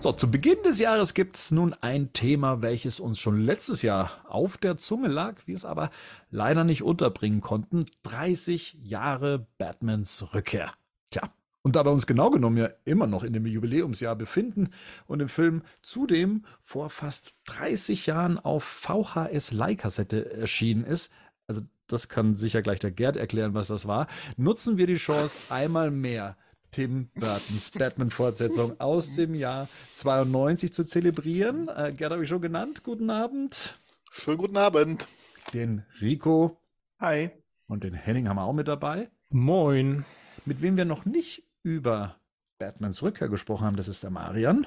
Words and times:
So, 0.00 0.12
zu 0.12 0.30
Beginn 0.30 0.62
des 0.64 0.80
Jahres 0.80 1.12
gibt's 1.12 1.50
nun 1.50 1.74
ein 1.82 2.14
Thema, 2.14 2.62
welches 2.62 3.00
uns 3.00 3.20
schon 3.20 3.38
letztes 3.38 3.82
Jahr 3.82 4.10
auf 4.26 4.56
der 4.56 4.78
Zunge 4.78 5.08
lag, 5.08 5.42
wir 5.44 5.54
es 5.54 5.66
aber 5.66 5.90
leider 6.30 6.64
nicht 6.64 6.82
unterbringen 6.82 7.42
konnten. 7.42 7.84
30 8.04 8.78
Jahre 8.82 9.46
Batmans 9.58 10.32
Rückkehr. 10.32 10.72
Tja, 11.10 11.28
und 11.60 11.76
da 11.76 11.84
wir 11.84 11.92
uns 11.92 12.06
genau 12.06 12.30
genommen 12.30 12.56
ja 12.56 12.70
immer 12.86 13.06
noch 13.06 13.24
in 13.24 13.34
dem 13.34 13.44
Jubiläumsjahr 13.44 14.16
befinden 14.16 14.70
und 15.06 15.20
im 15.20 15.28
Film 15.28 15.60
zudem 15.82 16.46
vor 16.62 16.88
fast 16.88 17.34
30 17.44 18.06
Jahren 18.06 18.38
auf 18.38 18.64
VHS-Leihkassette 18.64 20.32
erschienen 20.32 20.84
ist, 20.84 21.12
also 21.46 21.60
das 21.88 22.08
kann 22.08 22.36
sicher 22.36 22.62
gleich 22.62 22.78
der 22.78 22.90
Gerd 22.90 23.18
erklären, 23.18 23.52
was 23.52 23.68
das 23.68 23.86
war, 23.86 24.06
nutzen 24.38 24.78
wir 24.78 24.86
die 24.86 24.96
Chance 24.96 25.52
einmal 25.52 25.90
mehr 25.90 26.38
Tim 26.70 27.10
Burtons 27.14 27.70
Batman-Fortsetzung 27.72 28.78
aus 28.80 29.14
dem 29.16 29.34
Jahr 29.34 29.68
92 29.94 30.72
zu 30.72 30.84
zelebrieren. 30.84 31.68
Äh, 31.68 31.92
Gerd 31.96 32.12
habe 32.12 32.22
ich 32.22 32.28
schon 32.28 32.40
genannt. 32.40 32.84
Guten 32.84 33.10
Abend. 33.10 33.76
Schönen 34.10 34.38
guten 34.38 34.56
Abend. 34.56 35.06
Den 35.52 35.84
Rico. 36.00 36.60
Hi. 37.00 37.30
Und 37.66 37.84
den 37.84 37.94
Henning 37.94 38.28
haben 38.28 38.36
wir 38.36 38.44
auch 38.44 38.52
mit 38.52 38.68
dabei. 38.68 39.10
Moin. 39.30 40.04
Mit 40.44 40.62
wem 40.62 40.76
wir 40.76 40.84
noch 40.84 41.04
nicht 41.04 41.44
über 41.62 42.20
Batmans 42.58 43.02
Rückkehr 43.02 43.28
gesprochen 43.28 43.66
haben, 43.66 43.76
das 43.76 43.88
ist 43.88 44.02
der 44.02 44.10
Marian. 44.10 44.66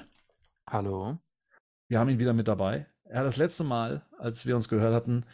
Hallo. 0.68 1.18
Wir 1.88 1.98
haben 1.98 2.08
ihn 2.08 2.18
wieder 2.18 2.32
mit 2.32 2.48
dabei. 2.48 2.86
Er 3.04 3.20
hat 3.20 3.26
das 3.26 3.36
letzte 3.36 3.64
Mal, 3.64 4.06
als 4.18 4.46
wir 4.46 4.56
uns 4.56 4.68
gehört 4.68 4.94
hatten, 4.94 5.24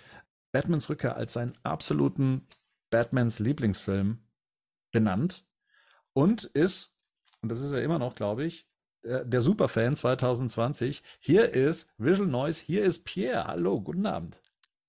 Batmans 0.53 0.89
Rückkehr 0.89 1.17
als 1.17 1.33
seinen 1.33 1.57
absoluten 1.63 2.47
Batmans 2.91 3.39
Lieblingsfilm 3.39 4.19
benannt 4.93 5.47
und 6.21 6.45
ist, 6.45 6.91
und 7.41 7.51
das 7.51 7.61
ist 7.61 7.73
er 7.73 7.83
immer 7.83 7.99
noch, 7.99 8.15
glaube 8.15 8.45
ich, 8.45 8.67
der, 9.03 9.41
Superfan 9.41 9.97
2020. 9.97 11.03
Hier 11.19 11.55
ist 11.55 11.91
Visual 11.97 12.29
Noise, 12.29 12.63
hier 12.63 12.83
ist 12.83 13.07
Pierre. 13.07 13.47
Hallo, 13.47 13.81
guten 13.81 14.05
Abend. 14.05 14.39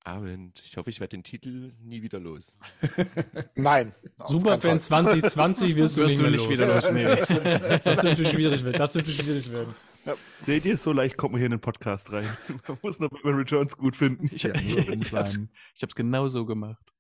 Abend. 0.04 0.62
Ich 0.66 0.76
hoffe, 0.76 0.90
ich 0.90 1.00
werde 1.00 1.16
den 1.16 1.24
Titel 1.24 1.72
nie 1.80 2.02
wieder 2.02 2.20
los. 2.20 2.58
Nein. 3.56 3.94
Superfan 4.28 4.82
2020 4.82 5.76
wirst 5.78 5.96
du, 5.96 6.02
wirst 6.02 6.18
nicht, 6.18 6.26
du 6.26 6.32
nicht 6.32 6.50
wieder 6.50 6.68
los. 6.68 6.92
Nee. 6.92 7.06
das 7.86 8.02
dürfte 8.02 8.26
schwierig 8.26 8.66
werden. 8.66 8.78
Das 8.78 8.92
dürfte 8.92 9.12
schwierig 9.12 9.50
werden. 9.54 9.74
Ja. 10.06 10.16
Seht 10.42 10.66
ihr, 10.66 10.76
so 10.76 10.92
leicht 10.92 11.16
kommt 11.16 11.32
man 11.34 11.40
hier 11.40 11.46
in 11.46 11.52
den 11.52 11.62
Podcast 11.62 12.12
rein. 12.12 12.28
Man 12.68 12.78
muss 12.82 13.00
noch 13.00 13.10
Batman 13.10 13.36
Returns 13.36 13.78
gut 13.78 13.96
finden. 13.96 14.30
Ich, 14.34 14.44
ja, 14.44 14.56
ich, 14.56 14.76
ich 14.90 15.14
hab's 15.14 15.96
genau 15.96 16.28
so 16.28 16.46
gemacht. 16.46 16.92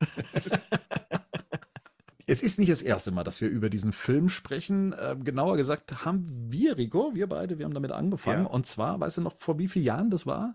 Es 2.32 2.42
ist 2.42 2.60
nicht 2.60 2.72
das 2.72 2.82
erste 2.82 3.12
Mal, 3.12 3.26
dass 3.26 3.42
wir 3.42 3.50
über 3.50 3.70
diesen 3.70 3.92
Film 3.92 4.30
sprechen. 4.30 4.94
Äh, 4.94 5.18
genauer 5.22 5.58
gesagt 5.58 6.06
haben 6.06 6.50
wir, 6.50 6.78
Rico, 6.78 7.14
wir 7.14 7.28
beide, 7.28 7.58
wir 7.58 7.66
haben 7.66 7.74
damit 7.74 7.92
angefangen. 7.92 8.46
Ja. 8.46 8.50
Und 8.50 8.66
zwar, 8.66 9.02
weißt 9.02 9.18
du 9.18 9.22
noch, 9.22 9.38
vor 9.38 9.60
wie 9.60 9.68
vielen 9.68 9.84
Jahren 9.84 10.10
das 10.10 10.26
war? 10.26 10.54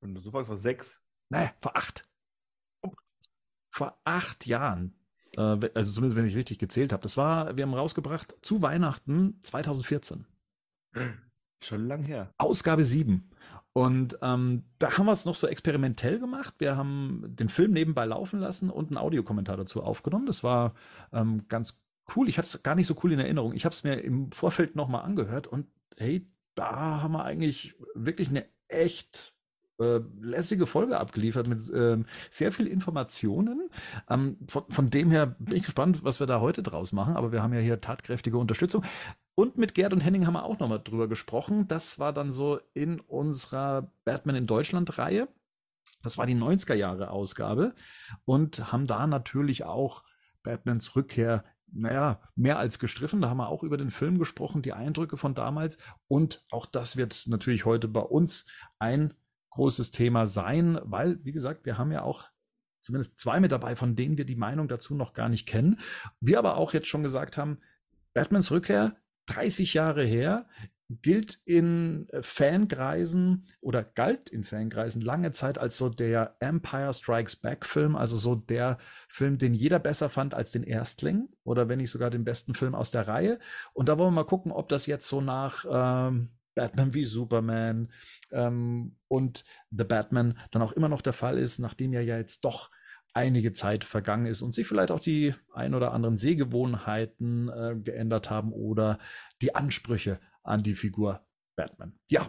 Wenn 0.00 0.14
du 0.14 0.20
so 0.20 0.30
fragst, 0.30 0.46
vor 0.46 0.56
sechs. 0.56 1.02
Naja, 1.28 1.50
vor 1.60 1.76
acht. 1.76 2.08
Vor 3.72 3.98
acht 4.04 4.46
Jahren. 4.46 4.94
Äh, 5.36 5.68
also 5.74 5.92
zumindest, 5.92 6.14
wenn 6.14 6.26
ich 6.26 6.36
richtig 6.36 6.60
gezählt 6.60 6.92
habe. 6.92 7.02
Das 7.02 7.16
war, 7.16 7.56
wir 7.56 7.64
haben 7.64 7.74
rausgebracht 7.74 8.36
zu 8.42 8.62
Weihnachten 8.62 9.40
2014. 9.42 10.26
Schon 11.60 11.88
lang 11.88 12.04
her. 12.04 12.32
Ausgabe 12.38 12.84
7. 12.84 13.28
Und 13.76 14.18
ähm, 14.22 14.64
da 14.78 14.96
haben 14.96 15.04
wir 15.04 15.12
es 15.12 15.26
noch 15.26 15.34
so 15.34 15.46
experimentell 15.46 16.18
gemacht. 16.18 16.54
Wir 16.56 16.78
haben 16.78 17.24
den 17.26 17.50
Film 17.50 17.72
nebenbei 17.72 18.06
laufen 18.06 18.40
lassen 18.40 18.70
und 18.70 18.88
einen 18.88 18.96
Audiokommentar 18.96 19.58
dazu 19.58 19.82
aufgenommen. 19.82 20.24
Das 20.24 20.42
war 20.42 20.72
ähm, 21.12 21.46
ganz 21.48 21.78
cool. 22.16 22.30
Ich 22.30 22.38
hatte 22.38 22.46
es 22.46 22.62
gar 22.62 22.74
nicht 22.74 22.86
so 22.86 22.96
cool 23.04 23.12
in 23.12 23.18
Erinnerung. 23.18 23.52
Ich 23.52 23.66
habe 23.66 23.74
es 23.74 23.84
mir 23.84 23.96
im 23.96 24.32
Vorfeld 24.32 24.76
nochmal 24.76 25.02
angehört 25.02 25.46
und 25.46 25.66
hey, 25.98 26.26
da 26.54 27.02
haben 27.02 27.12
wir 27.12 27.26
eigentlich 27.26 27.74
wirklich 27.94 28.30
eine 28.30 28.46
echt 28.68 29.35
äh, 29.78 30.00
lässige 30.20 30.66
Folge 30.66 30.98
abgeliefert 30.98 31.48
mit 31.48 31.70
ähm, 31.74 32.06
sehr 32.30 32.52
viel 32.52 32.66
Informationen. 32.66 33.68
Ähm, 34.08 34.38
von, 34.48 34.64
von 34.70 34.90
dem 34.90 35.10
her 35.10 35.36
bin 35.38 35.56
ich 35.56 35.64
gespannt, 35.64 36.04
was 36.04 36.20
wir 36.20 36.26
da 36.26 36.40
heute 36.40 36.62
draus 36.62 36.92
machen. 36.92 37.16
Aber 37.16 37.32
wir 37.32 37.42
haben 37.42 37.52
ja 37.52 37.60
hier 37.60 37.80
tatkräftige 37.80 38.38
Unterstützung. 38.38 38.84
Und 39.34 39.58
mit 39.58 39.74
Gerd 39.74 39.92
und 39.92 40.00
Henning 40.00 40.26
haben 40.26 40.34
wir 40.34 40.44
auch 40.44 40.58
nochmal 40.58 40.80
drüber 40.82 41.08
gesprochen. 41.08 41.68
Das 41.68 41.98
war 41.98 42.12
dann 42.12 42.32
so 42.32 42.58
in 42.72 43.00
unserer 43.00 43.92
Batman 44.04 44.36
in 44.36 44.46
Deutschland 44.46 44.96
Reihe. 44.98 45.28
Das 46.02 46.18
war 46.18 46.26
die 46.26 46.34
90er 46.34 46.74
Jahre 46.74 47.10
Ausgabe 47.10 47.74
und 48.24 48.72
haben 48.72 48.86
da 48.86 49.06
natürlich 49.06 49.64
auch 49.64 50.04
Batmans 50.42 50.96
Rückkehr 50.96 51.44
naja, 51.72 52.20
mehr 52.34 52.58
als 52.58 52.78
gestriffen. 52.78 53.20
Da 53.20 53.28
haben 53.28 53.38
wir 53.38 53.48
auch 53.48 53.62
über 53.62 53.76
den 53.76 53.90
Film 53.90 54.18
gesprochen, 54.18 54.62
die 54.62 54.72
Eindrücke 54.72 55.16
von 55.16 55.34
damals. 55.34 55.78
Und 56.08 56.42
auch 56.50 56.64
das 56.66 56.96
wird 56.96 57.24
natürlich 57.26 57.64
heute 57.64 57.88
bei 57.88 58.00
uns 58.00 58.46
ein 58.78 59.14
großes 59.56 59.90
Thema 59.90 60.26
sein, 60.26 60.78
weil, 60.84 61.18
wie 61.24 61.32
gesagt, 61.32 61.66
wir 61.66 61.78
haben 61.78 61.92
ja 61.92 62.02
auch 62.02 62.24
zumindest 62.80 63.18
zwei 63.18 63.40
mit 63.40 63.52
dabei, 63.52 63.74
von 63.74 63.96
denen 63.96 64.16
wir 64.16 64.24
die 64.24 64.36
Meinung 64.36 64.68
dazu 64.68 64.94
noch 64.94 65.12
gar 65.12 65.28
nicht 65.28 65.46
kennen. 65.46 65.80
Wir 66.20 66.38
aber 66.38 66.56
auch 66.56 66.72
jetzt 66.72 66.86
schon 66.88 67.02
gesagt 67.02 67.36
haben, 67.36 67.58
Batmans 68.14 68.50
Rückkehr, 68.50 68.96
30 69.26 69.74
Jahre 69.74 70.04
her, 70.04 70.46
gilt 70.88 71.40
in 71.44 72.06
Fankreisen 72.20 73.48
oder 73.60 73.82
galt 73.82 74.28
in 74.28 74.44
Fankreisen 74.44 75.02
lange 75.02 75.32
Zeit 75.32 75.58
als 75.58 75.76
so 75.76 75.88
der 75.88 76.36
Empire 76.38 76.92
Strikes 76.92 77.36
Back 77.36 77.64
Film, 77.64 77.96
also 77.96 78.16
so 78.16 78.36
der 78.36 78.78
Film, 79.08 79.38
den 79.38 79.54
jeder 79.54 79.80
besser 79.80 80.08
fand 80.08 80.34
als 80.34 80.52
den 80.52 80.62
Erstling 80.62 81.28
oder 81.42 81.68
wenn 81.68 81.78
nicht 81.78 81.90
sogar 81.90 82.10
den 82.10 82.24
besten 82.24 82.54
Film 82.54 82.74
aus 82.76 82.92
der 82.92 83.08
Reihe. 83.08 83.40
Und 83.72 83.88
da 83.88 83.98
wollen 83.98 84.10
wir 84.10 84.22
mal 84.22 84.24
gucken, 84.24 84.52
ob 84.52 84.68
das 84.68 84.86
jetzt 84.86 85.08
so 85.08 85.20
nach 85.20 85.64
ähm, 85.68 86.30
Batman 86.56 86.94
wie 86.94 87.04
Superman 87.04 87.92
ähm, 88.32 88.96
und 89.06 89.44
The 89.70 89.84
Batman 89.84 90.36
dann 90.50 90.62
auch 90.62 90.72
immer 90.72 90.88
noch 90.88 91.02
der 91.02 91.12
Fall 91.12 91.38
ist, 91.38 91.60
nachdem 91.60 91.92
ja 91.92 92.00
jetzt 92.00 92.44
doch 92.44 92.70
einige 93.12 93.52
Zeit 93.52 93.84
vergangen 93.84 94.26
ist 94.26 94.42
und 94.42 94.52
sich 94.52 94.66
vielleicht 94.66 94.90
auch 94.90 95.00
die 95.00 95.34
ein 95.54 95.74
oder 95.74 95.92
anderen 95.92 96.16
Sehgewohnheiten 96.16 97.48
äh, 97.48 97.76
geändert 97.76 98.30
haben 98.30 98.52
oder 98.52 98.98
die 99.40 99.54
Ansprüche 99.54 100.18
an 100.42 100.62
die 100.62 100.74
Figur 100.74 101.26
Batman. 101.56 101.98
Ja, 102.08 102.28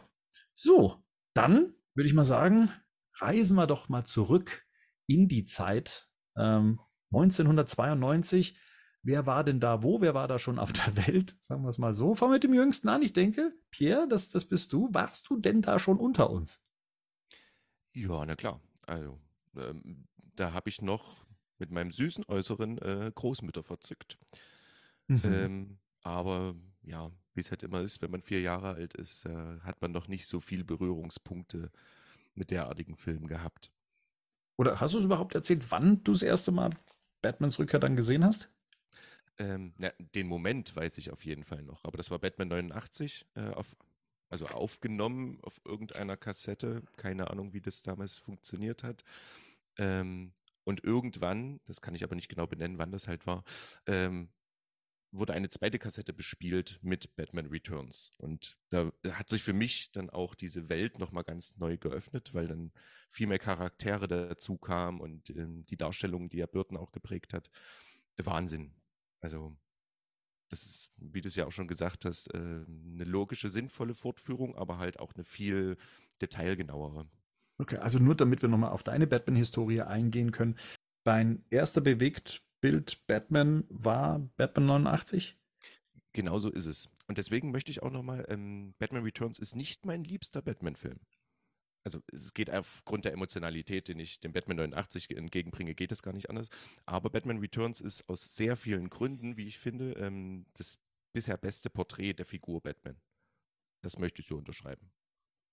so, 0.55 1.03
dann 1.33 1.73
würde 1.93 2.07
ich 2.07 2.13
mal 2.13 2.25
sagen, 2.25 2.69
reisen 3.15 3.57
wir 3.57 3.67
doch 3.67 3.89
mal 3.89 4.05
zurück 4.05 4.65
in 5.07 5.27
die 5.27 5.45
Zeit 5.45 6.09
ähm, 6.37 6.79
1992 7.11 8.59
Wer 9.07 9.25
war 9.25 9.45
denn 9.45 9.61
da 9.61 9.83
wo? 9.83 10.01
Wer 10.01 10.13
war 10.13 10.27
da 10.27 10.37
schon 10.37 10.59
auf 10.59 10.73
der 10.73 11.07
Welt? 11.07 11.37
Sagen 11.39 11.63
wir 11.63 11.69
es 11.69 11.77
mal 11.77 11.93
so. 11.93 12.13
Fangen 12.13 12.31
wir 12.31 12.35
mit 12.35 12.43
dem 12.43 12.53
Jüngsten 12.53 12.89
an. 12.89 13.01
Ich 13.01 13.13
denke, 13.13 13.53
Pierre, 13.71 14.05
das, 14.05 14.27
das 14.27 14.43
bist 14.43 14.73
du. 14.73 14.89
Warst 14.91 15.29
du 15.29 15.37
denn 15.37 15.61
da 15.61 15.79
schon 15.79 15.97
unter 15.97 16.29
uns? 16.29 16.61
Ja, 17.93 18.25
na 18.25 18.35
klar. 18.35 18.59
Also, 18.85 19.17
ähm, 19.55 20.07
da 20.35 20.51
habe 20.51 20.69
ich 20.69 20.81
noch 20.81 21.25
mit 21.57 21.71
meinem 21.71 21.93
süßen 21.93 22.25
Äußeren 22.27 22.79
äh, 22.79 23.09
Großmütter 23.15 23.63
verzückt. 23.63 24.17
Mhm. 25.07 25.21
Ähm, 25.23 25.77
aber 26.01 26.55
ja, 26.81 27.09
wie 27.33 27.39
es 27.39 27.49
halt 27.49 27.63
immer 27.63 27.79
ist, 27.79 28.01
wenn 28.01 28.11
man 28.11 28.21
vier 28.21 28.41
Jahre 28.41 28.73
alt 28.73 28.93
ist, 28.93 29.25
äh, 29.25 29.61
hat 29.61 29.81
man 29.81 29.93
noch 29.93 30.09
nicht 30.09 30.27
so 30.27 30.41
viele 30.41 30.65
Berührungspunkte 30.65 31.71
mit 32.35 32.51
derartigen 32.51 32.97
Filmen 32.97 33.27
gehabt. 33.27 33.71
Oder 34.57 34.81
hast 34.81 34.95
du 34.95 34.97
es 34.97 35.05
überhaupt 35.05 35.33
erzählt, 35.33 35.71
wann 35.71 36.03
du 36.03 36.11
das 36.11 36.23
erste 36.23 36.51
Mal 36.51 36.71
Batmans 37.21 37.57
Rückkehr 37.57 37.79
dann 37.79 37.95
gesehen 37.95 38.25
hast? 38.25 38.51
Ähm, 39.39 39.73
na, 39.77 39.91
den 40.15 40.27
Moment 40.27 40.75
weiß 40.75 40.97
ich 40.97 41.11
auf 41.11 41.25
jeden 41.25 41.43
Fall 41.43 41.63
noch, 41.63 41.83
aber 41.83 41.97
das 41.97 42.09
war 42.09 42.19
Batman 42.19 42.47
89, 42.47 43.27
äh, 43.35 43.49
auf, 43.49 43.75
also 44.29 44.47
aufgenommen 44.47 45.39
auf 45.43 45.61
irgendeiner 45.65 46.17
Kassette. 46.17 46.83
Keine 46.95 47.29
Ahnung, 47.29 47.53
wie 47.53 47.61
das 47.61 47.83
damals 47.83 48.15
funktioniert 48.15 48.83
hat. 48.83 49.03
Ähm, 49.77 50.33
und 50.63 50.83
irgendwann, 50.83 51.61
das 51.65 51.81
kann 51.81 51.95
ich 51.95 52.03
aber 52.03 52.15
nicht 52.15 52.29
genau 52.29 52.47
benennen, 52.47 52.77
wann 52.77 52.91
das 52.91 53.07
halt 53.07 53.25
war, 53.25 53.43
ähm, 53.85 54.29
wurde 55.11 55.33
eine 55.33 55.49
zweite 55.49 55.79
Kassette 55.79 56.13
bespielt 56.13 56.79
mit 56.81 57.15
Batman 57.15 57.45
Returns. 57.45 58.11
Und 58.17 58.57
da 58.69 58.91
hat 59.11 59.29
sich 59.29 59.43
für 59.43 59.53
mich 59.53 59.91
dann 59.91 60.09
auch 60.09 60.35
diese 60.35 60.69
Welt 60.69 60.99
nochmal 60.99 61.23
ganz 61.23 61.55
neu 61.57 61.77
geöffnet, 61.77 62.33
weil 62.33 62.47
dann 62.47 62.71
viel 63.09 63.27
mehr 63.27 63.39
Charaktere 63.39 64.07
dazu 64.07 64.57
kamen 64.57 64.99
und 64.99 65.29
ähm, 65.29 65.65
die 65.65 65.77
Darstellung, 65.77 66.29
die 66.29 66.37
ja 66.37 66.47
Burton 66.47 66.77
auch 66.77 66.91
geprägt 66.91 67.33
hat. 67.33 67.49
Wahnsinn. 68.17 68.73
Also, 69.21 69.55
das 70.49 70.63
ist, 70.63 70.89
wie 70.97 71.21
du 71.21 71.27
es 71.27 71.35
ja 71.35 71.45
auch 71.45 71.51
schon 71.51 71.67
gesagt 71.67 72.05
hast, 72.05 72.33
äh, 72.33 72.37
eine 72.37 73.03
logische, 73.03 73.49
sinnvolle 73.49 73.93
Fortführung, 73.93 74.55
aber 74.55 74.77
halt 74.77 74.99
auch 74.99 75.13
eine 75.13 75.23
viel 75.23 75.77
detailgenauere. 76.21 77.07
Okay, 77.59 77.77
also 77.77 77.99
nur 77.99 78.15
damit 78.15 78.41
wir 78.41 78.49
nochmal 78.49 78.71
auf 78.71 78.83
deine 78.83 79.07
Batman-Historie 79.07 79.81
eingehen 79.81 80.31
können. 80.31 80.57
Dein 81.03 81.43
erster 81.49 81.81
Bewegtbild 81.81 83.05
Batman 83.07 83.65
war 83.69 84.19
Batman 84.37 84.67
89? 84.67 85.37
Genauso 86.13 86.49
ist 86.49 86.65
es. 86.65 86.89
Und 87.07 87.17
deswegen 87.17 87.51
möchte 87.51 87.71
ich 87.71 87.81
auch 87.83 87.91
nochmal, 87.91 88.25
ähm, 88.29 88.73
Batman 88.79 89.03
Returns 89.03 89.39
ist 89.39 89.55
nicht 89.55 89.85
mein 89.85 90.03
liebster 90.03 90.41
Batman-Film 90.41 90.99
also 91.87 92.03
es 92.11 92.33
geht 92.33 92.53
aufgrund 92.53 93.05
der 93.05 93.13
Emotionalität, 93.13 93.87
den 93.87 93.97
ich 93.97 94.19
dem 94.19 94.33
Batman 94.33 94.57
89 94.57 95.15
entgegenbringe, 95.15 95.73
geht 95.73 95.93
es 95.93 96.03
gar 96.03 96.11
nicht 96.11 96.29
anders. 96.29 96.49
Aber 96.85 97.09
Batman 97.09 97.39
Returns 97.39 97.79
ist 97.79 98.09
aus 98.09 98.35
sehr 98.35 98.57
vielen 98.57 98.89
Gründen, 98.89 99.37
wie 99.37 99.47
ich 99.47 99.57
finde, 99.57 99.93
ähm, 99.93 100.45
das 100.57 100.77
bisher 101.13 101.37
beste 101.37 101.69
Porträt 101.69 102.13
der 102.13 102.25
Figur 102.25 102.61
Batman. 102.61 102.97
Das 103.81 103.97
möchte 103.99 104.21
ich 104.21 104.27
so 104.27 104.35
unterschreiben. 104.35 104.91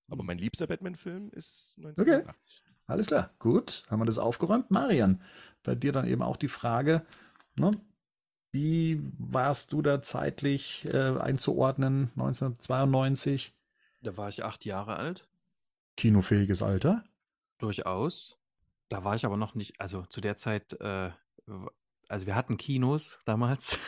Aber 0.08 0.24
mein 0.24 0.38
liebster 0.38 0.66
Batman-Film 0.66 1.30
ist 1.30 1.74
1980. 1.78 2.62
Okay. 2.64 2.70
Alles 2.86 3.06
klar, 3.06 3.30
gut, 3.38 3.84
haben 3.88 4.00
wir 4.00 4.06
das 4.06 4.18
aufgeräumt. 4.18 4.72
Marian, 4.72 5.22
bei 5.62 5.76
dir 5.76 5.92
dann 5.92 6.06
eben 6.08 6.20
auch 6.20 6.36
die 6.36 6.48
Frage, 6.48 7.06
ne, 7.54 7.70
wie 8.50 9.00
warst 9.18 9.72
du 9.72 9.82
da 9.82 10.02
zeitlich 10.02 10.84
äh, 10.86 11.16
einzuordnen, 11.16 12.10
1992? 12.16 13.54
Da 14.02 14.16
war 14.16 14.28
ich 14.28 14.44
acht 14.44 14.64
Jahre 14.64 14.96
alt. 14.96 15.28
Kinofähiges 15.96 16.62
Alter? 16.62 17.04
Durchaus. 17.58 18.38
Da 18.88 19.04
war 19.04 19.14
ich 19.14 19.24
aber 19.24 19.36
noch 19.36 19.54
nicht, 19.54 19.80
also 19.80 20.04
zu 20.06 20.20
der 20.20 20.36
Zeit, 20.36 20.72
äh, 20.80 21.10
also 22.08 22.26
wir 22.26 22.34
hatten 22.34 22.56
Kinos 22.56 23.18
damals. 23.24 23.78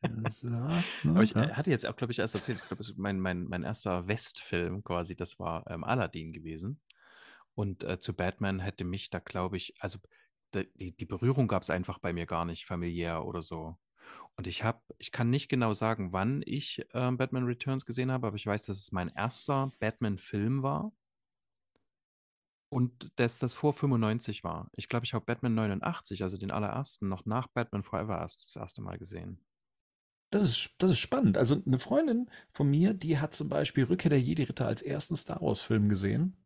ne, 0.42 0.84
aber 1.04 1.22
ich 1.22 1.32
ja. 1.32 1.50
hatte 1.50 1.70
jetzt 1.70 1.86
auch, 1.86 1.96
glaube 1.96 2.12
ich, 2.12 2.18
erst 2.18 2.34
erzählt, 2.34 2.60
ich 2.60 2.66
glaube, 2.66 2.84
mein, 2.96 3.20
mein, 3.20 3.44
mein 3.44 3.62
erster 3.62 4.08
Westfilm 4.08 4.82
quasi, 4.82 5.14
das 5.14 5.38
war 5.38 5.64
ähm, 5.70 5.84
Aladdin 5.84 6.32
gewesen. 6.32 6.80
Und 7.54 7.84
äh, 7.84 7.98
zu 7.98 8.14
Batman 8.14 8.60
hätte 8.60 8.84
mich 8.84 9.10
da, 9.10 9.18
glaube 9.18 9.56
ich, 9.56 9.74
also 9.80 9.98
die, 10.54 10.96
die 10.96 11.06
Berührung 11.06 11.48
gab 11.48 11.62
es 11.62 11.70
einfach 11.70 11.98
bei 11.98 12.12
mir 12.12 12.26
gar 12.26 12.44
nicht 12.44 12.66
familiär 12.66 13.24
oder 13.24 13.42
so. 13.42 13.76
Und 14.36 14.46
ich 14.46 14.64
habe, 14.64 14.80
ich 14.98 15.12
kann 15.12 15.30
nicht 15.30 15.48
genau 15.48 15.72
sagen, 15.74 16.12
wann 16.12 16.42
ich 16.44 16.80
äh, 16.92 17.10
Batman 17.12 17.44
Returns 17.44 17.86
gesehen 17.86 18.12
habe, 18.12 18.26
aber 18.26 18.36
ich 18.36 18.46
weiß, 18.46 18.66
dass 18.66 18.78
es 18.78 18.92
mein 18.92 19.08
erster 19.08 19.72
Batman-Film 19.80 20.62
war. 20.62 20.92
Und 22.68 23.12
dass 23.16 23.38
das 23.38 23.54
vor 23.54 23.72
95 23.72 24.42
war. 24.42 24.68
Ich 24.72 24.88
glaube, 24.88 25.06
ich 25.06 25.14
habe 25.14 25.24
Batman 25.24 25.54
89, 25.54 26.22
also 26.22 26.36
den 26.36 26.50
allerersten, 26.50 27.08
noch 27.08 27.24
nach 27.24 27.46
Batman 27.46 27.84
Forever 27.84 28.18
erst 28.18 28.46
das 28.46 28.56
erste 28.56 28.82
Mal 28.82 28.98
gesehen. 28.98 29.40
Das 30.30 30.42
ist, 30.42 30.74
das 30.78 30.90
ist 30.90 30.98
spannend. 30.98 31.38
Also 31.38 31.62
eine 31.64 31.78
Freundin 31.78 32.28
von 32.52 32.68
mir, 32.68 32.92
die 32.92 33.18
hat 33.18 33.32
zum 33.32 33.48
Beispiel 33.48 33.84
Rückkehr 33.84 34.10
der 34.10 34.20
Jedi-Ritter 34.20 34.66
als 34.66 34.82
ersten 34.82 35.16
Star 35.16 35.40
Wars-Film 35.40 35.88
gesehen. 35.88 36.36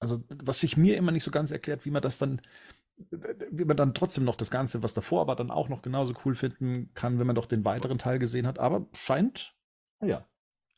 Also 0.00 0.24
was 0.28 0.60
sich 0.60 0.76
mir 0.76 0.96
immer 0.96 1.12
nicht 1.12 1.22
so 1.22 1.30
ganz 1.30 1.50
erklärt, 1.50 1.84
wie 1.84 1.90
man 1.90 2.02
das 2.02 2.18
dann, 2.18 2.40
wie 3.10 3.64
man 3.64 3.76
dann 3.76 3.94
trotzdem 3.94 4.24
noch 4.24 4.36
das 4.36 4.50
Ganze, 4.50 4.82
was 4.82 4.94
davor 4.94 5.26
war, 5.26 5.36
dann 5.36 5.50
auch 5.50 5.68
noch 5.68 5.82
genauso 5.82 6.14
cool 6.24 6.34
finden 6.34 6.90
kann, 6.94 7.18
wenn 7.18 7.26
man 7.26 7.36
doch 7.36 7.46
den 7.46 7.64
weiteren 7.64 7.98
Teil 7.98 8.18
gesehen 8.18 8.46
hat. 8.46 8.58
Aber 8.58 8.86
scheint, 8.94 9.54
ja. 10.00 10.26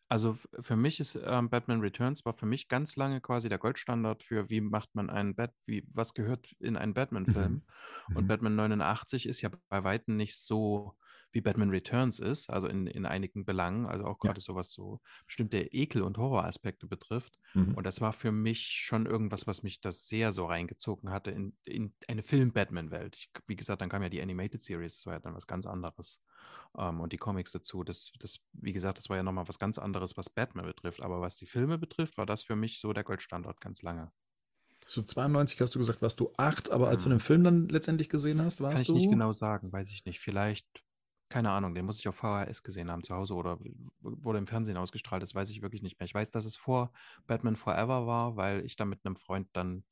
Also 0.08 0.38
für 0.60 0.76
mich 0.76 1.00
ist 1.00 1.18
ähm, 1.24 1.48
Batman 1.48 1.80
Returns 1.80 2.24
war 2.24 2.34
für 2.34 2.46
mich 2.46 2.68
ganz 2.68 2.94
lange 2.94 3.20
quasi 3.20 3.48
der 3.48 3.58
Goldstandard 3.58 4.22
für 4.22 4.50
wie 4.50 4.60
macht 4.60 4.94
man 4.94 5.08
einen 5.08 5.34
Bat, 5.34 5.52
wie 5.66 5.84
was 5.92 6.14
gehört 6.14 6.52
in 6.60 6.76
einen 6.76 6.94
Batman-Film. 6.94 7.64
Mhm. 8.08 8.16
Und 8.16 8.24
mhm. 8.24 8.28
Batman 8.28 8.54
89 8.54 9.26
ist 9.26 9.40
ja 9.40 9.50
bei 9.68 9.82
weitem 9.82 10.16
nicht 10.16 10.36
so 10.36 10.94
wie 11.34 11.40
Batman 11.40 11.70
Returns 11.70 12.20
ist, 12.20 12.48
also 12.48 12.68
in, 12.68 12.86
in 12.86 13.06
einigen 13.06 13.44
Belangen, 13.44 13.86
also 13.86 14.04
auch 14.04 14.20
gerade 14.20 14.40
ja. 14.40 14.44
sowas 14.44 14.72
so 14.72 15.00
bestimmte 15.26 15.58
Ekel- 15.58 16.02
und 16.02 16.16
Horroraspekte 16.16 16.86
betrifft. 16.86 17.38
Mhm. 17.54 17.74
Und 17.74 17.84
das 17.84 18.00
war 18.00 18.12
für 18.12 18.30
mich 18.30 18.66
schon 18.66 19.06
irgendwas, 19.06 19.46
was 19.48 19.64
mich 19.64 19.80
das 19.80 20.06
sehr 20.06 20.30
so 20.30 20.46
reingezogen 20.46 21.10
hatte 21.10 21.32
in, 21.32 21.56
in 21.64 21.92
eine 22.06 22.22
Film-Batman-Welt. 22.22 23.28
Wie 23.48 23.56
gesagt, 23.56 23.82
dann 23.82 23.88
kam 23.88 24.02
ja 24.02 24.08
die 24.08 24.22
Animated 24.22 24.62
Series, 24.62 24.96
das 24.96 25.06
war 25.06 25.14
ja 25.14 25.20
dann 25.20 25.34
was 25.34 25.48
ganz 25.48 25.66
anderes. 25.66 26.22
Um, 26.72 26.96
ähm, 26.96 27.00
und 27.00 27.12
die 27.12 27.18
Comics 27.18 27.52
dazu. 27.52 27.84
Das, 27.84 28.12
das, 28.18 28.40
wie 28.52 28.72
gesagt, 28.72 28.98
das 28.98 29.08
war 29.08 29.16
ja 29.16 29.22
nochmal 29.22 29.48
was 29.48 29.58
ganz 29.58 29.78
anderes, 29.78 30.16
was 30.16 30.30
Batman 30.30 30.66
betrifft. 30.66 31.02
Aber 31.02 31.20
was 31.20 31.36
die 31.36 31.46
Filme 31.46 31.78
betrifft, 31.78 32.16
war 32.16 32.26
das 32.26 32.42
für 32.42 32.56
mich 32.56 32.78
so 32.80 32.92
der 32.92 33.04
Goldstandard 33.04 33.60
ganz 33.60 33.82
lange. 33.82 34.12
So 34.86 35.02
92 35.02 35.60
hast 35.60 35.74
du 35.74 35.78
gesagt, 35.78 36.02
warst 36.02 36.20
du 36.20 36.32
acht, 36.36 36.70
aber 36.70 36.88
als 36.88 37.04
hm. 37.04 37.10
du 37.10 37.16
den 37.16 37.20
Film 37.20 37.44
dann 37.44 37.68
letztendlich 37.68 38.08
gesehen 38.08 38.40
hast, 38.42 38.60
warst 38.60 38.76
Kann 38.76 38.84
du? 38.84 38.92
Kann 38.92 38.96
ich 38.96 39.02
nicht 39.06 39.10
genau 39.10 39.32
sagen, 39.32 39.72
weiß 39.72 39.90
ich 39.90 40.04
nicht. 40.04 40.20
Vielleicht 40.20 40.66
keine 41.28 41.50
Ahnung, 41.50 41.74
den 41.74 41.84
muss 41.84 41.98
ich 41.98 42.08
auf 42.08 42.16
VHS 42.16 42.62
gesehen 42.62 42.90
haben 42.90 43.02
zu 43.02 43.14
Hause 43.14 43.34
oder 43.34 43.58
wurde 44.00 44.38
im 44.38 44.46
Fernsehen 44.46 44.76
ausgestrahlt, 44.76 45.22
das 45.22 45.34
weiß 45.34 45.50
ich 45.50 45.62
wirklich 45.62 45.82
nicht 45.82 45.98
mehr. 45.98 46.06
Ich 46.06 46.14
weiß, 46.14 46.30
dass 46.30 46.44
es 46.44 46.56
vor 46.56 46.92
Batman 47.26 47.56
Forever 47.56 48.06
war, 48.06 48.36
weil 48.36 48.64
ich 48.64 48.76
da 48.76 48.84
mit 48.84 49.04
einem 49.04 49.16
Freund 49.16 49.48
dann, 49.52 49.84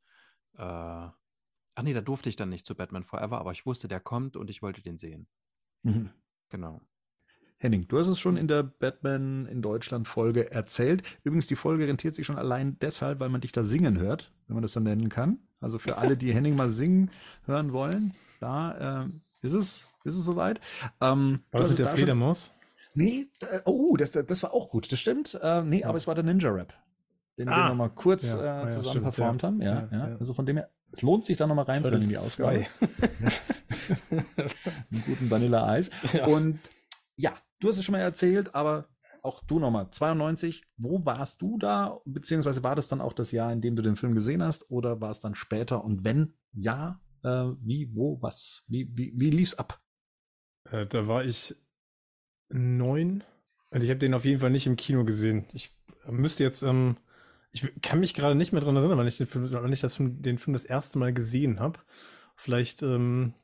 äh, 0.56 0.62
ach 0.62 1.82
nee, 1.82 1.94
da 1.94 2.00
durfte 2.00 2.28
ich 2.28 2.36
dann 2.36 2.50
nicht 2.50 2.66
zu 2.66 2.74
Batman 2.74 3.04
Forever, 3.04 3.38
aber 3.38 3.52
ich 3.52 3.66
wusste, 3.66 3.88
der 3.88 4.00
kommt 4.00 4.36
und 4.36 4.50
ich 4.50 4.62
wollte 4.62 4.82
den 4.82 4.96
sehen. 4.96 5.26
Mhm. 5.82 6.10
Genau. 6.48 6.82
Henning, 7.62 7.86
du 7.86 7.98
hast 7.98 8.08
es 8.08 8.18
schon 8.18 8.36
in 8.36 8.48
der 8.48 8.64
Batman 8.64 9.46
in 9.46 9.62
Deutschland 9.62 10.08
Folge 10.08 10.50
erzählt. 10.50 11.04
Übrigens, 11.22 11.46
die 11.46 11.54
Folge 11.54 11.86
rentiert 11.86 12.16
sich 12.16 12.26
schon 12.26 12.36
allein 12.36 12.76
deshalb, 12.80 13.20
weil 13.20 13.28
man 13.28 13.40
dich 13.40 13.52
da 13.52 13.62
singen 13.62 13.98
hört, 13.98 14.32
wenn 14.48 14.54
man 14.54 14.62
das 14.62 14.72
so 14.72 14.80
nennen 14.80 15.08
kann. 15.08 15.38
Also 15.60 15.78
für 15.78 15.96
alle, 15.96 16.16
die 16.16 16.34
Henning 16.34 16.56
mal 16.56 16.68
singen 16.68 17.10
hören 17.46 17.72
wollen, 17.72 18.12
da 18.40 19.04
äh, 19.04 19.08
ist 19.42 19.52
es 19.52 19.91
ist 20.04 20.16
es 20.16 20.24
soweit? 20.24 20.60
Ähm, 21.00 21.40
war 21.50 21.62
das 21.62 21.76
der 21.76 21.88
Fledermaus? 21.88 22.52
Nee, 22.94 23.28
äh, 23.40 23.60
oh, 23.64 23.96
das, 23.96 24.12
das 24.12 24.42
war 24.42 24.52
auch 24.52 24.68
gut, 24.68 24.90
das 24.92 25.00
stimmt. 25.00 25.38
Äh, 25.40 25.62
nee, 25.62 25.80
ja. 25.80 25.88
aber 25.88 25.96
es 25.96 26.06
war 26.06 26.14
der 26.14 26.24
Ninja 26.24 26.50
Rap, 26.50 26.74
den 27.38 27.48
ah. 27.48 27.56
wir 27.56 27.68
nochmal 27.70 27.90
kurz 27.90 28.32
ja, 28.32 28.66
äh, 28.66 28.70
zusammen 28.70 28.90
stimmt, 28.90 29.04
performt 29.04 29.42
haben. 29.42 29.62
Ja, 29.62 29.88
ja, 29.90 30.16
Also 30.18 30.34
von 30.34 30.44
dem 30.44 30.58
her, 30.58 30.70
es 30.90 31.02
lohnt 31.02 31.24
sich 31.24 31.38
da 31.38 31.46
nochmal 31.46 31.64
reinzuhören 31.64 32.02
in 32.02 32.08
die 32.08 32.18
Ausgabe. 32.18 32.66
Einen 34.10 34.24
guten 35.06 35.30
Vanilla 35.30 35.66
Eis. 35.66 35.90
Und 36.26 36.58
ja, 37.16 37.32
du 37.60 37.68
hast 37.68 37.78
es 37.78 37.84
schon 37.84 37.94
mal 37.94 38.00
erzählt, 38.00 38.54
aber 38.54 38.88
auch 39.22 39.42
du 39.44 39.58
nochmal. 39.58 39.88
92, 39.90 40.64
wo 40.76 41.04
warst 41.06 41.40
du 41.40 41.56
da? 41.56 42.00
Beziehungsweise 42.04 42.62
war 42.62 42.74
das 42.74 42.88
dann 42.88 43.00
auch 43.00 43.12
das 43.12 43.32
Jahr, 43.32 43.52
in 43.52 43.60
dem 43.60 43.76
du 43.76 43.82
den 43.82 43.96
Film 43.96 44.14
gesehen 44.14 44.42
hast? 44.42 44.70
Oder 44.70 45.00
war 45.00 45.10
es 45.10 45.20
dann 45.20 45.34
später? 45.34 45.84
Und 45.84 46.04
wenn 46.04 46.34
ja, 46.52 47.00
äh, 47.22 47.46
wie, 47.60 47.90
wo, 47.94 48.20
was? 48.20 48.64
Wie, 48.68 48.90
wie, 48.94 49.12
wie 49.16 49.30
lief's 49.30 49.54
ab? 49.54 49.80
Äh, 50.72 50.86
da 50.86 51.06
war 51.06 51.24
ich 51.24 51.54
neun 52.48 53.22
und 53.70 53.82
ich 53.82 53.90
habe 53.90 54.00
den 54.00 54.14
auf 54.14 54.24
jeden 54.24 54.40
Fall 54.40 54.50
nicht 54.50 54.66
im 54.66 54.76
Kino 54.76 55.04
gesehen. 55.04 55.46
Ich 55.52 55.70
müsste 56.08 56.44
jetzt, 56.44 56.62
ähm, 56.62 56.96
ich 57.52 57.70
kann 57.82 58.00
mich 58.00 58.14
gerade 58.14 58.34
nicht 58.34 58.52
mehr 58.52 58.62
dran 58.62 58.76
erinnern, 58.76 58.98
wann 58.98 59.06
ich 59.06 59.18
den 59.18 59.26
Film, 59.26 59.48
wann 59.50 59.72
ich 59.72 59.80
das, 59.80 59.96
den 59.98 60.38
Film 60.38 60.52
das 60.52 60.64
erste 60.64 60.98
Mal 60.98 61.12
gesehen 61.12 61.60
habe. 61.60 61.78
Vielleicht 62.36 62.82
ähm, 62.82 63.34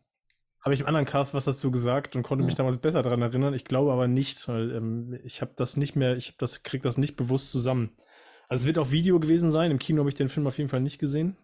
habe 0.65 0.75
ich 0.75 0.81
im 0.81 0.87
anderen 0.87 1.07
Cast 1.07 1.35
was 1.35 1.45
dazu 1.45 1.71
gesagt 1.71 2.17
und 2.17 2.23
konnte 2.23 2.45
mich 2.45 2.55
damals 2.55 2.79
besser 2.79 3.03
daran 3.03 3.23
erinnern. 3.23 3.55
Ich 3.55 3.65
glaube 3.65 3.93
aber 3.93 4.09
nicht, 4.09 4.49
weil 4.49 4.73
ähm, 4.75 5.19
ich 5.23 5.41
habe 5.41 5.53
das 5.57 5.77
nicht 5.77 5.95
mehr, 5.97 6.17
ich 6.17 6.29
habe 6.29 6.39
das, 6.39 6.63
krieg 6.63 6.83
das 6.83 6.99
nicht 6.99 7.17
bewusst 7.17 7.53
zusammen. 7.53 7.93
Also 8.49 8.63
es 8.63 8.67
wird 8.67 8.79
auch 8.79 8.91
Video 8.91 9.21
gewesen 9.21 9.51
sein. 9.51 9.71
Im 9.71 9.79
Kino 9.79 10.01
habe 10.01 10.09
ich 10.09 10.15
den 10.15 10.31
Film 10.31 10.47
auf 10.47 10.59
jeden 10.59 10.71
Fall 10.71 10.81
nicht 10.81 10.99
gesehen. 10.99 11.37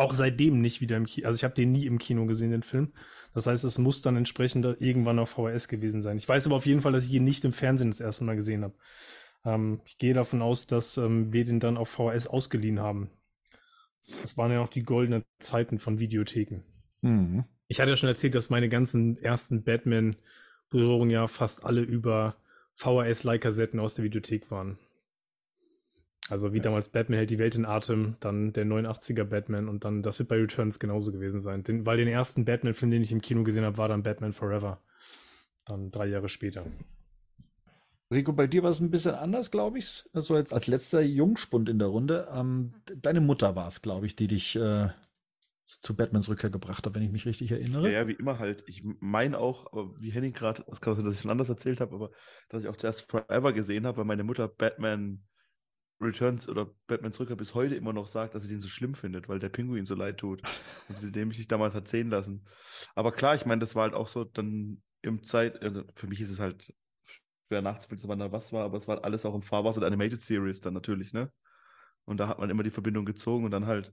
Auch 0.00 0.14
seitdem 0.14 0.62
nicht 0.62 0.80
wieder 0.80 0.96
im 0.96 1.04
Kino. 1.04 1.26
Also 1.26 1.36
ich 1.36 1.44
habe 1.44 1.52
den 1.52 1.72
nie 1.72 1.84
im 1.84 1.98
Kino 1.98 2.24
gesehen, 2.24 2.52
den 2.52 2.62
Film. 2.62 2.94
Das 3.34 3.46
heißt, 3.46 3.64
es 3.64 3.76
muss 3.76 4.00
dann 4.00 4.16
entsprechend 4.16 4.64
irgendwann 4.64 5.18
auf 5.18 5.28
VHS 5.28 5.68
gewesen 5.68 6.00
sein. 6.00 6.16
Ich 6.16 6.26
weiß 6.26 6.46
aber 6.46 6.56
auf 6.56 6.64
jeden 6.64 6.80
Fall, 6.80 6.92
dass 6.92 7.04
ich 7.04 7.12
ihn 7.12 7.24
nicht 7.24 7.44
im 7.44 7.52
Fernsehen 7.52 7.90
das 7.90 8.00
erste 8.00 8.24
Mal 8.24 8.34
gesehen 8.34 8.64
habe. 8.64 8.72
Ähm, 9.44 9.82
ich 9.84 9.98
gehe 9.98 10.14
davon 10.14 10.40
aus, 10.40 10.66
dass 10.66 10.96
ähm, 10.96 11.34
wir 11.34 11.44
den 11.44 11.60
dann 11.60 11.76
auf 11.76 11.90
VHS 11.90 12.28
ausgeliehen 12.28 12.80
haben. 12.80 13.10
Das 14.22 14.38
waren 14.38 14.50
ja 14.50 14.62
auch 14.62 14.70
die 14.70 14.84
goldenen 14.84 15.22
Zeiten 15.38 15.78
von 15.78 15.98
Videotheken. 15.98 16.62
Mhm. 17.02 17.44
Ich 17.68 17.78
hatte 17.78 17.90
ja 17.90 17.96
schon 17.98 18.08
erzählt, 18.08 18.34
dass 18.34 18.48
meine 18.48 18.70
ganzen 18.70 19.18
ersten 19.18 19.64
Batman-Berührungen 19.64 21.10
ja 21.10 21.28
fast 21.28 21.62
alle 21.62 21.82
über 21.82 22.36
VHS-Leihkassetten 22.76 23.78
aus 23.78 23.96
der 23.96 24.06
Videothek 24.06 24.50
waren. 24.50 24.78
Also 26.30 26.52
wie 26.52 26.58
ja. 26.58 26.62
damals 26.62 26.88
Batman 26.88 27.18
hält 27.18 27.30
die 27.30 27.40
Welt 27.40 27.56
in 27.56 27.66
Atem, 27.66 28.16
dann 28.20 28.52
der 28.52 28.64
89er 28.64 29.24
Batman 29.24 29.68
und 29.68 29.84
dann 29.84 30.02
das 30.02 30.20
wird 30.20 30.28
bei 30.28 30.36
Returns 30.36 30.78
genauso 30.78 31.10
gewesen 31.10 31.40
sein. 31.40 31.64
Den, 31.64 31.84
weil 31.84 31.96
den 31.96 32.08
ersten 32.08 32.44
Batman-Film, 32.44 32.92
den 32.92 33.02
ich 33.02 33.10
im 33.10 33.20
Kino 33.20 33.42
gesehen 33.42 33.64
habe, 33.64 33.78
war 33.78 33.88
dann 33.88 34.04
Batman 34.04 34.32
Forever. 34.32 34.80
Dann 35.64 35.90
drei 35.90 36.06
Jahre 36.06 36.28
später. 36.28 36.64
Rico, 38.12 38.32
bei 38.32 38.46
dir 38.46 38.62
war 38.62 38.70
es 38.70 38.80
ein 38.80 38.90
bisschen 38.90 39.14
anders, 39.14 39.50
glaube 39.50 39.78
ich. 39.78 40.04
Also 40.12 40.36
jetzt 40.36 40.52
als 40.52 40.68
letzter 40.68 41.00
Jungspund 41.00 41.68
in 41.68 41.78
der 41.78 41.88
Runde. 41.88 42.28
Ähm, 42.32 42.74
deine 42.96 43.20
Mutter 43.20 43.56
war 43.56 43.68
es, 43.68 43.82
glaube 43.82 44.06
ich, 44.06 44.16
die 44.16 44.26
dich 44.28 44.56
äh, 44.56 44.88
zu 45.64 45.96
Batmans 45.96 46.28
Rückkehr 46.28 46.50
gebracht 46.50 46.86
hat, 46.86 46.94
wenn 46.94 47.02
ich 47.02 47.12
mich 47.12 47.26
richtig 47.26 47.52
erinnere. 47.52 47.90
Ja, 47.90 48.00
ja 48.00 48.08
wie 48.08 48.14
immer 48.14 48.38
halt. 48.38 48.64
Ich 48.66 48.82
meine 49.00 49.38
auch, 49.38 49.66
wie 49.98 50.10
Henning 50.10 50.32
gerade, 50.32 50.64
das 50.68 50.80
kann 50.80 50.94
sein, 50.94 51.04
dass 51.04 51.14
ich 51.14 51.20
schon 51.20 51.30
anders 51.30 51.48
erzählt 51.48 51.80
habe, 51.80 51.94
aber 51.94 52.10
dass 52.48 52.62
ich 52.62 52.68
auch 52.68 52.76
zuerst 52.76 53.10
Forever 53.10 53.52
gesehen 53.52 53.86
habe, 53.86 53.98
weil 53.98 54.04
meine 54.04 54.24
Mutter 54.24 54.48
Batman 54.48 55.22
Returns 56.00 56.48
oder 56.48 56.70
Batman 56.86 57.12
zurück 57.12 57.36
bis 57.36 57.54
heute 57.54 57.74
immer 57.74 57.92
noch 57.92 58.06
sagt, 58.06 58.34
dass 58.34 58.42
sie 58.42 58.48
den 58.48 58.60
so 58.60 58.68
schlimm 58.68 58.94
findet, 58.94 59.28
weil 59.28 59.38
der 59.38 59.50
Pinguin 59.50 59.86
so 59.86 59.94
leid 59.94 60.18
tut. 60.18 60.42
Und 60.88 60.98
sie 60.98 61.12
dem 61.12 61.28
mich 61.28 61.46
damals 61.46 61.74
hat 61.74 61.88
sehen 61.88 62.10
lassen. 62.10 62.46
Aber 62.94 63.12
klar, 63.12 63.34
ich 63.34 63.46
meine, 63.46 63.60
das 63.60 63.74
war 63.74 63.82
halt 63.82 63.94
auch 63.94 64.08
so 64.08 64.24
dann 64.24 64.82
im 65.02 65.22
Zeit, 65.24 65.60
also 65.62 65.84
für 65.94 66.06
mich 66.06 66.20
ist 66.20 66.30
es 66.30 66.40
halt 66.40 66.74
schwer 67.48 67.62
nachzuvollziehen, 67.62 68.08
wann 68.08 68.18
da 68.18 68.32
was 68.32 68.52
war, 68.52 68.64
aber 68.64 68.78
es 68.78 68.88
war 68.88 69.04
alles 69.04 69.26
auch 69.26 69.34
im 69.34 69.42
Fahrwasser 69.42 69.80
der 69.80 69.88
Animated 69.88 70.22
Series 70.22 70.60
dann 70.60 70.74
natürlich, 70.74 71.12
ne? 71.12 71.32
Und 72.04 72.18
da 72.18 72.28
hat 72.28 72.38
man 72.38 72.50
immer 72.50 72.62
die 72.62 72.70
Verbindung 72.70 73.04
gezogen 73.04 73.44
und 73.44 73.50
dann 73.50 73.66
halt 73.66 73.92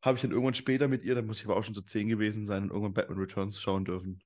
habe 0.00 0.16
ich 0.16 0.22
dann 0.22 0.30
irgendwann 0.30 0.54
später 0.54 0.88
mit 0.88 1.02
ihr, 1.02 1.14
da 1.14 1.22
muss 1.22 1.40
ich 1.40 1.44
aber 1.44 1.56
auch 1.56 1.64
schon 1.64 1.74
so 1.74 1.80
zehn 1.80 2.08
gewesen 2.08 2.46
sein 2.46 2.62
und 2.62 2.70
irgendwann 2.70 2.94
Batman 2.94 3.18
Returns 3.18 3.60
schauen 3.60 3.84
dürfen. 3.84 4.22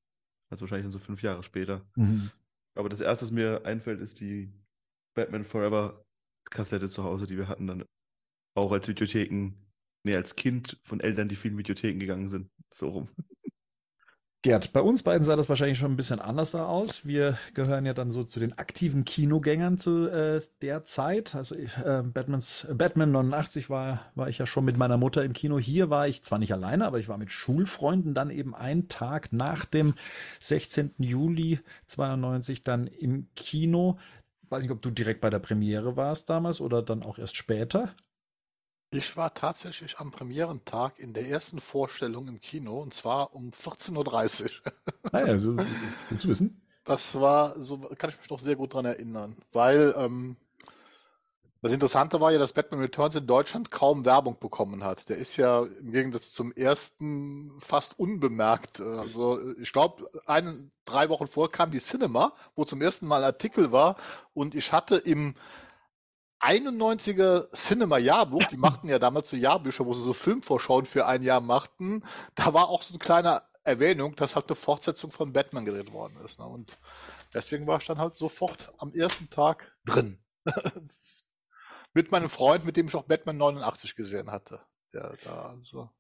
Also 0.51 0.63
wahrscheinlich 0.63 0.85
dann 0.85 0.93
so 0.93 0.99
fünf 0.99 1.23
Jahre 1.23 1.43
später. 1.43 1.85
Mhm. 1.97 2.31
Aber 2.75 2.89
das 2.89 3.01
erste, 3.01 3.25
was 3.25 3.33
mir 3.33 3.65
einfällt, 3.65 4.01
ist 4.01 4.21
die 4.21 4.53
Batman 5.15 5.45
Forever 5.45 6.02
Kassette 6.53 6.89
zu 6.89 7.05
Hause, 7.05 7.27
die 7.27 7.39
wir 7.39 7.49
hatten, 7.49 7.67
dann 7.67 7.85
auch 8.55 8.73
als 8.73 8.89
Videotheken, 8.89 9.55
nee, 10.05 10.17
als 10.17 10.37
Kind 10.37 10.79
von 10.83 11.01
Eltern, 11.01 11.29
die 11.29 11.37
vielen 11.37 11.59
Videotheken 11.59 11.99
gegangen 11.99 12.29
sind. 12.29 12.51
So 12.73 12.89
rum. 12.89 13.09
Gerd, 14.45 14.73
bei 14.73 14.81
uns 14.81 15.05
beiden 15.05 15.23
sah 15.23 15.37
das 15.37 15.49
wahrscheinlich 15.49 15.79
schon 15.79 15.93
ein 15.93 15.97
bisschen 15.97 16.19
anders 16.19 16.57
aus. 16.57 17.07
Wir 17.07 17.39
gehören 17.55 17.87
ja 17.87 17.95
dann 17.95 18.11
so 18.11 18.25
zu 18.25 18.41
den 18.41 18.59
aktiven 18.59 19.05
Kinogängern 19.05 19.77
zu 19.77 20.09
äh, 20.09 20.43
der 20.63 20.83
Zeit. 20.83 21.37
Also 21.37 21.55
äh, 21.55 22.03
Batmans, 22.03 22.67
Batman 22.75 23.13
89 23.13 23.71
war, 23.71 24.11
war 24.17 24.29
ich 24.29 24.39
ja 24.39 24.47
schon 24.47 24.65
mit 24.65 24.77
meiner 24.77 24.97
Mutter 24.97 25.25
im 25.25 25.33
Kino. 25.33 25.61
Hier 25.61 25.91
war 25.91 26.09
ich 26.09 26.25
zwar 26.25 26.41
nicht 26.41 26.53
alleine, 26.53 26.87
aber 26.87 26.99
ich 26.99 27.09
war 27.09 27.19
mit 27.19 27.31
Schulfreunden 27.31 28.15
dann 28.15 28.31
eben 28.31 28.53
einen 28.53 28.89
Tag 28.89 29.33
nach 29.33 29.65
dem 29.65 29.95
16. 30.41 30.95
Juli 30.99 31.61
92 31.87 32.65
dann 32.65 32.89
im 32.89 33.29
Kino. 33.37 34.01
Weiß 34.53 34.63
nicht, 34.65 34.71
ob 34.71 34.83
du 34.83 34.91
direkt 34.91 35.23
bei 35.23 35.31
der 35.31 35.39
Premiere 35.39 35.97
warst 35.97 36.29
damals 36.29 36.61
oder 36.61 36.83
dann 36.83 37.05
auch 37.05 37.17
erst 37.17 37.37
später. 37.37 37.97
Ich 38.91 39.17
war 39.17 39.33
tatsächlich 39.33 39.99
am 39.99 40.11
Premierentag 40.11 40.99
in 40.99 41.15
der 41.15 41.27
ersten 41.27 41.59
Vorstellung 41.59 42.29
im 42.29 42.39
Kino 42.39 42.79
und 42.79 42.93
zwar 42.93 43.35
um 43.35 43.53
14.30 43.53 44.43
Uhr. 44.43 44.51
Naja, 45.11 45.39
so, 45.39 45.57
gut 46.11 46.21
zu 46.21 46.29
wissen. 46.29 46.61
Das 46.85 47.19
war, 47.19 47.59
so 47.63 47.79
kann 47.79 48.11
ich 48.11 48.19
mich 48.19 48.29
noch 48.29 48.41
sehr 48.41 48.57
gut 48.57 48.75
dran 48.75 48.85
erinnern, 48.85 49.39
weil 49.53 49.95
ähm, 49.97 50.37
das 51.63 51.73
Interessante 51.73 52.21
war 52.21 52.33
ja, 52.33 52.41
dass 52.41 52.53
Batman 52.53 52.81
Returns 52.81 53.15
in 53.15 53.27
Deutschland 53.27 53.71
kaum 53.71 54.05
Werbung 54.05 54.37
bekommen 54.41 54.83
hat. 54.83 55.09
Der 55.09 55.17
ist 55.17 55.37
ja 55.37 55.63
im 55.63 55.93
Gegensatz 55.93 56.33
zum 56.33 56.51
ersten 56.53 57.53
fast 57.61 57.97
unbemerkt. 58.01 58.81
Also 58.81 59.41
ich 59.59 59.73
glaube, 59.73 60.11
drei 60.85 61.09
Wochen 61.09 61.29
vor 61.29 61.53
kam 61.53 61.71
die 61.71 61.79
Cinema, 61.79 62.33
wo 62.57 62.65
zum 62.65 62.83
ersten 62.83 63.07
Mal 63.07 63.23
Artikel 63.23 63.71
war 63.71 63.97
und 64.35 64.57
ich 64.57 64.73
hatte 64.73 64.97
im 64.97 65.35
91er 66.41 67.49
Cinema 67.55 67.99
Jahrbuch, 67.99 68.43
die 68.51 68.57
machten 68.57 68.89
ja 68.89 68.99
damals 68.99 69.31
so 69.31 69.37
Jahrbücher, 69.37 69.87
wo 69.87 69.95
sie 69.95 70.03
so 70.03 70.13
Filmvorschauen 70.13 70.87
für 70.87 71.07
ein 71.07 71.23
Jahr 71.23 71.41
machten. 71.41 72.03
Da 72.35 72.53
war 72.53 72.71
auch 72.71 72.83
so 72.83 72.95
eine 72.95 72.99
kleine 72.99 73.43
Erwähnung, 73.63 74.17
dass 74.17 74.35
halt 74.35 74.49
eine 74.49 74.57
Fortsetzung 74.57 75.13
von 75.13 75.33
Batman 75.33 75.65
gedreht 75.65 75.93
worden 75.93 76.17
ist. 76.25 76.41
Ne? 76.41 76.47
Und 76.47 76.77
deswegen 77.33 77.69
war 77.69 77.79
ich 77.79 77.87
dann 77.87 77.99
halt 77.99 78.17
sofort 78.17 78.73
am 78.79 78.93
ersten 78.93 79.31
Tag 79.31 79.77
drin. 79.85 80.19
mit 81.95 82.11
meinem 82.11 82.29
Freund, 82.29 82.65
mit 82.65 82.77
dem 82.77 82.87
ich 82.87 82.95
auch 82.95 83.05
Batman 83.05 83.37
89 83.37 83.95
gesehen 83.95 84.31
hatte. 84.31 84.61
Der 84.93 85.15
da 85.25 85.47
also 85.47 85.91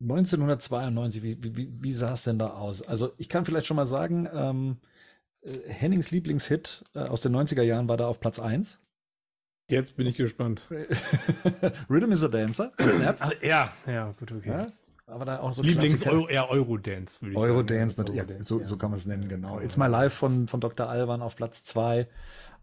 1992, 0.00 1.22
wie, 1.22 1.56
wie, 1.56 1.82
wie 1.82 1.92
sah 1.92 2.12
es 2.12 2.24
denn 2.24 2.38
da 2.38 2.50
aus? 2.50 2.82
Also 2.82 3.12
ich 3.16 3.28
kann 3.28 3.46
vielleicht 3.46 3.66
schon 3.66 3.76
mal 3.76 3.86
sagen, 3.86 4.28
ähm, 4.32 4.78
äh, 5.42 5.58
Hennings 5.68 6.10
Lieblingshit 6.10 6.84
äh, 6.94 7.00
aus 7.00 7.22
den 7.22 7.34
90er 7.34 7.62
Jahren 7.62 7.88
war 7.88 7.96
da 7.96 8.06
auf 8.06 8.20
Platz 8.20 8.38
1. 8.38 8.78
Jetzt 9.68 9.96
bin 9.96 10.06
ich 10.06 10.16
gespannt. 10.16 10.62
Rhythm 11.90 12.12
is 12.12 12.22
a 12.22 12.28
Dancer 12.28 12.72
von 12.76 12.90
Snap. 12.90 13.16
Ach, 13.20 13.32
ja, 13.42 13.72
ja, 13.86 14.12
gut, 14.12 14.30
okay. 14.32 14.48
Ja, 14.48 14.66
aber 15.06 15.24
da 15.24 15.40
auch 15.40 15.52
so 15.52 15.62
Lieblings 15.62 16.04
Euro, 16.06 16.28
eher 16.28 16.50
Eurodance, 16.50 17.22
würde 17.22 17.32
ich 17.32 17.38
Eurodance, 17.38 17.96
sagen. 17.96 18.10
Eurodance, 18.10 18.34
ja, 18.38 18.44
so, 18.44 18.60
ja. 18.60 18.66
so 18.66 18.76
kann 18.76 18.90
man 18.90 18.98
es 18.98 19.06
nennen, 19.06 19.28
genau. 19.28 19.60
It's 19.60 19.76
My 19.76 19.86
Life 19.86 20.16
von, 20.16 20.48
von 20.48 20.60
Dr. 20.60 20.88
Alban 20.88 21.22
auf 21.22 21.36
Platz 21.36 21.64
2. 21.64 22.08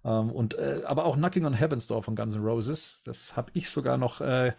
Ähm, 0.03 0.31
und, 0.31 0.55
äh, 0.55 0.81
aber 0.85 1.05
auch 1.05 1.15
Knocking 1.15 1.45
on 1.45 1.53
Heaven's 1.53 1.87
Door 1.87 2.03
von 2.03 2.15
Guns 2.15 2.35
N' 2.35 2.43
Roses. 2.43 3.01
Das 3.05 3.37
habe 3.37 3.49
ich 3.53 3.69
sogar 3.69 3.97
noch 3.97 4.19
äh, 4.19 4.51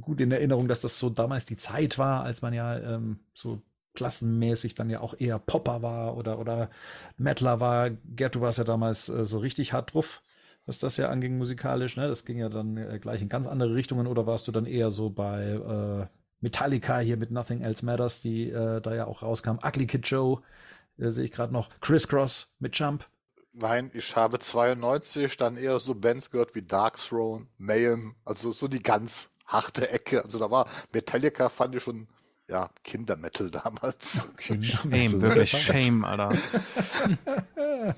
gut 0.00 0.20
in 0.20 0.30
Erinnerung, 0.30 0.68
dass 0.68 0.82
das 0.82 0.98
so 0.98 1.10
damals 1.10 1.46
die 1.46 1.56
Zeit 1.56 1.98
war, 1.98 2.22
als 2.22 2.42
man 2.42 2.54
ja 2.54 2.78
ähm, 2.78 3.18
so 3.34 3.60
klassenmäßig 3.94 4.74
dann 4.74 4.90
ja 4.90 5.00
auch 5.00 5.14
eher 5.18 5.38
Popper 5.38 5.82
war 5.82 6.16
oder, 6.16 6.38
oder 6.38 6.70
Metaler 7.16 7.58
war. 7.58 7.90
Gerd, 7.90 8.36
du 8.36 8.40
warst 8.40 8.58
ja 8.58 8.64
damals 8.64 9.08
äh, 9.08 9.24
so 9.24 9.38
richtig 9.38 9.72
hart 9.72 9.94
drauf, 9.94 10.22
was 10.64 10.78
das 10.78 10.96
ja 10.96 11.08
anging 11.08 11.38
musikalisch. 11.38 11.96
Ne? 11.96 12.06
Das 12.06 12.24
ging 12.24 12.38
ja 12.38 12.48
dann 12.48 12.76
äh, 12.76 12.98
gleich 13.00 13.20
in 13.20 13.28
ganz 13.28 13.48
andere 13.48 13.74
Richtungen 13.74 14.06
oder 14.06 14.26
warst 14.26 14.46
du 14.46 14.52
dann 14.52 14.66
eher 14.66 14.92
so 14.92 15.10
bei 15.10 15.42
äh, 15.42 16.06
Metallica 16.40 16.98
hier 16.98 17.16
mit 17.16 17.30
Nothing 17.30 17.62
Else 17.62 17.84
Matters, 17.84 18.20
die 18.20 18.50
äh, 18.50 18.80
da 18.80 18.94
ja 18.94 19.06
auch 19.06 19.22
rauskam. 19.22 19.58
Ugly 19.62 19.86
Kid 19.86 20.06
Joe 20.06 20.42
äh, 20.98 21.10
sehe 21.10 21.24
ich 21.24 21.32
gerade 21.32 21.52
noch. 21.52 21.70
Crisscross 21.80 22.48
mit 22.58 22.78
Jump. 22.78 23.08
Nein, 23.52 23.90
ich 23.94 24.14
habe 24.16 24.38
92 24.38 25.36
dann 25.38 25.56
eher 25.56 25.80
so 25.80 25.94
Bands 25.94 26.30
gehört 26.30 26.54
wie 26.54 26.62
Dark 26.62 26.98
Throne, 26.98 27.46
Mayhem, 27.56 28.14
also 28.24 28.52
so 28.52 28.68
die 28.68 28.82
ganz 28.82 29.30
harte 29.46 29.90
Ecke. 29.90 30.22
Also 30.22 30.38
da 30.38 30.50
war 30.50 30.68
Metallica 30.92 31.48
fand 31.48 31.74
ich 31.74 31.82
schon 31.82 32.06
ja, 32.48 32.70
Kindermetal 32.84 33.50
damals. 33.64 34.22
Kindermetal. 34.36 34.82
Shame, 34.82 35.22
wirklich 35.22 35.50
Shame, 35.50 36.04
Alter. 36.04 36.36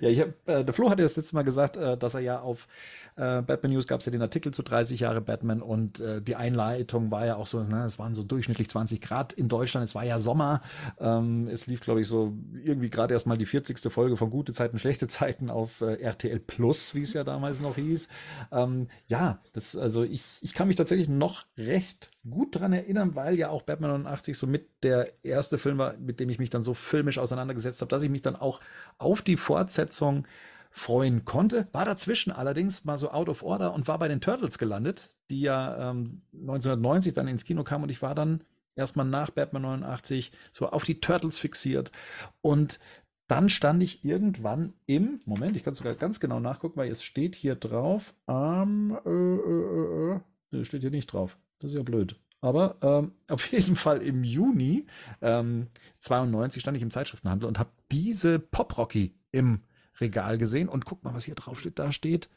ja, 0.00 0.08
ich 0.08 0.20
hab, 0.20 0.48
äh, 0.48 0.64
der 0.64 0.74
Flo 0.74 0.90
hat 0.90 0.98
ja 0.98 1.04
das 1.04 1.16
letzte 1.16 1.34
Mal 1.34 1.42
gesagt, 1.42 1.76
äh, 1.76 1.96
dass 1.96 2.14
er 2.14 2.20
ja 2.20 2.40
auf 2.40 2.68
äh, 3.16 3.42
Batman 3.42 3.72
News 3.72 3.86
gab 3.86 4.00
es 4.00 4.06
ja 4.06 4.12
den 4.12 4.22
Artikel 4.22 4.52
zu 4.52 4.62
30 4.62 5.00
Jahre 5.00 5.20
Batman 5.20 5.62
und 5.62 6.00
äh, 6.00 6.22
die 6.22 6.36
Einleitung 6.36 7.10
war 7.10 7.26
ja 7.26 7.36
auch 7.36 7.46
so, 7.46 7.62
ne, 7.62 7.84
es 7.84 7.98
waren 7.98 8.14
so 8.14 8.22
durchschnittlich 8.22 8.68
20 8.68 9.00
Grad 9.00 9.32
in 9.32 9.48
Deutschland, 9.48 9.84
es 9.84 9.94
war 9.94 10.04
ja 10.04 10.18
Sommer, 10.18 10.62
ähm, 10.98 11.48
es 11.48 11.66
lief 11.66 11.80
glaube 11.80 12.00
ich 12.00 12.08
so 12.08 12.32
irgendwie 12.64 12.90
gerade 12.90 13.14
erst 13.14 13.26
mal 13.26 13.36
die 13.36 13.46
40. 13.46 13.92
Folge 13.92 14.16
von 14.16 14.30
Gute 14.30 14.52
Zeiten, 14.52 14.78
Schlechte 14.78 15.08
Zeiten 15.08 15.50
auf 15.50 15.80
äh, 15.80 16.00
RTL 16.00 16.40
Plus, 16.40 16.94
wie 16.94 17.02
es 17.02 17.12
ja 17.12 17.24
damals 17.24 17.60
noch 17.60 17.76
hieß. 17.76 18.08
Ähm, 18.50 18.88
ja, 19.08 19.40
das, 19.52 19.76
also 19.76 20.02
ich, 20.02 20.38
ich 20.40 20.54
kann 20.54 20.68
mich 20.68 20.76
tatsächlich 20.76 21.08
noch 21.08 21.46
recht 21.56 22.10
gut 22.28 22.58
dran 22.58 22.72
erinnern, 22.72 23.14
weil 23.14 23.38
ja 23.38 23.50
auch 23.50 23.62
Batman 23.62 23.90
89 23.90 24.36
so 24.36 24.46
mit 24.46 24.68
der 24.82 25.12
erste 25.22 25.58
Film 25.58 25.78
war, 25.78 25.94
mit 25.98 26.20
dem 26.20 26.28
ich 26.28 26.38
mich 26.38 26.50
dann 26.50 26.62
so 26.62 26.74
filmisch 26.74 27.18
auseinandergesetzt 27.18 27.80
habe, 27.80 27.90
dass 27.90 28.02
ich 28.02 28.10
mich 28.10 28.22
dann 28.22 28.36
auch 28.36 28.60
auf 28.98 29.22
die 29.22 29.36
Fortsetzung 29.36 30.26
freuen 30.72 31.24
konnte. 31.24 31.68
War 31.72 31.84
dazwischen 31.84 32.32
allerdings 32.32 32.84
mal 32.84 32.98
so 32.98 33.10
out 33.10 33.28
of 33.28 33.42
order 33.42 33.74
und 33.74 33.86
war 33.88 33.98
bei 33.98 34.08
den 34.08 34.20
Turtles 34.20 34.58
gelandet, 34.58 35.10
die 35.30 35.42
ja 35.42 35.90
ähm, 35.90 36.22
1990 36.32 37.12
dann 37.12 37.28
ins 37.28 37.44
Kino 37.44 37.62
kamen 37.62 37.84
und 37.84 37.90
ich 37.90 38.02
war 38.02 38.14
dann 38.14 38.42
erstmal 38.74 39.06
nach 39.06 39.30
Batman 39.30 39.62
89 39.62 40.32
so 40.50 40.70
auf 40.70 40.84
die 40.84 41.00
Turtles 41.00 41.38
fixiert 41.38 41.92
und 42.40 42.80
dann 43.28 43.48
stand 43.48 43.82
ich 43.82 44.04
irgendwann 44.04 44.74
im, 44.86 45.20
Moment, 45.24 45.56
ich 45.56 45.64
kann 45.64 45.74
sogar 45.74 45.94
ganz 45.94 46.20
genau 46.20 46.40
nachgucken, 46.40 46.76
weil 46.76 46.90
es 46.90 47.02
steht 47.02 47.34
hier 47.34 47.54
drauf, 47.54 48.14
am, 48.26 48.98
äh, 49.06 49.10
äh, 49.10 50.20
äh, 50.52 50.60
äh 50.60 50.64
steht 50.64 50.82
hier 50.82 50.90
nicht 50.90 51.06
drauf. 51.06 51.38
Das 51.58 51.70
ist 51.70 51.76
ja 51.76 51.82
blöd. 51.82 52.16
Aber 52.42 52.76
ähm, 52.82 53.12
auf 53.28 53.50
jeden 53.50 53.76
Fall 53.76 54.02
im 54.02 54.24
Juni 54.24 54.86
ähm, 55.22 55.68
92 55.98 56.60
stand 56.60 56.76
ich 56.76 56.82
im 56.82 56.90
Zeitschriftenhandel 56.90 57.48
und 57.48 57.58
habe 57.58 57.70
diese 57.90 58.38
Pop 58.38 58.76
Rocky 58.76 59.14
im 59.30 59.62
Regal 60.00 60.38
gesehen 60.38 60.68
und 60.68 60.84
guck 60.84 61.04
mal, 61.04 61.14
was 61.14 61.24
hier 61.24 61.34
drauf 61.34 61.60
steht. 61.60 61.78
Da 61.78 61.92
steht 61.92 62.28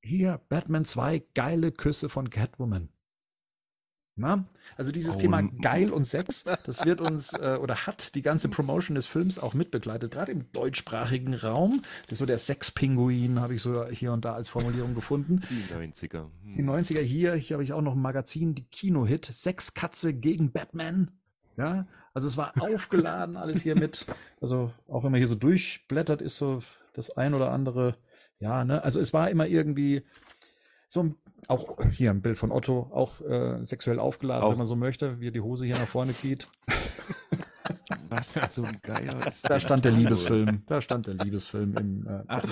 hier 0.00 0.40
Batman 0.48 0.84
2, 0.84 1.22
geile 1.34 1.72
Küsse 1.72 2.08
von 2.08 2.30
Catwoman. 2.30 2.88
Na? 4.14 4.44
Also 4.76 4.92
dieses 4.92 5.16
oh. 5.16 5.18
Thema 5.18 5.42
geil 5.42 5.90
und 5.90 6.04
Sex, 6.06 6.44
das 6.66 6.84
wird 6.84 7.00
uns 7.00 7.32
äh, 7.32 7.58
oder 7.60 7.86
hat 7.86 8.14
die 8.14 8.20
ganze 8.20 8.48
Promotion 8.48 8.94
des 8.94 9.06
Films 9.06 9.38
auch 9.38 9.54
mitbegleitet, 9.54 10.12
gerade 10.12 10.32
im 10.32 10.52
deutschsprachigen 10.52 11.34
Raum. 11.34 11.82
Das 12.04 12.12
ist 12.12 12.18
so 12.18 12.26
der 12.26 12.38
Sexpinguin, 12.38 13.40
habe 13.40 13.54
ich 13.54 13.62
so 13.62 13.86
hier 13.86 14.12
und 14.12 14.24
da 14.24 14.34
als 14.34 14.50
Formulierung 14.50 14.94
gefunden. 14.94 15.40
Die 15.48 15.74
90er. 15.74 16.26
Hm. 16.44 16.52
Die 16.56 16.62
90er 16.62 17.00
hier, 17.00 17.34
hier 17.34 17.54
habe 17.54 17.64
ich 17.64 17.72
auch 17.72 17.80
noch 17.80 17.94
ein 17.94 18.02
Magazin, 18.02 18.54
die 18.54 18.64
Kinohit, 18.64 19.24
Sexkatze 19.24 20.12
gegen 20.12 20.52
Batman. 20.52 21.10
Ja, 21.56 21.86
also 22.14 22.28
es 22.28 22.36
war 22.36 22.52
aufgeladen 22.60 23.36
alles 23.36 23.62
hier 23.62 23.74
mit. 23.74 24.06
Also 24.40 24.72
auch 24.88 25.04
wenn 25.04 25.12
man 25.12 25.18
hier 25.18 25.28
so 25.28 25.34
durchblättert, 25.34 26.20
ist 26.20 26.36
so 26.36 26.60
das 26.92 27.16
ein 27.16 27.34
oder 27.34 27.50
andere. 27.50 27.96
Ja, 28.38 28.64
ne? 28.64 28.82
Also 28.82 29.00
es 29.00 29.12
war 29.12 29.30
immer 29.30 29.46
irgendwie 29.46 30.04
so 30.88 31.14
auch 31.48 31.76
hier 31.90 32.10
ein 32.10 32.22
Bild 32.22 32.38
von 32.38 32.52
Otto, 32.52 32.90
auch 32.92 33.20
äh, 33.22 33.64
sexuell 33.64 33.98
aufgeladen, 33.98 34.44
auch. 34.44 34.50
wenn 34.50 34.58
man 34.58 34.66
so 34.66 34.76
möchte, 34.76 35.20
wie 35.20 35.28
er 35.28 35.32
die 35.32 35.40
Hose 35.40 35.66
hier 35.66 35.78
nach 35.78 35.88
vorne 35.88 36.12
zieht. 36.12 36.48
Was 38.10 38.34
so 38.54 38.62
ein 38.62 38.78
Geier 38.82 39.26
ist. 39.26 39.48
Da 39.48 39.58
stand 39.58 39.84
der 39.84 39.92
Liebesfilm. 39.92 40.62
Da 40.66 40.80
stand 40.82 41.06
der 41.06 41.14
Liebesfilm 41.14 41.74
im. 41.80 42.06
Äh, 42.06 42.24
Ach, 42.28 42.44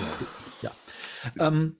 ja. 0.61 0.71
Ähm, 1.39 1.77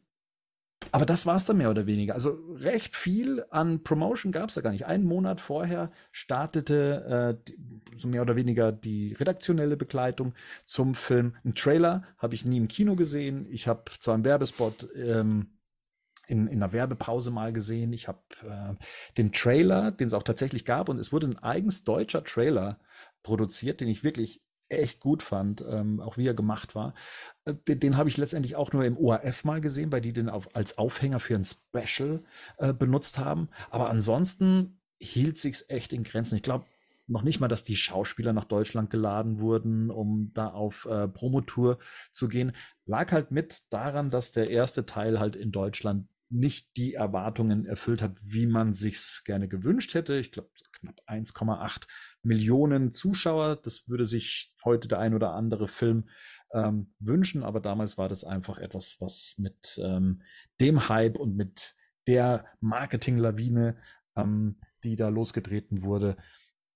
aber 0.91 1.05
das 1.05 1.25
war 1.25 1.37
es 1.37 1.45
dann 1.45 1.57
mehr 1.57 1.69
oder 1.69 1.85
weniger. 1.85 2.13
Also 2.13 2.39
recht 2.55 2.95
viel 2.95 3.45
an 3.49 3.83
Promotion 3.83 4.31
gab 4.31 4.49
es 4.49 4.55
da 4.55 4.61
gar 4.61 4.71
nicht. 4.71 4.85
Einen 4.85 5.05
Monat 5.05 5.39
vorher 5.39 5.91
startete 6.11 7.37
äh, 7.47 7.51
so 7.97 8.07
mehr 8.07 8.21
oder 8.21 8.35
weniger 8.35 8.71
die 8.71 9.13
redaktionelle 9.13 9.77
Begleitung 9.77 10.33
zum 10.65 10.95
Film. 10.95 11.35
Ein 11.45 11.55
Trailer 11.55 12.03
habe 12.17 12.35
ich 12.35 12.45
nie 12.45 12.57
im 12.57 12.67
Kino 12.67 12.95
gesehen. 12.95 13.47
Ich 13.49 13.67
habe 13.67 13.83
zwar 13.99 14.15
einen 14.15 14.25
Werbespot 14.25 14.89
ähm, 14.95 15.47
in, 16.27 16.47
in 16.47 16.61
einer 16.61 16.73
Werbepause 16.73 17.31
mal 17.31 17.53
gesehen. 17.53 17.93
Ich 17.93 18.07
habe 18.07 18.19
äh, 18.43 18.75
den 19.17 19.31
Trailer, 19.31 19.91
den 19.91 20.07
es 20.07 20.13
auch 20.13 20.23
tatsächlich 20.23 20.65
gab, 20.65 20.89
und 20.89 20.99
es 20.99 21.11
wurde 21.11 21.27
ein 21.27 21.39
eigens 21.39 21.83
deutscher 21.83 22.23
Trailer 22.23 22.79
produziert, 23.23 23.81
den 23.81 23.87
ich 23.87 24.03
wirklich 24.03 24.41
echt 24.71 24.99
gut 24.99 25.23
fand, 25.23 25.63
ähm, 25.67 25.99
auch 25.99 26.17
wie 26.17 26.27
er 26.27 26.33
gemacht 26.33 26.75
war. 26.75 26.93
Äh, 27.45 27.55
den, 27.67 27.79
den 27.79 27.97
habe 27.97 28.09
ich 28.09 28.17
letztendlich 28.17 28.55
auch 28.55 28.71
nur 28.71 28.85
im 28.85 28.97
ORF 28.97 29.43
mal 29.43 29.61
gesehen, 29.61 29.91
weil 29.91 30.01
die 30.01 30.13
den 30.13 30.29
auf, 30.29 30.55
als 30.55 30.77
Aufhänger 30.77 31.19
für 31.19 31.35
ein 31.35 31.45
Special 31.45 32.23
äh, 32.57 32.73
benutzt 32.73 33.19
haben. 33.19 33.49
Aber 33.69 33.89
ansonsten 33.89 34.79
hielt 34.99 35.37
sich's 35.37 35.65
echt 35.67 35.93
in 35.93 36.03
Grenzen. 36.03 36.35
Ich 36.35 36.43
glaube 36.43 36.65
noch 37.07 37.23
nicht 37.23 37.39
mal, 37.39 37.47
dass 37.47 37.63
die 37.63 37.75
Schauspieler 37.75 38.31
nach 38.33 38.45
Deutschland 38.45 38.89
geladen 38.89 39.39
wurden, 39.39 39.91
um 39.91 40.31
da 40.33 40.47
auf 40.47 40.85
äh, 40.85 41.07
Promotour 41.07 41.77
zu 42.11 42.29
gehen. 42.29 42.53
Lag 42.85 43.11
halt 43.11 43.31
mit 43.31 43.63
daran, 43.69 44.09
dass 44.09 44.31
der 44.31 44.49
erste 44.49 44.85
Teil 44.85 45.19
halt 45.19 45.35
in 45.35 45.51
Deutschland 45.51 46.07
nicht 46.29 46.77
die 46.77 46.93
Erwartungen 46.93 47.65
erfüllt 47.65 48.01
hat, 48.01 48.15
wie 48.21 48.47
man 48.47 48.71
sich's 48.71 49.23
gerne 49.25 49.49
gewünscht 49.49 49.93
hätte. 49.93 50.15
Ich 50.15 50.31
glaube, 50.31 50.49
knapp 50.71 51.01
1,8 51.05 51.87
Millionen 52.23 52.91
Zuschauer. 52.91 53.57
Das 53.57 53.87
würde 53.87 54.05
sich 54.05 54.53
heute 54.63 54.87
der 54.87 54.99
ein 54.99 55.13
oder 55.13 55.33
andere 55.33 55.67
Film 55.67 56.09
ähm, 56.53 56.93
wünschen, 56.99 57.43
aber 57.43 57.59
damals 57.59 57.97
war 57.97 58.09
das 58.09 58.23
einfach 58.23 58.59
etwas, 58.59 58.97
was 58.99 59.35
mit 59.37 59.79
ähm, 59.83 60.21
dem 60.59 60.89
Hype 60.89 61.17
und 61.17 61.35
mit 61.35 61.75
der 62.07 62.45
Marketinglawine, 62.59 63.77
ähm, 64.15 64.59
die 64.83 64.95
da 64.95 65.09
losgetreten 65.09 65.83
wurde, 65.83 66.17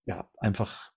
ja, 0.05 0.29
einfach 0.37 0.93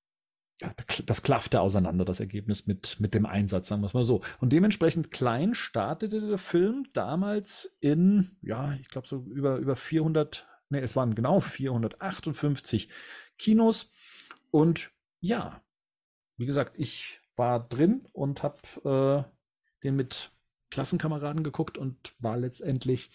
ja, 0.61 0.73
das 1.07 1.23
klaffte 1.23 1.61
auseinander, 1.61 2.05
das 2.05 2.21
Ergebnis 2.21 2.67
mit, 2.67 2.99
mit 2.99 3.15
dem 3.15 3.27
Einsatz, 3.27 3.69
sagen 3.69 3.83
wir 3.83 3.87
es 3.87 3.95
mal 3.95 4.03
so. 4.03 4.23
Und 4.41 4.53
dementsprechend 4.53 5.13
klein 5.13 5.55
startete 5.55 6.21
der 6.21 6.39
Film 6.39 6.87
damals 6.93 7.77
in, 7.81 8.37
ja, 8.43 8.75
ich 8.81 8.89
glaube 8.89 9.07
so 9.07 9.25
über, 9.31 9.57
über 9.59 9.77
400, 9.77 10.49
ne, 10.71 10.81
es 10.81 10.97
waren 10.97 11.15
genau 11.15 11.39
458 11.41 12.89
Kinos. 13.39 13.93
Und 14.51 14.91
ja, 15.21 15.63
wie 16.37 16.47
gesagt, 16.47 16.75
ich 16.77 17.21
war 17.37 17.61
drin 17.61 18.07
und 18.13 18.43
habe 18.43 19.27
äh, 19.27 19.85
den 19.85 19.97
mit 19.97 20.33
Klassenkameraden 20.71 21.45
geguckt 21.45 21.79
und 21.79 22.15
war 22.19 22.37
letztendlich 22.37 23.11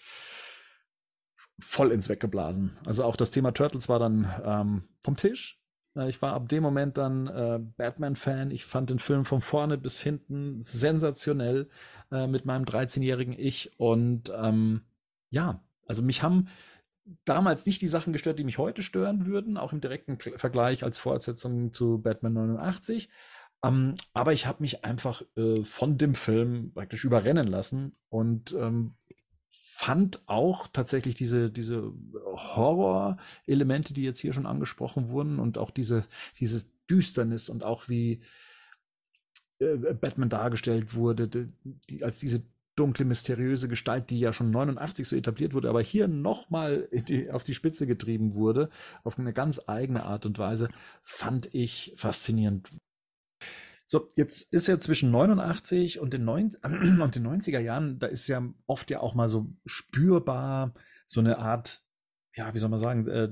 voll 1.60 1.92
ins 1.92 2.10
Weggeblasen. 2.10 2.78
Also 2.86 3.04
auch 3.04 3.16
das 3.16 3.32
Thema 3.32 3.52
Turtles 3.52 3.90
war 3.90 4.00
dann 4.00 4.32
ähm, 4.44 4.84
vom 5.04 5.16
Tisch. 5.16 5.60
Äh, 5.96 6.10
ich 6.10 6.22
war 6.22 6.34
ab 6.34 6.50
dem 6.50 6.64
Moment 6.64 6.98
dann 6.98 7.28
äh, 7.28 7.60
Batman-Fan. 7.78 8.52
Ich 8.52 8.66
fand 8.66 8.90
den 8.90 9.00
Film 9.00 9.26
von 9.26 9.42
vorne 9.42 9.78
bis 9.78 10.02
hinten 10.02 10.64
sensationell 10.64 11.70
äh, 12.12 12.28
mit 12.28 12.46
meinem 12.46 12.66
13-jährigen 12.66 13.38
Ich. 13.38 13.80
Und 13.80 14.32
ähm, 14.36 14.82
ja, 15.30 15.64
also 15.86 16.02
mich 16.02 16.24
haben 16.24 16.48
damals 17.26 17.66
nicht 17.66 17.82
die 17.82 17.88
Sachen 17.88 18.14
gestört, 18.14 18.40
die 18.40 18.44
mich 18.44 18.58
heute 18.58 18.82
stören 18.82 19.26
würden, 19.26 19.58
auch 19.58 19.74
im 19.74 19.82
direkten 19.82 20.18
Vergleich 20.18 20.84
als 20.84 20.98
Fortsetzung 20.98 21.74
zu 21.74 22.00
Batman 22.00 22.34
89. 22.34 23.10
Ähm, 23.64 23.96
aber 24.14 24.34
ich 24.34 24.46
habe 24.46 24.62
mich 24.62 24.84
einfach 24.84 25.24
äh, 25.36 25.64
von 25.64 25.98
dem 25.98 26.16
Film 26.16 26.72
praktisch 26.74 27.06
überrennen 27.06 27.48
lassen 27.48 27.96
und 28.10 28.54
ähm, 28.54 28.96
fand 29.50 30.22
auch 30.28 30.68
tatsächlich 30.68 31.16
diese, 31.16 31.50
diese 31.50 31.92
Horror-Elemente, 32.36 33.94
die 33.94 34.04
jetzt 34.04 34.20
hier 34.20 34.34
schon 34.34 34.46
angesprochen 34.46 35.10
wurden 35.10 35.40
und 35.40 35.58
auch 35.58 35.72
diese, 35.72 36.06
dieses 36.40 36.72
Düsternis 36.90 37.50
und 37.50 37.64
auch 37.66 37.90
wie 37.90 38.22
äh, 39.60 39.76
Batman 39.94 40.30
dargestellt 40.30 40.96
wurde, 40.96 41.28
die, 41.28 41.48
die, 41.90 42.04
als 42.04 42.20
diese 42.20 42.44
dunkle, 42.76 43.06
mysteriöse 43.06 43.68
Gestalt, 43.68 44.10
die 44.10 44.20
ja 44.20 44.34
schon 44.34 44.52
89 44.52 45.08
so 45.08 45.16
etabliert 45.16 45.54
wurde, 45.54 45.70
aber 45.70 45.82
hier 45.82 46.08
nochmal 46.08 46.90
auf 47.32 47.44
die 47.44 47.54
Spitze 47.54 47.88
getrieben 47.88 48.36
wurde, 48.36 48.70
auf 49.04 49.20
eine 49.20 49.34
ganz 49.34 49.62
eigene 49.68 50.04
Art 50.04 50.26
und 50.26 50.40
Weise, 50.40 50.70
fand 51.04 51.54
ich 51.54 51.94
faszinierend. 51.98 52.72
So, 53.86 54.10
jetzt 54.16 54.54
ist 54.54 54.68
ja 54.68 54.80
zwischen 54.80 55.12
89 55.12 56.00
und 56.00 56.14
den, 56.14 56.26
9, 56.26 56.56
und 56.64 57.16
den 57.16 57.28
90er 57.28 57.60
Jahren, 57.60 58.00
da 58.00 58.08
ist 58.08 58.28
ja 58.28 58.42
oft 58.66 58.90
ja 58.90 59.02
auch 59.02 59.14
mal 59.14 59.30
so 59.30 59.54
spürbar 59.66 60.74
so 61.06 61.20
eine 61.20 61.38
Art, 61.38 61.83
ja, 62.36 62.54
wie 62.54 62.60
soll 62.60 62.70
man 62.70 62.80
sagen, 62.80 63.08
äh, 63.08 63.30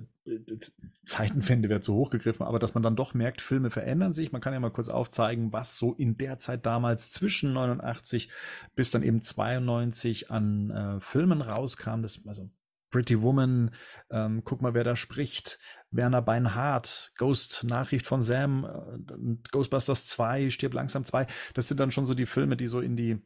Zeitenwende 1.03 1.70
wäre 1.70 1.81
zu 1.81 1.96
hoch 1.96 2.12
gegriffen, 2.12 2.46
aber 2.46 2.60
dass 2.60 2.75
man 2.75 2.84
dann 2.84 2.96
doch 2.96 3.13
merkt, 3.13 3.41
Filme 3.41 3.72
verändern 3.72 4.13
sich. 4.13 4.31
Man 4.31 4.41
kann 4.41 4.53
ja 4.53 4.60
mal 4.60 4.70
kurz 4.70 4.89
aufzeigen, 4.89 5.51
was 5.51 5.77
so 5.77 5.93
in 5.93 6.17
der 6.17 6.38
Zeit 6.38 6.65
damals 6.65 7.12
zwischen 7.12 7.54
89 7.54 8.30
bis 8.75 8.91
dann 8.91 9.02
eben 9.02 9.21
92 9.21 10.30
an 10.30 10.69
äh, 10.69 10.99
Filmen 10.99 11.41
rauskam. 11.41 12.04
Das, 12.04 12.21
also 12.28 12.49
Pretty 12.91 13.21
Woman, 13.21 13.71
ähm, 14.12 14.43
guck 14.43 14.62
mal, 14.62 14.73
wer 14.75 14.84
da 14.84 14.95
spricht. 14.95 15.58
Werner 15.89 16.21
Beinhardt, 16.21 17.12
Ghost 17.17 17.63
Nachricht 17.63 18.06
von 18.06 18.21
Sam, 18.21 18.65
äh, 18.65 19.49
Ghostbusters 19.52 20.08
2, 20.08 20.52
Stirb 20.52 20.73
langsam 20.73 21.04
2. 21.04 21.25
Das 21.56 21.67
sind 21.67 21.80
dann 21.80 21.91
schon 21.91 22.06
so 22.06 22.13
die 22.13 22.28
Filme, 22.28 22.56
die 22.56 22.67
so 22.67 22.80
in 22.82 22.95
die 22.95 23.19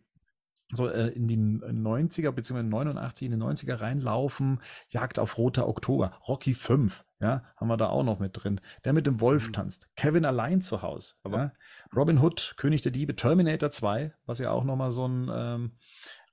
so 0.71 0.87
äh, 0.87 1.09
in 1.09 1.27
die 1.27 1.37
90er 1.37 2.31
beziehungsweise 2.31 2.67
89 2.67 3.31
in 3.31 3.39
die 3.39 3.45
90er 3.45 3.79
reinlaufen. 3.79 4.61
Jagd 4.89 5.19
auf 5.19 5.37
roter 5.37 5.67
Oktober, 5.67 6.19
Rocky 6.27 6.53
5, 6.53 7.05
ja, 7.21 7.43
haben 7.55 7.67
wir 7.67 7.77
da 7.77 7.87
auch 7.89 8.03
noch 8.03 8.19
mit 8.19 8.31
drin. 8.33 8.59
Der 8.83 8.93
mit 8.93 9.05
dem 9.07 9.21
Wolf 9.21 9.49
mhm. 9.49 9.53
tanzt, 9.53 9.89
Kevin 9.95 10.25
allein 10.25 10.61
zu 10.61 10.81
Hause, 10.81 11.13
ja? 11.27 11.53
Robin 11.95 12.19
Hood, 12.19 12.55
König 12.57 12.81
der 12.81 12.91
Diebe, 12.91 13.15
Terminator 13.15 13.69
2, 13.69 14.13
was 14.25 14.39
ja 14.39 14.51
auch 14.51 14.63
noch 14.63 14.75
mal 14.75 14.91
so 14.91 15.07
ein 15.07 15.29
ähm, 15.31 15.71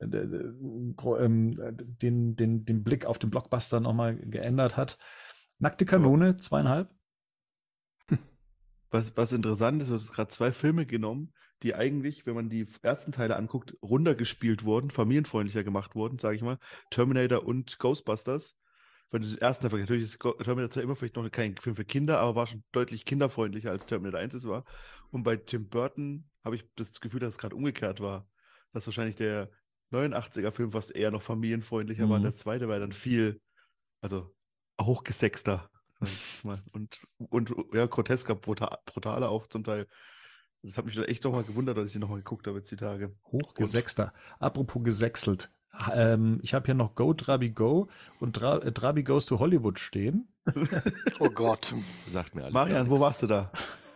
ähm, 0.00 1.54
den, 2.00 2.36
den, 2.36 2.64
den 2.64 2.84
Blick 2.84 3.06
auf 3.06 3.18
den 3.18 3.30
Blockbuster 3.30 3.80
noch 3.80 3.92
mal 3.92 4.16
geändert 4.16 4.76
hat. 4.76 4.98
Nackte 5.58 5.84
Kanone, 5.84 6.36
zweieinhalb. 6.36 6.90
Was, 8.90 9.16
was 9.16 9.32
interessant 9.32 9.80
ist, 9.80 9.88
du 9.88 9.94
hast 9.94 10.12
gerade 10.12 10.28
zwei 10.28 10.52
Filme 10.52 10.84
genommen, 10.84 11.32
die 11.62 11.74
eigentlich, 11.74 12.26
wenn 12.26 12.34
man 12.34 12.48
die 12.48 12.66
ersten 12.82 13.12
Teile 13.12 13.36
anguckt, 13.36 13.76
runtergespielt 13.82 14.64
wurden, 14.64 14.90
familienfreundlicher 14.90 15.64
gemacht 15.64 15.94
wurden, 15.94 16.18
sage 16.18 16.36
ich 16.36 16.42
mal. 16.42 16.58
Terminator 16.90 17.44
und 17.44 17.78
Ghostbusters. 17.78 18.56
Wenn 19.10 19.22
du 19.22 19.28
den 19.28 19.38
ersten 19.38 19.66
natürlich 19.66 20.04
ist 20.04 20.20
Terminator 20.20 20.70
2 20.70 20.80
immer 20.80 20.96
vielleicht 20.96 21.16
noch 21.16 21.30
kein 21.30 21.56
Film 21.56 21.76
für 21.76 21.84
Kinder, 21.84 22.18
aber 22.18 22.34
war 22.34 22.46
schon 22.46 22.64
deutlich 22.72 23.04
kinderfreundlicher 23.04 23.70
als 23.70 23.86
Terminator 23.86 24.20
1 24.20 24.34
es 24.34 24.48
war. 24.48 24.64
Und 25.10 25.22
bei 25.22 25.36
Tim 25.36 25.68
Burton 25.68 26.28
habe 26.44 26.56
ich 26.56 26.64
das 26.76 27.00
Gefühl, 27.00 27.20
dass 27.20 27.30
es 27.30 27.38
gerade 27.38 27.54
umgekehrt 27.54 28.00
war. 28.00 28.26
Dass 28.72 28.86
wahrscheinlich 28.86 29.16
der 29.16 29.50
89er 29.92 30.50
Film 30.50 30.72
fast 30.72 30.94
eher 30.94 31.10
noch 31.10 31.22
familienfreundlicher 31.22 32.06
mhm. 32.06 32.10
war. 32.10 32.20
Der 32.20 32.34
zweite 32.34 32.68
war 32.68 32.78
dann 32.78 32.92
viel, 32.92 33.40
also 34.00 34.34
hochgesexter 34.80 35.70
und, 36.72 37.00
und 37.18 37.54
ja, 37.72 37.86
grotesker, 37.86 38.34
brutaler 38.34 39.28
auch 39.28 39.46
zum 39.46 39.64
Teil. 39.64 39.86
Das 40.62 40.78
hat 40.78 40.86
mich 40.86 40.96
echt 40.96 41.24
nochmal 41.24 41.42
gewundert, 41.42 41.76
dass 41.76 41.90
ich 41.90 41.98
nochmal 41.98 42.18
geguckt 42.18 42.46
habe 42.46 42.58
jetzt 42.58 42.70
die 42.70 42.76
Tage. 42.76 43.12
Hochgesexter. 43.32 44.12
Apropos 44.38 44.82
gesexelt. 44.84 45.50
Ähm, 45.92 46.38
ich 46.42 46.54
habe 46.54 46.66
hier 46.66 46.74
noch 46.74 46.94
Go 46.94 47.14
Drabi 47.14 47.50
Go 47.50 47.88
und 48.20 48.32
Dra 48.32 48.58
äh, 48.58 48.70
Drabi 48.70 49.02
Goes 49.02 49.26
to 49.26 49.38
Hollywood 49.38 49.78
stehen. 49.80 50.28
oh 51.18 51.30
Gott. 51.30 51.74
Sagt 52.06 52.34
mir 52.34 52.42
alles. 52.42 52.54
Marian, 52.54 52.90
wo 52.90 53.00
warst 53.00 53.22
du 53.22 53.26
da? 53.26 53.50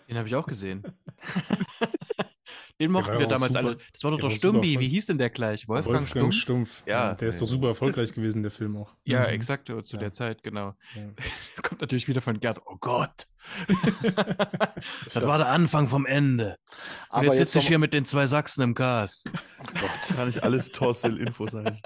Den 0.09 0.17
habe 0.17 0.27
ich 0.27 0.35
auch 0.35 0.47
gesehen. 0.47 0.83
Den 2.79 2.91
mochten 2.91 3.19
wir 3.19 3.27
damals 3.27 3.53
super, 3.53 3.65
alle. 3.65 3.79
Das 3.93 4.05
war 4.05 4.11
doch 4.11 4.21
der 4.21 4.31
Stumbi. 4.31 4.79
Wie 4.79 4.89
hieß 4.89 5.07
denn 5.07 5.17
der 5.17 5.31
gleich? 5.31 5.67
Wolfgang, 5.67 6.01
Wolfgang 6.03 6.35
Stumpf? 6.35 6.75
Stumpf. 6.75 6.87
Ja. 6.87 7.15
Der 7.15 7.29
ist 7.29 7.41
doch 7.41 7.47
super 7.47 7.69
erfolgreich 7.69 8.13
gewesen, 8.13 8.43
der 8.43 8.51
Film 8.51 8.77
auch. 8.77 8.95
Ja, 9.05 9.21
mhm. 9.21 9.27
exakt, 9.29 9.69
zu 9.69 9.97
ja. 9.97 9.99
der 9.99 10.13
Zeit, 10.13 10.43
genau. 10.43 10.75
Ja. 10.95 11.03
Das 11.57 11.63
kommt 11.63 11.81
natürlich 11.81 12.07
wieder 12.07 12.21
von 12.21 12.39
Gerd. 12.39 12.61
Oh 12.67 12.77
Gott. 12.79 13.29
das 15.05 15.27
war 15.27 15.39
der 15.39 15.49
Anfang 15.49 15.89
vom 15.89 16.05
Ende. 16.05 16.59
Und 17.09 17.17
Aber 17.17 17.25
jetzt 17.27 17.39
sitze 17.39 17.61
ich 17.61 17.69
hier 17.69 17.79
mit 17.79 17.95
den 17.95 18.05
zwei 18.05 18.27
Sachsen 18.27 18.63
im 18.63 18.75
Cast. 18.75 19.31
Oh 19.59 19.81
Gott, 19.81 20.17
kann 20.17 20.29
nicht 20.29 20.43
alles 20.43 20.71
Torsil-Info 20.71 21.49
sein. 21.49 21.81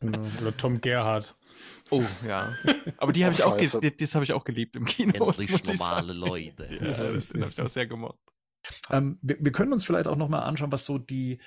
Genau. 0.00 0.20
Oder 0.40 0.56
Tom 0.56 0.80
Gerhardt. 0.80 1.34
Oh, 1.90 2.04
ja. 2.26 2.54
Aber 2.98 3.12
die 3.12 3.24
habe 3.24 3.34
ich 3.34 3.42
auch, 3.42 3.58
das, 3.58 3.78
das 3.98 4.14
habe 4.14 4.24
ich 4.24 4.32
auch 4.32 4.44
geliebt 4.44 4.76
im 4.76 4.84
Kino. 4.84 5.30
Endlich 5.30 5.64
normale 5.64 6.12
Leute. 6.12 6.68
Ja, 6.80 7.12
das, 7.12 7.28
den 7.28 7.42
habe 7.42 7.50
ich 7.50 7.60
auch 7.60 7.68
sehr 7.68 7.86
gemocht. 7.86 8.18
Ähm, 8.90 9.18
wir, 9.22 9.36
wir, 9.40 9.52
können 9.52 9.72
uns 9.72 9.84
vielleicht 9.84 10.08
auch 10.08 10.16
noch 10.16 10.28
mal 10.28 10.40
anschauen, 10.40 10.72
was 10.72 10.84
so 10.84 10.98
die 10.98 11.38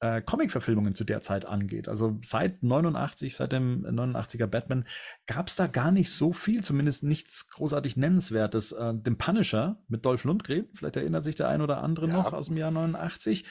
äh, 0.00 0.22
Comic-Verfilmungen 0.22 0.94
zu 0.94 1.04
der 1.04 1.22
Zeit 1.22 1.44
angeht. 1.44 1.88
Also 1.88 2.18
seit 2.22 2.62
89, 2.62 3.34
seit 3.34 3.52
dem 3.52 3.84
89er 3.84 4.46
Batman, 4.46 4.86
gab 5.26 5.48
es 5.48 5.56
da 5.56 5.66
gar 5.66 5.90
nicht 5.90 6.10
so 6.10 6.32
viel, 6.32 6.62
zumindest 6.62 7.02
nichts 7.02 7.48
großartig 7.48 7.96
Nennenswertes. 7.96 8.72
Äh, 8.72 8.94
dem 8.94 9.18
Punisher 9.18 9.82
mit 9.88 10.04
Dolph 10.04 10.24
Lundgren, 10.24 10.68
vielleicht 10.74 10.96
erinnert 10.96 11.24
sich 11.24 11.36
der 11.36 11.48
ein 11.48 11.62
oder 11.62 11.82
andere 11.82 12.06
ja. 12.06 12.12
noch 12.14 12.32
aus 12.32 12.46
dem 12.46 12.56
Jahr 12.56 12.70
89. 12.70 13.44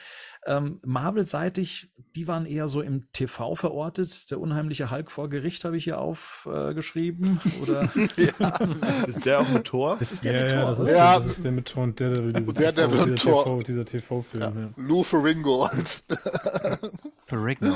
Ähm, 0.48 0.80
Marvel-seitig, 0.82 1.92
die 2.16 2.26
waren 2.26 2.46
eher 2.46 2.68
so 2.68 2.80
im 2.80 3.12
TV 3.12 3.54
verortet. 3.54 4.30
Der 4.30 4.40
unheimliche 4.40 4.90
Hulk 4.90 5.10
vor 5.10 5.28
Gericht 5.28 5.62
habe 5.66 5.76
ich 5.76 5.84
hier 5.84 6.00
aufgeschrieben. 6.00 7.38
Äh, 7.44 7.62
oder 7.62 7.82
ist 9.06 9.26
der 9.26 9.40
auch 9.40 9.48
mit 9.50 9.66
Tor? 9.66 9.96
Das 9.98 10.10
ist 10.10 10.24
der 10.24 10.32
ja, 10.32 10.42
mit 10.42 10.50
Tor. 10.50 10.58
Ja, 10.58 10.68
das, 10.70 10.80
ist, 10.80 10.90
ja. 10.90 11.16
das 11.16 11.26
ist 11.26 11.44
der 11.44 11.52
mit 11.52 11.66
Tor 11.66 11.82
und 11.82 12.00
der, 12.00 12.14
der, 12.14 12.40
diese 12.40 12.54
der, 12.54 12.72
der 12.72 12.88
TV, 12.88 13.04
dieser, 13.04 13.14
TV, 13.16 13.62
dieser 13.62 13.84
TV-Film. 13.84 14.42
Ja. 14.42 14.48
Ja. 14.48 14.70
Lou 14.76 15.02
Ferringo 15.02 15.64
als 15.64 16.06
Ferrigno. 17.24 17.74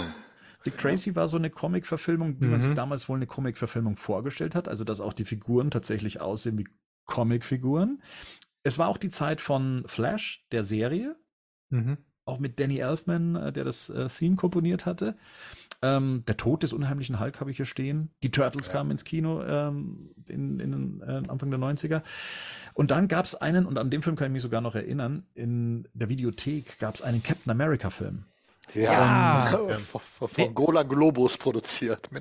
Dick 0.64 0.78
Tracy 0.78 1.14
war 1.14 1.28
so 1.28 1.36
eine 1.36 1.50
Comic-Verfilmung, 1.50 2.40
wie 2.40 2.46
mhm. 2.46 2.52
man 2.52 2.60
sich 2.62 2.72
damals 2.72 3.06
wohl 3.10 3.16
eine 3.16 3.26
Comic-Verfilmung 3.26 3.98
vorgestellt 3.98 4.54
hat. 4.54 4.66
Also, 4.66 4.84
dass 4.84 5.02
auch 5.02 5.12
die 5.12 5.26
Figuren 5.26 5.70
tatsächlich 5.70 6.22
aussehen 6.22 6.56
wie 6.56 6.66
Comic-Figuren. 7.04 8.02
Es 8.62 8.78
war 8.78 8.88
auch 8.88 8.96
die 8.96 9.10
Zeit 9.10 9.42
von 9.42 9.84
Flash, 9.88 10.46
der 10.52 10.64
Serie. 10.64 11.16
Mhm 11.68 11.98
auch 12.24 12.38
mit 12.38 12.60
Danny 12.60 12.78
Elfman, 12.78 13.36
äh, 13.36 13.52
der 13.52 13.64
das 13.64 13.90
äh, 13.90 14.08
Theme 14.08 14.36
komponiert 14.36 14.86
hatte. 14.86 15.16
Ähm, 15.84 16.22
der 16.28 16.36
Tod 16.36 16.62
des 16.62 16.72
unheimlichen 16.72 17.18
Hulk 17.18 17.40
habe 17.40 17.50
ich 17.50 17.56
hier 17.56 17.66
stehen. 17.66 18.10
Die 18.22 18.30
Turtles 18.30 18.68
ja. 18.68 18.74
kamen 18.74 18.92
ins 18.92 19.04
Kino 19.04 19.42
ähm, 19.42 20.10
in, 20.28 20.60
in 20.60 21.00
äh, 21.00 21.22
Anfang 21.28 21.50
der 21.50 21.58
90er. 21.58 22.02
Und 22.74 22.92
dann 22.92 23.08
gab 23.08 23.24
es 23.24 23.34
einen, 23.34 23.66
und 23.66 23.78
an 23.78 23.90
dem 23.90 24.02
Film 24.02 24.14
kann 24.14 24.28
ich 24.28 24.32
mich 24.32 24.42
sogar 24.42 24.60
noch 24.60 24.76
erinnern, 24.76 25.26
in 25.34 25.88
der 25.92 26.08
Videothek 26.08 26.78
gab 26.78 26.94
es 26.94 27.02
einen 27.02 27.22
Captain 27.22 27.50
America-Film. 27.50 28.24
Ja, 28.74 29.50
Ja. 29.50 29.76
von, 29.78 30.28
von, 30.28 30.54
Golan 30.54 30.88
Globus 30.88 31.36
produziert. 31.36 32.08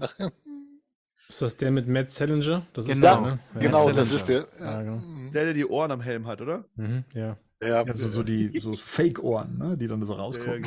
Ist 1.30 1.42
das 1.42 1.56
der 1.56 1.72
mit 1.72 1.88
Matt 1.88 2.10
Salinger? 2.10 2.66
Das 2.74 2.88
ist 2.88 3.00
Genau. 3.00 3.22
der, 3.22 3.32
ne? 3.32 3.40
Genau, 3.58 3.90
das 3.92 4.12
ist 4.12 4.28
der. 4.28 4.46
Ja, 4.60 4.66
Ja, 4.66 4.82
genau. 4.82 4.98
Mhm. 4.98 5.32
Der, 5.32 5.46
der 5.46 5.54
die 5.54 5.66
Ohren 5.66 5.92
am 5.92 6.02
Helm 6.02 6.28
hat, 6.28 6.42
oder? 6.42 6.66
Mhm, 6.76 7.06
ja. 7.14 7.38
Ja, 7.62 7.84
Ja, 7.86 7.96
so, 7.98 8.10
so 8.12 8.24
die 8.24 8.60
so 8.60 8.74
Fake-Ohren, 8.76 9.58
ne, 9.58 9.78
die 9.78 9.88
dann 9.88 10.04
so 10.04 10.14
rausgucken. 10.14 10.64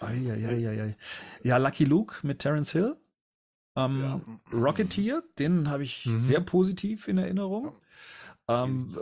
Ja, 0.00 0.08
Ja, 0.08 0.12
genau. 0.12 0.34
ja, 0.34 0.50
ja, 0.50 0.72
ja, 0.72 0.84
ja. 0.84 0.94
ja 1.42 1.56
Lucky 1.56 1.84
Luke 1.84 2.26
mit 2.26 2.38
Terence 2.40 2.72
Hill. 2.72 2.96
Ähm, 3.76 4.00
Ja. 4.00 4.20
Rocketeer, 4.52 5.22
den 5.38 5.68
habe 5.68 5.82
ich 5.82 6.06
Mhm. 6.06 6.20
sehr 6.20 6.40
positiv 6.40 7.08
in 7.08 7.18
Erinnerung. 7.18 7.72
Ähm, 8.48 8.94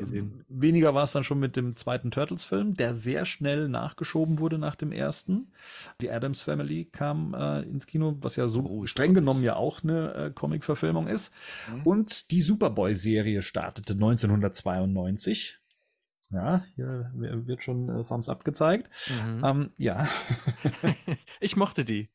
weniger 0.49 0.95
war 0.95 1.03
es 1.05 1.13
dann 1.13 1.23
schon 1.23 1.39
mit 1.39 1.55
dem 1.57 1.77
zweiten 1.77 2.11
Turtles-Film, 2.11 2.77
der 2.79 2.95
sehr 2.95 3.27
schnell 3.27 3.69
nachgeschoben 3.69 4.39
wurde 4.39 4.57
nach 4.59 4.75
dem 4.75 4.91
ersten. 4.91 5.53
Die 6.01 6.11
Adams 6.11 6.41
Family 6.41 6.87
kam 6.87 7.35
äh, 7.35 7.61
ins 7.63 7.87
Kino, 7.87 8.17
was 8.23 8.37
ja 8.37 8.49
so 8.49 8.63
Großartig. 8.63 8.91
streng 8.91 9.15
genommen 9.15 9.45
ja 9.45 9.57
auch 9.57 9.83
eine 9.85 10.15
äh, 10.15 10.31
Comic-Verfilmung 10.31 11.09
ist. 11.09 11.31
Mhm. 11.71 11.83
Und 11.85 12.31
die 12.31 12.41
Superboy-Serie 12.41 13.43
startete 13.43 13.93
1992. 13.93 15.59
Ja, 16.31 16.65
hier 16.75 17.11
wird 17.15 17.63
schon 17.63 17.89
äh, 17.89 18.03
Thumbs 18.03 18.29
Up 18.29 18.45
gezeigt. 18.45 18.89
Mhm. 19.09 19.43
Ähm, 19.45 19.71
ja. 19.79 20.09
Ich 21.41 21.57
mochte 21.57 21.85
die. 21.85 22.11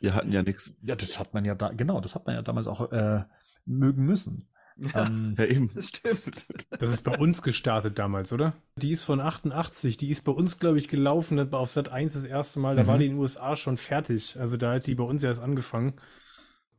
Wir 0.00 0.14
hatten 0.14 0.32
ja 0.32 0.42
nichts. 0.42 0.76
ja, 0.82 0.96
das 0.96 1.18
hat 1.18 1.34
man 1.34 1.44
ja 1.44 1.54
da, 1.54 1.70
genau, 1.70 2.00
das 2.00 2.14
hat 2.14 2.26
man 2.26 2.34
ja 2.34 2.42
damals 2.42 2.66
auch 2.66 2.90
äh, 2.92 3.24
mögen 3.64 4.04
müssen. 4.04 4.48
Ja, 4.76 5.06
Ähm, 5.06 5.34
Ja, 5.38 5.44
eben. 5.44 5.70
das 5.74 5.88
stimmt. 5.88 6.46
Das 6.70 6.90
ist 6.90 7.02
bei 7.04 7.16
uns 7.16 7.42
gestartet 7.42 7.98
damals, 7.98 8.32
oder? 8.32 8.54
Die 8.76 8.90
ist 8.90 9.04
von 9.04 9.20
88. 9.20 9.96
Die 9.96 10.08
ist 10.10 10.22
bei 10.22 10.32
uns, 10.32 10.58
glaube 10.58 10.78
ich, 10.78 10.88
gelaufen. 10.88 11.36
Das 11.36 11.52
war 11.52 11.60
auf 11.60 11.70
Sat 11.70 11.90
1 11.90 12.14
das 12.14 12.24
erste 12.24 12.58
Mal. 12.60 12.74
Da 12.76 12.82
Mhm. 12.82 12.86
war 12.88 12.98
die 12.98 13.06
in 13.06 13.12
den 13.12 13.20
USA 13.20 13.54
schon 13.56 13.76
fertig. 13.76 14.36
Also 14.40 14.56
da 14.56 14.72
hat 14.74 14.86
die 14.86 14.94
bei 14.94 15.04
uns 15.04 15.22
erst 15.22 15.40
angefangen. 15.42 15.94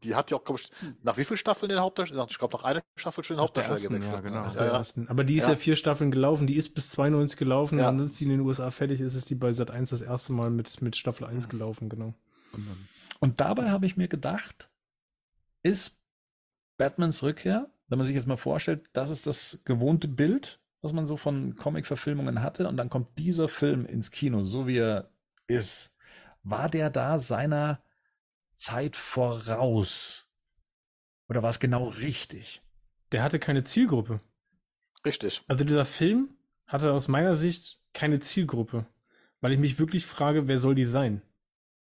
Die 0.03 0.15
hat 0.15 0.31
ja 0.31 0.37
auch, 0.37 0.43
glaub 0.43 0.59
ich, 0.59 0.69
nach 1.01 1.17
wie 1.17 1.23
vielen 1.23 1.37
Staffeln 1.37 1.69
den 1.69 1.79
Hauptdarsteller? 1.79 2.27
Ich 2.29 2.37
glaube, 2.37 2.57
nach 2.57 2.63
einer 2.63 2.81
Staffel 2.95 3.23
schon 3.23 3.37
den 3.37 3.41
Hauptdarsteller 3.41 3.77
ersten, 3.77 3.93
gewechselt. 3.93 4.15
ja, 4.15 4.21
genau. 4.21 4.45
Ja, 4.53 4.65
ja. 4.65 4.77
ersten. 4.77 5.07
Aber 5.07 5.23
die 5.23 5.37
ist 5.37 5.43
Ja. 5.43 5.49
ja. 5.51 5.55
vier 5.55 5.75
Staffeln 5.75 6.11
gelaufen. 6.11 6.47
Die 6.47 6.55
ist 6.55 6.75
bis 6.75 6.89
92 6.91 7.37
gelaufen. 7.37 7.79
Ja. 7.79 7.89
Und 7.89 7.97
dann 7.97 8.07
ist 8.07 8.19
die 8.19 8.25
in 8.25 8.31
den 8.31 8.41
USA 8.41 8.71
fertig. 8.71 9.01
Ist 9.01 9.15
es 9.15 9.25
die 9.25 9.35
bei 9.35 9.53
Sat 9.53 9.71
1 9.71 9.89
das 9.89 10.01
erste 10.01 10.33
Mal 10.33 10.49
mit, 10.49 10.81
mit 10.81 10.95
Staffel 10.95 11.25
1 11.25 11.49
gelaufen, 11.49 11.89
genau. 11.89 12.13
Und 13.19 13.39
dabei 13.39 13.71
habe 13.71 13.85
ich 13.85 13.97
mir 13.97 14.07
gedacht, 14.07 14.69
ist 15.63 15.95
Batmans 16.77 17.23
Rückkehr, 17.23 17.69
wenn 17.87 17.97
man 17.97 18.05
sich 18.05 18.15
jetzt 18.15 18.27
mal 18.27 18.37
vorstellt, 18.37 18.89
das 18.93 19.09
ist 19.09 19.25
das 19.27 19.61
gewohnte 19.65 20.07
Bild, 20.07 20.59
was 20.81 20.93
man 20.93 21.05
so 21.05 21.17
von 21.17 21.55
Comic-Verfilmungen 21.55 22.41
hatte, 22.41 22.67
und 22.67 22.77
dann 22.77 22.89
kommt 22.89 23.17
dieser 23.17 23.47
Film 23.47 23.85
ins 23.85 24.11
Kino, 24.11 24.43
so 24.43 24.67
wie 24.67 24.77
er 24.77 25.09
ist. 25.47 25.93
War 26.43 26.69
der 26.69 26.89
da 26.89 27.19
seiner 27.19 27.81
Zeit 28.63 28.95
voraus? 28.95 30.25
Oder 31.29 31.43
war 31.43 31.49
es 31.49 31.59
genau 31.59 31.87
richtig? 31.89 32.61
Der 33.11 33.21
hatte 33.23 33.39
keine 33.39 33.63
Zielgruppe. 33.63 34.19
Richtig. 35.05 35.41
Also 35.47 35.63
dieser 35.65 35.85
Film 35.85 36.29
hatte 36.65 36.91
aus 36.93 37.07
meiner 37.07 37.35
Sicht 37.35 37.79
keine 37.93 38.19
Zielgruppe. 38.19 38.85
Weil 39.41 39.51
ich 39.51 39.59
mich 39.59 39.77
wirklich 39.79 40.05
frage, 40.05 40.47
wer 40.47 40.59
soll 40.59 40.75
die 40.75 40.85
sein? 40.85 41.21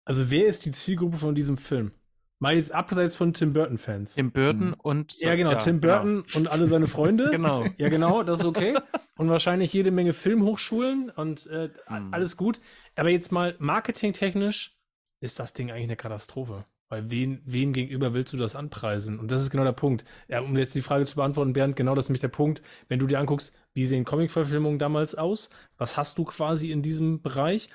Also 0.05 0.31
wer 0.31 0.47
ist 0.47 0.65
die 0.65 0.71
Zielgruppe 0.71 1.17
von 1.17 1.35
diesem 1.35 1.57
Film? 1.57 1.91
Mal 2.39 2.55
jetzt 2.55 2.71
abseits 2.71 3.15
von 3.15 3.33
Tim 3.33 3.53
Burton-Fans. 3.53 4.15
Tim 4.15 4.31
Burton 4.31 4.69
Mhm. 4.69 4.73
und. 4.75 5.19
Ja, 5.19 5.35
genau, 5.35 5.55
Tim 5.59 5.79
Burton 5.81 6.23
und 6.33 6.47
alle 6.49 6.67
seine 6.67 6.87
Freunde. 6.87 7.29
Genau. 7.31 7.65
Ja, 7.77 7.89
genau, 7.89 8.23
das 8.23 8.39
ist 8.39 8.45
okay. 8.45 8.77
Und 9.17 9.29
wahrscheinlich 9.29 9.73
jede 9.73 9.91
Menge 9.91 10.13
Filmhochschulen 10.13 11.09
und 11.11 11.45
äh, 11.47 11.69
a- 11.85 11.97
Hm. 11.97 12.13
alles 12.13 12.37
gut. 12.37 12.59
Aber 12.95 13.09
jetzt 13.09 13.31
mal 13.31 13.55
marketingtechnisch 13.59 14.75
ist 15.21 15.39
das 15.39 15.53
Ding 15.53 15.71
eigentlich 15.71 15.85
eine 15.85 15.95
Katastrophe. 15.95 16.65
Weil 16.89 17.09
wen, 17.09 17.41
wen 17.45 17.71
gegenüber 17.71 18.13
willst 18.13 18.33
du 18.33 18.37
das 18.37 18.53
anpreisen? 18.57 19.17
Und 19.17 19.31
das 19.31 19.41
ist 19.41 19.49
genau 19.49 19.63
der 19.63 19.71
Punkt. 19.71 20.03
Ja, 20.27 20.41
um 20.41 20.57
jetzt 20.57 20.75
die 20.75 20.81
Frage 20.81 21.05
zu 21.05 21.15
beantworten, 21.15 21.53
Bernd, 21.53 21.77
genau 21.77 21.95
das 21.95 22.05
ist 22.05 22.09
nämlich 22.09 22.19
der 22.19 22.27
Punkt. 22.27 22.61
Wenn 22.89 22.99
du 22.99 23.07
dir 23.07 23.17
anguckst, 23.19 23.55
wie 23.73 23.85
sehen 23.85 24.03
Comic-Verfilmungen 24.03 24.77
damals 24.77 25.15
aus? 25.15 25.49
Was 25.77 25.95
hast 25.95 26.17
du 26.17 26.25
quasi 26.25 26.69
in 26.69 26.81
diesem 26.81 27.21
Bereich? 27.21 27.69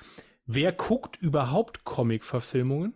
Wer 0.45 0.71
guckt 0.71 1.17
überhaupt 1.17 1.83
Comic-Verfilmungen? 1.83 2.93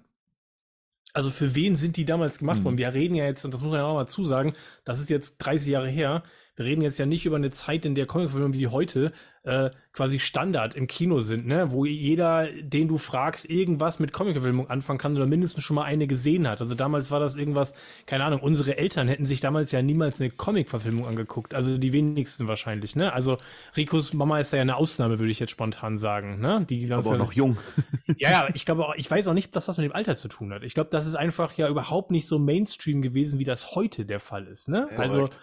Also 1.14 1.32
für 1.32 1.56
wen 1.56 1.76
sind 1.76 1.98
die 1.98 2.06
damals 2.06 2.38
gemacht 2.38 2.60
Hm. 2.60 2.66
worden? 2.66 2.78
Wir 2.78 2.94
reden 2.94 3.16
ja 3.16 3.26
jetzt, 3.26 3.44
und 3.44 3.52
das 3.54 3.62
muss 3.64 3.72
man 3.72 3.80
ja 3.80 3.86
auch 3.86 3.96
mal 3.96 4.08
zusagen, 4.08 4.54
das 4.86 5.00
ist 5.00 5.10
jetzt 5.10 5.40
30 5.40 5.70
Jahre 5.70 5.90
her. 5.90 6.24
Wir 6.62 6.70
reden 6.70 6.82
jetzt 6.84 7.00
ja 7.00 7.08
nicht 7.08 7.26
über 7.26 7.38
eine 7.38 7.50
Zeit, 7.52 7.86
in 7.86 7.96
der 7.96 8.06
Comicfilme 8.06 8.54
wie 8.54 8.68
heute 8.68 9.12
äh, 9.44 9.72
quasi 9.94 10.20
Standard 10.20 10.76
im 10.76 10.86
Kino 10.86 11.20
sind, 11.22 11.48
ne? 11.48 11.72
wo 11.72 11.86
jeder, 11.86 12.48
den 12.62 12.88
du 12.88 13.00
fragst, 13.00 13.50
irgendwas 13.50 14.00
mit 14.00 14.14
Comicverfilmung 14.14 14.70
anfangen 14.70 15.00
kann 15.00 15.16
oder 15.16 15.26
mindestens 15.26 15.64
schon 15.64 15.76
mal 15.76 15.84
eine 15.84 16.06
gesehen 16.06 16.48
hat. 16.48 16.62
Also 16.62 16.76
damals 16.76 17.10
war 17.10 17.20
das 17.20 17.36
irgendwas, 17.36 17.74
keine 18.06 18.24
Ahnung, 18.24 18.42
unsere 18.42 18.78
Eltern 18.78 19.08
hätten 19.08 19.26
sich 19.26 19.40
damals 19.40 19.72
ja 19.72 19.82
niemals 19.82 20.22
eine 20.22 20.30
Comic-Verfilmung 20.30 21.08
angeguckt. 21.08 21.56
Also 21.56 21.80
die 21.80 21.92
wenigsten 21.92 22.48
wahrscheinlich, 22.48 22.96
ne? 22.96 23.12
Also 23.14 23.38
Ricos 23.76 24.14
Mama 24.14 24.40
ist 24.40 24.54
da 24.54 24.58
ja 24.58 24.62
eine 24.62 24.76
Ausnahme, 24.76 25.18
würde 25.18 25.32
ich 25.32 25.40
jetzt 25.40 25.52
spontan 25.52 25.98
sagen, 25.98 26.40
ne? 26.40 26.66
Die, 26.70 26.86
die 26.86 26.94
Aber 26.94 27.02
auch 27.02 27.06
ganze- 27.06 27.18
noch 27.18 27.34
jung. 27.34 27.58
ja, 28.18 28.30
ja, 28.30 28.48
ich 28.54 28.66
glaube 28.66 28.86
auch, 28.86 28.96
ich 28.96 29.10
weiß 29.10 29.28
auch 29.28 29.34
nicht, 29.34 29.56
dass 29.56 29.66
das 29.66 29.78
mit 29.78 29.86
dem 29.86 29.96
Alter 29.96 30.16
zu 30.16 30.28
tun 30.28 30.54
hat. 30.54 30.62
Ich 30.64 30.76
glaube, 30.76 30.92
das 30.92 31.08
ist 31.08 31.16
einfach 31.16 31.54
ja 31.58 31.68
überhaupt 31.68 32.12
nicht 32.12 32.28
so 32.28 32.38
Mainstream 32.38 33.02
gewesen, 33.02 33.40
wie 33.40 33.44
das 33.46 33.76
heute 33.76 34.06
der 34.06 34.20
Fall 34.20 34.46
ist. 34.46 34.70
Ne? 34.70 34.88
Ja, 34.92 34.98
also 34.98 35.18
korrekt. 35.22 35.38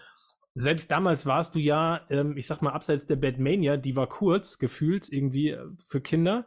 Selbst 0.58 0.90
damals 0.90 1.26
warst 1.26 1.54
du 1.54 1.58
ja, 1.60 2.00
ähm, 2.10 2.36
ich 2.36 2.46
sag 2.46 2.62
mal, 2.62 2.72
abseits 2.72 3.06
der 3.06 3.16
Batmania, 3.16 3.76
die 3.76 3.96
war 3.96 4.06
kurz 4.08 4.58
gefühlt 4.58 5.08
irgendwie 5.10 5.50
äh, 5.50 5.64
für 5.84 6.00
Kinder. 6.00 6.46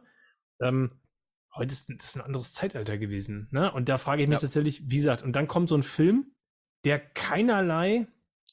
Ähm, 0.60 0.92
heute 1.54 1.72
ist 1.72 1.90
das 1.98 2.16
ein 2.16 2.22
anderes 2.22 2.52
Zeitalter 2.52 2.98
gewesen. 2.98 3.48
Ne? 3.50 3.72
Und 3.72 3.88
da 3.88 3.98
frage 3.98 4.22
ich 4.22 4.28
mich 4.28 4.36
Ja. 4.36 4.40
tatsächlich, 4.40 4.90
wie 4.90 4.96
gesagt, 4.96 5.22
und 5.22 5.34
dann 5.34 5.48
kommt 5.48 5.68
so 5.68 5.76
ein 5.76 5.82
Film, 5.82 6.26
der 6.84 6.98
keinerlei 6.98 8.06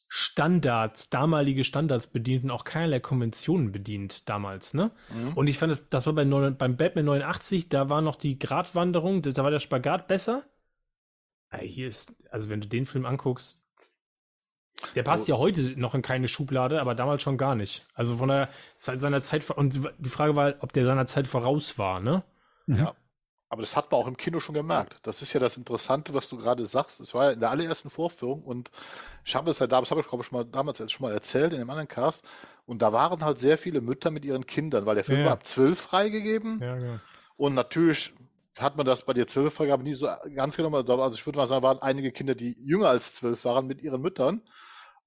Standards, 0.08 1.10
damalige 1.12 1.64
Standards 1.64 2.08
bedient 2.08 2.44
und 2.44 2.52
auch 2.52 2.64
keinerlei 2.64 3.00
Konventionen 3.00 3.72
bedient 3.72 4.28
damals, 4.28 4.74
ne? 4.74 4.92
Mhm. 5.14 5.34
Und 5.34 5.46
ich 5.48 5.60
fand, 5.60 5.72
das, 5.72 5.88
das 5.90 6.06
war 6.08 6.14
bei 6.14 6.26
neun, 6.26 6.58
beim 6.58 6.78
Batman 6.78 7.06
89, 7.06 7.70
da 7.70 7.90
war 7.90 8.02
noch 8.02 8.16
die 8.16 8.40
Gratwanderung, 8.40 9.22
da 9.22 9.44
war 9.44 9.52
der 9.52 9.60
Spagat 9.60 10.08
besser. 10.08 10.46
Ey, 11.52 11.68
hier 11.70 11.88
ist, 11.88 12.16
also 12.32 12.50
wenn 12.50 12.60
du 12.60 12.68
den 12.68 12.88
Film 12.88 13.06
anguckst, 13.06 13.62
der 14.96 15.04
passt 15.04 15.28
ja 15.28 15.38
heute 15.38 15.80
noch 15.80 15.94
in 15.94 16.02
keine 16.02 16.28
Schublade, 16.28 16.80
aber 16.82 16.96
damals 16.96 17.22
schon 17.24 17.38
gar 17.38 17.56
nicht. 17.56 17.84
Also 17.94 18.18
von 18.18 18.30
der 18.30 18.50
seit 18.78 19.02
seiner 19.02 19.22
Zeit 19.22 19.50
und 19.52 19.80
die 19.98 20.10
Frage 20.10 20.36
war, 20.36 20.56
ob 20.62 20.74
der 20.74 20.86
seiner 20.86 21.06
Zeit 21.06 21.28
voraus 21.28 21.78
war, 21.78 22.00
ne? 22.00 22.24
Ja. 22.68 22.96
Aber 23.52 23.64
das 23.64 23.76
hat 23.76 23.92
man 23.92 24.00
auch 24.02 24.08
im 24.08 24.16
Kino 24.16 24.40
schon 24.40 24.54
gemerkt. 24.54 25.00
Das 25.02 25.24
ist 25.24 25.34
ja 25.34 25.40
das 25.40 25.58
Interessante, 25.58 26.14
was 26.14 26.30
du 26.30 26.38
gerade 26.38 26.68
sagst. 26.68 27.00
Es 27.00 27.16
war 27.16 27.26
ja 27.26 27.32
in 27.32 27.40
der 27.40 27.50
allerersten 27.50 27.90
Vorführung 27.90 28.44
und 28.44 28.70
ich 29.26 29.36
habe 29.36 29.50
es 29.50 29.58
ja 29.58 29.66
damals, 29.66 29.90
habe 29.90 30.02
ich 30.02 30.08
glaube 30.08 30.22
ich 30.22 30.28
schon 30.28 30.38
mal 30.38 30.46
damals 30.46 30.78
jetzt 30.78 30.92
schon 30.92 31.08
mal 31.08 31.14
erzählt 31.14 31.52
in 31.54 31.60
dem 31.60 31.70
anderen 31.70 31.88
Cast. 31.88 32.24
Und 32.68 32.84
da 32.84 32.94
waren 32.94 33.26
halt 33.26 33.40
sehr 33.40 33.58
viele 33.58 33.82
Mütter 33.82 34.12
mit 34.12 34.24
ihren 34.24 34.46
Kindern, 34.46 34.86
weil 34.86 34.94
der 34.96 35.04
Film 35.04 35.20
Ja, 35.20 35.26
war 35.26 35.32
ja. 35.32 35.38
ab 35.38 35.48
zwölf 35.48 35.80
freigegeben. 35.80 36.62
Ja, 36.62 36.76
genau. 36.78 37.00
Und 37.38 37.56
natürlich 37.56 38.14
hat 38.62 38.78
man 38.78 38.86
das 38.86 39.06
bei 39.06 39.14
der 39.14 39.28
Zwölffreigabe 39.28 39.84
nie 39.84 39.94
so 39.94 40.08
ganz 40.36 40.58
genommen. 40.58 40.76
Also 40.76 41.16
ich 41.16 41.26
würde 41.26 41.38
mal 41.38 41.48
sagen, 41.48 41.64
waren 41.64 41.82
einige 41.82 42.12
Kinder, 42.12 42.36
die 42.36 42.56
jünger 42.60 42.90
als 42.90 43.14
zwölf 43.14 43.46
waren, 43.46 43.68
mit 43.68 43.82
ihren 43.82 44.02
Müttern. 44.02 44.42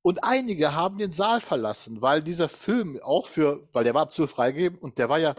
Und 0.03 0.25
einige 0.25 0.75
haben 0.75 0.99
den 0.99 1.13
Saal 1.13 1.41
verlassen, 1.41 2.03
weil 2.03 2.23
dieser 2.23 2.49
Film 2.49 2.99
auch 3.03 3.27
für, 3.27 3.69
weil 3.73 3.85
der 3.85 3.95
war 3.95 4.03
ab 4.03 4.13
zwölf 4.13 4.33
freigegeben 4.33 4.79
und 4.79 4.99
der 4.99 5.09
war 5.09 5.19
ja 5.19 5.37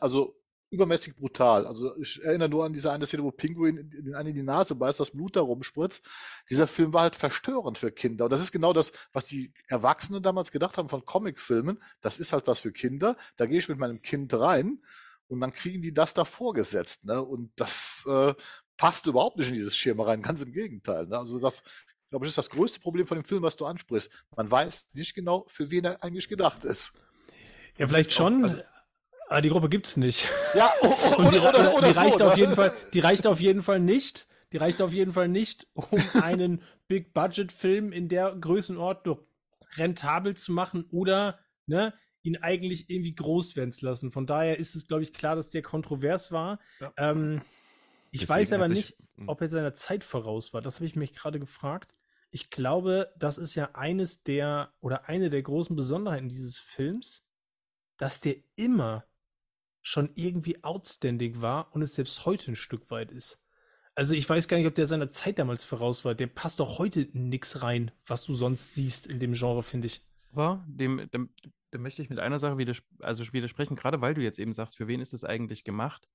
also 0.00 0.40
übermäßig 0.70 1.16
brutal. 1.16 1.66
Also 1.66 1.96
ich 1.98 2.22
erinnere 2.22 2.48
nur 2.48 2.64
an 2.64 2.72
diese 2.72 2.90
eine 2.90 3.06
Szene, 3.06 3.22
wo 3.22 3.30
Pinguin 3.30 3.76
in 3.76 3.90
den 3.90 4.14
einen 4.14 4.30
in 4.30 4.34
die 4.34 4.42
Nase 4.42 4.74
beißt, 4.74 5.00
das 5.00 5.12
Blut 5.12 5.36
da 5.36 5.40
rumspritzt. 5.40 6.08
Dieser 6.50 6.66
Film 6.66 6.92
war 6.92 7.02
halt 7.02 7.16
verstörend 7.16 7.78
für 7.78 7.92
Kinder. 7.92 8.24
Und 8.24 8.32
das 8.32 8.40
ist 8.40 8.52
genau 8.52 8.72
das, 8.72 8.92
was 9.12 9.26
die 9.26 9.52
Erwachsenen 9.68 10.22
damals 10.22 10.50
gedacht 10.50 10.76
haben 10.76 10.88
von 10.88 11.04
Comicfilmen. 11.04 11.80
Das 12.00 12.18
ist 12.18 12.32
halt 12.32 12.46
was 12.46 12.60
für 12.60 12.72
Kinder. 12.72 13.16
Da 13.36 13.46
gehe 13.46 13.58
ich 13.58 13.68
mit 13.68 13.78
meinem 13.78 14.02
Kind 14.02 14.34
rein 14.34 14.80
und 15.34 15.40
dann 15.40 15.52
kriegen 15.52 15.82
die 15.82 15.92
das 15.92 16.14
da 16.14 16.24
vorgesetzt. 16.24 17.04
Ne? 17.04 17.20
Und 17.22 17.50
das 17.56 18.06
äh, 18.08 18.34
passt 18.76 19.06
überhaupt 19.06 19.36
nicht 19.36 19.48
in 19.48 19.54
dieses 19.54 19.76
Schema 19.76 20.04
rein. 20.04 20.22
Ganz 20.22 20.42
im 20.42 20.52
Gegenteil. 20.52 21.06
Ne? 21.06 21.18
Also 21.18 21.38
das, 21.40 21.62
glaube 22.10 22.24
ich, 22.24 22.30
ist 22.30 22.38
das 22.38 22.50
größte 22.50 22.80
Problem 22.80 23.06
von 23.06 23.18
dem 23.18 23.24
Film, 23.24 23.42
was 23.42 23.56
du 23.56 23.66
ansprichst. 23.66 24.10
Man 24.36 24.50
weiß 24.50 24.94
nicht 24.94 25.14
genau, 25.14 25.44
für 25.48 25.70
wen 25.70 25.84
er 25.84 26.02
eigentlich 26.02 26.28
gedacht 26.28 26.64
ist. 26.64 26.92
Ja, 27.76 27.88
vielleicht 27.88 28.12
schon, 28.12 28.44
also- 28.44 28.62
aber 29.28 29.40
die 29.40 29.48
Gruppe 29.48 29.68
gibt's 29.68 29.96
nicht. 29.96 30.28
Ja, 30.54 30.70
Und 31.16 31.32
die, 31.32 31.38
oder, 31.38 31.48
oder, 31.48 31.74
oder 31.76 31.92
die 31.92 31.98
reicht 31.98 32.18
so, 32.18 32.24
auf 32.24 32.34
ne? 32.36 32.40
jeden 32.40 32.54
Fall, 32.54 32.72
die 32.92 33.00
reicht 33.00 33.26
auf 33.26 33.40
jeden 33.40 33.62
Fall 33.62 33.80
nicht, 33.80 34.28
die 34.52 34.58
reicht 34.58 34.80
auf 34.80 34.92
jeden 34.92 35.12
Fall 35.12 35.28
nicht, 35.28 35.66
um 35.74 35.98
einen 36.22 36.62
Big-Budget-Film 36.88 37.92
in 37.92 38.08
der 38.08 38.36
Größenordnung 38.36 39.18
rentabel 39.76 40.36
zu 40.36 40.52
machen 40.52 40.84
oder 40.90 41.40
ne, 41.66 41.94
ihn 42.24 42.36
eigentlich 42.38 42.90
irgendwie 42.90 43.14
groß 43.14 43.54
werden 43.56 43.72
zu 43.72 43.84
lassen. 43.86 44.10
Von 44.10 44.26
daher 44.26 44.58
ist 44.58 44.74
es, 44.74 44.88
glaube 44.88 45.02
ich, 45.04 45.12
klar, 45.12 45.36
dass 45.36 45.50
der 45.50 45.62
kontrovers 45.62 46.32
war. 46.32 46.58
Ja. 46.80 46.92
Ähm, 46.96 47.40
ich 48.10 48.20
Deswegen 48.20 48.40
weiß 48.40 48.52
aber 48.54 48.68
nicht, 48.68 48.96
Hm. 49.16 49.28
ob 49.28 49.40
er 49.40 49.50
seiner 49.50 49.74
Zeit 49.74 50.02
voraus 50.04 50.52
war. 50.54 50.62
Das 50.62 50.76
habe 50.76 50.86
ich 50.86 50.96
mich 50.96 51.14
gerade 51.14 51.38
gefragt. 51.38 51.94
Ich 52.30 52.50
glaube, 52.50 53.12
das 53.16 53.38
ist 53.38 53.54
ja 53.54 53.70
eines 53.74 54.24
der 54.24 54.72
oder 54.80 55.08
eine 55.08 55.30
der 55.30 55.42
großen 55.42 55.76
Besonderheiten 55.76 56.28
dieses 56.28 56.58
Films, 56.58 57.24
dass 57.96 58.20
der 58.20 58.36
immer 58.56 59.04
schon 59.82 60.10
irgendwie 60.14 60.64
outstanding 60.64 61.40
war 61.42 61.72
und 61.74 61.82
es 61.82 61.94
selbst 61.94 62.24
heute 62.26 62.50
ein 62.52 62.56
Stück 62.56 62.90
weit 62.90 63.12
ist. 63.12 63.40
Also 63.94 64.14
ich 64.14 64.28
weiß 64.28 64.48
gar 64.48 64.56
nicht, 64.56 64.66
ob 64.66 64.74
der 64.74 64.86
seiner 64.86 65.10
Zeit 65.10 65.38
damals 65.38 65.64
voraus 65.64 66.04
war. 66.04 66.14
Der 66.16 66.26
passt 66.26 66.58
doch 66.58 66.78
heute 66.78 67.08
nix 67.12 67.62
rein, 67.62 67.92
was 68.06 68.24
du 68.24 68.34
sonst 68.34 68.74
siehst 68.74 69.06
in 69.06 69.20
dem 69.20 69.34
Genre, 69.34 69.62
finde 69.62 69.86
ich. 69.86 70.04
war, 70.30 70.64
dem, 70.68 71.08
dem, 71.12 71.30
dem 71.74 71.82
möchte 71.82 72.02
ich 72.02 72.10
mit 72.10 72.18
einer 72.18 72.38
Sache 72.38 72.58
widers 72.58 72.82
also 73.00 73.24
widersprechen, 73.32 73.76
gerade 73.76 74.00
weil 74.00 74.14
du 74.14 74.22
jetzt 74.22 74.38
eben 74.38 74.52
sagst, 74.52 74.76
für 74.76 74.88
wen 74.88 75.00
ist 75.00 75.12
das 75.12 75.24
eigentlich 75.24 75.64
gemacht? 75.64 76.08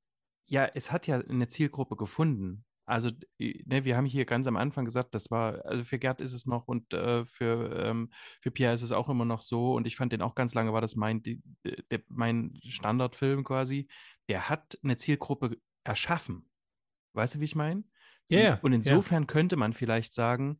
Ja, 0.47 0.65
es 0.65 0.91
hat 0.91 1.05
ja 1.05 1.19
eine 1.19 1.47
Zielgruppe 1.47 1.95
gefunden. 1.95 2.65
Also, 2.85 3.11
ne, 3.37 3.85
wir 3.85 3.95
haben 3.95 4.07
hier 4.07 4.25
ganz 4.25 4.47
am 4.47 4.57
Anfang 4.57 4.83
gesagt, 4.83 5.13
das 5.13 5.29
war, 5.29 5.63
also 5.65 5.83
für 5.83 5.99
Gerd 5.99 6.21
ist 6.21 6.33
es 6.33 6.47
noch 6.47 6.67
und 6.67 6.91
äh, 6.91 7.23
für, 7.23 7.85
ähm, 7.85 8.09
für 8.41 8.49
Pierre 8.49 8.73
ist 8.73 8.81
es 8.81 8.91
auch 8.91 9.09
immer 9.09 9.25
noch 9.25 9.41
so. 9.41 9.75
Und 9.75 9.85
ich 9.85 9.95
fand 9.95 10.11
den 10.11 10.23
auch 10.23 10.33
ganz 10.33 10.55
lange, 10.55 10.73
war 10.73 10.81
das 10.81 10.95
mein, 10.95 11.21
die, 11.21 11.39
der, 11.91 12.01
mein 12.07 12.59
Standardfilm 12.63 13.43
quasi. 13.43 13.87
Der 14.27 14.49
hat 14.49 14.79
eine 14.81 14.97
Zielgruppe 14.97 15.57
erschaffen. 15.83 16.49
Weißt 17.13 17.35
du, 17.35 17.39
wie 17.41 17.45
ich 17.45 17.55
meine? 17.55 17.83
Ja, 18.27 18.59
Und 18.63 18.73
insofern 18.73 19.27
könnte 19.27 19.55
man 19.55 19.73
vielleicht 19.73 20.15
sagen, 20.15 20.59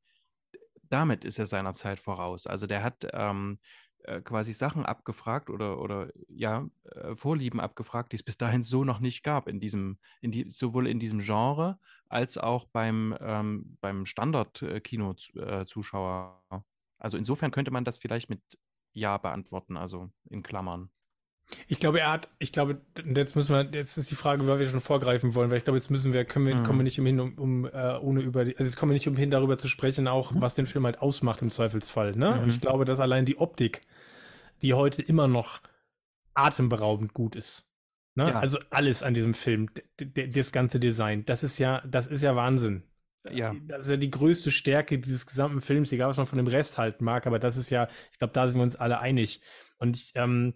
damit 0.84 1.26
ist 1.26 1.40
er 1.40 1.48
seiner 1.48 1.74
Zeit 1.74 2.00
voraus. 2.00 2.46
Also 2.46 2.68
der 2.68 2.84
hat 2.84 3.08
ähm, 3.12 3.60
äh, 4.04 4.22
quasi 4.22 4.54
Sachen 4.54 4.86
abgefragt 4.86 5.50
oder, 5.50 5.80
oder 5.80 6.12
ja, 6.28 6.70
äh, 6.86 7.16
Vorlieben 7.16 7.60
abgefragt, 7.60 8.12
die 8.12 8.16
es 8.16 8.24
bis 8.24 8.38
dahin 8.38 8.64
so 8.64 8.84
noch 8.84 9.00
nicht 9.00 9.24
gab 9.24 9.48
in 9.48 9.60
diesem, 9.60 9.98
in 10.22 10.32
die, 10.32 10.50
sowohl 10.50 10.88
in 10.88 11.00
diesem 11.00 11.20
Genre 11.20 11.80
als 12.08 12.38
auch 12.38 12.66
beim, 12.66 13.16
ähm, 13.20 13.78
beim 13.82 14.06
Standard-Kino-Zuschauer. 14.06 16.44
Also 16.98 17.18
insofern 17.18 17.52
könnte 17.52 17.72
man 17.72 17.86
das 17.86 17.98
vielleicht 17.98 18.30
mit 18.30 18.42
Ja 18.94 19.18
beantworten, 19.18 19.78
also 19.78 20.10
in 20.30 20.44
Klammern. 20.44 20.90
Ich 21.68 21.80
glaube, 21.80 22.00
er 22.00 22.12
hat, 22.12 22.30
ich 22.38 22.52
glaube, 22.52 22.80
und 23.04 23.18
jetzt 23.18 23.36
müssen 23.36 23.56
wir, 23.56 23.68
jetzt 23.78 23.98
ist 23.98 24.12
die 24.12 24.16
Frage, 24.16 24.46
weil 24.48 24.60
wir 24.60 24.70
schon 24.70 24.82
vorgreifen 24.82 25.34
wollen, 25.34 25.50
weil 25.50 25.58
ich 25.58 25.64
glaube, 25.64 25.78
jetzt 25.78 25.90
müssen 25.90 26.14
wir, 26.14 26.24
können 26.26 26.46
wir, 26.46 26.56
Mhm. 26.56 26.64
kommen 26.64 26.80
wir 26.80 26.84
nicht 26.84 27.00
umhin, 27.00 27.20
um, 27.20 27.34
um 27.38 27.66
äh, 27.66 27.98
ohne 27.98 28.22
über 28.22 28.46
die, 28.46 28.56
also 28.58 28.70
jetzt 28.70 28.78
kommen 28.78 28.92
wir 28.92 28.94
nicht 28.96 29.08
umhin, 29.08 29.32
darüber 29.32 29.58
zu 29.58 29.68
sprechen, 29.68 30.08
auch 30.08 30.32
Mhm. 30.32 30.42
was 30.42 30.54
den 30.56 30.68
Film 30.68 30.86
halt 30.86 31.00
ausmacht 31.02 31.42
im 31.42 31.50
Zweifelsfall, 31.50 32.16
ne? 32.16 32.34
Und 32.34 32.44
Mhm. 32.44 32.50
ich 32.50 32.62
glaube, 32.62 32.86
dass 32.86 33.00
allein 33.00 33.26
die 33.26 33.38
Optik, 33.40 33.82
die 34.62 34.74
heute 34.76 35.02
immer 35.02 35.28
noch 35.28 35.62
atemberaubend 36.34 37.14
gut 37.14 37.36
ist. 37.36 37.68
Ne? 38.16 38.30
Ja. 38.30 38.40
Also 38.40 38.60
alles 38.70 39.04
an 39.04 39.14
diesem 39.14 39.34
Film, 39.34 39.70
das 39.98 40.52
ganze 40.52 40.80
Design, 40.80 41.26
das 41.26 41.44
ist 41.44 41.58
ja, 41.60 41.82
das 41.88 42.08
ist 42.08 42.22
ja 42.24 42.36
Wahnsinn. 42.36 42.84
Ja. 43.30 43.54
Das 43.68 43.86
ist 43.86 43.92
ja 43.92 43.98
die 43.98 44.10
größte 44.12 44.52
Stärke 44.52 44.98
dieses 45.00 45.26
gesamten 45.26 45.62
Films, 45.62 45.92
egal 45.92 46.10
was 46.10 46.18
man 46.18 46.26
von 46.26 46.38
dem 46.38 46.48
Rest 46.48 46.78
halten 46.78 47.04
mag, 47.04 47.28
aber 47.28 47.38
das 47.40 47.58
ist 47.58 47.70
ja, 47.70 47.88
ich 48.12 48.18
glaube, 48.20 48.34
da 48.34 48.48
sind 48.48 48.58
wir 48.60 48.64
uns 48.64 48.76
alle 48.76 49.00
einig. 49.00 49.42
Und 49.78 49.98
ich, 49.98 50.12
ähm, 50.16 50.54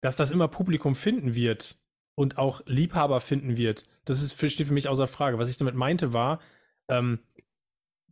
dass 0.00 0.16
das 0.16 0.30
immer 0.30 0.48
Publikum 0.48 0.94
finden 0.94 1.34
wird 1.34 1.76
und 2.14 2.38
auch 2.38 2.62
Liebhaber 2.66 3.20
finden 3.20 3.56
wird, 3.56 3.84
das 4.04 4.22
ist 4.22 4.32
für, 4.32 4.48
steht 4.50 4.66
für 4.66 4.72
mich 4.74 4.88
außer 4.88 5.06
Frage. 5.06 5.38
Was 5.38 5.50
ich 5.50 5.56
damit 5.56 5.74
meinte 5.74 6.12
war, 6.12 6.40
ähm, 6.88 7.20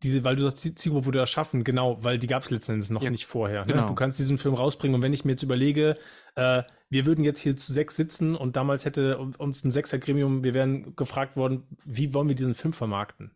diese, 0.03 0.25
weil 0.25 0.37
du 0.37 0.43
sagst, 0.43 0.63
die 0.63 0.75
Zielgruppe 0.75 1.07
wurde 1.07 1.21
erschaffen, 1.21 1.65
genau, 1.65 2.03
weil 2.05 2.19
die 2.19 2.27
gab 2.27 2.43
es 2.43 2.51
letzten 2.51 2.73
Endes 2.73 2.91
noch 2.91 3.03
Ja, 3.03 3.09
nicht 3.11 3.25
vorher. 3.25 3.65
Ne? 3.65 3.73
genau. 3.73 3.89
Du 3.89 3.95
kannst 3.95 4.19
diesen 4.19 4.37
Film 4.37 4.55
rausbringen 4.55 4.95
und 4.95 5.01
wenn 5.03 5.15
ich 5.15 5.25
mir 5.25 5.33
jetzt 5.33 5.43
überlege, 5.43 5.95
äh, 6.35 6.63
wir 6.91 7.07
würden 7.07 7.25
jetzt 7.25 7.41
hier 7.41 7.57
zu 7.57 7.73
sechs 7.73 7.97
sitzen 7.97 8.37
und 8.37 8.57
damals 8.57 8.85
hätte 8.85 9.17
uns 9.19 9.65
ein 9.65 9.71
Sechser-Gremium, 9.71 10.45
wir 10.45 10.53
wären 10.55 10.95
gefragt 10.97 11.37
worden, 11.37 11.65
wie 11.85 12.13
wollen 12.13 12.29
wir 12.29 12.35
diesen 12.35 12.55
Film 12.55 12.75
vermarkten? 12.75 13.31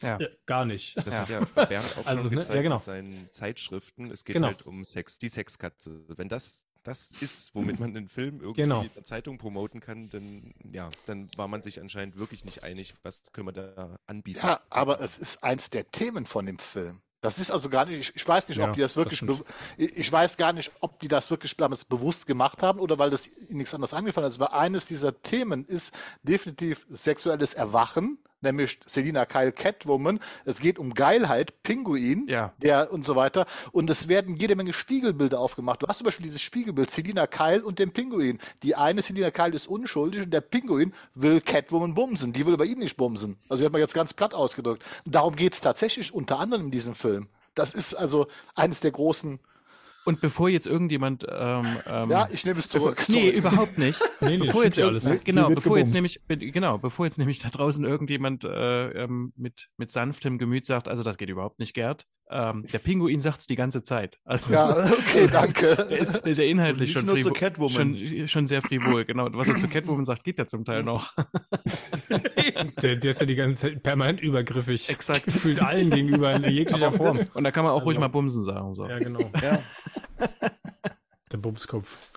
Ja. 0.00 0.18
Äh, 0.20 0.28
gar 0.46 0.64
nicht. 0.64 0.96
Das 0.98 1.06
Ja. 1.14 1.20
hat 1.20 1.30
ja 1.30 1.40
Bernd 1.66 1.96
auch 2.00 2.06
Also, 2.06 2.22
schon 2.22 2.30
ne? 2.30 2.36
gezeigt 2.36 2.54
Ja, 2.56 2.62
genau. 2.62 2.76
in 2.76 2.82
seinen 2.82 3.28
Zeitschriften. 3.32 4.10
Es 4.12 4.24
geht 4.24 4.34
Genau. 4.36 4.46
halt 4.48 4.64
um 4.66 4.84
Sex, 4.84 5.18
die 5.18 5.28
Sexkatze. 5.28 6.04
Wenn 6.08 6.28
das 6.28 6.64
das 6.84 7.10
ist, 7.20 7.54
womit 7.54 7.80
man 7.80 7.92
den 7.94 8.08
Film 8.08 8.40
irgendwie 8.40 8.62
Genau. 8.62 8.82
in 8.82 8.90
der 8.94 9.04
Zeitung 9.04 9.38
promoten 9.38 9.80
kann, 9.80 10.08
dann 10.10 10.54
ja, 10.70 10.90
dann 11.06 11.28
war 11.36 11.48
man 11.48 11.62
sich 11.62 11.80
anscheinend 11.80 12.18
wirklich 12.18 12.44
nicht 12.44 12.62
einig, 12.62 12.94
was 13.02 13.32
können 13.32 13.48
wir 13.48 13.52
da 13.52 13.96
anbieten. 14.06 14.40
Ja, 14.46 14.60
aber 14.70 15.00
es 15.00 15.18
ist 15.18 15.42
eins 15.42 15.70
der 15.70 15.90
Themen 15.90 16.26
von 16.26 16.46
dem 16.46 16.58
Film. 16.58 17.00
Das 17.22 17.38
ist 17.38 17.50
also 17.50 17.70
gar 17.70 17.86
nicht, 17.86 18.10
ich, 18.10 18.16
ich 18.16 18.28
weiß 18.28 18.50
nicht, 18.50 18.58
Ja, 18.58 18.68
ob 18.68 18.74
die 18.74 18.82
das 18.82 18.92
das 18.92 18.96
wirklich, 18.96 19.20
bew- 19.22 19.44
ich 19.78 20.12
weiß 20.12 20.36
gar 20.36 20.52
nicht, 20.52 20.70
ob 20.80 21.00
die 21.00 21.08
das 21.08 21.30
wirklich 21.30 21.56
damals 21.56 21.86
bewusst 21.86 22.26
gemacht 22.26 22.62
haben 22.62 22.78
oder 22.80 22.98
weil 22.98 23.08
das 23.08 23.26
ihnen 23.26 23.56
nichts 23.58 23.72
anderes 23.72 23.94
angefallen 23.94 24.28
ist. 24.28 24.38
Weil 24.38 24.48
eines 24.48 24.84
dieser 24.86 25.22
Themen 25.22 25.64
ist 25.64 25.94
definitiv 26.22 26.86
sexuelles 26.90 27.54
Erwachen, 27.54 28.18
nämlich 28.44 28.78
Selina 28.86 29.26
Kyle 29.26 29.50
Catwoman. 29.52 30.20
Es 30.44 30.60
geht 30.60 30.78
um 30.78 30.94
Geilheit, 30.94 31.62
Pinguin, 31.64 32.26
Ja. 32.28 32.52
der 32.58 32.92
und 32.92 33.04
so 33.04 33.16
weiter. 33.16 33.46
Und 33.72 33.90
es 33.90 34.06
werden 34.08 34.36
jede 34.36 34.54
Menge 34.54 34.72
Spiegelbilder 34.72 35.40
aufgemacht. 35.40 35.82
Du 35.82 35.88
hast 35.88 35.98
zum 35.98 36.04
Beispiel 36.04 36.24
dieses 36.24 36.40
Spiegelbild 36.40 36.90
Selina 36.90 37.26
Kyle 37.26 37.64
und 37.64 37.78
dem 37.78 37.90
Pinguin. 37.90 38.38
Die 38.62 38.76
eine 38.76 39.02
Selina 39.02 39.30
Kyle 39.30 39.54
ist 39.54 39.66
unschuldig 39.66 40.22
und 40.22 40.30
der 40.30 40.40
Pinguin 40.42 40.92
will 41.14 41.40
Catwoman 41.40 41.94
bumsen. 41.94 42.32
Die 42.32 42.46
will 42.46 42.54
aber 42.54 42.64
ihn 42.66 42.78
nicht 42.78 42.96
bumsen. 42.96 43.36
Also 43.48 43.62
die 43.62 43.66
hat 43.66 43.72
man 43.72 43.80
jetzt 43.80 43.94
ganz 43.94 44.14
platt 44.14 44.34
ausgedrückt. 44.34 44.84
Und 45.04 45.14
darum 45.14 45.34
geht 45.34 45.54
es 45.54 45.60
tatsächlich 45.60 46.14
unter 46.14 46.38
anderem 46.38 46.66
in 46.66 46.70
diesem 46.70 46.94
Film. 46.94 47.26
Das 47.54 47.74
ist 47.74 47.94
also 47.94 48.26
eines 48.54 48.80
der 48.80 48.90
großen. 48.92 49.40
Und 50.04 50.20
bevor 50.20 50.48
jetzt 50.50 50.66
irgendjemand 50.66 51.24
ähm, 51.28 51.66
ähm, 51.86 52.10
Ja, 52.10 52.28
ich 52.30 52.44
nehme 52.44 52.58
es 52.58 52.68
zurück. 52.68 53.02
Nee, 53.08 53.14
Sorry. 53.14 53.28
überhaupt 53.38 53.78
nicht. 53.78 54.00
Nee, 54.20 54.38
nee, 54.38 54.46
bevor 54.46 54.64
jetzt 54.64 54.78
alles. 54.78 55.04
ne, 55.04 55.20
genau, 55.22 55.50
bevor 55.50 55.76
jetzt 55.78 55.92
nämlich 55.92 56.20
genau, 56.28 56.78
bevor 56.78 57.04
jetzt 57.06 57.18
nämlich 57.18 57.38
da 57.40 57.48
draußen 57.50 57.84
irgendjemand 57.84 58.44
äh, 58.44 59.04
ähm, 59.04 59.32
mit 59.36 59.68
mit 59.76 59.90
sanftem 59.90 60.38
Gemüt 60.38 60.64
sagt, 60.64 60.88
also 60.88 61.02
das 61.02 61.18
geht 61.18 61.28
überhaupt 61.28 61.58
nicht, 61.58 61.74
Gerd. 61.74 62.06
Ähm, 62.30 62.64
der 62.72 62.78
Pinguin 62.78 63.20
sagt's 63.20 63.46
die 63.46 63.54
ganze 63.54 63.82
Zeit. 63.82 64.18
Also 64.24 64.54
Ja, 64.54 64.70
okay, 64.70 65.28
danke. 65.30 65.76
der 65.90 65.98
ist, 65.98 66.12
der 66.24 66.32
ist 66.32 66.38
ja 66.38 66.44
inhaltlich 66.44 66.92
schon, 66.92 67.02
nicht 67.04 67.08
nur 67.12 67.16
frivo- 67.18 67.34
zu 67.34 67.38
Catwoman. 67.38 67.72
schon 67.98 68.28
schon 68.28 68.46
sehr 68.46 68.62
frivol. 68.62 69.04
Genau, 69.04 69.28
was 69.32 69.48
er 69.48 69.56
zu 69.56 69.68
Catwoman 69.68 70.06
sagt, 70.06 70.24
geht 70.24 70.38
ja 70.38 70.46
zum 70.46 70.64
Teil 70.64 70.82
noch. 70.84 71.12
Der, 72.82 72.96
der 72.96 73.10
ist 73.10 73.20
ja 73.20 73.26
die 73.26 73.34
ganze 73.34 73.62
Zeit 73.68 73.82
permanent 73.82 74.20
übergriffig. 74.20 74.88
Exakt. 74.90 75.24
Gefühlt 75.24 75.60
allen 75.60 75.90
gegenüber 75.90 76.32
in 76.34 76.44
jeglicher 76.44 76.92
Form. 76.92 77.20
Und 77.34 77.44
da 77.44 77.50
kann 77.50 77.64
man 77.64 77.72
auch 77.72 77.82
ruhig 77.84 77.96
Also- 77.96 78.00
mal 78.00 78.08
Bumsen 78.08 78.44
sagen. 78.44 78.72
So. 78.74 78.86
Ja, 78.88 78.98
genau. 78.98 79.20
Ja. 79.42 79.58
Der 81.32 81.38
Bumskopf. 81.38 82.12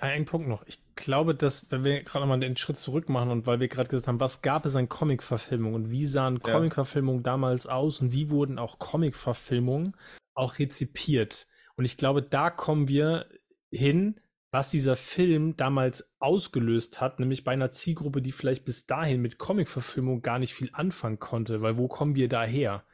Ein 0.00 0.26
Punkt 0.26 0.46
noch. 0.48 0.62
Ich 0.66 0.78
glaube, 0.94 1.34
dass, 1.34 1.70
wenn 1.72 1.82
wir 1.82 2.04
gerade 2.04 2.24
mal 2.24 2.38
den 2.38 2.56
Schritt 2.56 2.76
zurück 2.76 3.08
machen 3.08 3.30
und 3.30 3.46
weil 3.46 3.58
wir 3.58 3.66
gerade 3.66 3.88
gesagt 3.88 4.06
haben, 4.06 4.20
was 4.20 4.42
gab 4.42 4.64
es 4.64 4.76
an 4.76 4.88
Comic-Verfilmungen 4.88 5.74
und 5.74 5.90
wie 5.90 6.06
sahen 6.06 6.40
Ja. 6.46 6.52
Comic-Verfilmungen 6.52 7.24
damals 7.24 7.66
aus 7.66 8.00
und 8.00 8.12
wie 8.12 8.30
wurden 8.30 8.58
auch 8.60 8.78
Comic-Verfilmungen 8.78 9.96
auch 10.34 10.58
rezipiert? 10.60 11.48
Und 11.74 11.84
ich 11.84 11.96
glaube, 11.96 12.22
da 12.22 12.50
kommen 12.50 12.86
wir 12.86 13.26
hin, 13.72 14.20
was 14.50 14.70
dieser 14.70 14.96
Film 14.96 15.56
damals 15.56 16.12
ausgelöst 16.20 17.00
hat, 17.00 17.20
nämlich 17.20 17.44
bei 17.44 17.52
einer 17.52 17.70
Zielgruppe, 17.70 18.22
die 18.22 18.32
vielleicht 18.32 18.64
bis 18.64 18.86
dahin 18.86 19.20
mit 19.20 19.38
Comic-Verfilmung 19.38 20.22
gar 20.22 20.38
nicht 20.38 20.54
viel 20.54 20.70
anfangen 20.72 21.18
konnte, 21.18 21.60
weil 21.60 21.76
wo 21.76 21.86
kommen 21.88 22.14
wir 22.14 22.28
daher? 22.28 22.84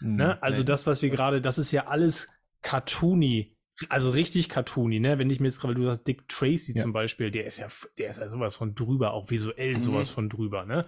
Ne? 0.00 0.42
Also 0.42 0.60
nee. 0.60 0.66
das, 0.66 0.86
was 0.86 1.02
wir 1.02 1.10
gerade, 1.10 1.40
das 1.40 1.56
ist 1.56 1.70
ja 1.70 1.86
alles 1.86 2.28
cartoony, 2.62 3.56
also 3.88 4.10
richtig 4.10 4.48
cartoony, 4.48 5.00
ne? 5.00 5.18
Wenn 5.18 5.30
ich 5.30 5.40
mir 5.40 5.48
jetzt 5.48 5.60
gerade, 5.60 5.74
weil 5.74 5.82
du 5.82 5.88
sagst, 5.88 6.06
Dick 6.06 6.28
Tracy 6.28 6.72
Ja. 6.74 6.82
zum 6.82 6.92
Beispiel, 6.92 7.30
der 7.30 7.46
ist 7.46 7.58
ja, 7.58 7.68
der 7.98 8.10
ist 8.10 8.20
ja 8.20 8.28
sowas 8.28 8.56
von 8.56 8.74
drüber, 8.74 9.12
auch 9.12 9.30
visuell 9.30 9.76
sowas 9.78 10.10
von 10.10 10.28
drüber, 10.28 10.64
ne? 10.64 10.86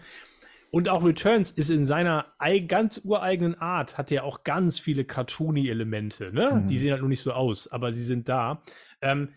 Und 0.73 0.89
auch 0.89 1.05
Returns 1.05 1.53
ist 1.53 1.71
in 1.71 1.85
seiner 1.85 2.35
ei- 2.39 2.59
ganz 2.59 3.01
ureigenen 3.05 3.55
Art, 3.55 3.97
hat 3.97 4.11
ja 4.11 4.25
auch 4.25 4.43
ganz 4.45 4.79
viele 4.81 5.05
cartoony-Elemente, 5.05 6.33
ne? 6.33 6.63
Mhm. 6.63 6.67
Die 6.67 6.79
sehen 6.79 6.91
halt 6.91 7.01
nur 7.01 7.09
nicht 7.09 7.23
so 7.23 7.33
aus, 7.33 7.69
aber 7.69 7.95
sie 7.95 8.05
sind 8.05 8.29
da. 8.29 8.63
Ähm, 9.01 9.31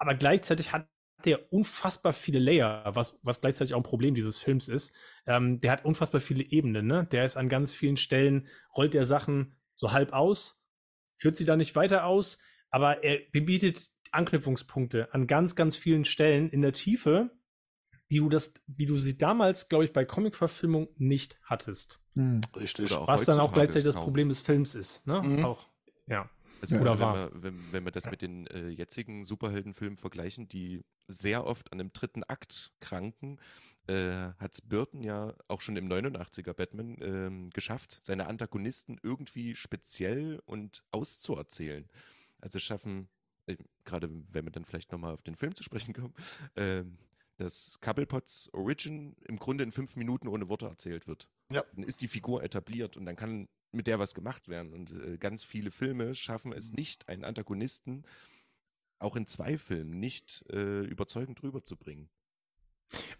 aber 0.00 0.14
gleichzeitig 0.14 0.72
hat 0.72 0.88
der 1.26 1.52
unfassbar 1.52 2.14
viele 2.14 2.38
Layer, 2.38 2.90
was, 2.94 3.18
was 3.22 3.42
gleichzeitig 3.42 3.74
auch 3.74 3.80
ein 3.80 3.84
Problem 3.84 4.14
dieses 4.14 4.38
Films 4.38 4.68
ist. 4.68 4.94
Ähm, 5.26 5.60
der 5.60 5.72
hat 5.72 5.84
unfassbar 5.84 6.22
viele 6.22 6.42
Ebenen, 6.42 6.86
ne? 6.86 7.06
Der 7.12 7.26
ist 7.26 7.36
an 7.36 7.50
ganz 7.50 7.74
vielen 7.74 7.98
Stellen, 7.98 8.48
rollt 8.74 8.94
der 8.94 9.04
Sachen 9.04 9.54
so 9.74 9.92
halb 9.92 10.14
aus, 10.14 10.64
führt 11.14 11.36
sie 11.36 11.44
da 11.44 11.56
nicht 11.56 11.76
weiter 11.76 12.06
aus, 12.06 12.38
aber 12.70 13.04
er 13.04 13.18
bietet 13.32 13.90
Anknüpfungspunkte 14.10 15.12
an 15.12 15.26
ganz, 15.26 15.54
ganz 15.54 15.76
vielen 15.76 16.06
Stellen 16.06 16.48
in 16.48 16.62
der 16.62 16.72
Tiefe, 16.72 17.30
die 18.10 18.18
du 18.18 18.30
das, 18.30 18.54
wie 18.66 18.86
du 18.86 18.98
sie 18.98 19.18
damals, 19.18 19.68
glaube 19.68 19.84
ich, 19.84 19.92
bei 19.92 20.06
Comic-Verfilmung 20.06 20.88
nicht 20.96 21.38
hattest. 21.44 22.00
Hm. 22.14 22.40
Richtig. 22.56 22.90
Was 22.90 23.26
dann 23.26 23.38
auch 23.38 23.52
gleichzeitig 23.52 23.84
das 23.84 23.96
kaum. 23.96 24.04
Problem 24.04 24.30
des 24.30 24.40
Films 24.40 24.74
ist, 24.74 25.06
ne? 25.06 25.20
Mhm. 25.22 25.44
Auch, 25.44 25.66
ja. 26.06 26.28
Also 26.60 26.80
war. 26.84 26.98
wenn, 26.98 26.98
wir, 27.00 27.42
wenn, 27.42 27.72
wenn 27.72 27.84
wir 27.84 27.92
das 27.92 28.10
mit 28.10 28.22
den 28.22 28.46
äh, 28.48 28.68
jetzigen 28.68 29.24
Superheldenfilmen 29.24 29.96
vergleichen, 29.96 30.48
die 30.48 30.84
sehr 31.08 31.46
oft 31.46 31.72
an 31.72 31.80
einem 31.80 31.92
dritten 31.92 32.22
Akt 32.24 32.72
kranken, 32.80 33.38
äh, 33.86 34.32
hat 34.38 34.58
Burton 34.68 35.02
ja 35.02 35.34
auch 35.48 35.60
schon 35.60 35.76
im 35.76 35.88
89er 35.88 36.52
Batman 36.52 36.96
ähm, 37.00 37.50
geschafft, 37.50 38.00
seine 38.04 38.26
Antagonisten 38.26 38.98
irgendwie 39.02 39.54
speziell 39.54 40.40
und 40.44 40.82
auszuerzählen. 40.90 41.88
Also 42.40 42.58
schaffen, 42.58 43.08
äh, 43.46 43.56
gerade 43.84 44.10
wenn 44.30 44.44
wir 44.44 44.52
dann 44.52 44.64
vielleicht 44.64 44.92
nochmal 44.92 45.12
auf 45.12 45.22
den 45.22 45.34
Film 45.34 45.54
zu 45.54 45.64
sprechen 45.64 45.94
kommen, 45.94 46.14
ähm, 46.56 46.98
dass 47.40 47.80
Cobblepots 47.80 48.50
Origin 48.52 49.16
im 49.26 49.38
Grunde 49.38 49.64
in 49.64 49.72
fünf 49.72 49.96
Minuten 49.96 50.28
ohne 50.28 50.48
Worte 50.48 50.66
erzählt 50.66 51.08
wird. 51.08 51.28
Ja. 51.52 51.64
Dann 51.74 51.84
ist 51.84 52.00
die 52.00 52.08
Figur 52.08 52.42
etabliert 52.42 52.96
und 52.96 53.06
dann 53.06 53.16
kann 53.16 53.48
mit 53.72 53.86
der 53.86 53.98
was 53.98 54.14
gemacht 54.14 54.48
werden. 54.48 54.72
Und 54.72 54.92
äh, 54.92 55.16
ganz 55.16 55.42
viele 55.42 55.70
Filme 55.70 56.14
schaffen 56.14 56.52
es 56.52 56.72
nicht, 56.72 57.08
einen 57.08 57.24
Antagonisten 57.24 58.04
auch 58.98 59.16
in 59.16 59.26
zwei 59.26 59.56
Filmen 59.56 59.98
nicht 59.98 60.44
äh, 60.52 60.82
überzeugend 60.82 61.42
rüberzubringen. 61.42 62.10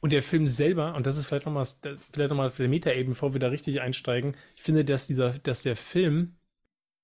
Und 0.01 0.13
der 0.13 0.23
Film 0.23 0.47
selber, 0.47 0.95
und 0.95 1.07
das 1.07 1.17
ist 1.17 1.27
vielleicht 1.27 1.47
nochmal, 1.47 1.65
vielleicht 1.65 2.31
nochmal 2.31 2.51
für 2.51 2.65
der 2.65 2.69
Metaebene, 2.69 3.15
bevor 3.15 3.33
wir 3.33 3.41
da 3.41 3.49
richtig 3.49 3.81
einsteigen, 3.81 4.37
ich 4.57 4.63
finde, 4.63 4.85
dass 4.85 5.07
dieser, 5.07 5.39
dass 5.39 5.63
der 5.63 5.77
Film 5.77 6.37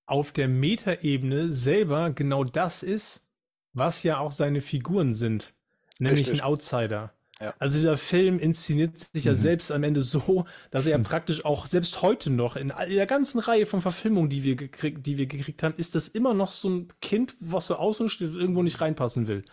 auf 0.06 0.32
der 0.32 0.48
Metaebene 0.48 1.50
selber 1.50 2.10
genau 2.10 2.44
das 2.44 2.82
ist, 2.82 3.30
was 3.72 4.02
ja 4.02 4.18
auch 4.18 4.32
seine 4.32 4.60
Figuren 4.60 5.14
sind. 5.14 5.55
Nämlich 5.98 6.20
Richtig. 6.20 6.40
ein 6.42 6.46
Outsider. 6.46 7.12
Ja. 7.40 7.52
Also 7.58 7.76
dieser 7.76 7.98
Film 7.98 8.38
inszeniert 8.38 8.98
sich 8.98 9.24
ja 9.24 9.32
Mhm. 9.32 9.36
selbst 9.36 9.70
am 9.70 9.82
Ende 9.82 10.02
so, 10.02 10.46
dass 10.70 10.86
er 10.86 10.92
ja 10.92 10.98
praktisch 11.02 11.44
auch 11.44 11.66
selbst 11.66 12.00
heute 12.00 12.30
noch 12.30 12.56
in 12.56 12.70
all- 12.70 12.88
in 12.88 12.96
der 12.96 13.06
ganzen 13.06 13.40
Reihe 13.40 13.66
von 13.66 13.82
Verfilmungen, 13.82 14.30
die 14.30 14.42
wir 14.42 14.56
gekriegt, 14.56 15.04
die 15.06 15.18
wir 15.18 15.26
gekriegt 15.26 15.62
haben, 15.62 15.74
ist 15.76 15.94
das 15.94 16.08
immer 16.08 16.32
noch 16.32 16.50
so 16.52 16.70
ein 16.70 16.88
Kind, 17.02 17.36
was 17.40 17.66
so 17.66 17.76
außen 17.76 18.08
steht 18.08 18.30
und 18.30 18.40
irgendwo 18.40 18.62
nicht 18.62 18.80
reinpassen 18.80 19.28
will. 19.28 19.44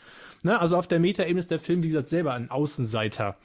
Ne? 0.44 0.58
Also 0.60 0.78
auf 0.78 0.88
der 0.88 1.00
Metaebene 1.00 1.40
ist 1.40 1.52
der 1.52 1.60
Film, 1.60 1.84
wie 1.84 1.88
gesagt, 1.88 2.08
selber 2.08 2.34
ein 2.34 2.50
Außenseiter 2.50 3.38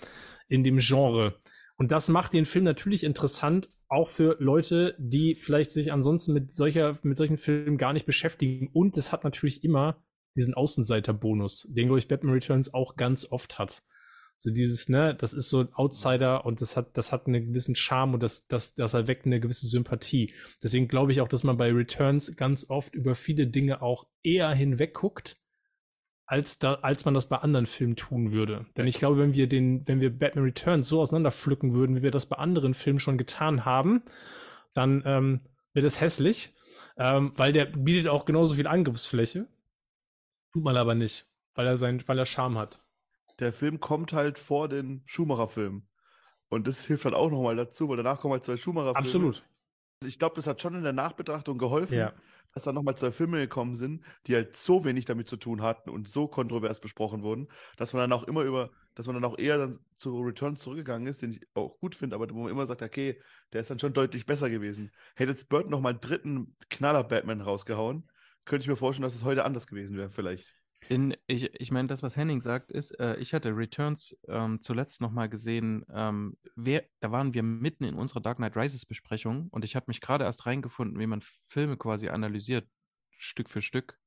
in 0.49 0.63
dem 0.63 0.79
Genre. 0.79 1.35
Und 1.77 1.91
das 1.93 2.09
macht 2.09 2.33
den 2.33 2.47
Film 2.47 2.65
natürlich 2.65 3.05
interessant, 3.05 3.69
auch 3.89 4.09
für 4.09 4.37
Leute, 4.41 4.95
die 4.99 5.35
vielleicht 5.37 5.73
sich 5.73 5.93
ansonsten 5.93 6.33
mit 6.33 6.53
solcher, 6.53 6.99
mit 7.03 7.17
solchen 7.17 7.39
Filmen 7.39 7.77
gar 7.79 7.93
nicht 7.93 8.07
beschäftigen. 8.07 8.69
Und 8.73 8.97
es 8.97 9.11
hat 9.13 9.25
natürlich 9.25 9.65
immer 9.65 9.97
diesen 10.37 10.55
Außenseiter-Bonus, 10.55 11.67
den, 11.71 11.87
glaube 11.87 11.99
ich, 11.99 12.09
Batman 12.09 12.35
Returns 12.35 12.73
auch 12.73 12.97
ganz 12.97 13.27
oft 13.31 13.59
hat. 13.59 13.83
So 14.41 14.51
dieses, 14.51 14.89
ne, 14.89 15.17
das 15.17 15.33
ist 15.33 15.51
so 15.51 15.61
ein 15.61 15.75
Outsider 15.75 16.47
und 16.47 16.61
das 16.61 16.77
hat, 16.77 16.97
das 16.97 17.11
hat 17.11 17.27
einen 17.27 17.49
gewissen 17.49 17.75
Charme 17.75 18.15
und 18.15 18.23
das, 18.23 18.47
das, 18.47 18.77
das 18.77 18.95
erweckt 18.95 19.27
eine 19.27 19.41
gewisse 19.41 19.67
Sympathie. 19.67 20.33
Deswegen 20.63 20.87
glaube 20.87 21.11
ich 21.11 21.21
auch, 21.21 21.27
dass 21.27 21.43
man 21.43 21.57
bei 21.57 21.73
Returns 21.73 22.37
ganz 22.37 22.71
oft 22.71 22.95
über 22.95 23.17
viele 23.17 23.49
Dinge 23.49 23.83
auch 23.83 24.07
eher 24.23 24.51
hinwegguckt, 24.51 25.39
als 26.25 26.61
da, 26.61 26.75
als 26.75 27.05
man 27.05 27.15
das 27.15 27.29
bei 27.29 27.39
anderen 27.39 27.67
Filmen 27.67 27.97
tun 27.97 28.33
würde. 28.33 28.67
Denn 28.77 28.87
ich 28.87 29.01
glaube, 29.01 29.19
wenn 29.19 29.35
wir 29.35 29.49
den, 29.49 29.89
wenn 29.89 30.01
wir 30.01 30.17
Batman 30.17 30.45
Returns 30.45 30.87
so 30.87 31.01
auseinanderpflücken 31.01 31.75
würden, 31.75 31.97
wie 31.97 32.03
wir 32.03 32.13
das 32.13 32.27
bei 32.27 32.37
anderen 32.37 32.75
Filmen 32.75 33.01
schon 33.01 33.19
getan 33.19 33.65
haben, 33.65 34.03
dann 34.73 35.03
ähm, 35.05 35.41
wird 35.73 35.85
es 35.85 36.01
hässlich, 36.01 36.55
ähm, 36.97 37.33
weil 37.35 37.53
der 37.53 37.65
bietet 37.65 38.07
auch 38.07 38.25
genauso 38.25 38.55
viel 38.55 38.69
Angriffsfläche. 38.69 39.49
Tut 40.59 40.65
man 40.65 40.77
aber 40.77 40.97
nicht, 40.97 41.25
weil 41.55 41.69
er 41.69 41.79
sein, 41.79 42.03
weil 42.09 42.19
er 42.19 42.27
Charme 42.27 42.59
hat. 42.59 42.83
Der 43.39 43.53
Film 43.53 43.79
kommt 43.79 44.13
halt 44.13 44.41
vor 44.41 44.69
den 44.69 45.05
Schumacher-Filmen. 45.07 45.89
Und 46.49 46.67
das 46.67 46.85
hilft 46.85 47.05
halt 47.05 47.15
auch 47.15 47.31
nochmal 47.31 47.55
dazu, 47.55 47.89
weil 47.89 47.97
danach 47.97 48.19
kommen 48.19 48.33
halt 48.33 48.45
zwei 48.45 48.57
Schumacher-Filme. 48.57 48.99
Absolut. 48.99 49.45
Ich 50.05 50.19
glaube, 50.19 50.35
das 50.35 50.49
hat 50.49 50.61
schon 50.61 50.75
in 50.75 50.83
der 50.83 50.93
Nachbetrachtung 50.93 51.59
geholfen, 51.59 51.97
Ja. 51.97 52.13
dass 52.55 52.65
da 52.65 52.73
nochmal 52.73 52.97
zwei 52.97 53.13
Filme 53.13 53.39
gekommen 53.39 53.77
sind, 53.77 54.05
die 54.27 54.35
halt 54.35 54.57
so 54.57 54.85
wenig 54.85 55.05
damit 55.05 55.29
zu 55.29 55.37
tun 55.37 55.63
hatten 55.63 55.91
und 55.91 56.09
so 56.09 56.27
kontrovers 56.27 56.81
besprochen 56.81 57.23
wurden, 57.23 57.47
dass 57.77 57.93
man 57.93 58.01
dann 58.01 58.13
auch 58.19 58.25
immer 58.27 58.43
über, 58.43 58.71
dass 58.97 59.07
man 59.07 59.15
dann 59.15 59.25
auch 59.25 59.39
eher 59.39 59.59
dann 59.59 59.79
zu 59.97 60.19
Return 60.21 60.57
zurückgegangen 60.57 61.07
ist, 61.07 61.23
den 61.23 61.31
ich 61.31 61.47
auch 61.55 61.79
gut 61.79 61.95
finde, 61.95 62.17
aber 62.17 62.29
wo 62.31 62.43
man 62.43 62.51
immer 62.51 62.67
sagt, 62.67 62.83
okay, 62.83 63.23
der 63.53 63.61
ist 63.61 63.71
dann 63.71 63.79
schon 63.79 63.93
deutlich 63.93 64.27
besser 64.27 64.51
gewesen. 64.51 64.91
Hätte 65.15 65.31
jetzt 65.31 65.49
Burton 65.49 65.71
nochmal 65.71 65.93
einen 65.93 66.01
dritten 66.01 66.57
Knaller-Batman 66.71 67.43
rausgehauen, 67.43 68.11
könnte 68.49 68.65
ich 68.65 68.69
mir 68.69 68.77
vorstellen, 68.77 69.05
dass 69.05 69.15
es 69.15 69.25
heute 69.25 69.45
anders 69.45 69.67
gewesen 69.67 69.97
wäre, 69.97 70.11
vielleicht. 70.11 70.55
In, 70.89 71.15
ich 71.27 71.53
ich 71.55 71.71
meine, 71.71 71.89
das, 71.89 72.03
was 72.03 72.17
Henning 72.17 72.41
sagt, 72.41 72.71
ist, 72.73 72.93
äh, 72.99 73.17
ich 73.17 73.35
hatte 73.35 73.55
Returns 73.57 74.17
ähm, 74.29 74.61
zuletzt 74.61 75.01
nochmal 75.01 75.29
gesehen. 75.29 75.85
Ähm, 75.93 76.39
wer, 76.57 76.85
da 77.01 77.11
waren 77.13 77.35
wir 77.35 77.43
mitten 77.43 77.85
in 77.85 77.95
unserer 77.97 78.21
Dark 78.21 78.39
Knight 78.39 78.57
Rises 78.57 78.87
Besprechung 78.87 79.49
und 79.51 79.65
ich 79.65 79.77
habe 79.77 79.87
mich 79.89 80.01
gerade 80.01 80.25
erst 80.25 80.47
reingefunden, 80.47 80.99
wie 80.99 81.07
man 81.07 81.21
Filme 81.49 81.77
quasi 81.77 82.09
analysiert, 82.09 82.69
Stück 83.11 83.51
für 83.51 83.61
Stück. 83.61 83.99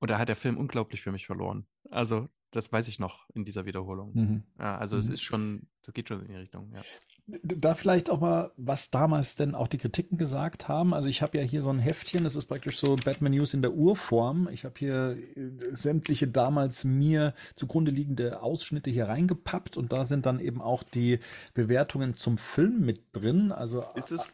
Und 0.00 0.10
da 0.10 0.18
hat 0.18 0.28
der 0.28 0.36
Film 0.36 0.56
unglaublich 0.58 1.00
für 1.02 1.12
mich 1.12 1.26
verloren. 1.26 1.66
Also, 1.90 2.28
das 2.50 2.70
weiß 2.72 2.88
ich 2.88 2.98
noch 2.98 3.28
in 3.34 3.44
dieser 3.44 3.64
Wiederholung. 3.66 4.12
Mhm. 4.14 4.42
Ja, 4.58 4.76
also, 4.76 4.96
es 4.96 5.08
Mhm. 5.08 5.14
ist 5.14 5.22
schon, 5.22 5.68
das 5.82 5.94
geht 5.94 6.08
schon 6.08 6.22
in 6.22 6.28
die 6.28 6.36
Richtung, 6.36 6.72
ja. 6.72 6.82
Da 7.30 7.74
vielleicht 7.74 8.08
auch 8.08 8.20
mal, 8.20 8.52
was 8.56 8.90
damals 8.90 9.36
denn 9.36 9.54
auch 9.54 9.68
die 9.68 9.76
Kritiken 9.76 10.16
gesagt 10.16 10.66
haben. 10.66 10.94
Also 10.94 11.10
ich 11.10 11.20
habe 11.20 11.36
ja 11.36 11.44
hier 11.44 11.60
so 11.60 11.68
ein 11.68 11.78
Heftchen, 11.78 12.24
das 12.24 12.36
ist 12.36 12.46
praktisch 12.46 12.78
so 12.78 12.96
Batman 12.96 13.32
News 13.32 13.52
in 13.52 13.60
der 13.60 13.74
Urform. 13.74 14.48
Ich 14.50 14.64
habe 14.64 14.74
hier 14.78 15.18
äh, 15.36 15.50
sämtliche 15.72 16.26
damals 16.26 16.84
mir 16.84 17.34
zugrunde 17.54 17.90
liegende 17.90 18.40
Ausschnitte 18.40 18.88
hier 18.88 19.08
reingepappt 19.08 19.76
und 19.76 19.92
da 19.92 20.06
sind 20.06 20.24
dann 20.24 20.40
eben 20.40 20.62
auch 20.62 20.82
die 20.82 21.18
Bewertungen 21.52 22.16
zum 22.16 22.38
Film 22.38 22.80
mit 22.80 23.02
drin. 23.12 23.52
Also 23.52 23.84
Ist 23.94 24.10
es 24.10 24.26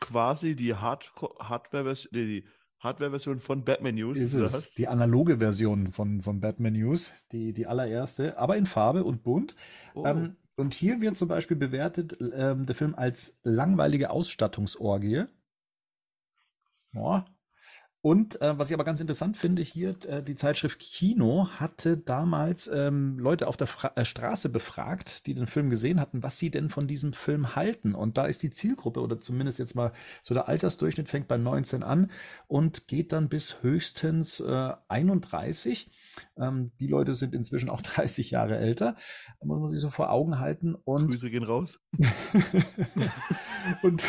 quasi 0.00 0.56
die 0.56 0.74
Hardco- 0.74 1.38
Hardware-Version, 1.38 2.10
die 2.12 2.44
Hardware-Version 2.80 3.38
von 3.38 3.64
Batman 3.64 3.94
News? 3.94 4.18
ist 4.18 4.34
es 4.34 4.52
was? 4.52 4.74
die 4.74 4.88
analoge 4.88 5.38
Version 5.38 5.92
von, 5.92 6.20
von 6.20 6.40
Batman 6.40 6.72
News, 6.72 7.12
die, 7.30 7.52
die 7.52 7.68
allererste, 7.68 8.38
aber 8.38 8.56
in 8.56 8.66
Farbe 8.66 9.04
und 9.04 9.22
bunt. 9.22 9.54
Oh. 9.94 10.04
Ähm, 10.04 10.36
und 10.60 10.74
hier 10.74 11.00
wird 11.00 11.16
zum 11.16 11.28
Beispiel 11.28 11.56
bewertet 11.56 12.18
ähm, 12.20 12.66
der 12.66 12.74
Film 12.74 12.94
als 12.94 13.40
langweilige 13.42 14.10
Ausstattungsorgie. 14.10 15.24
Ja. 16.92 17.24
Und 18.02 18.40
äh, 18.40 18.58
was 18.58 18.70
ich 18.70 18.74
aber 18.74 18.84
ganz 18.84 19.00
interessant 19.00 19.36
finde, 19.36 19.60
hier 19.60 19.94
äh, 20.06 20.22
die 20.22 20.34
Zeitschrift 20.34 20.78
Kino 20.78 21.48
hatte 21.58 21.98
damals 21.98 22.66
ähm, 22.68 23.18
Leute 23.18 23.46
auf 23.46 23.58
der 23.58 23.66
Fra 23.66 23.92
äh, 23.94 24.06
Straße 24.06 24.48
befragt, 24.48 25.26
die 25.26 25.34
den 25.34 25.46
Film 25.46 25.68
gesehen 25.68 26.00
hatten, 26.00 26.22
was 26.22 26.38
sie 26.38 26.50
denn 26.50 26.70
von 26.70 26.86
diesem 26.86 27.12
Film 27.12 27.56
halten. 27.56 27.94
Und 27.94 28.16
da 28.16 28.24
ist 28.24 28.42
die 28.42 28.48
Zielgruppe 28.48 29.00
oder 29.00 29.20
zumindest 29.20 29.58
jetzt 29.58 29.74
mal 29.74 29.92
so 30.22 30.32
der 30.32 30.48
Altersdurchschnitt 30.48 31.10
fängt 31.10 31.28
bei 31.28 31.36
19 31.36 31.82
an 31.82 32.10
und 32.48 32.88
geht 32.88 33.12
dann 33.12 33.28
bis 33.28 33.62
höchstens 33.62 34.40
äh, 34.40 34.72
31. 34.88 35.90
Ähm, 36.38 36.72
die 36.80 36.86
Leute 36.86 37.14
sind 37.14 37.34
inzwischen 37.34 37.68
auch 37.68 37.82
30 37.82 38.30
Jahre 38.30 38.56
älter, 38.56 38.96
muss 39.44 39.60
man 39.60 39.68
sich 39.68 39.80
so 39.80 39.90
vor 39.90 40.10
Augen 40.10 40.38
halten. 40.38 40.74
Und 40.74 41.10
Grüße 41.10 41.30
gehen 41.30 41.44
raus. 41.44 41.80
und 43.82 44.02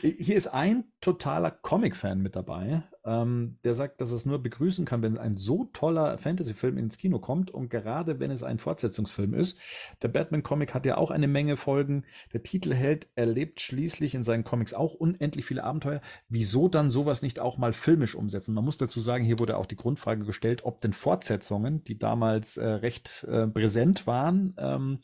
hier 0.00 0.36
ist 0.36 0.48
ein 0.48 0.84
totaler 1.00 1.50
Comic-Fan 1.50 2.20
mit 2.20 2.36
dabei, 2.36 2.82
ähm, 3.08 3.56
der 3.64 3.72
sagt, 3.72 4.00
dass 4.02 4.12
es 4.12 4.26
nur 4.26 4.42
begrüßen 4.42 4.84
kann, 4.84 5.00
wenn 5.00 5.16
ein 5.16 5.36
so 5.38 5.64
toller 5.72 6.18
Fantasy-Film 6.18 6.76
ins 6.76 6.98
Kino 6.98 7.18
kommt 7.18 7.50
und 7.50 7.70
gerade 7.70 8.20
wenn 8.20 8.30
es 8.30 8.42
ein 8.42 8.58
Fortsetzungsfilm 8.58 9.32
ist. 9.32 9.58
Der 10.02 10.08
Batman-Comic 10.08 10.74
hat 10.74 10.84
ja 10.84 10.98
auch 10.98 11.10
eine 11.10 11.26
Menge 11.26 11.56
Folgen. 11.56 12.04
Der 12.34 12.42
Titelheld 12.42 13.08
erlebt 13.14 13.62
schließlich 13.62 14.14
in 14.14 14.24
seinen 14.24 14.44
Comics 14.44 14.74
auch 14.74 14.92
unendlich 14.92 15.46
viele 15.46 15.64
Abenteuer. 15.64 16.02
Wieso 16.28 16.68
dann 16.68 16.90
sowas 16.90 17.22
nicht 17.22 17.40
auch 17.40 17.56
mal 17.56 17.72
filmisch 17.72 18.14
umsetzen? 18.14 18.54
Man 18.54 18.64
muss 18.64 18.76
dazu 18.76 19.00
sagen, 19.00 19.24
hier 19.24 19.38
wurde 19.38 19.56
auch 19.56 19.66
die 19.66 19.76
Grundfrage 19.76 20.26
gestellt, 20.26 20.64
ob 20.64 20.82
denn 20.82 20.92
Fortsetzungen, 20.92 21.82
die 21.84 21.98
damals 21.98 22.58
äh, 22.58 22.66
recht 22.66 23.24
äh, 23.24 23.46
präsent 23.46 24.06
waren, 24.06 24.54
ähm, 24.58 24.98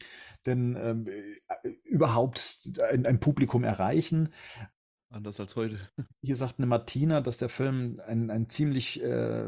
denn 0.44 0.76
ähm, 0.78 1.06
äh, 1.06 1.68
überhaupt 1.84 2.70
ein, 2.90 3.06
ein 3.06 3.20
Publikum 3.20 3.64
erreichen. 3.64 4.28
Anders 5.14 5.38
als 5.38 5.54
heute. 5.54 5.78
Hier 6.22 6.34
sagt 6.34 6.58
eine 6.58 6.66
Martina, 6.66 7.20
dass 7.20 7.38
der 7.38 7.48
Film 7.48 8.00
ein, 8.04 8.30
ein 8.30 8.48
ziemlich, 8.48 9.00
äh, 9.00 9.44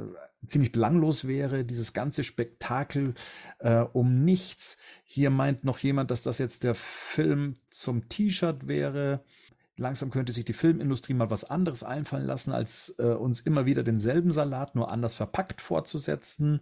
ziemlich 0.47 0.71
belanglos 0.71 1.27
wäre, 1.27 1.65
dieses 1.65 1.93
ganze 1.93 2.23
Spektakel 2.23 3.15
äh, 3.59 3.81
um 3.81 4.25
nichts. 4.25 4.79
Hier 5.03 5.31
meint 5.31 5.65
noch 5.65 5.81
jemand, 5.81 6.13
dass 6.13 6.23
das 6.23 6.39
jetzt 6.39 6.63
der 6.63 6.77
Film 6.77 7.57
zum 7.69 8.09
T-Shirt 8.09 8.69
wäre. 8.69 9.25
Langsam 9.77 10.11
könnte 10.11 10.33
sich 10.33 10.45
die 10.45 10.53
Filmindustrie 10.53 11.15
mal 11.15 11.31
was 11.31 11.45
anderes 11.45 11.83
einfallen 11.83 12.27
lassen, 12.27 12.53
als 12.53 12.95
äh, 12.99 13.03
uns 13.03 13.41
immer 13.41 13.67
wieder 13.67 13.83
denselben 13.83 14.31
Salat, 14.31 14.77
nur 14.77 14.89
anders 14.93 15.15
verpackt 15.15 15.61
fortzusetzen. 15.61 16.61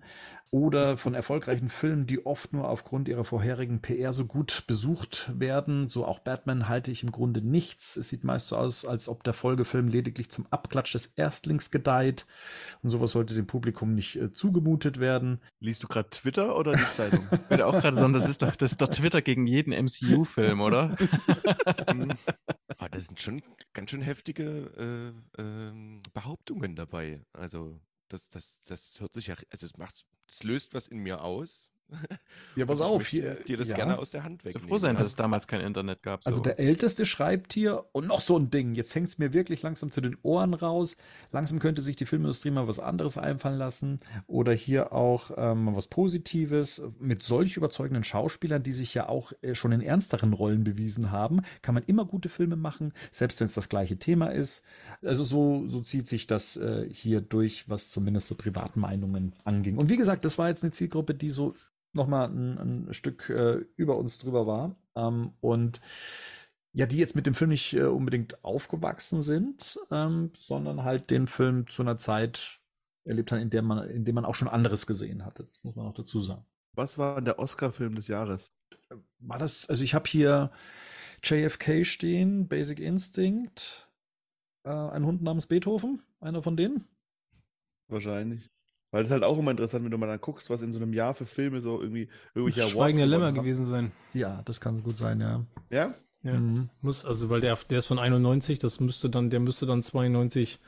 Oder 0.51 0.97
von 0.97 1.15
erfolgreichen 1.15 1.69
Filmen, 1.69 2.07
die 2.07 2.25
oft 2.25 2.53
nur 2.53 2.69
aufgrund 2.69 3.09
ihrer 3.09 3.25
vorherigen 3.25 3.81
PR 3.81 4.13
so 4.13 4.25
gut 4.25 4.65
besucht 4.69 5.33
werden. 5.37 5.89
So 5.89 6.07
auch 6.07 6.21
Batman 6.21 6.69
halte 6.69 6.93
ich 6.93 7.03
im 7.03 7.11
Grunde 7.11 7.41
nichts. 7.41 7.97
Es 7.97 8.11
sieht 8.11 8.23
meist 8.23 8.49
so 8.49 8.57
aus, 8.57 8.85
als 8.85 9.09
ob 9.09 9.25
der 9.25 9.35
Folgefilm 9.35 9.89
lediglich 9.89 10.31
zum 10.31 10.47
Abklatsch 10.51 10.95
des 10.95 11.07
Erstlings 11.17 11.73
gedeiht. 11.73 12.25
Und 12.83 12.91
sowas 12.91 13.11
sollte 13.11 13.35
dem 13.35 13.49
Publikum 13.49 13.95
nicht 13.95 14.17
äh, 14.17 14.31
zugemutet 14.31 15.01
werden. 15.01 15.41
Liest 15.59 15.83
du 15.83 15.89
gerade 15.89 16.11
Twitter 16.11 16.57
oder 16.57 16.75
die 16.75 16.93
Zeitung? 16.93 17.27
Ich 17.45 17.51
würde 17.51 17.67
auch 17.67 17.81
gerade 17.81 17.97
sagen, 17.97 18.13
das 18.13 18.29
ist 18.29 18.43
doch, 18.43 18.57
das 18.57 18.73
ist 18.73 18.81
doch 18.81 18.89
Twitter 18.89 19.23
gegen 19.23 19.47
jeden 19.47 19.73
MCU-Film, 19.73 20.61
oder? 20.61 20.97
Mhm. 21.93 22.13
Aber 22.79 22.89
da 22.89 23.01
sind 23.01 23.21
schon 23.21 23.43
ganz 23.73 23.91
schön 23.91 24.03
heftige 24.03 25.15
äh, 25.39 25.41
ähm, 25.43 26.01
Behauptungen 26.13 26.77
dabei. 26.77 27.25
Also 27.33 27.81
das, 28.09 28.29
das, 28.29 28.61
das 28.63 29.01
hört 29.01 29.15
sich 29.15 29.29
ja, 29.29 29.37
also 29.51 29.67
es 29.67 29.77
macht, 29.77 30.05
es 30.29 30.43
löst 30.43 30.75
was 30.75 30.89
in 30.89 30.99
mir 30.99 31.23
aus, 31.23 31.71
Ja, 32.57 32.67
pass 32.67 32.81
auf, 32.81 33.07
hier, 33.07 33.35
dir 33.35 33.57
das 33.57 33.71
ja. 33.71 33.77
gerne 33.77 33.99
aus 33.99 34.11
der 34.11 34.25
Hand 34.25 34.45
wegnehmen. 34.45 34.69
froh 34.69 34.79
sein, 34.79 34.95
dass 34.95 35.01
Also, 35.01 35.09
es 35.11 35.17
damals 35.17 35.47
kein 35.47 35.61
Internet 35.61 36.03
gab. 36.03 36.25
So. 36.25 36.31
Also 36.31 36.43
der 36.43 36.59
Älteste 36.59 37.07
schreibt 37.07 37.53
hier 37.53 37.85
und 37.93 38.07
noch 38.07 38.21
so 38.21 38.39
ein 38.39 38.51
Ding. 38.51 38.75
Jetzt 38.75 38.95
hängt 38.95 39.09
es 39.09 39.19
mir 39.19 39.33
wirklich 39.33 39.63
langsam 39.63 39.91
zu 39.91 40.01
den 40.01 40.17
Ohren 40.23 40.55
raus. 40.55 40.97
Langsam 41.33 41.59
könnte 41.59 41.83
sich 41.83 41.97
die 41.97 42.07
Filmindustrie 42.07 42.51
mal 42.51 42.69
was 42.69 42.79
anderes 42.79 43.19
einfallen 43.19 43.59
lassen. 43.59 43.99
Oder 44.27 44.53
hier 44.53 44.93
auch 44.93 45.31
ähm, 45.37 45.75
was 45.75 45.87
Positives. 45.89 46.83
Mit 47.01 47.23
solch 47.23 47.57
überzeugenden 47.57 48.05
Schauspielern, 48.05 48.63
die 48.63 48.73
sich 48.73 48.95
ja 48.95 49.09
auch 49.09 49.33
äh, 49.43 49.55
schon 49.55 49.73
in 49.73 49.81
ernsteren 49.81 50.33
Rollen 50.33 50.65
bewiesen 50.65 51.11
haben, 51.11 51.43
kann 51.63 51.75
man 51.75 51.85
immer 51.85 52.05
gute 52.05 52.29
Filme 52.29 52.57
machen, 52.57 52.93
selbst 53.11 53.41
wenn 53.41 53.47
es 53.47 53.55
das 53.55 53.69
gleiche 53.69 53.97
Thema 53.97 54.29
ist. 54.29 54.63
Also 55.03 55.25
so, 55.25 55.69
so 55.69 55.81
zieht 55.81 56.09
sich 56.09 56.27
das 56.27 56.57
äh, 56.57 56.89
hier 56.91 57.21
durch, 57.21 57.69
was 57.69 57.91
zumindest 57.91 58.29
so 58.29 58.35
Privatmeinungen 58.35 59.35
anging. 59.45 59.77
Und 59.77 59.91
wie 59.91 59.97
gesagt, 59.97 60.25
das 60.25 60.39
war 60.39 60.49
jetzt 60.49 60.63
eine 60.63 60.73
Zielgruppe, 60.73 61.15
die 61.15 61.31
so 61.31 61.55
nochmal 61.95 62.29
ein, 62.29 62.59
ein 62.87 62.95
Stück 62.95 63.29
äh, 63.31 63.65
über 63.77 63.97
uns 63.97 64.19
drüber 64.19 64.47
war. 64.47 64.77
Ähm, 64.95 65.33
und 65.41 65.81
ja, 66.73 66.87
die 66.87 66.99
jetzt 66.99 67.15
mit 67.15 67.27
dem 67.27 67.35
Film 67.35 67.51
nicht 67.51 67.75
äh, 67.75 67.85
unbedingt 67.85 68.45
aufgewachsen 68.45 69.23
sind, 69.23 69.79
ähm, 69.91 70.33
sondern 70.39 70.83
halt 70.83 71.11
den 71.11 71.29
Film 71.29 71.69
zu 71.69 71.83
einer 71.83 71.99
Zeit 71.99 72.61
erlebt 73.05 73.31
haben, 73.31 73.41
in 73.41 73.51
der 73.51 73.63
man, 73.63 73.89
in 73.89 74.05
dem 74.05 74.15
man 74.15 74.25
auch 74.25 74.35
schon 74.35 74.49
anderes 74.49 74.87
gesehen 74.87 75.25
hatte. 75.25 75.45
Das 75.45 75.63
muss 75.63 75.77
man 75.77 75.87
auch 75.87 75.95
dazu 75.95 76.21
sagen. 76.21 76.45
Was 76.73 76.99
war 76.99 77.23
der 77.23 77.39
Oscar-Film 77.39 77.95
des 77.95 78.09
Jahres? 78.09 78.53
War 79.19 79.39
das, 79.39 79.69
also 79.69 79.85
ich 79.85 79.95
habe 79.95 80.09
hier 80.09 80.51
JFK 81.23 81.85
stehen, 81.85 82.49
Basic 82.49 82.81
Instinct, 82.81 83.89
äh, 84.65 84.71
ein 84.71 85.07
Hund 85.07 85.23
namens 85.23 85.47
Beethoven, 85.47 86.03
einer 86.21 86.43
von 86.43 86.57
denen. 86.57 86.89
Wahrscheinlich. 87.89 88.51
Weil 88.95 89.03
das 89.03 89.09
ist 89.09 89.13
halt 89.15 89.25
auch 89.25 89.37
immer 89.39 89.51
interessant, 89.51 89.85
wenn 89.85 89.91
du 89.91 89.99
mal 89.99 90.07
dann 90.07 90.21
guckst, 90.21 90.51
was 90.51 90.63
in 90.63 90.73
so 90.73 90.79
einem 90.79 90.93
Jahr 90.93 91.15
für 91.15 91.27
Filme 91.27 91.61
so 91.61 91.81
irgendwie 91.81 92.09
irgendwelche 92.35 92.61
Awards 92.61 92.73
Schweigender 92.73 93.07
Lämmer 93.07 93.27
haben. 93.27 93.35
gewesen 93.35 93.65
sein. 93.65 93.91
Ja, 94.13 94.41
das 94.45 94.61
kann 94.61 94.85
gut 94.85 94.99
sein, 94.99 95.21
ja. 95.21 95.45
Ja? 95.71 95.95
Ja. 96.23 96.35
Mhm. 96.35 96.69
Muss, 96.81 97.05
also, 97.05 97.29
weil 97.29 97.41
der, 97.41 97.59
der 97.71 97.79
ist 97.79 97.87
von 97.87 97.99
91, 97.99 98.61
das 98.61 98.79
müsste 98.79 99.11
dann, 99.11 99.31
der 99.31 99.41
müsste 99.41 99.67
dann 99.67 99.83
92 99.83 100.61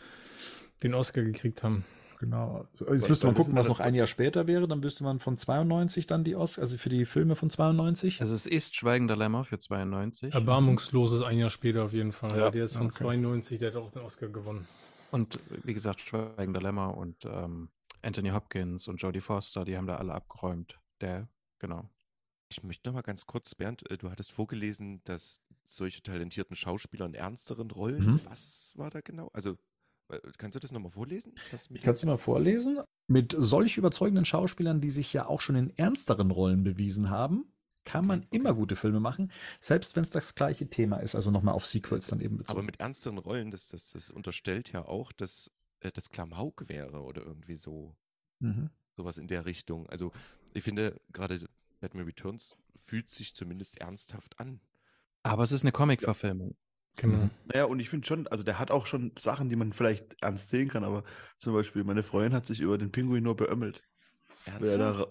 den 0.82 0.92
Oscar 0.94 1.22
gekriegt 1.22 1.62
haben. 1.62 1.84
Genau. 2.18 2.66
Jetzt 2.72 2.88
Weil- 2.88 3.08
müsste 3.10 3.26
man 3.26 3.34
gucken, 3.36 3.54
was 3.54 3.66
halt- 3.68 3.78
noch 3.78 3.80
ein 3.80 3.94
Jahr 3.94 4.06
später 4.06 4.46
wäre. 4.46 4.66
Dann 4.66 4.80
müsste 4.80 5.04
man 5.04 5.20
von 5.20 5.36
92 5.38 6.06
dann 6.08 6.24
die 6.24 6.34
Oscar, 6.34 6.62
also 6.62 6.78
für 6.78 6.88
die 6.88 7.04
Filme 7.04 7.36
von 7.36 7.48
92. 7.48 8.20
also 8.22 8.34
es 8.34 8.46
ist 8.46 8.74
Schweigender 8.74 9.14
Lämmer 9.16 9.44
für 9.44 9.58
92. 9.58 10.34
Erbarmungslos 10.34 11.12
ist 11.12 11.22
ein 11.22 11.38
Jahr 11.38 11.50
später 11.50 11.84
auf 11.84 11.92
jeden 11.92 12.12
Fall. 12.12 12.36
Ja. 12.36 12.50
Der 12.50 12.64
ist 12.64 12.76
von 12.76 12.86
Okay. 12.86 12.96
92, 13.04 13.58
der 13.60 13.68
hat 13.72 13.76
auch 13.76 13.90
den 13.90 14.02
Oscar 14.02 14.28
gewonnen. 14.28 14.66
Und 15.12 15.38
wie 15.62 15.74
gesagt, 15.74 16.00
Schweigender 16.00 16.60
Lämmer 16.60 16.96
und 16.96 17.24
ähm, 17.24 17.68
Anthony 18.02 18.30
Hopkins 18.30 18.88
und 18.88 18.96
Jodie 19.02 19.20
Foster, 19.20 19.64
die 19.64 19.76
haben 19.76 19.86
da 19.86 19.96
alle 19.96 20.14
abgeräumt. 20.14 20.78
Der, 21.00 21.28
genau. 21.58 21.88
Ich 22.50 22.62
möchte 22.62 22.88
noch 22.88 22.94
mal 22.94 23.02
ganz 23.02 23.26
kurz, 23.26 23.54
Bernd, 23.54 23.90
äh, 23.90 23.98
du 23.98 24.10
hattest 24.10 24.32
vorgelesen, 24.32 25.00
dass 25.04 25.40
solche 25.64 26.02
talentierten 26.02 26.54
Schauspieler 26.56 27.06
in 27.06 27.14
ernsteren 27.14 27.70
Rollen, 27.70 28.04
Mhm. 28.14 28.20
was 28.24 28.72
war 28.76 28.90
da 28.90 29.00
genau? 29.00 29.28
Also, 29.32 29.56
äh, 30.10 30.20
kannst 30.38 30.54
du 30.54 30.60
das 30.60 30.70
nochmal 30.70 30.92
vorlesen? 30.92 31.34
Was 31.50 31.70
mit 31.70 31.82
Kannst 31.82 32.02
du 32.04 32.06
mal 32.06 32.18
vorlesen? 32.18 32.78
Mit 33.08 33.34
solch 33.36 33.76
überzeugenden 33.76 34.24
Schauspielern, 34.24 34.80
die 34.80 34.90
sich 34.90 35.12
ja 35.12 35.26
auch 35.26 35.40
schon 35.40 35.56
in 35.56 35.76
ernsteren 35.76 36.30
Rollen 36.30 36.62
bewiesen 36.62 37.10
haben, 37.10 37.52
kann 37.84 38.06
man 38.06 38.18
Okay, 38.20 38.26
okay. 38.30 38.36
immer 38.38 38.54
gute 38.54 38.74
Filme 38.76 38.98
machen, 39.00 39.30
selbst 39.60 39.94
wenn 39.96 40.02
es 40.02 40.10
das 40.10 40.34
gleiche 40.34 40.68
Thema 40.68 40.96
ist. 40.98 41.14
Also 41.14 41.30
nochmal 41.30 41.54
auf 41.54 41.66
Sequels 41.66 42.08
dann 42.08 42.20
eben 42.20 42.34
Aber 42.36 42.42
bezogen. 42.44 42.66
mit 42.66 42.80
ernsteren 42.80 43.18
Rollen, 43.18 43.50
das, 43.52 43.68
das, 43.68 43.90
das 43.92 44.10
unterstellt 44.10 44.72
ja 44.72 44.84
auch, 44.84 45.12
dass 45.12 45.50
das 45.92 46.10
Klamauk 46.10 46.68
wäre 46.68 47.02
oder 47.02 47.22
irgendwie 47.22 47.56
so. 47.56 47.96
Mhm. 48.40 48.70
Sowas 48.96 49.18
in 49.18 49.28
der 49.28 49.44
Richtung. 49.46 49.88
Also, 49.90 50.10
ich 50.54 50.62
finde, 50.64 50.96
gerade 51.12 51.38
Batman 51.80 52.04
Returns 52.06 52.56
fühlt 52.76 53.10
sich 53.10 53.34
zumindest 53.34 53.78
ernsthaft 53.78 54.38
an. 54.40 54.60
Aber 55.22 55.42
es 55.42 55.52
ist 55.52 55.62
eine 55.62 55.72
Comic-Verfilmung. 55.72 56.56
Genau. 56.98 57.24
Mhm. 57.24 57.30
Naja, 57.46 57.64
und 57.64 57.78
ich 57.80 57.90
finde 57.90 58.06
schon, 58.06 58.26
also 58.28 58.42
der 58.42 58.58
hat 58.58 58.70
auch 58.70 58.86
schon 58.86 59.12
Sachen, 59.18 59.50
die 59.50 59.56
man 59.56 59.72
vielleicht 59.74 60.16
ernst 60.22 60.48
sehen 60.48 60.68
kann, 60.68 60.82
aber 60.84 61.04
zum 61.38 61.52
Beispiel, 61.52 61.84
meine 61.84 62.02
Freundin 62.02 62.32
hat 62.32 62.46
sich 62.46 62.60
über 62.60 62.78
den 62.78 62.90
Pinguin 62.90 63.22
nur 63.22 63.36
beömmelt. 63.36 63.82
Wie 64.46 64.66
er 64.68 64.78
da 64.78 65.06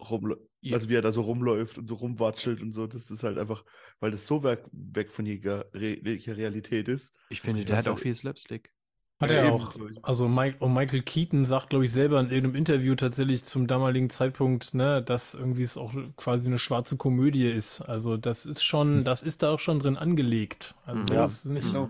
Ja. 0.62 0.74
also 0.74 0.90
wie 0.90 0.96
er 0.96 1.02
da 1.02 1.12
so 1.12 1.22
rumläuft 1.22 1.78
und 1.78 1.88
so 1.88 1.96
rumwatschelt 1.96 2.62
und 2.62 2.72
so, 2.72 2.88
das 2.88 3.12
ist 3.12 3.22
halt 3.22 3.38
einfach, 3.38 3.66
weil 4.00 4.10
das 4.10 4.26
so 4.26 4.44
weg, 4.44 4.64
weg 4.72 5.12
von 5.12 5.26
jeglicher 5.26 5.66
Re 5.74 5.90
jeglicher 5.96 6.38
Realität 6.38 6.88
ist. 6.88 7.14
Ich 7.30 7.42
finde, 7.42 7.66
der 7.66 7.78
hat- 7.78 7.88
auch 7.88 8.00
viel 8.00 8.16
Slapstick. 8.16 8.74
Hat 9.20 9.30
Ja, 9.30 9.38
er 9.38 9.46
eben, 9.46 9.54
auch. 9.54 9.76
Also 10.04 10.28
Mike, 10.28 10.58
und 10.60 10.74
Michael 10.74 11.02
Keaton 11.02 11.46
sagt, 11.46 11.70
glaube 11.70 11.86
ich, 11.86 11.92
selber 11.92 12.20
in 12.20 12.30
irgendeinem 12.30 12.56
Interview 12.56 12.96
tatsächlich 12.96 13.46
zum 13.46 13.66
damaligen 13.68 14.10
Zeitpunkt, 14.10 14.74
ne, 14.74 15.02
dass 15.02 15.34
irgendwie 15.34 15.64
es 15.64 15.78
auch 15.78 15.94
quasi 16.18 16.48
eine 16.48 16.60
schwarze 16.60 16.98
Komödie 16.98 17.50
ist. 17.50 17.82
Also 17.82 18.18
das 18.18 18.46
ist 18.46 18.64
schon, 18.64 19.06
das 19.06 19.24
ist 19.24 19.42
da 19.42 19.52
auch 19.52 19.60
schon 19.60 19.80
drin 19.80 19.96
angelegt. 19.96 20.76
Also 20.86 21.14
Ja. 21.14 21.24
das 21.24 21.46
ist 21.46 21.52
nicht 21.52 21.68
so. 21.68 21.90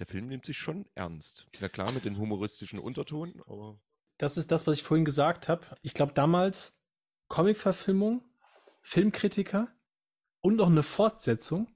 Der 0.00 0.06
Film 0.06 0.26
nimmt 0.26 0.44
sich 0.44 0.56
schon 0.58 0.86
ernst. 0.96 1.46
Na 1.60 1.68
klar, 1.68 1.92
mit 1.92 2.04
den 2.04 2.18
humoristischen 2.18 2.80
Unterton, 2.80 3.40
aber 3.46 3.78
Das 4.18 4.36
ist 4.36 4.50
das, 4.50 4.66
was 4.66 4.78
ich 4.78 4.82
vorhin 4.82 5.04
gesagt 5.04 5.48
habe. 5.48 5.64
Ich 5.82 5.94
glaube 5.94 6.12
damals 6.12 6.76
Comicverfilmung, 7.28 8.22
Filmkritiker 8.80 9.68
und 10.40 10.56
noch 10.56 10.66
eine 10.68 10.82
Fortsetzung. 10.82 11.68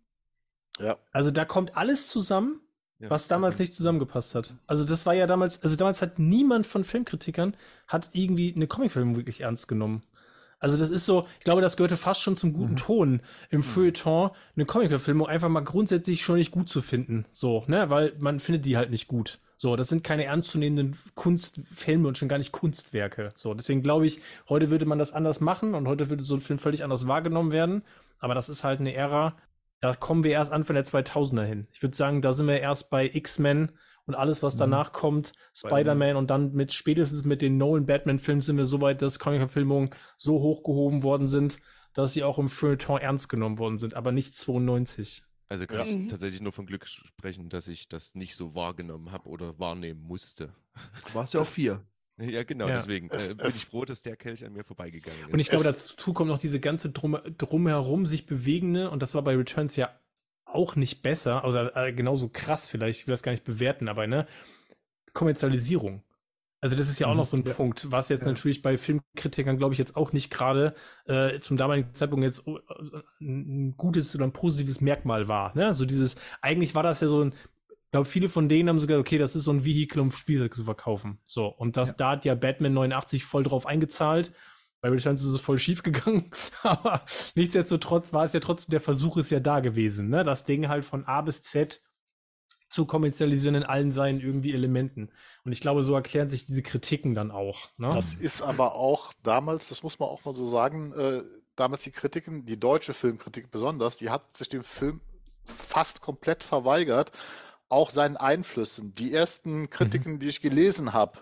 Ja. 0.79 0.99
Also 1.13 1.31
da 1.31 1.45
kommt 1.45 1.77
alles 1.77 2.09
zusammen, 2.09 2.61
ja, 2.99 3.11
was 3.11 3.29
damals 3.29 3.55
okay. 3.55 3.65
nicht 3.65 3.75
zusammengepasst 3.75 4.35
hat. 4.35 4.55
Also 4.67 4.85
das 4.85 5.07
war 5.07 5.15
ja 5.15 5.27
damals, 5.27 5.63
also 5.63 5.77
damals 5.77 6.03
hat 6.03 6.19
niemand 6.19 6.67
von 6.67 6.85
Filmkritikern 6.85 7.57
hat 7.87 8.11
irgendwie 8.13 8.55
eine 8.55 8.67
Comicfilm 8.67 9.17
wirklich 9.17 9.43
ernst 9.43 9.69
genommen. 9.69 10.03
Also 10.59 10.79
das 10.79 10.89
ist 10.89 11.05
so, 11.05 11.27
ich 11.39 11.45
glaube, 11.45 11.61
das 11.61 11.77
gehörte 11.77 11.99
fast 11.99 12.23
schon 12.23 12.37
zum 12.37 12.53
guten 12.53 12.73
Mhm. 12.73 12.77
Ton 12.77 13.21
im 13.51 13.63
Feuilleton, 13.63 14.31
eine 14.55 14.65
Comicverfilmung 14.65 15.27
einfach 15.27 15.51
mal 15.51 15.61
grundsätzlich 15.61 16.23
schon 16.23 16.37
nicht 16.37 16.51
gut 16.51 16.69
zu 16.69 16.81
finden. 16.81 17.27
So, 17.31 17.65
ne, 17.67 17.91
weil 17.91 18.15
man 18.19 18.41
findet 18.41 18.65
die 18.65 18.77
halt 18.77 18.91
nicht 18.91 19.07
gut. 19.07 19.39
So, 19.59 19.77
das 19.77 19.89
sind 19.89 20.05
keine 20.05 20.25
ernstzunehmenden 20.25 20.99
Kunstfilme 21.15 22.09
und 22.09 22.19
schon 22.19 22.29
gar 22.29 22.39
nicht 22.39 22.53
Kunstwerke. 22.53 23.33
So, 23.37 23.55
deswegen 23.55 23.83
glaube 23.83 24.07
ich, 24.07 24.21
heute 24.49 24.71
würde 24.71 24.87
man 24.87 24.99
das 24.99 25.13
anders 25.13 25.41
machen 25.41 25.75
und 25.75 25.89
heute 25.89 26.11
würde 26.11 26.25
so 26.25 26.35
ein 26.35 26.41
Film 26.41 26.59
völlig 26.59 26.85
anders 26.85 27.07
wahrgenommen 27.07 27.53
werden. 27.53 27.83
Aber 28.19 28.35
das 28.35 28.49
ist 28.49 28.65
halt 28.65 28.81
eine 28.81 28.95
Ära, 28.95 29.35
da 29.81 29.95
kommen 29.95 30.25
wir 30.25 30.33
erst 30.33 30.53
Anfang 30.53 30.75
der 30.75 30.85
2000er 30.85 31.45
hin. 31.45 31.67
Ich 31.73 31.83
würde 31.83 31.97
sagen, 31.97 32.23
da 32.23 32.33
sind 32.33 32.47
wir 32.47 32.61
erst 32.61 32.91
bei 32.91 33.09
X-Men 33.13 33.73
und 34.07 34.15
alles, 34.15 34.43
was 34.43 34.55
Mhm. 34.55 34.61
danach 34.61 34.93
kommt, 34.93 35.33
Spider-Man. 35.55 36.17
Und 36.17 36.29
dann 36.29 36.53
mit 36.53 36.73
spätestens 36.73 37.25
mit 37.25 37.43
den 37.43 37.57
Nolan-Batman-Filmen 37.59 38.43
sind 38.43 38.57
wir 38.57 38.67
so 38.67 38.81
weit, 38.81 39.03
dass 39.03 39.19
Comic-Verfilmungen 39.19 39.91
so 40.17 40.41
hochgehoben 40.41 41.03
worden 41.03 41.27
sind, 41.27 41.59
dass 41.95 42.13
sie 42.13 42.23
auch 42.25 42.39
im 42.39 42.49
Feuilleton 42.49 43.01
ernst 43.01 43.29
genommen 43.29 43.59
worden 43.59 43.79
sind, 43.79 43.95
aber 43.95 44.13
nicht 44.13 44.37
92. 44.37 45.23
Also 45.49 45.67
kann 45.67 45.79
Ja. 45.79 45.85
ich 45.85 46.09
tatsächlich 46.09 46.41
nur 46.41 46.53
von 46.53 46.67
Glück 46.67 46.87
sprechen, 46.87 47.49
dass 47.49 47.69
ich 47.69 47.89
das 47.89 48.15
nicht 48.15 48.35
so 48.35 48.55
wahrgenommen 48.55 49.13
habe 49.13 49.29
oder 49.29 49.59
wahrnehmen 49.59 50.01
musste. 50.03 50.53
Du 51.09 51.15
warst 51.15 51.35
ja 51.35 51.41
auch 51.41 51.47
vier. 51.47 51.85
Ja, 52.19 52.45
genau, 52.45 52.69
Ja. 52.69 52.77
deswegen 52.77 53.09
Es- 53.11 53.31
äh, 53.31 53.35
bin 53.35 53.49
ich 53.49 53.67
froh, 53.67 53.85
dass 53.85 54.03
der 54.03 54.17
Kelch 54.17 54.45
an 54.45 54.53
mir 54.55 54.65
vorbeigegangen 54.65 55.21
ist. 55.21 55.33
Und 55.33 55.39
ich 55.39 55.51
glaube, 55.51 55.67
Es- 55.69 55.89
dazu 55.97 56.13
kommt 56.15 56.29
noch 56.31 56.39
diese 56.39 56.61
ganze 56.61 56.91
drum, 56.91 57.19
drumherum 57.37 58.07
sich 58.07 58.27
bewegende, 58.27 58.91
und 58.91 59.03
das 59.03 59.15
war 59.15 59.23
bei 59.23 59.37
Returns 59.37 59.77
ja 59.77 59.91
auch 60.47 60.77
nicht 60.77 61.03
besser, 61.03 61.45
also 61.45 61.59
äh, 61.59 61.93
genauso 61.93 62.29
krass 62.31 62.69
vielleicht, 62.69 63.01
ich 63.01 63.07
will 63.07 63.13
das 63.13 63.23
gar 63.23 63.33
nicht 63.33 63.45
bewerten, 63.45 63.89
aber 63.89 64.07
ne, 64.07 64.27
Kommerzialisierung. 65.13 66.03
Also 66.63 66.75
das 66.75 66.89
ist 66.89 66.99
ja 66.99 67.07
auch 67.07 67.13
Mhm, 67.13 67.17
noch 67.19 67.27
so 67.27 67.37
ein 67.37 67.45
ja. 67.45 67.53
Punkt, 67.53 67.91
was 67.93 68.09
jetzt 68.09 68.23
Ja. 68.23 68.29
natürlich 68.29 68.63
bei 68.63 68.79
Filmkritikern, 68.79 69.59
glaube 69.59 69.75
ich, 69.75 69.79
jetzt 69.79 69.95
auch 69.95 70.13
nicht 70.13 70.31
gerade 70.31 70.75
äh, 71.05 71.39
zum 71.39 71.57
damaligen 71.59 71.95
Zeitpunkt 71.95 72.25
jetzt 72.25 72.45
äh, 72.47 72.55
ein 73.21 73.77
gutes 73.77 74.15
oder 74.17 74.25
ein 74.25 74.33
positives 74.33 74.81
Merkmal 74.81 75.29
war. 75.29 75.55
Ne? 75.55 75.75
So 75.75 75.85
dieses, 75.85 76.17
eigentlich 76.41 76.75
war 76.75 76.83
das 76.83 77.01
ja 77.03 77.09
so 77.09 77.23
ein, 77.25 77.35
ich 77.87 77.91
glaube, 77.93 78.07
viele 78.07 78.29
von 78.29 78.49
denen 78.49 78.69
haben 78.69 78.81
sogar, 78.81 78.99
okay, 78.99 79.17
das 79.17 79.37
ist 79.37 79.45
so 79.45 79.53
ein 79.53 79.65
Vehikel, 79.65 80.01
um 80.01 80.13
Spielzeug 80.13 80.55
zu 80.55 80.65
verkaufen. 80.65 81.19
So, 81.27 81.47
und 81.47 81.77
das, 81.77 81.91
Ja. 81.91 81.95
da 81.99 82.11
hat 82.11 82.25
ja 82.25 82.35
Batman 82.35 82.75
89 82.75 83.25
voll 83.25 83.45
drauf 83.45 83.65
eingezahlt. 83.67 84.33
Bei 84.81 84.91
Returns 84.91 85.23
ist 85.23 85.31
es 85.33 85.41
voll 85.41 85.59
schief 85.59 85.83
gegangen, 85.83 86.31
aber 86.63 87.03
nichtsdestotrotz 87.35 88.13
war 88.13 88.25
es 88.25 88.33
ja 88.35 88.41
trotzdem, 88.41 88.71
der 88.73 88.81
Versuch 88.81 89.17
ist 89.17 89.31
ja 89.31 89.41
da 89.41 89.61
gewesen, 89.61 90.09
ne? 90.11 90.23
Das 90.23 90.45
Ding 90.45 90.69
halt 90.69 90.85
von 90.85 91.05
A 91.07 91.23
bis 91.23 91.43
Z 91.43 91.81
zu 92.69 92.85
kommerzialisieren 92.85 93.55
in 93.55 93.63
allen 93.63 93.93
seinen 93.93 94.21
irgendwie 94.21 94.53
Elementen. 94.53 95.11
Und 95.45 95.53
ich 95.53 95.61
glaube, 95.61 95.83
so 95.85 95.95
erklären 95.95 96.29
sich 96.29 96.47
diese 96.47 96.63
Kritiken 96.63 97.15
dann 97.15 97.31
auch. 97.31 97.71
Ne? 97.79 97.89
Das 97.89 98.13
ist 98.13 98.43
aber 98.43 98.75
auch 98.75 99.13
damals, 99.23 99.69
das 99.69 99.85
muss 99.85 100.01
man 100.01 100.09
auch 100.09 100.25
mal 100.25 100.35
so 100.35 100.47
sagen, 100.49 100.93
äh, 100.93 101.23
damals 101.55 101.85
die 101.85 101.93
Kritiken, 101.93 102.45
die 102.45 102.59
deutsche 102.59 102.93
Filmkritik 102.93 103.53
besonders, 103.53 103.99
die 103.99 104.11
hat 104.11 104.35
sich 104.37 104.49
dem 104.49 104.65
Film 104.65 105.01
fast 105.45 106.01
komplett 106.01 106.43
verweigert, 106.43 107.13
auch 107.69 107.91
seinen 107.91 108.17
Einflüssen. 108.17 108.93
Die 108.95 109.13
ersten 109.13 109.71
Kritiken, 109.71 110.19
die 110.19 110.29
ich 110.29 110.41
gelesen 110.41 110.93
habe, 110.93 111.21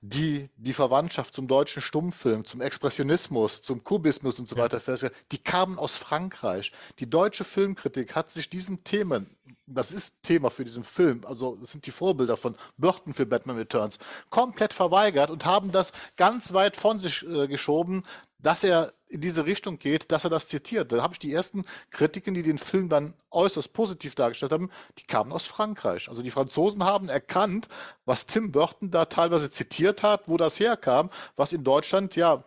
die 0.00 0.50
die 0.56 0.72
Verwandtschaft 0.72 1.34
zum 1.34 1.48
deutschen 1.48 1.82
Stummfilm, 1.82 2.44
zum 2.44 2.60
Expressionismus, 2.60 3.62
zum 3.62 3.82
Kubismus 3.82 4.38
und 4.38 4.48
so 4.48 4.56
Ja. 4.56 4.64
weiter 4.64 4.80
feststellen, 4.80 5.14
die 5.32 5.38
kamen 5.38 5.78
aus 5.78 5.96
Frankreich. 5.96 6.72
Die 6.98 7.08
deutsche 7.10 7.44
Filmkritik 7.44 8.14
hat 8.14 8.30
sich 8.30 8.48
diesen 8.48 8.84
Themen 8.84 9.35
das 9.66 9.92
ist 9.92 10.22
Thema 10.22 10.50
für 10.50 10.64
diesen 10.64 10.84
Film, 10.84 11.22
also 11.26 11.56
das 11.56 11.72
sind 11.72 11.86
die 11.86 11.90
Vorbilder 11.90 12.36
von 12.36 12.56
Burton 12.76 13.12
für 13.12 13.26
Batman 13.26 13.56
Returns, 13.56 13.98
komplett 14.30 14.72
verweigert 14.72 15.30
und 15.30 15.44
haben 15.44 15.72
das 15.72 15.92
ganz 16.16 16.52
weit 16.52 16.76
von 16.76 16.98
sich 17.00 17.26
äh, 17.26 17.48
geschoben, 17.48 18.02
dass 18.38 18.64
er 18.64 18.92
in 19.08 19.20
diese 19.20 19.46
Richtung 19.46 19.78
geht, 19.78 20.12
dass 20.12 20.24
er 20.24 20.30
das 20.30 20.48
zitiert. 20.48 20.92
Da 20.92 21.02
habe 21.02 21.14
ich 21.14 21.18
die 21.18 21.32
ersten 21.32 21.64
Kritiken, 21.90 22.34
die 22.34 22.42
den 22.42 22.58
Film 22.58 22.88
dann 22.88 23.14
äußerst 23.30 23.72
positiv 23.72 24.14
dargestellt 24.14 24.52
haben, 24.52 24.70
die 24.98 25.04
kamen 25.04 25.32
aus 25.32 25.46
Frankreich. 25.46 26.08
Also 26.08 26.22
die 26.22 26.30
Franzosen 26.30 26.84
haben 26.84 27.08
erkannt, 27.08 27.68
was 28.04 28.26
Tim 28.26 28.52
Burton 28.52 28.90
da 28.90 29.06
teilweise 29.06 29.50
zitiert 29.50 30.02
hat, 30.02 30.28
wo 30.28 30.36
das 30.36 30.60
herkam, 30.60 31.10
was 31.36 31.52
in 31.52 31.64
Deutschland 31.64 32.16
ja 32.16 32.44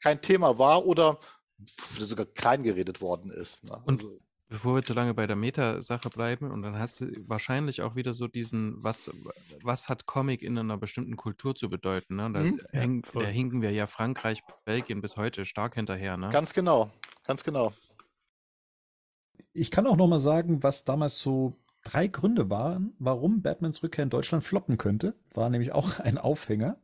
kein 0.00 0.20
Thema 0.20 0.58
war 0.58 0.86
oder 0.86 1.18
sogar 1.98 2.26
klein 2.26 2.62
geredet 2.62 3.00
worden 3.00 3.30
ist. 3.30 3.64
Ne? 3.64 3.80
Und 3.84 4.02
also, 4.02 4.18
Bevor 4.48 4.76
wir 4.76 4.82
zu 4.84 4.94
lange 4.94 5.12
bei 5.12 5.26
der 5.26 5.34
Meta-Sache 5.34 6.08
bleiben, 6.08 6.52
und 6.52 6.62
dann 6.62 6.78
hast 6.78 7.00
du 7.00 7.06
wahrscheinlich 7.26 7.82
auch 7.82 7.96
wieder 7.96 8.14
so 8.14 8.28
diesen, 8.28 8.82
was, 8.84 9.10
was 9.62 9.88
hat 9.88 10.06
Comic 10.06 10.42
in 10.42 10.56
einer 10.56 10.78
bestimmten 10.78 11.16
Kultur 11.16 11.56
zu 11.56 11.68
bedeuten? 11.68 12.14
Ne? 12.16 12.30
Da, 12.32 12.40
Mhm. 12.40 12.60
häng, 12.70 13.04
voll. 13.04 13.24
da 13.24 13.28
hinken 13.28 13.60
wir 13.60 13.72
ja 13.72 13.88
Frankreich, 13.88 14.42
Belgien 14.64 15.00
bis 15.00 15.16
heute 15.16 15.44
stark 15.44 15.74
hinterher. 15.74 16.16
Ne? 16.16 16.28
Ganz 16.28 16.54
genau, 16.54 16.92
ganz 17.26 17.42
genau. 17.42 17.72
Ich 19.52 19.70
kann 19.70 19.86
auch 19.86 19.96
noch 19.96 20.06
mal 20.06 20.20
sagen, 20.20 20.62
was 20.62 20.84
damals 20.84 21.20
so 21.20 21.56
drei 21.82 22.06
Gründe 22.06 22.48
waren, 22.48 22.94
warum 22.98 23.42
Batmans 23.42 23.82
Rückkehr 23.82 24.04
in 24.04 24.10
Deutschland 24.10 24.44
floppen 24.44 24.76
könnte. 24.78 25.14
War 25.34 25.50
nämlich 25.50 25.72
auch 25.72 25.98
ein 26.00 26.18
Aufhänger. 26.18 26.78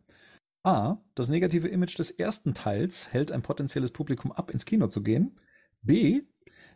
A. 0.65 0.97
Das 1.15 1.29
negative 1.29 1.69
Image 1.69 1.99
des 1.99 2.11
ersten 2.11 2.55
Teils 2.55 3.13
hält 3.13 3.31
ein 3.33 3.43
potenzielles 3.43 3.93
Publikum 3.93 4.33
ab, 4.33 4.51
ins 4.51 4.65
Kino 4.65 4.89
zu 4.89 5.03
gehen. 5.03 5.39
B. 5.83 6.23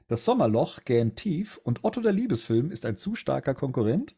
Das 0.09 0.24
Sommerloch 0.24 0.84
gähnt 0.84 1.16
tief 1.16 1.59
und 1.64 1.82
Otto 1.84 2.00
der 2.00 2.12
Liebesfilm 2.12 2.70
ist 2.70 2.86
ein 2.86 2.96
zu 2.96 3.14
starker 3.16 3.54
Konkurrent. 3.54 4.14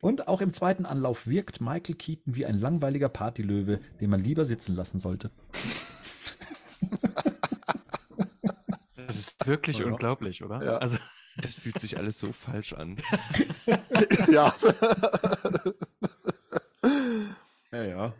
Und 0.00 0.28
auch 0.28 0.40
im 0.40 0.52
zweiten 0.52 0.86
Anlauf 0.86 1.26
wirkt 1.26 1.60
Michael 1.60 1.96
Keaton 1.96 2.36
wie 2.36 2.46
ein 2.46 2.58
langweiliger 2.60 3.08
Partylöwe, 3.08 3.80
den 4.00 4.10
man 4.10 4.20
lieber 4.22 4.44
sitzen 4.44 4.76
lassen 4.76 4.98
sollte. 5.00 5.30
Das 8.94 9.16
ist 9.16 9.46
wirklich 9.46 9.78
Ja. 9.78 9.86
unglaublich, 9.86 10.44
oder? 10.44 10.62
Ja. 10.64 10.76
Also, 10.78 10.98
Das 11.40 11.54
fühlt 11.54 11.78
sich 11.80 11.96
alles 11.98 12.18
so 12.20 12.32
falsch 12.32 12.72
an. 12.74 12.96
ja. 14.30 14.54
Ja, 17.72 17.84
ja. 17.84 18.14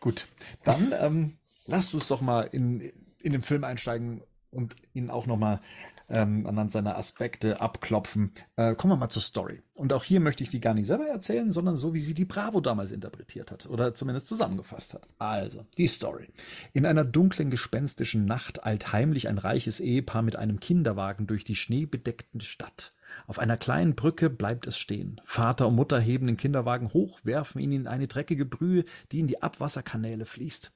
Gut, 0.00 0.26
dann 0.64 0.92
ähm, 0.98 1.38
lasst 1.66 1.94
uns 1.94 2.08
doch 2.08 2.20
mal 2.20 2.42
in, 2.42 2.80
in 3.20 3.32
den 3.32 3.42
Film 3.42 3.64
einsteigen 3.64 4.22
und 4.54 4.74
ihn 4.92 5.10
auch 5.10 5.26
noch 5.26 5.36
mal 5.36 5.60
ähm, 6.08 6.46
anhand 6.46 6.70
seiner 6.70 6.96
Aspekte 6.96 7.60
abklopfen. 7.60 8.32
Äh, 8.56 8.74
kommen 8.74 8.92
wir 8.92 8.96
mal 8.96 9.08
zur 9.08 9.22
Story. 9.22 9.62
Und 9.76 9.92
auch 9.92 10.04
hier 10.04 10.20
möchte 10.20 10.42
ich 10.42 10.50
die 10.50 10.60
gar 10.60 10.74
nicht 10.74 10.86
selber 10.86 11.06
erzählen, 11.06 11.50
sondern 11.50 11.76
so, 11.76 11.94
wie 11.94 12.00
sie 12.00 12.14
die 12.14 12.24
Bravo 12.24 12.60
damals 12.60 12.92
interpretiert 12.92 13.50
hat 13.50 13.66
oder 13.66 13.94
zumindest 13.94 14.26
zusammengefasst 14.26 14.94
hat. 14.94 15.08
Also, 15.18 15.66
die 15.78 15.86
Story. 15.86 16.28
In 16.72 16.86
einer 16.86 17.04
dunklen, 17.04 17.50
gespenstischen 17.50 18.24
Nacht 18.24 18.64
eilt 18.64 18.92
heimlich 18.92 19.28
ein 19.28 19.38
reiches 19.38 19.80
Ehepaar 19.80 20.22
mit 20.22 20.36
einem 20.36 20.60
Kinderwagen 20.60 21.26
durch 21.26 21.44
die 21.44 21.56
schneebedeckte 21.56 22.40
Stadt. 22.40 22.92
Auf 23.26 23.38
einer 23.38 23.56
kleinen 23.56 23.94
Brücke 23.94 24.28
bleibt 24.28 24.66
es 24.66 24.76
stehen. 24.76 25.20
Vater 25.24 25.68
und 25.68 25.76
Mutter 25.76 26.00
heben 26.00 26.26
den 26.26 26.36
Kinderwagen 26.36 26.92
hoch, 26.92 27.20
werfen 27.22 27.60
ihn 27.60 27.72
in 27.72 27.86
eine 27.86 28.08
dreckige 28.08 28.44
Brühe, 28.44 28.84
die 29.12 29.20
in 29.20 29.26
die 29.26 29.42
Abwasserkanäle 29.42 30.26
fließt. 30.26 30.72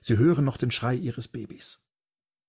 Sie 0.00 0.16
hören 0.16 0.44
noch 0.44 0.56
den 0.56 0.70
Schrei 0.70 0.94
ihres 0.94 1.28
Babys. 1.28 1.80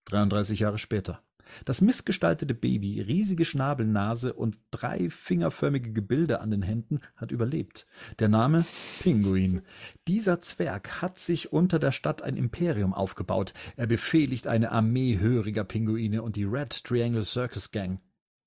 33 0.10 0.60
Jahre 0.60 0.78
später. 0.78 1.24
Das 1.66 1.82
missgestaltete 1.82 2.54
Baby, 2.54 3.02
riesige 3.02 3.46
Schnabelnase 3.46 4.34
und 4.34 4.60
drei 4.72 5.10
fingerförmige 5.10 5.92
Gebilde 5.92 6.42
an 6.42 6.52
den 6.52 6.62
Händen, 6.62 7.00
hat 7.16 7.32
überlebt. 7.32 7.86
Der 8.20 8.30
Name 8.30 8.64
Pinguin. 9.02 9.62
Dieser 10.08 10.40
Zwerg 10.42 11.02
hat 11.02 11.18
sich 11.18 11.52
unter 11.52 11.80
der 11.80 11.92
Stadt 11.92 12.22
ein 12.22 12.38
Imperium 12.38 12.94
aufgebaut. 12.94 13.54
Er 13.76 13.88
befehligt 13.88 14.48
eine 14.48 14.72
Armee 14.72 15.18
höriger 15.20 15.64
Pinguine 15.64 16.22
und 16.22 16.36
die 16.36 16.46
Red 16.46 16.84
Triangle 16.84 17.24
Circus 17.24 17.72
Gang. 17.72 18.00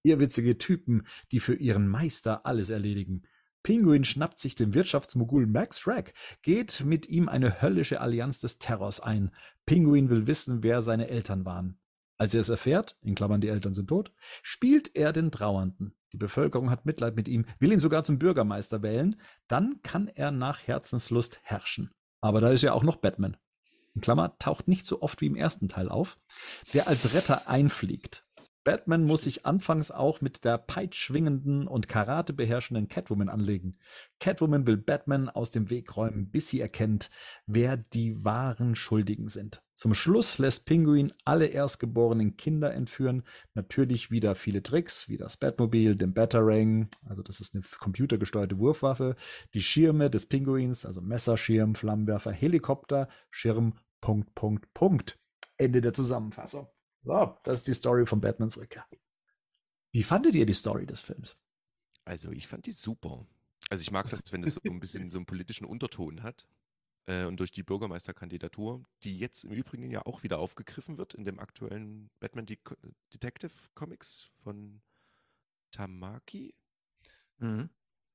Irrwitzige 0.04 0.58
Typen, 0.58 1.04
die 1.30 1.40
für 1.40 1.54
ihren 1.54 1.86
Meister 1.86 2.44
alles 2.44 2.70
erledigen. 2.70 3.22
Pinguin 3.62 4.04
schnappt 4.04 4.38
sich 4.38 4.54
den 4.54 4.74
Wirtschaftsmogul 4.74 5.46
Max 5.46 5.78
Schreck, 5.78 6.14
geht 6.42 6.84
mit 6.84 7.08
ihm 7.08 7.28
eine 7.28 7.62
höllische 7.62 8.00
Allianz 8.00 8.40
des 8.40 8.58
Terrors 8.58 9.00
ein. 9.00 9.30
Pinguin 9.66 10.10
will 10.10 10.26
wissen, 10.26 10.62
wer 10.62 10.82
seine 10.82 11.08
Eltern 11.08 11.44
waren. 11.44 11.78
Als 12.18 12.34
er 12.34 12.40
es 12.40 12.48
erfährt, 12.48 12.96
in 13.02 13.14
Klammern 13.14 13.40
die 13.40 13.48
Eltern 13.48 13.74
sind 13.74 13.88
tot, 13.88 14.12
spielt 14.42 14.94
er 14.94 15.12
den 15.12 15.30
Trauernden. 15.30 15.94
Die 16.12 16.18
Bevölkerung 16.18 16.70
hat 16.70 16.86
Mitleid 16.86 17.16
mit 17.16 17.26
ihm, 17.26 17.46
will 17.58 17.72
ihn 17.72 17.80
sogar 17.80 18.04
zum 18.04 18.18
Bürgermeister 18.18 18.82
wählen. 18.82 19.20
Dann 19.48 19.80
kann 19.82 20.08
er 20.08 20.30
nach 20.30 20.66
Herzenslust 20.66 21.40
herrschen. 21.42 21.90
Aber 22.20 22.40
da 22.40 22.50
ist 22.50 22.62
ja 22.62 22.74
auch 22.74 22.84
noch 22.84 22.96
Batman. 22.96 23.36
In 23.94 24.00
Klammer 24.00 24.38
taucht 24.38 24.68
nicht 24.68 24.86
so 24.86 25.02
oft 25.02 25.20
wie 25.20 25.26
im 25.26 25.36
ersten 25.36 25.68
Teil 25.68 25.88
auf, 25.88 26.18
der 26.72 26.88
als 26.88 27.14
Retter 27.14 27.48
einfliegt. 27.48 28.22
Batman 28.64 29.04
muss 29.04 29.22
sich 29.22 29.44
anfangs 29.44 29.90
auch 29.90 30.20
mit 30.20 30.44
der 30.44 30.56
peitschwingenden 30.56 31.66
und 31.66 31.88
Karate 31.88 32.32
beherrschenden 32.32 32.88
Catwoman 32.88 33.28
anlegen. 33.28 33.76
Catwoman 34.20 34.66
will 34.66 34.76
Batman 34.76 35.28
aus 35.28 35.50
dem 35.50 35.68
Weg 35.68 35.96
räumen, 35.96 36.30
bis 36.30 36.48
sie 36.48 36.60
erkennt, 36.60 37.10
wer 37.46 37.76
die 37.76 38.24
wahren 38.24 38.76
Schuldigen 38.76 39.28
sind. 39.28 39.62
Zum 39.74 39.94
Schluss 39.94 40.38
lässt 40.38 40.64
Pinguin 40.66 41.12
alle 41.24 41.46
erstgeborenen 41.46 42.36
Kinder 42.36 42.72
entführen. 42.72 43.24
Natürlich 43.54 44.10
wieder 44.12 44.36
viele 44.36 44.62
Tricks, 44.62 45.08
wie 45.08 45.16
das 45.16 45.36
Batmobil, 45.36 45.96
den 45.96 46.14
Batarang, 46.14 46.88
also 47.04 47.22
das 47.22 47.40
ist 47.40 47.54
eine 47.54 47.64
computergesteuerte 47.80 48.58
Wurfwaffe, 48.58 49.16
die 49.54 49.62
Schirme 49.62 50.08
des 50.08 50.26
Pinguins, 50.26 50.86
also 50.86 51.00
Messerschirm, 51.00 51.74
Flammenwerfer, 51.74 52.30
Helikopter, 52.30 53.08
Schirm, 53.30 53.74
Punkt, 54.00 54.34
Punkt, 54.34 54.72
Punkt. 54.72 55.18
Ende 55.56 55.80
der 55.80 55.92
Zusammenfassung. 55.92 56.68
So, 57.02 57.38
das 57.42 57.60
ist 57.60 57.66
die 57.66 57.74
Story 57.74 58.06
von 58.06 58.20
Batmans 58.20 58.56
Rückkehr. 58.56 58.86
Wie 59.92 60.02
fandet 60.02 60.34
ihr 60.34 60.46
die 60.46 60.54
Story 60.54 60.86
des 60.86 61.00
Films? 61.00 61.36
Also 62.04 62.30
ich 62.30 62.48
fand 62.48 62.66
die 62.66 62.72
super. 62.72 63.26
Also 63.70 63.82
ich 63.82 63.90
mag 63.90 64.08
das, 64.10 64.32
wenn 64.32 64.42
es 64.44 64.54
so 64.54 64.60
ein 64.64 64.80
bisschen 64.80 65.10
so 65.10 65.18
einen 65.18 65.26
politischen 65.26 65.64
Unterton 65.64 66.22
hat. 66.22 66.46
Äh, 67.06 67.24
und 67.24 67.38
durch 67.38 67.50
die 67.50 67.62
Bürgermeisterkandidatur, 67.62 68.84
die 69.02 69.18
jetzt 69.18 69.44
im 69.44 69.52
Übrigen 69.52 69.90
ja 69.90 70.06
auch 70.06 70.22
wieder 70.22 70.38
aufgegriffen 70.38 70.98
wird 70.98 71.14
in 71.14 71.24
dem 71.24 71.40
aktuellen 71.40 72.10
Batman 72.20 72.46
De 72.46 72.58
Detective 73.12 73.52
Comics 73.74 74.30
von 74.36 74.80
Tamaki. 75.70 76.54
mhm. 77.38 77.70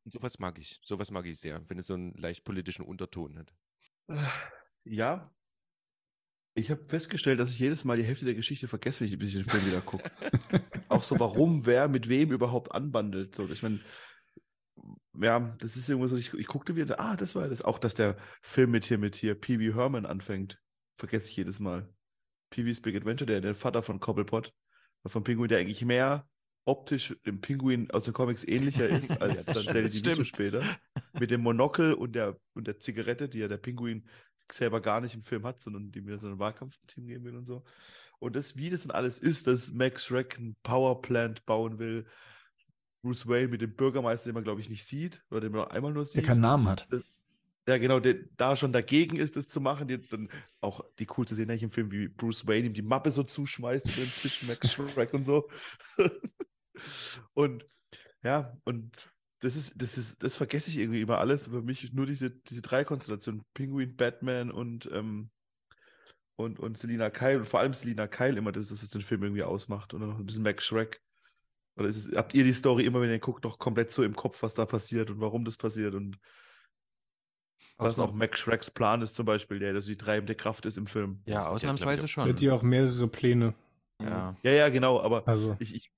Und 0.06 0.14
sowas 0.14 0.40
mag 0.40 0.58
ich. 0.58 0.80
Sowas 0.84 1.12
mag 1.12 1.26
ich 1.26 1.38
sehr, 1.38 1.70
wenn 1.70 1.80
es 1.80 1.88
so 1.88 1.94
einen 1.94 2.14
leicht 2.14 2.46
politischen 2.46 2.86
Unterton 2.86 3.38
hat. 3.38 3.54
Ja. 4.86 5.30
Ich 6.58 6.72
habe 6.72 6.84
festgestellt, 6.88 7.40
dass 7.40 7.52
ich 7.52 7.60
jedes 7.60 7.84
Mal 7.86 7.98
die 7.98 8.04
Hälfte 8.04 8.26
der 8.26 8.34
Geschichte 8.34 8.68
vergesse, 8.68 9.02
wenn 9.02 9.08
ich, 9.08 9.20
bis 9.20 9.30
ich 9.30 9.36
den 9.36 9.46
Film 9.46 9.64
wieder 9.68 9.80
gucke. 9.80 10.10
Auch 10.90 11.04
so, 11.04 11.20
warum, 11.20 11.68
wer 11.68 11.88
mit 11.88 12.10
wem 12.10 12.32
überhaupt 12.32 12.72
anbandelt. 12.72 13.36
So, 13.36 13.48
ich 13.48 13.62
meine, 13.62 13.80
ja, 15.22 15.56
das 15.60 15.78
ist 15.78 15.88
irgendwie 15.88 16.10
so, 16.10 16.18
ich, 16.18 16.34
ich 16.34 16.48
guckte 16.48 16.76
wieder, 16.76 17.00
ah, 17.00 17.16
das 17.16 17.36
war 17.36 17.48
das. 17.48 17.62
Auch, 17.62 17.78
dass 17.78 17.94
der 17.94 18.18
Film 18.42 18.72
mit 18.72 18.86
hier, 18.86 18.98
mit 18.98 19.16
hier, 19.16 19.36
Pee 19.36 19.60
Wee 19.60 19.76
Herman 19.76 20.08
anfängt, 20.08 20.60
vergesse 20.98 21.30
ich 21.30 21.38
jedes 21.38 21.60
Mal. 21.60 21.88
Pee 22.50 22.66
Wee's 22.66 22.82
Big 22.82 22.96
Adventure, 22.96 23.28
der, 23.28 23.42
der 23.42 23.54
Vater 23.54 23.84
von 23.84 24.00
Cobblepot, 24.00 24.52
von 25.06 25.24
Pinguin, 25.24 25.50
der 25.50 25.60
eigentlich 25.60 25.86
mehr 25.86 26.28
optisch 26.66 27.16
dem 27.26 27.40
Pinguin 27.40 27.92
aus 27.92 28.06
den 28.06 28.14
Comics 28.14 28.44
ähnlicher 28.44 28.90
ist, 28.90 29.12
als 29.22 29.46
dann 29.46 29.64
Danny 29.64 29.90
DeVito 29.90 30.24
später. 30.24 30.64
Mit 31.20 31.30
dem 31.30 31.42
Monokel 31.42 31.94
und 31.94 32.14
der, 32.14 32.38
und 32.54 32.68
der 32.68 32.80
Zigarette, 32.80 33.30
die 33.30 33.40
ja 33.40 33.48
der 33.48 33.58
Pinguin 33.58 34.08
selber 34.52 34.82
gar 34.82 35.02
nicht 35.02 35.16
im 35.16 35.24
Film 35.24 35.46
hat, 35.46 35.62
sondern 35.62 35.92
die 35.92 36.02
mir 36.02 36.18
so 36.18 36.28
ein 36.28 36.40
Wahlkampfteam 36.40 37.08
geben 37.08 37.26
will 37.26 37.36
und 37.36 37.46
so. 37.46 37.64
Und 38.20 38.36
das, 38.36 38.56
wie 38.56 38.70
das 38.70 38.84
dann 38.84 38.92
alles 38.92 39.20
ist, 39.20 39.48
dass 39.48 39.72
Max 39.72 40.06
Schreck 40.06 40.38
ein 40.38 40.56
Powerplant 40.64 41.46
bauen 41.46 41.80
will, 41.80 42.06
Bruce 43.02 43.28
Wayne 43.28 43.48
mit 43.50 43.62
dem 43.62 43.76
Bürgermeister, 43.76 44.30
den 44.30 44.34
man, 44.34 44.44
glaube 44.44 44.62
ich, 44.62 44.70
nicht 44.70 44.86
sieht, 44.86 45.24
oder 45.30 45.42
den 45.42 45.52
man 45.52 45.68
einmal 45.70 45.92
nur 45.92 46.04
Der 46.04 46.12
sieht. 46.12 46.26
keinen 46.26 46.42
Namen 46.42 46.68
hat. 46.68 46.88
Ja, 47.68 47.78
genau, 47.78 48.00
der 48.00 48.16
da 48.38 48.56
schon 48.56 48.72
dagegen 48.72 49.18
ist, 49.18 49.36
das 49.36 49.48
zu 49.50 49.60
machen. 49.60 49.88
Die, 49.88 50.00
dann 50.02 50.30
auch 50.62 50.84
die 51.00 51.08
cool 51.18 51.28
zu 51.28 51.36
sehen, 51.36 51.50
eigentlich 51.50 51.64
im 51.64 51.70
Film, 51.70 51.92
wie 51.92 52.08
Bruce 52.08 52.48
Wayne 52.48 52.68
ihm 52.68 52.74
die 52.74 52.82
Mappe 52.82 53.12
so 53.12 53.24
zuschmeißt 53.24 53.86
über 53.88 53.98
den 53.98 54.12
Tisch, 54.12 54.44
Max 54.44 54.72
Schreck 54.72 55.14
und 55.14 55.26
so. 55.26 55.50
und 57.34 57.66
ja, 58.24 58.58
und 58.64 59.10
das 59.40 59.56
ist, 59.56 59.82
das 59.82 59.98
ist, 59.98 60.24
das 60.24 60.36
vergesse 60.38 60.70
ich 60.70 60.78
irgendwie 60.78 61.02
immer 61.02 61.20
alles. 61.20 61.48
Für 61.48 61.62
mich 61.62 61.94
nur 61.94 62.06
diese, 62.06 62.32
diese 62.32 62.62
drei 62.62 62.84
Konstellationen: 62.84 63.44
Penguin, 63.54 63.96
Batman 63.96 64.52
und, 64.52 64.90
ähm, 64.92 65.30
und, 66.36 66.60
und 66.60 66.78
Selina 66.78 67.10
Kyle. 67.10 67.40
Und 67.40 67.48
vor 67.48 67.60
allem 67.60 67.74
Selina 67.74 68.08
Kyle 68.08 68.38
immer, 68.38 68.52
das, 68.52 68.70
das 68.70 68.84
ist 68.84 68.94
den 68.94 69.02
Film 69.02 69.24
irgendwie 69.24 69.44
ausmacht. 69.44 69.94
Und 69.94 70.02
dann 70.02 70.10
noch 70.10 70.20
ein 70.20 70.26
bisschen 70.26 70.44
Max 70.44 70.66
Schreck. 70.66 71.02
Oder 71.78 71.88
ist 71.90 72.08
es, 72.08 72.16
habt 72.16 72.34
ihr 72.34 72.44
die 72.44 72.54
Story 72.54 72.86
immer, 72.86 73.02
wenn 73.02 73.10
ihr 73.12 73.20
guckt, 73.20 73.44
noch 73.44 73.60
komplett 73.60 73.92
so 73.92 74.04
im 74.04 74.16
Kopf, 74.16 74.42
was 74.42 74.56
da 74.56 74.66
passiert 74.66 75.12
und 75.12 75.20
warum 75.20 75.46
das 75.46 75.58
passiert 75.58 75.94
und 75.94 76.18
was 77.78 78.00
auch 78.00 78.14
Max 78.14 78.40
Schrecks 78.40 78.72
Plan 78.72 79.02
ist 79.04 79.16
zum 79.16 79.26
Beispiel, 79.26 79.60
der, 79.60 79.74
dass 79.74 79.86
die 79.86 79.98
treibende 79.98 80.34
Kraft 80.34 80.66
ist 80.66 80.78
im 80.78 80.88
Film. 80.88 81.22
Ja, 81.26 81.36
Das 81.36 81.46
wird 81.46 81.56
ausnahmsweise 81.56 82.08
schon. 82.08 82.28
hat 82.28 82.42
ja 82.42 82.54
auch 82.54 82.64
mehrere 82.64 83.08
Pläne. 83.08 83.54
Ja. 84.02 84.36
Ja, 84.44 84.52
ja, 84.52 84.70
genau, 84.70 85.00
aber 85.00 85.28
Also, 85.28 85.56
ich, 85.60 85.76
ich, 85.76 85.92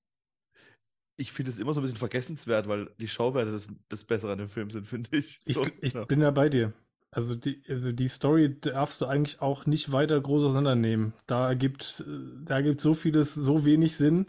ich 1.20 1.32
finde 1.32 1.50
es 1.50 1.58
immer 1.58 1.74
so 1.74 1.80
ein 1.80 1.82
bisschen 1.82 1.98
vergessenswert, 1.98 2.66
weil 2.66 2.90
die 2.98 3.08
Schauwerte 3.08 3.52
das, 3.52 3.68
das 3.88 4.04
Bessere 4.04 4.32
an 4.32 4.38
dem 4.38 4.48
Film 4.48 4.70
sind, 4.70 4.88
finde 4.88 5.16
ich. 5.16 5.38
Ich, 5.44 5.54
So, 5.54 5.66
ich 5.80 5.92
ja. 5.92 6.04
bin 6.04 6.20
da 6.20 6.30
bei 6.30 6.48
dir. 6.48 6.72
Also 7.12 7.34
die, 7.34 7.62
also 7.68 7.90
die 7.90 8.08
Story 8.08 8.60
darfst 8.60 9.00
du 9.00 9.06
eigentlich 9.06 9.42
auch 9.42 9.66
nicht 9.66 9.90
weiter 9.90 10.20
groß 10.20 10.44
auseinandernehmen. 10.44 11.12
Da 11.26 11.48
ergibt, 11.48 12.04
äh, 12.06 12.44
da 12.44 12.60
gibt 12.60 12.80
so 12.80 12.94
vieles 12.94 13.34
so 13.34 13.64
wenig 13.64 13.96
Sinn. 13.96 14.26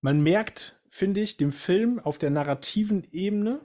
Man 0.00 0.22
merkt, 0.22 0.80
finde 0.88 1.20
ich, 1.20 1.36
dem 1.36 1.52
Film 1.52 1.98
auf 1.98 2.18
der 2.18 2.30
narrativen 2.30 3.06
Ebene 3.12 3.60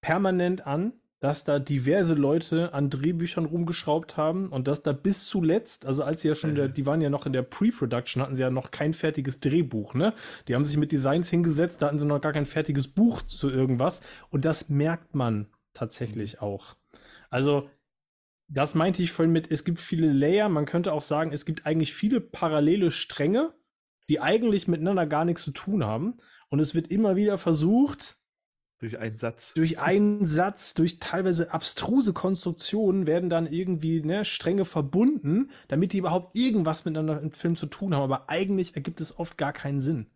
permanent 0.00 0.66
an, 0.66 0.92
dass 1.20 1.44
da 1.44 1.58
diverse 1.58 2.14
Leute 2.14 2.72
an 2.72 2.88
Drehbüchern 2.88 3.44
rumgeschraubt 3.44 4.16
haben 4.16 4.48
und 4.48 4.66
dass 4.66 4.82
da 4.82 4.92
bis 4.92 5.26
zuletzt, 5.26 5.84
also 5.84 6.02
als 6.02 6.22
sie 6.22 6.28
ja 6.28 6.34
schon, 6.34 6.54
der, 6.54 6.68
die 6.68 6.86
waren 6.86 7.02
ja 7.02 7.10
noch 7.10 7.26
in 7.26 7.34
der 7.34 7.42
Pre-Production, 7.42 8.22
hatten 8.22 8.36
sie 8.36 8.42
ja 8.42 8.50
noch 8.50 8.70
kein 8.70 8.94
fertiges 8.94 9.38
Drehbuch, 9.40 9.94
ne? 9.94 10.14
Die 10.48 10.54
haben 10.54 10.64
sich 10.64 10.78
mit 10.78 10.92
Designs 10.92 11.28
hingesetzt, 11.28 11.82
da 11.82 11.86
hatten 11.86 11.98
sie 11.98 12.06
noch 12.06 12.22
gar 12.22 12.32
kein 12.32 12.46
fertiges 12.46 12.88
Buch 12.88 13.20
zu 13.20 13.50
irgendwas 13.50 14.00
und 14.30 14.46
das 14.46 14.70
merkt 14.70 15.14
man 15.14 15.46
tatsächlich 15.74 16.40
auch. 16.40 16.74
Also, 17.28 17.68
das 18.48 18.74
meinte 18.74 19.02
ich 19.02 19.12
vorhin 19.12 19.32
mit, 19.32 19.50
es 19.50 19.64
gibt 19.64 19.78
viele 19.78 20.10
Layer, 20.10 20.48
man 20.48 20.64
könnte 20.64 20.92
auch 20.92 21.02
sagen, 21.02 21.32
es 21.32 21.44
gibt 21.44 21.66
eigentlich 21.66 21.92
viele 21.92 22.20
parallele 22.20 22.90
Stränge, 22.90 23.52
die 24.08 24.20
eigentlich 24.20 24.68
miteinander 24.68 25.06
gar 25.06 25.26
nichts 25.26 25.42
zu 25.42 25.52
tun 25.52 25.84
haben 25.84 26.16
und 26.48 26.60
es 26.60 26.74
wird 26.74 26.88
immer 26.88 27.14
wieder 27.14 27.36
versucht, 27.36 28.19
Durch 28.80 28.98
einen 28.98 29.16
Satz. 29.18 29.52
durch 29.54 29.78
einen 29.78 30.26
Satz, 30.26 30.72
durch 30.74 31.00
teilweise 31.00 31.52
abstruse 31.52 32.14
Konstruktionen 32.14 33.06
werden 33.06 33.28
dann 33.28 33.46
irgendwie 33.46 34.00
ne, 34.02 34.24
Stränge 34.24 34.64
verbunden, 34.64 35.50
damit 35.68 35.92
die 35.92 35.98
überhaupt 35.98 36.34
irgendwas 36.36 36.84
miteinander 36.86 37.20
im 37.20 37.32
Film 37.32 37.56
zu 37.56 37.66
tun 37.66 37.94
haben. 37.94 38.02
Aber 38.02 38.30
eigentlich 38.30 38.74
ergibt 38.76 39.00
es 39.02 39.18
oft 39.18 39.36
gar 39.36 39.52
keinen 39.52 39.82
Sinn. 39.82 40.06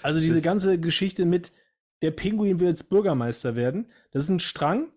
Also 0.00 0.20
diese 0.20 0.34
Das- 0.36 0.44
ganze 0.44 0.78
Geschichte 0.78 1.26
mit 1.26 1.52
der 2.02 2.12
Pinguin 2.12 2.60
will 2.60 2.68
jetzt 2.68 2.88
Bürgermeister 2.88 3.56
werden, 3.56 3.86
das 4.12 4.24
ist 4.24 4.28
ein 4.30 4.40
Strang. 4.40 4.88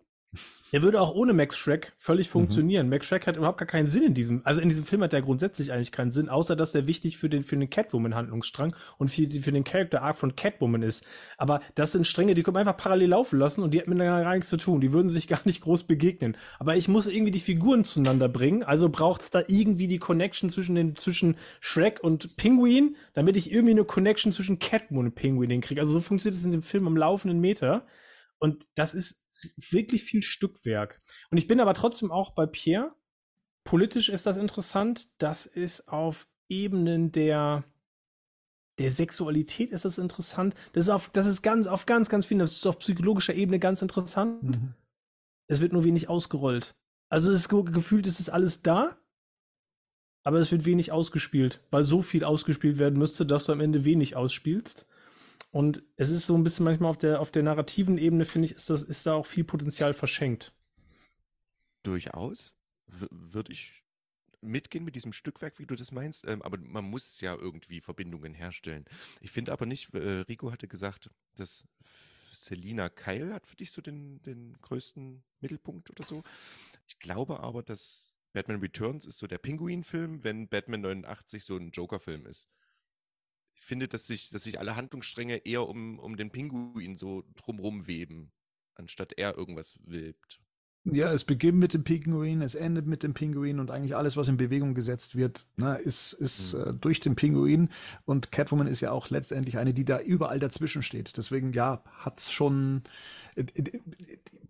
Der 0.71 0.81
würde 0.81 0.99
auch 0.99 1.13
ohne 1.13 1.33
Max 1.33 1.57
Shrek 1.57 1.93
völlig 1.97 2.27
funktionieren. 2.27 2.89
Max 2.89 3.05
Shrek 3.05 3.27
hat 3.27 3.37
überhaupt 3.37 3.59
gar 3.59 3.67
keinen 3.67 3.87
Sinn 3.87 4.03
in 4.03 4.13
diesem, 4.13 4.41
also 4.43 4.59
in 4.59 4.67
diesem 4.67 4.83
Film 4.83 5.03
hat 5.03 5.13
der 5.13 5.21
grundsätzlich 5.21 5.71
eigentlich 5.71 5.91
keinen 5.91 6.11
Sinn, 6.11 6.27
außer 6.27 6.55
dass 6.55 6.71
der 6.71 6.87
wichtig 6.87 7.17
für 7.17 7.29
den, 7.29 7.43
für 7.43 7.55
den 7.55 7.69
Catwoman-Handlungsstrang 7.69 8.75
und 8.97 9.09
für, 9.09 9.29
für 9.29 9.51
den 9.51 9.63
Character 9.63 10.01
Arc 10.01 10.17
von 10.17 10.35
Catwoman 10.35 10.81
ist. 10.81 11.05
Aber 11.37 11.61
das 11.75 11.91
sind 11.91 12.07
Stränge, 12.07 12.33
die 12.33 12.43
können 12.43 12.55
wir 12.55 12.59
einfach 12.59 12.77
parallel 12.77 13.09
laufen 13.09 13.39
lassen 13.39 13.61
und 13.61 13.71
die 13.71 13.79
hätten 13.79 13.91
miteinander 13.91 14.23
gar 14.23 14.33
nichts 14.33 14.49
zu 14.49 14.57
tun. 14.57 14.81
Die 14.81 14.91
würden 14.91 15.09
sich 15.09 15.27
gar 15.29 15.41
nicht 15.45 15.61
groß 15.61 15.83
begegnen. 15.83 16.35
Aber 16.59 16.75
ich 16.75 16.87
muss 16.87 17.07
irgendwie 17.07 17.31
die 17.31 17.39
Figuren 17.39 17.83
zueinander 17.83 18.27
bringen, 18.27 18.63
also 18.63 18.89
braucht 18.89 19.21
es 19.21 19.29
da 19.29 19.43
irgendwie 19.47 19.87
die 19.87 19.99
Connection 19.99 20.49
zwischen 20.49 20.75
den, 20.75 20.95
zwischen 20.95 21.37
Shrek 21.61 22.03
und 22.03 22.37
Pinguin, 22.37 22.95
damit 23.13 23.37
ich 23.37 23.51
irgendwie 23.51 23.71
eine 23.71 23.85
Connection 23.85 24.33
zwischen 24.33 24.59
Catwoman 24.59 25.05
und 25.05 25.15
Pinguin 25.15 25.51
hinkriege. 25.51 25.79
Also 25.79 25.93
so 25.93 26.01
funktioniert 26.01 26.37
es 26.37 26.45
in 26.45 26.51
dem 26.51 26.63
Film 26.63 26.87
am 26.87 26.97
laufenden 26.97 27.39
Meter. 27.39 27.85
Und 28.39 28.67
das 28.75 28.93
ist 28.93 29.24
wirklich 29.57 30.03
viel 30.03 30.21
Stückwerk. 30.21 31.01
Und 31.29 31.37
ich 31.37 31.47
bin 31.47 31.59
aber 31.59 31.73
trotzdem 31.73 32.11
auch 32.11 32.31
bei 32.31 32.45
Pierre. 32.45 32.95
Politisch 33.63 34.09
ist 34.09 34.25
das 34.25 34.37
interessant. 34.37 35.09
Das 35.21 35.45
ist 35.45 35.87
auf 35.87 36.27
Ebenen 36.49 37.11
der, 37.11 37.63
der 38.77 38.91
Sexualität 38.91 39.71
ist 39.71 39.85
das 39.85 39.97
interessant. 39.97 40.53
Das 40.73 40.85
ist 40.85 40.89
auf, 40.89 41.09
das 41.09 41.25
ist 41.25 41.41
ganz, 41.41 41.67
auf 41.67 41.85
ganz, 41.85 42.09
ganz 42.09 42.25
vielen, 42.25 42.39
das 42.39 42.53
ist 42.53 42.67
auf 42.67 42.79
psychologischer 42.79 43.33
Ebene 43.33 43.59
ganz 43.59 43.81
interessant. 43.81 44.43
Mhm. 44.43 44.73
Es 45.47 45.61
wird 45.61 45.73
nur 45.73 45.83
wenig 45.83 46.09
ausgerollt. 46.09 46.75
Also 47.09 47.31
es 47.31 47.41
ist 47.41 47.49
ge- 47.49 47.63
gefühlt, 47.63 48.07
es 48.07 48.19
ist 48.19 48.29
alles 48.29 48.61
da, 48.63 48.97
aber 50.23 50.39
es 50.39 50.51
wird 50.51 50.65
wenig 50.65 50.91
ausgespielt, 50.91 51.61
weil 51.69 51.83
so 51.83 52.01
viel 52.01 52.23
ausgespielt 52.23 52.79
werden 52.79 52.97
müsste, 52.97 53.25
dass 53.25 53.45
du 53.45 53.51
am 53.51 53.61
Ende 53.61 53.85
wenig 53.85 54.15
ausspielst. 54.15 54.87
Und 55.55 55.83
es 55.95 56.09
ist 56.09 56.25
so 56.25 56.35
ein 56.35 56.43
bisschen 56.43 56.65
manchmal 56.65 56.89
auf 56.89 56.97
der, 56.97 57.21
auf 57.21 57.31
der 57.31 57.41
narrativen 57.41 57.97
Ebene, 57.97 58.25
finde 58.25 58.47
ich, 58.47 58.55
ist, 58.55 58.69
das, 58.69 58.83
ist 58.83 59.05
da 59.05 59.13
auch 59.13 59.25
viel 59.25 59.45
Potenzial 59.45 59.93
verschenkt. 59.93 60.53
Durchaus. 61.81 62.57
Würde 62.87 63.53
ich 63.53 63.81
mitgehen 64.41 64.83
mit 64.83 64.97
diesem 64.97 65.13
Stückwerk, 65.13 65.57
wie 65.57 65.65
du 65.65 65.75
das 65.75 65.93
meinst. 65.93 66.25
Ähm, 66.27 66.41
aber 66.41 66.57
man 66.57 66.83
muss 66.83 67.21
ja 67.21 67.33
irgendwie 67.33 67.79
Verbindungen 67.79 68.33
herstellen. 68.33 68.83
Ich 69.21 69.31
finde 69.31 69.53
aber 69.53 69.65
nicht, 69.65 69.93
äh, 69.93 70.25
Rico 70.27 70.51
hatte 70.51 70.67
gesagt, 70.67 71.09
dass 71.37 71.63
Selina 71.79 72.89
Keil 72.89 73.33
hat 73.33 73.47
für 73.47 73.55
dich 73.55 73.71
so 73.71 73.81
den, 73.81 74.21
den 74.23 74.57
größten 74.59 75.23
Mittelpunkt 75.39 75.89
oder 75.89 76.03
so. 76.03 76.21
Ich 76.85 76.99
glaube 76.99 77.39
aber, 77.39 77.63
dass 77.63 78.13
Batman 78.33 78.59
Returns 78.59 79.05
ist 79.05 79.19
so 79.19 79.25
der 79.25 79.37
Pinguin-Film, 79.37 80.25
wenn 80.25 80.49
Batman 80.49 80.81
89 80.81 81.45
so 81.45 81.55
ein 81.55 81.71
Joker-Film 81.71 82.25
ist. 82.25 82.49
Ich 83.55 83.61
finde, 83.63 83.87
dass 83.87 84.05
sich, 84.07 84.29
dass 84.29 84.43
sich 84.43 84.59
alle 84.59 84.75
Handlungsstränge 84.75 85.37
eher 85.37 85.67
um, 85.67 85.97
um 85.99 86.17
den 86.17 86.29
Pinguin 86.31 86.97
so 86.97 87.23
drumrum 87.35 87.87
weben, 87.87 88.31
anstatt 88.75 89.13
er 89.17 89.37
irgendwas 89.37 89.79
webt. 89.85 90.39
Ja, 90.87 91.11
es 91.11 91.23
beginnt 91.23 91.57
mit 91.57 91.73
dem 91.73 91.83
Pinguin, 91.83 92.43
es 92.43 92.53
endet 92.53 92.85
mit 92.85 93.01
dem 93.01 93.15
Pinguin 93.15 93.59
und 93.59 93.71
eigentlich 93.71 93.95
alles, 93.95 94.17
was 94.17 94.27
in 94.27 94.37
Bewegung 94.37 94.75
gesetzt 94.75 95.15
wird, 95.15 95.47
ne, 95.57 95.77
ist, 95.79 96.13
ist 96.13 96.53
Mhm. 96.53 96.59
äh, 96.61 96.73
durch 96.73 96.99
den 96.99 97.15
Pinguin. 97.15 97.69
Und 98.05 98.31
Catwoman 98.31 98.67
ist 98.67 98.81
ja 98.81 98.91
auch 98.91 99.09
letztendlich 99.09 99.57
eine, 99.57 99.73
die 99.73 99.83
da 99.83 99.99
überall 99.99 100.39
dazwischen 100.39 100.83
steht. 100.83 101.17
Deswegen, 101.17 101.53
ja, 101.53 101.83
hat's 102.01 102.31
schon. 102.31 102.83
äh, 103.35 103.41
äh, 103.55 103.79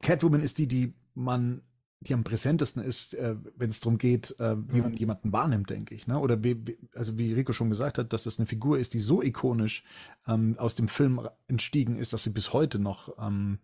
Catwoman 0.01 0.41
ist 0.41 0.57
die, 0.57 0.67
die 0.67 0.93
man, 1.13 1.61
die 2.01 2.13
am 2.13 2.23
präsentesten 2.23 2.83
ist, 2.83 3.13
äh, 3.15 3.35
wenn 3.55 3.69
es 3.69 3.79
darum 3.79 3.97
geht, 3.97 4.35
äh, 4.39 4.55
wie 4.71 4.81
man 4.81 4.93
jemanden 4.93 5.31
wahrnimmt, 5.31 5.69
denke 5.69 5.95
ich. 5.95 6.07
Ne? 6.07 6.19
Oder 6.19 6.43
wie, 6.43 6.67
wie- 6.67 6.77
also 6.93 7.17
wie 7.17 7.33
Rico 7.33 7.51
schon 7.53 7.69
gesagt 7.69 7.97
hat, 7.97 8.13
dass 8.13 8.23
das 8.23 8.37
eine 8.37 8.45
Figur 8.45 8.77
ist, 8.77 8.93
die 8.93 8.99
so 8.99 9.23
ikonisch 9.23 9.83
ähm, 10.27 10.55
aus 10.59 10.75
dem 10.75 10.87
Film 10.87 11.27
entstiegen 11.47 11.97
ist, 11.97 12.13
dass 12.13 12.23
sie 12.23 12.29
bis 12.29 12.53
heute 12.53 12.77
noch 12.79 13.17
ähm, 13.19 13.59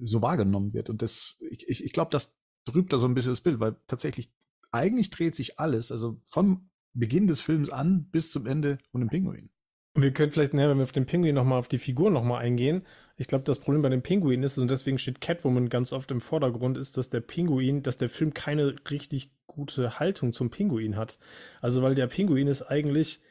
so 0.00 0.22
wahrgenommen 0.22 0.72
wird. 0.72 0.88
Und 0.90 1.02
das, 1.02 1.36
ich, 1.50 1.68
ich, 1.68 1.84
ich 1.84 1.92
glaube, 1.92 2.10
das 2.10 2.36
trübt 2.64 2.92
da 2.92 2.98
so 2.98 3.06
ein 3.06 3.14
bisschen 3.14 3.32
das 3.32 3.40
Bild, 3.42 3.60
weil 3.60 3.76
tatsächlich 3.86 4.32
eigentlich 4.70 5.10
dreht 5.10 5.34
sich 5.34 5.58
alles, 5.60 5.92
also 5.92 6.20
vom 6.24 6.70
Beginn 6.94 7.26
des 7.26 7.40
Films 7.40 7.68
an 7.70 8.08
bis 8.10 8.32
zum 8.32 8.46
Ende 8.46 8.78
um 8.92 9.00
den 9.00 9.10
Pinguin. 9.10 9.50
Und 9.94 10.02
wir 10.02 10.12
können 10.12 10.32
vielleicht, 10.32 10.54
ne, 10.54 10.68
wenn 10.68 10.78
wir 10.78 10.82
auf 10.84 10.92
den 10.92 11.06
Pinguin 11.06 11.34
nochmal, 11.34 11.58
auf 11.58 11.68
die 11.68 11.78
Figur 11.78 12.10
nochmal 12.10 12.42
eingehen. 12.42 12.82
Ich 13.16 13.28
glaube, 13.28 13.44
das 13.44 13.58
Problem 13.58 13.82
bei 13.82 13.88
dem 13.88 14.02
Pinguin 14.02 14.42
ist, 14.42 14.58
und 14.58 14.70
deswegen 14.70 14.98
steht 14.98 15.20
Catwoman 15.20 15.68
ganz 15.68 15.92
oft 15.92 16.10
im 16.10 16.20
Vordergrund, 16.20 16.76
ist, 16.76 16.96
dass 16.96 17.08
der 17.08 17.20
Pinguin, 17.20 17.82
dass 17.82 17.96
der 17.96 18.10
Film 18.10 18.34
keine 18.34 18.76
richtig 18.90 19.30
gute 19.46 19.98
Haltung 19.98 20.32
zum 20.34 20.50
Pinguin 20.50 20.96
hat. 20.96 21.18
Also, 21.62 21.82
weil 21.82 21.94
der 21.94 22.08
Pinguin 22.08 22.46
ist 22.46 22.62
eigentlich, 22.62 23.22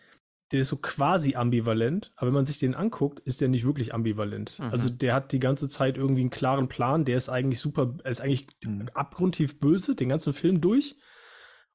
der 0.51 0.61
ist 0.61 0.69
so 0.69 0.77
quasi 0.77 1.35
ambivalent, 1.35 2.13
aber 2.15 2.27
wenn 2.27 2.33
man 2.35 2.45
sich 2.47 2.57
den 2.57 2.73
anguckt, 2.73 3.19
ist 3.19 3.41
der 3.41 3.47
nicht 3.47 3.65
wirklich 3.65 3.93
ambivalent. 3.93 4.57
Mhm. 4.57 4.65
Also, 4.65 4.89
der 4.89 5.13
hat 5.13 5.31
die 5.31 5.39
ganze 5.39 5.67
Zeit 5.67 5.97
irgendwie 5.97 6.21
einen 6.21 6.29
klaren 6.31 6.67
Plan, 6.67 7.05
der 7.05 7.17
ist 7.17 7.29
eigentlich 7.29 7.59
super, 7.59 7.95
er 8.03 8.11
ist 8.11 8.21
eigentlich 8.21 8.47
Mhm. 8.63 8.89
abgrundtief 8.95 9.59
böse, 9.59 9.95
den 9.95 10.09
ganzen 10.09 10.33
Film 10.33 10.61
durch. 10.61 10.95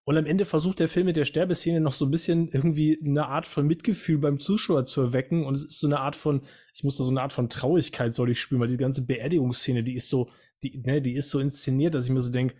Und 0.05 0.16
am 0.16 0.26
Ende 0.26 0.44
versucht 0.44 0.78
der 0.80 0.88
Film 0.88 1.07
mit 1.07 1.16
der 1.16 1.24
Sterbeszene 1.24 1.80
noch 1.80 1.92
so 1.92 2.05
ein 2.07 2.11
bisschen 2.11 2.48
irgendwie 2.48 2.98
eine 3.05 3.26
Art 3.26 3.46
von 3.46 3.66
Mitgefühl 3.66 4.18
beim 4.18 4.38
Zuschauer 4.38 4.84
zu 4.84 5.01
erwecken. 5.03 5.44
Und 5.44 5.55
es 5.55 5.64
ist 5.64 5.78
so 5.78 5.86
eine 5.86 6.01
Art 6.01 6.16
von, 6.16 6.42
ich 6.74 6.82
muss 6.82 6.96
da 6.96 7.05
so 7.05 7.11
eine 7.11 7.22
Art 7.22 7.32
von 7.32 7.48
Traurigkeit 7.48 8.14
soll 8.14 8.30
ich 8.30 8.40
spüren, 8.40 8.61
weil 8.61 8.68
die 8.68 8.76
ganze 8.76 9.05
Beerdigungsszene, 9.05 9.84
die 9.84 9.94
ist 9.94 10.09
so, 10.09 10.30
die, 10.62 10.78
ne, 10.84 11.01
die 11.01 11.14
ist 11.14 11.28
so 11.30 11.38
inszeniert, 11.38 11.94
dass 11.94 12.07
ich 12.07 12.11
mir 12.11 12.20
so 12.20 12.32
denke, 12.32 12.55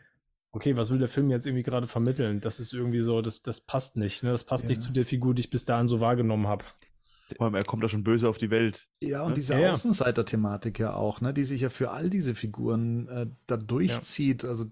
okay, 0.53 0.77
was 0.77 0.91
will 0.91 0.99
der 0.99 1.09
Film 1.09 1.31
jetzt 1.31 1.47
irgendwie 1.47 1.63
gerade 1.63 1.87
vermitteln? 1.87 2.41
Das 2.41 2.61
ist 2.61 2.73
irgendwie 2.73 3.03
so, 3.03 3.23
das, 3.23 3.43
das 3.43 3.61
passt 3.63 3.97
nicht, 3.97 4.23
ne? 4.23 4.33
Das 4.33 4.45
passt 4.45 4.65
Ja. 4.65 4.71
nicht 4.71 4.83
zu 4.83 4.93
der 4.93 5.07
Figur, 5.07 5.35
die 5.35 5.41
ich 5.41 5.51
bis 5.51 5.65
dahin 5.65 5.89
so 5.89 6.01
wahrgenommen 6.01 6.47
habe. 6.47 6.65
Vor 7.37 7.47
allem, 7.47 7.55
er 7.55 7.63
kommt 7.65 7.85
da 7.85 7.89
schon 7.89 8.03
böse 8.03 8.29
auf 8.29 8.39
die 8.39 8.51
Welt. 8.51 8.89
Ja, 9.01 9.23
und 9.23 9.31
Ne? 9.31 9.35
diese 9.37 9.55
Ja, 9.55 9.61
ja. 9.61 9.73
Außenseiter-Thematik 9.73 10.79
ja 10.81 10.95
auch, 10.95 11.21
ne, 11.21 11.33
die 11.33 11.45
sich 11.45 11.61
ja 11.61 11.69
für 11.69 11.91
all 11.93 12.11
diese 12.11 12.35
Figuren 12.35 13.09
äh, 13.09 13.27
da 13.47 13.57
durchzieht. 13.57 14.45
Also 14.45 14.67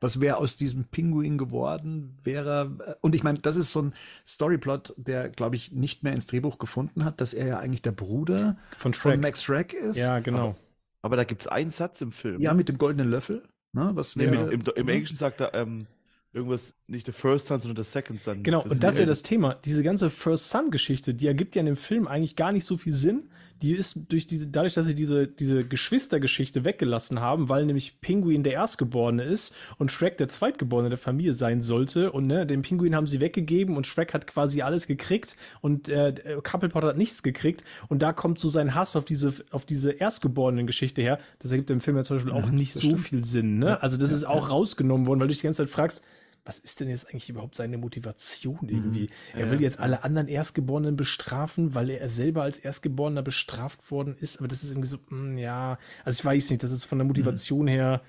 was 0.00 0.20
wäre 0.20 0.36
aus 0.36 0.56
diesem 0.56 0.84
Pinguin 0.84 1.38
geworden, 1.38 2.18
wäre, 2.24 2.76
äh, 2.86 2.94
und 3.00 3.14
ich 3.14 3.22
meine, 3.22 3.38
das 3.38 3.56
ist 3.56 3.72
so 3.72 3.82
ein 3.82 3.94
Storyplot, 4.26 4.94
der, 4.96 5.28
glaube 5.28 5.56
ich, 5.56 5.72
nicht 5.72 6.02
mehr 6.02 6.12
ins 6.12 6.26
Drehbuch 6.26 6.58
gefunden 6.58 7.04
hat, 7.04 7.20
dass 7.20 7.34
er 7.34 7.46
ja 7.46 7.58
eigentlich 7.58 7.82
der 7.82 7.92
Bruder 7.92 8.56
Von 8.72 8.94
von 8.94 8.94
Shrek. 8.94 9.20
Max 9.20 9.42
Shrek 9.42 9.72
ist. 9.72 9.96
Ja, 9.96 10.18
genau. 10.20 10.56
Aber 11.02 11.16
da 11.16 11.24
gibt 11.24 11.42
es 11.42 11.48
einen 11.48 11.70
Satz 11.70 12.00
im 12.00 12.12
Film. 12.12 12.38
Ja, 12.38 12.54
mit 12.54 12.68
dem 12.68 12.78
goldenen 12.78 13.10
Löffel. 13.10 13.42
Ne, 13.72 13.90
was 13.94 14.16
Nee, 14.16 14.30
wäre, 14.30 14.46
mit, 14.46 14.68
im, 14.68 14.74
im 14.76 14.88
Englischen 14.88 15.16
sagt 15.16 15.40
er 15.40 15.54
ähm, 15.54 15.86
irgendwas, 16.32 16.74
nicht 16.86 17.06
the 17.06 17.12
first 17.12 17.46
son, 17.46 17.60
sondern 17.60 17.82
the 17.82 17.90
second 17.90 18.20
son. 18.20 18.42
Genau, 18.42 18.62
und 18.62 18.82
das 18.82 18.94
ist 18.94 19.00
ja 19.00 19.06
das 19.06 19.22
Thema. 19.22 19.54
Diese 19.54 19.82
ganze 19.82 20.10
First 20.10 20.50
Son-Geschichte, 20.50 21.14
die 21.14 21.26
ergibt 21.26 21.56
ja 21.56 21.60
in 21.60 21.66
dem 21.66 21.76
Film 21.76 22.06
eigentlich 22.06 22.36
gar 22.36 22.52
nicht 22.52 22.64
so 22.64 22.76
viel 22.76 22.92
Sinn. 22.92 23.30
Die 23.62 23.72
ist 23.72 23.98
durch 24.08 24.26
diese, 24.26 24.48
dadurch, 24.48 24.74
dass 24.74 24.86
sie 24.86 24.94
diese, 24.94 25.26
diese 25.28 25.64
Geschwistergeschichte 25.64 26.64
weggelassen 26.64 27.20
haben, 27.20 27.48
weil 27.48 27.64
nämlich 27.64 28.00
Pinguin 28.00 28.42
der 28.42 28.54
Erstgeborene 28.54 29.22
ist 29.22 29.54
und 29.78 29.92
Shrek 29.92 30.18
der 30.18 30.28
Zweitgeborene 30.28 30.88
der 30.88 30.98
Familie 30.98 31.32
sein 31.34 31.62
sollte. 31.62 32.12
Und 32.12 32.26
ne, 32.26 32.46
den 32.46 32.62
Pinguin 32.62 32.94
haben 32.94 33.06
sie 33.06 33.20
weggegeben 33.20 33.76
und 33.76 33.86
Shrek 33.86 34.14
hat 34.14 34.26
quasi 34.26 34.62
alles 34.62 34.86
gekriegt 34.86 35.36
und 35.60 35.88
äh, 35.88 36.14
Couplepot 36.42 36.82
hat 36.82 36.96
nichts 36.96 37.22
gekriegt. 37.22 37.62
Und 37.88 38.02
da 38.02 38.12
kommt 38.12 38.38
so 38.38 38.48
sein 38.48 38.74
Hass 38.74 38.96
auf 38.96 39.04
diese, 39.04 39.32
auf 39.50 39.64
diese 39.64 39.92
Erstgeborenen-Geschichte 39.92 41.00
her. 41.02 41.18
Das 41.38 41.50
ergibt 41.52 41.70
im 41.70 41.80
Film 41.80 41.96
ja 41.96 42.04
zum 42.04 42.16
Beispiel 42.16 42.32
auch 42.32 42.42
Mhm, 42.50 42.56
nicht 42.56 42.72
so 42.72 42.80
stimmt. 42.80 43.00
viel 43.00 43.24
Sinn. 43.24 43.58
Ne? 43.58 43.66
Ja, 43.66 43.76
also 43.76 43.96
das 43.96 44.10
ja, 44.10 44.16
ist 44.16 44.24
auch 44.24 44.50
rausgenommen 44.50 45.06
worden, 45.06 45.20
weil 45.20 45.28
du 45.28 45.32
dich 45.32 45.40
die 45.40 45.46
ganze 45.46 45.64
Zeit 45.64 45.70
fragst, 45.72 46.04
was 46.44 46.58
ist 46.58 46.80
denn 46.80 46.88
jetzt 46.88 47.08
eigentlich 47.08 47.28
überhaupt 47.30 47.54
seine 47.54 47.78
Motivation 47.78 48.68
irgendwie? 48.68 49.08
Mhm. 49.34 49.36
Er 49.36 49.50
will 49.50 49.60
jetzt 49.60 49.78
alle 49.78 50.02
anderen 50.04 50.28
Erstgeborenen 50.28 50.96
bestrafen, 50.96 51.74
weil 51.74 51.90
er 51.90 52.10
selber 52.10 52.42
als 52.42 52.58
Erstgeborener 52.58 53.22
bestraft 53.22 53.90
worden 53.90 54.16
ist. 54.18 54.38
Aber 54.38 54.48
das 54.48 54.64
ist 54.64 54.70
irgendwie 54.72 54.88
so, 54.88 54.98
mm, 55.10 55.38
ja, 55.38 55.78
also 56.04 56.20
ich 56.20 56.24
weiß 56.24 56.50
nicht, 56.50 56.62
das 56.62 56.72
ist 56.72 56.84
von 56.84 56.98
der 56.98 57.06
Motivation 57.06 57.68
her. 57.68 58.02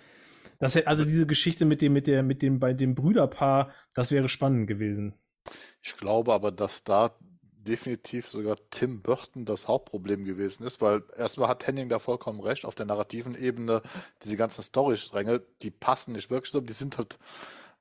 Das, 0.59 0.75
hätte- 0.75 0.87
also 0.87 1.05
diese 1.05 1.27
Geschichte 1.27 1.65
mit 1.65 1.81
dem, 1.81 1.93
mit 1.93 2.07
der, 2.07 2.23
mit 2.23 2.41
dem, 2.41 2.59
bei 2.59 2.73
dem 2.73 2.95
Brüderpaar, 2.95 3.71
das 3.93 4.11
wäre 4.11 4.29
spannend 4.29 4.67
gewesen. 4.67 5.15
Ich 5.81 5.97
glaube 5.97 6.33
aber, 6.33 6.51
dass 6.51 6.83
da 6.83 7.15
definitiv 7.41 8.27
sogar 8.27 8.57
Tim 8.71 9.01
Burton 9.01 9.45
das 9.45 9.67
Hauptproblem 9.67 10.25
gewesen 10.25 10.65
ist, 10.65 10.81
weil 10.81 11.01
erstmal 11.15 11.47
hat 11.47 11.65
Henning 11.65 11.87
da 11.87 11.99
vollkommen 11.99 12.41
recht, 12.41 12.65
auf 12.65 12.75
der 12.75 12.85
narrativen 12.85 13.35
Ebene, 13.35 13.81
diese 14.23 14.35
ganzen 14.35 14.63
Storystränge, 14.63 15.41
die 15.61 15.71
passen 15.71 16.11
nicht 16.13 16.29
wirklich 16.29 16.51
so, 16.51 16.59
die 16.59 16.73
sind 16.73 16.97
halt 16.97 17.17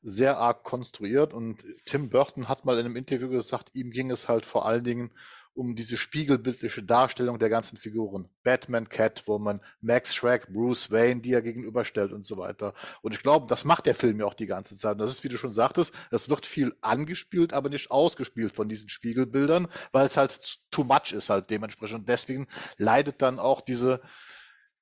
sehr 0.03 0.39
arg 0.39 0.65
konstruiert 0.65 1.33
und 1.33 1.65
Tim 1.85 2.11
Burton 2.11 2.49
hat 2.49 2.65
mal 2.65 2.79
in 2.79 2.87
einem 2.87 2.97
Interview 2.97 3.29
gesagt, 3.29 3.71
ihm 3.75 3.91
ging 3.91 4.11
es 4.11 4.29
halt 4.29 4.45
vor 4.45 4.67
allen 4.67 4.85
Dingen 4.85 5.13
um 5.55 5.77
diese 5.77 5.97
spiegelbildliche 5.97 6.83
Darstellung 6.83 7.39
der 7.39 7.51
ganzen 7.51 7.77
Figuren. 7.77 8.29
Batman, 8.43 8.89
Catwoman, 8.89 9.61
Max 9.81 10.15
Shrek, 10.15 10.51
Bruce 10.51 10.91
Wayne, 10.91 11.21
die 11.21 11.33
er 11.33 11.43
gegenüberstellt 11.43 12.13
und 12.13 12.25
so 12.25 12.39
weiter. 12.39 12.73
Und 13.03 13.13
ich 13.13 13.23
glaube, 13.23 13.47
das 13.49 13.65
macht 13.65 13.87
der 13.87 13.95
Film 13.95 14.19
ja 14.19 14.25
auch 14.25 14.35
die 14.35 14.47
ganze 14.47 14.77
Zeit. 14.77 14.93
Und 14.93 14.99
das 14.99 15.13
ist, 15.13 15.25
wie 15.25 15.29
du 15.29 15.37
schon 15.37 15.53
sagtest, 15.53 15.95
es 16.11 16.31
wird 16.31 16.47
viel 16.47 16.75
angespielt, 16.81 17.53
aber 17.53 17.69
nicht 17.69 17.91
ausgespielt 17.91 18.55
von 18.55 18.69
diesen 18.69 18.89
Spiegelbildern, 18.89 19.69
weil 19.93 20.07
es 20.07 20.17
halt 20.17 20.59
too 20.71 20.85
much 20.85 21.13
ist 21.13 21.29
halt 21.29 21.51
dementsprechend. 21.51 22.01
Und 22.01 22.09
deswegen 22.09 22.47
leidet 22.79 23.21
dann 23.21 23.39
auch 23.39 23.61
diese, 23.61 24.01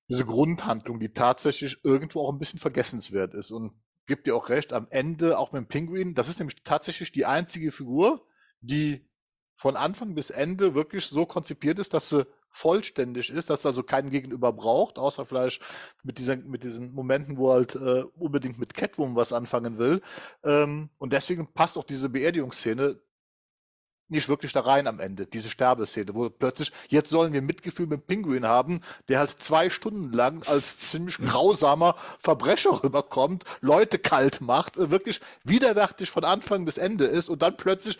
diese 0.08 0.24
Grundhandlung, 0.24 1.00
die 1.00 1.12
tatsächlich 1.12 1.78
irgendwo 1.82 2.20
auch 2.20 2.32
ein 2.32 2.38
bisschen 2.38 2.60
vergessenswert 2.60 3.34
ist. 3.34 3.50
Und 3.50 3.72
gibt 4.06 4.26
dir 4.26 4.34
auch 4.34 4.48
recht, 4.48 4.72
am 4.72 4.86
Ende, 4.90 5.38
auch 5.38 5.52
mit 5.52 5.62
dem 5.62 5.68
Pinguin, 5.68 6.14
das 6.14 6.28
ist 6.28 6.38
nämlich 6.38 6.62
tatsächlich 6.64 7.12
die 7.12 7.26
einzige 7.26 7.72
Figur, 7.72 8.26
die 8.60 9.08
von 9.54 9.76
Anfang 9.76 10.14
bis 10.14 10.30
Ende 10.30 10.74
wirklich 10.74 11.06
so 11.06 11.26
konzipiert 11.26 11.78
ist, 11.78 11.92
dass 11.92 12.08
sie 12.08 12.26
vollständig 12.48 13.30
ist, 13.30 13.50
dass 13.50 13.62
sie 13.62 13.68
also 13.68 13.82
keinen 13.82 14.10
Gegenüber 14.10 14.52
braucht, 14.52 14.98
außer 14.98 15.24
vielleicht 15.24 15.62
mit, 16.02 16.18
dieser, 16.18 16.36
mit 16.36 16.64
diesen 16.64 16.92
Momenten, 16.94 17.36
wo 17.36 17.50
er 17.50 17.54
halt 17.54 17.74
äh, 17.76 18.04
unbedingt 18.18 18.58
mit 18.58 18.74
Catwoman 18.74 19.16
was 19.16 19.32
anfangen 19.32 19.78
will. 19.78 20.02
Ähm, 20.42 20.90
und 20.98 21.12
deswegen 21.12 21.52
passt 21.52 21.78
auch 21.78 21.84
diese 21.84 22.08
Beerdigungsszene 22.08 23.00
nicht 24.10 24.28
wirklich 24.28 24.52
da 24.52 24.60
rein 24.60 24.86
am 24.86 25.00
Ende, 25.00 25.26
diese 25.26 25.50
Sterbeszene, 25.50 26.14
wo 26.14 26.28
plötzlich, 26.28 26.72
jetzt 26.88 27.10
sollen 27.10 27.32
wir 27.32 27.42
Mitgefühl 27.42 27.86
mit 27.86 28.00
dem 28.00 28.06
Pinguin 28.06 28.46
haben, 28.46 28.80
der 29.08 29.18
halt 29.18 29.42
zwei 29.42 29.70
Stunden 29.70 30.12
lang 30.12 30.42
als 30.46 30.78
ziemlich 30.78 31.18
grausamer 31.18 31.96
Verbrecher 32.18 32.82
rüberkommt, 32.82 33.44
Leute 33.60 33.98
kalt 33.98 34.40
macht, 34.40 34.76
äh, 34.76 34.90
wirklich 34.90 35.20
widerwärtig 35.44 36.10
von 36.10 36.24
Anfang 36.24 36.64
bis 36.64 36.78
Ende 36.78 37.04
ist 37.04 37.28
und 37.28 37.42
dann 37.42 37.56
plötzlich 37.56 37.98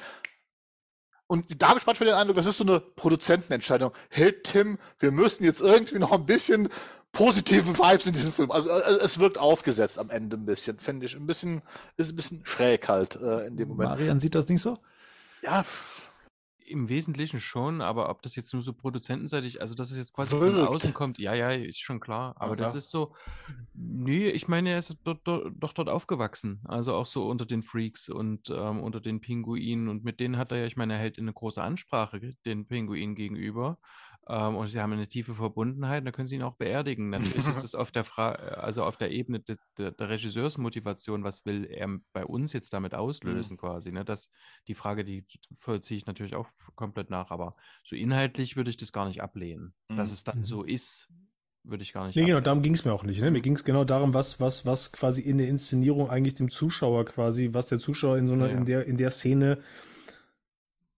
und 1.27 1.63
da 1.63 1.69
habe 1.69 1.79
ich 1.79 1.87
manchmal 1.87 2.09
den 2.09 2.17
Eindruck, 2.17 2.35
das 2.35 2.47
ist 2.47 2.59
so 2.59 2.65
eine 2.65 2.81
Produzentenentscheidung. 2.81 3.93
Hey 4.09 4.33
Tim, 4.43 4.79
wir 4.99 5.13
müssen 5.13 5.45
jetzt 5.45 5.61
irgendwie 5.61 6.01
noch 6.01 6.11
ein 6.11 6.27
bisschen 6.27 6.69
positive 7.13 7.79
Vibes 7.79 8.09
in 8.09 8.15
diesem 8.15 8.33
Film. 8.33 8.51
Also 8.51 8.69
äh, 8.69 8.99
es 9.03 9.21
wirkt 9.21 9.39
aufgesetzt 9.39 9.99
am 9.99 10.11
Ende 10.11 10.37
ein 10.37 10.45
bisschen, 10.45 10.79
finde 10.79 11.07
ich. 11.07 11.15
Ein 11.15 11.27
bisschen, 11.27 11.63
ist 11.97 12.11
ein 12.11 12.17
bisschen 12.17 12.45
schräg 12.45 12.89
halt 12.89 13.17
äh, 13.17 13.47
in 13.47 13.57
dem 13.57 13.69
Moment. 13.69 13.91
Marian 13.91 14.21
sieht 14.21 14.35
das 14.35 14.49
nicht 14.49 14.63
so? 14.63 14.79
Ja, 15.43 15.65
Im 16.71 16.89
Wesentlichen 16.89 17.41
schon, 17.41 17.81
aber 17.81 18.09
ob 18.09 18.23
das 18.23 18.37
jetzt 18.37 18.53
nur 18.53 18.63
so 18.63 18.73
produzentenseitig, 18.73 19.61
also 19.61 19.75
dass 19.75 19.91
es 19.91 19.97
jetzt 19.97 20.13
quasi 20.13 20.31
von 20.31 20.41
Wirkt. 20.41 20.69
außen 20.69 20.95
kommt, 20.95 21.19
ja, 21.19 21.35
ja, 21.35 21.51
ist 21.51 21.81
schon 21.81 22.01
klar. 22.01 22.35
Aber 22.39 22.57
das 22.57 22.71
Aha. 22.71 22.79
ist 22.79 22.91
so, 22.91 23.13
nee, 23.75 24.29
ich 24.29 24.49
meine, 24.49 24.71
er 24.71 24.79
ist 24.79 24.97
dort, 25.05 25.21
dort, 25.25 25.53
doch 25.59 25.73
dort 25.73 25.89
aufgewachsen. 25.89 26.61
Also 26.65 26.95
auch 26.95 27.07
so 27.07 27.29
unter 27.29 27.47
den 27.47 27.63
Freaks 27.63 28.09
und 28.09 28.51
ähm, 28.51 28.81
unter 28.81 29.01
den 29.01 29.21
Pinguinen. 29.21 29.89
Und 29.89 30.05
mit 30.05 30.21
denen 30.21 30.37
hat 30.37 30.53
er 30.53 30.59
ja, 30.59 30.67
ich 30.67 30.77
meine, 30.77 30.95
er 30.95 30.99
hält 31.01 31.19
eine 31.19 31.33
große 31.33 31.63
Ansprache 31.63 32.37
den 32.45 32.67
Pinguinen 32.67 33.15
gegenüber. 33.15 33.79
Ähm, 34.33 34.55
und 34.55 34.69
sie 34.69 34.79
haben 34.81 34.93
eine 34.93 35.09
tiefe 35.09 35.35
Verbundenheit, 35.35 36.07
da 36.07 36.13
können 36.13 36.29
sie 36.29 36.37
ihn 36.37 36.43
auch 36.43 36.55
beerdigen. 36.55 37.11
Natürlich 37.11 37.49
ist 37.49 37.65
es 37.65 37.75
auf 37.75 37.91
der 37.91 38.05
Fra 38.05 38.31
also 38.33 38.85
auf 38.85 38.97
der 38.97 39.11
Ebene 39.11 39.41
de, 39.41 39.57
de, 39.77 39.91
der 39.91 40.09
Regisseursmotivation, 40.09 41.25
was 41.25 41.45
will 41.45 41.65
er 41.65 41.89
bei 42.13 42.25
uns 42.25 42.53
jetzt 42.53 42.73
damit 42.73 42.95
auslösen, 42.95 43.57
quasi. 43.57 43.91
Ne? 43.91 44.05
Das, 44.05 44.31
die 44.69 44.75
Frage, 44.75 45.03
die 45.03 45.25
vollziehe 45.57 45.97
ich 45.97 46.07
natürlich 46.07 46.37
auch 46.37 46.47
komplett 46.77 47.11
nach, 47.11 47.33
aber 47.33 47.57
so 47.83 47.97
inhaltlich 47.97 48.55
würde 48.57 48.71
ich 48.71 48.77
das 48.77 48.93
gar 48.93 49.09
nicht 49.09 49.21
ablehnen. 49.21 49.75
Dass 49.89 50.09
Mhm. 50.09 50.15
es 50.15 50.25
dann 50.25 50.39
Mhm. 50.39 50.45
so 50.45 50.63
ist, 50.63 51.09
würde 51.65 51.83
ich 51.83 51.93
gar 51.93 52.07
nicht 52.07 52.15
Nee, 52.15 52.27
genau, 52.27 52.41
darum 52.41 52.63
ging 52.63 52.75
es 52.75 52.85
mir 52.85 52.93
auch 52.93 53.03
nicht. 53.03 53.21
Ne? 53.21 53.33
Mir 53.33 53.41
ging 53.43 53.55
es 53.57 53.65
genau 53.65 53.83
darum, 53.85 54.15
was, 54.15 54.39
was, 54.39 54.65
was 54.65 54.93
quasi 54.93 55.23
in 55.23 55.39
der 55.39 55.49
Inszenierung 55.49 56.09
eigentlich 56.09 56.35
dem 56.35 56.51
Zuschauer 56.51 57.05
quasi, 57.05 57.51
was 57.53 57.67
der 57.67 57.79
Zuschauer 57.79 58.17
in 58.17 58.29
so 58.29 58.35
einer, 58.35 58.49
Ja. 58.49 58.57
in 58.57 58.65
der, 58.65 58.87
in 58.87 58.97
der 58.97 59.11
Szene, 59.11 59.61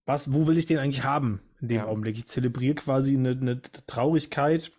was, 0.05 0.33
wo 0.35 0.47
will 0.47 0.59
ich 0.59 0.67
den 0.67 0.79
eigentlich 0.79 1.05
haben 1.05 1.41
in 1.63 1.69
dem 1.69 1.77
Ja. 1.79 1.87
Augenblick? 1.87 2.19
Ich 2.19 2.27
zelebriere 2.27 2.75
quasi 2.75 3.17
eine, 3.17 3.31
eine 3.31 3.63
Traurigkeit, 3.87 4.73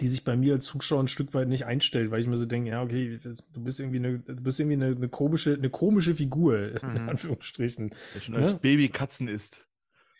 die 0.00 0.08
sich 0.08 0.24
bei 0.24 0.36
mir 0.36 0.54
als 0.54 0.64
Zuschauer 0.64 1.00
ein 1.04 1.08
Stück 1.08 1.34
weit 1.34 1.46
nicht 1.48 1.64
einstellt, 1.66 2.10
weil 2.10 2.20
ich 2.20 2.26
mir 2.26 2.36
so 2.36 2.46
denke, 2.46 2.70
ja, 2.70 2.82
okay, 2.82 3.20
du 3.52 3.62
bist 3.62 3.78
irgendwie 3.78 3.98
eine, 3.98 4.18
du 4.18 4.42
bist 4.42 4.58
irgendwie 4.58 4.74
eine, 4.84 4.96
eine 4.96 5.08
komische, 5.08 5.54
eine 5.54 5.70
komische 5.70 6.14
Figur, 6.14 6.82
in 6.82 7.02
Mhm. 7.02 7.08
Anführungsstrichen. 7.10 7.90
Der 8.14 8.20
schon 8.20 8.34
Ne? 8.34 8.42
als 8.42 8.58
Baby 8.58 8.88
Katzen 8.88 9.28
isst. 9.28 9.67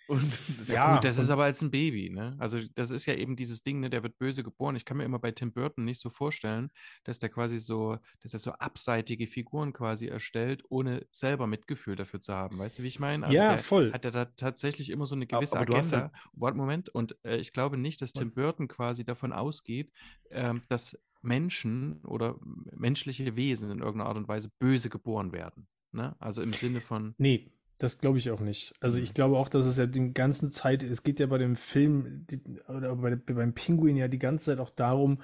Und 0.08 0.38
Ja, 0.68 0.94
Gut, 0.94 1.04
das 1.04 1.18
ist 1.18 1.28
aber 1.30 1.44
als 1.44 1.62
ein 1.62 1.70
Baby, 1.70 2.10
ne? 2.10 2.34
Also 2.38 2.58
das 2.74 2.90
ist 2.90 3.06
ja 3.06 3.14
eben 3.14 3.36
dieses 3.36 3.62
Ding, 3.62 3.80
ne, 3.80 3.90
der 3.90 4.02
wird 4.02 4.18
böse 4.18 4.42
geboren. 4.42 4.74
Ich 4.74 4.84
kann 4.84 4.96
mir 4.96 5.04
immer 5.04 5.18
bei 5.18 5.30
Tim 5.32 5.52
Burton 5.52 5.84
nicht 5.84 6.00
so 6.00 6.08
vorstellen, 6.08 6.70
dass 7.04 7.18
der 7.18 7.28
quasi 7.28 7.58
so, 7.58 7.98
dass 8.22 8.32
er 8.32 8.38
so 8.38 8.52
abseitige 8.52 9.26
Figuren 9.26 9.72
quasi 9.72 10.06
erstellt, 10.06 10.62
ohne 10.70 11.06
selber 11.12 11.46
Mitgefühl 11.46 11.94
dafür 11.94 12.20
zu 12.20 12.32
haben. 12.32 12.58
Weißt 12.58 12.78
du, 12.78 12.82
wie 12.82 12.88
ich 12.88 12.98
meine? 12.98 13.26
Also 13.26 13.36
Ja, 13.36 13.56
voll. 13.58 13.92
Hat 13.92 14.04
er 14.06 14.10
da 14.10 14.24
tatsächlich 14.24 14.90
immer 14.90 15.06
so 15.06 15.14
eine 15.14 15.26
Aber- 15.30 15.38
gewisse 15.40 15.58
aber 15.58 15.76
hast 15.76 15.92
Agenda. 15.92 16.12
Warte, 16.32 16.56
Moment. 16.56 16.88
Und 16.88 17.16
äh, 17.24 17.36
ich 17.36 17.52
glaube 17.52 17.76
nicht, 17.76 18.00
dass 18.02 18.12
Tim 18.12 18.32
Burton 18.32 18.66
quasi 18.66 19.04
davon 19.04 19.32
ausgeht, 19.32 19.92
ähm, 20.30 20.62
dass 20.68 20.98
Menschen 21.20 22.00
oder 22.04 22.36
menschliche 22.74 23.36
Wesen 23.36 23.70
in 23.70 23.80
irgendeiner 23.80 24.08
Art 24.08 24.16
und 24.16 24.28
Weise 24.28 24.50
böse 24.58 24.88
geboren 24.88 25.32
werden. 25.32 25.66
Ne? 25.92 26.16
Also 26.18 26.42
im 26.42 26.52
Sinne 26.52 26.80
von, 26.80 27.14
Nee, 27.18 27.50
das 27.78 27.98
glaube 27.98 28.18
ich 28.18 28.30
auch 28.30 28.40
nicht. 28.40 28.74
Also 28.80 28.98
ich 28.98 29.14
glaube 29.14 29.38
auch, 29.38 29.48
dass 29.48 29.64
es 29.66 29.76
ja 29.76 29.86
die 29.86 30.12
ganze 30.12 30.48
Zeit, 30.48 30.82
es 30.82 31.02
geht 31.02 31.20
ja 31.20 31.26
bei 31.26 31.38
dem 31.38 31.56
Film 31.56 32.26
die, 32.30 32.40
oder 32.68 32.96
bei, 32.96 33.14
beim 33.16 33.54
Pinguin 33.54 33.96
ja 33.96 34.08
die 34.08 34.18
ganze 34.18 34.46
Zeit 34.46 34.58
auch 34.58 34.70
darum, 34.70 35.20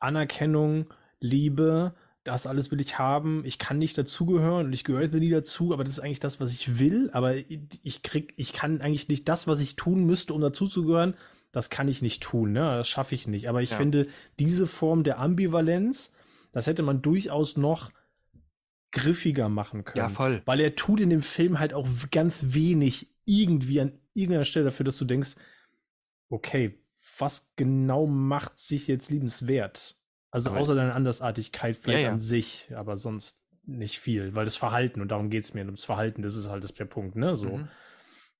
Anerkennung, 0.00 0.86
Liebe, 1.20 1.94
das 2.24 2.46
alles 2.46 2.70
will 2.70 2.80
ich 2.80 2.98
haben. 2.98 3.42
Ich 3.44 3.58
kann 3.58 3.78
nicht 3.78 3.98
dazugehören 3.98 4.66
und 4.66 4.72
ich 4.72 4.84
gehöre 4.84 5.08
nie 5.08 5.30
dazu, 5.30 5.72
aber 5.72 5.84
das 5.84 5.94
ist 5.94 6.00
eigentlich 6.00 6.20
das, 6.20 6.40
was 6.40 6.52
ich 6.52 6.78
will. 6.78 7.10
Aber 7.12 7.34
ich 7.34 8.02
krieg, 8.02 8.32
ich 8.36 8.52
kann 8.52 8.80
eigentlich 8.80 9.08
nicht 9.08 9.28
das, 9.28 9.46
was 9.46 9.60
ich 9.60 9.76
tun 9.76 10.04
müsste, 10.04 10.32
um 10.34 10.40
dazuzugehören. 10.40 11.14
Das 11.50 11.68
kann 11.68 11.88
ich 11.88 12.00
nicht 12.00 12.22
tun, 12.22 12.52
ne? 12.52 12.60
Das 12.60 12.88
schaffe 12.88 13.14
ich 13.14 13.26
nicht. 13.26 13.48
Aber 13.48 13.60
ich 13.60 13.70
Ja. 13.70 13.76
finde, 13.76 14.06
diese 14.38 14.66
Form 14.66 15.04
der 15.04 15.18
Ambivalenz, 15.18 16.12
das 16.52 16.66
hätte 16.66 16.82
man 16.82 17.02
durchaus 17.02 17.56
noch 17.56 17.90
griffiger 18.92 19.48
machen 19.48 19.84
können. 19.84 19.98
ja 20.04 20.08
voll. 20.08 20.42
Weil 20.44 20.60
er 20.60 20.76
tut 20.76 21.00
in 21.00 21.10
dem 21.10 21.22
Film 21.22 21.58
halt 21.58 21.74
auch 21.74 21.88
ganz 22.10 22.46
wenig 22.54 23.08
irgendwie 23.24 23.80
an 23.80 23.92
irgendeiner 24.14 24.44
Stelle 24.44 24.66
dafür, 24.66 24.84
dass 24.84 24.98
du 24.98 25.04
denkst, 25.04 25.36
okay, 26.28 26.78
was 27.18 27.52
genau 27.56 28.06
macht 28.06 28.58
sich 28.58 28.86
jetzt 28.88 29.10
liebenswert? 29.10 29.96
Also 30.30 30.50
Aber- 30.50 30.60
außer 30.60 30.74
deine 30.74 30.94
Andersartigkeit 30.94 31.76
vielleicht 31.76 32.00
Ja, 32.02 32.06
ja. 32.08 32.12
an 32.12 32.20
sich, 32.20 32.70
aber 32.74 32.96
sonst 32.98 33.38
nicht 33.64 34.00
viel, 34.00 34.34
weil 34.34 34.44
das 34.44 34.56
Verhalten, 34.56 35.00
und 35.00 35.08
darum 35.08 35.30
geht 35.30 35.44
es 35.44 35.54
mir, 35.54 35.64
ums 35.64 35.84
Verhalten, 35.84 36.22
das 36.22 36.34
ist 36.36 36.48
halt 36.48 36.64
das 36.64 36.74
der 36.74 36.84
Punkt, 36.86 37.14
ne? 37.16 37.36
So. 37.36 37.56
Mhm. 37.58 37.68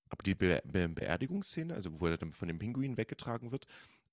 Aber 0.09 0.23
die 0.25 0.35
Be 0.35 0.61
Be 0.65 0.89
Beerdigungsszene, 0.89 1.73
also 1.75 2.01
wo 2.01 2.07
er 2.07 2.17
dann 2.19 2.33
von 2.33 2.49
dem 2.49 2.59
Pinguin 2.59 2.97
weggetragen 2.97 3.53
wird, 3.53 3.67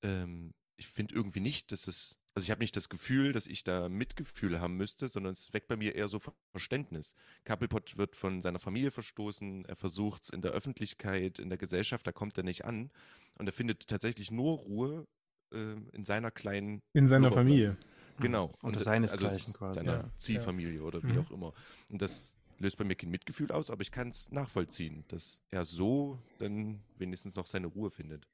ähm, 0.03 0.53
ich 0.77 0.87
finde 0.87 1.15
irgendwie 1.15 1.39
nicht, 1.39 1.71
dass 1.71 1.87
es, 1.87 2.18
also 2.35 2.45
ich 2.45 2.51
habe 2.51 2.61
nicht 2.61 2.75
das 2.75 2.89
Gefühl, 2.89 3.31
dass 3.31 3.47
ich 3.47 3.63
da 3.63 3.89
Mitgefühl 3.89 4.59
haben 4.59 4.75
müsste, 4.77 5.07
sondern 5.07 5.33
es 5.33 5.53
weckt 5.53 5.67
bei 5.67 5.75
mir 5.75 5.95
eher 5.95 6.07
so 6.07 6.19
Verständnis. 6.51 7.15
Cobblepot 7.45 7.97
wird 7.97 8.15
von 8.15 8.41
seiner 8.41 8.59
Familie 8.59 8.91
verstoßen, 8.91 9.65
er 9.65 9.75
versucht 9.75 10.23
es 10.25 10.29
in 10.29 10.41
der 10.41 10.51
Öffentlichkeit, 10.51 11.39
in 11.39 11.49
der 11.49 11.57
Gesellschaft, 11.57 12.05
da 12.07 12.11
kommt 12.11 12.37
er 12.37 12.43
nicht 12.43 12.65
an 12.65 12.91
und 13.37 13.47
er 13.47 13.53
findet 13.53 13.87
tatsächlich 13.87 14.31
nur 14.31 14.57
Ruhe 14.57 15.07
äh, 15.53 15.75
in 15.93 16.05
seiner 16.05 16.31
kleinen 16.31 16.81
In 16.93 17.07
seiner. 17.07 17.31
Familie. 17.31 17.77
Genau. 18.19 18.51
Unter 18.61 18.79
Und, 18.79 18.83
seinesgleichen 18.83 19.53
quasi, 19.53 19.79
Seiner 19.79 19.93
ja. 19.93 20.11
Ziehfamilie 20.17 20.83
oder 20.83 21.01
wie 21.03 21.13
Mhm. 21.13 21.19
auch 21.19 21.31
immer. 21.31 21.53
Und 21.89 22.01
das 22.01 22.37
löst 22.57 22.77
bei 22.77 22.83
mir 22.83 22.95
kein 22.95 23.09
Mitgefühl 23.09 23.49
aus, 23.51 23.69
aber 23.71 23.81
ich 23.81 23.91
kann 23.91 24.09
es 24.09 24.29
nachvollziehen, 24.31 25.05
dass 25.07 25.41
er 25.49 25.63
so 25.63 26.19
dann 26.37 26.81
wenigstens 26.97 27.35
noch 27.35 27.45
seine 27.45 27.67
Ruhe 27.67 27.89
findet. 27.89 28.27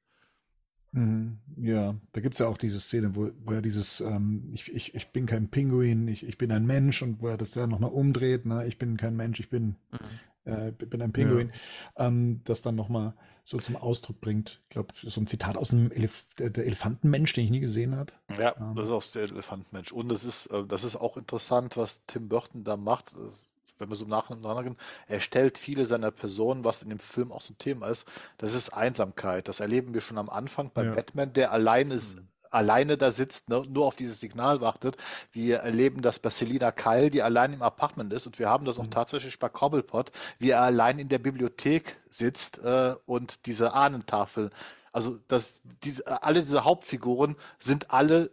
Mhm. 0.96 1.38
Ja, 1.58 1.94
da 2.12 2.20
gibt 2.20 2.34
es 2.34 2.40
ja 2.40 2.48
auch 2.48 2.56
diese 2.58 2.80
Szene, 2.80 3.14
wo, 3.14 3.30
wo 3.44 3.52
er 3.52 3.62
dieses, 3.62 4.00
ähm, 4.00 4.50
ich, 4.52 4.72
ich, 4.72 4.94
ich 4.94 5.08
bin 5.12 5.26
kein 5.26 5.48
Pinguin, 5.48 6.08
ich, 6.08 6.26
ich 6.26 6.38
bin 6.38 6.50
ein 6.52 6.66
Mensch 6.66 7.02
und 7.02 7.20
wo 7.20 7.28
er 7.28 7.36
das 7.36 7.52
dann 7.52 7.70
nochmal 7.70 7.90
umdreht, 7.90 8.46
ne? 8.46 8.66
ich 8.66 8.78
bin 8.78 8.96
kein 8.96 9.14
Mensch, 9.16 9.38
ich 9.40 9.50
bin, 9.50 9.76
Mhm. 9.92 10.50
äh, 10.52 10.72
bin 10.72 11.02
ein 11.02 11.12
Pinguin, 11.12 11.52
ähm, 11.96 12.40
das 12.44 12.62
dann 12.62 12.74
nochmal 12.76 13.14
so 13.44 13.58
zum 13.58 13.76
Ausdruck 13.76 14.20
bringt. 14.20 14.60
Ich 14.64 14.70
glaube, 14.70 14.92
so 15.02 15.20
ein 15.20 15.26
Zitat 15.26 15.56
aus 15.56 15.68
dem 15.68 15.92
Elef 15.92 16.34
der, 16.38 16.56
Elefantenmensch, 16.64 17.32
den 17.32 17.44
ich 17.44 17.50
nie 17.50 17.60
gesehen 17.60 17.94
habe. 17.94 18.12
Ja, 18.38 18.54
Ja. 18.58 18.72
das 18.74 18.86
ist 18.86 18.92
auch 18.92 19.04
der 19.12 19.22
Elefantmensch. 19.24 19.92
Und 19.92 20.10
es 20.10 20.24
ist, 20.24 20.46
äh, 20.48 20.64
das 20.66 20.82
ist 20.84 20.96
auch 20.96 21.16
interessant, 21.16 21.76
was 21.76 22.04
Tim 22.06 22.28
Burton 22.28 22.64
da 22.64 22.76
macht. 22.76 23.12
Das 23.16 23.52
wenn 23.78 23.88
wir 23.88 23.96
so 23.96 24.04
nacheinander 24.06 24.62
gehen, 24.62 24.76
er 25.08 25.20
stellt 25.20 25.58
viele 25.58 25.86
seiner 25.86 26.10
Personen, 26.10 26.64
was 26.64 26.82
in 26.82 26.88
dem 26.88 26.98
Film 26.98 27.32
auch 27.32 27.40
so 27.42 27.52
ein 27.52 27.58
Thema 27.58 27.88
ist, 27.88 28.06
das 28.38 28.54
ist 28.54 28.70
Einsamkeit. 28.70 29.48
Das 29.48 29.60
erleben 29.60 29.94
wir 29.94 30.00
schon 30.00 30.18
am 30.18 30.28
Anfang 30.30 30.70
bei 30.72 30.84
Ja. 30.84 30.94
Batman, 30.94 31.32
der 31.32 31.52
alleine 31.52 31.94
ist. 31.94 32.16
Mhm. 32.16 32.28
Alleine 32.50 32.96
da 32.96 33.10
sitzt, 33.10 33.48
ne, 33.48 33.64
nur 33.68 33.86
auf 33.86 33.96
dieses 33.96 34.20
Signal 34.20 34.60
wartet. 34.60 34.96
Wir 35.32 35.58
erleben 35.58 36.00
das 36.00 36.20
bei 36.20 36.30
Selina 36.30 36.70
Kyle, 36.70 37.10
die 37.10 37.20
allein 37.22 37.52
im 37.52 37.60
Apartment 37.62 38.12
ist. 38.12 38.24
Und 38.26 38.38
wir 38.38 38.48
haben 38.48 38.64
das 38.64 38.78
auch 38.78 38.84
Mhm. 38.84 38.90
tatsächlich 38.90 39.38
bei 39.40 39.48
Cobblepot, 39.48 40.12
wie 40.38 40.50
er 40.50 40.62
allein 40.62 40.98
in 41.00 41.08
der 41.08 41.18
Bibliothek 41.18 41.96
sitzt 42.08 42.58
äh, 42.64 42.94
und 43.04 43.46
diese 43.46 43.72
Ahnentafel. 43.74 44.50
Also 44.92 45.18
das, 45.28 45.60
diese, 45.82 46.22
alle 46.22 46.40
diese 46.40 46.64
Hauptfiguren 46.64 47.36
sind 47.58 47.90
alle 47.90 48.30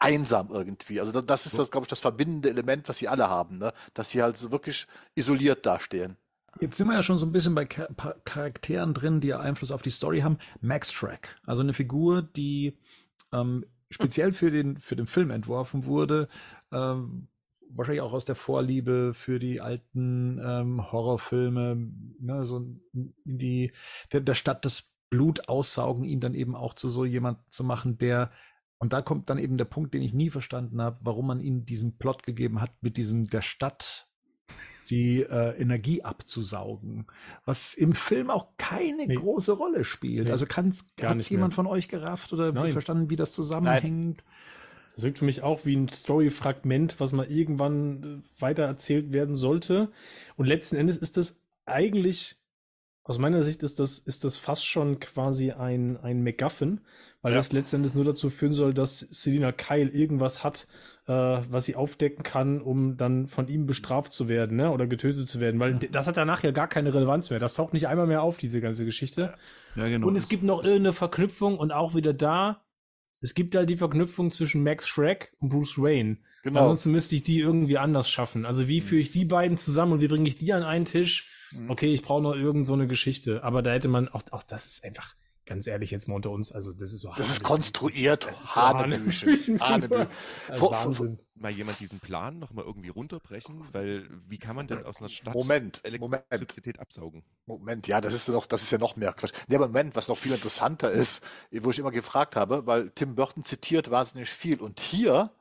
einsam 0.00 0.48
irgendwie. 0.50 1.00
Also 1.00 1.12
da- 1.12 1.22
das 1.22 1.46
ist, 1.46 1.58
das, 1.58 1.70
glaube 1.70 1.84
ich, 1.84 1.88
das 1.88 2.00
verbindende 2.00 2.50
Element, 2.50 2.88
was 2.88 2.98
sie 2.98 3.08
alle 3.08 3.28
haben, 3.28 3.58
ne? 3.58 3.72
dass 3.94 4.10
sie 4.10 4.22
halt 4.22 4.36
so 4.36 4.50
wirklich 4.50 4.86
isoliert 5.14 5.66
dastehen. 5.66 6.16
Jetzt 6.60 6.76
sind 6.78 6.88
wir 6.88 6.94
ja 6.94 7.02
schon 7.02 7.18
so 7.18 7.26
ein 7.26 7.32
bisschen 7.32 7.54
bei 7.54 7.64
Charakteren 7.64 8.92
drin, 8.92 9.20
die 9.20 9.34
Einfluss 9.34 9.70
auf 9.70 9.82
die 9.82 9.90
Story 9.90 10.20
haben. 10.20 10.38
Max 10.60 10.92
Shrek, 10.92 11.36
also 11.46 11.62
eine 11.62 11.74
Figur, 11.74 12.22
die 12.22 12.76
ähm, 13.32 13.64
speziell 13.90 14.32
für 14.32 14.50
den, 14.50 14.78
für 14.78 14.96
den 14.96 15.06
Film 15.06 15.30
entworfen 15.30 15.84
wurde, 15.84 16.28
ähm, 16.72 17.28
wahrscheinlich 17.68 18.02
auch 18.02 18.12
aus 18.12 18.24
der 18.24 18.34
Vorliebe 18.34 19.14
für 19.14 19.38
die 19.38 19.60
alten 19.60 20.40
ähm, 20.44 20.90
Horrorfilme, 20.90 21.76
ne, 22.18 22.46
so 22.46 22.66
die, 22.92 23.72
der, 24.12 24.20
der 24.20 24.34
Stadt 24.34 24.64
das 24.64 24.84
Blut 25.08 25.48
aussaugen, 25.48 26.04
ihn 26.04 26.20
dann 26.20 26.34
eben 26.34 26.54
auch 26.56 26.74
zu 26.74 26.88
so 26.88 27.04
jemand 27.04 27.38
zu 27.52 27.64
machen, 27.64 27.98
der 27.98 28.30
und 28.80 28.92
da 28.92 29.02
kommt 29.02 29.30
dann 29.30 29.38
eben 29.38 29.58
der 29.58 29.66
Punkt, 29.66 29.94
den 29.94 30.02
ich 30.02 30.14
nie 30.14 30.30
verstanden 30.30 30.80
habe, 30.82 30.98
warum 31.02 31.26
man 31.28 31.40
ihnen 31.40 31.64
diesen 31.66 31.98
Plot 31.98 32.22
gegeben 32.24 32.60
hat 32.60 32.72
mit 32.80 32.96
diesem 32.96 33.28
der 33.28 33.42
Stadt 33.42 34.08
die 34.88 35.22
äh, 35.22 35.56
Energie 35.60 36.02
abzusaugen, 36.02 37.06
was 37.44 37.74
im 37.74 37.92
Film 37.92 38.28
auch 38.30 38.48
keine 38.58 39.06
Nee. 39.06 39.14
große 39.14 39.52
Rolle 39.52 39.84
spielt. 39.84 40.24
Nee, 40.26 40.32
also 40.32 40.46
hat's 40.46 40.92
nicht 40.98 41.30
jemand 41.30 41.52
mehr. 41.52 41.56
von 41.56 41.66
euch 41.68 41.88
gerafft 41.88 42.32
oder 42.32 42.50
Nein. 42.52 42.72
verstanden, 42.72 43.08
wie 43.10 43.16
das 43.16 43.32
zusammenhängt? 43.32 44.24
Das 44.96 45.04
wirkt 45.04 45.18
für 45.20 45.24
mich 45.26 45.42
auch 45.42 45.64
wie 45.64 45.76
ein 45.76 45.88
Story-Fragment, 45.88 46.98
was 46.98 47.12
mal 47.12 47.26
irgendwann 47.30 48.22
äh, 48.38 48.40
weiter 48.42 48.64
erzählt 48.64 49.12
werden 49.12 49.36
sollte. 49.36 49.92
Und 50.36 50.46
letzten 50.46 50.74
Endes 50.76 50.96
ist 50.96 51.16
das 51.16 51.40
eigentlich, 51.66 52.39
aus 53.04 53.18
meiner 53.18 53.42
Sicht 53.42 53.62
ist 53.62 53.78
das, 53.80 53.98
ist 53.98 54.24
das 54.24 54.38
fast 54.38 54.66
schon 54.66 55.00
quasi 55.00 55.52
ein, 55.52 55.96
ein 55.96 56.22
MacGuffin, 56.22 56.80
weil 57.22 57.32
Ja. 57.32 57.38
das 57.38 57.52
letzten 57.52 57.76
Endes 57.76 57.94
nur 57.94 58.04
dazu 58.04 58.30
führen 58.30 58.52
soll, 58.52 58.72
dass 58.74 59.00
Selina 59.00 59.52
Kyle 59.52 59.88
irgendwas 59.88 60.44
hat, 60.44 60.66
äh, 61.06 61.12
was 61.12 61.64
sie 61.64 61.76
aufdecken 61.76 62.22
kann, 62.22 62.60
um 62.60 62.96
dann 62.96 63.26
von 63.26 63.48
ihm 63.48 63.66
bestraft 63.66 64.12
zu 64.12 64.28
werden, 64.28 64.56
ne? 64.56 64.70
Oder 64.70 64.86
getötet 64.86 65.28
zu 65.28 65.40
werden. 65.40 65.58
Weil 65.60 65.74
das 65.74 66.06
hat 66.06 66.16
danach 66.16 66.42
ja 66.42 66.50
gar 66.50 66.68
keine 66.68 66.94
Relevanz 66.94 67.30
mehr. 67.30 67.38
Das 67.38 67.54
taucht 67.54 67.72
nicht 67.72 67.88
einmal 67.88 68.06
mehr 68.06 68.22
auf, 68.22 68.38
diese 68.38 68.60
ganze 68.60 68.84
Geschichte. 68.84 69.34
Ja, 69.76 69.88
genau. 69.88 70.06
Und 70.06 70.16
es 70.16 70.28
gibt 70.28 70.42
noch 70.44 70.62
irgendeine 70.62 70.92
Verknüpfung 70.92 71.58
und 71.58 71.72
auch 71.72 71.94
wieder 71.94 72.12
da, 72.14 72.62
es 73.20 73.34
gibt 73.34 73.54
halt 73.54 73.68
die 73.68 73.76
Verknüpfung 73.76 74.30
zwischen 74.30 74.62
Max 74.62 74.88
Shrek 74.88 75.32
und 75.40 75.50
Bruce 75.50 75.78
Wayne. 75.78 76.18
Genau. 76.42 76.60
Ansonsten 76.60 76.92
müsste 76.92 77.16
ich 77.16 77.22
die 77.22 77.38
irgendwie 77.38 77.76
anders 77.76 78.08
schaffen. 78.10 78.46
Also 78.46 78.66
wie 78.66 78.80
führe 78.80 79.00
ich 79.02 79.10
die 79.12 79.26
beiden 79.26 79.58
zusammen 79.58 79.92
und 79.92 80.00
wie 80.00 80.08
bringe 80.08 80.26
ich 80.28 80.36
die 80.36 80.52
an 80.54 80.62
einen 80.62 80.86
Tisch? 80.86 81.30
Mhm. 81.52 81.70
Okay, 81.70 81.92
ich 81.92 82.02
brauche 82.02 82.22
noch 82.22 82.34
irgend 82.34 82.66
so 82.66 82.74
eine 82.74 82.86
Geschichte. 82.86 83.42
Aber 83.44 83.62
da 83.62 83.72
hätte 83.72 83.88
man 83.88 84.08
auch, 84.08 84.22
auch 84.30 84.42
das 84.42 84.66
ist 84.66 84.84
einfach, 84.84 85.14
ganz 85.46 85.66
ehrlich 85.66 85.90
jetzt 85.90 86.06
mal 86.06 86.14
unter 86.14 86.30
uns, 86.30 86.52
also 86.52 86.72
das 86.72 86.92
ist 86.92 87.00
so 87.00 87.12
Das 87.16 87.28
ist 87.28 87.42
konstruiert, 87.42 88.28
Hanebüchen. 88.54 89.60
Hanebüchen. 89.60 90.06
Wahnsinn. 90.48 91.18
Mal 91.34 91.50
jemand 91.50 91.80
diesen 91.80 91.98
Plan 92.00 92.38
nochmal 92.38 92.64
irgendwie 92.66 92.90
runterbrechen, 92.90 93.60
weil 93.72 94.06
wie 94.28 94.38
kann 94.38 94.54
man 94.54 94.66
denn 94.66 94.84
aus 94.84 95.00
einer 95.00 95.08
Stadt 95.08 95.34
Moment, 95.34 95.82
Moment. 95.98 96.24
Elektrizität 96.28 96.78
absaugen? 96.78 97.24
Moment, 97.46 97.88
ja, 97.88 98.00
das 98.00 98.14
ist 98.14 98.28
ja 98.28 98.34
noch, 98.34 98.46
das 98.46 98.62
ist 98.62 98.70
ja 98.70 98.78
noch 98.78 98.96
mehr 98.96 99.12
Quatsch. 99.12 99.32
Nee, 99.48 99.56
aber 99.56 99.66
Moment, 99.66 99.96
was 99.96 100.06
noch 100.06 100.18
viel 100.18 100.32
interessanter 100.32 100.90
ist, 100.90 101.24
wo 101.50 101.70
ich 101.70 101.78
immer 101.78 101.90
gefragt 101.90 102.36
habe, 102.36 102.66
weil 102.66 102.90
Tim 102.90 103.14
Burton 103.14 103.42
zitiert 103.42 103.90
wahnsinnig 103.90 104.28
viel 104.28 104.60
und 104.60 104.78
hier 104.80 105.32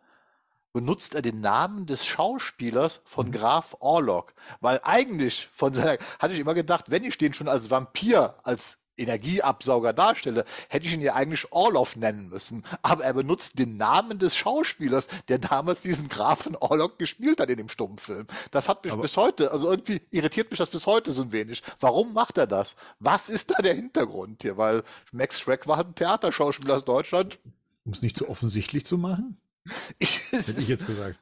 benutzt 0.74 1.16
er 1.16 1.22
den 1.22 1.42
Namen 1.42 1.86
des 1.86 2.06
Schauspielers 2.06 3.02
von 3.04 3.32
Graf 3.32 3.76
Orlok, 3.80 4.34
weil 4.62 4.80
eigentlich 4.84 5.50
von 5.52 5.74
seiner, 5.74 5.98
hatte 6.20 6.34
ich 6.34 6.40
immer 6.40 6.54
gedacht, 6.54 6.86
wenn 6.90 7.04
ich 7.04 7.18
den 7.18 7.34
schon 7.34 7.48
als 7.48 7.70
Vampir, 7.70 8.36
als 8.44 8.78
Energieabsauger 8.98 9.94
darstelle, 9.94 10.44
hätte 10.68 10.86
ich 10.86 10.94
ihn 10.94 11.02
ja 11.02 11.16
eigentlich 11.16 11.52
Orlov 11.52 11.96
nennen 11.96 12.30
müssen. 12.30 12.64
Aber 12.82 13.04
er 13.06 13.14
benutzt 13.14 13.58
den 13.58 13.78
Namen 13.78 14.20
des 14.20 14.36
Schauspielers, 14.36 15.08
der 15.30 15.38
damals 15.40 15.82
diesen 15.82 16.10
Grafen 16.10 16.56
Orlok 16.58 17.00
gespielt 17.00 17.40
hat 17.40 17.50
in 17.50 17.58
dem 17.58 17.70
Stummfilm. 17.70 18.28
Das 18.52 18.68
hat 18.70 18.84
mich 18.84 18.94
Aber- 18.94 19.04
bis 19.04 19.16
heute, 19.18 19.52
also 19.52 19.72
irgendwie 19.72 20.02
irritiert 20.12 20.52
mich 20.52 20.58
das 20.58 20.70
bis 20.70 20.86
heute 20.86 21.12
so 21.12 21.22
ein 21.24 21.32
wenig. 21.32 21.64
Warum 21.80 22.14
macht 22.14 22.38
er 22.38 22.46
das? 22.48 22.76
Was 23.00 23.30
ist 23.30 23.52
da 23.52 23.62
der 23.62 23.74
Hintergrund 23.74 24.42
hier? 24.42 24.58
Weil 24.58 24.84
Max 25.12 25.40
Schreck 25.40 25.66
war 25.68 25.80
ein 25.80 25.96
Theaterschauspieler 25.96 26.76
aus 26.78 26.86
Deutschland. 26.86 27.40
Um 27.86 27.94
es 27.94 28.02
nicht 28.02 28.18
so 28.18 28.28
offensichtlich 28.28 28.86
zu 28.86 28.98
machen? 28.98 29.38
Ich, 30.00 30.32
Hätte 30.32 30.60
ich 30.62 30.68
jetzt 30.68 30.88
gesagt. 30.88 31.20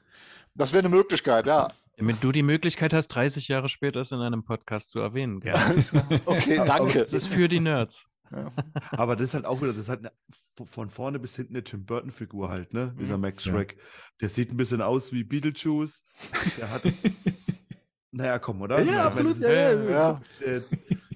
das 0.56 0.74
wäre 0.74 0.86
eine 0.86 0.96
Möglichkeit, 0.96 1.48
ja. 1.48 1.72
Damit 1.98 2.24
du 2.24 2.32
die 2.32 2.44
Möglichkeit 2.44 2.94
hast, 2.94 3.08
30 3.10 3.48
Jahre 3.48 3.70
später 3.70 4.02
es 4.02 4.12
in 4.12 4.20
einem 4.20 4.44
Podcast 4.44 4.92
zu 4.92 5.00
erwähnen. 5.00 5.40
Gerne. 5.40 5.84
Okay, 6.26 6.62
danke. 6.66 7.00
Das 7.04 7.14
ist 7.14 7.28
für 7.28 7.48
die 7.48 7.60
Nerds. 7.60 8.06
Aber 8.92 9.16
das 9.16 9.30
ist 9.30 9.34
halt 9.34 9.46
auch 9.46 9.62
wieder, 9.62 9.72
das 9.72 9.84
ist 9.84 9.90
halt 9.90 10.00
eine, 10.02 10.12
von 10.70 10.90
vorne 10.90 11.18
bis 11.18 11.36
hinten 11.36 11.56
eine 11.56 11.64
Tim 11.64 11.86
Burton-Figur 11.86 12.50
halt, 12.50 12.74
ne? 12.74 12.94
Dieser 13.00 13.16
Mhm. 13.18 13.22
Max 13.22 13.46
Ja. 13.46 13.54
Shrek. 13.54 13.78
Der 14.22 14.30
sieht 14.30 14.52
ein 14.52 14.58
bisschen 14.58 14.82
aus 14.82 15.12
wie 15.12 15.24
Beetlejuice. 15.24 16.04
Der 16.60 16.70
hat. 16.70 16.84
Naja, 18.12 18.40
komm, 18.40 18.62
oder? 18.62 18.80
Ja, 18.80 18.86
meine, 18.86 19.04
absolut, 19.04 19.38
ja, 19.40 19.52
ja, 19.52 19.90
Ja, 19.90 20.22
Der, 20.40 20.64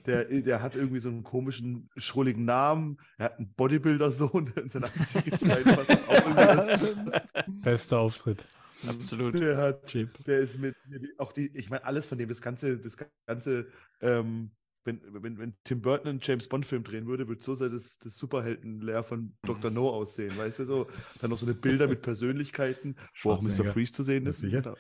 der, 0.05 0.25
der 0.41 0.61
hat 0.61 0.75
irgendwie 0.75 0.99
so 0.99 1.09
einen 1.09 1.23
komischen, 1.23 1.89
schrulligen 1.95 2.45
Namen. 2.45 2.97
Er 3.17 3.25
hat 3.25 3.37
einen 3.37 3.53
Bodybuilder-Sohn, 3.53 4.53
Bester 7.63 7.99
Auftritt. 7.99 8.45
Absolut. 8.87 9.35
Der 9.35 9.57
hat, 9.57 9.93
der 10.25 10.39
ist 10.39 10.59
mit, 10.59 10.75
auch 11.17 11.31
die, 11.33 11.55
ich 11.55 11.69
meine, 11.69 11.85
alles 11.85 12.07
von 12.07 12.17
dem, 12.17 12.29
das 12.29 12.41
ganze, 12.41 12.79
das 12.79 12.97
ganze, 13.27 13.67
ähm, 14.01 14.51
wenn, 14.83 14.99
wenn, 15.11 15.37
wenn 15.37 15.53
Tim 15.63 15.81
Burton 15.81 16.07
einen 16.07 16.19
James 16.23 16.47
Bond-Film 16.47 16.83
drehen 16.83 17.05
würde, 17.05 17.27
würde 17.27 17.43
so 17.43 17.53
sehr 17.53 17.69
das, 17.69 17.99
das 17.99 18.17
Superhelden-Lehr 18.17 19.03
von 19.03 19.35
Dr. 19.43 19.69
No 19.69 19.89
aussehen, 19.89 20.35
weißt 20.35 20.59
du, 20.59 20.65
so. 20.65 20.87
Dann 21.21 21.29
noch 21.29 21.37
so 21.37 21.45
eine 21.45 21.53
Bilder 21.53 21.87
mit 21.87 22.01
Persönlichkeiten, 22.01 22.95
wo 23.21 23.33
auch 23.33 23.41
Mr. 23.43 23.65
Freeze 23.65 23.93
zu 23.93 24.01
sehen 24.01 24.23
Ja, 24.23 24.31
ist. 24.31 24.39
sicher. 24.39 24.75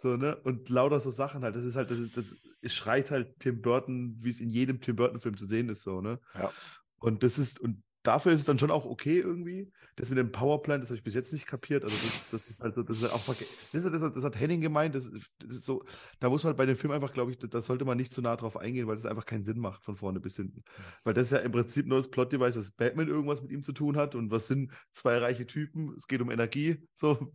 So, 0.00 0.16
ne? 0.16 0.36
Und 0.36 0.68
lauter 0.70 0.98
so 0.98 1.10
Sachen 1.10 1.42
halt. 1.42 1.54
Das 1.54 1.62
ist 1.62 1.76
halt, 1.76 1.90
das 1.90 1.98
ist, 1.98 2.16
das 2.16 2.34
schreit 2.72 3.10
halt 3.10 3.38
Tim 3.38 3.60
Burton, 3.60 4.16
wie 4.18 4.30
es 4.30 4.40
in 4.40 4.48
jedem 4.48 4.80
Tim 4.80 4.96
Burton-Film 4.96 5.36
zu 5.36 5.44
sehen 5.44 5.68
ist, 5.68 5.82
so, 5.82 6.00
ne? 6.00 6.18
Ja. 6.34 6.50
Und 6.98 7.22
das 7.22 7.38
ist, 7.38 7.60
und 7.60 7.82
dafür 8.02 8.32
ist 8.32 8.40
es 8.40 8.46
dann 8.46 8.58
schon 8.58 8.70
auch 8.70 8.86
okay 8.86 9.18
irgendwie. 9.18 9.70
Das 9.96 10.08
mit 10.08 10.18
dem 10.18 10.32
Powerplant, 10.32 10.82
das 10.82 10.90
habe 10.90 10.96
ich 10.96 11.04
bis 11.04 11.14
jetzt 11.14 11.32
nicht 11.32 11.46
kapiert. 11.46 11.82
Also 11.84 11.96
das, 11.96 12.30
das 12.30 12.48
ist 12.48 12.60
also 12.62 12.82
das 12.82 12.96
ist 12.98 13.02
halt 13.02 13.12
auch 13.12 13.26
das, 13.26 13.82
das, 13.84 14.02
hat- 14.02 14.16
das 14.16 14.24
hat 14.24 14.38
Henning 14.38 14.60
gemeint, 14.62 14.94
das, 14.94 15.04
ist- 15.06 15.30
so, 15.64 15.84
da 16.20 16.30
muss 16.30 16.44
man 16.44 16.56
bei 16.56 16.64
dem 16.64 16.76
Film 16.76 16.92
einfach, 16.92 17.12
glaube 17.12 17.30
ich, 17.32 17.38
da, 17.38 17.60
sollte 17.60 17.84
man 17.84 17.96
nicht 17.98 18.12
zu 18.12 18.22
nah 18.22 18.36
drauf 18.36 18.56
eingehen, 18.56 18.86
weil 18.86 18.96
das 18.96 19.04
einfach 19.06 19.26
keinen 19.26 19.44
Sinn 19.44 19.58
macht 19.58 19.84
von 19.84 19.96
vorne 19.96 20.20
bis 20.20 20.36
hinten. 20.36 20.62
Weil 21.04 21.12
das 21.14 21.26
ist 21.26 21.32
ja 21.32 21.38
im 21.38 21.52
Prinzip 21.52 21.86
nur 21.86 21.98
das 21.98 22.08
Plot-Device, 22.10 22.54
dass 22.54 22.70
Batman 22.70 23.08
irgendwas 23.08 23.42
mit 23.42 23.50
ihm 23.50 23.62
zu 23.62 23.72
tun 23.72 23.96
hat 23.96 24.14
und 24.14 24.30
was 24.30 24.46
sind 24.46 24.72
zwei 24.92 25.18
reiche 25.18 25.46
Typen, 25.46 25.94
es 25.96 26.06
geht 26.06 26.20
um 26.22 26.30
Energie. 26.30 26.88
So, 26.94 27.32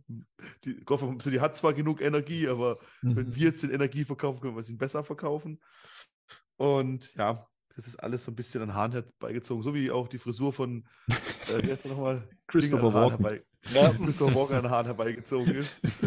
die 0.64 0.76
Gotham 0.84 1.20
City 1.20 1.36
hat 1.36 1.56
zwar 1.56 1.74
genug 1.74 2.00
Energie, 2.00 2.48
aber 2.48 2.78
wenn 3.14 3.34
wir 3.34 3.44
jetzt 3.44 3.62
den 3.62 3.70
Energie 3.70 4.04
verkaufen, 4.04 4.40
können 4.40 4.56
wir 4.56 4.60
es 4.60 4.68
ihnen 4.68 4.78
besser 4.78 5.04
verkaufen. 5.04 5.60
Und 6.56 7.12
ja, 7.14 7.46
das 7.76 7.86
ist 7.86 7.96
alles 7.96 8.24
so 8.24 8.32
ein 8.32 8.34
bisschen 8.36 8.62
an 8.62 8.74
Hahn 8.74 8.92
herbeigezogen, 8.92 9.62
so 9.62 9.74
wie 9.74 9.90
auch 9.90 10.08
die 10.08 10.18
Frisur 10.18 10.52
von, 10.52 10.84
äh, 11.08 11.62
wie 11.62 11.70
heißt 11.70 11.84
er 11.84 11.90
nochmal? 11.90 12.26
Christopher 12.46 12.88
Ding 12.88 12.96
an 12.96 13.12
Hahn 13.12 13.24
Walken. 13.24 13.24
Herbei, 13.24 13.44
Ja. 13.74 13.92
Christopher 14.04 14.34
Walken 14.34 14.56
an 14.56 14.70
Hahn 14.70 14.86
herbeigezogen 14.86 15.54
ist. 15.54 15.80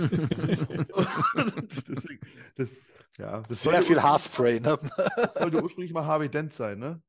Deswegen, 1.88 2.20
das, 2.56 2.72
ja, 3.20 3.42
das 3.42 3.64
Sehr 3.64 3.84
viel 3.84 4.02
Haarspray, 4.02 4.60
ne? 4.60 4.80
das 5.16 5.34
sollte 5.36 5.62
ursprünglich 5.64 5.94
mal 5.94 6.06
Harvey 6.06 6.30
Dent 6.30 6.54
sein, 6.54 6.80
ne? 6.80 7.02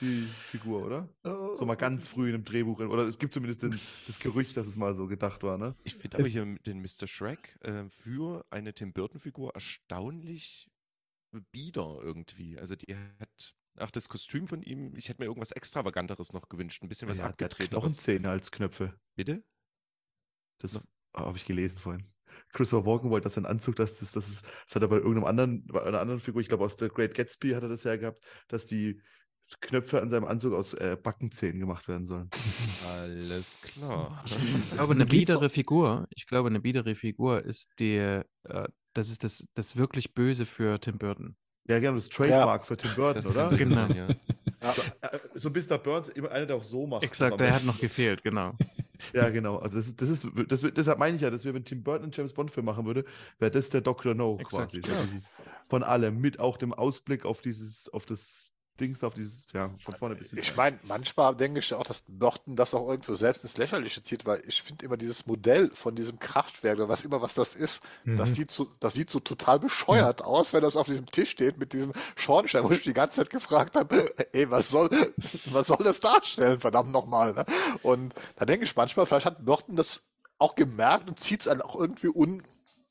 Die 0.00 0.28
Figur, 0.50 0.84
oder? 0.84 1.08
Oh. 1.24 1.56
So 1.56 1.64
mal 1.64 1.74
ganz 1.74 2.06
früh 2.06 2.28
in 2.28 2.34
einem 2.34 2.44
Drehbuch. 2.44 2.78
Oder 2.80 3.04
es 3.04 3.18
gibt 3.18 3.32
zumindest 3.32 3.62
den, 3.62 3.80
das 4.06 4.20
Gerücht, 4.20 4.56
dass 4.56 4.66
es 4.66 4.76
mal 4.76 4.94
so 4.94 5.06
gedacht 5.06 5.42
war, 5.42 5.56
ne? 5.56 5.74
Ich 5.84 5.94
finde 5.96 6.18
aber 6.18 6.28
hier 6.28 6.44
den 6.66 6.80
Mr. 6.80 7.06
Shrek 7.06 7.58
äh, 7.62 7.88
für 7.88 8.44
eine 8.50 8.74
Tim 8.74 8.92
Burton-Figur 8.92 9.54
erstaunlich 9.54 10.68
bieder 11.50 11.98
irgendwie. 12.02 12.58
Also 12.58 12.76
die 12.76 12.94
hat, 12.94 13.54
ach, 13.78 13.90
das 13.90 14.08
Kostüm 14.08 14.46
von 14.46 14.62
ihm, 14.62 14.94
ich 14.96 15.08
hätte 15.08 15.22
mir 15.22 15.26
irgendwas 15.26 15.52
Extravaganteres 15.52 16.32
noch 16.32 16.48
gewünscht, 16.48 16.82
ein 16.82 16.88
bisschen 16.88 17.08
was 17.08 17.18
Ja, 17.18 17.24
der 17.24 17.28
hat 17.28 17.42
abgetretenes. 17.42 17.70
Knochenzähne 17.70 18.30
als 18.30 18.50
Knöpfe. 18.50 18.98
Bitte? 19.14 19.44
Das 20.58 20.80
habe 21.14 21.36
ich 21.36 21.44
gelesen 21.44 21.78
vorhin. 21.78 22.06
Christopher 22.52 22.86
Walken 22.86 23.10
wollte, 23.10 23.24
dass 23.24 23.34
sein 23.34 23.46
Anzug, 23.46 23.76
dass 23.76 23.98
das, 23.98 24.12
das, 24.12 24.28
ist, 24.28 24.44
das 24.44 24.74
hat 24.74 24.82
er 24.82 24.88
bei 24.88 24.96
irgendeinem 24.96 25.24
anderen, 25.24 25.66
bei 25.66 25.82
einer 25.82 26.00
anderen 26.00 26.20
Figur, 26.20 26.40
ich 26.40 26.48
glaube 26.48 26.64
aus 26.64 26.76
The 26.78 26.88
Great 26.88 27.14
Gatsby 27.14 27.50
hat 27.50 27.62
er 27.62 27.68
das 27.68 27.84
ja 27.84 27.96
gehabt, 27.96 28.20
dass 28.48 28.66
die 28.66 29.00
Knöpfe 29.60 30.02
an 30.02 30.10
seinem 30.10 30.24
Anzug 30.24 30.54
aus 30.54 30.74
äh, 30.74 30.96
Backenzähnen 31.00 31.60
gemacht 31.60 31.86
werden 31.86 32.06
sollen. 32.06 32.28
Alles 32.88 33.60
klar. 33.60 34.24
Ich 34.26 34.70
glaube, 34.72 34.94
eine 34.94 35.06
biedere 35.06 35.50
Figur, 35.50 36.06
ich 36.10 36.26
glaube, 36.26 36.48
eine 36.48 36.60
biedere 36.60 36.94
Figur 36.94 37.44
ist 37.44 37.70
der, 37.78 38.26
äh, 38.44 38.68
das 38.92 39.10
ist 39.10 39.22
das, 39.22 39.46
das 39.54 39.76
wirklich 39.76 40.14
Böse 40.14 40.46
für 40.46 40.80
Tim 40.80 40.98
Burton. 40.98 41.36
Ja, 41.68 41.78
genau, 41.80 41.96
das 41.96 42.08
Trademark 42.08 42.64
für 42.64 42.76
Tim 42.76 42.90
Burton, 42.94 43.14
Das 43.16 43.30
oder? 43.30 43.48
kann 43.48 43.58
Genau. 43.58 43.74
sein, 43.74 43.96
ja. 43.96 44.06
So, 44.74 44.82
äh, 45.00 45.18
so 45.34 45.50
bis 45.50 45.68
der 45.68 45.78
Burns 45.78 46.08
immer 46.08 46.30
einer, 46.30 46.46
der 46.46 46.56
auch 46.56 46.64
so 46.64 46.86
macht. 46.86 47.02
Exakt, 47.02 47.40
der 47.40 47.54
hat 47.54 47.64
noch 47.64 47.78
gefehlt, 47.78 48.22
genau. 48.22 48.52
Ja, 49.12 49.28
genau. 49.28 49.58
Also 49.58 49.76
das 49.76 49.88
ist, 49.88 50.00
das 50.00 50.08
ist, 50.08 50.26
das 50.48 50.62
wird, 50.62 50.78
deshalb 50.78 50.98
meine 50.98 51.16
ich 51.16 51.22
ja, 51.22 51.28
dass 51.28 51.44
wir, 51.44 51.52
wenn 51.52 51.64
Tim 51.64 51.82
Burton 51.82 52.04
einen 52.04 52.12
James 52.12 52.32
Bond 52.32 52.50
Film 52.50 52.64
machen 52.64 52.86
würde, 52.86 53.04
wäre 53.38 53.50
das 53.50 53.68
der 53.68 53.82
Dr. 53.82 54.14
No 54.14 54.38
Exakt, 54.40 54.72
quasi. 54.72 54.80
Dieses, 54.80 55.30
von 55.66 55.82
allem, 55.82 56.18
mit 56.18 56.40
auch 56.40 56.56
dem 56.56 56.72
Ausblick 56.72 57.26
auf 57.26 57.42
dieses, 57.42 57.90
auf 57.90 58.06
das 58.06 58.54
Dings, 58.78 59.02
auf 59.04 59.14
dieses, 59.14 59.44
ja, 59.52 59.70
von 59.78 59.94
vorne 59.94 60.16
bis 60.16 60.30
hinten. 60.30 60.42
Ich 60.42 60.54
meine, 60.56 60.78
manchmal 60.82 61.34
denke 61.34 61.60
ich 61.60 61.72
auch, 61.74 61.84
dass 61.84 62.04
Burton 62.08 62.56
das 62.56 62.74
auch 62.74 62.88
irgendwo 62.88 63.14
selbst 63.14 63.42
ins 63.42 63.56
Lächerliche 63.56 64.02
zieht, 64.02 64.26
weil 64.26 64.42
ich 64.46 64.62
finde 64.62 64.84
immer 64.84 64.96
dieses 64.96 65.26
Modell 65.26 65.70
von 65.74 65.94
diesem 65.96 66.18
Kraftwerk 66.18 66.76
oder 66.76 66.88
was 66.88 67.04
immer 67.04 67.22
was 67.22 67.34
das 67.34 67.54
ist, 67.54 67.82
das 68.04 68.30
Mhm. 68.30 68.34
sieht 68.34 68.50
so, 68.50 68.68
das 68.80 68.94
sieht 68.94 69.10
so 69.10 69.20
total 69.20 69.58
bescheuert 69.58 70.22
aus, 70.22 70.52
wenn 70.52 70.62
das 70.62 70.76
auf 70.76 70.86
diesem 70.86 71.06
Tisch 71.06 71.30
steht 71.30 71.58
mit 71.58 71.72
diesem 71.72 71.92
Schornstein, 72.16 72.64
wo 72.64 72.70
ich 72.70 72.82
die 72.82 72.92
ganze 72.92 73.18
Zeit 73.20 73.30
gefragt 73.30 73.76
habe, 73.76 74.12
ey, 74.34 74.50
was 74.50 74.68
soll, 74.68 74.90
was 75.46 75.68
soll 75.68 75.78
das 75.82 76.00
darstellen, 76.00 76.60
verdammt 76.60 76.92
nochmal, 76.92 77.32
ne? 77.32 77.44
Und 77.82 78.14
da 78.36 78.44
denke 78.44 78.64
ich 78.64 78.76
manchmal, 78.76 79.06
vielleicht 79.06 79.26
hat 79.26 79.44
Burton 79.44 79.76
das 79.76 80.02
auch 80.38 80.54
gemerkt 80.54 81.08
und 81.08 81.18
zieht 81.18 81.40
es 81.40 81.46
dann 81.46 81.62
auch 81.62 81.80
irgendwie 81.80 82.08
un, 82.08 82.42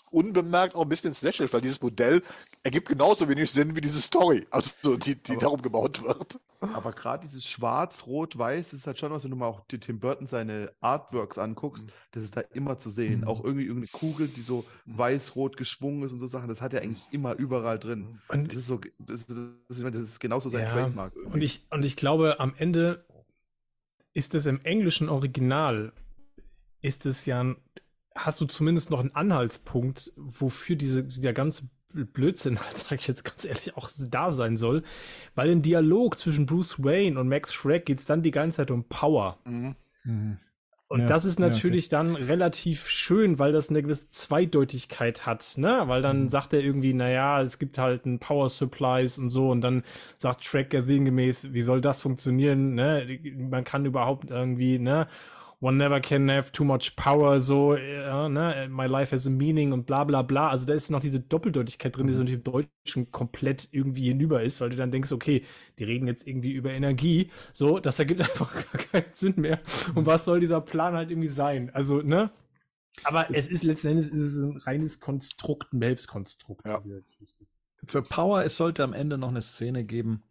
unbemerkt 0.09 0.75
auch 0.75 0.81
ein 0.83 0.89
bisschen 0.89 1.09
ins 1.09 1.21
Lächerliche, 1.21 1.53
weil 1.53 1.61
dieses 1.61 1.81
Modell 1.81 2.21
ergibt 2.65 2.89
genauso 2.89 3.29
wenig 3.29 3.51
Sinn 3.51 3.75
wie 3.75 3.81
diese 3.81 4.01
Story, 4.01 4.45
also 4.51 4.97
die, 4.97 5.15
die 5.15 5.31
Aber- 5.33 5.41
darum 5.41 5.61
gebaut 5.61 6.03
wird. 6.03 6.39
Aber 6.61 6.93
gerade 6.93 7.21
dieses 7.23 7.45
Schwarz, 7.45 8.07
Rot, 8.07 8.37
Weiß, 8.39 8.71
das 8.71 8.79
ist 8.79 8.87
halt 8.87 8.97
schon 8.99 9.11
was, 9.11 9.23
wenn 9.23 9.29
du 9.29 9.37
mal 9.37 9.45
auch 9.47 9.67
die 9.67 9.79
Tim 9.79 9.99
Burton 9.99 10.25
seine 10.25 10.71
Artworks 10.81 11.37
Mhm. 11.37 11.43
anguckst, 11.43 11.87
das 12.11 12.23
ist 12.23 12.35
da 12.35 12.41
immer 12.41 12.79
zu 12.79 12.89
sehen. 12.89 13.21
Mhm. 13.21 13.27
Auch 13.27 13.43
irgendwie 13.43 13.65
irgendeine 13.65 13.91
Kugel, 13.91 14.27
die 14.27 14.41
so 14.41 14.65
Mhm. 14.85 14.97
weiß-rot 14.97 15.57
geschwungen 15.57 16.01
ist 16.03 16.11
und 16.13 16.17
so 16.17 16.25
Sachen, 16.27 16.49
das 16.49 16.61
hat 16.61 16.73
er 16.73 16.81
eigentlich 16.81 17.03
immer 17.11 17.35
überall 17.35 17.77
drin. 17.77 18.19
Und 18.29 18.47
Das 18.51 18.57
ist 18.59 18.67
so, 18.67 18.79
das, 18.97 19.27
das, 19.27 19.37
das, 19.67 19.77
ich 19.77 19.83
meine, 19.83 19.95
das 19.97 20.05
ist 20.07 20.19
genauso 20.19 20.49
sein 20.49 20.63
Ja, 20.63 20.71
Trademark. 20.73 21.13
irgendwie. 21.15 21.33
Und 21.35 21.41
ich, 21.43 21.67
und 21.69 21.85
ich 21.85 21.95
glaube, 21.95 22.39
am 22.39 22.53
Ende 22.57 23.05
ist 24.13 24.33
es 24.33 24.45
im 24.47 24.59
englischen 24.63 25.07
Original, 25.09 25.93
ist 26.81 27.05
es 27.05 27.25
ja, 27.27 27.43
ein- 27.43 27.57
hast 28.15 28.39
du 28.41 28.45
zumindest 28.45 28.89
noch 28.89 29.01
einen 29.01 29.13
Anhaltspunkt, 29.13 30.13
wofür 30.15 30.75
diese, 30.77 31.03
der 31.03 31.33
ganze 31.33 31.69
Blödsinn, 31.95 32.59
halt, 32.59 32.77
sag 32.77 32.99
ich 32.99 33.07
jetzt 33.07 33.23
ganz 33.23 33.45
ehrlich, 33.45 33.75
auch 33.77 33.89
da 34.09 34.31
sein 34.31 34.57
soll. 34.57 34.83
Weil 35.33 35.49
im 35.49 35.61
Dialog 35.61 36.17
zwischen 36.17 36.45
Bruce 36.45 36.83
Wayne 36.83 37.19
und 37.19 37.27
Max 37.29 37.53
Schreck 37.53 37.85
geht 37.85 37.99
es 37.99 38.05
dann 38.05 38.21
die 38.23 38.31
ganze 38.31 38.57
Zeit 38.57 38.71
um 38.71 38.83
Power. 38.83 39.39
Mhm. 39.45 39.75
Mhm. 40.03 40.37
Und 40.87 40.99
Ja, 40.99 41.07
das 41.07 41.25
ist 41.25 41.39
ja, 41.39 41.45
okay. 41.47 41.55
natürlich 41.55 41.89
dann 41.89 42.15
relativ 42.15 42.87
schön, 42.87 43.39
weil 43.39 43.51
das 43.51 43.69
eine 43.71 43.81
gewisse 43.81 44.07
Zweideutigkeit 44.07 45.25
hat, 45.25 45.55
ne? 45.57 45.83
Weil 45.87 46.03
dann 46.03 46.23
Mhm. 46.23 46.29
sagt 46.29 46.53
er 46.53 46.59
irgendwie, 46.61 46.93
naja, 46.93 47.41
es 47.41 47.57
gibt 47.57 47.79
halt 47.79 48.05
ein 48.05 48.19
Power 48.19 48.49
Supplies 48.49 49.17
und 49.17 49.29
so 49.29 49.49
und 49.49 49.61
dann 49.61 49.83
sagt 50.17 50.45
Shrek 50.45 50.71
ja 50.73 50.83
sinngemäß, 50.83 51.53
wie 51.53 51.63
soll 51.63 51.81
das 51.81 52.01
funktionieren, 52.01 52.75
ne? 52.75 53.19
Man 53.35 53.63
kann 53.63 53.85
überhaupt 53.85 54.29
irgendwie, 54.29 54.77
ne? 54.77 55.07
One 55.61 55.77
never 55.77 55.99
can 56.01 56.29
have 56.29 56.51
too 56.51 56.63
much 56.65 56.95
power, 56.95 57.39
so, 57.39 57.75
ja, 57.75 58.27
ne? 58.29 58.67
My 58.69 58.85
life 58.87 59.15
has 59.15 59.25
a 59.25 59.29
meaning 59.29 59.71
und 59.73 59.85
bla 59.85 60.03
bla 60.03 60.21
bla. 60.21 60.49
Also 60.49 60.65
da 60.65 60.73
ist 60.73 60.91
noch 60.91 60.99
diese 60.99 61.19
Doppeldeutigkeit 61.21 61.95
drin, 61.97 62.07
die 62.07 62.13
so 62.13 62.23
Mhm. 62.23 62.29
im 62.29 62.43
Deutschen 62.43 63.11
komplett 63.11 63.69
irgendwie 63.71 64.07
hinüber 64.09 64.43
ist, 64.43 64.61
weil 64.61 64.69
du 64.69 64.75
dann 64.75 64.91
denkst, 64.91 65.11
okay, 65.11 65.43
die 65.79 65.83
reden 65.85 66.07
jetzt 66.07 66.27
irgendwie 66.27 66.51
über 66.53 66.71
Energie, 66.71 67.31
so, 67.53 67.79
das 67.79 67.99
ergibt 67.99 68.19
einfach 68.21 68.53
gar 68.53 68.81
keinen 68.83 69.13
Sinn 69.13 69.33
mehr. 69.37 69.59
Und 69.95 70.05
was 70.05 70.25
soll 70.25 70.39
dieser 70.39 70.61
Plan 70.61 70.93
halt 70.93 71.09
irgendwie 71.11 71.29
sein? 71.29 71.69
Also, 71.73 72.01
ne? 72.01 72.31
Aber 73.03 73.27
es 73.33 73.47
ist 73.47 73.63
letzten 73.63 73.89
Endes 73.89 74.07
ist 74.07 74.35
es 74.35 74.37
ein 74.37 74.57
reines 74.57 74.99
Konstrukt, 74.99 75.73
ein 75.73 75.79
Behelfskonstrukt. 75.79 76.65
Ja. 76.65 76.81
Zur 77.87 78.03
Power, 78.03 78.43
es 78.43 78.57
sollte 78.57 78.83
am 78.83 78.93
Ende 78.93 79.17
noch 79.17 79.29
eine 79.29 79.41
Szene 79.41 79.83
geben, 79.83 80.23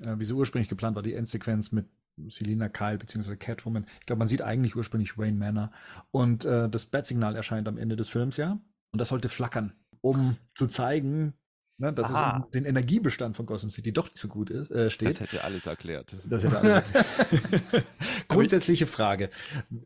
äh, 0.00 0.18
wie 0.18 0.24
sie 0.24 0.34
ursprünglich 0.34 0.68
geplant 0.68 0.94
war, 0.96 1.02
die 1.02 1.14
Endsequenz 1.14 1.72
mit 1.72 1.86
Selina 2.28 2.68
Kyle 2.68 2.98
bzw. 2.98 3.36
Catwoman. 3.36 3.86
Ich 4.00 4.06
glaube, 4.06 4.18
man 4.18 4.28
sieht 4.28 4.42
eigentlich 4.42 4.76
ursprünglich 4.76 5.18
Wayne 5.18 5.38
Manor. 5.38 5.72
Und 6.10 6.44
äh, 6.44 6.68
das 6.68 6.86
Bat-Signal 6.86 7.36
erscheint 7.36 7.68
am 7.68 7.78
Ende 7.78 7.96
des 7.96 8.08
Films, 8.08 8.36
ja. 8.36 8.60
Und 8.92 8.98
das 8.98 9.08
sollte 9.08 9.28
flackern, 9.28 9.72
um 10.00 10.36
zu 10.54 10.66
zeigen, 10.66 11.34
ne, 11.78 11.92
dass 11.92 12.12
Aha. 12.12 12.38
es 12.38 12.44
um 12.44 12.50
den 12.50 12.64
Energiebestand 12.64 13.36
von 13.36 13.46
Gotham 13.46 13.70
City 13.70 13.92
doch 13.92 14.06
nicht 14.06 14.18
so 14.18 14.28
gut 14.28 14.50
ist, 14.50 14.70
äh, 14.70 14.90
steht. 14.90 15.08
Das 15.08 15.20
hätte 15.20 15.44
alles 15.44 15.66
erklärt. 15.66 16.16
Das 16.24 16.44
hätte 16.44 16.58
alles. 16.58 16.84
Grundsätzliche 18.28 18.86
Frage. 18.86 19.30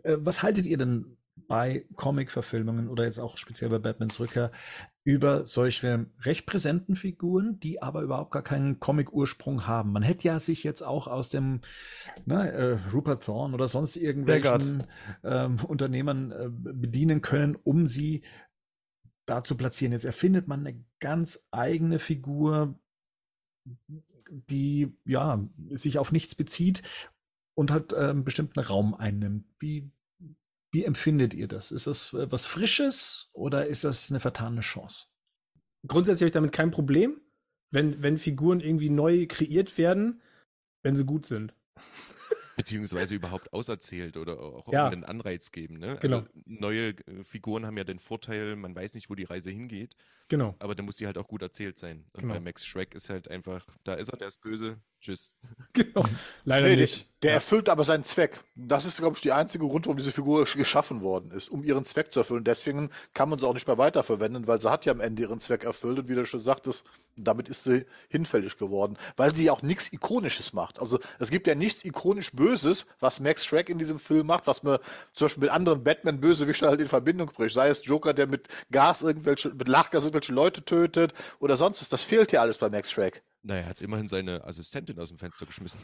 Äh, 0.03 0.17
Was 0.19 0.43
haltet 0.43 0.67
ihr 0.67 0.79
denn 0.79 1.17
bei 1.49 1.87
Comic-Verfilmungen 1.95 2.89
oder 2.89 3.05
jetzt 3.05 3.19
auch 3.19 3.37
speziell 3.37 3.71
bei 3.71 3.79
Batmans 3.79 4.19
Rückkehr 4.19 4.51
über 5.05 5.47
solche 5.47 6.07
recht 6.23 6.47
präsenten 6.47 6.97
Figuren, 6.97 7.61
die 7.61 7.81
aber 7.81 8.03
überhaupt 8.03 8.33
gar 8.33 8.43
keinen 8.43 8.81
Comic-Ursprung 8.81 9.67
haben? 9.67 9.93
Man 9.93 10.03
hätte 10.03 10.27
ja 10.27 10.41
sich 10.41 10.65
jetzt 10.65 10.83
auch 10.83 11.07
aus 11.07 11.31
dem 11.31 11.61
ne, 12.25 12.51
äh, 12.51 12.79
Rupert 12.93 13.25
Thorne 13.25 13.55
oder 13.55 13.69
sonst 13.69 13.97
irgendwelchen 13.97 14.85
ähm, 15.23 15.59
Unternehmern 15.65 16.33
äh, 16.33 16.49
bedienen 16.51 17.23
können, 17.23 17.57
um 17.57 17.87
sie 17.87 18.23
da 19.27 19.45
zu 19.45 19.57
platzieren. 19.57 19.93
Jetzt 19.93 20.05
erfindet 20.05 20.49
man 20.49 20.67
eine 20.67 20.85
ganz 21.01 21.49
eigene 21.51 21.99
Figur, 21.99 22.79
die 24.29 24.97
ja 25.05 25.41
sich 25.71 25.99
auf 25.99 26.13
nichts 26.13 26.35
bezieht 26.35 26.83
und 27.55 27.71
hat 27.71 27.93
äh, 27.93 27.97
einen 27.97 28.25
bestimmten 28.25 28.61
Raum 28.61 28.95
einnimmt. 28.95 29.47
Wie, 29.59 29.91
wie 30.73 30.85
empfindet 30.85 31.35
ihr 31.35 31.49
das? 31.49 31.71
Ist 31.73 31.87
das 31.87 32.13
äh, 32.13 32.31
was 32.31 32.47
Frisches 32.47 33.31
oder 33.33 33.67
ist 33.67 33.85
das 33.85 34.11
eine 34.11 34.21
vertane 34.21 34.61
Chance? 34.61 35.07
Grundsätzlich 35.87 36.23
habe 36.23 36.29
ich 36.29 36.33
damit 36.33 36.53
kein 36.53 36.71
Problem, 36.71 37.21
wenn, 37.71 38.03
wenn 38.03 38.19
Figuren 38.19 38.61
irgendwie 38.61 38.91
neu 38.91 39.27
kreiert 39.27 39.79
werden, 39.79 40.21
wenn 40.83 40.97
sie 40.97 41.05
gut 41.05 41.27
sind. 41.27 41.55
Beziehungsweise 42.57 43.15
überhaupt 43.15 43.53
auserzählt 43.53 44.17
oder 44.17 44.41
auch 44.41 44.73
Ja. 44.73 44.85
irgendeinen 44.87 45.05
Anreiz 45.05 45.53
geben. 45.53 45.79
Ne? 45.79 45.99
Genau. 46.01 46.19
Also 46.21 46.29
neue 46.47 46.89
äh, 46.89 47.23
Figuren 47.23 47.67
haben 47.67 47.77
ja 47.77 47.85
den 47.85 47.99
Vorteil, 47.99 48.57
man 48.57 48.75
weiß 48.75 48.95
nicht, 48.95 49.11
wo 49.11 49.15
die 49.15 49.25
Reise 49.25 49.51
hingeht, 49.51 49.95
Genau. 50.29 50.55
aber 50.59 50.75
dann 50.75 50.87
muss 50.87 50.97
die 50.97 51.07
halt 51.07 51.19
auch 51.19 51.29
gut 51.29 51.43
erzählt 51.43 51.79
sein. 51.79 52.05
Und 52.15 52.23
Genau. 52.23 52.35
bei 52.35 52.41
Max 52.41 52.65
Shrek 52.67 52.95
ist 52.95 53.11
halt 53.11 53.31
einfach, 53.31 53.65
da 53.85 53.95
ist 53.95 54.09
er, 54.09 54.17
der 54.19 54.29
ist 54.29 54.41
böse, 54.41 54.79
tschüss. 55.01 55.37
genau. 55.73 56.05
Leider 56.45 56.67
Nee, 56.67 56.75
der, 56.77 56.83
nicht. 56.83 57.07
der 57.23 57.31
Ja. 57.31 57.35
erfüllt 57.37 57.69
aber 57.69 57.85
seinen 57.85 58.05
Zweck. 58.05 58.41
Das 58.57 58.85
ist, 58.87 58.99
glaube 58.99 59.15
ich, 59.15 59.21
die 59.23 59.33
einzige 59.33 59.67
Grund, 59.67 59.87
warum 59.87 59.97
diese 59.97 60.11
Figur 60.13 60.45
geschaffen 60.45 61.01
worden 61.03 61.31
ist, 61.31 61.49
um 61.51 61.63
ihren 61.63 61.85
Zweck 61.85 62.13
zu 62.13 62.21
erfüllen. 62.21 62.43
Deswegen 62.45 62.91
kann 63.15 63.29
man 63.29 63.39
sie 63.39 63.47
auch 63.47 63.55
nicht 63.55 63.67
mehr 63.69 63.79
weiterverwenden, 63.79 64.47
weil 64.49 64.61
sie 64.61 64.71
hat 64.71 64.85
ja 64.85 64.93
am 64.93 65.01
Ende 65.01 65.23
ihren 65.23 65.39
Zweck 65.41 65.63
erfüllt 65.65 65.99
und 65.99 66.09
wie 66.09 66.15
du 66.15 66.25
schon 66.27 66.41
sagtest, 66.41 66.85
damit 67.19 67.49
ist 67.49 67.65
sie 67.65 67.87
hinfällig 68.09 68.59
geworden, 68.59 68.97
weil 69.17 69.35
sie 69.35 69.45
ja 69.45 69.53
auch 69.53 69.63
nichts 69.63 69.91
Ikonisches 69.93 70.53
macht. 70.53 70.81
Also 70.81 70.99
es 71.19 71.31
gibt 71.31 71.47
ja 71.47 71.55
nichts 71.55 71.85
ikonisch 71.85 72.33
Böses, 72.33 72.85
was 73.01 73.21
Max 73.21 73.45
Shrek 73.47 73.71
in 73.71 73.79
diesem 73.79 73.99
Film 73.99 74.27
macht, 74.27 74.47
was 74.47 74.63
man 74.65 74.79
zum 75.15 75.27
Beispiel 75.27 75.43
mit 75.43 75.51
anderen 75.51 75.83
Batman-Bösewichten 75.85 76.69
halt 76.69 76.81
in 76.81 76.89
Verbindung 76.89 77.29
bricht. 77.29 77.55
Sei 77.55 77.69
es 77.69 77.87
Joker, 77.87 78.13
der 78.13 78.27
mit 78.27 78.49
Gas 78.71 79.01
irgendwelche, 79.03 79.49
mit 79.51 79.69
Lachgas 79.69 80.05
irgendwelche 80.05 80.16
Leute 80.33 80.65
tötet 80.65 81.13
oder 81.39 81.57
sonst 81.57 81.81
was. 81.81 81.89
Das 81.89 82.03
fehlt 82.03 82.33
ja 82.33 82.41
alles 82.41 82.59
bei 82.59 82.69
Max 82.69 82.91
Shrek. 82.91 83.23
Naja, 83.43 83.63
er 83.63 83.69
hat 83.69 83.83
immerhin 83.83 84.09
seine 84.09 84.45
Assistentin 84.45 84.99
aus 84.99 85.09
dem 85.09 85.19
Fenster 85.19 85.47
geschmissen. 85.47 85.81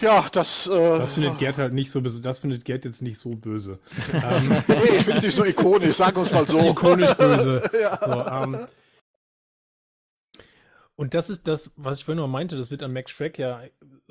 Ja, 0.00 0.26
das, 0.30 0.68
äh, 0.68 0.98
Das 0.98 1.14
findet 1.14 1.38
Gerd 1.38 1.58
halt 1.58 1.72
nicht 1.72 1.90
so 1.90 2.00
böse. 2.00 2.20
Das 2.20 2.38
findet 2.38 2.64
Gerd 2.64 2.84
jetzt 2.84 3.02
nicht 3.02 3.18
so 3.18 3.30
böse. 3.30 3.80
ähm, 4.12 4.62
Nee, 4.68 4.96
ich 4.96 5.02
finde 5.02 5.18
es 5.18 5.24
nicht 5.24 5.34
so 5.34 5.44
ikonisch, 5.44 5.96
sagen 5.96 6.16
wir 6.16 6.22
es 6.22 6.32
mal 6.32 6.46
so. 6.46 6.58
ikonisch 6.60 7.12
böse. 7.14 7.62
So, 8.04 8.26
ähm, 8.26 8.66
und 10.94 11.14
das 11.14 11.30
ist 11.30 11.46
das, 11.46 11.70
was 11.76 11.98
ich 11.98 12.04
vorhin 12.04 12.20
noch 12.20 12.28
meinte, 12.28 12.56
das 12.56 12.70
wird 12.70 12.82
an 12.82 12.92
Max 12.92 13.10
Shrek 13.12 13.38
ja 13.38 13.62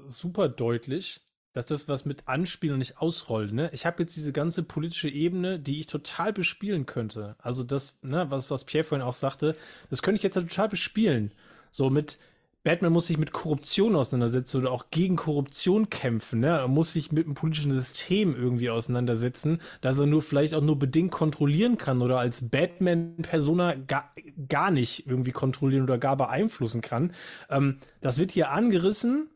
super 0.05 0.47
deutlich, 0.49 1.21
dass 1.57 1.65
das 1.65 1.87
was 1.87 2.05
mit 2.05 2.27
Anspielen 2.27 2.73
und 2.73 2.79
nicht 2.79 2.99
ausrollt. 2.99 3.51
Ne? 3.51 3.71
Ich 3.73 3.87
habe 3.87 4.03
jetzt 4.03 4.15
diese 4.15 4.31
ganze 4.31 4.61
politische 4.61 5.09
Ebene, 5.09 5.57
die 5.57 5.79
ich 5.79 5.87
total 5.87 6.31
bespielen 6.31 6.85
könnte. 6.85 7.35
Also 7.39 7.63
das, 7.63 7.97
ne, 8.03 8.27
was, 8.29 8.51
was 8.51 8.63
Pierre 8.63 8.83
vorhin 8.83 9.03
auch 9.05 9.15
sagte, 9.15 9.55
das 9.89 10.03
könnte 10.03 10.17
ich 10.17 10.23
jetzt 10.23 10.35
total 10.35 10.69
bespielen. 10.69 11.31
So 11.71 11.89
mit 11.89 12.19
Batman 12.63 12.93
muss 12.93 13.07
sich 13.07 13.17
mit 13.17 13.31
Korruption 13.31 13.95
auseinandersetzen 13.95 14.57
oder 14.57 14.71
auch 14.71 14.91
gegen 14.91 15.15
Korruption 15.15 15.89
kämpfen. 15.89 16.41
Ne? 16.41 16.49
Er 16.49 16.67
muss 16.67 16.93
sich 16.93 17.11
mit 17.11 17.25
dem 17.25 17.33
politischen 17.33 17.71
System 17.71 18.35
irgendwie 18.35 18.69
auseinandersetzen, 18.69 19.59
dass 19.81 19.97
er 19.97 20.05
nur 20.05 20.21
vielleicht 20.21 20.53
auch 20.53 20.61
nur 20.61 20.77
bedingt 20.77 21.11
kontrollieren 21.11 21.79
kann 21.79 22.03
oder 22.03 22.19
als 22.19 22.49
Batman-Persona 22.49 23.73
gar, 23.87 24.13
gar 24.47 24.69
nicht 24.69 25.07
irgendwie 25.07 25.31
kontrollieren 25.31 25.81
oder 25.81 25.97
gar 25.97 26.17
beeinflussen 26.17 26.81
kann. 26.81 27.13
Ähm, 27.49 27.79
das 28.01 28.19
wird 28.19 28.31
hier 28.31 28.51
angerissen 28.51 29.31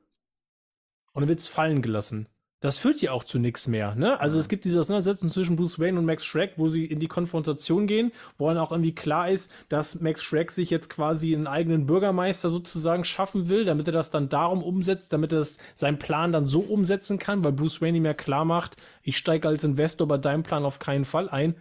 und 1.13 1.21
dann 1.21 1.29
wird 1.29 1.39
es 1.39 1.47
fallen 1.47 1.81
gelassen. 1.81 2.27
Das 2.61 2.77
führt 2.77 3.01
ja 3.01 3.11
auch 3.11 3.23
zu 3.23 3.39
nichts 3.39 3.67
mehr. 3.67 3.95
Ne? 3.95 4.19
Also 4.19 4.37
es 4.37 4.47
gibt 4.47 4.65
diese 4.65 4.79
Auseinandersetzung 4.79 5.31
zwischen 5.31 5.55
Bruce 5.55 5.79
Wayne 5.79 5.97
und 5.97 6.05
Max 6.05 6.23
Shrek, 6.23 6.53
wo 6.57 6.69
sie 6.69 6.85
in 6.85 6.99
die 6.99 7.07
Konfrontation 7.07 7.87
gehen, 7.87 8.11
wo 8.37 8.47
dann 8.47 8.59
auch 8.59 8.71
irgendwie 8.71 8.93
klar 8.93 9.31
ist, 9.31 9.51
dass 9.67 9.99
Max 9.99 10.21
Shrek 10.21 10.51
sich 10.51 10.69
jetzt 10.69 10.87
quasi 10.87 11.33
einen 11.33 11.47
eigenen 11.47 11.87
Bürgermeister 11.87 12.51
sozusagen 12.51 13.03
schaffen 13.03 13.49
will, 13.49 13.65
damit 13.65 13.87
er 13.87 13.93
das 13.93 14.11
dann 14.11 14.29
darum 14.29 14.61
umsetzt, 14.61 15.11
damit 15.11 15.33
er 15.33 15.39
das, 15.39 15.57
seinen 15.75 15.97
Plan 15.97 16.31
dann 16.31 16.45
so 16.45 16.59
umsetzen 16.59 17.17
kann, 17.17 17.43
weil 17.43 17.51
Bruce 17.51 17.81
Wayne 17.81 17.97
ihm 17.97 18.05
ja 18.05 18.13
klar 18.13 18.45
macht, 18.45 18.77
ich 19.01 19.17
steige 19.17 19.47
als 19.47 19.63
Investor 19.63 20.07
bei 20.07 20.19
deinem 20.19 20.43
Plan 20.43 20.63
auf 20.63 20.77
keinen 20.77 21.05
Fall 21.05 21.29
ein. 21.29 21.55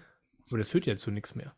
Aber 0.48 0.58
das 0.58 0.68
führt 0.68 0.84
ja 0.84 0.96
zu 0.96 1.10
nichts 1.10 1.34
mehr. 1.34 1.54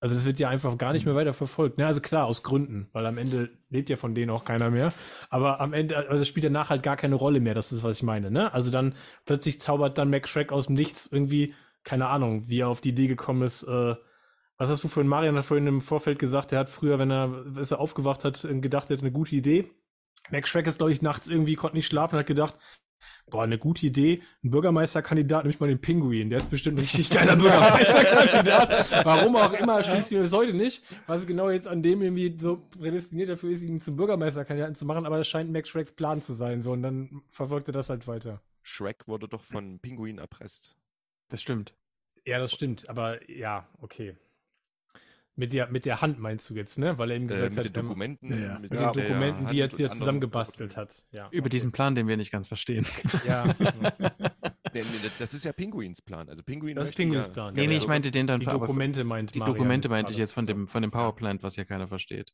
Also 0.00 0.14
das 0.14 0.24
wird 0.24 0.38
ja 0.38 0.48
einfach 0.48 0.76
gar 0.78 0.92
nicht 0.92 1.06
mehr 1.06 1.16
weiter 1.16 1.34
verfolgt. 1.34 1.78
Ne? 1.78 1.86
Also 1.86 2.00
klar, 2.00 2.26
aus 2.26 2.42
Gründen, 2.42 2.88
weil 2.92 3.04
am 3.06 3.18
Ende 3.18 3.50
lebt 3.68 3.90
ja 3.90 3.96
von 3.96 4.14
denen 4.14 4.30
auch 4.30 4.44
keiner 4.44 4.70
mehr. 4.70 4.92
Aber 5.28 5.60
am 5.60 5.72
Ende, 5.72 5.96
also 5.96 6.18
das 6.18 6.28
spielt 6.28 6.44
danach 6.44 6.70
halt 6.70 6.82
gar 6.82 6.96
keine 6.96 7.16
Rolle 7.16 7.40
mehr, 7.40 7.54
das 7.54 7.72
ist, 7.72 7.82
was 7.82 7.98
ich 7.98 8.02
meine. 8.04 8.30
Ne? 8.30 8.52
Also 8.52 8.70
dann 8.70 8.94
plötzlich 9.26 9.60
zaubert 9.60 9.98
dann 9.98 10.10
Max 10.10 10.30
Shrek 10.30 10.52
aus 10.52 10.66
dem 10.66 10.76
Nichts 10.76 11.08
irgendwie, 11.10 11.54
keine 11.82 12.08
Ahnung, 12.08 12.48
wie 12.48 12.60
er 12.60 12.68
auf 12.68 12.80
die 12.80 12.90
Idee 12.90 13.08
gekommen 13.08 13.42
ist, 13.42 13.64
äh, 13.64 13.94
was 14.58 14.70
hast 14.70 14.82
du 14.82 14.88
vorhin, 14.88 15.08
Marian 15.08 15.36
hat 15.36 15.44
vorhin 15.44 15.68
im 15.68 15.80
Vorfeld 15.80 16.18
gesagt, 16.18 16.52
er 16.52 16.58
hat 16.58 16.68
früher, 16.68 16.98
wenn 16.98 17.12
er, 17.12 17.44
als 17.56 17.70
er 17.70 17.78
aufgewacht 17.78 18.24
hat, 18.24 18.42
gedacht, 18.42 18.90
er 18.90 18.96
hat 18.96 19.02
eine 19.02 19.12
gute 19.12 19.36
Idee. 19.36 19.70
Max 20.30 20.48
Shrek 20.48 20.66
ist, 20.66 20.78
glaube 20.78 20.92
ich, 20.92 21.00
nachts 21.00 21.28
irgendwie, 21.28 21.54
konnte 21.54 21.76
nicht 21.76 21.86
schlafen 21.86 22.16
und 22.16 22.20
hat 22.20 22.26
gedacht, 22.26 22.58
boah, 23.30 23.44
eine 23.44 23.58
gute 23.58 23.86
Idee, 23.86 24.22
ein 24.42 24.50
Bürgermeisterkandidat, 24.50 25.44
nämlich 25.44 25.60
mal 25.60 25.68
den 25.68 25.80
Pinguin, 25.80 26.30
der 26.30 26.38
ist 26.38 26.50
bestimmt 26.50 26.78
ein 26.78 26.82
richtig 26.82 27.10
geiler 27.10 27.36
Bürgermeisterkandidat. 27.36 29.04
Warum 29.04 29.36
auch 29.36 29.52
immer, 29.52 29.82
schließt 29.82 30.12
mir 30.12 30.22
bis 30.22 30.32
heute 30.32 30.54
nicht, 30.54 30.84
was 31.06 31.26
genau 31.26 31.50
jetzt 31.50 31.68
an 31.68 31.82
dem 31.82 32.02
irgendwie 32.02 32.36
so 32.38 32.56
prädestiniert 32.78 33.28
dafür 33.28 33.50
ist, 33.50 33.62
ihn 33.62 33.80
zum 33.80 33.96
Bürgermeisterkandidaten 33.96 34.74
zu 34.74 34.86
machen, 34.86 35.06
aber 35.06 35.18
das 35.18 35.28
scheint 35.28 35.52
Max 35.52 35.68
Shreks 35.68 35.92
Plan 35.92 36.22
zu 36.22 36.34
sein, 36.34 36.62
so, 36.62 36.72
und 36.72 36.82
dann 36.82 37.22
verfolgt 37.30 37.68
er 37.68 37.72
das 37.72 37.90
halt 37.90 38.06
weiter. 38.06 38.40
Shrek 38.62 39.08
wurde 39.08 39.28
doch 39.28 39.42
von 39.42 39.78
Pinguin 39.78 40.18
erpresst. 40.18 40.76
Das 41.28 41.42
stimmt. 41.42 41.74
Ja, 42.24 42.38
das 42.38 42.52
stimmt, 42.52 42.88
aber 42.88 43.30
ja, 43.30 43.66
okay. 43.80 44.16
Mit 45.38 45.52
der, 45.52 45.68
mit 45.70 45.84
der 45.84 46.00
Hand 46.02 46.18
meinst 46.18 46.50
du 46.50 46.54
jetzt, 46.54 46.78
ne? 46.78 46.98
Weil 46.98 47.12
er 47.12 47.16
ihm 47.16 47.22
Äh, 47.24 47.26
gesagt 47.28 47.50
mit 47.50 47.58
hat, 47.58 47.66
den 47.66 47.74
wenn- 47.76 47.82
Dokumenten, 47.86 48.42
Ja. 48.42 48.58
mit 48.58 48.72
der 48.72 48.90
den 48.90 49.02
Dokumenten, 49.04 49.46
die 49.46 49.60
er 49.60 49.66
jetzt 49.66 49.78
wieder 49.78 49.92
zusammengebastelt 49.92 50.76
hat. 50.76 51.04
Ja, 51.12 51.28
Über 51.30 51.42
okay. 51.44 51.50
diesen 51.50 51.70
Plan, 51.70 51.94
den 51.94 52.08
wir 52.08 52.16
nicht 52.16 52.32
ganz 52.32 52.48
verstehen. 52.48 52.84
Ja, 53.24 53.44
Nee, 54.74 54.82
nee, 54.82 55.10
das 55.18 55.32
ist 55.34 55.44
ja 55.44 55.52
Pinguins 55.52 56.02
Plan. 56.02 56.28
Also 56.28 56.42
Pinguin 56.42 56.74
das 56.76 56.88
ist 56.88 56.96
Pinguins 56.96 57.26
ja, 57.26 57.32
Plan. 57.32 57.54
nee, 57.54 57.62
ja, 57.62 57.66
nee, 57.68 57.72
ja. 57.74 57.78
ich 57.78 57.86
meinte 57.86 58.10
den 58.10 58.26
dann 58.26 58.40
Die 58.40 58.46
Dokumente 58.46 59.04
meint 59.04 59.34
Die 59.34 59.38
Dokumente 59.38 59.88
meinte 59.88 60.10
ich 60.12 60.18
jetzt 60.18 60.32
von 60.32 60.44
dem, 60.44 60.66
von 60.66 60.82
dem 60.82 60.90
Powerplant, 60.90 61.42
was 61.44 61.54
ja 61.56 61.64
keiner 61.64 61.86
versteht. 61.86 62.32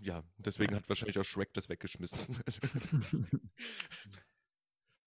Ja, 0.00 0.22
deswegen 0.36 0.74
hat 0.76 0.86
wahrscheinlich 0.88 1.18
auch 1.18 1.24
Shrek 1.24 1.52
das 1.54 1.68
weggeschmissen. 1.70 2.36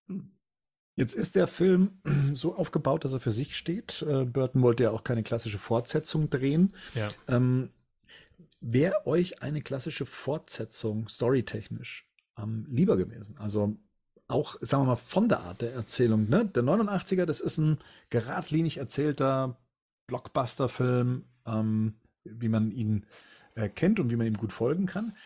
Jetzt 0.94 1.14
ist 1.14 1.36
der 1.36 1.46
Film 1.46 2.00
so 2.32 2.56
aufgebaut, 2.56 3.04
dass 3.04 3.14
er 3.14 3.20
für 3.20 3.30
sich 3.30 3.56
steht. 3.56 4.02
Äh, 4.02 4.24
Burton 4.24 4.62
wollte 4.62 4.84
ja 4.84 4.90
auch 4.90 5.04
keine 5.04 5.22
klassische 5.22 5.58
Fortsetzung 5.58 6.30
drehen. 6.30 6.74
Ja. 6.94 7.08
Ähm, 7.28 7.70
Wäre 8.64 9.08
euch 9.08 9.42
eine 9.42 9.60
klassische 9.60 10.06
Fortsetzung 10.06 11.08
storytechnisch 11.08 12.08
ähm, 12.38 12.64
lieber 12.70 12.96
gewesen? 12.96 13.36
Also 13.36 13.76
auch, 14.28 14.56
sagen 14.60 14.84
wir 14.84 14.88
mal, 14.88 14.96
von 14.96 15.28
der 15.28 15.40
Art 15.40 15.62
der 15.62 15.72
Erzählung. 15.72 16.28
Ne? 16.28 16.46
Der 16.46 16.62
89er, 16.62 17.24
das 17.24 17.40
ist 17.40 17.58
ein 17.58 17.78
geradlinig 18.10 18.76
erzählter 18.76 19.58
Blockbuster-Film, 20.06 21.24
ähm, 21.44 21.94
wie 22.22 22.48
man 22.48 22.70
ihn 22.70 23.06
äh, 23.56 23.68
kennt 23.68 23.98
und 23.98 24.10
wie 24.10 24.16
man 24.16 24.28
ihm 24.28 24.36
gut 24.36 24.52
folgen 24.52 24.86
kann. 24.86 25.16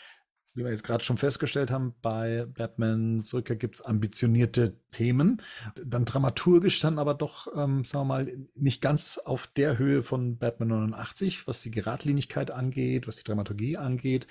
Wie 0.57 0.65
wir 0.65 0.71
jetzt 0.71 0.85
gerade 0.85 1.05
schon 1.05 1.19
festgestellt 1.19 1.71
haben, 1.71 1.95
bei 2.01 2.47
Batman 2.47 3.23
Rückkehr 3.31 3.57
gibt 3.57 3.75
es 3.75 3.83
ambitionierte 3.83 4.81
Themen. 4.91 5.43
Dann 5.85 6.07
dramaturgisch 6.07 6.81
dann 6.81 6.99
aber 6.99 7.13
doch, 7.13 7.47
ähm, 7.55 7.85
sagen 7.85 8.09
wir 8.09 8.15
mal, 8.15 8.39
nicht 8.55 8.81
ganz 8.81 9.19
auf 9.19 9.49
der 9.49 9.77
Höhe 9.77 10.03
von 10.03 10.39
Batman 10.39 10.69
89, 10.69 11.47
was 11.47 11.61
die 11.61 11.71
Geradlinigkeit 11.71 12.51
angeht, 12.51 13.07
was 13.07 13.17
die 13.17 13.25
Dramaturgie 13.25 13.77
angeht. 13.77 14.29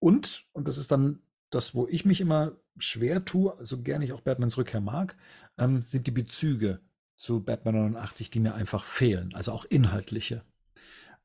Und, 0.00 0.46
und 0.52 0.66
das 0.66 0.78
ist 0.78 0.90
dann 0.90 1.20
das, 1.50 1.76
wo 1.76 1.86
ich 1.86 2.04
mich 2.04 2.20
immer 2.20 2.56
schwer 2.76 3.24
tue, 3.24 3.56
so 3.60 3.80
gerne 3.82 4.04
ich 4.04 4.12
auch 4.12 4.20
Batmans 4.20 4.58
Rückkehr 4.58 4.80
mag, 4.80 5.16
ähm, 5.58 5.82
sind 5.82 6.08
die 6.08 6.12
Bezüge 6.12 6.80
zu 7.14 7.40
Batman 7.40 7.76
89, 7.76 8.30
die 8.30 8.40
mir 8.40 8.54
einfach 8.54 8.82
fehlen, 8.82 9.32
also 9.32 9.52
auch 9.52 9.64
inhaltliche. 9.64 10.42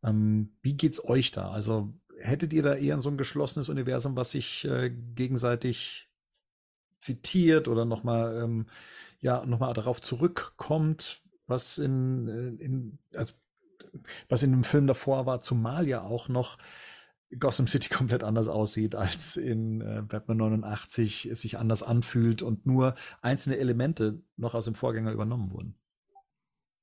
Ähm, 0.03 0.51
wie 0.61 0.73
geht's 0.73 1.03
euch 1.03 1.31
da? 1.31 1.51
Also 1.51 1.93
hättet 2.21 2.53
ihr 2.53 2.63
da 2.63 2.75
eher 2.75 3.01
so 3.01 3.09
ein 3.09 3.17
geschlossenes 3.17 3.69
Universum, 3.69 4.15
was 4.17 4.31
sich 4.31 4.65
äh, 4.65 4.89
gegenseitig 4.89 6.09
zitiert 6.97 7.67
oder 7.67 7.85
nochmal 7.85 8.41
ähm, 8.43 8.67
ja, 9.19 9.45
noch 9.45 9.59
darauf 9.73 10.01
zurückkommt, 10.01 11.21
was 11.47 11.77
in, 11.77 12.27
äh, 12.27 12.63
in, 12.63 12.99
also, 13.13 13.33
was 14.29 14.43
in 14.43 14.51
dem 14.51 14.63
Film 14.63 14.87
davor 14.87 15.25
war, 15.25 15.41
zumal 15.41 15.87
ja 15.87 16.01
auch 16.01 16.29
noch 16.29 16.57
Gotham 17.39 17.67
City 17.67 17.89
komplett 17.93 18.23
anders 18.23 18.47
aussieht 18.47 18.95
als 18.95 19.37
in 19.37 19.81
äh, 19.81 20.01
Batman 20.07 20.37
89, 20.37 21.27
es 21.27 21.41
sich 21.41 21.57
anders 21.57 21.83
anfühlt 21.83 22.41
und 22.41 22.65
nur 22.65 22.95
einzelne 23.21 23.57
Elemente 23.57 24.21
noch 24.37 24.53
aus 24.53 24.65
dem 24.65 24.75
Vorgänger 24.75 25.11
übernommen 25.11 25.51
wurden. 25.51 25.75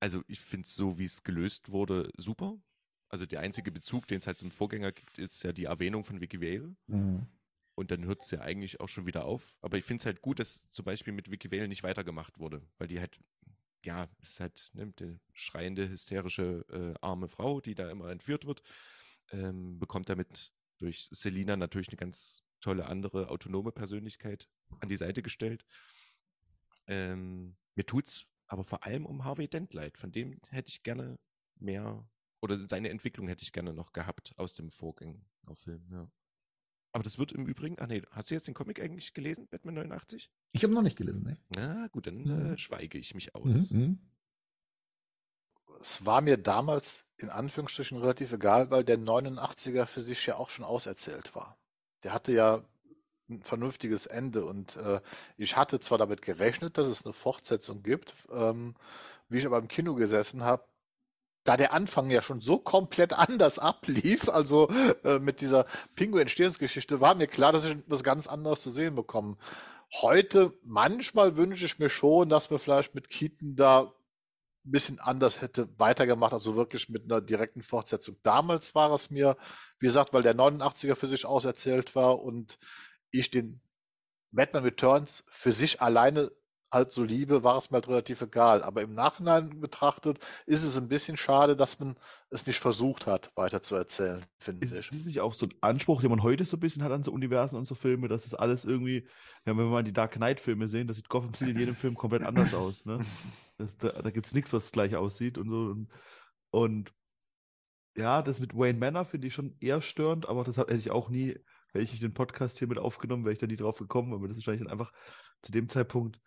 also 0.01 0.23
ich 0.27 0.41
finde 0.41 0.65
es 0.65 0.75
so, 0.75 0.99
wie 0.99 1.05
es 1.05 1.23
gelöst 1.23 1.71
wurde, 1.71 2.11
super. 2.17 2.59
Also 3.09 3.27
der 3.27 3.41
einzige 3.41 3.73
Bezug, 3.73 4.07
den 4.07 4.19
es 4.19 4.27
halt 4.27 4.39
zum 4.39 4.51
Vorgänger 4.51 4.93
gibt, 4.93 5.19
ist 5.19 5.43
ja 5.43 5.53
die 5.53 5.65
Erwähnung 5.65 6.05
von 6.05 6.21
Vicky 6.21 6.41
Vale. 6.41 6.77
Und 7.75 7.91
dann 7.91 8.05
hört 8.05 8.23
es 8.23 8.31
ja 8.33 8.41
eigentlich 8.41 8.81
auch 8.81 8.89
schon 8.89 9.07
wieder 9.07 9.25
auf. 9.25 9.59
Aber 9.63 9.79
ich 9.79 9.85
finde 9.85 10.03
es 10.03 10.07
halt 10.07 10.21
gut, 10.21 10.41
dass 10.41 10.69
zum 10.71 10.85
Beispiel 10.85 11.13
mit 11.13 11.31
Vicky 11.31 11.51
Vale 11.51 11.69
nicht 11.69 11.85
weitergemacht 11.85 12.39
wurde, 12.41 12.63
weil 12.77 12.89
die 12.89 12.99
halt, 13.01 13.21
ja, 13.85 14.09
ist 14.21 14.41
halt 14.41 14.71
ne, 14.75 14.93
die 14.99 15.19
schreiende, 15.33 15.89
hysterische, 15.89 16.65
äh, 16.71 16.95
arme 17.01 17.29
Frau, 17.29 17.61
die 17.61 17.75
da 17.75 17.91
immer 17.91 18.11
entführt 18.11 18.47
wird, 18.47 18.63
ähm, 19.31 19.79
bekommt 19.79 20.09
damit 20.09 20.53
durch 20.79 21.09
Selina 21.11 21.57
natürlich 21.57 21.89
eine 21.89 21.97
ganz 21.97 22.43
tolle 22.61 22.87
andere 22.87 23.31
autonome 23.31 23.73
Persönlichkeit 23.73 24.49
an 24.81 24.89
die 24.89 24.97
Seite 24.97 25.23
gestellt. 25.23 25.65
Ähm, 26.89 27.57
mir 27.75 27.87
tut's 27.87 28.31
aber 28.49 28.65
vor 28.65 28.85
allem 28.85 29.07
um 29.07 29.25
Harvey 29.25 29.47
Dent 29.47 29.75
leid. 29.75 29.99
Von 29.99 30.11
dem 30.11 30.41
hätte 30.49 30.71
ich 30.71 30.83
gerne 30.83 31.19
mehr, 31.57 32.09
oder 32.41 32.57
seine 32.69 32.89
Entwicklung 32.91 33.29
hätte 33.29 33.43
ich 33.43 33.53
gerne 33.53 33.73
noch 33.75 33.93
gehabt 33.93 34.33
aus 34.37 34.55
dem 34.55 34.71
Vorgängerfilm, 34.71 35.87
ja. 35.91 36.11
Aber 36.93 37.05
das 37.05 37.19
wird 37.19 37.33
im 37.33 37.47
Übrigen, 37.47 37.77
ach 37.79 37.87
nee, 37.87 38.03
hast 38.11 38.31
du 38.31 38.35
jetzt 38.35 38.47
den 38.49 38.55
Comic 38.55 38.81
eigentlich 38.81 39.13
gelesen, 39.13 39.47
Batman 39.49 39.75
89? 39.75 40.31
Ich 40.53 40.63
habe 40.65 40.73
noch 40.73 40.83
nicht 40.83 40.97
gelesen, 40.97 41.23
ne? 41.23 41.37
Na 41.55 41.87
gut, 41.89 42.07
dann 42.07 42.23
Mhm. 42.25 42.53
äh, 42.55 42.59
schweige 42.59 42.99
ich 42.99 43.15
mich 43.15 43.35
aus. 43.35 43.71
Mhm. 43.73 43.99
Es 45.81 46.05
war 46.05 46.21
mir 46.23 46.37
damals 46.39 47.05
in 47.19 47.29
Anführungsstrichen 47.31 47.99
relativ 47.99 48.33
egal, 48.33 48.71
weil 48.71 48.85
der 48.85 48.99
89er 48.99 49.87
für 49.87 50.03
sich 50.03 50.25
ja 50.27 50.37
auch 50.37 50.49
schon 50.49 50.65
auserzählt 50.65 51.35
war. 51.35 51.59
Der 52.03 52.13
hatte 52.13 52.33
ja 52.33 52.65
ein 53.29 53.43
vernünftiges 53.43 54.07
Ende 54.07 54.45
und 54.45 54.77
äh, 54.77 55.01
ich 55.37 55.57
hatte 55.57 55.81
zwar 55.81 55.99
damit 55.99 56.23
gerechnet, 56.23 56.79
dass 56.79 56.87
es 56.89 57.05
eine 57.05 57.13
Fortsetzung 57.13 57.83
gibt, 57.83 58.15
ähm, 58.33 58.75
wie 59.29 59.39
ich 59.39 59.47
aber 59.47 59.59
im 59.59 59.69
Kino 59.69 59.95
gesessen 59.95 60.43
habe, 60.43 60.65
da 61.49 61.57
der 61.57 61.73
Anfang 61.73 62.11
ja 62.11 62.21
schon 62.21 62.41
so 62.43 62.59
komplett 62.59 63.13
anders 63.19 63.59
ablief, 63.59 64.29
also 64.29 64.69
äh, 65.05 65.19
mit 65.19 65.41
dieser 65.41 65.67
Pinguin-Entstehungsgeschichte, 65.95 67.01
war 67.01 67.15
mir 67.15 67.27
klar, 67.27 67.53
dass 67.53 67.65
ich 67.65 67.77
was 67.87 68.03
ganz 68.03 68.27
anderes 68.27 68.61
zu 68.61 68.71
sehen 68.71 68.95
bekomme. 68.95 69.37
Heute, 70.03 70.53
manchmal 70.65 71.37
wünsche 71.37 71.65
ich 71.65 71.79
mir 71.79 71.89
schon, 71.89 72.29
dass 72.29 72.51
wir 72.51 72.59
vielleicht 72.59 72.95
mit 72.95 73.09
Keaton 73.09 73.57
da 73.57 73.95
ein 74.67 74.71
bisschen 74.71 75.01
anders 75.01 75.41
hätte 75.41 75.69
weitergemacht, 75.79 76.35
also 76.35 76.57
wirklich 76.57 76.91
mit 76.91 77.05
einer 77.05 77.23
direkten 77.23 77.63
Fortsetzung. 77.63 78.17
Damals 78.23 78.75
war 78.75 78.93
es 78.93 79.11
mir, 79.11 79.39
wie 79.79 79.87
gesagt, 79.87 80.13
weil 80.13 80.23
der 80.23 80.37
89er 80.37 80.95
für 80.95 81.07
sich 81.07 81.25
auserzählt 81.25 81.95
war 81.95 82.21
und 82.21 82.59
ich 83.11 83.31
den 83.31 83.63
Batman 84.31 84.65
Returns 84.65 85.25
für 85.27 85.53
sich 85.53 85.81
alleine 85.81 86.31
halt 86.73 86.93
so 86.93 87.05
liebe, 87.05 87.45
war 87.45 87.59
es 87.59 87.71
mir 87.71 87.77
halt 87.77 87.89
relativ 87.89 88.21
egal. 88.23 88.63
Aber 88.63 88.83
im 88.83 88.95
Nachhinein 88.95 89.61
betrachtet 89.61 90.19
ist 90.47 90.63
es 90.65 90.77
ein 90.77 90.89
bisschen 90.89 91.17
schade, 91.17 91.57
dass 91.57 91.79
man 91.81 91.95
es 92.31 92.47
nicht 92.47 92.61
versucht 92.61 93.07
hat, 93.07 93.31
weiter 93.37 93.63
zu 93.63 93.77
erzählen, 93.77 94.25
finde 94.39 94.65
Ist, 94.65 94.73
ich. 94.73 94.91
ist 94.91 95.01
es 95.01 95.07
nicht 95.07 95.21
auch 95.21 95.35
so 95.35 95.47
ein 95.47 95.55
Anspruch, 95.61 96.01
den 96.01 96.11
man 96.11 96.23
heute 96.23 96.45
so 96.45 96.57
ein 96.57 96.61
bisschen 96.61 96.83
hat 96.83 96.91
an 96.93 97.05
so 97.05 97.13
Universen 97.13 97.57
und 97.57 97.65
so 97.65 97.75
Filme, 97.77 98.09
dass 98.09 98.25
das 98.25 98.35
alles 98.35 98.65
irgendwie, 98.65 99.07
ja, 99.47 99.57
wenn 99.57 99.59
wir 99.59 99.65
mal 99.67 99.85
die 99.85 99.93
Dark 99.93 100.13
Knight-Filme 100.13 100.67
sehen, 100.69 100.89
das 100.89 100.97
sieht 100.97 101.09
Gotham 101.09 101.35
City 101.35 101.53
in 101.53 101.59
jedem 101.59 101.77
Film 101.77 101.95
komplett 101.97 102.23
anders 102.25 102.55
aus. 102.55 102.85
Ne? 102.87 102.99
Das, 103.59 103.77
da 103.77 103.91
da 103.91 104.11
gibt 104.11 104.27
es 104.27 104.33
nichts, 104.35 104.53
was 104.53 104.71
gleich 104.71 104.95
aussieht 104.95 105.37
und 105.37 105.51
so. 105.51 105.57
Und, 105.73 105.89
und 106.51 106.93
ja, 107.97 108.23
das 108.23 108.41
mit 108.41 108.55
Wayne 108.55 108.79
Manor 108.79 109.05
finde 109.05 109.27
ich 109.27 109.35
schon 109.35 109.57
eher 109.61 109.81
störend, 109.81 110.29
aber 110.29 110.45
das 110.45 110.57
hätte 110.59 110.75
ich 110.77 110.91
auch 110.91 111.09
nie, 111.11 111.31
hätte 111.73 111.83
ich 111.85 111.99
den 112.01 112.15
Podcast 112.15 112.59
hier 112.59 112.69
mit 112.69 112.79
aufgenommen, 112.79 113.25
wäre 113.25 113.33
ich 113.33 113.39
da 113.41 113.47
nie 113.47 113.57
drauf 113.57 113.79
gekommen, 113.79 114.13
weil 114.13 114.21
wir 114.21 114.29
das 114.29 114.37
wahrscheinlich 114.39 114.63
dann 114.63 114.73
einfach 114.73 114.93
zu 115.43 115.53
dem 115.53 115.69
Zeitpunkt, 115.69 116.21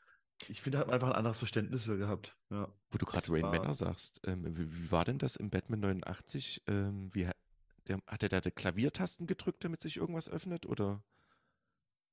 ich 0.50 0.62
finde, 0.62 0.78
da 0.78 0.80
hat 0.82 0.88
man 0.88 0.96
einfach 0.96 1.10
ein 1.10 1.16
anderes 1.16 1.38
Verständnis 1.38 1.84
für 1.84 1.98
gehabt. 1.98 2.36
Ja. 2.50 2.68
Wo 2.90 2.98
du 2.98 3.06
gerade 3.06 3.32
Rain 3.32 3.44
war- 3.44 3.52
Manor 3.52 3.74
sagst, 3.74 4.22
ähm, 4.26 4.46
wie, 4.58 4.72
wie 4.72 4.92
war 4.92 5.06
denn 5.06 5.18
das 5.18 5.36
im 5.36 5.50
Batman 5.50 5.80
89? 5.82 6.64
Ähm, 6.68 7.10
wie, 7.14 7.28
der, 7.88 8.00
hat 8.08 8.24
er 8.24 8.30
da 8.30 8.42
die 8.42 8.52
Klaviertasten 8.52 9.28
gedrückt, 9.28 9.64
damit 9.64 9.82
sich 9.82 9.98
irgendwas 9.98 10.30
öffnet? 10.30 10.66
Oder? 10.66 11.04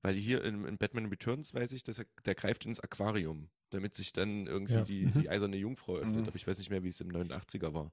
Weil 0.02 0.14
hier 0.14 0.44
in, 0.44 0.64
in 0.64 0.78
Batman 0.78 1.06
Returns 1.06 1.54
weiß 1.54 1.72
ich, 1.72 1.82
dass 1.82 1.98
er, 1.98 2.06
der 2.24 2.34
greift 2.34 2.64
ins 2.66 2.80
Aquarium, 2.80 3.48
damit 3.70 3.94
sich 3.96 4.12
dann 4.12 4.46
irgendwie 4.46 4.74
Ja. 4.74 4.82
die, 4.84 5.06
Mhm. 5.06 5.12
die 5.22 5.28
eiserne 5.28 5.56
Jungfrau 5.56 5.96
öffnet. 5.96 6.22
Mhm. 6.22 6.26
Aber 6.28 6.36
ich 6.36 6.46
weiß 6.46 6.58
nicht 6.58 6.70
mehr, 6.70 6.82
wie 6.84 6.88
es 6.88 7.00
im 7.00 7.08
89er 7.10 7.74
war. 7.74 7.90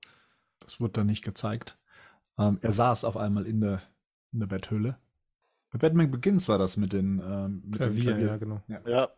Das 0.60 0.80
wurde 0.80 0.94
dann 0.94 1.08
nicht 1.08 1.24
gezeigt. 1.24 1.78
Ähm, 2.38 2.60
er 2.62 2.72
saß 2.72 3.06
auf 3.06 3.18
einmal 3.18 3.46
in 3.48 3.62
der, 3.62 3.82
in 4.32 4.40
der 4.40 4.48
Betthöhle. 4.48 5.00
Bei 5.72 5.80
Batman 5.80 6.12
Begins 6.12 6.48
war 6.48 6.58
das 6.58 6.78
mit 6.78 6.94
den 6.94 7.20
ähm, 7.20 7.56
mit 7.66 7.82
dem 7.82 7.92
Klavier, 7.92 8.04
Klavier. 8.04 8.28
ja, 8.28 8.38
genau. 8.38 8.64
Ja, 8.68 9.10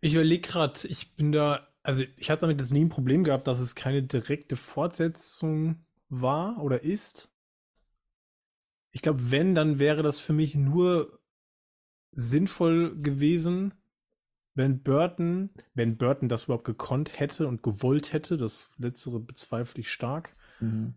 Ich 0.00 0.14
überlege 0.14 0.48
gerade, 0.48 0.86
ich 0.88 1.14
bin 1.14 1.32
da, 1.32 1.68
also 1.82 2.04
ich 2.16 2.30
hatte 2.30 2.42
damit 2.42 2.60
jetzt 2.60 2.72
nie 2.72 2.84
ein 2.84 2.88
Problem 2.88 3.24
gehabt, 3.24 3.46
dass 3.46 3.60
es 3.60 3.74
keine 3.74 4.02
direkte 4.02 4.56
Fortsetzung 4.56 5.84
war 6.08 6.62
oder 6.62 6.82
ist. 6.82 7.30
Ich 8.92 9.02
glaube, 9.02 9.30
wenn, 9.30 9.54
dann 9.54 9.78
wäre 9.78 10.02
das 10.02 10.18
für 10.18 10.32
mich 10.32 10.54
nur 10.54 11.20
sinnvoll 12.12 12.96
gewesen, 13.00 13.74
wenn 14.54 14.82
Burton, 14.82 15.50
wenn 15.74 15.96
Burton 15.96 16.28
das 16.28 16.44
überhaupt 16.44 16.64
gekonnt 16.64 17.20
hätte 17.20 17.46
und 17.46 17.62
gewollt 17.62 18.12
hätte, 18.12 18.36
das 18.36 18.68
letztere 18.78 19.20
bezweifle 19.20 19.80
ich 19.80 19.90
stark, 19.90 20.34
Mhm. 20.60 20.94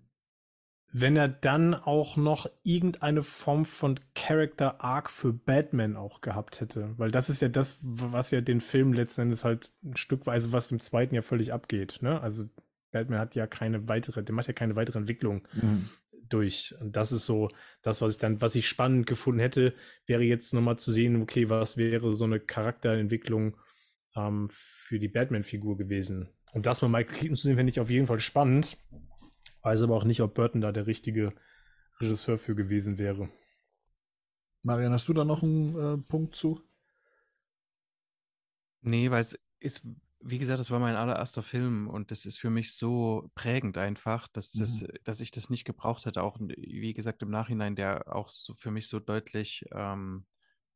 Wenn 0.95 1.17
er 1.17 1.27
dann 1.27 1.73
auch 1.73 2.17
noch 2.17 2.47
irgendeine 2.63 3.23
Form 3.23 3.65
von 3.65 3.99
Character 4.13 4.79
Arc 4.83 5.09
für 5.09 5.33
Batman 5.33 5.97
auch 5.97 6.21
gehabt 6.21 6.61
hätte. 6.61 6.93
Weil 6.97 7.09
das 7.09 7.29
ist 7.29 7.41
ja 7.41 7.47
das, 7.49 7.79
was 7.81 8.29
ja 8.29 8.41
den 8.41 8.61
Film 8.61 8.93
letzten 8.93 9.21
Endes 9.21 9.43
halt 9.43 9.71
ein 9.83 9.97
Stück 9.97 10.27
weise, 10.27 10.53
was 10.53 10.71
im 10.71 10.79
zweiten 10.79 11.15
ja 11.15 11.23
völlig 11.23 11.51
abgeht. 11.51 11.97
Ne? 12.01 12.21
Also 12.21 12.45
Batman 12.91 13.19
hat 13.19 13.33
ja 13.33 13.47
keine 13.47 13.87
weitere, 13.87 14.23
der 14.23 14.35
macht 14.35 14.45
ja 14.47 14.53
keine 14.53 14.75
weitere 14.75 14.99
Entwicklung 14.99 15.47
Mhm. 15.53 15.89
durch. 16.29 16.75
Und 16.79 16.95
das 16.95 17.11
ist 17.11 17.25
so 17.25 17.49
das, 17.81 18.03
was 18.03 18.13
ich 18.13 18.19
dann, 18.19 18.39
was 18.39 18.53
ich 18.53 18.67
spannend 18.67 19.07
gefunden 19.07 19.39
hätte, 19.39 19.73
wäre 20.05 20.21
jetzt 20.21 20.53
nochmal 20.53 20.77
zu 20.77 20.91
sehen, 20.91 21.19
okay, 21.23 21.49
was 21.49 21.75
wäre 21.75 22.13
so 22.13 22.25
eine 22.25 22.39
Charakterentwicklung 22.39 23.57
ähm, 24.15 24.47
für 24.51 24.99
die 24.99 25.07
Batman-Figur 25.07 25.75
gewesen. 25.75 26.29
Und 26.53 26.67
das 26.67 26.83
mal 26.83 26.87
Michael 26.87 27.17
Keaton 27.17 27.35
zu 27.35 27.47
sehen, 27.47 27.55
finde 27.55 27.71
ich 27.71 27.79
auf 27.79 27.89
jeden 27.89 28.05
Fall 28.05 28.19
spannend. 28.19 28.77
Weiß 29.63 29.81
aber 29.81 29.95
auch 29.95 30.03
nicht, 30.03 30.21
ob 30.21 30.35
Burton 30.35 30.61
da 30.61 30.71
der 30.71 30.87
richtige 30.87 31.33
Regisseur 31.99 32.37
für 32.37 32.55
gewesen 32.55 32.97
wäre. 32.97 33.29
Marian, 34.61 34.93
hast 34.93 35.07
du 35.07 35.13
da 35.13 35.25
noch 35.25 35.43
einen 35.43 35.77
äh, 35.77 35.97
Punkt 36.09 36.35
zu? 36.35 36.61
Nee, 38.81 39.11
weil 39.11 39.21
es 39.21 39.39
ist, 39.59 39.81
wie 40.19 40.37
gesagt, 40.37 40.59
das 40.59 40.71
war 40.71 40.79
mein 40.79 40.95
allererster 40.95 41.43
Film 41.43 41.87
und 41.87 42.11
das 42.11 42.25
ist 42.25 42.37
für 42.37 42.49
mich 42.49 42.73
so 42.73 43.29
prägend 43.35 43.77
einfach, 43.77 44.27
dass, 44.27 44.51
das, 44.51 44.81
Mhm. 44.81 44.87
dass 45.03 45.21
ich 45.21 45.31
das 45.31 45.49
nicht 45.49 45.63
gebraucht 45.65 46.05
hätte. 46.05 46.23
Auch, 46.23 46.37
wie 46.39 46.93
gesagt, 46.93 47.21
im 47.21 47.29
Nachhinein, 47.29 47.75
der 47.75 48.13
auch 48.13 48.29
so 48.29 48.53
für 48.53 48.71
mich 48.71 48.87
so 48.87 48.99
deutlich 48.99 49.65
ähm, 49.71 50.25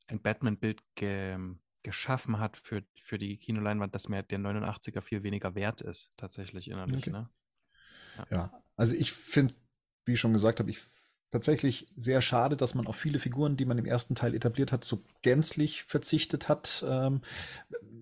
ein 0.08 0.22
Batman-Bild 0.22 0.82
ge, 0.96 1.38
geschaffen 1.84 2.40
hat 2.40 2.58
für, 2.58 2.84
für 3.02 3.18
die 3.18 3.38
Kinoleinwand, 3.38 3.94
dass 3.96 4.10
mir 4.10 4.24
der 4.24 4.40
89er 4.40 5.02
viel 5.02 5.24
weniger 5.24 5.56
wert 5.56 5.82
ist, 5.82 6.12
tatsächlich 6.18 6.70
innerlich. 6.70 6.98
Okay. 6.98 7.12
Ne? 7.12 7.30
Ja, 8.32 8.52
also 8.76 8.96
ich 8.96 9.12
finde, 9.12 9.54
wie 10.06 10.14
ich 10.14 10.20
schon 10.20 10.34
gesagt 10.34 10.60
habe, 10.60 10.70
ich 10.70 10.80
tatsächlich 11.32 11.88
sehr 11.98 12.22
schade, 12.22 12.56
dass 12.56 12.74
man 12.74 12.88
auf 12.88 12.96
viele 12.96 13.20
Figuren, 13.20 13.58
die 13.58 13.66
man 13.66 13.78
im 13.78 13.86
ersten 13.86 14.16
Teil 14.16 14.34
etabliert 14.34 14.72
hat, 14.72 14.86
so 14.86 15.04
gänzlich 15.24 15.84
verzichtet 15.84 16.48
hat. 16.48 16.86
Ähm, 16.88 17.22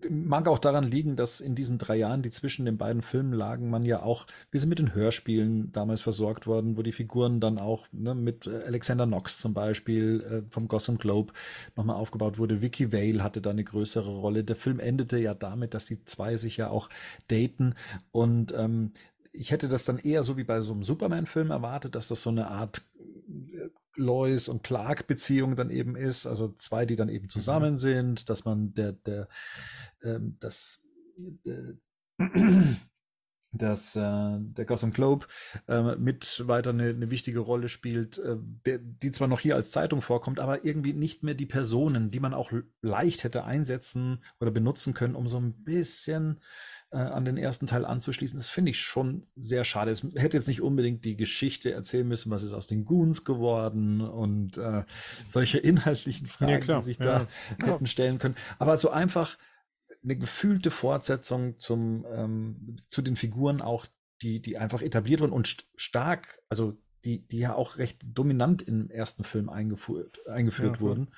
mag 0.09 0.47
auch 0.47 0.59
daran 0.59 0.83
liegen, 0.83 1.15
dass 1.15 1.41
in 1.41 1.55
diesen 1.55 1.79
drei 1.79 1.95
Jahren, 1.95 2.21
die 2.21 2.29
zwischen 2.29 2.65
den 2.65 2.77
beiden 2.77 3.01
Filmen 3.01 3.33
lagen, 3.33 3.71
man 3.71 3.83
ja 3.83 4.03
auch, 4.03 4.27
wir 4.51 4.59
sind 4.59 4.69
mit 4.69 4.77
den 4.77 4.93
Hörspielen 4.93 5.71
damals 5.71 6.01
versorgt 6.01 6.45
worden, 6.45 6.77
wo 6.77 6.83
die 6.83 6.91
Figuren 6.91 7.39
dann 7.39 7.57
auch 7.57 7.87
ne, 7.91 8.13
mit 8.13 8.45
äh, 8.45 8.61
Alexander 8.65 9.07
Knox 9.07 9.39
zum 9.39 9.55
Beispiel 9.55 10.21
äh, 10.21 10.51
vom 10.51 10.67
Gotham 10.67 10.99
Globe 10.99 11.33
nochmal 11.75 11.95
aufgebaut 11.95 12.37
wurde. 12.37 12.61
Vicky 12.61 12.93
Vale 12.93 13.23
hatte 13.23 13.41
da 13.41 13.49
eine 13.49 13.63
größere 13.63 14.11
Rolle. 14.11 14.43
Der 14.43 14.55
Film 14.55 14.79
endete 14.79 15.17
ja 15.17 15.33
damit, 15.33 15.73
dass 15.73 15.87
die 15.87 16.03
zwei 16.05 16.37
sich 16.37 16.57
ja 16.57 16.69
auch 16.69 16.89
daten 17.27 17.73
und 18.11 18.53
ähm, 18.55 18.91
ich 19.37 19.51
hätte 19.51 19.69
das 19.69 19.85
dann 19.85 19.99
eher 19.99 20.23
so 20.23 20.37
wie 20.37 20.43
bei 20.43 20.61
so 20.61 20.73
einem 20.73 20.83
Superman-Film 20.83 21.51
erwartet, 21.51 21.95
dass 21.95 22.07
das 22.07 22.21
so 22.21 22.29
eine 22.29 22.47
Art 22.49 22.81
äh, 22.97 23.69
Lois 23.95 24.47
und 24.49 24.63
Clark-Beziehung 24.63 25.55
dann 25.55 25.69
eben 25.69 25.95
ist, 25.95 26.25
also 26.25 26.49
zwei, 26.49 26.85
die 26.85 26.95
dann 26.95 27.09
eben 27.09 27.29
zusammen 27.29 27.77
sind, 27.77 28.29
dass 28.29 28.45
man 28.45 28.73
der, 28.73 28.91
der, 28.93 29.27
ähm, 30.03 30.37
das, 30.39 30.85
äh, 31.45 31.73
dass 33.51 33.95
äh, 33.95 34.37
der 34.39 34.65
Gotham 34.65 34.91
Globe 34.91 35.27
äh, 35.67 35.95
mit 35.95 36.43
weiter 36.47 36.71
eine, 36.71 36.89
eine 36.89 37.09
wichtige 37.09 37.39
Rolle 37.39 37.69
spielt, 37.69 38.17
äh, 38.17 38.35
der, 38.65 38.79
die 38.79 39.11
zwar 39.11 39.27
noch 39.27 39.39
hier 39.39 39.55
als 39.55 39.71
Zeitung 39.71 40.01
vorkommt, 40.01 40.39
aber 40.39 40.65
irgendwie 40.65 40.93
nicht 40.93 41.23
mehr 41.23 41.35
die 41.35 41.45
Personen, 41.45 42.11
die 42.11 42.19
man 42.19 42.33
auch 42.33 42.51
leicht 42.81 43.23
hätte 43.23 43.45
einsetzen 43.45 44.23
oder 44.39 44.51
benutzen 44.51 44.93
können, 44.93 45.15
um 45.15 45.27
so 45.27 45.37
ein 45.37 45.63
bisschen 45.63 46.41
äh, 46.95 46.99
an 46.99 47.25
den 47.25 47.35
ersten 47.35 47.67
Teil 47.67 47.83
anzuschließen. 47.85 48.39
Das 48.39 48.47
finde 48.47 48.71
ich 48.71 48.79
schon 48.79 49.27
sehr 49.35 49.65
schade. 49.65 49.91
Es 49.91 50.03
hätte 50.15 50.37
jetzt 50.37 50.47
nicht 50.47 50.61
unbedingt 50.61 51.03
die 51.03 51.17
Geschichte 51.17 51.73
erzählen 51.73 52.07
müssen, 52.07 52.31
was 52.31 52.43
ist 52.43 52.53
aus 52.53 52.67
den 52.67 52.85
Goons 52.85 53.25
geworden 53.25 53.99
und 53.99 54.57
äh, 54.57 54.83
solche 55.27 55.57
inhaltlichen 55.59 56.27
Fragen, 56.27 56.51
Ja, 56.53 56.59
klar, 56.59 56.79
die 56.79 56.85
sich 56.85 56.97
ja. 56.99 57.27
da 57.59 57.65
hätten 57.67 57.87
stellen 57.87 58.17
können. 58.17 58.35
Aber 58.59 58.77
so 58.77 58.91
einfach 58.91 59.37
eine 60.03 60.15
gefühlte 60.15 60.71
Fortsetzung 60.71 61.59
zum, 61.59 62.05
ähm, 62.09 62.77
zu 62.89 63.01
den 63.01 63.17
Figuren 63.17 63.61
auch, 63.61 63.85
die, 64.21 64.41
die 64.41 64.57
einfach 64.57 64.81
etabliert 64.81 65.19
wurden 65.19 65.33
und 65.33 65.47
st 65.47 65.65
stark, 65.75 66.39
also 66.47 66.77
die, 67.03 67.27
die 67.27 67.39
ja 67.39 67.55
auch 67.55 67.77
recht 67.77 68.01
dominant 68.05 68.61
im 68.61 68.89
ersten 68.89 69.25
Film 69.25 69.49
eingeführt, 69.49 70.25
eingeführt 70.29 70.77
Ja, 70.77 70.81
wurden. 70.81 71.11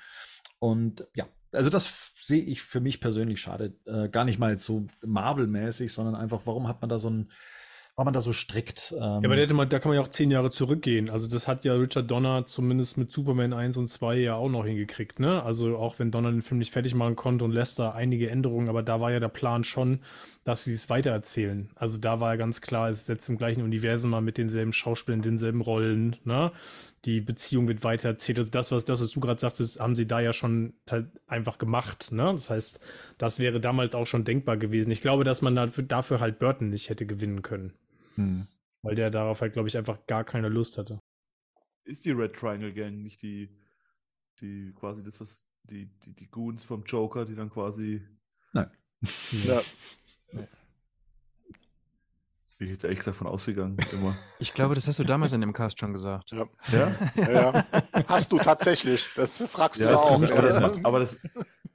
Und 0.58 1.06
ja, 1.14 1.28
also 1.52 1.70
das 1.70 2.12
sehe 2.20 2.42
ich 2.42 2.62
für 2.62 2.80
mich 2.80 3.00
persönlich 3.00 3.40
schade. 3.40 3.74
Äh, 3.86 4.08
gar 4.08 4.24
nicht 4.24 4.38
mal 4.38 4.56
so 4.58 4.86
Marvel-mäßig, 5.04 5.92
sondern 5.92 6.14
einfach, 6.14 6.42
warum 6.44 6.68
hat 6.68 6.80
man 6.80 6.88
da 6.88 6.98
so 6.98 7.10
ein, 7.10 7.30
war 7.96 8.04
man 8.04 8.14
da 8.14 8.20
so 8.20 8.32
strikt? 8.32 8.94
Ähm, 8.96 9.00
Ja, 9.00 9.16
aber 9.16 9.34
da, 9.34 9.42
hätte 9.42 9.54
man, 9.54 9.68
da 9.68 9.78
kann 9.80 9.90
man 9.90 9.96
ja 9.96 10.02
auch 10.02 10.10
zehn 10.10 10.30
Jahre 10.30 10.50
zurückgehen. 10.50 11.10
Also 11.10 11.26
das 11.26 11.48
hat 11.48 11.64
ja 11.64 11.74
Richard 11.74 12.10
Donner 12.10 12.46
zumindest 12.46 12.96
mit 12.96 13.10
Superman 13.10 13.52
1 13.52 13.76
und 13.76 13.88
2 13.88 14.18
ja 14.18 14.34
auch 14.36 14.48
noch 14.48 14.64
hingekriegt, 14.64 15.18
ne? 15.18 15.42
Also 15.42 15.76
auch 15.76 15.98
wenn 15.98 16.12
Donner 16.12 16.30
den 16.30 16.42
Film 16.42 16.58
nicht 16.58 16.72
fertig 16.72 16.94
machen 16.94 17.16
konnte 17.16 17.44
und 17.44 17.50
Lester 17.50 17.94
einige 17.94 18.30
Änderungen, 18.30 18.68
aber 18.68 18.82
da 18.84 19.00
war 19.00 19.10
ja 19.10 19.18
der 19.18 19.28
Plan 19.28 19.64
schon, 19.64 20.00
dass 20.48 20.64
sie 20.64 20.72
es 20.72 20.88
weitererzählen. 20.88 21.68
Also 21.74 21.98
da 21.98 22.20
war 22.20 22.32
ja 22.32 22.36
ganz 22.36 22.62
klar, 22.62 22.88
es 22.88 23.02
ist 23.02 23.08
jetzt 23.10 23.28
im 23.28 23.36
gleichen 23.36 23.62
Universum 23.62 24.12
mal 24.12 24.22
mit 24.22 24.38
denselben 24.38 24.72
Schauspielern, 24.72 25.20
denselben 25.20 25.60
Rollen, 25.60 26.16
ne? 26.24 26.52
Die 27.04 27.20
Beziehung 27.20 27.68
wird 27.68 27.84
weitererzählt. 27.84 28.38
Also 28.38 28.50
das, 28.50 28.72
was, 28.72 28.86
das, 28.86 29.02
was 29.02 29.10
du 29.10 29.20
gerade 29.20 29.38
sagst, 29.38 29.78
haben 29.78 29.94
sie 29.94 30.06
da 30.06 30.20
ja 30.20 30.32
schon 30.32 30.72
halt 30.90 31.10
einfach 31.26 31.58
gemacht, 31.58 32.12
ne? 32.12 32.32
Das 32.32 32.48
heißt, 32.48 32.80
das 33.18 33.40
wäre 33.40 33.60
damals 33.60 33.94
auch 33.94 34.06
schon 34.06 34.24
denkbar 34.24 34.56
gewesen. 34.56 34.90
Ich 34.90 35.02
glaube, 35.02 35.22
dass 35.22 35.42
man 35.42 35.54
dafür, 35.54 35.84
dafür 35.84 36.20
halt 36.20 36.38
Burton 36.38 36.70
nicht 36.70 36.88
hätte 36.88 37.04
gewinnen 37.04 37.42
können. 37.42 37.74
hm. 38.14 38.46
Weil 38.80 38.94
der 38.94 39.10
darauf 39.10 39.42
halt, 39.42 39.52
glaube 39.52 39.68
ich, 39.68 39.76
einfach 39.76 40.06
gar 40.06 40.24
keine 40.24 40.48
Lust 40.48 40.78
hatte. 40.78 40.98
Ist 41.84 42.06
die 42.06 42.12
Red 42.12 42.32
Triangle 42.32 42.72
Gang 42.72 43.02
nicht 43.02 43.20
die, 43.20 43.50
die 44.40 44.72
quasi 44.74 45.04
das, 45.04 45.20
was 45.20 45.44
die, 45.64 45.90
die, 46.06 46.14
die 46.14 46.30
Goons 46.30 46.64
vom 46.64 46.84
Joker, 46.84 47.26
die 47.26 47.34
dann 47.34 47.50
quasi. 47.50 48.00
Nein. 48.54 48.70
Ja. 49.44 49.60
Bin 50.32 50.48
ich 52.66 52.72
jetzt 52.72 52.82
ehrlich 52.82 52.98
gesagt 52.98 53.16
von 53.16 53.28
ausgegangen, 53.28 53.76
immer. 53.92 54.16
Ich 54.40 54.52
glaube, 54.52 54.74
das 54.74 54.88
hast 54.88 54.98
du 54.98 55.04
damals 55.04 55.32
in 55.32 55.40
dem 55.40 55.52
Cast 55.52 55.78
schon 55.78 55.92
gesagt. 55.92 56.32
Ja. 56.32 56.46
Ja? 56.72 56.92
Ja, 57.14 57.30
ja. 57.30 57.64
Hast 58.08 58.32
du 58.32 58.38
tatsächlich. 58.38 59.08
Das 59.14 59.38
fragst 59.46 59.80
du 59.80 59.84
da 59.84 59.96
auch. 59.96 60.18
nicht, 60.18 60.32
aber, 60.32 60.42
das, 60.42 60.84
aber 60.84 60.98
das, 60.98 61.16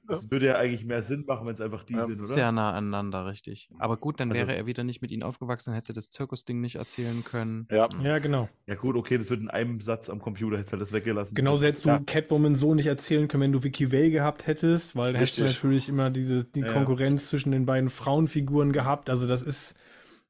das 0.06 0.30
würde 0.30 0.46
ja 0.46 0.56
eigentlich 0.56 0.84
mehr 0.84 1.02
Sinn 1.02 1.24
machen, 1.26 1.46
wenn 1.46 1.54
es 1.54 1.60
einfach 1.60 1.84
die 1.84 1.94
Ja. 1.94 2.06
sind, 2.06 2.18
oder? 2.20 2.28
Sehr 2.28 2.52
nah 2.52 2.72
aneinander, 2.72 3.26
richtig. 3.26 3.68
Aber 3.78 3.96
gut, 3.96 4.20
dann 4.20 4.30
Also- 4.30 4.46
wäre 4.46 4.56
er 4.56 4.66
wieder 4.66 4.84
nicht 4.84 5.02
mit 5.02 5.10
ihnen 5.10 5.22
aufgewachsen, 5.22 5.70
dann 5.70 5.74
hätte 5.76 5.92
er 5.92 5.94
das 5.94 6.10
Zirkusding 6.10 6.60
nicht 6.60 6.76
erzählen 6.76 7.24
können. 7.24 7.66
Ja. 7.70 7.88
Ja, 8.02 8.18
genau. 8.18 8.48
Ja, 8.66 8.74
gut, 8.74 8.96
okay, 8.96 9.18
das 9.18 9.30
wird 9.30 9.40
in 9.40 9.50
einem 9.50 9.80
Satz 9.80 10.08
am 10.10 10.20
Computer, 10.20 10.56
hättest 10.58 10.72
du 10.72 10.76
das 10.76 10.92
weggelassen. 10.92 11.34
Genauso 11.34 11.66
hättest 11.66 11.84
du 11.84 11.88
Ja. 11.90 11.98
Catwoman 12.04 12.56
so 12.56 12.74
nicht 12.74 12.86
erzählen 12.86 13.28
können, 13.28 13.42
wenn 13.44 13.52
du 13.52 13.64
Vicky 13.64 13.92
Vale 13.92 14.10
gehabt 14.10 14.46
hättest, 14.46 14.96
weil 14.96 15.12
da 15.12 15.18
hättest 15.18 15.38
du 15.38 15.44
natürlich 15.44 15.88
immer 15.88 16.10
diese, 16.10 16.44
die 16.44 16.60
ja. 16.60 16.68
Konkurrenz 16.72 17.28
zwischen 17.28 17.52
den 17.52 17.66
beiden 17.66 17.90
Frauenfiguren 17.90 18.72
gehabt. 18.72 19.08
Also 19.10 19.26
das 19.26 19.42
ist, 19.42 19.78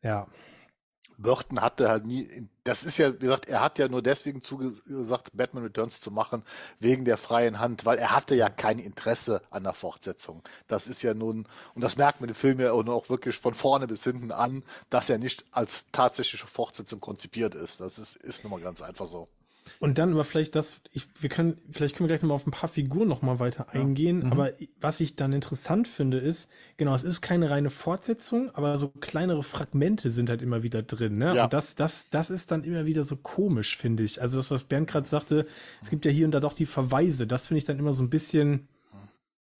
ja. 0.03 0.27
Burton 1.19 1.61
hatte 1.61 1.89
halt 1.89 2.07
nie, 2.07 2.29
das 2.65 2.85
ist 2.85 2.99
ja, 2.99 3.13
wie 3.15 3.19
gesagt, 3.19 3.49
er 3.49 3.61
hat 3.61 3.79
ja 3.79 3.89
nur 3.89 4.03
deswegen 4.03 4.43
zugesagt, 4.43 5.31
Batman 5.35 5.65
Returns 5.65 6.01
zu 6.01 6.11
machen, 6.11 6.43
wegen 6.79 7.05
der 7.05 7.17
freien 7.17 7.59
Hand, 7.59 7.85
weil 7.85 7.99
er 7.99 8.15
hatte 8.15 8.35
ja 8.35 8.49
kein 8.49 8.79
Interesse 8.79 9.43
an 9.51 9.65
der 9.65 9.75
Fortsetzung. 9.75 10.43
Das 10.67 10.87
ist 10.87 11.03
ja 11.03 11.15
nun, 11.15 11.47
und 11.75 11.83
das 11.83 11.97
merkt 11.97 12.21
man 12.21 12.29
im 12.29 12.35
Film 12.35 12.61
ja 12.61 12.73
auch 12.73 13.09
wirklich 13.09 13.37
von 13.39 13.55
vorne 13.55 13.87
bis 13.87 14.05
hinten 14.05 14.33
an, 14.33 14.65
dass 14.91 15.11
er 15.11 15.19
nicht 15.19 15.45
als 15.51 15.87
tatsächliche 15.93 16.47
Fortsetzung 16.47 17.01
konzipiert 17.01 17.55
ist. 17.55 17.81
Das 17.81 17.99
ist, 17.99 18.17
ist 18.17 18.45
nun 18.45 18.51
mal 18.51 18.61
ganz 18.61 18.83
einfach 18.83 19.07
so. 19.07 19.29
Und 19.79 19.99
dann 19.99 20.13
aber 20.13 20.25
vielleicht 20.25 20.55
das, 20.55 20.81
ich, 20.93 21.07
wir 21.19 21.29
können, 21.29 21.61
vielleicht 21.71 21.97
können 21.97 22.09
wir 22.09 22.15
gleich 22.15 22.23
nochmal 22.23 22.37
auf 22.37 22.47
ein 22.47 22.51
paar 22.51 22.69
Figuren 22.69 23.09
nochmal 23.09 23.39
weiter 23.41 23.71
eingehen. 23.71 24.21
Mhm. 24.21 24.33
Aber 24.33 24.53
was 24.81 25.01
ich 25.01 25.17
dann 25.17 25.33
interessant 25.33 25.89
finde, 25.89 26.19
ist, 26.19 26.51
genau, 26.77 26.95
es 26.95 27.05
ist 27.05 27.21
keine 27.23 27.51
reine 27.51 27.71
Fortsetzung, 27.71 28.51
aber 28.55 28.77
so 28.79 28.89
kleinere 28.89 29.43
Fragmente 29.43 30.11
sind 30.11 30.29
halt 30.29 30.43
immer 30.43 30.63
wieder 30.63 30.83
drin. 30.83 31.19
Ne? 31.19 31.35
Ja. 31.35 31.45
Und 31.45 31.53
das, 31.53 31.75
das, 31.75 32.11
das 32.11 32.31
ist 32.31 32.51
dann 32.51 32.65
immer 32.65 32.87
wieder 32.87 33.05
so 33.05 33.17
komisch, 33.17 33.77
finde 33.77 34.03
ich. 34.03 34.21
Also 34.21 34.39
das, 34.39 34.51
was 34.51 34.65
Bernd 34.65 34.89
gerade 34.89 35.09
sagte, 35.09 35.47
es 35.83 35.91
gibt 35.91 36.05
ja 36.05 36.11
hier 36.11 36.27
und 36.27 36.33
da 36.33 36.41
doch 36.41 36.55
die 36.55 36.67
Verweise. 36.67 37.27
Das 37.27 37.47
finde 37.47 37.59
ich 37.59 37.65
dann 37.65 37.79
immer 37.79 37.93
so 37.93 38.03
ein 38.03 38.11
bisschen, 38.11 38.69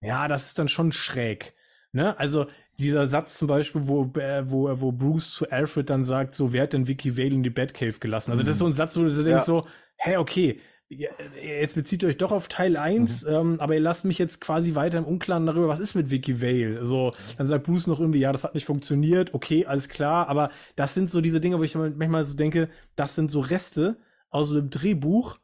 ja, 0.01 0.29
das 0.29 0.47
ist 0.49 0.59
dann 0.59 0.69
schon 0.69 0.93
schräg. 0.93 1.55
Ne? 1.93 2.19
Also 2.19 2.47
dieser 2.79 3.07
Satz 3.07 3.39
zum 3.39 3.49
Beispiel, 3.49 3.83
wo, 3.87 4.11
äh, 4.19 4.51
wo, 4.51 4.69
wo 4.81 4.93
Bruce 4.93 5.31
zu 5.31 5.51
Alfred 5.51 5.89
dann 5.91 6.05
sagt, 6.05 6.35
so, 6.35 6.53
wer 6.53 6.65
hat 6.65 6.73
denn 6.73 6.89
Vicky 6.89 7.17
Vale 7.17 7.29
in 7.29 7.43
die 7.43 7.51
Batcave 7.51 7.99
gelassen? 8.01 8.33
Also 8.33 8.43
das 8.43 8.55
ist 8.55 8.59
so 8.59 8.67
ein 8.67 8.75
Satz, 8.75 8.97
wo 8.97 9.03
du 9.03 9.11
denkst 9.11 9.31
Ja. 9.31 9.41
so, 9.43 9.67
hä, 9.97 10.17
okay, 10.17 10.61
jetzt 10.89 11.75
bezieht 11.75 12.03
ihr 12.03 12.09
euch 12.09 12.19
doch 12.19 12.33
auf 12.33 12.49
Teil 12.49 12.77
1, 12.77 13.25
ähm, 13.25 13.57
aber 13.61 13.75
ihr 13.75 13.81
lasst 13.81 14.05
mich 14.05 14.19
jetzt 14.19 14.41
quasi 14.41 14.75
weiter 14.75 14.99
im 14.99 15.05
Unklaren 15.05 15.47
darüber, 15.47 15.69
was 15.69 15.81
ist 15.81 15.95
mit 15.95 16.11
Vicky 16.11 16.41
Vale? 16.41 16.79
Also, 16.79 17.15
dann 17.39 17.47
sagt 17.47 17.65
Bruce 17.65 17.87
noch 17.87 18.01
irgendwie, 18.01 18.21
ja, 18.21 18.33
das 18.33 18.45
hat 18.45 18.55
nicht 18.55 18.67
funktioniert, 18.67 19.35
okay, 19.35 19.67
alles 19.67 19.89
klar, 19.89 20.29
aber 20.29 20.51
das 20.77 20.95
sind 20.95 21.11
so 21.11 21.21
diese 21.21 21.41
Dinge, 21.41 21.59
wo 21.59 21.63
ich 21.63 21.75
manchmal 21.75 22.27
so 22.27 22.35
denke, 22.35 22.69
das 22.97 23.15
sind 23.15 23.31
so 23.31 23.41
Reste 23.41 23.97
aus 24.31 24.51
einem 24.51 24.71
Drehbuch, 24.71 25.39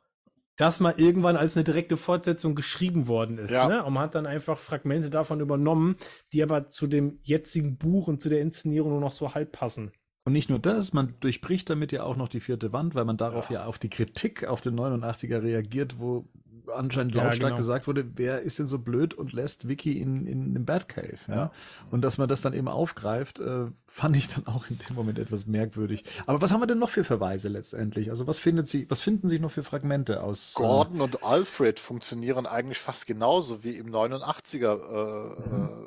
das 0.56 0.78
mal 0.78 0.94
irgendwann 0.98 1.36
als 1.36 1.56
eine 1.56 1.64
direkte 1.64 1.96
Fortsetzung 1.96 2.54
geschrieben 2.54 3.08
worden 3.08 3.38
ist. 3.38 3.50
Ja. 3.50 3.66
Ne? 3.66 3.82
Und 3.82 3.94
man 3.94 4.02
hat 4.02 4.14
dann 4.14 4.26
einfach 4.26 4.58
Fragmente 4.58 5.08
davon 5.08 5.40
übernommen, 5.40 5.96
die 6.34 6.42
aber 6.42 6.68
zu 6.68 6.86
dem 6.86 7.18
jetzigen 7.22 7.78
Buch 7.78 8.08
und 8.08 8.20
zu 8.20 8.28
der 8.28 8.42
Inszenierung 8.42 8.90
nur 8.90 9.00
noch 9.00 9.12
so 9.12 9.34
halb 9.34 9.52
passen. 9.52 9.92
Und 10.24 10.32
nicht 10.34 10.50
nur 10.50 10.58
das, 10.58 10.92
man 10.92 11.14
durchbricht 11.20 11.70
damit 11.70 11.92
ja 11.92 12.02
auch 12.02 12.16
noch 12.16 12.28
die 12.28 12.40
vierte 12.40 12.72
Wand, 12.72 12.94
weil 12.94 13.04
man 13.04 13.16
darauf 13.16 13.50
ja, 13.50 13.64
auf 13.64 13.78
die 13.78 13.88
Kritik 13.88 14.46
auf 14.46 14.60
den 14.60 14.78
89er 14.78 15.42
reagiert, 15.42 15.98
wo 15.98 16.26
anscheinend 16.74 17.14
Ja, 17.14 17.24
lautstark 17.24 17.50
genau. 17.50 17.56
gesagt 17.56 17.86
wurde, 17.86 18.06
wer 18.16 18.42
ist 18.42 18.58
denn 18.58 18.66
so 18.66 18.78
blöd 18.78 19.14
und 19.14 19.32
lässt 19.32 19.66
Vicky 19.68 19.98
in, 20.00 20.26
in 20.26 20.50
einem 20.50 20.64
Batcave? 20.64 21.18
Ja? 21.26 21.34
Ja. 21.34 21.50
Und 21.90 22.02
dass 22.02 22.18
man 22.18 22.28
das 22.28 22.42
dann 22.42 22.52
eben 22.52 22.68
aufgreift, 22.68 23.40
äh, 23.40 23.66
fand 23.86 24.16
ich 24.16 24.28
dann 24.28 24.46
auch 24.46 24.68
in 24.70 24.78
dem 24.78 24.94
Moment 24.94 25.18
etwas 25.18 25.46
merkwürdig. 25.46 26.04
Aber 26.26 26.40
was 26.40 26.52
haben 26.52 26.60
wir 26.60 26.66
denn 26.66 26.78
noch 26.78 26.90
für 26.90 27.02
Verweise 27.04 27.48
letztendlich? 27.48 28.10
Also 28.10 28.26
was 28.26 28.38
findet 28.38 28.68
sie, 28.68 28.88
was 28.88 29.00
finden 29.00 29.28
sich 29.28 29.40
noch 29.40 29.50
für 29.50 29.64
Fragmente 29.64 30.22
aus? 30.22 30.54
äh, 30.62 30.62
Gordon 30.62 31.00
und 31.00 31.24
Alfred 31.24 31.80
funktionieren 31.80 32.46
eigentlich 32.46 32.78
fast 32.78 33.06
genauso 33.06 33.64
wie 33.64 33.72
im 33.76 33.88
89er 33.88 34.80
äh, 34.80 35.84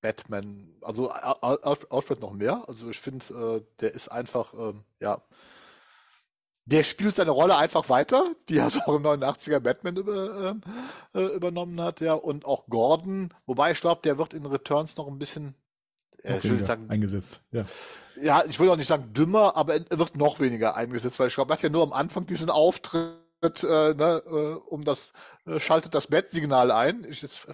Batman. 0.00 0.76
Also 0.82 1.10
Al 1.10 1.36
Al 1.40 1.58
Alf- 1.62 1.86
Alfred 1.90 2.20
noch 2.20 2.32
mehr. 2.32 2.64
Also 2.68 2.88
ich 2.90 3.00
finde, 3.00 3.24
äh, 3.34 3.66
der 3.80 3.94
ist 3.94 4.08
einfach, 4.08 4.54
ähm, 4.54 4.84
ja, 5.00 5.20
der 6.66 6.84
spielt 6.84 7.16
seine 7.16 7.30
Rolle 7.30 7.56
einfach 7.56 7.88
weiter, 7.88 8.24
die 8.48 8.58
er 8.58 8.68
so 8.70 8.80
auch 8.80 8.96
im 8.96 9.02
89er 9.02 9.60
Batman 9.60 9.96
über, 9.96 10.50
ähm, 10.50 10.60
äh, 11.14 11.34
übernommen 11.34 11.80
hat, 11.80 12.00
ja. 12.00 12.14
Und 12.14 12.44
auch 12.44 12.66
Gordon, 12.68 13.32
wobei 13.46 13.72
ich 13.72 13.80
glaube, 13.80 14.02
der 14.04 14.18
wird 14.18 14.34
in 14.34 14.44
Returns 14.46 14.96
noch 14.96 15.08
ein 15.08 15.18
bisschen, 15.18 15.54
äh, 16.22 16.38
ich 16.38 16.44
will 16.44 16.52
nicht 16.52 16.66
sagen, 16.66 16.90
eingesetzt? 16.90 17.40
Ja. 17.52 17.64
ja, 18.20 18.44
ich 18.44 18.60
will 18.60 18.68
auch 18.68 18.76
nicht 18.76 18.86
sagen 18.88 19.12
dümmer, 19.14 19.56
aber 19.56 19.76
er 19.76 19.98
wird 19.98 20.16
noch 20.16 20.40
weniger 20.40 20.76
eingesetzt, 20.76 21.18
weil 21.18 21.28
ich 21.28 21.34
glaube, 21.34 21.52
er 21.52 21.56
hat 21.56 21.62
ja 21.62 21.70
nur 21.70 21.82
am 21.82 21.92
Anfang 21.94 22.26
diesen 22.26 22.50
Auftritt, 22.50 23.16
äh, 23.62 23.94
ne, 23.94 24.22
äh, 24.26 24.54
um 24.68 24.84
das, 24.84 25.12
äh, 25.46 25.58
schaltet 25.60 25.94
das 25.94 26.08
Bat-Signal 26.08 26.70
ein. 26.70 27.06
Ich 27.08 27.22
jetzt, 27.22 27.46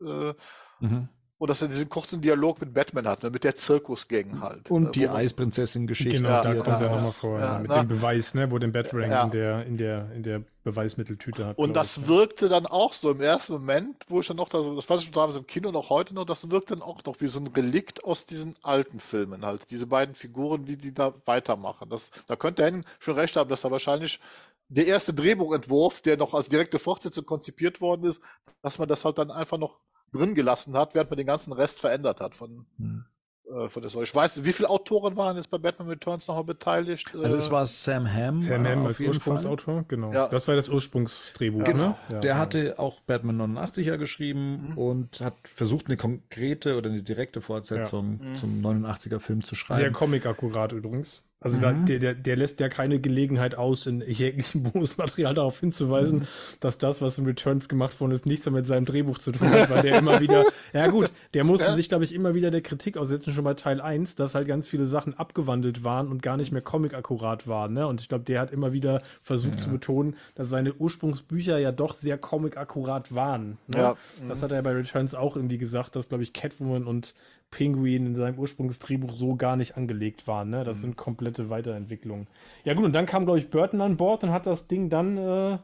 äh, 0.00 0.34
Mhm. 0.80 1.08
Und 1.42 1.48
dass 1.50 1.60
er 1.60 1.66
diesen 1.66 1.88
kurzen 1.88 2.20
Dialog 2.20 2.60
mit 2.60 2.72
Batman 2.72 3.04
hat, 3.08 3.24
ne, 3.24 3.30
mit 3.30 3.42
der 3.42 3.56
Zirkusgang 3.56 4.40
halt. 4.40 4.70
Und 4.70 4.86
äh, 4.86 4.90
die 4.92 5.08
Eisprinzessin-Geschichte. 5.08 6.18
Genau, 6.18 6.28
Ja, 6.28 6.40
da 6.42 6.54
kommt 6.54 6.66
ja, 6.68 6.74
er 6.78 6.86
ja. 6.86 6.94
nochmal 6.94 7.10
vor, 7.10 7.40
Ja, 7.40 7.58
mit 7.58 7.68
na. 7.68 7.80
dem 7.80 7.88
Beweis, 7.88 8.34
ne, 8.34 8.48
wo 8.52 8.60
den 8.60 8.70
Batrang 8.70 9.10
Ja. 9.10 9.24
in 9.24 9.30
der, 9.32 9.66
in 9.66 9.76
der, 9.76 10.12
in 10.12 10.22
der 10.22 10.42
Beweismitteltüte 10.62 11.44
hat. 11.44 11.58
Und 11.58 11.74
das 11.74 11.96
ich, 11.96 12.02
ne? 12.04 12.08
wirkte 12.10 12.48
dann 12.48 12.66
auch 12.66 12.92
so 12.92 13.10
im 13.10 13.20
ersten 13.20 13.54
Moment, 13.54 14.04
wo 14.06 14.20
ich 14.20 14.28
dann 14.28 14.36
noch, 14.36 14.50
da, 14.50 14.62
das 14.62 14.88
weiß 14.88 15.00
ich 15.00 15.06
schon 15.06 15.14
damals 15.14 15.34
im 15.34 15.44
Kino 15.48 15.72
noch 15.72 15.90
heute 15.90 16.14
noch, 16.14 16.26
das 16.26 16.48
wirkt 16.48 16.70
dann 16.70 16.80
auch 16.80 17.02
noch 17.04 17.20
wie 17.20 17.26
so 17.26 17.40
ein 17.40 17.48
Relikt 17.48 18.04
aus 18.04 18.24
diesen 18.24 18.54
alten 18.62 19.00
Filmen 19.00 19.44
halt. 19.44 19.68
Diese 19.72 19.88
beiden 19.88 20.14
Figuren, 20.14 20.68
wie 20.68 20.76
die 20.76 20.94
da 20.94 21.12
weitermachen. 21.24 21.88
Das, 21.88 22.12
da 22.28 22.36
könnte 22.36 22.62
Henning 22.64 22.84
schon 23.00 23.16
recht 23.18 23.34
haben, 23.36 23.50
dass 23.50 23.62
da 23.62 23.72
wahrscheinlich 23.72 24.20
der 24.68 24.86
erste 24.86 25.12
Drehbuchentwurf, 25.12 26.02
der 26.02 26.16
noch 26.18 26.34
als 26.34 26.48
direkte 26.48 26.78
Fortsetzung 26.78 27.26
konzipiert 27.26 27.80
worden 27.80 28.04
ist, 28.04 28.22
dass 28.62 28.78
man 28.78 28.86
das 28.86 29.04
halt 29.04 29.18
dann 29.18 29.32
einfach 29.32 29.58
noch 29.58 29.80
drin 30.12 30.34
gelassen 30.34 30.74
hat, 30.76 30.94
während 30.94 31.10
man 31.10 31.16
den 31.16 31.26
ganzen 31.26 31.52
Rest 31.52 31.80
verändert 31.80 32.20
hat 32.20 32.34
von, 32.34 32.66
Hm. 32.78 33.04
äh, 33.50 33.68
von 33.68 33.82
der 33.82 33.88
Story. 33.90 34.04
Ich 34.04 34.14
weiß, 34.14 34.44
wie 34.44 34.52
viele 34.52 34.68
Autoren 34.70 35.16
waren 35.16 35.36
jetzt 35.36 35.50
bei 35.50 35.58
Batman 35.58 35.88
Returns 35.88 36.26
nochmal 36.28 36.44
beteiligt? 36.44 37.10
Also 37.14 37.34
Äh, 37.36 37.38
es 37.38 37.50
war 37.50 37.66
Sam 37.66 38.06
Hamm. 38.12 38.40
Sam 38.40 38.64
äh, 38.64 38.70
Hamm 38.70 38.80
auf 38.82 38.86
als 38.88 38.98
jeden 38.98 39.14
Fall. 39.14 39.32
Ursprungsautor, 39.34 39.84
genau. 39.88 40.12
Ja. 40.12 40.28
Das 40.28 40.46
war 40.48 40.54
das 40.54 40.68
Ursprungsdrehbuch, 40.68 41.64
Genau. 41.64 41.88
ne? 41.88 41.96
Ja, 42.10 42.20
Der 42.20 42.30
ja. 42.34 42.38
hatte 42.38 42.78
auch 42.78 43.00
Batman 43.00 43.36
89er 43.36 43.96
geschrieben 43.98 44.68
Mhm. 44.70 44.78
und 44.78 45.20
hat 45.20 45.34
versucht, 45.44 45.86
eine 45.86 45.96
konkrete 45.96 46.76
oder 46.76 46.90
eine 46.90 47.02
direkte 47.02 47.40
Fortsetzung 47.40 48.18
Ja. 48.20 48.24
Mhm. 48.26 48.36
zum 48.36 48.60
89er 48.60 49.18
Film 49.20 49.42
zu 49.42 49.54
schreiben. 49.54 49.80
Sehr 49.80 49.92
comic-akkurat 49.92 50.72
übrigens. 50.72 51.22
Also 51.42 51.60
da, 51.60 51.72
Mhm. 51.72 51.86
der, 51.86 51.98
der, 51.98 52.14
der 52.14 52.36
lässt 52.36 52.60
ja 52.60 52.68
keine 52.68 53.00
Gelegenheit 53.00 53.54
aus, 53.56 53.86
in 53.86 54.00
jeglichem 54.00 54.62
Bonusmaterial 54.72 55.34
darauf 55.34 55.60
hinzuweisen, 55.60 56.20
Mhm. 56.20 56.26
dass 56.60 56.78
das, 56.78 57.02
was 57.02 57.18
in 57.18 57.26
Returns 57.26 57.68
gemacht 57.68 58.00
worden 58.00 58.12
ist, 58.12 58.26
nichts 58.26 58.46
mehr 58.46 58.52
mit 58.54 58.66
seinem 58.66 58.84
Drehbuch 58.84 59.18
zu 59.18 59.32
tun 59.32 59.50
hat, 59.50 59.68
weil 59.70 59.82
der 59.82 59.98
immer 59.98 60.20
wieder, 60.20 60.44
ja 60.72 60.86
gut, 60.86 61.10
der 61.34 61.44
musste 61.44 61.66
Ja. 61.68 61.74
sich, 61.74 61.88
glaube 61.88 62.04
ich, 62.04 62.14
immer 62.14 62.34
wieder 62.34 62.50
der 62.50 62.60
Kritik 62.62 62.96
aussetzen, 62.96 63.32
schon 63.32 63.44
bei 63.44 63.54
Teil 63.54 63.80
1, 63.80 64.14
dass 64.14 64.34
halt 64.34 64.46
ganz 64.48 64.68
viele 64.68 64.86
Sachen 64.86 65.14
abgewandelt 65.18 65.84
waren 65.84 66.08
und 66.08 66.22
gar 66.22 66.36
nicht 66.36 66.52
mehr 66.52 66.62
comic-akkurat 66.62 67.48
waren. 67.48 67.72
Ne? 67.74 67.86
Und 67.86 68.00
ich 68.00 68.08
glaube, 68.08 68.24
der 68.24 68.40
hat 68.40 68.52
immer 68.52 68.72
wieder 68.72 69.02
versucht 69.22 69.60
zu 69.60 69.70
betonen, 69.70 70.16
dass 70.34 70.48
seine 70.48 70.72
Ursprungsbücher 70.74 71.58
ja 71.58 71.72
doch 71.72 71.94
sehr 71.94 72.18
comic-akkurat 72.18 73.14
waren. 73.14 73.58
Ne? 73.66 73.78
Ja. 73.78 73.96
Das 74.28 74.42
hat 74.42 74.52
er 74.52 74.62
bei 74.62 74.72
Returns 74.72 75.14
auch 75.14 75.36
irgendwie 75.36 75.58
gesagt, 75.58 75.96
dass, 75.96 76.08
glaube 76.08 76.22
ich, 76.22 76.32
Catwoman 76.32 76.84
und 76.84 77.14
Penguin 77.52 78.06
in 78.06 78.14
seinem 78.16 78.38
Ursprungsdrehbuch 78.38 79.12
so 79.12 79.36
gar 79.36 79.56
nicht 79.56 79.76
angelegt 79.76 80.26
waren. 80.26 80.50
Ne? 80.50 80.64
Das 80.64 80.80
sind 80.80 80.96
komplette 80.96 81.50
Weiterentwicklungen. 81.50 82.26
Ja 82.64 82.74
gut, 82.74 82.86
und 82.86 82.94
dann 82.94 83.06
kam, 83.06 83.26
glaube 83.26 83.38
ich, 83.38 83.50
Burton 83.50 83.80
an 83.80 83.96
Bord 83.96 84.24
und 84.24 84.32
hat 84.32 84.46
das 84.46 84.66
Ding 84.66 84.88
dann 84.88 85.18
äh, 85.18 85.58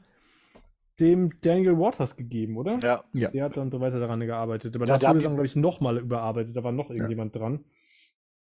dem 1.01 1.41
Daniel 1.41 1.79
Waters 1.79 2.17
gegeben, 2.17 2.59
oder? 2.59 2.79
ja. 2.79 3.03
Ja. 3.13 3.31
Der 3.31 3.45
hat 3.45 3.57
dann 3.57 3.71
so 3.71 3.81
weiter 3.81 3.99
daran 3.99 4.21
gearbeitet. 4.21 4.77
Aber 4.77 4.87
Ja, 4.87 4.95
das 4.95 5.09
wurde 5.09 5.21
dann, 5.21 5.35
glaube 5.35 5.47
ich, 5.47 5.57
nochmal 5.57 5.99
überarbeitet. 5.99 6.55
Da 6.55 6.63
war 6.63 6.73
noch 6.73 6.91
irgendjemand 6.91 7.35
dran. 7.35 7.65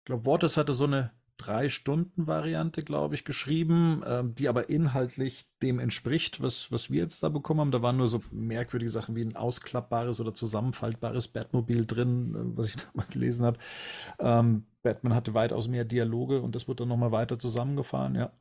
Ich 0.01 0.05
glaube, 0.05 0.27
Waters 0.27 0.57
hatte 0.59 0.75
so 0.75 0.85
eine 0.85 1.12
Drei-Stunden-Variante, 1.39 2.82
glaube 2.82 3.15
ich, 3.15 3.24
geschrieben, 3.24 4.02
ähm, 4.06 4.35
die 4.35 4.48
aber 4.48 4.69
inhaltlich 4.69 5.47
dem 5.62 5.78
entspricht, 5.78 6.43
was, 6.43 6.70
was 6.70 6.90
wir 6.90 7.01
jetzt 7.01 7.23
da 7.23 7.28
bekommen 7.31 7.60
haben. 7.60 7.70
Da 7.70 7.81
waren 7.81 7.97
nur 7.97 8.09
so 8.09 8.23
merkwürdige 8.31 8.90
Sachen 8.90 9.16
wie 9.16 9.23
ein 9.23 9.36
ausklappbares 9.36 10.20
oder 10.20 10.35
zusammenfaltbares 10.35 11.28
Batmobil 11.28 11.86
drin, 11.86 12.35
äh, 12.35 12.56
was 12.59 12.69
ich 12.69 12.77
da 12.77 12.85
mal 12.93 13.06
gelesen 13.09 13.47
habe. 13.47 13.59
Ähm, 14.19 14.66
Batman 14.82 15.15
hatte 15.15 15.35
weitaus 15.35 15.69
mehr 15.69 15.85
Dialoge 15.85 16.43
und 16.43 16.55
das 16.55 16.69
wurde 16.69 16.82
dann 16.82 16.89
nochmal 16.89 17.12
weiter 17.12 17.39
zusammengefahren, 17.39 18.15
ja. 18.15 18.32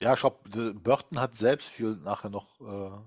Ja, 0.00 0.14
ich 0.14 0.20
glaube, 0.20 0.74
Burton 0.74 1.20
hat 1.20 1.36
selbst 1.36 1.68
viel 1.68 1.96
nachher 1.96 2.30
noch 2.30 2.60
äh, 2.60 2.98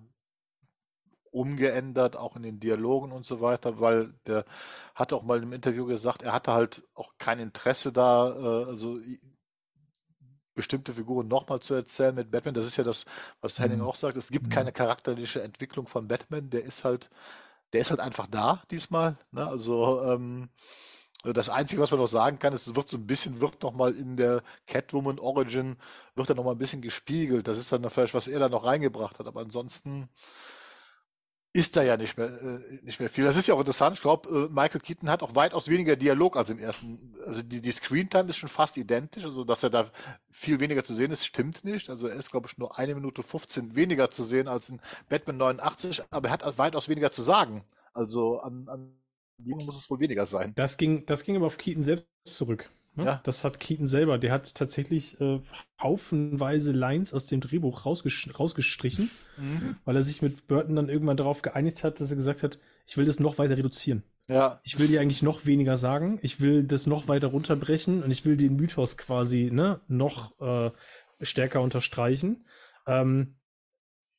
umgeändert, 1.36 2.18
auch 2.18 2.36
in 2.38 2.44
den 2.44 2.60
Dialogen 2.60 3.12
und 3.12 3.26
so 3.26 3.42
weiter, 3.42 3.80
weil 3.82 4.14
der 4.28 4.46
hat 4.96 5.14
auch 5.14 5.24
mal 5.24 5.42
im 5.44 5.54
Interview 5.54 5.86
gesagt, 5.86 6.24
er 6.24 6.34
hatte 6.34 6.54
halt 6.54 6.84
auch 6.96 7.14
kein 7.18 7.40
Interesse 7.40 7.92
da, 7.94 8.30
äh, 8.64 8.66
also 8.70 8.98
bestimmte 10.54 10.94
Figuren 10.94 11.28
nochmal 11.28 11.60
zu 11.60 11.74
erzählen 11.74 12.16
mit 12.16 12.32
Batman. 12.32 12.54
Das 12.54 12.66
ist 12.66 12.78
ja 12.78 12.84
das, 12.84 13.06
was 13.42 13.60
Henning 13.60 13.80
Mhm. 13.80 13.82
auch 13.82 13.96
sagt. 13.96 14.16
Es 14.16 14.32
gibt 14.32 14.46
Mhm. 14.46 14.50
keine 14.50 14.72
charakterliche 14.72 15.42
Entwicklung 15.42 15.88
von 15.88 16.08
Batman. 16.08 16.50
Der 16.50 16.64
ist 16.64 16.86
halt, 16.86 17.10
der 17.74 17.82
ist 17.82 17.92
halt 17.92 18.02
einfach 18.02 18.28
da 18.28 18.64
diesmal. 18.72 19.18
Ne? 19.32 19.48
Also 19.48 20.04
ähm, 20.04 20.50
das 21.24 21.50
Einzige, 21.50 21.82
was 21.82 21.92
man 21.92 22.00
noch 22.02 22.08
sagen 22.08 22.40
kann, 22.40 22.54
ist, 22.54 22.68
es 22.68 22.76
wird 22.76 22.90
so 22.90 22.98
ein 22.98 23.08
bisschen, 23.08 23.42
wird 23.42 23.64
noch 23.64 23.74
mal 23.76 23.96
in 23.96 24.18
der 24.18 24.44
Catwoman 24.68 25.20
Origin, 25.20 25.78
wird 26.16 26.30
dann 26.30 26.38
noch 26.38 26.46
mal 26.46 26.54
ein 26.54 26.60
bisschen 26.60 26.82
gespiegelt. 26.82 27.48
Das 27.48 27.58
ist 27.58 27.72
dann 27.72 27.90
vielleicht, 27.90 28.14
was 28.14 28.28
er 28.28 28.40
da 28.40 28.50
noch 28.50 28.66
reingebracht 28.66 29.20
hat. 29.20 29.28
Aber 29.28 29.42
ansonsten 29.42 30.10
ist 31.56 31.78
da 31.78 31.84
ja 31.84 31.96
nicht 31.96 32.18
mehr, 32.18 32.28
äh, 32.28 32.80
nicht 32.82 33.00
mehr 33.00 33.10
viel. 33.10 33.24
Das 33.24 33.38
ist 33.38 33.48
ja 33.48 33.56
auch 33.56 33.60
interessant. 33.60 33.96
Ich 33.96 34.02
glaube, 34.02 34.28
äh, 34.30 34.54
Michael 34.54 34.82
Keaton 34.82 35.10
hat 35.10 35.24
auch 35.24 35.36
weitaus 35.36 35.70
weniger 35.70 35.96
Dialog 35.96 36.36
als 36.36 36.50
im 36.50 36.60
ersten. 36.60 37.16
Also 37.26 37.42
die, 37.42 37.62
die 37.62 37.72
Screentime 37.72 38.30
ist 38.30 38.36
schon 38.36 38.50
fast 38.50 38.76
identisch. 38.76 39.24
Also, 39.24 39.46
dass 39.46 39.64
er 39.64 39.70
da 39.70 39.90
viel 40.30 40.60
weniger 40.60 40.84
zu 40.84 40.94
sehen 40.94 41.12
ist, 41.12 41.26
stimmt 41.26 41.64
nicht. 41.64 41.90
Also 41.90 42.08
er 42.08 42.18
ist, 42.18 42.30
glaube 42.30 42.48
ich, 42.48 42.58
nur 42.58 42.78
eine 42.78 42.94
Minute 42.94 43.24
15 43.24 43.74
weniger 43.74 44.12
zu 44.12 44.24
sehen 44.24 44.50
als 44.50 44.68
in 44.68 44.82
Batman 45.08 45.38
89, 45.38 46.04
aber 46.10 46.28
er 46.28 46.34
hat 46.34 46.58
weitaus 46.58 46.90
weniger 46.90 47.14
zu 47.14 47.22
sagen. 47.22 47.64
Also 47.94 48.42
an, 48.42 48.68
an 48.68 48.94
muss 49.38 49.78
es 49.78 49.90
wohl 49.90 50.02
weniger 50.02 50.26
sein. 50.26 50.52
Das 50.56 50.76
ging, 50.76 51.06
das 51.06 51.24
ging 51.24 51.38
aber 51.38 51.46
auf 51.46 51.58
Keaton 51.58 51.84
selbst 51.84 52.06
zurück. 52.26 52.70
Ne? 52.96 53.06
Ja. 53.06 53.22
Das 53.24 53.44
hat 53.44 53.60
Keaton 53.60 53.88
selber. 53.88 54.18
Der 54.18 54.32
hat 54.32 54.56
tatsächlich 54.56 55.20
äh, 55.22 55.40
haufenweise 55.82 56.72
Lines 56.72 57.14
aus 57.14 57.26
dem 57.28 57.42
Drehbuch 57.42 57.86
rausgesch 57.86 58.30
rausgestrichen, 58.40 59.10
Mhm. 59.38 59.76
weil 59.86 59.96
er 59.96 60.04
sich 60.04 60.22
mit 60.22 60.48
Burton 60.48 60.76
dann 60.76 60.90
irgendwann 60.90 61.18
darauf 61.18 61.42
geeinigt 61.42 61.84
hat, 61.84 62.00
dass 62.00 62.10
er 62.10 62.16
gesagt 62.16 62.44
hat, 62.44 62.60
ich 62.88 62.98
will 62.98 63.06
das 63.06 63.20
noch 63.20 63.38
weiter 63.38 63.58
reduzieren. 63.58 64.04
Ja, 64.28 64.60
Ich 64.64 64.80
will 64.80 64.88
dir 64.88 65.02
eigentlich 65.02 65.22
noch 65.24 65.46
weniger 65.46 65.78
sagen. 65.78 66.18
Ich 66.22 66.42
will 66.42 66.64
das 66.64 66.88
noch 66.88 67.08
weiter 67.08 67.28
runterbrechen 67.28 68.02
und 68.02 68.10
ich 68.12 68.26
will 68.26 68.38
den 68.38 68.56
Mythos 68.56 68.98
quasi 68.98 69.50
ne, 69.52 69.82
noch 69.88 70.40
äh, 70.40 70.72
stärker 71.22 71.62
unterstreichen. 71.62 72.46
Ähm, 72.88 73.36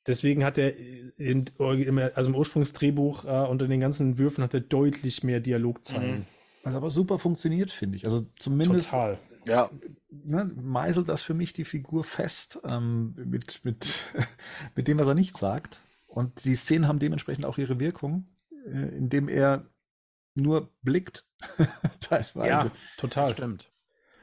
deswegen 0.07 0.45
hat 0.45 0.59
er 0.59 0.77
in, 0.77 1.47
also 1.59 2.31
im 2.31 2.37
Ursprungsdrehbuch 2.37 3.25
äh, 3.25 3.49
unter 3.49 3.67
den 3.67 3.81
ganzen 3.81 4.19
Würfen 4.19 4.45
hat 4.45 4.55
er 4.55 4.61
deutlich 4.61 5.25
mehr 5.25 5.41
Dialogzeilen. 5.41 6.19
Mhm. 6.21 6.27
Was 6.67 6.75
aber 6.75 6.91
super 6.91 7.19
funktioniert, 7.19 7.71
finde 7.71 7.97
ich. 7.97 8.05
Also 8.05 8.27
zumindest 8.39 8.91
Total. 8.91 9.19
ja, 9.47 9.71
ne, 10.11 10.51
meißelt 10.61 11.09
das 11.09 11.23
für 11.23 11.33
mich 11.35 11.53
die 11.53 11.65
Figur 11.65 12.03
fest 12.03 12.59
ähm, 12.65 13.15
mit, 13.17 13.65
mit, 13.65 13.95
mit 14.75 14.89
dem, 14.89 14.99
was 14.99 15.07
er 15.07 15.15
nicht 15.15 15.37
sagt. 15.37 15.81
Und 16.07 16.45
die 16.45 16.57
Szenen 16.57 16.89
haben 16.89 16.99
dementsprechend 16.99 17.45
auch 17.45 17.57
ihre 17.59 17.79
Wirkung, 17.79 18.27
äh, 18.67 18.97
indem 18.97 19.29
er 19.29 19.67
nur 20.35 20.71
blickt, 20.83 21.25
teilweise. 22.01 22.49
Ja, 22.49 22.65
Das 22.65 22.73
total. 22.97 23.29
stimmt. 23.31 23.71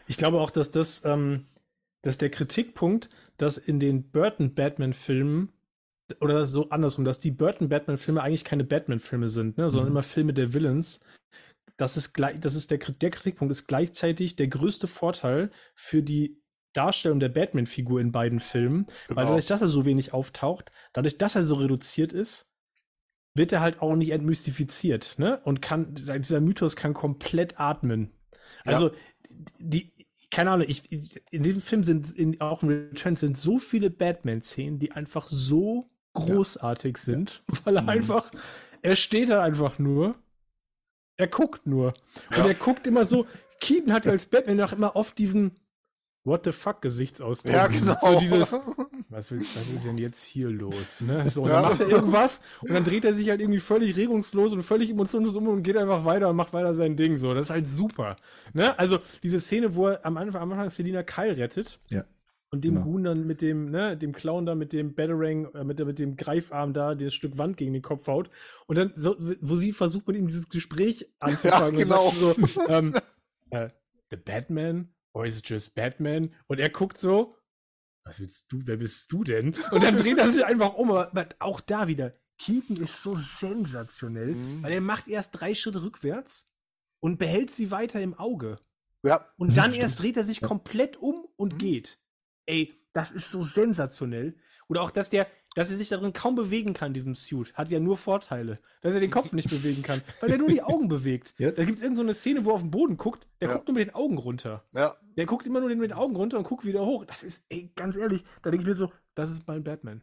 Ich 0.08 0.18
glaube 0.18 0.42
auch, 0.42 0.52
dass 0.52 0.70
das, 0.72 1.06
ähm, 1.06 1.46
dass 2.02 2.18
der 2.18 2.30
Kritikpunkt, 2.30 3.10
dass 3.38 3.58
in 3.58 3.80
den 3.80 4.12
Burton 4.12 4.54
Batman-Filmen 4.54 5.50
oder 6.20 6.46
so 6.46 6.70
andersrum, 6.70 7.06
dass 7.06 7.20
die 7.20 7.32
Burton-Batman-Filme 7.32 8.22
eigentlich 8.22 8.44
keine 8.44 8.66
Batman-Filme 8.66 9.30
sind, 9.30 9.58
ne, 9.58 9.70
sondern 9.70 9.88
Mhm. 9.90 9.94
immer 9.94 10.04
Filme 10.04 10.34
der 10.34 10.54
Villains. 10.54 11.00
Das 11.78 11.98
ist 11.98 12.14
gleich, 12.14 12.40
das 12.40 12.56
ist 12.56 12.72
der, 12.72 12.78
der 12.78 13.10
Kritikpunkt, 13.12 13.52
ist 13.52 13.68
gleichzeitig 13.68 14.36
der 14.36 14.48
größte 14.48 14.88
Vorteil 14.88 15.52
für 15.76 16.04
die 16.04 16.40
Darstellung 16.74 17.20
der 17.20 17.30
Batman-Figur 17.30 18.00
in 18.02 18.12
beiden 18.12 18.40
Filmen, 18.40 18.86
weil 19.14 19.16
Genau. 19.16 19.22
dadurch, 19.28 19.48
dass 19.48 19.62
er 19.62 19.70
so 19.70 19.86
wenig 19.86 20.14
auftaucht, 20.14 20.72
dadurch, 20.94 21.18
dass 21.18 21.36
er 21.36 21.44
so 21.46 21.56
reduziert 21.56 22.14
ist, 22.14 22.50
wird 23.36 23.52
er 23.52 23.62
halt 23.62 23.82
auch 23.82 23.96
nicht 23.96 24.12
entmystifiziert, 24.12 25.16
ne? 25.18 25.40
Und 25.44 25.62
kann, 25.62 25.96
dieser 25.96 26.40
Mythos 26.42 26.76
kann 26.76 26.94
komplett 26.94 27.60
atmen. 27.60 28.12
Ja. 28.66 28.74
Also, 28.74 28.92
die, 29.60 29.92
keine 30.30 30.52
Ahnung, 30.52 30.68
ich, 30.70 30.92
in 31.32 31.44
diesem 31.44 31.62
Film 31.62 31.84
sind, 31.84 32.12
in, 32.14 32.40
auch 32.42 32.62
in 32.64 32.70
Return 32.70 33.16
sind 33.16 33.38
so 33.38 33.58
viele 33.58 33.90
Batman-Szenen, 33.90 34.78
die 34.80 34.92
einfach 34.92 35.28
so 35.28 35.90
großartig 36.14 36.98
sind, 36.98 37.44
weil 37.66 37.76
er 37.78 37.84
Mhm. 37.84 37.90
einfach, 37.90 38.32
er 38.84 38.96
steht 38.96 39.30
da 39.30 39.42
einfach 39.44 39.80
nur, 39.80 40.16
er 41.18 41.28
guckt 41.28 41.66
nur. 41.68 41.94
Und 42.32 42.38
Ja. 42.38 42.48
er 42.48 42.56
guckt 42.56 42.88
immer 42.88 43.06
so, 43.06 43.26
Keaton 43.60 43.94
hat 43.94 44.06
ja 44.06 44.12
als 44.12 44.26
Batman 44.28 44.60
auch 44.62 44.74
immer 44.74 44.96
oft 44.96 45.18
diesen 45.18 45.52
What 46.26 46.46
the 46.46 46.54
fuck 46.54 46.82
Gesichtsausdruck. 46.82 47.54
Ja, 47.54 47.68
genau. 47.68 47.98
So 48.00 48.18
dieses, 48.18 48.54
was, 49.10 49.30
will, 49.30 49.40
was 49.42 49.68
ist 49.68 49.84
denn 49.86 49.98
jetzt 49.98 50.24
hier 50.24 50.50
los? 50.50 51.02
Ne? 51.02 51.30
So, 51.30 51.44
und 51.44 51.50
Ja. 51.50 51.56
dann 51.62 51.72
macht 51.72 51.82
er 51.82 51.90
irgendwas 51.90 52.40
und 52.62 52.72
dann 52.74 52.86
dreht 52.86 53.04
er 53.04 53.14
sich 53.14 53.30
halt 53.30 53.42
irgendwie 53.42 53.60
völlig 53.60 53.98
regungslos 53.98 54.54
und 54.54 54.64
völlig 54.64 54.90
emotionslos 54.90 55.36
um 55.36 55.50
und 55.50 55.64
geht 55.64 55.76
einfach 55.76 56.06
weiter 56.06 56.30
und 56.30 56.38
macht 56.38 56.54
weiter 56.54 56.76
sein 56.76 56.96
Ding. 56.96 57.18
So, 57.18 57.34
das 57.34 57.48
ist 57.48 57.50
halt 57.50 57.68
super. 57.70 58.16
Ne? 58.54 58.78
Also 58.80 59.00
diese 59.22 59.42
Szene, 59.42 59.76
wo 59.76 59.88
er 59.88 60.06
am 60.06 60.16
Anfang, 60.16 60.42
am 60.44 60.52
Anfang 60.54 60.70
Selina 60.70 61.04
Kyle 61.04 61.36
rettet 61.36 61.78
Ja. 61.90 62.06
Und 62.54 62.64
dem 62.64 62.76
Genau. 62.76 62.86
Goon 62.86 63.04
dann 63.04 63.26
mit 63.26 63.42
dem, 63.42 63.72
ne, 63.72 63.98
dem 63.98 64.12
Clown 64.14 64.46
da 64.46 64.54
mit 64.54 64.74
dem 64.74 64.94
Batarang, 64.94 65.46
äh, 65.56 65.64
mit, 65.64 65.80
der- 65.80 65.88
mit 65.88 65.98
dem 65.98 66.16
Greifarm 66.16 66.72
da, 66.74 66.94
das 66.94 67.14
Stück 67.16 67.38
Wand 67.40 67.58
gegen 67.58 67.74
den 67.74 67.82
Kopf 67.82 68.06
haut. 68.08 68.30
Und 68.68 68.78
dann, 68.78 68.94
so, 68.96 69.16
wo 69.42 69.56
sie 69.56 69.74
versucht, 69.74 70.08
mit 70.08 70.18
ihm 70.18 70.28
dieses 70.28 70.50
Gespräch 70.50 71.12
anzufangen. 71.20 71.80
Ja, 71.80 71.84
genau. 71.84 72.12
So, 72.12 72.36
ähm, 72.70 72.96
äh, 73.50 73.70
The 74.12 74.18
Batman? 74.18 74.94
Or 75.16 75.26
is 75.26 75.40
it 75.40 75.50
just 75.50 75.74
Batman? 75.74 76.34
Und 76.48 76.60
er 76.60 76.70
guckt 76.70 76.98
so, 77.00 77.36
was 78.06 78.20
willst 78.20 78.52
du, 78.52 78.60
wer 78.66 78.78
bist 78.78 79.12
du 79.12 79.24
denn? 79.24 79.56
Und 79.72 79.84
dann 79.84 79.96
dreht 79.98 80.18
er 80.20 80.30
sich 80.30 80.46
einfach 80.46 80.76
um. 80.76 80.92
Aber 80.92 81.28
auch 81.40 81.60
da 81.62 81.88
wieder, 81.88 82.14
Keaton 82.38 82.78
ist 82.78 83.02
so 83.02 83.16
sensationell, 83.16 84.36
Mhm. 84.36 84.64
weil 84.64 84.74
er 84.74 84.82
macht 84.82 85.08
erst 85.08 85.32
drei 85.40 85.54
Schritte 85.56 85.82
rückwärts 85.84 86.48
und 87.02 87.18
behält 87.18 87.50
sie 87.52 87.72
weiter 87.72 88.02
im 88.02 88.14
Auge. 88.14 88.58
Ja, 89.06 89.28
Und 89.38 89.58
dann 89.58 89.72
stimmt. 89.72 89.78
erst 89.84 90.00
dreht 90.02 90.18
er 90.18 90.24
sich 90.24 90.42
komplett 90.42 90.98
um 90.98 91.26
und 91.36 91.54
Mhm. 91.54 91.58
geht. 91.58 92.00
Ey, 92.46 92.74
das 92.94 93.12
ist 93.12 93.32
so 93.32 93.44
sensationell. 93.44 94.36
Oder 94.68 94.82
auch, 94.82 94.92
dass 94.92 95.10
der, 95.10 95.28
dass 95.56 95.70
er 95.70 95.78
sich 95.78 95.90
darin 95.90 96.14
kaum 96.14 96.36
bewegen 96.36 96.74
kann, 96.74 96.94
diesem 96.94 97.16
Suit, 97.16 97.54
hat 97.54 97.70
ja 97.70 97.80
nur 97.80 97.98
Vorteile. 97.98 98.60
Dass 98.82 98.94
er 98.94 99.00
den 99.02 99.12
Kopf 99.12 99.34
nicht 99.34 99.50
bewegen 99.50 99.84
kann, 99.84 100.02
weil 100.22 100.32
er 100.32 100.38
nur 100.38 100.48
die 100.50 100.62
Augen 100.64 100.88
bewegt. 100.88 101.34
Ja. 101.38 101.52
Da 101.52 101.64
gibt 101.66 101.78
es 101.78 101.84
irgendeine 101.84 101.96
so 101.96 102.02
eine 102.02 102.14
Szene, 102.14 102.46
wo 102.46 102.52
er 102.52 102.56
auf 102.56 102.62
den 102.62 102.72
Boden 102.72 102.98
guckt, 102.98 103.28
der 103.42 103.50
Ja. 103.50 103.56
guckt 103.56 103.68
nur 103.68 103.76
mit 103.78 103.88
den 103.88 103.96
Augen 103.96 104.18
runter. 104.18 104.64
ja. 104.74 104.96
Der 105.16 105.26
guckt 105.28 105.46
immer 105.46 105.60
nur 105.60 105.70
mit 105.70 105.92
den 105.92 105.94
Augen 105.98 106.16
runter 106.16 106.38
und 106.40 106.44
guckt 106.44 106.66
wieder 106.66 106.84
hoch. 106.86 107.06
Das 107.06 107.22
ist, 107.22 107.44
ey, 107.50 107.72
ganz 107.76 107.96
ehrlich, 107.96 108.24
da 108.42 108.50
denke 108.50 108.64
ich 108.64 108.68
mir 108.68 108.76
so, 108.76 108.92
das 109.14 109.30
ist 109.30 109.48
mein 109.48 109.64
Batman. 109.64 110.02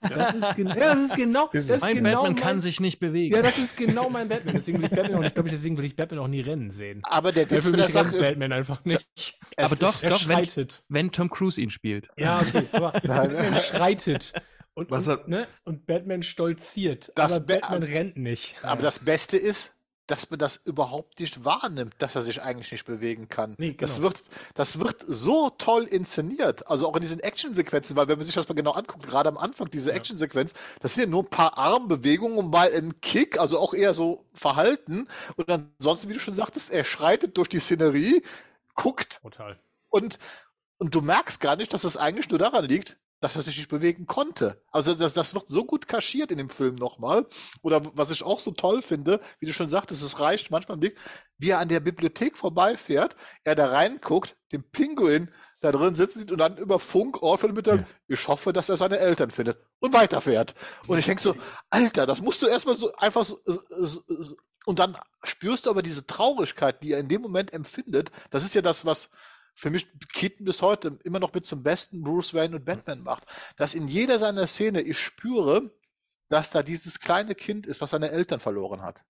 Das 0.00 0.34
ist, 0.34 0.58
ja, 0.58 0.64
das 0.74 0.98
ist 1.00 1.14
genau, 1.16 1.50
das 1.52 1.68
ist 1.68 1.80
Mein 1.80 1.96
genau 1.96 2.10
Batman 2.22 2.32
mein, 2.34 2.42
kann 2.42 2.60
sich 2.60 2.78
nicht 2.80 3.00
bewegen. 3.00 3.34
Ja, 3.34 3.42
das 3.42 3.58
ist 3.58 3.76
genau 3.76 4.08
mein 4.10 4.28
Batman. 4.28 4.54
Deswegen 4.54 4.78
will 4.78 4.84
ich 4.84 4.90
Batman 4.92 5.16
auch 5.16 5.22
nicht, 5.22 5.34
glaube 5.34 5.48
ich, 5.48 5.54
deswegen 5.54 5.76
will 5.76 5.84
ich 5.84 5.96
Batman 5.96 6.20
auch 6.20 6.28
nie 6.28 6.40
rennen 6.40 6.70
sehen. 6.70 7.00
Aber 7.02 7.32
der 7.32 7.50
Witz 7.50 7.64
für 7.64 7.70
mit 7.72 7.80
der 7.80 7.88
Sache 7.88 8.16
ist, 8.16 8.22
Batman 8.22 8.52
einfach 8.52 8.84
nicht. 8.84 9.08
Aber 9.56 9.74
doch, 9.76 9.94
ist, 9.94 10.04
Er 10.04 10.10
doch, 10.10 10.28
wenn, 10.28 10.36
schreitet. 10.36 10.84
wenn 10.88 11.10
Tom 11.10 11.28
Cruise 11.30 11.60
ihn 11.60 11.70
spielt. 11.70 12.08
Ja, 12.16 12.40
okay, 12.40 12.64
aber 12.72 12.92
Nein. 13.02 13.32
Batman 13.32 13.54
schreitet. 13.56 14.32
Und, 14.74 14.90
Was 14.92 15.08
und, 15.08 15.12
hat- 15.14 15.28
ne? 15.28 15.48
und 15.64 15.86
Batman 15.86 16.22
stolziert. 16.22 17.10
Das 17.16 17.36
aber 17.38 17.46
Ba- 17.46 17.58
Batman 17.68 17.82
rennt 17.82 18.16
nicht. 18.16 18.54
aber 18.62 18.80
das 18.82 19.00
Beste 19.00 19.36
ist, 19.36 19.74
dass 20.08 20.30
man 20.30 20.38
das 20.38 20.56
überhaupt 20.64 21.20
nicht 21.20 21.44
wahrnimmt, 21.44 21.94
dass 21.98 22.16
er 22.16 22.22
sich 22.22 22.42
eigentlich 22.42 22.72
nicht 22.72 22.86
bewegen 22.86 23.28
kann. 23.28 23.54
Nee, 23.58 23.74
das, 23.78 23.96
genau. 23.96 24.08
wird, 24.08 24.22
das 24.54 24.80
wird 24.80 24.96
so 25.06 25.50
toll 25.50 25.84
inszeniert. 25.84 26.66
Also 26.68 26.88
auch 26.88 26.96
in 26.96 27.02
diesen 27.02 27.20
Actionsequenzen, 27.20 27.94
weil 27.94 28.08
wenn 28.08 28.18
man 28.18 28.24
sich 28.24 28.34
das 28.34 28.48
mal 28.48 28.54
genau 28.54 28.72
anguckt, 28.72 29.06
gerade 29.06 29.28
am 29.28 29.38
Anfang, 29.38 29.70
diese 29.70 29.92
Actionsequenz, 29.92 30.54
das 30.80 30.94
sind 30.94 31.04
ja 31.04 31.10
nur 31.10 31.22
ein 31.22 31.30
paar 31.30 31.58
Armbewegungen 31.58 32.38
und 32.38 32.50
mal 32.50 32.72
ein 32.74 33.00
Kick, 33.00 33.38
also 33.38 33.58
auch 33.58 33.74
eher 33.74 33.94
so 33.94 34.24
Verhalten. 34.32 35.08
Und 35.36 35.50
ansonsten, 35.50 36.08
wie 36.08 36.14
du 36.14 36.20
schon 36.20 36.34
sagtest, 36.34 36.72
er 36.72 36.84
schreitet 36.84 37.36
durch 37.36 37.48
die 37.48 37.60
Szenerie, 37.60 38.22
guckt 38.74 39.20
Total. 39.22 39.58
und, 39.90 40.18
und 40.78 40.94
du 40.94 41.02
merkst 41.02 41.40
gar 41.40 41.56
nicht, 41.56 41.74
dass 41.74 41.84
es 41.84 41.96
eigentlich 41.96 42.30
nur 42.30 42.38
daran 42.38 42.64
liegt, 42.64 42.96
dass 43.20 43.36
er 43.36 43.42
sich 43.42 43.56
nicht 43.56 43.68
bewegen 43.68 44.06
konnte. 44.06 44.62
Also 44.70 44.94
das, 44.94 45.14
das 45.14 45.34
wird 45.34 45.48
so 45.48 45.64
gut 45.64 45.88
kaschiert 45.88 46.30
in 46.30 46.38
dem 46.38 46.50
Film 46.50 46.76
nochmal. 46.76 47.26
Oder 47.62 47.82
was 47.94 48.10
ich 48.10 48.22
auch 48.22 48.40
so 48.40 48.52
toll 48.52 48.82
finde, 48.82 49.20
wie 49.40 49.46
du 49.46 49.52
schon 49.52 49.68
sagtest, 49.68 50.02
es 50.02 50.20
reicht 50.20 50.50
manchmal 50.50 50.76
im 50.76 50.80
Blick, 50.80 50.96
wie 51.38 51.50
er 51.50 51.58
an 51.58 51.68
der 51.68 51.80
Bibliothek 51.80 52.36
vorbeifährt, 52.36 53.16
er 53.44 53.54
da 53.54 53.66
reinguckt, 53.66 54.36
den 54.52 54.62
Pinguin 54.62 55.30
da 55.60 55.72
drin 55.72 55.94
sitzen 55.94 56.20
sieht 56.20 56.30
und 56.32 56.38
dann 56.38 56.56
über 56.56 56.78
Funk 56.78 57.20
Orphan 57.22 57.52
mit 57.52 57.66
dem, 57.66 57.84
ich 58.06 58.28
hoffe, 58.28 58.52
dass 58.52 58.68
er 58.68 58.76
seine 58.76 58.98
Eltern 58.98 59.30
findet 59.30 59.58
und 59.80 59.92
weiterfährt. 59.92 60.54
Und 60.86 60.98
ich 60.98 61.06
denke 61.06 61.22
so, 61.22 61.34
Alter, 61.70 62.06
das 62.06 62.20
musst 62.20 62.42
du 62.42 62.46
erstmal 62.46 62.76
so 62.76 62.94
einfach 62.94 63.24
so, 63.24 63.40
so, 63.44 64.02
so 64.06 64.36
und 64.66 64.78
dann 64.78 64.98
spürst 65.24 65.64
du 65.64 65.70
aber 65.70 65.80
diese 65.80 66.06
Traurigkeit, 66.06 66.82
die 66.82 66.92
er 66.92 66.98
in 66.98 67.08
dem 67.08 67.22
Moment 67.22 67.54
empfindet. 67.54 68.10
Das 68.30 68.44
ist 68.44 68.54
ja 68.54 68.60
das, 68.60 68.84
was 68.84 69.08
für 69.58 69.70
mich 69.70 69.88
Keaton 70.12 70.46
bis 70.46 70.62
heute 70.62 70.96
immer 71.02 71.18
noch 71.18 71.34
mit 71.34 71.44
zum 71.44 71.64
besten 71.64 72.04
Bruce 72.04 72.32
Wayne 72.32 72.54
und 72.54 72.64
Batman 72.64 73.02
macht. 73.02 73.24
Dass 73.56 73.74
in 73.74 73.88
jeder 73.88 74.20
seiner 74.20 74.46
Szene 74.46 74.80
ich 74.80 75.00
spüre, 75.00 75.72
dass 76.28 76.50
da 76.50 76.62
dieses 76.62 77.00
kleine 77.00 77.34
Kind 77.34 77.66
ist, 77.66 77.80
was 77.80 77.90
seine 77.90 78.12
Eltern 78.12 78.38
verloren 78.38 78.82
hat. 78.82 79.02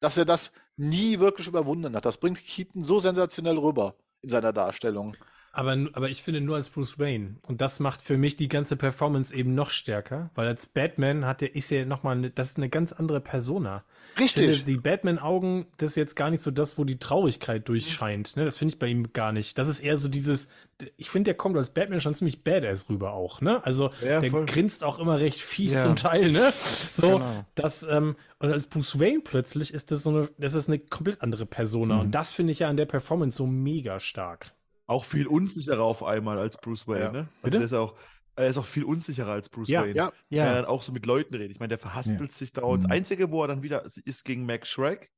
Dass 0.00 0.16
er 0.16 0.24
das 0.24 0.50
nie 0.76 1.20
wirklich 1.20 1.46
überwunden 1.46 1.94
hat. 1.94 2.04
Das 2.04 2.18
bringt 2.18 2.44
Keaton 2.44 2.82
so 2.82 2.98
sensationell 2.98 3.56
rüber 3.56 3.94
in 4.20 4.30
seiner 4.30 4.52
Darstellung. 4.52 5.16
Aber, 5.56 5.76
aber 5.92 6.10
ich 6.10 6.22
finde 6.22 6.40
nur 6.40 6.56
als 6.56 6.68
Bruce 6.68 6.98
Wayne. 6.98 7.36
Und 7.46 7.60
das 7.60 7.78
macht 7.78 8.02
für 8.02 8.16
mich 8.18 8.36
die 8.36 8.48
ganze 8.48 8.76
Performance 8.76 9.34
eben 9.34 9.54
noch 9.54 9.70
stärker, 9.70 10.30
weil 10.34 10.48
als 10.48 10.66
Batman 10.66 11.24
hat 11.24 11.42
er, 11.42 11.54
ist 11.54 11.70
er 11.70 11.86
nochmal, 11.86 12.16
eine, 12.16 12.30
das 12.30 12.50
ist 12.50 12.56
eine 12.56 12.68
ganz 12.68 12.92
andere 12.92 13.20
Persona. 13.20 13.84
Ich 14.18 14.32
finde, 14.32 14.48
Richtig. 14.50 14.66
die 14.66 14.76
Batman-Augen, 14.76 15.66
das 15.78 15.90
ist 15.90 15.96
jetzt 15.96 16.14
gar 16.16 16.30
nicht 16.30 16.42
so 16.42 16.50
das, 16.50 16.76
wo 16.78 16.84
die 16.84 16.98
Traurigkeit 16.98 17.68
durchscheint. 17.68 18.36
Ne? 18.36 18.44
Das 18.44 18.56
finde 18.56 18.74
ich 18.74 18.78
bei 18.78 18.86
ihm 18.88 19.12
gar 19.12 19.32
nicht. 19.32 19.56
Das 19.58 19.68
ist 19.68 19.80
eher 19.80 19.96
so 19.96 20.08
dieses, 20.08 20.48
ich 20.96 21.10
finde, 21.10 21.28
der 21.28 21.34
kommt 21.34 21.56
als 21.56 21.70
Batman 21.70 22.00
schon 22.00 22.14
ziemlich 22.14 22.42
badass 22.44 22.88
rüber 22.88 23.12
auch, 23.12 23.40
ne? 23.40 23.64
Also 23.64 23.90
Ja, 24.04 24.20
der 24.20 24.30
voll. 24.30 24.46
grinst 24.46 24.82
auch 24.84 24.98
immer 24.98 25.18
recht 25.20 25.40
fies 25.40 25.72
Ja. 25.74 25.82
zum 25.82 25.96
Teil, 25.96 26.30
ne? 26.32 26.52
So, 26.92 27.18
Genau. 27.18 27.44
das, 27.54 27.82
ähm, 27.84 28.16
und 28.38 28.52
als 28.52 28.66
Bruce 28.66 28.98
Wayne 28.98 29.20
plötzlich 29.22 29.72
ist 29.74 29.90
das 29.90 30.02
so 30.02 30.10
eine, 30.10 30.28
das 30.38 30.54
ist 30.54 30.68
eine 30.68 30.78
komplett 30.78 31.22
andere 31.22 31.46
Persona. 31.46 31.94
Mhm. 31.96 32.00
Und 32.00 32.10
das 32.12 32.32
finde 32.32 32.52
ich 32.52 32.60
ja 32.60 32.68
an 32.68 32.76
der 32.76 32.86
Performance 32.86 33.38
so 33.38 33.46
mega 33.46 33.98
stark. 34.00 34.52
Auch 34.86 35.04
viel 35.04 35.26
unsicherer 35.26 35.82
auf 35.82 36.02
einmal 36.02 36.38
als 36.38 36.56
Bruce 36.58 36.86
Wayne, 36.86 37.04
Ja. 37.04 37.12
ne? 37.12 37.28
Bitte? 37.42 37.42
Also 37.42 37.56
der 37.58 37.64
ist 37.66 37.72
ja 37.72 37.78
auch, 37.80 37.98
er 38.36 38.46
ist 38.48 38.58
auch 38.58 38.66
viel 38.66 38.84
unsicherer 38.84 39.32
als 39.32 39.48
Bruce 39.48 39.70
Ja, 39.70 39.82
Wayne. 39.82 39.94
ja. 39.94 40.12
Wenn 40.30 40.38
er 40.40 40.44
Ja, 40.46 40.54
dann 40.56 40.64
auch 40.66 40.82
so 40.82 40.92
mit 40.92 41.06
Leuten 41.06 41.34
redet. 41.34 41.52
Ich 41.52 41.60
meine, 41.60 41.68
der 41.68 41.78
verhaspelt 41.78 42.32
sich 42.32 42.52
da 42.52 42.62
und 42.62 42.84
Mhm. 42.84 42.90
einzige, 42.90 43.30
wo 43.30 43.42
er 43.42 43.48
dann 43.48 43.62
wieder 43.62 43.84
ist, 43.84 43.98
ist 43.98 44.24
gegen 44.24 44.44
Max 44.44 44.68
Shrek, 44.68 45.10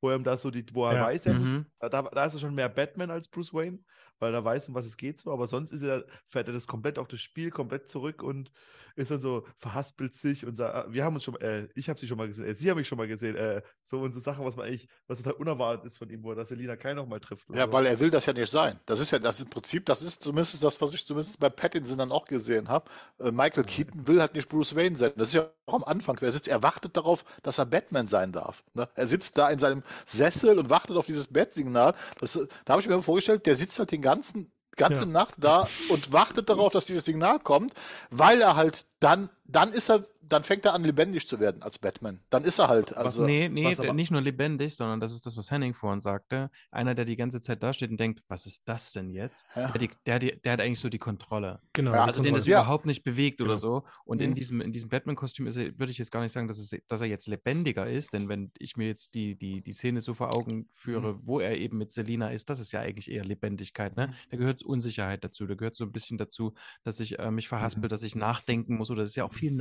wo 0.00 0.10
er 0.10 0.18
da 0.20 0.36
so 0.36 0.50
die, 0.50 0.64
wo 0.72 0.84
er 0.86 0.94
Ja. 0.94 1.00
weiß, 1.06 1.26
er 1.26 1.34
Mhm. 1.34 1.40
muss, 1.40 1.70
da, 1.80 1.88
da 1.88 2.24
ist 2.24 2.34
er 2.34 2.40
schon 2.40 2.54
mehr 2.54 2.68
Batman 2.68 3.10
als 3.10 3.28
Bruce 3.28 3.52
Wayne, 3.54 3.80
weil 4.20 4.34
er 4.34 4.44
weiß, 4.44 4.68
um 4.68 4.74
was 4.74 4.86
es 4.86 4.96
geht 4.96 5.20
so, 5.20 5.32
aber 5.32 5.46
sonst 5.46 5.72
ist 5.72 5.82
er, 5.82 6.04
fährt 6.26 6.48
er 6.48 6.54
das 6.54 6.66
komplett 6.68 6.98
auch 6.98 7.08
das 7.08 7.20
Spiel 7.20 7.50
komplett 7.50 7.88
zurück 7.90 8.22
und 8.22 8.52
ist 8.98 9.10
dann 9.10 9.20
so, 9.20 9.46
verhaspelt 9.56 10.16
sich 10.16 10.44
und 10.44 10.56
sagt, 10.56 10.74
ah, 10.74 10.86
wir 10.88 11.04
haben 11.04 11.14
uns 11.14 11.24
schon, 11.24 11.36
äh, 11.40 11.68
ich 11.74 11.88
habe 11.88 11.98
sie 11.98 12.06
schon 12.06 12.18
mal 12.18 12.26
gesehen, 12.26 12.46
äh, 12.46 12.54
sie 12.54 12.70
haben 12.70 12.78
mich 12.78 12.88
schon 12.88 12.98
mal 12.98 13.06
gesehen, 13.06 13.36
äh, 13.36 13.62
so 13.84 14.00
und 14.00 14.12
so 14.12 14.20
Sachen, 14.20 14.44
was 14.44 14.56
man 14.56 14.66
eigentlich, 14.66 14.88
was 15.06 15.18
total 15.18 15.34
unerwartet 15.34 15.86
ist 15.86 15.98
von 15.98 16.10
ihm, 16.10 16.22
wo 16.22 16.30
er 16.30 16.36
das 16.36 16.48
Selina 16.48 16.76
Kyle 16.76 16.96
noch 16.96 17.06
mal 17.06 17.20
trifft. 17.20 17.46
Ja, 17.54 17.66
so. 17.66 17.72
weil 17.72 17.86
er 17.86 18.00
will 18.00 18.10
das 18.10 18.26
ja 18.26 18.32
nicht 18.32 18.50
sein. 18.50 18.78
Das 18.86 19.00
ist 19.00 19.10
ja 19.12 19.18
das 19.18 19.40
im 19.40 19.48
Prinzip, 19.48 19.86
das 19.86 20.02
ist 20.02 20.22
zumindest 20.22 20.62
das, 20.62 20.80
was 20.80 20.94
ich 20.94 21.06
zumindest 21.06 21.38
bei 21.38 21.48
Pattinson 21.48 21.98
dann 21.98 22.12
auch 22.12 22.26
gesehen 22.26 22.68
habe. 22.68 22.90
Äh, 23.20 23.30
Michael 23.30 23.64
Keaton 23.64 24.06
will 24.08 24.20
halt 24.20 24.34
nicht 24.34 24.48
Bruce 24.48 24.74
Wayne 24.74 24.96
sein. 24.96 25.12
Das 25.16 25.28
ist 25.28 25.34
ja 25.34 25.48
auch 25.66 25.74
am 25.74 25.84
Anfang. 25.84 26.18
Er 26.18 26.32
sitzt, 26.32 26.48
er 26.48 26.62
wartet 26.62 26.96
darauf, 26.96 27.24
dass 27.42 27.58
er 27.58 27.66
Batman 27.66 28.08
sein 28.08 28.32
darf. 28.32 28.64
Ne? 28.74 28.88
Er 28.94 29.06
sitzt 29.06 29.38
da 29.38 29.48
in 29.50 29.58
seinem 29.58 29.82
Sessel 30.06 30.58
und 30.58 30.70
wartet 30.70 30.96
auf 30.96 31.06
dieses 31.06 31.28
Bat-Signal. 31.28 31.94
Das, 32.18 32.36
äh, 32.36 32.46
Da 32.64 32.72
habe 32.72 32.82
ich 32.82 32.88
mir 32.88 33.00
vorgestellt, 33.00 33.46
der 33.46 33.56
sitzt 33.56 33.78
halt 33.78 33.92
den 33.92 34.02
ganzen 34.02 34.52
ganze 34.78 35.02
Ja. 35.02 35.08
Nacht 35.08 35.34
da 35.38 35.68
und 35.90 36.12
wartet 36.12 36.48
darauf, 36.48 36.72
dass 36.72 36.86
dieses 36.86 37.04
Signal 37.04 37.38
kommt, 37.40 37.74
weil 38.10 38.40
er 38.40 38.56
halt 38.56 38.86
dann, 39.00 39.28
dann 39.44 39.72
ist 39.72 39.90
er, 39.90 40.04
dann 40.28 40.44
fängt 40.44 40.64
er 40.64 40.74
an 40.74 40.84
lebendig 40.84 41.26
zu 41.26 41.40
werden 41.40 41.62
als 41.62 41.78
Batman. 41.78 42.20
Dann 42.30 42.44
ist 42.44 42.58
er 42.58 42.68
halt, 42.68 42.96
also 42.96 43.24
nee, 43.24 43.48
nee, 43.48 43.64
was 43.64 43.80
aber- 43.80 43.92
nicht 43.92 44.10
nur 44.10 44.20
lebendig, 44.20 44.76
sondern 44.76 45.00
das 45.00 45.12
ist 45.12 45.26
das, 45.26 45.36
was 45.36 45.50
Henning 45.50 45.74
vorhin 45.74 46.00
sagte. 46.00 46.50
Einer, 46.70 46.94
der 46.94 47.04
die 47.04 47.16
ganze 47.16 47.40
Zeit 47.40 47.62
da 47.62 47.72
steht 47.72 47.90
und 47.90 47.98
denkt, 47.98 48.22
was 48.28 48.46
ist 48.46 48.62
das 48.68 48.92
denn 48.92 49.10
jetzt? 49.10 49.46
Ja. 49.56 49.68
Der, 50.06 50.18
der, 50.18 50.36
der 50.36 50.52
hat 50.52 50.60
eigentlich 50.60 50.80
so 50.80 50.88
die 50.88 50.98
Kontrolle. 50.98 51.60
Genau. 51.72 51.92
Ja, 51.92 52.04
Also 52.04 52.22
den 52.22 52.34
das. 52.34 52.46
Ja. 52.46 52.60
überhaupt 52.60 52.86
nicht 52.86 53.04
bewegt 53.04 53.38
Genau. 53.38 53.50
oder 53.50 53.58
so. 53.58 53.84
Und 54.04 54.18
Mhm. 54.18 54.24
in 54.24 54.34
diesem, 54.34 54.60
in 54.60 54.72
diesem 54.72 54.88
Batman-Kostüm 54.88 55.46
ist 55.46 55.56
er, 55.56 55.78
würde 55.78 55.90
ich 55.92 55.98
jetzt 55.98 56.10
gar 56.10 56.20
nicht 56.20 56.32
sagen, 56.32 56.48
dass, 56.48 56.58
es, 56.58 56.74
dass 56.88 57.00
er 57.00 57.06
jetzt 57.06 57.26
lebendiger 57.28 57.88
ist, 57.88 58.12
denn 58.12 58.28
wenn 58.28 58.50
ich 58.58 58.76
mir 58.76 58.86
jetzt 58.88 59.14
die, 59.14 59.34
die, 59.36 59.62
die 59.62 59.72
Szene 59.72 60.00
so 60.00 60.14
vor 60.14 60.34
Augen 60.34 60.66
führe, 60.74 61.14
Mhm. 61.14 61.20
wo 61.24 61.40
er 61.40 61.56
eben 61.56 61.78
mit 61.78 61.92
Selina 61.92 62.28
ist, 62.30 62.50
das 62.50 62.60
ist 62.60 62.72
ja 62.72 62.80
eigentlich 62.80 63.10
eher 63.10 63.24
Lebendigkeit. 63.24 63.96
Ne? 63.96 64.12
Da 64.30 64.36
gehört 64.36 64.62
Unsicherheit 64.62 65.24
dazu, 65.24 65.46
da 65.46 65.54
gehört 65.54 65.74
so 65.76 65.84
ein 65.84 65.92
bisschen 65.92 66.18
dazu, 66.18 66.54
dass 66.84 67.00
ich 67.00 67.18
äh, 67.18 67.30
mich 67.30 67.48
verhaspel, 67.48 67.88
dass 67.88 68.02
ich 68.02 68.14
nachdenken 68.14 68.76
muss 68.76 68.90
oder 68.90 69.02
das 69.02 69.10
ist 69.10 69.16
ja 69.16 69.24
auch 69.24 69.32
viel 69.32 69.52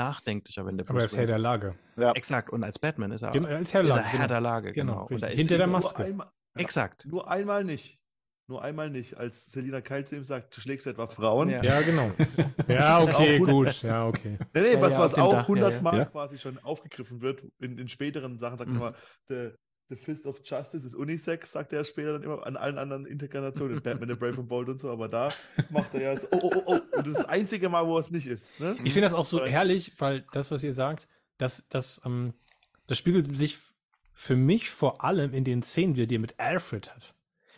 nachdenklicher 0.64 0.64
gefährlicher, 0.64 0.66
wenn 0.66 0.78
der 0.78 0.90
Aber 0.90 1.00
er 1.00 1.06
ist 1.06 1.18
Herr 1.18 1.26
der 1.26 1.40
Lage. 1.40 1.76
Ja. 1.98 2.12
Exakt. 2.14 2.50
Und 2.50 2.64
als 2.64 2.80
Batman 2.80 3.12
ist 3.12 3.22
er, 3.22 3.32
Genau, 3.32 3.48
als 3.48 3.74
Herr 3.74 3.82
ist 3.82 3.90
der 3.90 3.96
er 3.96 4.02
Lage. 4.02 4.08
Herr 4.08 4.18
Genau. 4.18 4.28
der 4.28 4.42
Lage. 4.42 4.72
Genau, 4.74 4.92
Genau. 4.94 5.02
Und 5.04 5.12
richtig. 5.12 5.22
da 5.22 5.28
ist 5.34 5.40
Hinter 5.40 5.58
der 5.58 5.68
Maske. 5.68 6.02
Nur 6.02 6.08
einmal, 6.10 6.28
Exakt. 6.58 7.06
nur 7.06 7.30
einmal 7.30 7.64
nicht. 7.64 7.98
Nur 8.50 8.64
einmal 8.64 8.90
nicht, 8.90 9.18
als 9.18 9.48
Selina 9.52 9.82
Kyle 9.82 10.06
zu 10.06 10.16
ihm 10.16 10.24
sagt, 10.24 10.56
du 10.56 10.62
schlägst 10.62 10.88
etwa 10.88 11.08
Frauen. 11.08 11.50
Ja. 11.50 11.62
Ja, 11.62 11.82
genau. 11.82 12.12
Ja, 12.70 13.02
okay, 13.02 13.40
gut. 13.40 13.82
Ja, 13.82 14.08
okay. 14.08 14.38
Nee, 14.54 14.62
nee, 14.62 14.82
was, 14.82 14.94
ja, 14.94 15.00
was 15.02 15.16
auch 15.16 15.32
Dach, 15.34 15.40
ja, 15.40 15.42
100 15.48 15.74
ja. 15.74 15.82
Mal 15.82 15.98
Ja. 15.98 16.06
quasi 16.06 16.38
schon 16.38 16.58
aufgegriffen 16.60 17.22
wird. 17.22 17.44
In, 17.60 17.78
in 17.78 17.90
späteren 17.90 18.38
Sachen 18.38 18.58
sagt 18.58 18.70
Mhm. 18.70 18.82
er 18.82 18.88
immer, 19.30 19.48
the, 19.90 19.96
Fist 19.96 20.26
of 20.26 20.42
Justice 20.44 20.86
ist 20.86 20.96
Unisex, 20.96 21.52
sagt 21.52 21.74
er 21.74 21.84
später 21.84 22.14
dann 22.14 22.24
immer 22.24 22.46
an 22.46 22.58
allen 22.58 22.78
anderen 22.78 23.06
Inkarnationen, 23.06 23.78
in 23.78 23.84
Batman, 23.84 24.10
The 24.10 24.16
Brave 24.16 24.40
and 24.40 24.48
Bold 24.48 24.70
und 24.70 24.80
so, 24.82 24.90
aber 24.90 25.08
da 25.08 25.30
macht 25.70 25.94
er 25.94 26.02
ja 26.02 26.16
so, 26.16 26.28
oh, 26.32 26.40
oh, 26.44 26.52
oh, 26.56 26.64
oh. 26.66 26.72
Und 26.74 26.84
das 26.94 27.08
ist 27.08 27.18
das 27.20 27.26
einzige 27.26 27.70
Mal, 27.70 27.86
wo 27.86 27.98
es 27.98 28.12
nicht 28.12 28.28
ist. 28.28 28.60
Ne? 28.60 28.76
Ich 28.84 28.94
finde 28.94 29.02
das 29.02 29.14
auch 29.14 29.26
so 29.26 29.46
herrlich, 29.46 29.94
weil 29.98 30.26
das, 30.34 30.52
was 30.52 30.64
ihr 30.64 30.74
sagt, 30.74 31.08
das, 31.38 31.68
das, 31.70 32.02
ähm, 32.06 32.34
das 32.88 32.98
spiegelt 32.98 33.36
sich 33.36 33.58
für 34.14 34.36
mich 34.36 34.70
vor 34.70 35.04
allem 35.04 35.34
in 35.34 35.44
den 35.44 35.62
Szenen, 35.62 35.94
die 35.94 36.04
er 36.04 36.20
mit 36.20 36.40
Alfred 36.40 36.94
hat. 36.94 37.14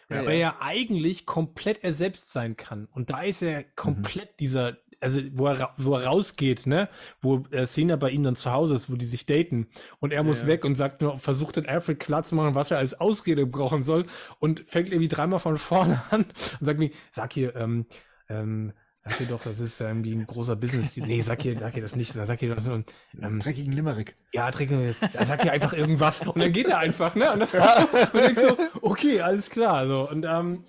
Ja, 0.09 0.25
Weil 0.25 0.39
ja. 0.39 0.49
er 0.49 0.61
eigentlich 0.61 1.25
komplett 1.25 1.83
er 1.83 1.93
selbst 1.93 2.31
sein 2.31 2.57
kann. 2.57 2.87
Und 2.91 3.11
da 3.11 3.21
ist 3.21 3.41
er 3.43 3.63
komplett 3.63 4.39
dieser, 4.39 4.77
also 5.01 5.21
wo 5.33 5.47
er, 5.47 5.73
wo 5.77 5.95
er 5.95 6.05
rausgeht, 6.05 6.65
ne? 6.67 6.89
Wo 7.21 7.43
äh, 7.51 7.65
Cena 7.65 7.95
bei 7.95 8.09
ihm 8.09 8.23
dann 8.23 8.35
zu 8.35 8.51
Hause 8.51 8.75
ist, 8.75 8.91
wo 8.91 8.95
die 8.95 9.05
sich 9.05 9.25
daten. 9.25 9.67
Und 9.99 10.11
er 10.13 10.23
muss 10.23 10.41
Ja. 10.41 10.47
weg 10.47 10.65
und 10.65 10.75
sagt 10.75 11.01
nur, 11.01 11.19
versucht 11.19 11.55
den 11.57 11.67
Alfred 11.67 11.99
klarzumachen, 11.99 12.55
was 12.55 12.71
er 12.71 12.77
als 12.79 12.99
Ausrede 12.99 13.45
brauchen 13.45 13.83
soll. 13.83 14.05
Und 14.39 14.61
fängt 14.67 14.89
irgendwie 14.89 15.07
dreimal 15.07 15.39
von 15.39 15.57
vorne 15.57 16.01
an 16.11 16.25
und 16.59 16.65
sagt 16.65 16.79
mir, 16.79 16.91
sag 17.11 17.33
hier, 17.33 17.55
ähm, 17.55 17.85
ähm, 18.29 18.73
sag 18.99 19.17
dir 19.17 19.27
doch, 19.27 19.41
das 19.43 19.61
ist 19.61 19.79
irgendwie 19.79 20.13
ein 20.13 20.27
großer 20.27 20.57
Business. 20.57 20.97
Nee, 20.97 21.21
sag 21.21 21.41
hier, 21.41 21.57
sag 21.57 21.71
hier 21.73 21.81
das 21.81 21.95
nicht. 21.95 22.11
Sag 22.13 22.37
hier 22.39 22.53
das. 22.53 22.67
Und, 22.67 22.91
ähm, 23.21 23.39
Dreckigen 23.39 23.71
Limerick. 23.71 24.17
ja, 24.33 24.51
trinke, 24.51 24.93
ja, 25.13 25.25
sag 25.25 25.41
dir 25.41 25.53
einfach 25.53 25.71
irgendwas. 25.71 26.27
Und 26.27 26.37
dann 26.39 26.51
geht 26.51 26.67
er 26.67 26.79
einfach, 26.79 27.15
ne? 27.15 27.31
Und 27.31 27.39
dann 27.39 27.49
und 28.13 28.13
denkst 28.13 28.41
so, 28.41 28.57
okay, 28.81 29.21
alles 29.21 29.49
klar. 29.49 29.87
So. 29.87 30.09
Und 30.09 30.25
ähm, 30.25 30.65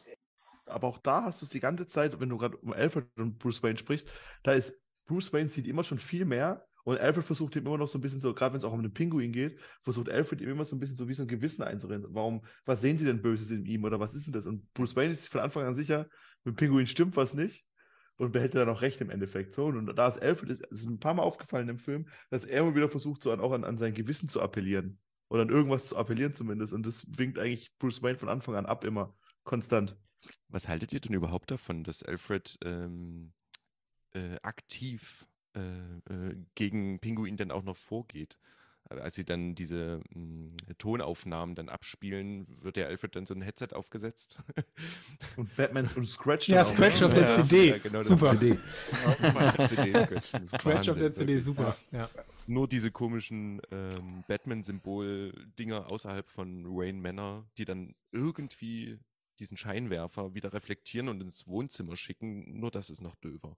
Aber 0.71 0.89
auch 0.89 0.99
da 0.99 1.25
hast 1.25 1.43
du 1.43 1.47
es 1.47 1.51
die 1.51 1.61
ganze 1.61 1.87
Zeit, 1.87 2.21
wenn 2.21 2.29
du 2.29 2.39
gerade 2.39 2.57
um 2.59 2.73
Alfred 2.73 3.07
und 3.17 3.39
Bruce 3.39 3.63
Wayne 3.63 3.79
sprichst, 3.79 4.11
da 4.43 4.53
ist 4.53 4.81
Bruce 5.07 5.33
Wayne 5.33 5.49
sieht 5.49 5.67
immer 5.67 5.83
schon 5.83 5.99
viel 5.99 6.25
mehr 6.25 6.67
und 6.85 6.99
Alfred 6.99 7.25
versucht 7.25 7.57
ihm 7.57 7.67
immer 7.67 7.79
noch 7.79 7.89
so 7.89 7.99
ein 7.99 8.01
bisschen 8.01 8.21
so, 8.21 8.33
gerade 8.33 8.53
wenn 8.53 8.59
es 8.59 8.65
auch 8.65 8.73
um 8.73 8.83
den 8.83 8.93
Pinguin 8.93 9.33
geht, 9.33 9.59
versucht 9.83 10.09
Alfred 10.09 10.41
ihm 10.41 10.51
immer 10.51 10.65
so 10.65 10.77
ein 10.77 10.81
bisschen 10.81 10.97
so 10.97 11.09
wie 11.09 11.15
so 11.15 11.23
ein 11.23 11.29
Gewissen 11.29 11.63
einzureden. 11.63 12.07
Warum, 12.11 12.45
was 12.65 12.81
sehen 12.81 12.97
sie 12.97 13.05
denn 13.05 13.23
Böses 13.23 13.51
in 13.51 13.67
ihm 13.67 13.85
oder 13.85 14.01
was 14.01 14.15
ist 14.15 14.27
denn 14.27 14.33
das? 14.33 14.47
Und 14.47 14.73
Bruce 14.73 14.97
Wayne 14.97 15.13
ist 15.13 15.29
von 15.29 15.41
Anfang 15.41 15.65
an 15.65 15.75
sicher, 15.75 16.07
mit 16.45 16.55
dem 16.55 16.57
Pinguin 16.57 16.87
stimmt 16.87 17.17
was 17.17 17.35
nicht 17.35 17.65
und 18.17 18.33
behält 18.33 18.55
dann 18.55 18.69
auch 18.69 18.83
recht 18.83 19.01
im 19.01 19.11
Endeffekt. 19.11 19.55
So, 19.55 19.67
und 19.67 19.95
da 19.95 20.09
ist 20.09 20.23
Alfred, 20.23 20.51
es 20.51 20.61
ist 20.61 20.87
ein 20.87 20.99
paar 20.99 21.15
Mal 21.15 21.23
aufgefallen 21.23 21.69
im 21.69 21.79
Film, 21.79 22.07
dass 22.31 22.45
er 22.45 22.61
immer 22.61 22.75
wieder 22.75 22.89
versucht, 22.89 23.23
so 23.23 23.33
an, 23.33 23.41
auch 23.41 23.53
an, 23.53 23.65
an 23.65 23.79
sein 23.79 23.95
Gewissen 23.95 24.29
zu 24.29 24.41
appellieren. 24.41 24.99
Oder 25.29 25.43
an 25.43 25.49
irgendwas 25.49 25.87
zu 25.87 25.97
appellieren 25.97 26.35
zumindest. 26.35 26.73
Und 26.73 26.85
das 26.85 27.07
winkt 27.17 27.39
eigentlich 27.39 27.73
Bruce 27.79 28.03
Wayne 28.03 28.19
von 28.19 28.29
Anfang 28.29 28.57
an 28.57 28.67
ab 28.67 28.85
immer. 28.85 29.15
Konstant. 29.45 29.97
Was 30.49 30.69
haltet 30.69 30.93
ihr 30.93 31.01
denn 31.01 31.13
überhaupt 31.15 31.51
davon, 31.51 31.85
dass 31.85 32.03
Alfred 32.03 32.59
ähm, 32.65 33.33
äh, 34.13 34.37
aktiv 34.43 35.27
äh, 35.55 35.61
äh, 35.61 36.37
gegen 36.55 36.99
Pinguin 37.01 37.37
dann 37.37 37.51
auch 37.51 37.63
noch 37.63 37.77
vorgeht? 37.77 38.37
Aber 38.89 39.03
Als 39.03 39.15
sie 39.15 39.25
dann 39.25 39.55
diese 39.55 40.01
mh, 40.15 40.49
Tonaufnahmen 40.79 41.55
dann 41.55 41.69
abspielen, 41.69 42.47
wird 42.61 42.75
der 42.77 42.89
Alfred 42.89 43.15
dann 43.15 43.25
so 43.25 43.35
ein 43.35 43.43
Headset 43.43 43.69
aufgesetzt. 43.73 44.39
Und 45.37 45.55
Batman 45.57 45.89
und 45.95 46.09
Scratch. 46.09 46.49
Ja, 46.49 46.65
Scratch 46.65 47.03
auf 47.03 47.15
der 47.15 47.23
Ja, 47.23 47.43
CD. 47.43 47.69
ja, 47.69 47.79
genau, 47.79 47.99
das 47.99 48.09
Super. 48.09 48.31
CD. 48.39 48.59
CD 49.69 49.99
Scratch, 50.01 50.49
Scratch 50.49 50.89
auf 50.89 50.99
der 50.99 51.13
CD, 51.15 51.39
super. 51.39 51.77
Ja. 51.93 52.11
Nur 52.49 52.67
diese 52.67 52.91
komischen 52.91 53.61
ähm, 53.71 54.25
Batman-Symbol-Dinger 54.27 55.87
außerhalb 55.89 56.27
von 56.27 56.65
Wayne 56.77 57.01
Manor, 57.01 57.47
die 57.59 57.65
dann 57.65 57.95
irgendwie 58.11 58.99
diesen 59.41 59.57
Scheinwerfer 59.57 60.35
wieder 60.35 60.53
reflektieren 60.53 61.09
und 61.09 61.21
ins 61.21 61.47
Wohnzimmer 61.49 61.97
schicken, 61.97 62.61
nur 62.61 62.71
das 62.71 62.91
ist 62.91 63.01
noch 63.01 63.17
döver. 63.17 63.57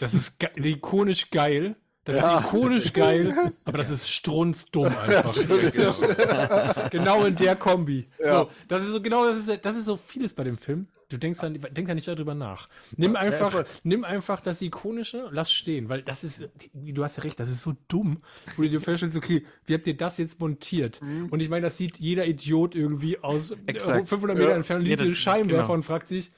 Das 0.00 0.14
ist 0.14 0.38
ge 0.38 0.48
ikonisch 0.56 1.30
geil. 1.30 1.76
Das 2.04 2.18
Ja. 2.18 2.38
ist 2.38 2.44
ikonisch 2.46 2.92
geil, 2.92 3.34
aber 3.64 3.78
das 3.78 3.88
ist 3.90 4.08
strunzdumm 4.10 4.86
einfach. 4.86 5.34
genau. 5.72 6.88
genau 6.90 7.24
in 7.24 7.36
der 7.36 7.56
Kombi. 7.56 8.08
Ja. 8.20 8.40
So, 8.44 8.50
das 8.68 8.82
ist 8.82 8.90
so 8.90 9.00
genau, 9.00 9.24
das 9.26 9.46
ist, 9.46 9.64
das 9.64 9.76
ist 9.76 9.86
so 9.86 9.96
vieles 9.96 10.34
bei 10.34 10.44
dem 10.44 10.58
Film. 10.58 10.88
Du 11.10 11.18
denkst 11.18 11.40
dann, 11.40 11.54
denk 11.54 11.86
da 11.88 11.94
nicht 11.94 12.08
darüber 12.08 12.34
nach. 12.34 12.68
Nimm 12.96 13.14
einfach, 13.16 13.52
voll. 13.52 13.66
nimm 13.82 14.04
einfach 14.04 14.40
das 14.40 14.62
Ikonische, 14.62 15.28
lass 15.30 15.52
stehen, 15.52 15.88
weil 15.88 16.02
das 16.02 16.24
ist, 16.24 16.48
du 16.72 17.04
hast 17.04 17.18
ja 17.18 17.22
recht, 17.24 17.38
das 17.38 17.48
ist 17.50 17.62
so 17.62 17.74
dumm, 17.88 18.22
wo 18.56 18.62
du 18.62 18.70
dir 18.70 18.80
vorstellst, 18.80 19.16
okay, 19.16 19.44
wie 19.66 19.74
habt 19.74 19.86
ihr 19.86 19.96
das 19.96 20.18
jetzt 20.18 20.40
montiert? 20.40 21.00
Und 21.30 21.40
ich 21.40 21.48
meine, 21.48 21.66
das 21.66 21.76
sieht 21.76 21.98
jeder 21.98 22.26
Idiot 22.26 22.74
irgendwie 22.74 23.18
aus 23.18 23.54
Exakt. 23.66 24.08
500 24.08 24.36
Meter 24.38 24.50
Ja. 24.50 24.56
entfernt, 24.56 24.86
Ja, 24.88 24.96
liest 24.96 25.10
das- 25.10 25.18
Scheinwerfer 25.18 25.62
genau. 25.62 25.74
und 25.74 25.82
fragt 25.84 26.08
sich, 26.08 26.32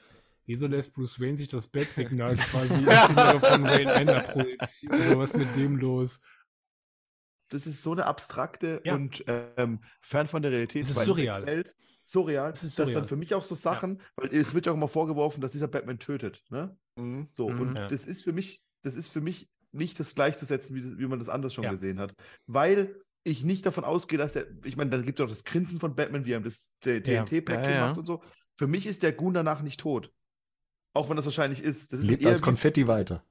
wieso 0.45 0.67
lässt 0.67 0.93
Bruce 0.93 1.19
Wayne 1.19 1.37
sich 1.37 1.47
das 1.47 1.67
Bettsignal 1.67 2.35
quasi 2.51 2.83
von 2.83 3.63
Wayne 3.63 3.91
Ender 3.93 4.19
projizieren? 4.19 5.01
So, 5.09 5.19
was 5.19 5.31
ist 5.31 5.37
mit 5.37 5.55
dem 5.55 5.77
los? 5.77 6.21
Das 7.49 7.65
ist 7.65 7.81
so 7.81 7.93
eine 7.93 8.05
abstrakte 8.05 8.81
Ja. 8.83 8.95
und 8.95 9.23
ähm, 9.27 9.79
fern 10.01 10.27
von 10.27 10.41
der 10.41 10.51
Realität. 10.51 10.83
Es 10.83 10.89
ist 10.89 11.05
surreal. 11.05 11.45
Welt, 11.45 11.75
surreal. 12.09 12.51
Es 12.51 12.63
ist 12.63 12.77
dass 12.79 12.85
surreal. 12.87 13.01
dann 13.01 13.07
für 13.09 13.15
mich 13.17 13.33
auch 13.33 13.43
so 13.43 13.55
Sachen, 13.55 14.01
weil 14.15 14.33
es 14.33 14.53
wird 14.53 14.65
ja 14.65 14.71
auch 14.71 14.75
immer 14.77 14.87
vorgeworfen, 14.87 15.41
dass 15.41 15.51
dieser 15.51 15.67
Batman 15.67 15.99
tötet. 15.99 16.43
Ne? 16.49 16.75
Mhm. 16.97 17.27
So, 17.31 17.49
Mhm. 17.49 17.61
und 17.61 17.75
Ja. 17.75 17.87
das 17.87 18.07
ist 18.07 18.23
für 18.23 18.31
mich, 18.33 18.63
das 18.83 18.95
ist 18.95 19.09
für 19.09 19.21
mich 19.21 19.49
nicht 19.73 19.99
das 19.99 20.15
gleichzusetzen, 20.15 20.75
wie, 20.75 20.81
das, 20.81 20.97
wie 20.97 21.05
man 21.07 21.19
das 21.19 21.29
anders 21.29 21.53
schon 21.53 21.63
Ja. 21.65 21.71
gesehen 21.71 21.99
hat. 21.99 22.13
Weil 22.47 22.95
ich 23.23 23.43
nicht 23.43 23.65
davon 23.65 23.83
ausgehe, 23.83 24.17
dass 24.17 24.35
er, 24.37 24.45
ich 24.63 24.77
meine, 24.77 24.89
dann 24.89 25.05
gibt 25.05 25.19
es 25.19 25.23
auch 25.25 25.29
das 25.29 25.43
Grinsen 25.43 25.79
von 25.81 25.95
Batman, 25.95 26.23
wie 26.25 26.31
er 26.31 26.39
das 26.39 26.71
TNT-Päckchen 26.81 27.63
Ja, 27.65 27.69
ja. 27.71 27.87
macht 27.89 27.97
und 27.97 28.05
so. 28.05 28.23
Für 28.55 28.67
mich 28.67 28.87
ist 28.87 29.03
der 29.03 29.11
Goon 29.11 29.33
danach 29.33 29.61
nicht 29.61 29.79
tot. 29.81 30.11
Auch 30.93 31.09
wenn 31.09 31.17
das 31.17 31.25
wahrscheinlich 31.25 31.61
ist. 31.61 31.91
Das 31.91 31.99
ist 31.99 32.07
Lebt 32.07 32.25
als 32.25 32.39
wie- 32.39 32.43
Konfetti 32.45 32.87
weiter. 32.87 33.23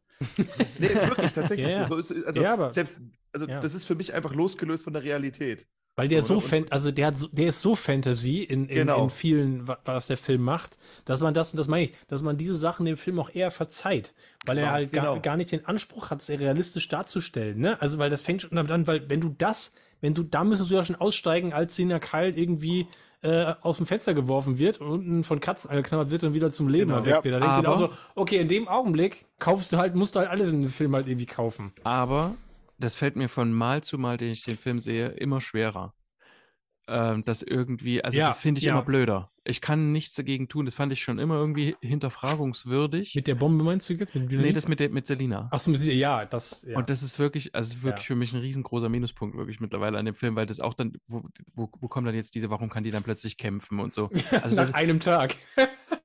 Nee, 0.78 0.94
wirklich, 0.94 1.32
tatsächlich. 1.32 1.68
Ja, 1.68 1.80
ja. 1.82 1.88
So, 1.88 1.98
so 2.00 2.14
ist, 2.14 2.24
also 2.26 2.40
Ja, 2.42 2.52
aber- 2.52 2.70
selbst, 2.70 3.00
also 3.32 3.46
ja. 3.48 3.60
das 3.60 3.74
ist 3.74 3.86
für 3.86 3.94
mich 3.94 4.12
einfach 4.14 4.34
losgelöst 4.34 4.84
von 4.84 4.92
der 4.92 5.02
Realität. 5.02 5.66
Weil 5.96 6.08
der 6.08 6.22
So, 6.22 6.34
so, 6.34 6.40
fan 6.40 6.66
also 6.70 6.90
der 6.92 7.06
hat 7.06 7.18
so, 7.18 7.26
der 7.32 7.48
ist 7.48 7.62
so 7.62 7.74
Fantasy 7.74 8.42
in, 8.42 8.68
in, 8.68 8.76
Genau. 8.76 9.04
in 9.04 9.10
vielen, 9.10 9.66
wa- 9.66 9.78
was 9.86 10.06
der 10.08 10.18
Film 10.18 10.42
macht, 10.42 10.76
dass 11.06 11.20
man 11.20 11.32
das, 11.32 11.52
das 11.52 11.68
meine 11.68 11.84
ich, 11.84 11.94
dass 12.08 12.22
man 12.22 12.36
diese 12.36 12.54
Sachen 12.54 12.84
dem 12.84 12.98
Film 12.98 13.18
auch 13.18 13.30
eher 13.34 13.50
verzeiht, 13.50 14.12
weil 14.44 14.58
er 14.58 14.64
Genau, 14.64 14.72
halt 14.74 14.92
gar, 14.92 15.04
genau. 15.14 15.20
gar 15.22 15.36
nicht 15.38 15.52
den 15.52 15.64
Anspruch 15.64 16.10
hat, 16.10 16.20
sehr 16.20 16.38
realistisch 16.38 16.86
darzustellen, 16.88 17.58
ne? 17.58 17.80
Also 17.80 17.96
weil 17.98 18.10
das 18.10 18.20
fängt 18.20 18.42
schon 18.42 18.54
damit 18.56 18.70
an, 18.72 18.86
weil 18.86 19.08
wenn 19.08 19.22
du 19.22 19.34
das, 19.38 19.74
wenn 20.02 20.12
du, 20.12 20.22
da 20.22 20.44
müsstest 20.44 20.70
du 20.70 20.74
ja 20.74 20.84
schon 20.84 20.96
aussteigen, 20.96 21.54
als 21.54 21.74
Sina 21.76 21.98
Kyle 21.98 22.28
irgendwie 22.36 22.86
äh, 23.22 23.54
aus 23.62 23.78
dem 23.78 23.86
Fenster 23.86 24.12
geworfen 24.12 24.58
wird 24.58 24.82
und 24.82 24.88
unten 24.90 25.24
von 25.24 25.40
Katzen 25.40 25.70
angeknabbert 25.70 26.10
wird 26.10 26.22
und 26.24 26.34
wieder 26.34 26.50
zum 26.50 26.68
Leben 26.68 26.90
Genau. 26.90 26.96
erweckt 26.98 27.16
Ja, 27.16 27.24
wird. 27.24 27.34
Da 27.36 27.40
denkst 27.40 27.62
du 27.62 27.68
auch 27.72 27.78
so, 27.78 27.90
okay, 28.14 28.36
in 28.36 28.48
dem 28.48 28.68
Augenblick 28.68 29.24
kaufst 29.38 29.72
du 29.72 29.78
halt, 29.78 29.94
musst 29.94 30.14
du 30.14 30.18
halt 30.20 30.28
alles 30.28 30.52
in 30.52 30.60
dem 30.60 30.68
Film 30.70 30.94
halt 30.94 31.06
irgendwie 31.06 31.24
kaufen. 31.24 31.72
Aber 31.82 32.34
das 32.78 32.96
fällt 32.96 33.16
mir 33.16 33.28
von 33.28 33.52
Mal 33.52 33.82
zu 33.82 33.98
Mal, 33.98 34.16
den 34.16 34.32
ich 34.32 34.42
den 34.44 34.56
Film 34.56 34.80
sehe, 34.80 35.08
immer 35.08 35.40
schwerer. 35.40 35.94
Ähm, 36.88 37.24
das 37.24 37.42
irgendwie, 37.42 38.04
also 38.04 38.16
Ja, 38.16 38.28
das 38.28 38.38
finde 38.38 38.60
ich 38.60 38.64
ja. 38.64 38.72
immer 38.72 38.82
blöder. 38.82 39.32
Ich 39.44 39.60
kann 39.60 39.90
nichts 39.90 40.14
dagegen 40.14 40.48
tun. 40.48 40.66
Das 40.66 40.76
fand 40.76 40.92
ich 40.92 41.02
schon 41.02 41.18
immer 41.18 41.34
irgendwie 41.34 41.76
hinterfragungswürdig. 41.80 43.14
Mit 43.14 43.26
der 43.26 43.34
Bombe 43.34 43.64
meinst 43.64 43.88
du 43.88 43.94
jetzt? 43.94 44.14
Mit 44.14 44.30
nee, 44.30 44.52
das 44.52 44.68
mit, 44.68 44.78
der, 44.78 44.90
mit 44.90 45.06
Selina. 45.06 45.48
Ach 45.50 45.58
so, 45.58 45.72
mit, 45.72 45.82
ja, 45.82 46.24
das, 46.26 46.62
ja. 46.62 46.76
Und 46.76 46.88
das 46.88 47.02
ist 47.02 47.18
wirklich, 47.18 47.54
also 47.54 47.82
wirklich 47.82 48.06
für 48.06 48.14
mich 48.14 48.32
ein 48.34 48.40
riesengroßer 48.40 48.88
Minuspunkt 48.88 49.36
wirklich 49.36 49.60
mittlerweile 49.60 49.98
an 49.98 50.04
dem 50.04 50.14
Film, 50.14 50.36
weil 50.36 50.46
das 50.46 50.60
auch 50.60 50.74
dann, 50.74 50.96
wo, 51.08 51.24
wo, 51.54 51.68
wo 51.80 51.88
kommt 51.88 52.06
dann 52.06 52.14
jetzt 52.14 52.36
diese, 52.36 52.50
warum 52.50 52.68
kann 52.68 52.84
die 52.84 52.92
dann 52.92 53.02
plötzlich 53.02 53.36
kämpfen 53.36 53.80
und 53.80 53.92
so. 53.92 54.10
Also 54.42 54.54
nach 54.54 54.64
das, 54.64 54.74
einem 54.74 55.00
Tag. 55.00 55.34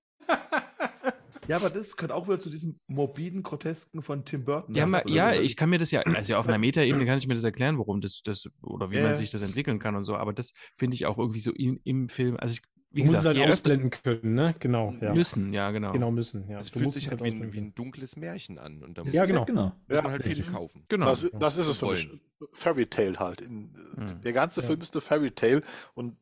Ja, 1.51 1.57
aber 1.57 1.69
das 1.69 1.95
gehört 1.97 2.11
auch 2.11 2.27
wieder 2.27 2.39
zu 2.39 2.49
diesem 2.49 2.79
morbiden 2.87 3.43
Grotesken 3.43 4.01
von 4.01 4.25
Tim 4.25 4.45
Burton. 4.45 4.73
ja, 4.75 4.85
ma, 4.85 4.99
Also, 4.99 5.15
ja, 5.15 5.33
ich 5.33 5.55
kann 5.55 5.69
mir 5.69 5.77
das 5.77 5.91
ja, 5.91 6.01
also 6.05 6.35
auf 6.35 6.47
einer 6.47 6.57
Metaebene 6.57 7.05
kann 7.05 7.17
ich 7.17 7.27
mir 7.27 7.35
das 7.35 7.43
erklären, 7.43 7.77
warum 7.77 8.01
das, 8.01 8.21
das 8.23 8.45
oder 8.61 8.89
wie 8.91 8.97
Ja, 8.97 9.03
man 9.03 9.13
sich 9.13 9.29
das 9.29 9.41
entwickeln 9.41 9.79
kann 9.79 9.95
und 9.95 10.03
so, 10.03 10.15
aber 10.15 10.33
das 10.33 10.53
finde 10.77 10.95
ich 10.95 11.05
auch 11.05 11.17
irgendwie 11.17 11.39
so 11.39 11.51
im, 11.51 11.79
im 11.83 12.09
Film, 12.09 12.37
also 12.37 12.53
ich, 12.53 12.61
wie 12.93 12.99
Du 13.03 13.05
musst 13.05 13.13
es 13.19 13.23
gesagt, 13.23 13.39
halt 13.39 13.51
ausblenden 13.51 13.89
können, 13.89 14.33
ne? 14.33 14.53
Genau, 14.59 14.93
ja. 14.99 15.13
müssen, 15.13 15.53
ja, 15.53 15.71
genau. 15.71 15.91
Genau, 15.93 16.11
müssen, 16.11 16.49
ja. 16.49 16.57
Es 16.57 16.67
fühlt 16.69 16.91
sich 16.91 17.09
halt 17.09 17.21
halt 17.21 17.33
wie 17.33 17.37
ein, 17.41 17.53
wie 17.53 17.57
ein 17.59 17.73
dunkles 17.73 18.17
Märchen 18.17 18.59
an 18.59 18.83
und 18.83 18.97
da 18.97 19.05
muss, 19.05 19.13
Ja, 19.13 19.25
genau. 19.25 19.45
genau. 19.45 19.71
muss 19.87 19.95
Ja. 19.97 20.01
man 20.01 20.11
halt 20.11 20.23
viel 20.23 20.33
Richtig. 20.33 20.53
kaufen. 20.53 20.83
Genau. 20.89 21.05
Das, 21.05 21.29
das 21.39 21.55
ist 21.57 21.67
es 21.67 21.77
für 21.77 21.91
mich. 21.91 22.09
Fairy 22.51 22.87
Tale 22.87 23.17
halt. 23.19 23.39
In, 23.39 23.71
Mhm. 23.95 24.21
Der 24.23 24.33
ganze 24.33 24.59
Ja. 24.59 24.67
Film 24.67 24.81
ist 24.81 24.93
eine 24.93 24.99
Fairy 25.01 25.31
Tale 25.31 25.63
und 25.93 26.17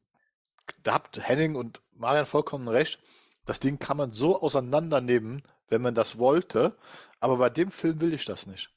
da 0.83 0.93
habt 0.93 1.19
Henning 1.27 1.55
und 1.55 1.81
Marian 1.95 2.27
vollkommen 2.27 2.67
recht. 2.67 2.99
Das 3.49 3.59
Ding 3.59 3.79
kann 3.79 3.97
man 3.97 4.11
so 4.11 4.39
auseinandernehmen, 4.39 5.41
wenn 5.69 5.81
man 5.81 5.95
das 5.95 6.19
wollte. 6.19 6.75
Aber 7.19 7.37
bei 7.37 7.49
dem 7.49 7.71
Film 7.71 7.99
will 7.99 8.13
ich 8.13 8.25
das 8.25 8.45
nicht. 8.45 8.69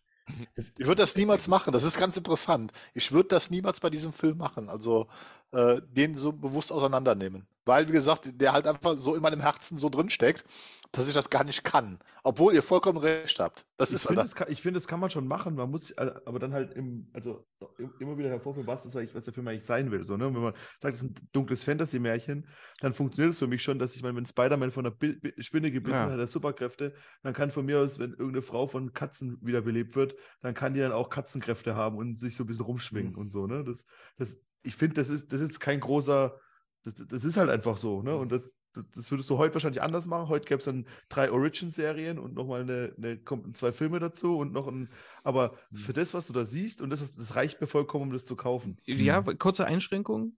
Ich 0.78 0.86
würde 0.86 1.02
das 1.02 1.14
niemals 1.14 1.46
machen. 1.46 1.74
Das 1.74 1.84
ist 1.84 1.98
ganz 1.98 2.16
interessant. 2.16 2.72
Ich 2.94 3.12
würde 3.12 3.28
das 3.28 3.50
niemals 3.50 3.80
bei 3.80 3.90
diesem 3.90 4.14
Film 4.14 4.38
machen. 4.38 4.70
Also 4.70 5.08
äh, 5.50 5.82
den 5.82 6.16
so 6.16 6.32
bewusst 6.32 6.72
auseinandernehmen. 6.72 7.46
Weil, 7.64 7.88
wie 7.88 7.92
gesagt, 7.92 8.28
der 8.40 8.52
halt 8.52 8.66
einfach 8.66 8.96
so 8.98 9.14
in 9.14 9.22
meinem 9.22 9.40
Herzen 9.40 9.78
so 9.78 9.88
drinsteckt, 9.88 10.44
dass 10.90 11.08
ich 11.08 11.14
das 11.14 11.30
gar 11.30 11.44
nicht 11.44 11.64
kann. 11.64 11.98
Obwohl 12.22 12.54
ihr 12.54 12.62
vollkommen 12.62 12.98
recht 12.98 13.40
habt. 13.40 13.64
Das 13.78 13.88
ich 13.90 13.96
ist 13.96 14.06
finde, 14.06 14.22
das, 14.22 14.34
kann- 14.34 14.50
ich 14.50 14.60
finde, 14.60 14.78
das 14.78 14.86
kann 14.86 15.00
man 15.00 15.10
schon 15.10 15.26
machen. 15.26 15.54
Man 15.54 15.70
muss, 15.70 15.90
äh, 15.92 16.12
aber 16.26 16.38
dann 16.38 16.52
halt 16.52 16.72
im, 16.74 17.08
also 17.12 17.46
im- 17.78 17.94
immer 17.98 18.18
wieder 18.18 18.28
hervorführen, 18.28 18.66
was, 18.66 18.82
das 18.82 18.94
eigentlich, 18.94 19.14
was 19.14 19.24
der 19.24 19.32
Film 19.34 19.48
eigentlich 19.48 19.64
sein 19.64 19.90
will. 19.90 20.04
So, 20.04 20.16
ne? 20.16 20.26
Und 20.26 20.34
wenn 20.34 20.42
man 20.42 20.54
sagt, 20.80 20.94
es 20.96 21.02
ist 21.02 21.10
ein 21.10 21.28
dunkles 21.32 21.64
Fantasy-Märchen, 21.64 22.46
dann 22.80 22.92
funktioniert 22.92 23.32
es 23.32 23.38
für 23.38 23.46
mich 23.46 23.62
schon, 23.62 23.78
dass 23.78 23.96
ich 23.96 24.02
meine, 24.02 24.16
wenn 24.16 24.26
Spider-Man 24.26 24.70
von 24.70 24.86
einer 24.86 24.94
Bi- 24.94 25.18
Spinne 25.38 25.70
gebissen 25.72 25.94
Ja. 25.94 26.02
hat, 26.04 26.12
hat 26.12 26.18
er 26.18 26.26
Superkräfte, 26.26 26.94
dann 27.22 27.32
kann 27.32 27.50
von 27.50 27.64
mir 27.64 27.80
aus, 27.80 27.98
wenn 27.98 28.10
irgendeine 28.10 28.42
Frau 28.42 28.66
von 28.66 28.92
Katzen 28.92 29.38
wiederbelebt 29.40 29.96
wird, 29.96 30.14
dann 30.42 30.54
kann 30.54 30.74
die 30.74 30.80
dann 30.80 30.92
auch 30.92 31.10
Katzenkräfte 31.10 31.74
haben 31.74 31.96
und 31.96 32.18
sich 32.18 32.36
so 32.36 32.44
ein 32.44 32.46
bisschen 32.48 32.64
rumschwingen 32.66 33.12
Mhm. 33.12 33.18
und 33.18 33.30
so. 33.30 33.46
Ne? 33.46 33.64
Das, 33.64 33.86
das, 34.18 34.36
ich 34.62 34.76
finde, 34.76 34.94
das 34.94 35.08
ist, 35.08 35.32
das 35.32 35.40
ist 35.40 35.58
kein 35.58 35.80
großer, 35.80 36.38
das, 36.82 36.94
das 36.94 37.24
ist 37.24 37.36
halt 37.36 37.50
einfach 37.50 37.76
so. 37.78 38.02
Ne? 38.02 38.14
Und 38.16 38.32
das, 38.32 38.42
das- 38.74 38.90
das 38.94 39.10
würdest 39.10 39.28
du 39.28 39.36
heute 39.38 39.54
wahrscheinlich 39.54 39.82
anders 39.82 40.06
machen. 40.06 40.28
Heute 40.28 40.46
gäbe 40.46 40.58
es 40.58 40.64
dann 40.64 40.86
drei 41.10 41.30
Origin-Serien 41.30 42.18
und 42.18 42.34
nochmal 42.34 42.62
eine, 42.62 42.94
eine, 42.96 43.18
kommt 43.18 43.54
zwei 43.56 43.70
Filme 43.72 43.98
dazu 44.00 44.38
und 44.38 44.52
noch 44.52 44.66
ein. 44.66 44.88
Aber 45.24 45.56
für 45.72 45.92
das, 45.92 46.14
was 46.14 46.26
du 46.26 46.32
da 46.32 46.44
siehst, 46.44 46.80
und 46.82 46.90
das, 46.90 47.02
was- 47.02 47.14
das 47.16 47.36
reicht 47.36 47.60
mir 47.60 47.66
vollkommen, 47.66 48.04
um 48.04 48.12
das 48.12 48.24
zu 48.24 48.34
kaufen. 48.34 48.78
Ja, 49.04 49.20
kurze 49.22 49.66
Einschränkung. 49.66 50.36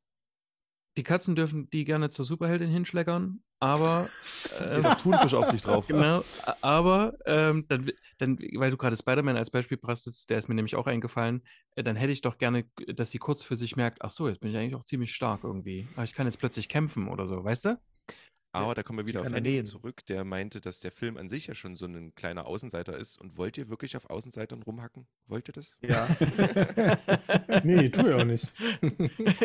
Die 0.96 1.02
Katzen 1.02 1.34
dürfen 1.34 1.68
die 1.70 1.84
gerne 1.84 2.10
zur 2.10 2.24
Superheldin 2.24 2.70
hinschleckern, 2.70 3.42
aber 3.58 4.08
auch 4.84 4.94
Thunfisch 4.94 5.34
auf 5.34 5.50
sich 5.50 5.62
drauf. 5.62 5.86
Genau, 5.88 6.22
aber 6.60 7.14
ähm, 7.26 7.66
dann, 7.68 7.90
dann, 8.18 8.38
weil 8.54 8.70
du 8.70 8.76
gerade 8.76 8.96
Spider-Man 8.96 9.36
als 9.36 9.50
Beispiel 9.50 9.76
brachtest, 9.76 10.30
der 10.30 10.38
ist 10.38 10.48
mir 10.48 10.54
nämlich 10.54 10.76
auch 10.76 10.86
eingefallen, 10.86 11.42
äh, 11.74 11.82
dann 11.82 11.96
hätte 11.96 12.12
ich 12.12 12.20
doch 12.20 12.38
gerne, 12.38 12.64
dass 12.94 13.10
sie 13.10 13.18
kurz 13.18 13.42
für 13.42 13.56
sich 13.56 13.74
merkt, 13.74 14.02
ach 14.02 14.10
so, 14.10 14.28
jetzt 14.28 14.40
bin 14.40 14.50
ich 14.50 14.56
eigentlich 14.56 14.76
auch 14.76 14.84
ziemlich 14.84 15.12
stark 15.12 15.42
irgendwie. 15.42 15.88
Aber 15.94 16.04
ich 16.04 16.14
kann 16.14 16.26
jetzt 16.26 16.38
plötzlich 16.38 16.68
kämpfen 16.68 17.08
oder 17.08 17.26
so, 17.26 17.42
weißt 17.42 17.64
du? 17.64 17.80
Aber 18.54 18.74
da 18.74 18.82
kommen 18.82 18.98
wir 18.98 19.06
wieder 19.06 19.20
auf 19.20 19.26
er 19.28 19.34
Henning 19.34 19.64
zurück, 19.64 20.06
der 20.06 20.24
meinte, 20.24 20.60
dass 20.60 20.80
der 20.80 20.90
Film 20.92 21.16
an 21.16 21.28
sich 21.28 21.46
ja 21.48 21.54
schon 21.54 21.76
so 21.76 21.86
ein 21.86 22.14
kleiner 22.14 22.46
Außenseiter 22.46 22.96
ist. 22.96 23.20
Und 23.20 23.36
wollt 23.36 23.58
ihr 23.58 23.68
wirklich 23.68 23.96
auf 23.96 24.08
Außenseitern 24.10 24.62
rumhacken? 24.62 25.06
Wollt 25.26 25.48
ihr 25.48 25.52
das? 25.52 25.76
Ja. 25.80 26.06
Nee, 27.64 27.88
tu 27.90 28.06
ich 28.06 28.14
auch 28.14 28.24
nicht. 28.24 28.52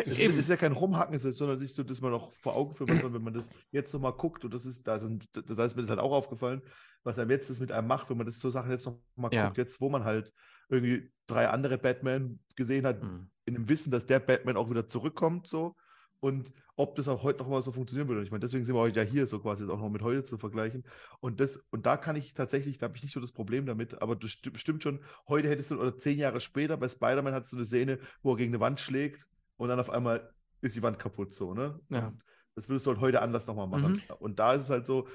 Es 0.06 0.18
ist, 0.18 0.36
ist 0.36 0.48
ja 0.48 0.56
kein 0.56 0.72
Rumhacken, 0.72 1.14
es 1.14 1.24
ist, 1.24 1.38
sondern 1.38 1.58
sich 1.58 1.74
so, 1.74 1.82
dass 1.82 2.00
man 2.00 2.12
auch 2.12 2.32
vor 2.32 2.54
Augen 2.56 2.74
führt, 2.74 2.90
man, 2.90 3.14
wenn 3.14 3.22
man 3.22 3.34
das 3.34 3.48
jetzt 3.70 3.92
nochmal 3.92 4.12
guckt, 4.12 4.44
und 4.44 4.52
das 4.54 4.66
ist, 4.66 4.86
da, 4.86 4.98
dann- 4.98 5.20
das 5.32 5.56
heißt, 5.58 5.76
mir 5.76 5.82
das 5.82 5.90
halt 5.90 6.00
auch 6.00 6.12
aufgefallen, 6.12 6.62
was 7.02 7.18
einem 7.18 7.30
jetzt 7.30 7.50
das 7.50 7.60
mit 7.60 7.72
einem 7.72 7.86
macht, 7.88 8.10
wenn 8.10 8.16
man 8.16 8.26
das 8.26 8.38
so 8.40 8.50
Sachen 8.50 8.70
jetzt 8.70 8.86
nochmal 8.86 9.32
Ja. 9.32 9.46
guckt, 9.46 9.58
jetzt, 9.58 9.80
wo 9.80 9.88
man 9.88 10.04
halt 10.04 10.32
irgendwie 10.68 11.10
drei 11.26 11.48
andere 11.48 11.78
Batman 11.78 12.40
gesehen 12.56 12.84
hat, 12.86 13.00
Hm. 13.00 13.30
in 13.46 13.54
dem 13.54 13.68
Wissen, 13.68 13.90
dass 13.90 14.06
der 14.06 14.20
Batman 14.20 14.56
auch 14.56 14.70
wieder 14.70 14.86
zurückkommt, 14.86 15.46
so. 15.46 15.76
Und 16.20 16.52
ob 16.76 16.96
das 16.96 17.08
auch 17.08 17.22
heute 17.22 17.38
noch 17.40 17.48
mal 17.48 17.62
so 17.62 17.72
funktionieren 17.72 18.08
würde. 18.08 18.22
Ich 18.22 18.30
meine, 18.30 18.40
deswegen 18.40 18.64
sind 18.64 18.74
wir 18.74 18.80
heute 18.80 19.00
ja 19.00 19.06
hier, 19.06 19.26
so 19.26 19.38
quasi 19.38 19.62
das 19.62 19.70
auch 19.70 19.80
noch 19.80 19.88
mit 19.88 20.02
heute 20.02 20.22
zu 20.24 20.36
vergleichen. 20.36 20.84
Und 21.20 21.40
das, 21.40 21.56
und 21.70 21.86
da 21.86 21.96
kann 21.96 22.14
ich 22.14 22.34
tatsächlich, 22.34 22.78
da 22.78 22.84
habe 22.84 22.96
ich 22.96 23.02
nicht 23.02 23.12
so 23.14 23.20
das 23.20 23.32
Problem 23.32 23.64
damit, 23.64 24.00
aber 24.02 24.16
das 24.16 24.30
sti- 24.30 24.56
stimmt 24.56 24.82
schon, 24.82 25.00
heute 25.28 25.48
hättest 25.48 25.70
du, 25.70 25.80
oder 25.80 25.98
zehn 25.98 26.18
Jahre 26.18 26.40
später, 26.40 26.76
bei 26.76 26.88
Spider-Man 26.88 27.32
hattest 27.32 27.52
du 27.52 27.56
eine 27.56 27.64
Szene, 27.64 27.98
wo 28.22 28.32
er 28.32 28.36
gegen 28.36 28.52
eine 28.52 28.60
Wand 28.60 28.80
schlägt 28.80 29.28
und 29.56 29.70
dann 29.70 29.80
auf 29.80 29.88
einmal 29.88 30.32
ist 30.60 30.76
die 30.76 30.82
Wand 30.82 30.98
kaputt, 30.98 31.34
so, 31.34 31.54
ne? 31.54 31.80
Ja. 31.88 32.08
Und 32.08 32.22
das 32.54 32.68
würdest 32.68 32.84
du 32.84 32.90
halt 32.90 33.00
heute 33.00 33.22
anders 33.22 33.46
nochmal 33.46 33.66
machen. 33.66 34.02
Und 34.18 34.38
da 34.38 34.52
ist 34.52 34.64
es 34.64 34.70
halt 34.70 34.86
so, 34.86 35.08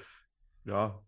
ja, 0.64 1.00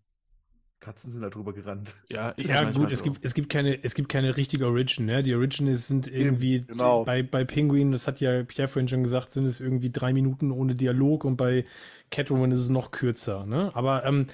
Katzen 0.81 1.11
sind 1.11 1.23
halt 1.23 1.35
drüber 1.35 1.53
gerannt. 1.53 1.95
Ja, 2.09 2.35
Ja, 2.37 2.71
gut, 2.71 2.93
es 2.93 2.99
so. 2.99 3.05
gibt, 3.05 3.25
es 3.25 3.35
gibt 3.35 3.51
keine, 3.51 3.83
es 3.83 3.95
gibt 3.95 4.09
keine 4.09 4.37
richtige 4.37 4.67
Origin, 4.67 5.07
ne? 5.07 5.23
Die 5.23 5.35
Origins 5.35 5.89
sind 5.89 6.07
irgendwie 6.07 6.63
genau. 6.63 7.05
bei, 7.05 7.23
bei 7.23 7.45
Penguin, 7.45 7.91
das 7.93 8.07
hat 8.07 8.21
ja 8.21 8.45
Pierre 8.45 8.69
vorhin 8.69 8.89
schon 8.89 9.03
gesagt, 9.03 9.33
sind 9.33 9.47
es 9.47 9.61
irgendwie 9.61 9.91
drei 9.91 10.13
Minuten 10.13 10.53
ohne 10.53 10.77
Dialog 10.77 11.25
und 11.25 11.37
bei 11.37 11.65
Catwoman 12.11 12.53
ist 12.53 12.61
es 12.61 12.69
noch 12.71 12.93
kürzer, 12.93 13.45
ne? 13.45 13.71
Aber 13.75 14.05
ähm, 14.05 14.29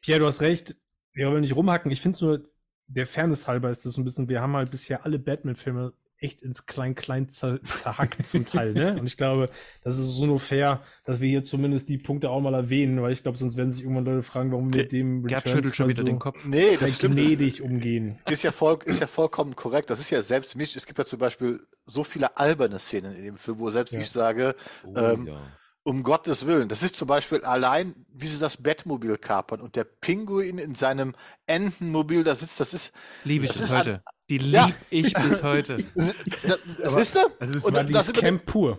Pierre, 0.00 0.20
du 0.20 0.26
hast 0.26 0.42
recht, 0.42 0.76
wir 1.12 1.30
wollen 1.30 1.42
nicht 1.42 1.56
rumhacken. 1.56 1.90
Ich 1.92 2.00
finde 2.00 2.16
es 2.16 2.22
nur, 2.22 2.48
der 2.88 3.06
Fairness 3.06 3.48
halber 3.48 3.70
ist 3.70 3.86
das 3.86 3.94
so 3.94 4.00
ein 4.02 4.04
bisschen, 4.04 4.28
wir 4.28 4.40
haben 4.40 4.54
halt 4.56 4.70
bisher 4.70 5.04
alle 5.04 5.18
Batman-Filme 5.18 5.92
echt 6.18 6.42
ins 6.42 6.66
Klein-Klein 6.66 7.28
zer 7.28 7.60
zerhackt 7.62 8.26
zum 8.26 8.44
Teil, 8.46 8.72
ne? 8.72 8.96
Und 8.98 9.06
ich 9.06 9.16
glaube, 9.16 9.50
das 9.84 9.98
ist 9.98 10.16
so 10.16 10.26
nur 10.26 10.40
fair, 10.40 10.82
dass 11.04 11.20
wir 11.20 11.28
hier 11.28 11.44
zumindest 11.44 11.88
die 11.88 11.98
Punkte 11.98 12.30
auch 12.30 12.40
mal 12.40 12.54
erwähnen, 12.54 13.02
weil 13.02 13.12
ich 13.12 13.22
glaube, 13.22 13.36
sonst 13.36 13.56
werden 13.56 13.72
sich 13.72 13.82
irgendwann 13.82 14.04
Leute 14.06 14.22
fragen, 14.22 14.50
warum 14.50 14.72
wir 14.72 14.88
dem 14.88 15.26
Gerd 15.26 15.40
Returns 15.44 15.54
schüttelt 15.56 15.76
schon 15.76 15.88
wieder 15.88 15.98
so 15.98 16.04
den 16.04 16.18
Kopf. 16.18 16.38
nee, 16.44 16.76
das 16.78 16.96
stimmt. 16.96 17.16
gnädig 17.16 17.60
umgehen. 17.62 18.18
Ist 18.30 18.42
ja, 18.42 18.52
voll, 18.52 18.78
ist 18.86 19.00
ja 19.00 19.06
vollkommen 19.06 19.54
korrekt. 19.56 19.90
Das 19.90 20.00
ist 20.00 20.10
ja 20.10 20.22
selbst 20.22 20.56
mich. 20.56 20.74
Es 20.74 20.86
gibt 20.86 20.98
ja 20.98 21.04
zum 21.04 21.18
Beispiel 21.18 21.60
so 21.84 22.02
viele 22.04 22.36
alberne 22.36 22.78
Szenen 22.78 23.14
in 23.14 23.22
dem 23.22 23.36
Film, 23.36 23.58
wo 23.58 23.70
selbst 23.70 23.92
Ja. 23.92 24.00
ich 24.00 24.10
sage, 24.10 24.54
Oh, 24.84 24.96
Ähm, 24.96 25.26
ja. 25.26 25.40
Um 25.86 26.02
Gottes 26.02 26.46
Willen. 26.46 26.68
Das 26.68 26.82
ist 26.82 26.96
zum 26.96 27.06
Beispiel 27.08 27.42
allein, 27.44 27.94
wie 28.12 28.26
sie 28.26 28.38
das 28.40 28.56
Bettmobil 28.56 29.16
kapern 29.18 29.60
und 29.60 29.76
der 29.76 29.84
Pinguin 29.84 30.58
in 30.58 30.74
seinem 30.74 31.14
Entenmobil 31.46 32.24
da 32.24 32.34
sitzt. 32.34 32.58
Das 32.60 32.74
ist, 32.74 32.92
Liebe 33.24 33.44
ich 33.44 33.50
Das 33.52 33.58
bis 33.60 33.70
ist 33.70 33.78
heute. 33.78 34.02
Die 34.28 34.38
liebe 34.38 34.56
Ja. 34.56 34.70
ich 34.90 35.12
bis 35.14 35.42
heute. 35.42 35.78
das, 35.94 36.14
das, 36.42 36.58
das 36.82 36.96
ist. 36.96 37.16
Also 37.40 37.52
das 37.52 37.64
Und 37.64 37.64
war 37.64 37.70
da 37.72 37.82
dieses 37.84 38.06
sind 38.06 38.16
wir- 38.16 38.22
Camp 38.22 38.46
pur. 38.46 38.78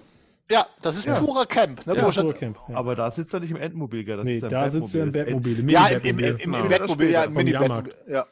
Ja, 0.50 0.66
das 0.82 0.98
ist 0.98 1.06
Ja. 1.06 1.16
purer 1.16 1.46
Camp. 1.46 1.86
Ne, 1.88 1.96
Ja, 1.96 2.06
wo 2.06 2.10
ich 2.10 2.16
dann- 2.16 2.26
pur 2.26 2.34
Camp. 2.34 2.58
Ja. 2.70 2.76
Aber 2.76 2.96
da 2.96 3.10
sitzt 3.12 3.34
er 3.34 3.40
nicht 3.42 3.52
im 3.52 3.58
Endmobil, 3.58 4.04
gell? 4.06 4.18
Das 4.18 4.26
nee, 4.26 4.36
ist 4.36 4.44
da 4.50 4.70
sitzt 4.70 4.96
er 4.96 5.04
im. 5.04 5.12
Bettmobil. 5.12 5.60
im 5.60 5.70
ja, 5.70 5.88
im, 5.88 6.02
im, 6.04 6.16
Mini-Bettmobil. 6.16 6.44
im, 6.46 6.54
im, 6.54 6.62
im 6.64 6.68
Bettmobil, 6.70 7.10
ja, 7.10 7.24
im 7.24 7.34
Mini-Bettmobil. 7.34 7.94
Ja, 8.10 8.26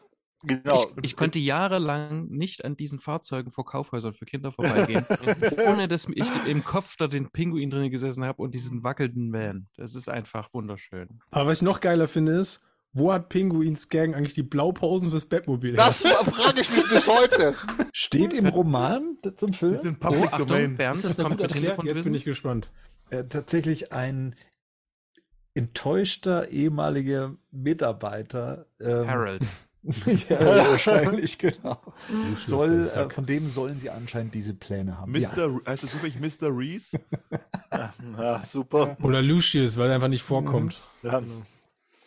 genau. 0.45 0.85
Ich, 0.97 1.11
ich 1.11 1.15
konnte 1.15 1.39
jahrelang 1.39 2.27
nicht 2.27 2.63
an 2.65 2.75
diesen 2.77 2.99
Fahrzeugen 2.99 3.51
vor 3.51 3.65
Kaufhäusern 3.65 4.13
für 4.13 4.25
Kinder 4.25 4.51
vorbeigehen, 4.51 5.05
ohne 5.67 5.87
dass 5.87 6.07
ich 6.13 6.27
im 6.47 6.63
Kopf 6.63 6.95
da 6.97 7.07
den 7.07 7.31
Pinguin 7.31 7.69
drin 7.69 7.91
gesessen 7.91 8.23
habe 8.23 8.41
und 8.41 8.53
diesen 8.53 8.83
wackelnden 8.83 9.31
Van. 9.33 9.67
Das 9.77 9.95
ist 9.95 10.09
einfach 10.09 10.53
wunderschön. 10.53 11.21
Aber 11.31 11.47
was 11.47 11.59
ich 11.59 11.63
noch 11.63 11.79
geiler 11.81 12.07
finde, 12.07 12.33
ist, 12.33 12.63
wo 12.97 13.11
hat 13.11 13.27
Pinguins 13.27 13.89
Gang 13.89 14.15
eigentlich 14.15 14.35
die 14.35 14.43
Blaupausen 14.43 15.11
fürs 15.11 15.25
Bettmobil? 15.25 15.73
Das 15.73 16.01
frage 16.03 16.61
ich 16.61 16.73
mich 16.73 16.87
bis 16.87 17.09
heute. 17.09 17.53
Steht 17.91 18.33
im 18.33 18.47
Roman 18.47 19.17
zum 19.35 19.51
Das 19.51 19.59
Film 19.59 19.73
ist 19.75 19.83
in 19.83 19.99
Public 19.99 20.31
Achtung, 20.31 20.47
Domain. 20.47 20.77
Bernd, 20.77 20.95
ist 20.95 21.03
das 21.03 21.17
das 21.17 21.25
kommt 21.27 21.41
erklärt? 21.41 21.53
Jetzt 21.83 21.83
bin 21.83 21.83
Hintergrundwissen. 21.83 22.15
ich 22.15 22.23
gespannt. 22.23 22.71
äh, 23.09 23.25
tatsächlich 23.25 23.91
ein 23.91 24.35
enttäuschter 25.55 26.49
ehemaliger 26.49 27.35
Mitarbeiter. 27.51 28.67
Ähm, 28.79 29.07
Harold. 29.07 29.41
ja, 30.29 30.39
wahrscheinlich, 30.39 31.37
genau. 31.37 31.79
Lucius, 32.09 32.47
Soll, 32.47 32.87
äh, 32.87 33.09
von 33.09 33.25
dem 33.25 33.49
sollen 33.49 33.79
sie 33.79 33.89
anscheinend 33.89 34.33
diese 34.33 34.53
Pläne 34.53 34.97
haben. 34.97 35.11
Mr. 35.11 35.61
Heißt 35.65 35.83
das 35.83 35.91
zufällig 35.91 36.19
Mr. 36.19 36.49
Reese? 36.49 36.99
Ja, 38.17 38.43
super. 38.45 38.95
Oder 39.03 39.21
Lucius, 39.21 39.77
weil 39.77 39.89
er 39.89 39.95
einfach 39.95 40.07
nicht 40.07 40.23
vorkommt. 40.23 40.81
Ja. 41.03 41.21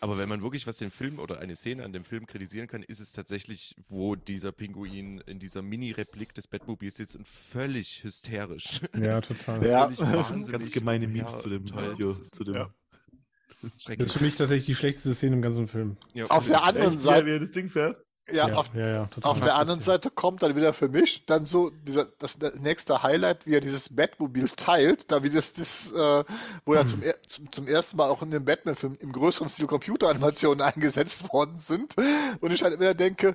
Aber 0.00 0.16
wenn 0.16 0.28
man 0.28 0.42
wirklich 0.42 0.66
was 0.66 0.76
den 0.76 0.90
Film 0.92 1.18
oder 1.18 1.40
eine 1.40 1.56
Szene 1.56 1.84
an 1.84 1.92
dem 1.92 2.04
Film 2.04 2.26
kritisieren 2.26 2.68
kann, 2.68 2.82
ist 2.84 3.00
es 3.00 3.12
tatsächlich, 3.12 3.74
wo 3.88 4.14
dieser 4.14 4.52
Pinguin 4.52 5.18
in 5.26 5.40
dieser 5.40 5.60
Mini-Replik 5.62 6.34
des 6.34 6.46
Batmobils 6.46 6.96
sitzt 6.96 7.16
und 7.16 7.26
völlig 7.26 8.04
hysterisch. 8.04 8.80
Ja, 8.96 9.20
total. 9.20 9.66
Ja. 9.66 9.90
Völlig 9.90 10.00
wahnsinnig. 10.00 10.52
Ganz 10.52 10.70
gemeine 10.70 11.08
Memes 11.08 11.34
Ja, 11.34 11.40
zu 11.40 11.48
dem 11.48 11.66
toll. 11.66 11.92
Video. 11.92 12.12
Zu 12.12 12.44
dem. 12.44 12.54
Ja. 12.54 12.70
Das 13.86 13.98
ist 13.98 14.12
für 14.12 14.24
mich 14.24 14.36
tatsächlich 14.36 14.66
die 14.66 14.74
schlechteste 14.74 15.14
Szene 15.14 15.36
im 15.36 15.42
ganzen 15.42 15.68
Film. 15.68 15.96
Ja, 16.14 16.26
Auf 16.26 16.46
der 16.46 16.62
anderen 16.62 16.94
Echt, 16.94 17.02
Seite, 17.02 17.26
wie 17.26 17.30
er 17.32 17.40
das 17.40 17.52
Ding 17.52 17.68
fährt? 17.68 17.96
ja, 18.30 18.52
auf, 18.52 18.70
ja, 18.74 18.86
ja, 18.88 19.06
total. 19.06 19.32
Auf 19.32 19.40
der 19.40 19.54
anderen 19.56 19.80
Seite 19.80 20.10
kommt 20.10 20.42
dann 20.42 20.54
wieder 20.54 20.74
für 20.74 20.88
mich 20.88 21.24
dann 21.26 21.46
so 21.46 21.70
dieser, 21.70 22.06
das, 22.18 22.38
das 22.38 22.56
nächste 22.56 23.02
Highlight, 23.02 23.46
wie 23.46 23.54
er 23.54 23.60
dieses 23.62 23.94
Batmobil 23.94 24.48
teilt, 24.50 25.10
da 25.10 25.22
wie 25.22 25.30
das, 25.30 25.54
das 25.54 25.90
äh, 25.92 26.24
wo 26.66 26.74
ja 26.74 26.84
zum, 26.86 27.02
er- 27.02 27.16
zum, 27.26 27.50
zum 27.50 27.66
ersten 27.66 27.96
Mal 27.96 28.10
auch 28.10 28.22
in 28.22 28.30
dem 28.30 28.44
Batman-Film 28.44 28.98
im 29.00 29.12
größeren 29.12 29.48
Stil 29.48 29.66
Computeranimationen 29.66 30.60
eingesetzt 30.74 31.32
worden 31.32 31.58
sind. 31.58 31.94
Und 32.40 32.52
ich 32.52 32.62
halt 32.62 32.78
wieder 32.78 32.94
denke, 32.94 33.34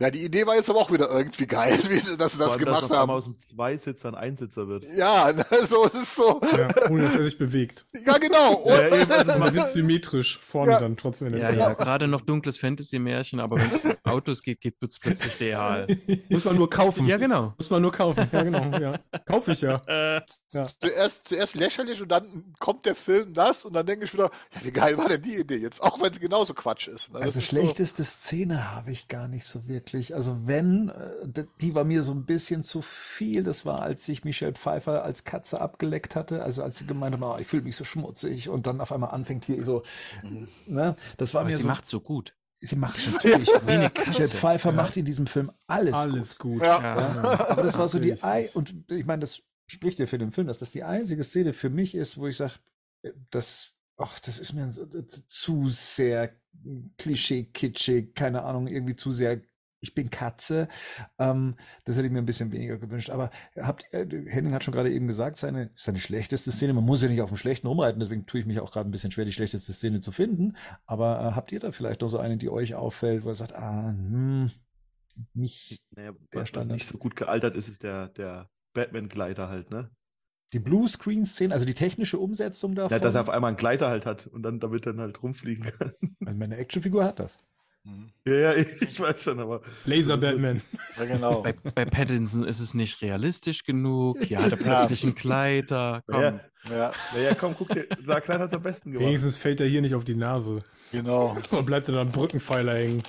ja, 0.00 0.10
die 0.10 0.24
Idee 0.24 0.46
war 0.46 0.56
jetzt 0.56 0.68
aber 0.68 0.80
auch 0.80 0.90
wieder 0.90 1.08
irgendwie 1.10 1.46
geil, 1.46 1.78
wie 1.88 1.98
sie 1.98 2.16
das, 2.16 2.36
das 2.36 2.38
dass 2.38 2.58
gemacht 2.58 2.84
einmal 2.84 2.98
haben. 2.98 3.10
aus 3.10 3.24
dem 3.24 3.38
Zweisitzer 3.38 4.08
ein 4.08 4.14
Einsitzer 4.16 4.66
wird. 4.66 4.84
Ja, 4.96 5.32
ne, 5.32 5.44
so, 5.64 5.84
es 5.86 5.94
ist 5.94 6.16
so, 6.16 6.40
Ja, 6.56 6.68
ohne 6.90 7.04
dass 7.04 7.14
er 7.16 7.24
sich 7.24 7.38
bewegt. 7.38 7.86
ja 8.06 8.18
genau. 8.18 8.54
Und, 8.54 8.72
Ja, 8.78 8.86
eben, 8.88 9.10
also 9.12 9.38
Man 9.38 9.52
sitzt 9.54 9.72
symmetrisch 9.74 10.38
vorne 10.40 10.72
Ja. 10.72 10.80
dann 10.80 10.96
trotzdem 10.96 11.28
in 11.28 11.34
der 11.34 11.42
Ja, 11.42 11.48
Tür. 11.50 11.58
ja, 11.58 11.72
gerade 11.74 12.08
noch 12.08 12.22
dunkles 12.22 12.58
Fantasy-Märchen, 12.58 13.38
aber 13.38 13.56
wenn 13.58 13.70
Autos 14.12 14.42
geht, 14.42 14.60
geht 14.60 14.76
es 14.80 14.98
plötzlich 14.98 15.38
real. 15.40 15.86
Muss 16.30 16.44
man 16.44 16.56
nur 16.56 16.68
kaufen. 16.70 17.06
Ja, 17.06 17.16
genau. 17.16 17.54
Muss 17.56 17.70
man 17.70 17.82
nur 17.82 17.92
kaufen. 17.92 18.28
Ja, 18.32 18.42
genau. 18.42 18.78
Ja. 18.78 18.98
Kaufe 19.26 19.52
ich 19.52 19.60
ja. 19.62 19.82
Ja. 20.52 20.64
zuerst, 20.64 21.28
zuerst 21.28 21.54
lächerlich 21.54 22.02
und 22.02 22.10
dann 22.10 22.54
kommt 22.58 22.84
der 22.84 22.94
Film 22.94 23.32
das 23.32 23.64
und 23.64 23.72
dann 23.72 23.86
denke 23.86 24.04
ich 24.04 24.12
wieder, 24.12 24.30
ja, 24.54 24.64
wie 24.64 24.70
geil 24.70 24.98
war 24.98 25.08
denn 25.08 25.22
die 25.22 25.36
Idee 25.36 25.56
jetzt? 25.56 25.80
Auch 25.82 26.00
wenn 26.02 26.12
sie 26.12 26.20
genauso 26.20 26.52
Quatsch 26.52 26.88
ist. 26.88 27.10
Ne? 27.12 27.20
Also 27.20 27.38
ist 27.38 27.50
so- 27.50 27.56
schlechteste 27.56 28.04
Szene 28.04 28.70
habe 28.72 28.90
ich 28.90 29.08
gar 29.08 29.28
nicht 29.28 29.46
so 29.46 29.66
wirklich. 29.66 30.14
Also 30.14 30.36
wenn, 30.46 30.90
äh, 30.90 31.44
die 31.62 31.74
war 31.74 31.84
mir 31.84 32.02
so 32.02 32.12
ein 32.12 32.26
bisschen 32.26 32.64
zu 32.64 32.82
viel. 32.82 33.42
Das 33.42 33.64
war, 33.64 33.80
als 33.80 34.04
sich 34.04 34.24
Michelle 34.24 34.52
Pfeiffer 34.52 35.02
als 35.04 35.24
Katze 35.24 35.60
abgeleckt 35.60 36.16
hatte. 36.16 36.42
Also 36.42 36.62
als 36.62 36.78
sie 36.78 36.86
gemeint 36.86 37.14
hat, 37.18 37.22
oh, 37.22 37.38
ich 37.40 37.46
fühle 37.46 37.62
mich 37.62 37.76
so 37.76 37.84
schmutzig 37.84 38.50
und 38.50 38.66
dann 38.66 38.80
auf 38.82 38.92
einmal 38.92 39.10
anfängt 39.10 39.46
hier 39.46 39.64
so, 39.64 39.82
ne? 40.66 40.96
Das 41.16 41.32
war 41.34 41.40
Aber 41.42 41.50
mir 41.50 41.56
sie 41.56 41.62
so. 41.62 41.68
macht 41.68 41.86
so 41.86 42.00
gut. 42.00 42.34
Sie 42.62 42.76
macht 42.76 42.98
natürlich. 43.12 43.50
Katze. 43.94 44.28
Pfeiffer 44.28 44.72
macht 44.72 44.96
in 44.96 45.04
diesem 45.04 45.26
Film 45.26 45.50
alles, 45.66 45.94
Alles 45.94 46.38
gut. 46.38 46.52
gut. 46.54 46.62
Ja. 46.62 46.80
Ja. 46.82 47.48
Aber 47.50 47.62
das 47.62 47.76
war 47.76 47.88
so 47.88 47.98
die. 47.98 48.20
Ei 48.22 48.48
und 48.54 48.74
ich 48.90 49.04
meine, 49.04 49.20
das 49.20 49.42
spricht 49.66 49.98
ja 49.98 50.06
für 50.06 50.18
den 50.18 50.32
Film, 50.32 50.46
dass 50.46 50.60
das 50.60 50.70
die 50.70 50.84
einzige 50.84 51.24
Szene 51.24 51.52
für 51.52 51.70
mich 51.70 51.94
ist, 51.94 52.18
wo 52.18 52.26
ich 52.26 52.36
sage, 52.36 52.54
das, 53.30 53.72
ach, 53.96 54.18
das 54.20 54.38
ist 54.38 54.52
mir 54.52 54.70
so, 54.72 54.86
zu 55.28 55.68
sehr 55.68 56.36
klischee, 56.98 57.44
kitschig, 57.44 58.14
keine 58.14 58.44
Ahnung, 58.44 58.66
irgendwie 58.68 58.96
zu 58.96 59.12
sehr 59.12 59.40
ich 59.82 59.94
bin 59.94 60.10
Katze. 60.10 60.68
Ähm, 61.18 61.56
das 61.84 61.96
hätte 61.96 62.06
ich 62.06 62.12
mir 62.12 62.20
ein 62.20 62.26
bisschen 62.26 62.52
weniger 62.52 62.78
gewünscht. 62.78 63.10
Aber 63.10 63.30
habt, 63.60 63.92
äh, 63.92 64.06
Henning 64.28 64.54
hat 64.54 64.64
schon 64.64 64.72
gerade 64.72 64.92
eben 64.92 65.08
gesagt, 65.08 65.36
seine, 65.36 65.70
seine 65.74 65.98
schlechteste 65.98 66.52
Szene, 66.52 66.72
man 66.72 66.84
muss 66.84 67.02
ja 67.02 67.08
nicht 67.08 67.20
auf 67.20 67.30
dem 67.30 67.36
Schlechten 67.36 67.66
rumreiten, 67.66 68.00
deswegen 68.00 68.24
tue 68.24 68.40
ich 68.40 68.46
mich 68.46 68.60
auch 68.60 68.70
gerade 68.70 68.88
ein 68.88 68.92
bisschen 68.92 69.10
schwer, 69.10 69.24
die 69.24 69.32
schlechteste 69.32 69.72
Szene 69.72 70.00
zu 70.00 70.12
finden. 70.12 70.56
Aber 70.86 71.20
äh, 71.20 71.32
habt 71.34 71.50
ihr 71.50 71.60
da 71.60 71.72
vielleicht 71.72 72.00
noch 72.00 72.08
so 72.08 72.18
eine, 72.18 72.38
die 72.38 72.48
euch 72.48 72.76
auffällt, 72.76 73.24
wo 73.24 73.30
ihr 73.30 73.34
sagt, 73.34 73.54
ah, 73.54 73.88
hm, 73.88 74.52
nicht 75.34 75.82
Naja, 75.90 76.12
was 76.32 76.68
nicht 76.68 76.86
so 76.86 76.96
gut 76.96 77.16
gealtert 77.16 77.56
ist, 77.56 77.68
ist 77.68 77.82
der, 77.82 78.08
der 78.08 78.48
Batman-Gleiter 78.72 79.48
halt, 79.48 79.70
ne? 79.70 79.90
Die 80.52 80.58
Bluescreen-Szene, 80.58 81.52
also 81.52 81.64
die 81.64 81.74
technische 81.74 82.18
Umsetzung 82.18 82.74
davon. 82.74 82.92
Ja, 82.92 82.98
dass 82.98 83.14
er 83.14 83.22
auf 83.22 83.30
einmal 83.30 83.48
einen 83.48 83.56
Gleiter 83.56 83.88
halt 83.88 84.04
hat 84.04 84.26
und 84.26 84.42
dann 84.42 84.60
damit 84.60 84.84
dann 84.86 85.00
halt 85.00 85.22
rumfliegen 85.22 85.72
kann. 85.78 85.94
Also 86.24 86.38
meine 86.38 86.56
Actionfigur 86.56 87.04
hat 87.04 87.18
das. 87.18 87.38
Mhm. 87.84 88.12
ja, 88.26 88.34
ja, 88.34 88.52
ich 88.80 89.00
weiß 89.00 89.22
schon, 89.22 89.40
aber. 89.40 89.60
Laser 89.84 90.16
Batman. 90.16 90.62
Ja, 90.96 91.04
genau. 91.04 91.42
Bei, 91.42 91.52
bei 91.52 91.84
Pattinson 91.84 92.44
ist 92.44 92.60
es 92.60 92.74
nicht 92.74 93.02
realistisch 93.02 93.64
genug. 93.64 94.28
Ja, 94.30 94.48
da 94.48 94.56
plötzlich 94.56 95.04
ein 95.04 95.14
Kleider. 95.14 96.02
Komm. 96.06 96.22
Ja, 96.22 96.40
Ja, 96.70 96.92
naja, 97.14 97.34
komm, 97.34 97.54
guck 97.56 97.70
dir, 97.70 97.88
Zack 98.06 98.24
Klein 98.24 98.38
hat's 98.40 98.54
am 98.54 98.62
besten 98.62 98.92
gemacht. 98.92 99.06
Wenigstens 99.08 99.36
fällt 99.36 99.60
er 99.60 99.66
hier 99.66 99.80
nicht 99.82 99.94
auf 99.94 100.04
die 100.04 100.14
Nase. 100.14 100.60
genau. 100.92 101.36
Und 101.50 101.66
bleibt 101.66 101.88
er 101.88 101.94
dann 101.94 102.06
am 102.06 102.12
Brückenpfeiler 102.12 102.74
hängen. 102.74 103.02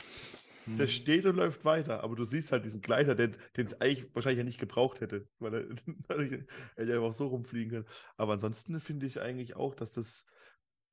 Der 0.65 0.87
steht 0.87 1.25
und 1.25 1.35
läuft 1.35 1.65
weiter, 1.65 2.05
aber 2.05 2.15
du 2.15 2.23
siehst 2.23 2.53
halt 2.53 2.63
diesen 2.63 2.79
Gleiter, 2.81 3.15
den 3.15 3.35
es 3.57 3.81
eigentlich 3.81 4.05
wahrscheinlich 4.13 4.37
ja 4.37 4.43
nicht 4.45 4.61
gebraucht 4.61 5.01
hätte, 5.01 5.27
weil 5.39 5.53
er, 5.53 5.63
weil 6.07 6.45
er 6.77 6.85
ja 6.85 6.95
einfach 6.95 7.13
so 7.13 7.27
rumfliegen 7.27 7.83
kann. 7.83 7.93
Aber 8.15 8.31
ansonsten 8.33 8.79
finde 8.79 9.05
ich 9.05 9.19
eigentlich 9.19 9.57
auch, 9.57 9.75
dass 9.75 9.91
das, 9.91 10.25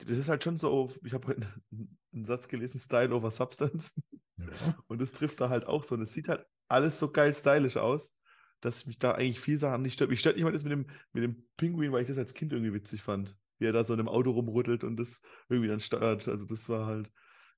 das 0.06 0.18
ist 0.18 0.28
halt 0.28 0.44
schon 0.44 0.58
so, 0.58 0.92
ich 1.04 1.12
habe 1.12 1.28
heute 1.28 1.42
einen 2.12 2.24
Satz 2.24 2.48
gelesen, 2.48 2.78
Style 2.78 3.14
over 3.14 3.30
Substance. 3.30 3.92
Und 4.88 5.00
das 5.00 5.12
trifft 5.12 5.40
da 5.40 5.48
halt 5.48 5.66
auch 5.66 5.84
so. 5.84 5.94
Und 5.94 6.02
es 6.02 6.12
sieht 6.12 6.28
halt 6.28 6.44
alles 6.68 6.98
so 6.98 7.10
geil 7.10 7.34
stylisch 7.34 7.76
aus, 7.76 8.14
dass 8.60 8.86
mich 8.86 8.98
da 8.98 9.12
eigentlich 9.12 9.40
viel 9.40 9.58
Sachen 9.58 9.82
nicht 9.82 9.94
stört. 9.94 10.10
Mich 10.10 10.20
stört 10.20 10.36
nicht 10.36 10.44
mal 10.44 10.52
das 10.52 10.64
mit 10.64 10.72
dem, 10.72 10.86
mit 11.12 11.22
dem 11.22 11.48
Pinguin, 11.56 11.92
weil 11.92 12.02
ich 12.02 12.08
das 12.08 12.18
als 12.18 12.34
Kind 12.34 12.52
irgendwie 12.52 12.72
witzig 12.72 13.02
fand. 13.02 13.36
Wie 13.58 13.66
er 13.66 13.72
da 13.72 13.84
so 13.84 13.92
in 13.92 14.00
einem 14.00 14.08
Auto 14.08 14.30
rumrüttelt 14.30 14.84
und 14.84 14.96
das 14.96 15.20
irgendwie 15.48 15.68
dann 15.68 15.80
steuert. 15.80 16.28
Also 16.28 16.46
das 16.46 16.68
war 16.68 16.86
halt. 16.86 17.10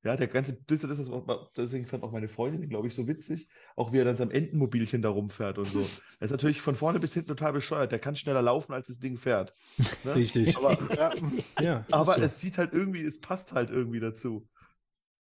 Ja, 0.04 0.16
der 0.16 0.26
ganze, 0.26 0.54
das, 0.66 0.80
das 0.80 0.98
ist, 0.98 1.10
deswegen 1.56 1.86
fand 1.86 2.02
auch 2.02 2.10
meine 2.10 2.26
Freundin, 2.26 2.68
glaube 2.68 2.88
ich, 2.88 2.94
so 2.94 3.06
witzig, 3.06 3.48
auch 3.76 3.92
wie 3.92 3.98
er 3.98 4.04
dann 4.04 4.16
sein 4.16 4.32
Entenmobilchen 4.32 5.00
da 5.00 5.08
rumfährt 5.10 5.58
und 5.58 5.66
so. 5.66 5.78
Er 6.20 6.24
ist 6.24 6.30
natürlich 6.32 6.60
von 6.60 6.74
vorne 6.74 6.98
bis 6.98 7.14
hinten 7.14 7.28
total 7.28 7.52
bescheuert. 7.52 7.92
Der 7.92 7.98
kann 8.00 8.16
schneller 8.16 8.42
laufen, 8.42 8.72
als 8.72 8.88
das 8.88 8.98
Ding 8.98 9.16
fährt. 9.16 9.54
Ne? 10.04 10.14
Richtig. 10.16 10.56
Aber, 10.56 10.76
Ja, 10.96 11.12
Ja, 11.60 11.86
aber 11.92 12.14
so. 12.14 12.20
es 12.20 12.40
sieht 12.40 12.58
halt 12.58 12.72
irgendwie, 12.72 13.04
es 13.04 13.20
passt 13.20 13.52
halt 13.52 13.70
irgendwie 13.70 14.00
dazu. 14.00 14.48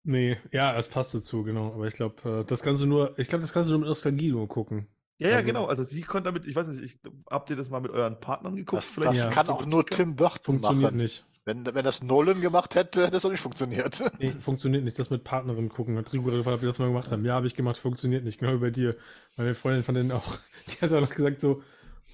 Nee, 0.05 0.37
ja, 0.53 0.77
es 0.77 0.89
passt 0.89 1.15
dazu, 1.15 1.43
genau. 1.43 1.73
Aber 1.75 1.87
ich 1.87 1.95
glaube, 1.95 2.45
das 2.47 2.63
kannst 2.63 2.83
du 2.83 2.87
nur, 2.87 3.19
ich 3.19 3.29
glaube, 3.29 3.43
das 3.43 3.53
kannst 3.53 3.69
du 3.69 3.73
nur 3.73 3.81
mit 3.81 3.89
Nostalgie 3.89 4.31
nur 4.31 4.49
gucken. 4.49 4.87
Ja, 5.19 5.31
ja, 5.31 5.37
Also- 5.37 5.47
genau. 5.47 5.67
Also 5.67 5.83
sie 5.83 6.03
konnte 6.03 6.27
damit, 6.27 6.47
ich 6.47 6.55
weiß 6.55 6.69
nicht, 6.69 6.83
ich, 6.83 7.01
habt 7.31 7.51
ihr 7.51 7.57
das 7.57 7.71
mal 7.71 7.81
mit 7.81 7.91
euren 7.91 8.21
Partnern 8.21 8.55
geguckt? 8.55 8.83
das, 8.83 8.95
das 8.95 9.19
Ja. 9.19 9.31
kann 9.31 9.49
auch 9.49 9.67
nur 9.67 9.85
Tim 9.85 10.15
Burton 10.15 10.41
Funktioniert 10.43 10.93
machen. 10.93 10.99
nicht. 11.03 11.27
Wenn, 11.49 11.65
wenn 11.65 11.83
das 11.83 12.03
Nolan 12.03 12.43
gemacht 12.43 12.75
hätte, 12.75 13.01
hätte 13.01 13.13
das 13.13 13.25
auch 13.25 13.31
nicht 13.31 13.41
funktioniert. 13.41 14.03
Nee, 14.19 14.29
funktioniert 14.29 14.85
nicht. 14.85 14.99
Das 14.99 15.09
mit 15.09 15.25
Partnerin 15.25 15.71
gucken. 15.71 15.97
Hat 15.97 16.13
Rico 16.13 16.25
gefragt, 16.25 16.57
ob 16.57 16.61
wir 16.61 16.69
das 16.69 16.79
mal 16.79 16.89
gemacht 16.89 17.11
haben. 17.11 17.25
Ja, 17.25 17.37
habe 17.37 17.47
ich 17.47 17.55
gemacht, 17.55 17.79
funktioniert 17.79 18.23
nicht. 18.23 18.39
Genau 18.39 18.53
wie 18.53 18.59
bei 18.59 18.71
dir. 18.71 18.97
Meine 19.39 19.55
Freundin 19.55 19.83
von 19.83 19.95
denen 19.95 20.13
auch, 20.13 20.37
die 20.67 20.85
hat 20.85 20.93
auch 20.93 21.01
noch 21.01 21.15
gesagt 21.15 21.41
so, 21.41 21.63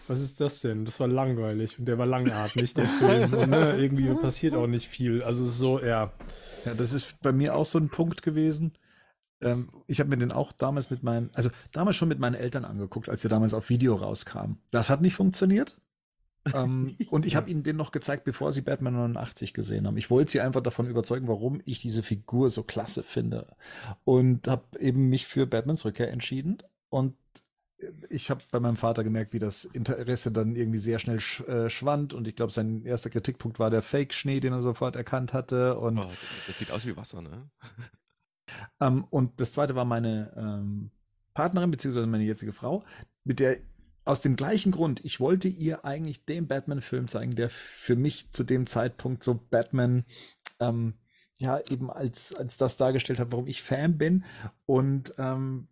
was 0.07 0.21
ist 0.21 0.41
das 0.41 0.61
denn? 0.61 0.85
Das 0.85 1.01
war 1.01 1.09
langweilig. 1.09 1.81
Und 1.81 1.87
der 1.87 1.99
war 1.99 2.07
langatmig, 2.07 2.75
der 2.75 2.85
Film. 3.01 3.33
Und, 3.35 3.51
ne, 3.51 3.77
irgendwie 3.77 4.15
passiert 4.15 4.55
auch 4.55 4.69
nicht 4.69 4.87
viel. 4.87 5.25
Also 5.25 5.43
es 5.43 5.51
ist 5.51 5.59
so, 5.59 5.81
ja. 5.81 6.13
Ja, 6.65 6.75
das 6.75 6.93
ist 6.93 7.21
bei 7.21 7.33
mir 7.33 7.57
auch 7.57 7.67
so 7.67 7.79
ein 7.79 7.89
Punkt 7.89 8.23
gewesen. 8.23 8.75
Ähm, 9.41 9.69
ich 9.89 9.99
habe 9.99 10.11
mir 10.11 10.19
den 10.19 10.31
auch 10.31 10.53
damals 10.53 10.91
mit 10.91 11.03
meinen, 11.03 11.31
also 11.35 11.51
damals 11.73 11.97
schon 11.97 12.09
mit 12.09 12.21
meinen 12.21 12.35
Eltern 12.35 12.65
angeguckt, 12.65 13.09
als 13.09 13.23
der 13.23 13.31
damals 13.31 13.53
auf 13.53 13.69
Video 13.69 13.97
rauskam. 13.97 14.59
Das 14.71 14.91
hat 14.91 15.01
nicht 15.01 15.17
funktioniert. 15.17 15.77
Ähm, 16.53 16.97
und 17.11 17.27
ich 17.27 17.37
habe 17.37 17.51
ihnen 17.51 17.63
den 17.63 17.77
noch 17.77 17.93
gezeigt, 17.93 18.25
bevor 18.25 18.53
sie 18.53 18.63
Batman 18.63 18.95
89 18.95 19.55
gesehen 19.55 19.87
haben. 19.87 19.97
Ich 19.97 20.11
wollte 20.11 20.33
sie 20.33 20.41
einfach 20.41 20.63
davon 20.63 20.89
überzeugen, 20.89 21.29
warum 21.29 21.61
ich 21.65 21.81
diese 21.81 22.03
Figur 22.03 22.51
so 22.51 22.63
klasse 22.63 23.03
finde. 23.03 23.57
Und 24.05 24.49
habe 24.49 24.79
eben 24.79 25.09
mich 25.09 25.27
für 25.27 25.47
Batmans 25.47 25.85
Rückkehr 25.85 26.11
entschieden. 26.11 26.59
Und 26.91 27.15
ich 28.09 28.31
habe 28.31 28.43
bei 28.51 28.61
meinem 28.61 28.77
Vater 28.77 29.05
gemerkt, 29.05 29.33
wie 29.33 29.39
das 29.39 29.65
Interesse 29.65 30.33
dann 30.33 30.57
irgendwie 30.57 30.79
sehr 30.79 30.99
schnell 30.99 31.21
sch 31.21 31.41
äh, 31.41 31.69
schwand. 31.69 32.15
Und 32.15 32.29
ich 32.29 32.37
glaube, 32.37 32.53
sein 32.53 32.85
erster 32.85 33.11
Kritikpunkt 33.11 33.59
war 33.59 33.71
der 33.71 33.83
Fake-Schnee, 33.83 34.41
den 34.41 34.53
er 34.53 34.63
sofort 34.63 34.97
erkannt 34.97 35.33
hatte. 35.33 35.79
Und 35.79 35.99
Oh, 35.99 36.11
das 36.47 36.59
sieht 36.59 36.71
aus 36.71 36.87
wie 36.87 36.97
Wasser, 36.97 37.23
ne? 37.23 37.51
ähm, 38.81 39.05
und 39.11 39.41
das 39.41 39.53
zweite 39.53 39.75
war 39.75 39.85
meine 39.85 40.33
ähm, 40.37 40.91
Partnerin, 41.35 41.71
beziehungsweise 41.71 42.07
meine 42.07 42.25
jetzige 42.25 42.53
Frau, 42.53 42.85
mit 43.25 43.41
der 43.41 43.59
aus 44.05 44.21
dem 44.21 44.37
gleichen 44.37 44.73
Grund, 44.73 45.05
ich 45.05 45.21
wollte 45.21 45.49
ihr 45.49 45.85
eigentlich 45.85 46.25
den 46.25 46.47
Batman-Film 46.47 47.09
zeigen, 47.09 47.35
der 47.35 47.51
für 47.51 47.97
mich 47.97 48.31
zu 48.33 48.45
dem 48.45 48.67
Zeitpunkt 48.67 49.23
so 49.23 49.35
Batman 49.51 50.05
ähm, 50.61 50.95
ja 51.37 51.61
eben 51.69 51.91
als, 51.91 52.35
als 52.35 52.57
das 52.57 52.77
dargestellt 52.77 53.19
hat, 53.19 53.33
warum 53.33 53.47
ich 53.47 53.63
Fan 53.63 53.99
bin. 53.99 54.25
Und 54.67 55.15
ähm, 55.19 55.69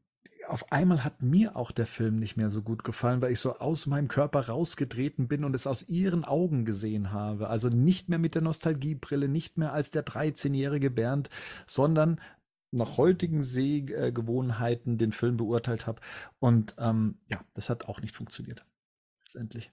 auf 0.48 0.72
einmal 0.72 1.04
hat 1.04 1.22
mir 1.22 1.56
auch 1.56 1.70
der 1.70 1.86
Film 1.86 2.18
nicht 2.18 2.36
mehr 2.36 2.50
so 2.50 2.62
gut 2.62 2.84
gefallen, 2.84 3.22
weil 3.22 3.32
ich 3.32 3.38
so 3.38 3.58
aus 3.58 3.86
meinem 3.86 4.08
Körper 4.08 4.48
rausgetreten 4.48 5.28
bin 5.28 5.44
und 5.44 5.54
es 5.54 5.66
aus 5.66 5.88
ihren 5.88 6.24
Augen 6.24 6.64
gesehen 6.64 7.12
habe. 7.12 7.48
Also 7.48 7.68
nicht 7.68 8.08
mehr 8.08 8.18
mit 8.18 8.34
der 8.34 8.42
Nostalgiebrille, 8.42 9.28
nicht 9.28 9.56
mehr 9.56 9.72
als 9.72 9.90
der 9.90 10.04
13-jährige 10.04 10.90
Bernd, 10.90 11.30
sondern 11.66 12.20
nach 12.72 12.96
heutigen 12.96 13.42
Sehgewohnheiten 13.42 14.98
den 14.98 15.12
Film 15.12 15.36
beurteilt 15.36 15.86
habe. 15.86 16.00
Und 16.38 16.74
ähm, 16.78 17.18
ja, 17.28 17.44
das 17.54 17.70
hat 17.70 17.86
auch 17.86 18.00
nicht 18.00 18.16
funktioniert. 18.16 18.64
Letztendlich. 19.24 19.70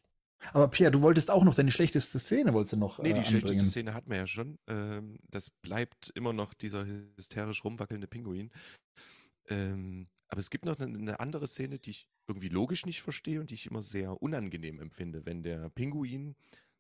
Aber 0.54 0.70
Pierre, 0.70 0.92
du 0.92 1.02
wolltest 1.02 1.32
auch 1.32 1.44
noch 1.44 1.56
deine 1.56 1.72
schlechteste 1.72 2.20
Szene, 2.20 2.54
wolltest 2.54 2.74
du 2.74 2.78
noch 2.78 3.00
Nee, 3.00 3.10
äh, 3.10 3.14
die 3.14 3.24
schlechteste 3.24 3.48
anbringen. 3.50 3.70
Szene 3.70 3.94
hatten 3.94 4.10
wir 4.10 4.18
ja 4.18 4.28
schon. 4.28 4.58
Ähm, 4.68 5.20
das 5.30 5.50
bleibt 5.50 6.12
immer 6.16 6.34
noch 6.34 6.54
dieser 6.54 6.86
hysterisch 6.86 7.64
rumwackelnde 7.64 8.08
Pinguin. 8.08 8.52
Ähm, 9.50 10.08
aber 10.28 10.40
es 10.40 10.50
gibt 10.50 10.66
noch 10.66 10.78
eine, 10.80 10.98
eine 10.98 11.20
andere 11.20 11.48
Szene, 11.48 11.80
die 11.80 11.90
ich 11.92 12.08
irgendwie 12.28 12.50
logisch 12.50 12.86
nicht 12.86 13.02
verstehe 13.02 13.40
und 13.40 13.50
die 13.50 13.56
ich 13.56 13.66
immer 13.66 13.82
sehr 13.82 14.22
unangenehm 14.22 14.80
empfinde, 14.80 15.26
wenn 15.26 15.44
der 15.44 15.70
Pinguin 15.70 16.36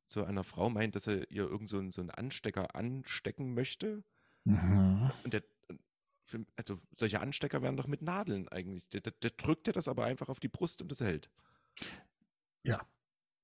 zu 0.05 0.23
einer 0.23 0.43
Frau 0.43 0.69
meint, 0.69 0.95
dass 0.95 1.07
er 1.07 1.29
ihr 1.31 1.43
irgend 1.49 1.69
so 1.69 1.79
einen, 1.79 1.91
so 1.91 2.01
einen 2.01 2.11
Anstecker 2.11 2.75
anstecken 2.75 3.53
möchte. 3.53 4.03
Mhm. 4.45 5.11
Und 5.23 5.33
der, 5.33 5.43
für- 6.29 6.45
also 6.55 6.77
solche 6.91 7.19
Anstecker 7.19 7.61
werden 7.61 7.77
doch 7.77 7.87
mit 7.87 8.01
Nadeln 8.01 8.47
eigentlich. 8.49 8.87
Der, 8.89 9.01
der, 9.01 9.13
der 9.13 9.31
drückt 9.31 9.67
ja 9.67 9.73
das 9.73 9.87
aber 9.87 10.05
einfach 10.05 10.29
auf 10.29 10.39
die 10.39 10.47
Brust 10.47 10.81
und 10.81 10.91
das 10.91 11.01
hält. 11.01 11.29
Ja. 12.63 12.87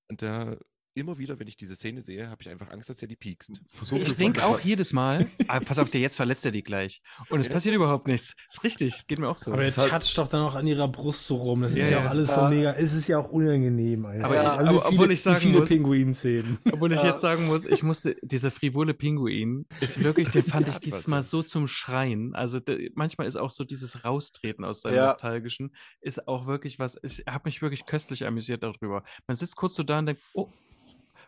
Und 0.07 0.21
da 0.21 0.57
immer 0.95 1.17
wieder, 1.17 1.37
wenn 1.39 1.47
ich 1.47 1.57
diese 1.57 1.75
Szene 1.75 2.01
sehe, 2.01 2.29
habe 2.29 2.41
ich 2.41 2.49
einfach 2.49 2.71
Angst, 2.71 2.89
dass 2.89 2.97
der 2.97 3.07
die 3.09 3.17
piekst. 3.17 3.51
Versuch 3.67 3.97
Ich 3.99 4.13
denke 4.13 4.43
auch 4.45 4.59
jedes 4.61 4.93
Mal, 4.93 5.27
aber 5.47 5.63
pass 5.65 5.77
auf, 5.77 5.89
der 5.89 5.99
jetzt 6.01 6.15
verletzt 6.15 6.45
er 6.45 6.51
die 6.51 6.63
gleich. 6.63 7.01
Und 7.29 7.41
es 7.41 7.47
Ja. 7.47 7.53
passiert 7.53 7.75
überhaupt 7.75 8.07
nichts. 8.07 8.33
Ist 8.49 8.63
richtig, 8.63 9.05
geht 9.05 9.19
mir 9.19 9.27
auch 9.27 9.37
so. 9.37 9.51
Aber 9.51 9.63
er 9.63 9.73
toucht 9.73 10.17
doch 10.17 10.27
dann 10.29 10.41
auch 10.41 10.55
an 10.55 10.65
ihrer 10.65 10.87
Brust 10.87 11.27
so 11.27 11.35
rum. 11.35 11.61
Das 11.61 11.73
ist 11.73 11.79
Ja, 11.79 11.85
ja, 11.85 11.91
ja. 11.91 12.05
auch 12.05 12.09
alles 12.11 12.29
so 12.33 12.41
Ja. 12.41 12.49
mega. 12.49 12.71
Es 12.73 12.93
ist 12.93 13.07
ja 13.07 13.19
auch 13.19 13.29
unangenehm. 13.29 14.05
Alter. 14.05 14.25
Aber 14.25 14.33
ich- 14.35 14.39
also 14.39 14.69
aber 14.69 14.81
viele, 14.87 14.99
obwohl 15.01 15.11
ich 15.11 15.21
sagen 15.21 15.39
viele 15.41 15.59
muss- 15.59 15.69
Pinguin-Szenen. 15.69 16.57
Obwohl 16.71 16.91
ich 16.93 16.99
Ja. 17.03 17.07
jetzt 17.09 17.21
sagen 17.21 17.45
muss, 17.45 17.65
ich 17.65 17.83
musste, 17.83 18.15
dieser 18.21 18.49
frivole 18.51 18.93
Pinguin 18.93 19.65
ist 19.81 20.01
wirklich, 20.01 20.29
den 20.29 20.43
fand 20.43 20.67
ich 20.69 20.79
dieses 20.79 21.07
Mal 21.07 21.17
ja. 21.17 21.23
so 21.23 21.43
zum 21.43 21.67
Schreien. 21.67 22.33
Also 22.35 22.61
de, 22.61 22.89
manchmal 22.95 23.27
ist 23.27 23.35
auch 23.35 23.51
so 23.51 23.65
dieses 23.65 24.05
Raustreten 24.05 24.63
aus 24.63 24.81
seinem 24.81 24.95
Ja. 24.95 25.07
Nostalgischen, 25.07 25.75
ist 25.99 26.25
auch 26.29 26.47
wirklich 26.47 26.79
was, 26.79 26.97
ich 27.03 27.23
habe 27.27 27.43
mich 27.45 27.61
wirklich 27.61 27.85
köstlich 27.85 28.25
amüsiert 28.25 28.63
darüber. 28.63 29.03
Man 29.27 29.35
sitzt 29.35 29.57
kurz 29.57 29.75
so 29.75 29.83
da 29.83 29.99
und 29.99 30.05
denkt, 30.05 30.21
oh, 30.33 30.49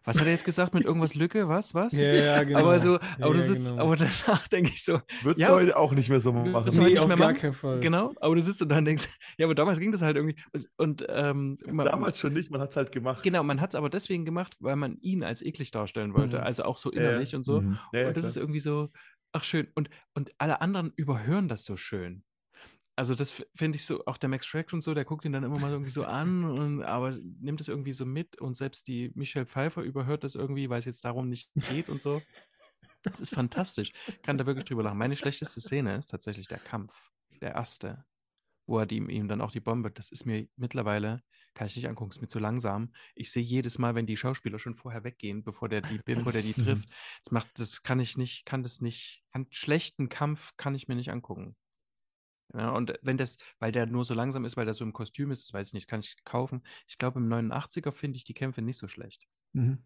was 0.08 0.20
hat 0.20 0.26
er 0.26 0.32
jetzt 0.32 0.46
gesagt 0.46 0.74
mit 0.74 0.86
irgendwas 0.86 1.14
Lücke? 1.14 1.48
Was? 1.48 1.76
Was? 1.76 1.94
Ja, 1.94 2.12
ja, 2.12 2.44
genau. 2.44 2.60
Aber 2.60 2.80
so, 2.80 2.96
aber 3.20 3.34
du 3.34 3.40
Ja, 3.40 3.42
sitzt, 3.42 3.68
genau. 3.70 3.84
aber 3.84 3.96
danach 3.98 4.48
denke 4.52 4.72
ich 4.72 4.84
so, 4.84 5.00
Wird's 5.22 5.40
Ja. 5.40 5.50
heute 5.50 5.78
auch 5.78 5.92
nicht 5.92 6.10
mehr 6.10 6.20
so 6.20 6.32
machen. 6.34 6.54
Wird's 6.54 6.78
Nee, 6.78 6.86
nicht 6.86 7.00
auf 7.00 7.08
mehr 7.08 7.18
gar 7.18 7.28
machen? 7.28 7.40
keinen 7.40 7.54
Fall. 7.54 7.80
genau, 7.82 8.14
aber 8.20 8.36
du 8.36 8.42
sitzt 8.42 8.62
und 8.64 8.70
dann 8.70 8.86
denkst, 8.86 9.08
ja, 9.38 9.46
aber 9.46 9.54
damals 9.54 9.80
ging 9.80 9.92
das 9.92 10.02
halt 10.02 10.16
irgendwie. 10.16 10.36
Und, 10.54 10.68
und 10.78 11.06
ähm, 11.10 11.58
man- 11.72 11.86
Damals 11.86 12.18
schon 12.20 12.34
nicht, 12.34 12.50
man 12.50 12.62
hat's 12.62 12.76
halt 12.76 12.92
gemacht. 12.92 13.22
Genau, 13.22 13.44
man 13.44 13.62
hat 13.62 13.72
es 13.72 13.76
aber 13.76 13.90
deswegen 13.90 14.26
gemacht, 14.26 14.56
weil 14.60 14.76
man 14.78 14.98
ihn 15.02 15.24
als 15.24 15.42
eklig 15.44 15.70
darstellen 15.72 16.14
wollte, 16.16 16.38
Mhm. 16.38 16.44
also 16.44 16.64
auch 16.64 16.78
so 16.80 16.90
innerlich 16.90 17.36
und 17.36 17.44
so. 17.44 17.62
Mhm. 17.62 17.68
Und 17.68 17.78
das 17.94 18.14
klar. 18.14 18.26
ist 18.26 18.38
irgendwie 18.38 18.60
so, 18.62 18.90
ach 19.34 19.44
schön. 19.44 19.68
Und, 19.76 19.90
und 20.16 20.32
alle 20.38 20.62
anderen 20.62 20.94
überhören 20.96 21.48
das 21.48 21.64
so 21.66 21.76
schön. 21.78 22.24
Also 22.98 23.14
das 23.16 23.44
finde 23.56 23.78
ich 23.78 23.86
so, 23.86 24.06
auch 24.08 24.18
der 24.18 24.28
Max 24.28 24.48
Schreck 24.48 24.74
und 24.74 24.82
so, 24.82 24.94
der 24.96 25.06
guckt 25.06 25.24
ihn 25.24 25.32
dann 25.32 25.44
immer 25.44 25.60
mal 25.60 25.72
irgendwie 25.72 25.92
so 25.92 26.04
an, 26.04 26.44
und, 26.44 26.84
aber 26.84 27.12
nimmt 27.12 27.62
es 27.62 27.68
irgendwie 27.68 27.94
so 27.94 28.06
mit 28.08 28.42
und 28.42 28.56
selbst 28.58 28.88
die 28.88 29.12
Michelle 29.16 29.46
Pfeiffer 29.46 29.84
überhört 29.84 30.24
das 30.24 30.34
irgendwie, 30.36 30.70
weil 30.70 30.80
es 30.80 30.86
jetzt 30.86 31.06
darum 31.06 31.30
nicht 31.30 31.52
geht 31.70 31.90
und 31.90 32.02
so. 32.02 32.22
Das 33.04 33.22
ist 33.22 33.34
fantastisch. 33.34 33.94
Kann 34.24 34.38
da 34.40 34.46
wirklich 34.48 34.66
drüber 34.66 34.84
lachen. 34.84 34.98
Meine 34.98 35.16
schlechteste 35.16 35.62
Szene 35.62 35.96
ist 35.98 36.08
tatsächlich 36.10 36.48
der 36.48 36.60
Kampf. 36.60 36.94
Der 37.42 37.54
erste. 37.54 38.04
wo 38.66 38.80
er 38.80 38.86
die, 38.88 38.98
ihm 38.98 39.28
dann 39.30 39.42
auch 39.42 39.52
die 39.52 39.62
Bombe, 39.62 39.92
das 39.92 40.12
ist 40.12 40.26
mir 40.26 40.48
mittlerweile, 40.58 41.24
kann 41.54 41.68
ich 41.68 41.76
nicht 41.76 41.88
angucken, 41.88 42.12
ist 42.12 42.22
mir 42.22 42.28
zu 42.28 42.40
langsam. 42.40 42.94
Ich 43.16 43.32
sehe 43.32 43.44
jedes 43.44 43.78
Mal, 43.80 43.96
wenn 43.96 44.08
die 44.08 44.18
Schauspieler 44.18 44.60
schon 44.60 44.76
vorher 44.76 45.04
weggehen, 45.06 45.44
bevor 45.44 45.70
der 45.70 45.82
die, 45.82 46.00
bevor 46.04 46.34
der 46.34 46.42
die 46.42 46.54
Mhm. 46.58 46.64
trifft. 46.64 46.90
Das 47.24 47.32
macht, 47.32 47.48
das 47.60 47.84
kann 47.84 48.00
ich 48.00 48.18
nicht, 48.18 48.46
kann 48.46 48.64
das 48.64 48.82
nicht, 48.82 49.24
kann 49.32 49.48
schlechten 49.52 50.10
Kampf 50.10 50.54
kann 50.58 50.76
ich 50.76 50.88
mir 50.88 50.96
nicht 50.96 51.12
angucken. 51.12 51.56
Ja, 52.54 52.70
und 52.72 52.94
wenn 53.02 53.18
das, 53.18 53.38
weil 53.60 53.72
der 53.72 53.86
nur 53.86 54.06
so 54.06 54.14
langsam 54.14 54.46
ist, 54.46 54.56
weil 54.58 54.66
der 54.66 54.74
so 54.74 54.84
im 54.86 54.94
Kostüm 54.94 55.32
ist, 55.32 55.44
das 55.44 55.54
weiß 55.54 55.68
ich 55.68 55.74
nicht, 55.74 55.88
kann 55.88 56.00
ich 56.00 56.16
kaufen. 56.24 56.64
Ich 56.88 56.98
glaube, 56.98 57.20
im 57.20 57.28
89er 57.28 57.92
finde 57.92 58.18
ich 58.18 58.24
die 58.24 58.34
Kämpfe 58.34 58.62
nicht 58.62 58.78
so 58.78 58.88
schlecht. 58.88 59.28
Mhm. 59.54 59.80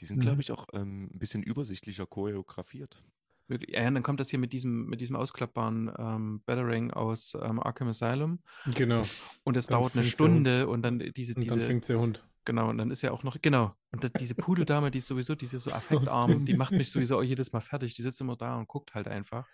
Die 0.00 0.04
sind, 0.04 0.18
Mhm. 0.18 0.22
glaube 0.22 0.40
ich, 0.42 0.52
auch 0.52 0.66
ähm, 0.74 1.10
ein 1.14 1.18
bisschen 1.18 1.42
übersichtlicher 1.42 2.06
choreografiert. 2.06 3.02
Ja, 3.48 3.88
und 3.88 3.94
dann 3.94 4.02
kommt 4.02 4.20
das 4.20 4.28
hier 4.28 4.38
mit 4.38 4.52
diesem, 4.52 4.86
mit 4.86 5.00
diesem 5.00 5.16
ausklappbaren 5.16 5.90
ähm, 5.98 6.42
Battering 6.44 6.90
aus 6.90 7.34
ähm, 7.40 7.58
Arkham 7.60 7.88
Asylum 7.88 8.40
Genau. 8.74 9.02
und 9.44 9.56
das 9.56 9.66
Dann 9.68 9.78
dauert 9.78 9.94
eine. 9.94 10.04
Stunde 10.04 10.68
und 10.68 10.82
dann 10.82 10.98
diese, 10.98 11.34
Und 11.34 11.48
dann 11.48 11.56
diese, 11.56 11.66
fängt 11.66 11.88
der 11.88 11.98
Hund. 11.98 12.28
genau, 12.44 12.68
und 12.68 12.76
dann 12.76 12.90
ist 12.90 13.00
ja 13.00 13.10
auch 13.10 13.22
noch, 13.22 13.40
genau, 13.40 13.74
und 13.90 14.04
da, 14.04 14.10
diese 14.10 14.34
Pudeldame, 14.34 14.90
die 14.90 14.98
ist 14.98 15.06
sowieso, 15.06 15.34
die 15.34 15.46
ist 15.46 15.52
ja 15.52 15.58
so 15.58 15.70
affektarm, 15.72 16.44
die 16.44 16.54
macht 16.54 16.72
mich 16.72 16.90
sowieso 16.90 17.16
auch 17.16 17.22
jedes 17.22 17.52
Mal 17.54 17.60
fertig, 17.62 17.94
die 17.94 18.02
sitzt 18.02 18.20
immer 18.20 18.36
da 18.36 18.56
und 18.58 18.68
guckt 18.68 18.94
halt 18.94 19.08
einfach. 19.08 19.48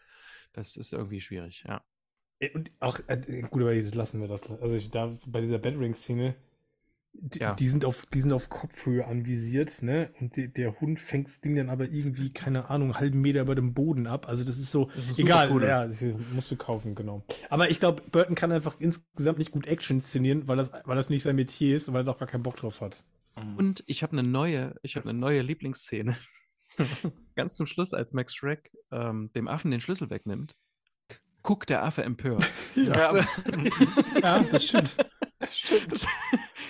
Das 0.52 0.76
ist 0.76 0.92
irgendwie 0.92 1.20
schwierig, 1.20 1.64
ja. 1.68 1.84
Äh, 2.40 2.50
Und 2.50 2.70
auch, 2.80 2.98
äh, 3.06 3.42
gut, 3.50 3.62
aber 3.62 3.72
jetzt 3.74 3.94
lassen 3.94 4.20
wir 4.20 4.28
das. 4.28 4.50
Also 4.60 4.74
ich, 4.76 4.90
da 4.90 5.16
bei 5.26 5.40
dieser 5.40 5.58
Bedring-Szene, 5.58 6.34
die, 7.16 7.38
Ja. 7.38 7.54
die, 7.54 7.68
sind 7.68 7.84
auf, 7.84 8.06
die 8.06 8.20
sind 8.20 8.32
auf 8.32 8.48
Kopfhöhe 8.48 9.06
anvisiert, 9.06 9.82
ne? 9.82 10.10
Und 10.20 10.34
die, 10.34 10.48
der 10.52 10.80
Hund 10.80 10.98
fängt 10.98 11.28
das 11.28 11.40
Ding 11.40 11.54
dann 11.54 11.70
aber 11.70 11.88
irgendwie, 11.88 12.32
keine 12.32 12.68
Ahnung, 12.70 12.88
einen 12.88 12.98
halben 13.00 13.20
Meter 13.20 13.42
über 13.42 13.54
dem 13.54 13.72
Boden 13.72 14.08
ab. 14.08 14.28
Also 14.28 14.44
das 14.44 14.58
ist 14.58 14.72
so, 14.72 14.86
Das 14.96 15.10
ist 15.12 15.18
egal, 15.20 15.50
cool. 15.52 15.62
ja, 15.62 15.86
das 15.86 16.04
musst 16.32 16.50
du 16.50 16.56
kaufen, 16.56 16.96
genau. 16.96 17.22
Aber 17.50 17.70
ich 17.70 17.78
glaube, 17.78 18.02
Burton 18.10 18.34
kann 18.34 18.50
einfach 18.50 18.74
insgesamt 18.80 19.38
nicht 19.38 19.52
gut 19.52 19.66
Action 19.68 19.98
inszenieren, 19.98 20.48
weil 20.48 20.56
das, 20.56 20.72
weil 20.84 20.96
das 20.96 21.08
nicht 21.08 21.22
sein 21.22 21.36
Metier 21.36 21.76
ist 21.76 21.86
und 21.88 21.94
weil 21.94 22.06
er 22.06 22.12
auch 22.12 22.18
gar 22.18 22.26
keinen 22.28 22.42
Bock 22.42 22.56
drauf 22.56 22.80
hat. 22.80 23.04
Und 23.56 23.82
ich 23.86 24.02
habe 24.04 24.12
eine 24.18 24.22
neue, 24.28 24.76
ich 24.82 24.94
habe 24.96 25.08
eine 25.08 25.18
neue 25.18 25.42
Lieblingsszene. 25.42 26.16
Ganz 27.36 27.56
zum 27.56 27.66
Schluss, 27.66 27.92
als 27.94 28.12
Max 28.12 28.34
Shrek 28.34 28.72
ähm, 28.92 29.30
dem 29.34 29.48
Affen 29.48 29.70
den 29.70 29.80
Schlüssel 29.80 30.10
wegnimmt, 30.10 30.56
guckt 31.44 31.70
der 31.70 31.84
Affe 31.84 32.02
empört. 32.02 32.44
Ja. 32.74 33.24
ja, 34.20 34.42
das 34.50 34.64
stimmt. 34.64 34.96
Das- 35.88 36.06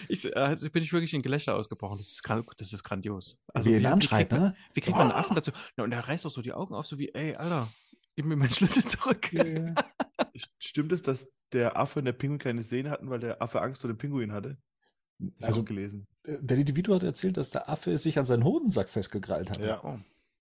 ich, 0.08 0.36
also 0.36 0.68
bin 0.70 0.82
ich 0.82 0.92
wirklich 0.92 1.14
in 1.14 1.22
Gelächter 1.22 1.54
ausgebrochen. 1.54 1.96
Das 1.96 2.08
ist, 2.10 2.22
das 2.58 2.72
ist 2.72 2.82
grandios. 2.82 3.38
Also 3.54 3.70
Wie 3.70 3.74
er 3.74 3.78
ihn 3.80 3.84
wie, 3.98 4.02
wie, 4.02 4.06
kriegt 4.08 4.32
man, 4.32 4.40
ne? 4.40 4.56
wie 4.74 4.80
kriegt 4.80 4.96
man 4.96 5.10
einen 5.10 5.18
Affen 5.18 5.36
dazu? 5.36 5.52
Na, 5.76 5.84
und 5.84 5.92
er 5.92 6.00
reißt 6.00 6.26
auch 6.26 6.30
so 6.30 6.42
die 6.42 6.52
Augen 6.52 6.74
auf, 6.74 6.84
so 6.86 6.98
wie, 6.98 7.14
ey, 7.14 7.36
Alter, 7.36 7.68
gib 8.16 8.24
mir 8.26 8.34
meinen 8.36 8.50
Schlüssel 8.50 8.84
zurück. 8.84 9.30
Stimmt 10.58 10.92
es, 10.92 11.02
dass 11.02 11.30
der 11.52 11.76
Affe 11.78 12.00
und 12.00 12.04
der 12.06 12.12
Pinguin 12.12 12.38
keine 12.40 12.64
Sehne 12.64 12.90
hatten, 12.90 13.08
weil 13.10 13.20
der 13.20 13.40
Affe 13.40 13.62
Angst 13.62 13.80
vor 13.82 13.88
dem 13.88 13.96
Pinguin 13.98 14.32
hatte? 14.32 14.58
Also, 15.40 15.62
gelesen. 15.62 16.06
äh, 16.24 16.38
der 16.40 16.56
Individuum 16.58 16.96
hat 16.96 17.04
erzählt, 17.04 17.36
dass 17.36 17.50
der 17.50 17.68
Affe 17.68 17.96
sich 17.98 18.18
an 18.18 18.24
seinen 18.26 18.42
Hodensack 18.44 18.90
festgekrallt 18.90 19.50
hat. 19.50 19.58
Ja. 19.60 19.80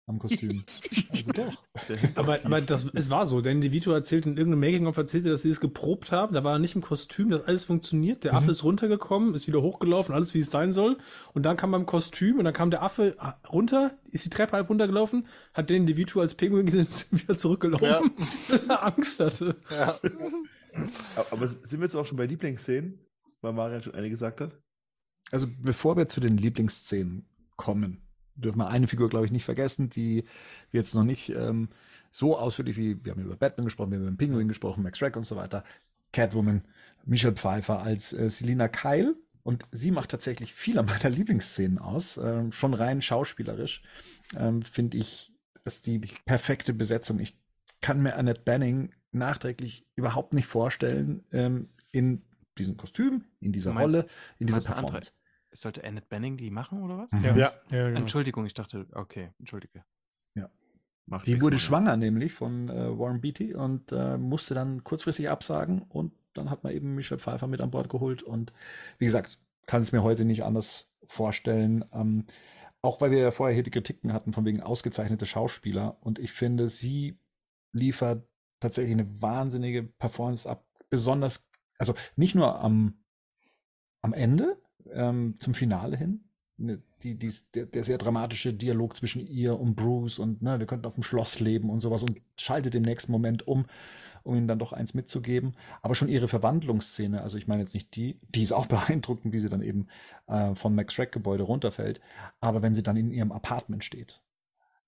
Am 0.05 0.19
Kostüm. 0.19 0.63
also 1.11 1.31
doch. 1.31 1.63
Aber, 2.15 2.39
aber 2.43 2.59
das, 2.61 2.87
es 2.93 3.09
war 3.09 3.25
so, 3.25 3.39
denn 3.39 3.61
Devito 3.61 3.91
erzählt 3.91 4.25
in 4.25 4.35
irgendeinem 4.37 4.59
Making-of 4.59 4.97
erzählte, 4.97 5.29
dass 5.29 5.43
sie 5.43 5.49
es 5.49 5.61
geprobt 5.61 6.11
haben. 6.11 6.33
Da 6.33 6.43
war 6.43 6.53
er 6.53 6.59
nicht 6.59 6.75
im 6.75 6.81
Kostüm, 6.81 7.29
dass 7.29 7.45
alles 7.45 7.63
funktioniert. 7.63 8.25
Der 8.25 8.33
Affe 8.33 8.45
Mhm. 8.45 8.51
ist 8.51 8.63
runtergekommen, 8.65 9.33
ist 9.33 9.47
wieder 9.47 9.61
hochgelaufen, 9.61 10.13
alles 10.13 10.33
wie 10.33 10.39
es 10.39 10.51
sein 10.51 10.71
soll. 10.73 10.97
Und 11.33 11.43
dann 11.43 11.55
kam 11.55 11.71
beim 11.71 11.85
Kostüm 11.85 12.37
und 12.37 12.43
dann 12.45 12.53
kam 12.53 12.69
der 12.69 12.83
Affe 12.83 13.15
runter, 13.51 13.97
ist 14.11 14.25
die 14.25 14.29
Treppe 14.29 14.53
halb 14.53 14.69
runtergelaufen, 14.69 15.25
hat 15.53 15.69
den 15.69 15.85
Devito 15.87 16.19
als 16.19 16.35
Pinguin 16.35 16.65
gesehen, 16.65 16.83
ist 16.89 17.11
wieder 17.13 17.37
zurückgelaufen, 17.37 18.11
weil 18.49 18.59
er 18.69 18.85
Angst 18.85 19.19
hatte. 19.21 19.55
Ja. 19.71 19.95
Aber- 21.15 21.31
Aber 21.31 21.47
sind 21.47 21.79
wir 21.79 21.83
jetzt 21.85 21.95
auch 21.95 22.05
schon 22.05 22.17
bei 22.17 22.25
Lieblingsszenen? 22.25 22.99
Weil 23.41 23.53
Marian 23.53 23.81
schon 23.83 23.95
eine 23.95 24.09
gesagt 24.09 24.41
hat. 24.41 24.59
Also 25.31 25.47
bevor 25.61 25.95
wir 25.97 26.07
zu 26.09 26.19
den 26.19 26.37
Lieblingsszenen 26.37 27.25
kommen, 27.55 28.02
dürfen 28.35 28.57
wir 28.59 28.67
eine 28.67 28.87
Figur, 28.87 29.09
glaube 29.09 29.25
ich, 29.25 29.31
nicht 29.31 29.45
vergessen, 29.45 29.89
die 29.89 30.23
wir 30.71 30.79
jetzt 30.81 30.95
noch 30.95 31.03
nicht 31.03 31.29
ähm, 31.35 31.69
so 32.11 32.37
ausführlich 32.37 32.77
wie, 32.77 33.03
wir 33.03 33.11
haben 33.11 33.21
über 33.21 33.35
Batman 33.35 33.65
gesprochen, 33.65 33.91
wir 33.91 33.97
haben 33.97 34.03
über 34.03 34.11
den 34.11 34.17
Pinguin 34.17 34.47
gesprochen, 34.47 34.83
Max 34.83 34.97
Shrek 34.97 35.15
und 35.17 35.25
so 35.25 35.35
weiter, 35.35 35.63
Catwoman, 36.11 36.63
Michelle 37.05 37.35
Pfeiffer 37.35 37.81
als 37.81 38.13
äh, 38.13 38.29
Selina 38.29 38.67
Kyle 38.67 39.15
und 39.43 39.63
sie 39.71 39.91
macht 39.91 40.11
tatsächlich 40.11 40.53
viele 40.53 40.83
meiner 40.83 41.09
Lieblingsszenen 41.09 41.77
aus, 41.79 42.17
ähm, 42.17 42.51
schon 42.51 42.73
rein 42.73 43.01
schauspielerisch, 43.01 43.81
ähm, 44.37 44.61
finde 44.61 44.97
ich, 44.97 45.31
dass 45.63 45.81
die 45.81 45.99
perfekte 46.25 46.73
Besetzung, 46.73 47.19
ich 47.19 47.37
kann 47.81 48.01
mir 48.01 48.15
Annette 48.15 48.41
Banning 48.41 48.91
nachträglich 49.11 49.85
überhaupt 49.95 50.33
nicht 50.33 50.47
vorstellen, 50.47 51.23
ähm, 51.31 51.69
in 51.91 52.23
diesem 52.57 52.77
Kostüm, 52.77 53.23
in 53.39 53.51
dieser 53.51 53.73
meinst- 53.73 53.95
Rolle, 53.97 54.07
in 54.39 54.47
dieser? 54.47 54.61
Performance. 54.61 55.11
Sollte 55.53 55.83
Annette 55.83 56.07
Benning 56.09 56.37
die 56.37 56.49
machen 56.49 56.81
oder 56.83 56.97
was? 56.97 57.11
Mhm. 57.11 57.23
Ja, 57.23 57.37
Ja. 57.37 57.53
ja 57.69 57.87
genau. 57.87 57.99
Entschuldigung, 57.99 58.45
ich 58.45 58.53
dachte, 58.53 58.87
okay, 58.93 59.31
entschuldige. 59.39 59.83
Macht 61.05 61.27
Die 61.27 61.41
wurde 61.41 61.59
schwanger 61.59 61.97
nämlich 61.97 62.33
von 62.33 62.69
äh, 62.69 62.97
Warren 62.97 63.19
Beatty 63.19 63.53
und 63.53 63.91
äh, 63.91 64.17
musste 64.17 64.53
dann 64.53 64.83
kurzfristig 64.83 65.29
absagen 65.29 65.81
und 65.81 66.13
dann 66.33 66.49
hat 66.49 66.63
man 66.63 66.73
eben 66.73 66.95
Michelle 66.95 67.19
Pfeiffer 67.19 67.47
mit 67.47 67.61
an 67.61 67.71
Bord 67.71 67.89
geholt 67.89 68.23
und 68.23 68.53
wie 68.99 69.05
gesagt, 69.05 69.37
kann 69.65 69.81
es 69.81 69.91
mir 69.91 70.01
heute 70.01 70.23
nicht 70.23 70.43
anders 70.43 70.89
vorstellen. 71.07 71.83
Ähm, 71.93 72.25
auch 72.81 73.01
weil 73.01 73.11
wir 73.11 73.19
ja 73.19 73.31
vorher 73.31 73.53
hier 73.53 73.63
die 73.63 73.71
Kritiken 73.71 74.13
hatten 74.13 74.33
von 74.33 74.45
wegen 74.45 74.61
ausgezeichnete 74.61 75.25
Schauspieler 75.25 75.97
und 75.99 76.19
ich 76.19 76.31
finde, 76.31 76.69
sie 76.69 77.19
liefert 77.73 78.25
tatsächlich 78.61 78.93
eine 78.93 79.21
wahnsinnige 79.21 79.83
Performance 79.83 80.49
ab, 80.49 80.65
besonders, 80.89 81.49
also 81.77 81.95
nicht 82.15 82.33
nur 82.33 82.61
am, 82.61 83.03
am 84.01 84.13
Ende, 84.13 84.57
ähm, 84.91 85.35
zum 85.39 85.53
Finale 85.53 85.97
hin, 85.97 86.23
ne, 86.57 86.81
die, 87.03 87.15
die, 87.15 87.33
der, 87.53 87.65
der 87.65 87.83
sehr 87.83 87.97
dramatische 87.97 88.53
Dialog 88.53 88.95
zwischen 88.95 89.27
ihr 89.27 89.59
und 89.59 89.75
Bruce 89.75 90.19
und 90.19 90.41
ne, 90.41 90.59
wir 90.59 90.65
könnten 90.65 90.85
auf 90.85 90.95
dem 90.95 91.03
Schloss 91.03 91.39
leben 91.39 91.69
und 91.69 91.81
sowas 91.81 92.03
und 92.03 92.21
schaltet 92.37 92.75
im 92.75 92.83
nächsten 92.83 93.11
Moment 93.11 93.47
um, 93.47 93.65
um 94.23 94.35
ihnen 94.35 94.47
dann 94.47 94.59
doch 94.59 94.73
eins 94.73 94.93
mitzugeben. 94.93 95.55
Aber 95.81 95.95
schon 95.95 96.07
ihre 96.07 96.27
Verwandlungsszene, 96.27 97.21
also 97.21 97.37
ich 97.37 97.47
meine 97.47 97.61
jetzt 97.61 97.73
nicht 97.73 97.95
die, 97.95 98.19
die 98.29 98.43
ist 98.43 98.53
auch 98.53 98.65
beeindruckend, 98.67 99.33
wie 99.33 99.39
sie 99.39 99.49
dann 99.49 99.61
eben 99.61 99.87
äh, 100.27 100.55
vom 100.55 100.75
Max 100.75 100.93
Shrek 100.93 101.11
Gebäude 101.11 101.43
runterfällt, 101.43 101.99
aber 102.39 102.61
wenn 102.61 102.75
sie 102.75 102.83
dann 102.83 102.97
in 102.97 103.11
ihrem 103.11 103.31
Apartment 103.31 103.83
steht, 103.83 104.21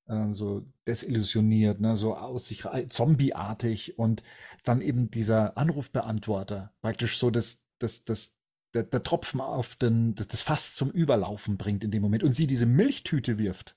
äh, 0.08 0.34
so 0.34 0.66
desillusioniert, 0.88 1.82
ne, 1.82 1.96
so 1.96 2.16
aus 2.16 2.48
sich 2.48 2.64
zombieartig 2.90 4.00
und 4.00 4.24
dann 4.64 4.82
eben 4.82 5.12
dieser 5.12 5.58
Anrufbeantworter 5.58 6.72
praktisch 6.82 7.18
so 7.18 7.30
das, 7.30 7.66
das, 7.80 8.06
das 8.06 8.35
der, 8.76 8.84
der 8.84 9.04
Tropfen 9.04 9.42
auf 9.42 9.76
den, 9.76 10.16
das, 10.16 10.42
Fass 10.42 10.76
zum 10.76 10.92
Überlaufen 10.92 11.58
bringt 11.58 11.84
in 11.84 11.92
dem 11.92 12.02
Moment 12.02 12.24
und 12.24 12.34
sie 12.34 12.46
diese 12.46 12.66
Milchtüte 12.66 13.38
wirft. 13.38 13.76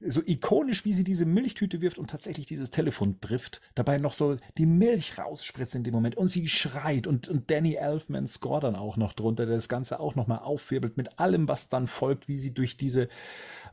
So 0.00 0.20
ikonisch, 0.26 0.84
wie 0.84 0.92
sie 0.92 1.04
diese 1.04 1.24
Milchtüte 1.24 1.80
wirft 1.80 1.98
und 1.98 2.10
tatsächlich 2.10 2.44
dieses 2.44 2.70
Telefon 2.70 3.20
trifft, 3.20 3.62
dabei 3.74 3.96
noch 3.96 4.12
so 4.12 4.36
die 4.58 4.66
Milch 4.66 5.16
rausspritzt 5.16 5.74
in 5.74 5.84
dem 5.84 5.94
Moment 5.94 6.16
und 6.18 6.28
sie 6.28 6.48
schreit 6.48 7.06
und, 7.06 7.28
und 7.28 7.50
Danny 7.50 7.74
Elfman 7.74 8.26
score 8.26 8.60
dann 8.60 8.76
auch 8.76 8.98
noch 8.98 9.14
drunter, 9.14 9.46
der 9.46 9.54
das 9.54 9.70
Ganze 9.70 9.98
auch 10.00 10.16
nochmal 10.16 10.40
aufwirbelt 10.40 10.98
mit 10.98 11.18
allem, 11.18 11.48
was 11.48 11.70
dann 11.70 11.86
folgt, 11.86 12.28
wie 12.28 12.36
sie 12.36 12.52
durch 12.52 12.76
diese 12.76 13.08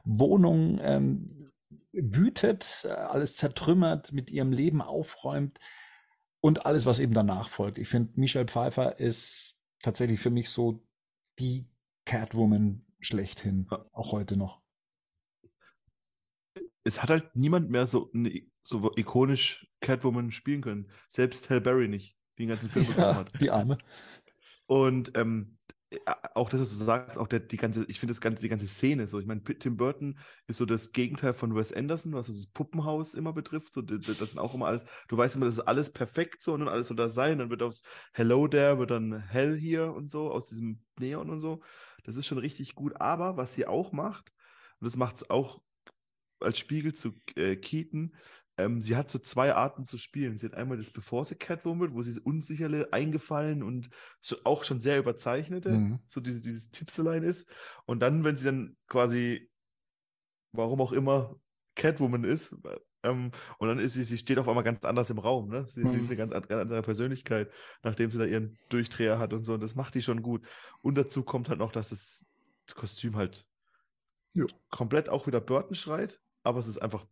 Wohnung 0.05 0.79
ähm, 0.81 1.51
wütet, 1.91 2.85
äh, 2.87 2.93
alles 2.93 3.35
zertrümmert, 3.35 4.13
mit 4.13 4.31
ihrem 4.31 4.53
Leben 4.53 4.81
aufräumt 4.81 5.59
und 6.39 6.65
alles, 6.65 6.85
was 6.85 6.99
eben 6.99 7.13
danach 7.13 7.49
folgt. 7.49 7.79
Ich 7.79 7.89
finde, 7.89 8.13
Michelle 8.15 8.45
Pfeiffer 8.45 8.99
ist 8.99 9.56
tatsächlich 9.81 10.19
für 10.19 10.29
mich 10.29 10.49
so 10.49 10.83
die 11.39 11.67
Catwoman 12.05 12.85
schlechthin, 12.99 13.67
Ja. 13.71 13.85
auch 13.91 14.11
heute 14.11 14.37
noch. 14.37 14.61
Es 16.83 17.01
hat 17.03 17.09
halt 17.09 17.35
niemand 17.35 17.69
mehr 17.69 17.85
so, 17.87 18.09
eine, 18.13 18.41
so 18.63 18.91
ikonisch 18.95 19.67
Catwoman 19.81 20.31
spielen 20.31 20.61
können. 20.61 20.91
Selbst 21.09 21.49
Hal 21.49 21.61
Berry 21.61 21.87
nicht, 21.87 22.17
die 22.37 22.43
den 22.43 22.49
ganzen 22.49 22.69
Film 22.69 22.85
bekommen 22.87 23.05
Ja, 23.07 23.15
hat. 23.15 23.41
die 23.41 23.51
Arme. 23.51 23.77
Und 24.67 25.11
ähm, 25.15 25.57
auch 26.33 26.49
das, 26.49 26.59
was 26.59 26.77
du 26.77 26.83
sagst, 26.83 27.17
auch 27.17 27.27
der, 27.27 27.39
die 27.39 27.55
ganze, 27.55 27.85
ich 27.87 27.99
finde 27.99 28.11
das 28.11 28.19
ganze, 28.19 28.41
die 28.41 28.49
ganze 28.49 28.67
Szene 28.67 29.07
so. 29.07 29.19
Ich 29.19 29.25
meine, 29.25 29.41
Tim 29.41 29.77
Burton 29.77 30.19
ist 30.47 30.57
so 30.57 30.65
das 30.65 30.91
Gegenteil 30.91 31.33
von 31.33 31.55
Wes 31.55 31.71
Anderson, 31.71 32.13
was 32.13 32.27
das 32.27 32.47
Puppenhaus 32.47 33.13
immer 33.13 33.31
betrifft. 33.31 33.73
So, 33.73 33.81
das, 33.81 34.05
sind 34.05 34.39
auch 34.39 34.53
immer 34.53 34.67
alles, 34.67 34.83
du 35.07 35.17
weißt 35.17 35.35
immer, 35.35 35.45
das 35.45 35.55
ist 35.55 35.61
alles 35.61 35.91
perfekt 35.93 36.41
so 36.41 36.53
und 36.53 36.61
dann 36.61 36.69
alles 36.69 36.87
so 36.87 36.93
da 36.93 37.07
sein. 37.07 37.39
Dann 37.39 37.49
wird 37.49 37.63
aus 37.63 37.83
Hello 38.11 38.47
there, 38.47 38.79
wird 38.79 38.91
dann 38.91 39.17
Hell 39.17 39.57
here 39.57 39.91
und 39.93 40.09
so, 40.09 40.29
aus 40.29 40.49
diesem 40.49 40.81
Neon 40.99 41.29
und 41.29 41.39
so. 41.39 41.61
Das 42.03 42.17
ist 42.17 42.27
schon 42.27 42.37
richtig 42.37 42.75
gut. 42.75 42.99
Aber 42.99 43.37
was 43.37 43.53
sie 43.53 43.65
auch 43.65 43.93
macht, 43.93 44.33
und 44.79 44.85
das 44.85 44.97
macht 44.97 45.17
es 45.17 45.29
auch 45.29 45.61
als 46.39 46.59
Spiegel 46.59 46.93
zu 46.93 47.13
äh, 47.35 47.55
Keaton, 47.55 48.13
ähm, 48.57 48.81
sie 48.81 48.95
hat 48.95 49.09
so 49.11 49.19
zwei 49.19 49.53
Arten 49.53 49.85
zu 49.85 49.97
spielen. 49.97 50.37
Sie 50.39 50.45
hat 50.47 50.55
einmal 50.55 50.77
das 50.77 50.91
Bevor 50.91 51.25
sie 51.25 51.35
Catwoman, 51.35 51.93
wo 51.93 52.01
sie 52.01 52.11
das 52.13 52.19
Unsichere 52.19 52.89
eingefallen 52.91 53.63
und 53.63 53.89
so 54.21 54.37
auch 54.45 54.63
schon 54.63 54.79
sehr 54.79 54.99
überzeichnete, 54.99 55.85
Mhm. 55.85 55.99
so 56.07 56.21
dieses, 56.21 56.41
dieses 56.41 56.71
Tipselein 56.71 57.23
ist. 57.23 57.49
Und 57.85 57.99
dann, 58.01 58.23
wenn 58.23 58.37
sie 58.37 58.45
dann 58.45 58.77
quasi, 58.87 59.49
warum 60.51 60.81
auch 60.81 60.91
immer, 60.91 61.35
Catwoman 61.75 62.23
ist, 62.23 62.55
Ähm, 63.03 63.31
und 63.59 63.67
dann 63.67 63.77
ist 63.79 63.93
sie, 63.93 64.03
sie 64.03 64.17
steht 64.17 64.39
auf 64.39 64.47
einmal 64.47 64.63
ganz 64.63 64.83
anders 64.83 65.09
im 65.11 65.19
Raum, 65.19 65.49
ne? 65.49 65.67
Sie, 65.71 65.85
sie 65.85 65.99
ist 65.99 66.07
Mhm. 66.07 66.09
eine 66.09 66.17
ganz, 66.17 66.31
ganz 66.47 66.61
andere 66.63 66.81
Persönlichkeit, 66.81 67.51
nachdem 67.83 68.09
sie 68.11 68.17
da 68.17 68.25
ihren 68.25 68.57
Durchdreher 68.69 69.19
hat 69.19 69.33
und 69.33 69.43
so. 69.45 69.53
Und 69.53 69.61
das 69.61 69.75
macht 69.75 69.93
die 69.95 70.01
schon 70.01 70.23
gut. 70.23 70.47
Und 70.81 70.95
dazu 70.97 71.23
kommt 71.23 71.47
halt 71.49 71.59
noch, 71.59 71.71
dass 71.71 71.89
das, 71.89 72.25
Kostüm 72.75 73.15
halt 73.15 73.45
Ja. 74.33 74.47
komplett 74.69 75.09
auch 75.09 75.27
wieder 75.27 75.41
Burton 75.41 75.75
schreit, 75.75 76.19
aber 76.43 76.59
es 76.59 76.67
ist 76.67 76.77
einfach 76.81 77.05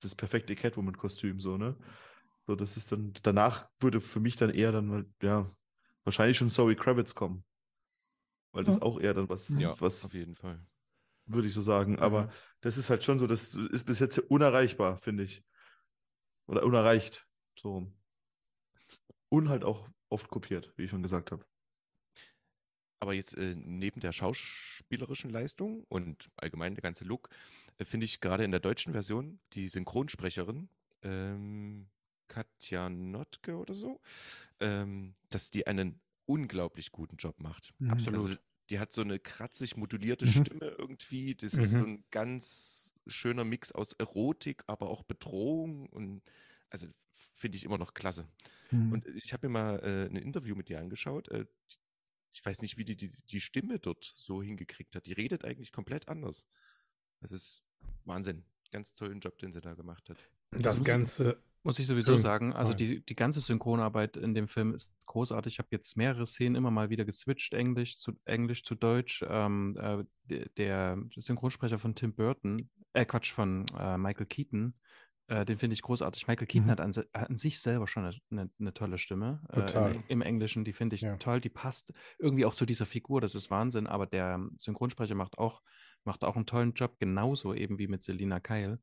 das 0.00 0.14
perfekte 0.14 0.54
Catwoman-Kostüm, 0.54 1.40
so, 1.40 1.56
ne? 1.56 1.76
So, 2.46 2.56
das 2.56 2.76
ist 2.76 2.92
dann, 2.92 3.12
danach 3.22 3.68
würde 3.80 4.00
für 4.00 4.20
mich 4.20 4.36
dann 4.36 4.50
eher 4.50 4.72
dann, 4.72 4.86
mal, 4.86 5.06
ja, 5.22 5.48
wahrscheinlich 6.04 6.38
schon 6.38 6.50
Zoe 6.50 6.74
Kravitz 6.74 7.14
kommen. 7.14 7.44
Weil 8.52 8.64
das 8.64 8.76
Ja. 8.76 8.82
auch 8.82 8.98
eher 9.00 9.14
dann 9.14 9.28
was, 9.28 9.56
Ja, 9.56 9.80
was 9.80 10.04
auf 10.04 10.14
jeden 10.14 10.34
Fall. 10.34 10.60
würde 11.26 11.48
ich 11.48 11.54
so 11.54 11.62
sagen. 11.62 11.98
Aber 11.98 12.26
Mhm. 12.26 12.30
das 12.60 12.76
ist 12.76 12.90
halt 12.90 13.04
schon 13.04 13.18
so, 13.18 13.26
das 13.26 13.54
ist 13.54 13.84
bis 13.84 14.00
jetzt 14.00 14.18
unerreichbar, 14.18 14.96
finde 14.98 15.24
ich. 15.24 15.44
Oder 16.46 16.64
unerreicht. 16.64 17.26
So. 17.58 17.70
rum. 17.72 17.92
Und 19.28 19.48
halt 19.48 19.64
auch 19.64 19.88
oft 20.08 20.28
kopiert, 20.28 20.72
wie 20.76 20.84
ich 20.84 20.90
schon 20.90 21.02
gesagt 21.02 21.30
habe. 21.30 21.44
Aber 23.02 23.14
jetzt 23.14 23.36
äh, 23.38 23.54
neben 23.56 24.00
der 24.00 24.12
schauspielerischen 24.12 25.30
Leistung 25.30 25.84
und 25.88 26.28
allgemein 26.36 26.74
der 26.74 26.82
ganze 26.82 27.04
Look, 27.04 27.30
finde 27.84 28.06
ich 28.06 28.20
gerade 28.20 28.44
in 28.44 28.50
der 28.50 28.60
deutschen 28.60 28.92
Version 28.92 29.40
die 29.52 29.68
Synchronsprecherin, 29.68 30.68
ähm, 31.02 31.88
Katja 32.28 32.88
Notke 32.88 33.56
oder 33.56 33.74
so, 33.74 34.00
ähm, 34.60 35.14
dass 35.30 35.50
die 35.50 35.66
einen 35.66 36.00
unglaublich 36.26 36.92
guten 36.92 37.16
Job 37.16 37.40
macht. 37.40 37.74
Mhm. 37.78 37.90
Absolut. 37.90 38.20
Also, 38.26 38.36
die 38.68 38.78
hat 38.78 38.92
so 38.92 39.02
eine 39.02 39.18
kratzig 39.18 39.76
modulierte 39.76 40.26
Mhm. 40.26 40.30
Stimme 40.30 40.66
irgendwie. 40.78 41.34
Das 41.34 41.54
ist 41.54 41.72
so 41.72 41.78
Mhm. 41.78 41.84
ein 41.84 42.04
ganz 42.10 42.94
schöner 43.06 43.44
Mix 43.44 43.72
aus 43.72 43.94
Erotik, 43.94 44.62
aber 44.68 44.90
auch 44.90 45.02
Bedrohung 45.02 45.88
und 45.88 46.22
also 46.68 46.86
finde 47.10 47.56
ich 47.58 47.64
immer 47.64 47.78
noch 47.78 47.94
klasse. 47.94 48.28
Mhm. 48.70 48.92
Und 48.92 49.06
ich 49.06 49.32
habe 49.32 49.48
mir 49.48 49.52
mal 49.54 49.80
äh, 49.80 50.06
ein 50.06 50.14
Interview 50.16 50.54
mit 50.54 50.70
ihr 50.70 50.78
angeschaut. 50.78 51.28
Äh, 51.30 51.46
ich 52.32 52.44
weiß 52.46 52.62
nicht, 52.62 52.76
wie 52.78 52.84
die, 52.84 52.96
die 52.96 53.10
die 53.10 53.40
Stimme 53.40 53.80
dort 53.80 54.04
so 54.04 54.40
hingekriegt 54.40 54.94
hat. 54.94 55.06
Die 55.06 55.12
redet 55.12 55.44
eigentlich 55.44 55.72
komplett 55.72 56.08
anders. 56.08 56.46
Das 57.20 57.32
ist 57.32 57.64
Wahnsinn. 58.04 58.44
Ganz 58.72 58.94
tollen 58.94 59.20
Job, 59.20 59.38
den 59.38 59.52
sie 59.52 59.60
da 59.60 59.74
gemacht 59.74 60.08
hat. 60.10 60.16
Das 60.52 60.78
muss- 60.78 60.84
Ganze. 60.84 61.42
Muss 61.62 61.78
ich 61.78 61.86
sowieso 61.86 62.12
Schön. 62.12 62.22
sagen. 62.22 62.52
Also 62.54 62.72
die, 62.72 63.04
die 63.04 63.14
ganze 63.14 63.40
Synchronarbeit 63.40 64.16
in 64.16 64.32
dem 64.32 64.48
Film 64.48 64.72
ist 64.72 64.94
großartig. 65.04 65.52
Ich 65.54 65.58
habe 65.58 65.68
jetzt 65.72 65.94
mehrere 65.94 66.24
Szenen 66.24 66.54
immer 66.54 66.70
mal 66.70 66.88
wieder 66.88 67.04
geswitcht, 67.04 67.52
Englisch 67.52 67.98
zu 67.98 68.12
Englisch 68.24 68.64
zu 68.64 68.74
Deutsch. 68.74 69.22
Ähm, 69.28 69.76
äh, 69.78 70.04
der, 70.56 70.96
Synchronsprecher 71.16 71.78
von 71.78 71.94
Tim 71.94 72.14
Burton, 72.14 72.70
äh 72.94 73.04
Quatsch, 73.04 73.32
von 73.32 73.66
äh, 73.78 73.98
Michael 73.98 74.24
Keaton, 74.24 74.72
äh, 75.26 75.44
den 75.44 75.58
finde 75.58 75.74
ich 75.74 75.82
großartig. 75.82 76.26
Michael 76.28 76.46
Keaton 76.46 76.66
Mhm. 76.68 76.70
hat 76.70 76.80
an, 76.80 76.92
an 77.12 77.36
sich 77.36 77.60
selber 77.60 77.86
schon 77.86 78.06
eine, 78.06 78.16
eine, 78.30 78.50
eine 78.58 78.72
tolle 78.72 78.96
Stimme 78.96 79.42
äh, 79.50 79.56
Total. 79.56 79.94
im, 79.96 80.04
im 80.08 80.22
Englischen. 80.22 80.64
Die 80.64 80.72
finde 80.72 80.96
ich 80.96 81.02
Ja. 81.02 81.16
toll. 81.18 81.42
Die 81.42 81.50
passt 81.50 81.92
irgendwie 82.18 82.46
auch 82.46 82.54
zu 82.54 82.64
dieser 82.64 82.86
Figur. 82.86 83.20
Das 83.20 83.34
ist 83.34 83.50
Wahnsinn. 83.50 83.86
Aber 83.86 84.06
der 84.06 84.40
Synchronsprecher 84.56 85.14
macht 85.14 85.36
auch, 85.36 85.60
macht 86.04 86.24
auch 86.24 86.36
einen 86.36 86.46
tollen 86.46 86.72
Job, 86.72 86.98
genauso 86.98 87.54
eben 87.54 87.78
wie 87.78 87.88
mit 87.88 88.02
Selina 88.02 88.40
Kyle. 88.40 88.78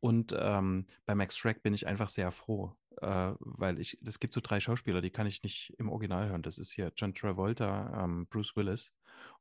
Und 0.00 0.34
ähm, 0.38 0.86
bei 1.06 1.14
Max 1.14 1.36
Schreck 1.36 1.62
bin 1.62 1.74
ich 1.74 1.86
einfach 1.86 2.08
sehr 2.08 2.32
froh, 2.32 2.74
äh, 3.00 3.32
weil 3.38 3.78
ich, 3.78 3.98
es 4.04 4.18
gibt 4.18 4.34
so 4.34 4.40
drei 4.42 4.58
Schauspieler, 4.58 5.00
die 5.00 5.10
kann 5.10 5.26
ich 5.26 5.42
nicht 5.42 5.74
im 5.78 5.88
Original 5.88 6.28
hören. 6.28 6.42
Das 6.42 6.58
ist 6.58 6.72
hier 6.72 6.92
John 6.96 7.14
Travolta, 7.14 8.02
ähm, 8.02 8.26
Bruce 8.26 8.56
Willis 8.56 8.92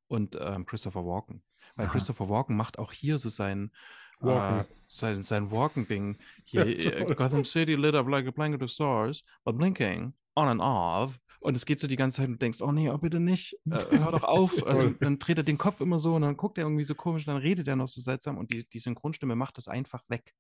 und 0.08 0.38
ähm, 0.40 0.66
Christopher 0.66 1.06
Walken. 1.06 1.42
Weil 1.76 1.88
Aha. 1.88 1.94
Christopher 1.94 2.30
Walken 2.30 2.56
macht 2.56 2.78
auch 2.78 2.92
hier 2.92 3.18
so 3.18 3.30
sein 3.30 3.72
Walken. 4.20 4.60
Äh, 4.60 4.76
sein, 4.88 5.24
sein 5.24 5.52
Walken-Ding. 5.52 6.18
Hier, 6.46 6.66
äh, 6.66 7.16
Gotham 7.16 7.46
City 7.46 7.76
lit 7.76 7.96
up 7.96 8.08
like 8.08 8.28
a 8.28 8.32
blanket 8.32 8.62
of 8.62 8.70
stars, 8.70 9.24
but 9.44 9.58
blinking 9.58 10.14
on 10.36 10.48
and 10.48 10.62
off. 10.62 11.20
Und 11.42 11.58
es 11.58 11.66
geht 11.66 11.80
so 11.80 11.88
die 11.88 11.96
ganze 11.96 12.18
Zeit 12.18 12.28
und 12.28 12.34
du 12.34 12.38
denkst, 12.40 12.62
oh 12.62 12.72
nee, 12.72 12.90
oh 12.90 12.98
bitte 13.00 13.20
nicht, 13.20 13.58
äh, 13.70 13.80
hör 14.06 14.12
doch 14.12 14.24
auf. 14.24 14.66
Also 14.66 14.92
dann 14.92 15.18
dreht 15.20 15.38
er 15.40 15.44
den 15.44 15.58
Kopf 15.58 15.82
immer 15.82 15.98
so 16.00 16.16
und 16.16 16.22
dann 16.22 16.38
guckt 16.38 16.58
er 16.60 16.66
irgendwie 16.66 16.84
so 16.84 16.94
komisch, 16.96 17.26
dann 17.26 17.38
redet 17.38 17.68
er 17.68 17.76
noch 17.76 17.88
so 17.88 18.00
seltsam 18.00 18.38
und 18.38 18.52
die, 18.54 18.68
die 18.70 18.80
Synchronstimme 18.80 19.36
macht 19.36 19.58
das 19.58 19.68
einfach 19.68 20.04
weg. 20.08 20.36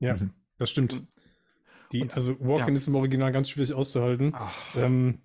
Ja, 0.00 0.16
Mhm. 0.16 0.30
das 0.58 0.70
stimmt. 0.70 1.02
Die, 1.92 2.02
und- 2.02 2.14
also 2.16 2.38
Walken 2.40 2.68
ja. 2.70 2.74
ist 2.74 2.88
im 2.88 2.94
Original 2.96 3.30
ganz 3.32 3.50
schwierig 3.50 3.72
auszuhalten. 3.72 4.32
Ach, 4.34 4.76
Ähm, 4.76 5.22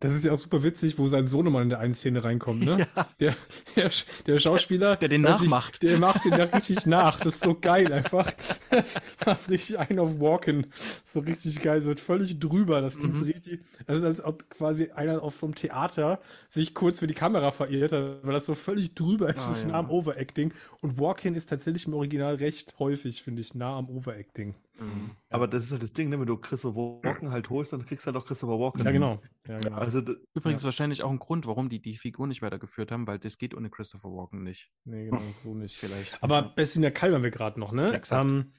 das 0.00 0.12
ist 0.14 0.24
ja 0.24 0.32
auch 0.32 0.38
super 0.38 0.62
witzig, 0.62 0.98
wo 0.98 1.06
sein 1.06 1.28
Sohnemann 1.28 1.64
in 1.64 1.68
der 1.68 1.78
einen 1.78 1.94
Szene 1.94 2.24
reinkommt, 2.24 2.64
ne? 2.64 2.86
ja. 2.96 3.06
Der, 3.20 3.36
der, 3.76 3.90
der 4.26 4.38
Schauspieler, 4.38 4.96
Der 4.96 5.08
den 5.08 5.22
weiß 5.22 5.40
nachmacht. 5.42 5.82
der 5.82 5.98
macht 6.00 6.24
den 6.24 6.32
da 6.32 6.44
richtig 6.44 6.86
nach. 6.86 7.20
Das 7.20 7.34
ist 7.34 7.42
so 7.42 7.54
geil 7.54 7.92
einfach. 7.92 8.32
Das 8.70 8.94
macht 9.26 9.48
richtig 9.50 9.78
einen 9.78 9.98
auf 9.98 10.18
Walken. 10.18 10.66
So 11.04 11.20
richtig 11.20 11.60
geil, 11.62 11.80
so 11.82 11.94
völlig 11.94 12.40
drüber. 12.40 12.80
Das 12.80 12.98
klingt 12.98 13.16
so 13.16 13.24
Mhm. 13.24 13.30
richtig. 13.32 13.60
Das 13.86 13.98
ist, 13.98 14.04
als 14.04 14.24
ob 14.24 14.48
quasi 14.50 14.90
einer 14.90 15.22
auch 15.22 15.32
vom 15.32 15.54
Theater 15.54 16.20
sich 16.48 16.74
kurz 16.74 17.00
für 17.00 17.06
die 17.06 17.14
Kamera 17.14 17.50
verirrt 17.50 17.92
hat, 17.92 18.20
weil 18.22 18.32
das 18.32 18.46
so 18.46 18.54
völlig 18.54 18.94
drüber 18.94 19.28
ist. 19.28 19.44
Ah, 19.44 19.48
das 19.50 19.58
ist 19.58 19.64
ja. 19.64 19.70
nah 19.72 19.78
am 19.80 19.90
Overacting. 19.90 20.52
Und 20.80 20.98
Walken 20.98 21.34
ist 21.34 21.50
tatsächlich 21.50 21.86
im 21.86 21.94
Original 21.94 22.36
recht 22.36 22.74
häufig, 22.78 23.22
finde 23.22 23.42
ich, 23.42 23.54
nah 23.54 23.76
am 23.76 23.88
Overacting. 23.90 24.54
Mhm. 24.80 25.10
Aber 25.28 25.46
das 25.46 25.64
ist 25.64 25.72
halt 25.72 25.82
das 25.82 25.92
Ding, 25.92 26.08
ne? 26.08 26.18
wenn 26.18 26.26
du 26.26 26.36
Christopher 26.36 26.76
Walken 26.76 27.30
halt 27.30 27.50
holst, 27.50 27.72
dann 27.72 27.84
kriegst 27.84 28.06
du 28.06 28.08
halt 28.08 28.16
auch 28.16 28.26
Christopher 28.26 28.58
Walken. 28.58 28.84
Ja, 28.84 28.90
genau. 28.90 29.20
Ja, 29.46 29.58
genau. 29.58 29.76
Also, 29.76 30.02
Übrigens 30.34 30.64
wahrscheinlich 30.64 31.02
auch 31.02 31.10
ein 31.10 31.18
Grund, 31.18 31.46
warum 31.46 31.68
die 31.68 31.80
die 31.80 31.96
Figur 31.96 32.26
nicht 32.26 32.42
weitergeführt 32.42 32.90
haben, 32.90 33.06
weil 33.06 33.18
das 33.18 33.38
geht 33.38 33.54
ohne 33.54 33.70
Christopher 33.70 34.08
Walken 34.08 34.42
nicht. 34.42 34.70
Nee, 34.84 35.04
genau, 35.04 35.20
so 35.42 35.54
nicht. 35.54 35.76
Vielleicht. 35.76 36.22
Aber 36.22 36.42
Bessina 36.42 36.90
Kall 36.90 37.12
waren 37.12 37.22
wir 37.22 37.30
gerade 37.30 37.60
noch, 37.60 37.72
ne? 37.72 37.92
Exakt. 37.92 38.30
Ähm, 38.30 38.52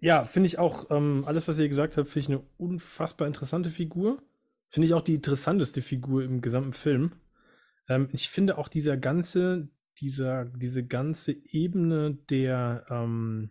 ja, 0.00 0.24
finde 0.24 0.48
ich 0.48 0.58
auch, 0.58 0.90
ähm, 0.90 1.24
alles, 1.26 1.48
was 1.48 1.58
ihr 1.58 1.68
gesagt 1.68 1.96
habt, 1.96 2.08
finde 2.08 2.20
ich 2.20 2.28
eine 2.28 2.46
unfassbar 2.58 3.26
interessante 3.26 3.70
Figur. 3.70 4.20
Finde 4.68 4.86
ich 4.86 4.94
auch 4.94 5.02
die 5.02 5.14
interessanteste 5.14 5.80
Figur 5.80 6.24
im 6.24 6.40
gesamten 6.40 6.72
Film. 6.72 7.12
Ähm, 7.88 8.08
ich 8.12 8.28
finde 8.28 8.58
auch 8.58 8.68
dieser 8.68 8.96
ganze, 8.96 9.68
dieser, 10.00 10.46
diese 10.46 10.86
ganze 10.86 11.32
Ebene 11.32 12.18
der, 12.30 12.84
ähm, 12.90 13.50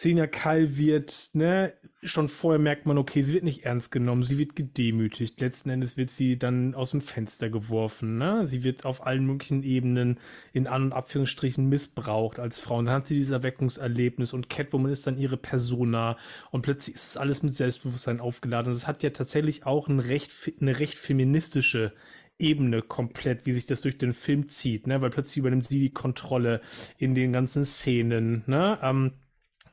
Selina 0.00 0.28
Kall 0.28 0.76
wird, 0.78 1.30
ne, 1.32 1.72
schon 2.04 2.28
vorher 2.28 2.60
merkt 2.60 2.86
man, 2.86 2.98
okay, 2.98 3.20
sie 3.22 3.34
wird 3.34 3.42
nicht 3.42 3.64
ernst 3.64 3.90
genommen, 3.90 4.22
sie 4.22 4.38
wird 4.38 4.54
gedemütigt. 4.54 5.40
Letzten 5.40 5.70
Endes 5.70 5.96
wird 5.96 6.10
sie 6.10 6.38
dann 6.38 6.76
aus 6.76 6.92
dem 6.92 7.00
Fenster 7.00 7.50
geworfen, 7.50 8.16
ne? 8.16 8.46
Sie 8.46 8.62
wird 8.62 8.84
auf 8.84 9.04
allen 9.04 9.26
möglichen 9.26 9.64
Ebenen 9.64 10.20
in 10.52 10.68
An- 10.68 10.84
und 10.84 10.92
Abführungsstrichen 10.92 11.68
missbraucht 11.68 12.38
als 12.38 12.60
Frau. 12.60 12.76
Und 12.76 12.84
dann 12.84 12.94
hat 12.94 13.08
sie 13.08 13.16
dieses 13.16 13.32
Erweckungserlebnis 13.32 14.32
und 14.34 14.48
Catwoman 14.48 14.92
ist 14.92 15.04
dann 15.08 15.18
ihre 15.18 15.36
Persona 15.36 16.16
und 16.52 16.62
plötzlich 16.62 16.94
ist 16.94 17.08
es 17.08 17.16
alles 17.16 17.42
mit 17.42 17.56
Selbstbewusstsein 17.56 18.20
aufgeladen. 18.20 18.70
Und 18.70 18.76
es 18.76 18.86
hat 18.86 19.02
ja 19.02 19.10
tatsächlich 19.10 19.66
auch 19.66 19.88
ein 19.88 19.98
recht, 19.98 20.30
eine 20.60 20.78
recht 20.78 20.96
feministische 20.96 21.92
Ebene 22.38 22.82
komplett, 22.82 23.46
wie 23.46 23.52
sich 23.52 23.66
das 23.66 23.80
durch 23.80 23.98
den 23.98 24.12
Film 24.12 24.48
zieht, 24.48 24.86
ne? 24.86 25.00
Weil 25.00 25.10
plötzlich 25.10 25.38
übernimmt 25.38 25.66
sie 25.66 25.80
die 25.80 25.92
Kontrolle 25.92 26.60
in 26.98 27.16
den 27.16 27.32
ganzen 27.32 27.64
Szenen, 27.64 28.44
ne? 28.46 28.78
Ähm, 28.80 29.14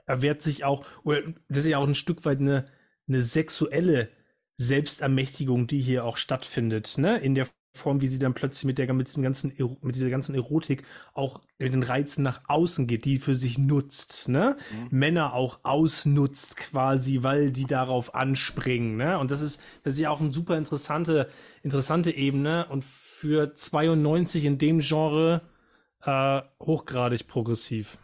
er 0.05 0.21
wehrt 0.21 0.41
sich 0.41 0.63
auch, 0.63 0.85
oder 1.03 1.21
das 1.49 1.65
ist 1.65 1.71
ja 1.71 1.77
auch 1.77 1.87
ein 1.87 1.95
Stück 1.95 2.25
weit 2.25 2.39
eine, 2.39 2.65
eine 3.07 3.23
sexuelle 3.23 4.09
Selbstermächtigung, 4.57 5.67
die 5.67 5.79
hier 5.79 6.05
auch 6.05 6.17
stattfindet, 6.17 6.97
ne? 6.97 7.17
In 7.19 7.35
der 7.35 7.47
Form, 7.73 7.99
wie 7.99 8.07
sie 8.07 8.19
dann 8.19 8.33
plötzlich 8.33 8.63
mit 8.63 8.77
der 8.77 8.93
mit 8.93 9.07
diesem 9.07 9.21
ganzen 9.21 9.51
mit 9.81 9.95
dieser 9.95 10.09
ganzen 10.09 10.33
Erotik 10.33 10.83
auch 11.13 11.41
mit 11.57 11.73
den 11.73 11.83
Reizen 11.83 12.23
nach 12.23 12.41
außen 12.47 12.87
geht, 12.87 13.05
die 13.05 13.19
für 13.19 13.35
sich 13.35 13.57
nutzt, 13.57 14.29
ne? 14.29 14.55
Männer 14.91 15.33
auch 15.33 15.59
ausnutzt 15.63 16.55
quasi, 16.57 17.21
weil 17.21 17.51
die 17.51 17.65
darauf 17.65 18.15
anspringen, 18.15 18.95
ne? 18.95 19.19
Und 19.19 19.29
das 19.31 19.41
ist 19.41 19.61
das 19.83 19.95
ist 19.95 19.99
ja 19.99 20.09
auch 20.09 20.21
eine 20.21 20.33
super 20.33 20.57
interessante 20.57 21.29
interessante 21.63 22.11
Ebene 22.11 22.67
und 22.69 22.85
für 22.85 23.53
92 23.55 24.45
in 24.45 24.57
dem 24.57 24.79
Genre 24.79 25.41
äh, 26.01 26.41
hochgradig 26.61 27.27
progressiv. 27.27 27.97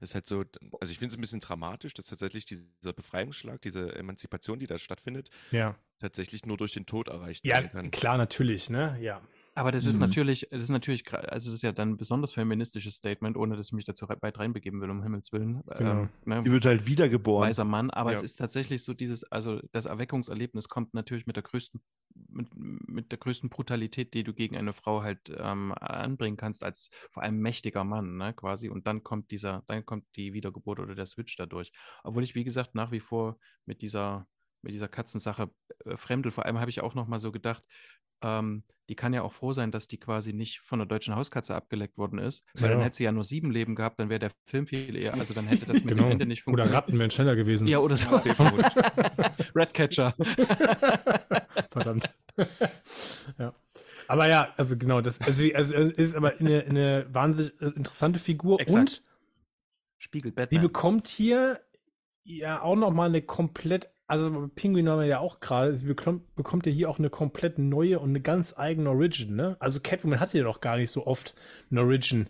Das 0.00 0.10
ist 0.10 0.14
halt 0.14 0.26
so, 0.26 0.44
also 0.80 0.90
ich 0.90 0.98
finde 0.98 1.12
es 1.14 1.18
ein 1.18 1.20
bisschen 1.20 1.40
dramatisch, 1.40 1.94
dass 1.94 2.06
tatsächlich 2.06 2.44
dieser 2.46 2.92
Befreiungsschlag, 2.92 3.60
diese 3.62 3.94
Emanzipation, 3.94 4.58
die 4.58 4.66
da 4.66 4.78
stattfindet, 4.78 5.30
Ja. 5.50 5.76
tatsächlich 5.98 6.44
nur 6.46 6.56
durch 6.56 6.72
den 6.72 6.86
Tod 6.86 7.08
erreicht 7.08 7.46
Ja, 7.46 7.54
werden 7.56 7.70
kann. 7.70 7.90
klar, 7.90 8.18
natürlich, 8.18 8.70
ne? 8.70 8.98
Ja. 9.00 9.22
Aber 9.54 9.70
das 9.70 9.84
ist 9.86 9.96
Mhm. 9.96 10.00
natürlich, 10.00 10.48
das 10.50 10.62
ist 10.62 10.70
natürlich, 10.70 11.12
also 11.12 11.50
das 11.50 11.54
ist 11.56 11.62
ja 11.62 11.72
dann 11.72 11.90
ein 11.90 11.96
besonders 11.98 12.32
feministisches 12.32 12.94
Statement, 12.96 13.36
ohne 13.36 13.56
dass 13.56 13.66
ich 13.66 13.72
mich 13.72 13.84
dazu 13.84 14.08
weit 14.08 14.38
reinbegeben 14.38 14.80
will, 14.80 14.90
um 14.90 15.02
Himmels 15.02 15.30
Willen. 15.32 15.62
Genau. 15.76 16.02
Ähm, 16.02 16.08
ne? 16.24 16.42
die 16.44 16.50
wird 16.52 16.64
halt 16.64 16.86
wiedergeboren. 16.86 17.48
weiser 17.48 17.64
Mann, 17.64 17.90
aber 17.90 18.12
es 18.12 18.20
Ja. 18.20 18.24
ist 18.24 18.36
tatsächlich 18.36 18.82
so 18.82 18.94
dieses, 18.94 19.24
also 19.24 19.60
das 19.72 19.84
Erweckungserlebnis 19.86 20.68
kommt 20.68 20.94
natürlich 20.94 21.26
mit 21.26 21.36
der 21.36 21.42
größten, 21.42 21.82
mit, 22.28 22.48
mit 22.54 23.10
der 23.12 23.18
größten 23.18 23.50
Brutalität, 23.50 24.14
die 24.14 24.24
du 24.24 24.32
gegen 24.34 24.56
eine 24.56 24.72
Frau 24.72 25.02
halt 25.02 25.30
ähm, 25.36 25.72
anbringen 25.72 26.36
kannst, 26.36 26.62
als 26.64 26.90
vor 27.10 27.22
allem 27.22 27.38
mächtiger 27.38 27.84
Mann, 27.84 28.16
ne, 28.16 28.32
quasi. 28.34 28.68
Und 28.70 28.86
dann 28.86 29.02
kommt 29.02 29.30
dieser, 29.30 29.64
dann 29.66 29.84
kommt 29.84 30.06
die 30.16 30.32
Wiedergeburt 30.32 30.78
oder 30.80 30.94
der 30.94 31.06
Switch 31.06 31.36
dadurch. 31.36 31.72
Obwohl 32.04 32.22
ich, 32.22 32.34
wie 32.34 32.44
gesagt, 32.44 32.74
nach 32.74 32.90
wie 32.90 33.00
vor 33.00 33.38
mit 33.66 33.82
dieser 33.82 34.26
mit 34.64 34.72
dieser 34.74 34.86
Katzensache 34.86 35.50
äh, 35.86 35.96
fremdel. 35.96 36.30
Vor 36.30 36.46
allem 36.46 36.60
habe 36.60 36.70
ich 36.70 36.80
auch 36.82 36.94
noch 36.94 37.08
mal 37.08 37.18
so 37.18 37.32
gedacht, 37.32 37.64
ähm, 38.22 38.62
die 38.88 38.96
kann 38.96 39.14
ja 39.14 39.22
auch 39.22 39.32
froh 39.32 39.52
sein, 39.52 39.70
dass 39.70 39.86
die 39.88 39.98
quasi 39.98 40.32
nicht 40.32 40.60
von 40.60 40.78
der 40.78 40.86
deutschen 40.86 41.14
Hauskatze 41.14 41.54
abgeleckt 41.54 41.96
worden 41.96 42.18
ist, 42.18 42.44
weil 42.54 42.64
Ja. 42.64 42.74
dann 42.76 42.82
hätte 42.82 42.96
sie 42.96 43.04
ja 43.04 43.12
nur 43.12 43.24
sieben 43.24 43.50
Leben 43.50 43.74
gehabt, 43.74 43.98
dann 44.00 44.08
wäre 44.10 44.18
der 44.18 44.32
Film 44.44 44.66
viel 44.66 44.96
eher, 44.96 45.14
also 45.14 45.32
dann 45.34 45.46
hätte 45.46 45.66
das 45.66 45.84
mit 45.84 45.88
Genau. 45.88 46.02
dem 46.04 46.12
Ende 46.12 46.26
nicht 46.26 46.40
Oder 46.46 46.64
funktioniert. 46.64 46.74
Ratten 46.74 46.98
wären 46.98 47.10
schneller 47.10 47.36
gewesen. 47.36 47.68
Ja, 47.68 47.78
oder 47.78 47.96
so. 47.96 48.10
Ratcatcher. 49.54 50.14
Verdammt. 51.70 52.10
ja. 53.38 53.54
Aber 54.08 54.28
ja, 54.28 54.52
also 54.56 54.76
genau, 54.76 55.00
das 55.00 55.20
also, 55.20 55.44
also 55.54 55.74
ist 55.76 56.14
aber 56.14 56.38
eine, 56.38 56.64
eine 56.64 57.06
wahnsinnig 57.12 57.52
äh, 57.62 57.66
interessante 57.66 58.18
Figur 58.18 58.60
Exakt. 58.60 58.78
und 58.78 59.02
Spiegelt 59.98 60.50
sie 60.50 60.58
bekommt 60.58 61.06
hier 61.08 61.60
ja 62.24 62.62
auch 62.62 62.76
noch 62.76 62.92
mal 62.92 63.08
eine 63.08 63.22
komplett, 63.22 63.90
also 64.06 64.48
Pinguin 64.54 64.88
haben 64.88 65.00
wir 65.00 65.06
ja 65.06 65.18
auch 65.20 65.40
gerade, 65.40 65.74
sie 65.76 65.86
bekommt, 65.86 66.34
bekommt 66.34 66.66
ja 66.66 66.72
hier 66.72 66.90
auch 66.90 66.98
eine 66.98 67.10
komplett 67.10 67.58
neue 67.58 67.98
und 67.98 68.10
eine 68.10 68.20
ganz 68.20 68.54
eigene 68.56 68.90
Origin, 68.90 69.34
ne? 69.36 69.56
Also 69.60 69.80
Catwoman 69.80 70.20
hatte 70.20 70.38
ja 70.38 70.44
doch 70.44 70.60
gar 70.60 70.76
nicht 70.76 70.90
so 70.90 71.06
oft 71.06 71.34
eine 71.70 71.80
Origin. 71.80 72.28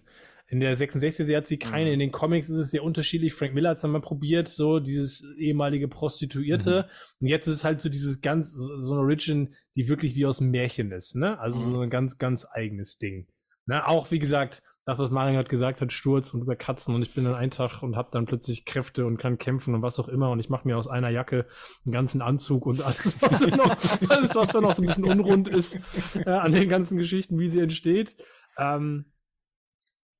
In 0.48 0.60
der 0.60 0.76
66 0.76 1.26
sie 1.26 1.36
hat 1.36 1.46
sie 1.46 1.58
keine, 1.58 1.86
Mhm. 1.86 1.92
in 1.94 1.98
den 2.00 2.12
Comics 2.12 2.50
ist 2.50 2.58
es 2.58 2.70
sehr 2.70 2.84
unterschiedlich. 2.84 3.32
Frank 3.32 3.54
Miller 3.54 3.70
hat 3.70 3.76
es 3.76 3.82
dann 3.82 3.90
mal 3.90 4.02
probiert, 4.02 4.48
so 4.48 4.80
dieses 4.80 5.24
ehemalige 5.38 5.88
Prostituierte. 5.88 6.88
Und 7.20 7.26
jetzt 7.28 7.46
ist 7.46 7.56
es 7.56 7.64
halt 7.64 7.80
so 7.80 7.88
dieses 7.88 8.20
ganz, 8.20 8.52
so 8.52 8.92
eine 8.92 9.00
Origin, 9.00 9.54
die 9.76 9.88
wirklich 9.88 10.14
wie 10.14 10.26
aus 10.26 10.40
einem 10.40 10.50
Märchen 10.50 10.92
ist, 10.92 11.16
ne? 11.16 11.38
Also 11.38 11.68
Mhm. 11.68 11.72
so 11.72 11.80
ein 11.80 11.90
ganz, 11.90 12.18
ganz 12.18 12.46
eigenes 12.50 12.98
Ding. 12.98 13.26
Ne? 13.66 13.86
Auch 13.86 14.10
wie 14.10 14.18
gesagt, 14.18 14.62
das, 14.84 14.98
was 14.98 15.10
Marion 15.10 15.36
hat 15.36 15.48
gesagt 15.48 15.80
hat, 15.80 15.92
Sturz 15.92 16.34
und 16.34 16.42
über 16.42 16.56
Katzen 16.56 16.94
und 16.94 17.02
ich 17.02 17.14
bin 17.14 17.24
dann 17.24 17.34
ein 17.34 17.50
Tag 17.52 17.82
und 17.82 17.94
habe 17.96 18.08
dann 18.10 18.26
plötzlich 18.26 18.64
Kräfte 18.64 19.06
und 19.06 19.16
kann 19.16 19.38
kämpfen 19.38 19.74
und 19.74 19.82
was 19.82 20.00
auch 20.00 20.08
immer 20.08 20.30
und 20.30 20.40
ich 20.40 20.48
mache 20.48 20.66
mir 20.66 20.76
aus 20.76 20.88
einer 20.88 21.08
Jacke 21.10 21.46
einen 21.84 21.92
ganzen 21.92 22.20
Anzug 22.20 22.66
und 22.66 22.82
alles, 22.82 23.20
was 23.22 23.40
dann 23.40 23.50
noch, 23.50 23.76
alles, 24.10 24.34
was 24.34 24.50
dann 24.50 24.62
noch 24.64 24.74
so 24.74 24.82
ein 24.82 24.86
bisschen 24.86 25.04
unrund 25.04 25.46
ist 25.46 25.78
äh, 26.16 26.28
an 26.30 26.50
den 26.52 26.68
ganzen 26.68 26.98
Geschichten, 26.98 27.38
wie 27.38 27.48
sie 27.48 27.60
entsteht. 27.60 28.16
Ähm, 28.58 29.12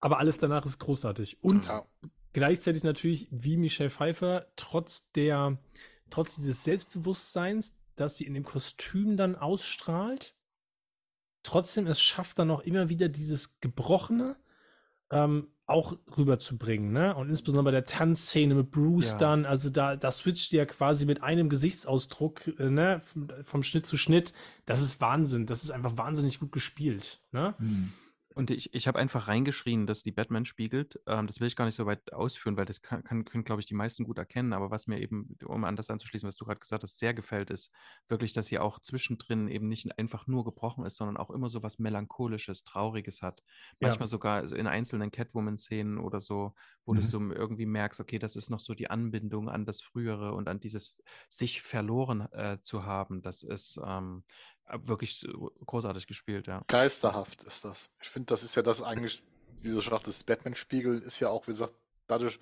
aber 0.01 0.19
alles 0.19 0.39
danach 0.39 0.65
ist 0.65 0.79
großartig. 0.79 1.43
Und 1.43 1.67
Ja. 1.67 1.85
gleichzeitig 2.33 2.85
natürlich, 2.85 3.29
wie 3.31 3.57
Michelle 3.57 3.91
Pfeiffer, 3.91 4.47
trotz 4.57 5.11
der, 5.13 5.59
trotz 6.11 6.37
dieses 6.37 6.63
Selbstbewusstseins, 6.65 7.79
dass 7.97 8.17
sie 8.17 8.27
in 8.27 8.35
dem 8.35 8.45
Kostüm 8.45 9.17
dann 9.17 9.37
ausstrahlt, 9.37 10.37
trotzdem 11.43 11.87
es 11.89 12.01
schafft 12.01 12.39
dann 12.39 12.51
auch 12.51 12.61
immer 12.61 12.89
wieder 12.89 13.09
dieses 13.09 13.59
Gebrochene 13.61 14.37
ähm, 15.13 15.49
auch 15.67 15.97
rüberzubringen, 16.17 16.93
ne? 16.93 17.15
Und 17.15 17.31
insbesondere 17.31 17.65
bei 17.65 17.71
der 17.71 17.85
Tanzszene 17.87 18.55
mit 18.55 18.71
Bruce 18.73 19.13
Ja. 19.13 19.19
dann, 19.19 19.47
also 19.47 19.71
da, 19.71 19.97
da 19.97 20.11
switcht 20.11 20.53
ja 20.53 20.67
quasi 20.67 21.07
mit 21.07 21.23
einem 21.23 21.49
Gesichtsausdruck, 21.49 22.49
äh, 22.59 22.69
ne, 22.69 23.01
vom, 23.05 23.29
vom 23.45 23.63
Schnitt 23.63 23.87
zu 23.87 23.97
Schnitt. 23.97 24.33
Das 24.67 24.83
ist 24.83 25.01
Wahnsinn. 25.01 25.47
Das 25.47 25.63
ist 25.63 25.71
einfach 25.71 25.97
wahnsinnig 25.97 26.41
gut 26.41 26.53
gespielt, 26.53 27.21
ne? 27.31 27.55
Hm. 27.59 27.93
Und 28.35 28.51
ich, 28.51 28.73
ich 28.73 28.89
habe 28.89 28.99
einfach 28.99 29.29
reingeschrien, 29.29 29.87
dass 29.87 30.03
die 30.03 30.11
Batman 30.13 30.47
spiegelt. 30.47 30.99
Ähm, 31.07 31.27
das 31.27 31.39
will 31.41 31.49
ich 31.49 31.57
gar 31.57 31.67
nicht 31.67 31.75
so 31.75 31.85
weit 31.85 32.13
ausführen, 32.15 32.57
weil 32.57 32.65
das 32.65 32.81
kann, 32.81 33.05
kann, 33.05 33.25
können, 33.25 33.45
glaube 33.45 33.61
ich, 33.61 33.67
die 33.67 33.75
meisten 33.75 34.05
gut 34.05 34.17
erkennen. 34.17 34.55
Aber 34.55 34.71
was 34.71 34.87
mir 34.87 35.01
eben, 35.01 35.37
um 35.45 35.65
an 35.65 35.77
das 35.77 35.91
anzuschließen, 35.91 36.27
was 36.27 36.37
du 36.37 36.47
gerade 36.47 36.61
gesagt 36.61 36.83
hast, 36.83 36.99
sehr 36.99 37.13
gefällt, 37.13 37.51
ist 37.51 37.73
wirklich, 38.09 38.33
dass 38.33 38.47
sie 38.47 38.59
auch 38.59 38.79
zwischendrin 38.79 39.49
eben 39.49 39.69
nicht 39.69 39.99
einfach 39.99 40.27
nur 40.27 40.45
gebrochen 40.45 40.87
ist, 40.87 40.97
sondern 40.97 41.19
auch 41.19 41.31
immer 41.31 41.51
so 41.51 41.63
was 41.63 41.79
Melancholisches, 41.79 42.65
Trauriges 42.65 43.21
hat. 43.21 43.43
Ja. 43.81 43.99
Manchmal 43.99 44.07
sogar 44.09 44.49
so 44.49 44.55
in 44.55 44.67
einzelnen 44.67 45.11
Catwoman-Szenen 45.11 45.99
oder 45.99 46.19
so, 46.21 46.55
wo 46.87 46.93
Mhm. 46.93 47.01
du 47.03 47.03
so 47.03 47.21
irgendwie 47.21 47.67
merkst, 47.67 48.01
okay, 48.01 48.19
das 48.19 48.37
ist 48.37 48.49
noch 48.49 48.61
so 48.61 48.73
die 48.75 48.89
Anbindung 48.89 49.51
an 49.51 49.67
das 49.67 49.83
Frühere 49.83 50.33
und 50.33 50.49
an 50.49 50.59
dieses 50.61 51.03
sich 51.29 51.61
verloren 51.63 52.23
äh, 52.33 52.59
zu 52.63 52.85
haben. 52.87 53.21
Das 53.21 53.43
ist 53.43 53.79
ähm, 53.85 54.25
wirklich 54.85 55.27
großartig 55.67 56.07
gespielt, 56.07 56.47
ja. 56.47 56.63
Geisterhaft 56.67 57.43
ist 57.45 57.65
das. 57.65 57.91
Ich 58.01 58.09
finde, 58.09 58.27
das 58.27 58.43
ist 58.43 58.55
ja 58.57 58.63
das 58.63 58.83
eigentlich, 58.83 59.23
diese 59.63 59.81
Schlacht 59.83 60.07
des 60.07 60.25
Batman-Spiegel 60.25 61.01
ist 61.01 61.21
ja 61.21 61.29
auch, 61.29 61.47
wie 61.47 61.53
gesagt, 61.53 61.75
dadurch, 62.07 62.39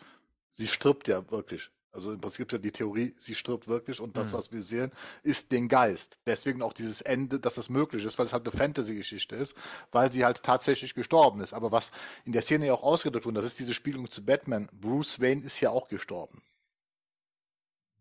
sie 0.48 0.66
stirbt 0.66 1.09
ja 1.09 1.31
wirklich. 1.31 1.70
Also 1.93 2.12
im 2.12 2.20
Prinzip 2.20 2.47
ist 2.47 2.52
ja 2.52 2.59
die 2.59 2.70
Theorie, 2.70 3.12
sie 3.19 3.35
stirbt 3.35 3.66
wirklich 3.66 4.01
und 4.01 4.16
das, 4.16 4.32
Mhm. 4.32 4.39
was 4.39 4.52
wir 4.52 4.62
sehen, 4.62 4.93
ist 5.24 5.51
den 5.51 5.66
Geist. 5.66 6.19
Deswegen 6.24 6.62
auch 6.62 6.73
dieses 6.73 7.01
Ende, 7.01 7.40
dass 7.40 7.57
das 7.57 7.69
möglich 7.69 8.05
ist, 8.05 8.16
weil 8.16 8.27
es 8.27 8.32
halt 8.32 8.47
eine 8.47 8.57
Fantasy-Geschichte 8.57 9.35
ist, 9.35 9.55
weil 9.90 10.12
sie 10.12 10.24
halt 10.24 10.44
tatsächlich 10.44 10.94
gestorben 10.94 11.40
ist. 11.40 11.52
Aber 11.52 11.73
was 11.73 11.90
in 12.24 12.32
der 12.32 12.43
Szene 12.43 12.66
ja 12.66 12.74
auch 12.74 12.85
ausgedrückt 12.85 13.27
wurde, 13.27 13.40
das 13.40 13.47
ist 13.47 13.59
diese 13.59 13.74
Spiegelung 13.74 14.09
zu 14.09 14.24
Batman. 14.24 14.69
Bruce 14.73 15.19
Wayne 15.20 15.43
ist 15.44 15.61
ja 15.61 15.70
auch 15.70 15.89
gestorben. 15.89 16.40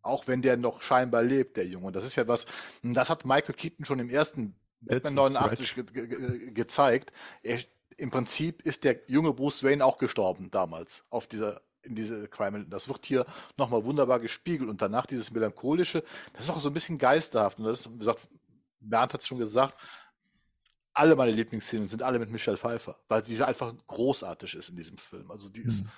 Auch 0.01 0.27
wenn 0.27 0.41
der 0.41 0.57
noch 0.57 0.81
scheinbar 0.81 1.23
lebt, 1.23 1.57
der 1.57 1.67
Junge. 1.67 1.87
Und 1.87 1.95
das 1.95 2.05
ist 2.05 2.15
ja 2.15 2.27
was, 2.27 2.45
das 2.83 3.09
hat 3.09 3.25
Michael 3.25 3.55
Keaton 3.55 3.85
schon 3.85 3.99
im 3.99 4.09
ersten 4.09 4.55
Batman 4.81 5.15
That's 5.15 5.35
a 5.35 5.41
89 5.41 5.75
ge 5.75 5.83
ge 5.83 6.07
ge 6.07 6.51
gezeigt. 6.51 7.11
Er, 7.43 7.59
Im 7.97 8.11
Prinzip 8.11 8.61
ist 8.61 8.83
der 8.83 9.01
junge 9.07 9.33
Bruce 9.33 9.63
Wayne 9.63 9.83
auch 9.83 9.97
gestorben 9.97 10.49
damals 10.51 11.03
auf 11.09 11.27
dieser 11.27 11.61
in 11.81 11.95
diese 11.95 12.27
Crime. 12.27 12.65
Das 12.69 12.87
wird 12.87 13.05
hier 13.05 13.25
nochmal 13.57 13.83
wunderbar 13.83 14.19
gespiegelt 14.19 14.69
und 14.69 14.81
danach 14.81 15.05
dieses 15.05 15.31
melancholische, 15.31 16.03
das 16.33 16.43
ist 16.43 16.49
auch 16.49 16.61
so 16.61 16.69
ein 16.69 16.73
bisschen 16.73 16.97
geisterhaft. 16.97 17.59
Und 17.59 17.65
das 17.65 17.81
ist, 17.81 17.93
wie 17.93 17.97
gesagt, 17.97 18.27
Bernd 18.79 19.13
hat 19.13 19.21
es 19.21 19.27
schon 19.27 19.39
gesagt, 19.39 19.77
alle 20.93 21.15
meine 21.15 21.31
Lieblingsszenen 21.31 21.87
sind 21.87 22.03
alle 22.03 22.19
mit 22.19 22.31
Michelle 22.31 22.57
Pfeiffer, 22.57 22.97
weil 23.07 23.23
sie 23.23 23.41
einfach 23.41 23.73
großartig 23.87 24.55
ist 24.55 24.69
in 24.69 24.75
diesem 24.75 24.97
Film. 24.97 25.29
Also 25.31 25.49
die 25.49 25.61
ist, 25.61 25.83
Mhm. 25.83 25.89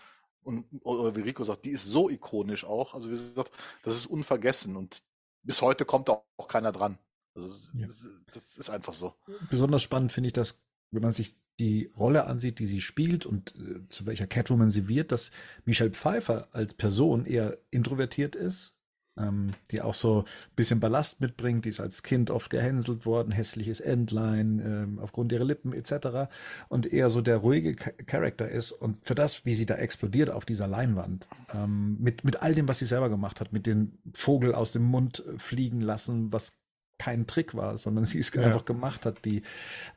Und 0.44 0.66
oder 0.84 1.16
wie 1.16 1.22
Rico 1.22 1.44
sagt, 1.44 1.66
die 1.66 1.72
ist 1.72 1.86
so 1.86 2.10
ikonisch 2.10 2.64
auch. 2.64 2.94
Also 2.94 3.10
wie 3.10 3.16
gesagt, 3.16 3.52
das 3.84 3.96
ist 3.96 4.06
unvergessen 4.06 4.76
und 4.76 5.02
bis 5.44 5.62
heute 5.62 5.86
kommt 5.86 6.10
auch, 6.10 6.24
auch 6.38 6.48
keiner 6.48 6.72
dran. 6.72 6.98
Also 7.36 7.50
Ja. 7.74 7.88
das, 7.88 8.04
das 8.34 8.58
ist 8.58 8.70
einfach 8.70 8.94
so. 8.94 9.14
Besonders 9.50 9.82
spannend 9.82 10.12
finde 10.12 10.28
ich 10.28 10.34
das, 10.34 10.60
wenn 10.92 11.02
man 11.02 11.14
sich 11.14 11.36
die 11.60 11.92
Rolle 11.98 12.26
ansieht, 12.26 12.60
die 12.60 12.66
sie 12.66 12.82
spielt 12.82 13.26
und 13.26 13.54
äh, 13.56 13.88
zu 13.90 14.06
welcher 14.06 14.28
Catwoman 14.28 14.70
sie 14.70 14.88
wird, 14.88 15.12
dass 15.12 15.32
Michelle 15.66 15.92
Pfeiffer 15.92 16.50
als 16.54 16.74
Person 16.74 17.26
eher 17.26 17.58
introvertiert 17.70 18.36
ist, 18.36 18.74
ähm, 19.18 19.52
die 19.72 19.82
auch 19.82 19.94
so 19.94 20.22
ein 20.22 20.56
bisschen 20.56 20.80
Ballast 20.80 21.20
mitbringt, 21.22 21.66
die 21.66 21.70
ist 21.70 21.80
als 21.82 22.02
Kind 22.04 22.32
oft 22.32 22.50
gehänselt 22.50 23.06
worden, 23.06 23.32
hässliches 23.32 23.80
Entlein, 23.82 24.60
ähm, 24.66 25.00
aufgrund 25.00 25.32
ihrer 25.32 25.44
Lippen 25.46 25.74
etc. 25.74 26.30
und 26.70 26.92
eher 26.92 27.10
so 27.10 27.22
der 27.22 27.38
ruhige 27.38 27.76
Cha- 27.76 27.92
Charakter 28.06 28.48
ist 28.48 28.72
und 28.72 28.98
für 29.06 29.16
das, 29.16 29.46
wie 29.46 29.54
sie 29.54 29.66
da 29.66 29.76
explodiert 29.76 30.30
auf 30.30 30.46
dieser 30.46 30.68
Leinwand, 30.68 31.28
ähm, 31.54 31.98
mit, 32.00 32.24
mit 32.24 32.42
all 32.42 32.56
dem, 32.56 32.68
was 32.68 32.80
sie 32.80 32.86
selber 32.86 33.10
gemacht 33.10 33.42
hat, 33.42 33.52
mit 33.54 33.68
dem 33.68 33.94
Vogel 34.14 34.54
aus 34.56 34.72
dem 34.72 34.84
Mund 34.84 35.24
fliegen 35.38 35.82
lassen, 35.82 36.32
was 36.32 36.60
kein 36.98 37.28
Trick 37.28 37.56
war, 37.56 37.78
sondern 37.78 38.06
sie 38.06 38.20
es 38.20 38.34
Ja. 38.34 38.42
einfach 38.44 38.66
gemacht 38.66 39.06
hat, 39.06 39.26
die 39.26 39.42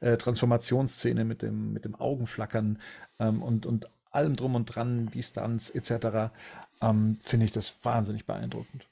äh, 0.00 0.16
Transformationsszene 0.16 1.24
mit 1.24 1.42
dem, 1.42 1.72
mit 1.72 1.84
dem 1.84 1.94
Augenflackern 1.94 2.78
ähm, 3.18 3.42
und, 3.42 3.66
und 3.66 3.88
allem 4.10 4.36
drum 4.36 4.54
und 4.54 4.66
dran, 4.66 5.10
die 5.12 5.22
Stunts 5.22 5.70
etc., 5.70 6.32
ähm, 6.80 7.18
finde 7.22 7.46
ich 7.46 7.52
das 7.52 7.74
wahnsinnig 7.84 8.26
beeindruckend. 8.26 8.86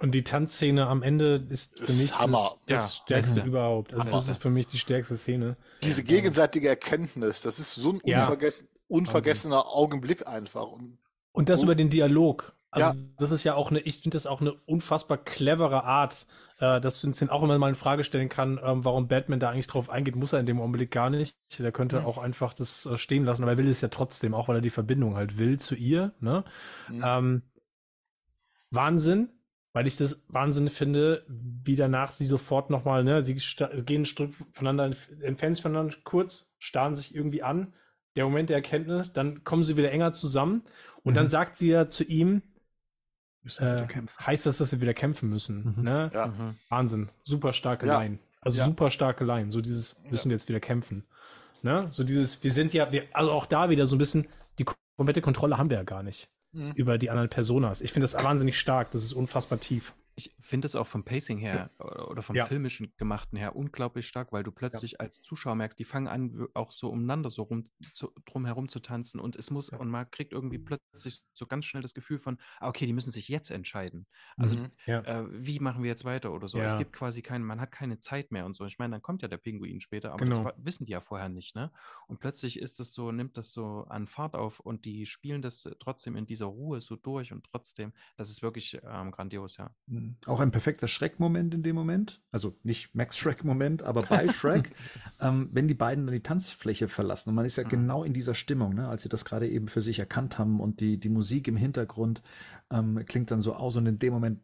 Und 0.00 0.12
die 0.12 0.22
Tanzszene 0.22 0.86
am 0.86 1.02
Ende 1.02 1.44
ist 1.48 1.76
für 1.78 1.86
Ist 1.86 1.98
mich 2.00 2.18
Hammer. 2.18 2.38
das, 2.38 2.58
das 2.66 2.96
Ja, 2.98 3.02
stärkste 3.04 3.34
beste. 3.36 3.48
überhaupt. 3.48 3.92
Also 3.92 4.08
das 4.10 4.28
ist 4.28 4.40
für 4.40 4.48
mich 4.50 4.68
die 4.68 4.78
stärkste 4.78 5.16
Szene. 5.16 5.56
Diese 5.82 6.04
gegenseitige 6.04 6.68
Erkenntnis, 6.68 7.42
das 7.42 7.58
ist 7.58 7.74
so 7.74 7.90
ein 7.90 8.00
Ja. 8.04 8.20
unvergessen, 8.22 8.68
unvergessener 8.86 9.66
Augenblick 9.66 10.26
einfach. 10.26 10.68
Und 10.70 10.98
Und 11.32 11.48
das 11.48 11.60
Und- 11.60 11.66
über 11.66 11.74
den 11.74 11.90
Dialog. 11.90 12.52
Also 12.70 12.90
Ja. 12.90 12.96
das 13.18 13.30
ist 13.32 13.44
ja 13.44 13.54
auch 13.54 13.70
eine, 13.70 13.80
ich 13.80 14.00
finde 14.00 14.16
das 14.16 14.26
auch 14.26 14.40
eine 14.40 14.52
unfassbar 14.66 15.18
clevere 15.18 15.84
Art, 15.84 16.26
äh, 16.60 16.80
dass 16.80 17.00
du 17.00 17.06
uns 17.08 17.18
den 17.18 17.28
auch 17.30 17.42
immer 17.42 17.58
mal 17.58 17.68
in 17.70 17.74
Frage 17.74 18.04
stellen 18.04 18.28
kann, 18.28 18.60
ähm, 18.62 18.84
warum 18.84 19.08
Batman 19.08 19.40
da 19.40 19.50
eigentlich 19.50 19.66
drauf 19.68 19.88
eingeht, 19.90 20.16
muss 20.16 20.32
er 20.32 20.40
in 20.40 20.46
dem 20.46 20.60
Augenblick 20.60 20.90
gar 20.90 21.10
nicht. 21.10 21.36
Der 21.58 21.72
könnte 21.72 22.04
auch 22.06 22.18
einfach 22.18 22.54
das 22.54 22.86
äh, 22.86 22.98
stehen 22.98 23.24
lassen, 23.24 23.42
aber 23.42 23.52
er 23.52 23.58
will 23.58 23.68
es 23.68 23.80
ja 23.80 23.88
trotzdem, 23.88 24.32
auch 24.34 24.48
weil 24.48 24.56
er 24.56 24.62
die 24.62 24.70
Verbindung 24.70 25.16
halt 25.16 25.38
will 25.38 25.58
zu 25.58 25.74
ihr. 25.74 26.12
Ne? 26.20 26.44
Mhm. 26.88 27.02
Ähm, 27.04 27.42
Wahnsinn, 28.70 29.30
weil 29.78 29.86
ich 29.86 29.96
das 29.96 30.24
Wahnsinn 30.26 30.66
finde, 30.70 31.24
wie 31.28 31.76
danach 31.76 32.10
sie 32.10 32.24
sofort 32.26 32.68
nochmal, 32.68 33.04
ne, 33.04 33.22
sie 33.22 33.36
gehen 33.86 34.02
ein 34.02 34.06
Stück 34.06 34.32
voneinander, 34.50 34.96
entfernen 35.22 35.54
sich 35.54 35.62
voneinander 35.62 35.94
kurz, 36.02 36.50
starren 36.58 36.96
sich 36.96 37.14
irgendwie 37.14 37.44
an, 37.44 37.72
der 38.16 38.24
Moment 38.24 38.48
der 38.50 38.56
Erkenntnis, 38.56 39.12
dann 39.12 39.44
kommen 39.44 39.62
sie 39.62 39.76
wieder 39.76 39.92
enger 39.92 40.12
zusammen 40.12 40.62
und 41.04 41.12
Mhm. 41.12 41.14
dann 41.14 41.28
sagt 41.28 41.56
sie 41.56 41.68
ja 41.68 41.88
zu 41.88 42.02
ihm, 42.02 42.42
Müssen 43.44 43.64
wir 43.64 43.70
äh, 43.72 43.76
wieder 43.76 43.86
kämpfen. 43.86 44.26
heißt 44.26 44.46
das, 44.46 44.58
dass 44.58 44.72
wir 44.72 44.80
wieder 44.80 44.94
kämpfen 44.94 45.28
müssen. 45.30 45.76
Mhm. 45.76 45.84
Ne? 45.84 46.10
Ja. 46.12 46.26
Mhm. 46.26 46.56
Wahnsinn, 46.70 47.10
super 47.22 47.52
starke 47.52 47.86
Ja. 47.86 48.00
Line. 48.02 48.18
Also 48.40 48.58
Ja. 48.58 48.64
super 48.64 48.90
starke 48.90 49.24
Line, 49.24 49.52
so 49.52 49.60
dieses, 49.60 50.02
müssen 50.10 50.28
wir 50.28 50.34
jetzt 50.36 50.48
wieder 50.48 50.58
kämpfen. 50.58 51.04
Ne? 51.62 51.86
So 51.92 52.02
dieses, 52.02 52.42
wir 52.42 52.52
sind 52.52 52.72
ja, 52.72 52.90
wir, 52.90 53.04
also 53.12 53.30
auch 53.30 53.46
da 53.46 53.70
wieder 53.70 53.86
so 53.86 53.94
ein 53.94 54.00
bisschen, 54.00 54.26
die 54.58 54.66
komplette 54.96 55.20
Kontrolle 55.20 55.56
haben 55.56 55.70
wir 55.70 55.76
ja 55.76 55.84
gar 55.84 56.02
nicht 56.02 56.28
Mhm. 56.54 56.72
über 56.74 56.98
die 56.98 57.10
anderen 57.10 57.28
Personas. 57.28 57.80
Ich 57.80 57.92
finde 57.92 58.04
das 58.08 58.14
wahnsinnig 58.22 58.58
stark, 58.58 58.90
das 58.90 59.02
ist 59.02 59.12
unfassbar 59.12 59.60
tief. 59.60 59.94
Ich 60.18 60.34
finde 60.40 60.66
es 60.66 60.74
auch 60.74 60.88
vom 60.88 61.04
Pacing 61.04 61.38
her 61.38 61.70
oder 61.78 62.22
vom 62.22 62.34
Ja. 62.34 62.44
filmischen 62.46 62.92
Gemachten 62.96 63.38
her 63.38 63.54
unglaublich 63.54 64.08
stark, 64.08 64.32
weil 64.32 64.42
du 64.42 64.50
plötzlich 64.50 65.00
als 65.00 65.22
Zuschauer 65.22 65.54
merkst, 65.54 65.78
die 65.78 65.84
fangen 65.84 66.08
an, 66.08 66.48
auch 66.54 66.72
so 66.72 66.90
umeinander 66.90 67.30
so 67.30 67.42
rum, 67.44 67.62
zu, 67.92 68.12
drum 68.24 68.44
herum 68.44 68.68
zu 68.68 68.80
tanzen 68.80 69.20
und 69.20 69.36
es 69.36 69.52
muss, 69.52 69.68
und 69.70 69.88
man 69.88 70.10
kriegt 70.10 70.32
irgendwie 70.32 70.58
plötzlich 70.58 71.22
so 71.32 71.46
ganz 71.46 71.66
schnell 71.66 71.82
das 71.82 71.94
Gefühl 71.94 72.18
von, 72.18 72.38
ah, 72.58 72.68
okay, 72.68 72.84
die 72.86 72.92
müssen 72.92 73.12
sich 73.12 73.28
jetzt 73.28 73.50
entscheiden. 73.52 74.08
Also, 74.36 74.56
Mhm. 74.56 74.72
Ja. 74.86 75.00
äh, 75.02 75.26
wie 75.30 75.60
machen 75.60 75.84
wir 75.84 75.88
jetzt 75.88 76.04
weiter 76.04 76.32
oder 76.32 76.48
so? 76.48 76.58
Es 76.60 76.72
Ja. 76.72 76.78
gibt 76.78 76.92
quasi 76.92 77.22
keinen, 77.22 77.44
man 77.44 77.60
hat 77.60 77.70
keine 77.70 78.00
Zeit 78.00 78.32
mehr 78.32 78.44
und 78.44 78.56
so. 78.56 78.64
Ich 78.66 78.78
meine, 78.80 78.90
dann 78.96 79.02
kommt 79.02 79.22
ja 79.22 79.28
der 79.28 79.38
Pinguin 79.38 79.80
später, 79.80 80.10
aber 80.12 80.24
das 80.26 80.38
Genau. 80.38 80.48
wa- 80.48 80.54
wissen 80.56 80.84
die 80.84 80.92
ja 80.92 81.00
vorher 81.00 81.28
nicht, 81.28 81.54
ne? 81.54 81.70
Und 82.08 82.18
plötzlich 82.18 82.58
ist 82.58 82.80
das 82.80 82.92
so, 82.92 83.12
nimmt 83.12 83.36
das 83.38 83.52
so 83.52 83.84
an 83.88 84.08
Fahrt 84.08 84.34
auf 84.34 84.58
und 84.58 84.84
die 84.84 85.06
spielen 85.06 85.42
das 85.42 85.68
trotzdem 85.78 86.16
in 86.16 86.26
dieser 86.26 86.46
Ruhe 86.46 86.80
so 86.80 86.96
durch 86.96 87.32
und 87.32 87.44
trotzdem, 87.44 87.92
das 88.16 88.30
ist 88.30 88.42
wirklich 88.42 88.80
ähm, 88.82 89.12
grandios, 89.12 89.56
ja. 89.58 89.70
Mhm. 89.86 90.07
Auch 90.26 90.40
ein 90.40 90.50
perfekter 90.50 90.88
Schreckmoment 90.88 91.54
in 91.54 91.62
dem 91.62 91.74
Moment. 91.76 92.22
Also 92.30 92.56
nicht 92.62 92.94
Max 92.94 93.16
Schreck-Moment, 93.18 93.82
aber 93.82 94.02
bei 94.02 94.28
Shrek, 94.32 94.70
ähm, 95.20 95.48
wenn 95.52 95.68
die 95.68 95.74
beiden 95.74 96.06
dann 96.06 96.14
die 96.14 96.22
Tanzfläche 96.22 96.88
verlassen. 96.88 97.30
Und 97.30 97.34
man 97.34 97.44
ist 97.44 97.56
ja 97.56 97.64
Mhm. 97.64 97.68
genau 97.68 98.04
in 98.04 98.12
dieser 98.12 98.34
Stimmung, 98.34 98.74
ne, 98.74 98.88
als 98.88 99.02
sie 99.02 99.08
das 99.08 99.24
gerade 99.24 99.48
eben 99.48 99.68
für 99.68 99.82
sich 99.82 99.98
erkannt 99.98 100.38
haben 100.38 100.60
und 100.60 100.80
die, 100.80 100.98
die 100.98 101.08
Musik 101.08 101.48
im 101.48 101.56
Hintergrund 101.56 102.22
ähm, 102.70 103.04
klingt 103.06 103.30
dann 103.30 103.40
so 103.40 103.54
aus 103.54 103.76
und 103.76 103.86
in 103.86 103.98
dem 103.98 104.12
Moment 104.12 104.40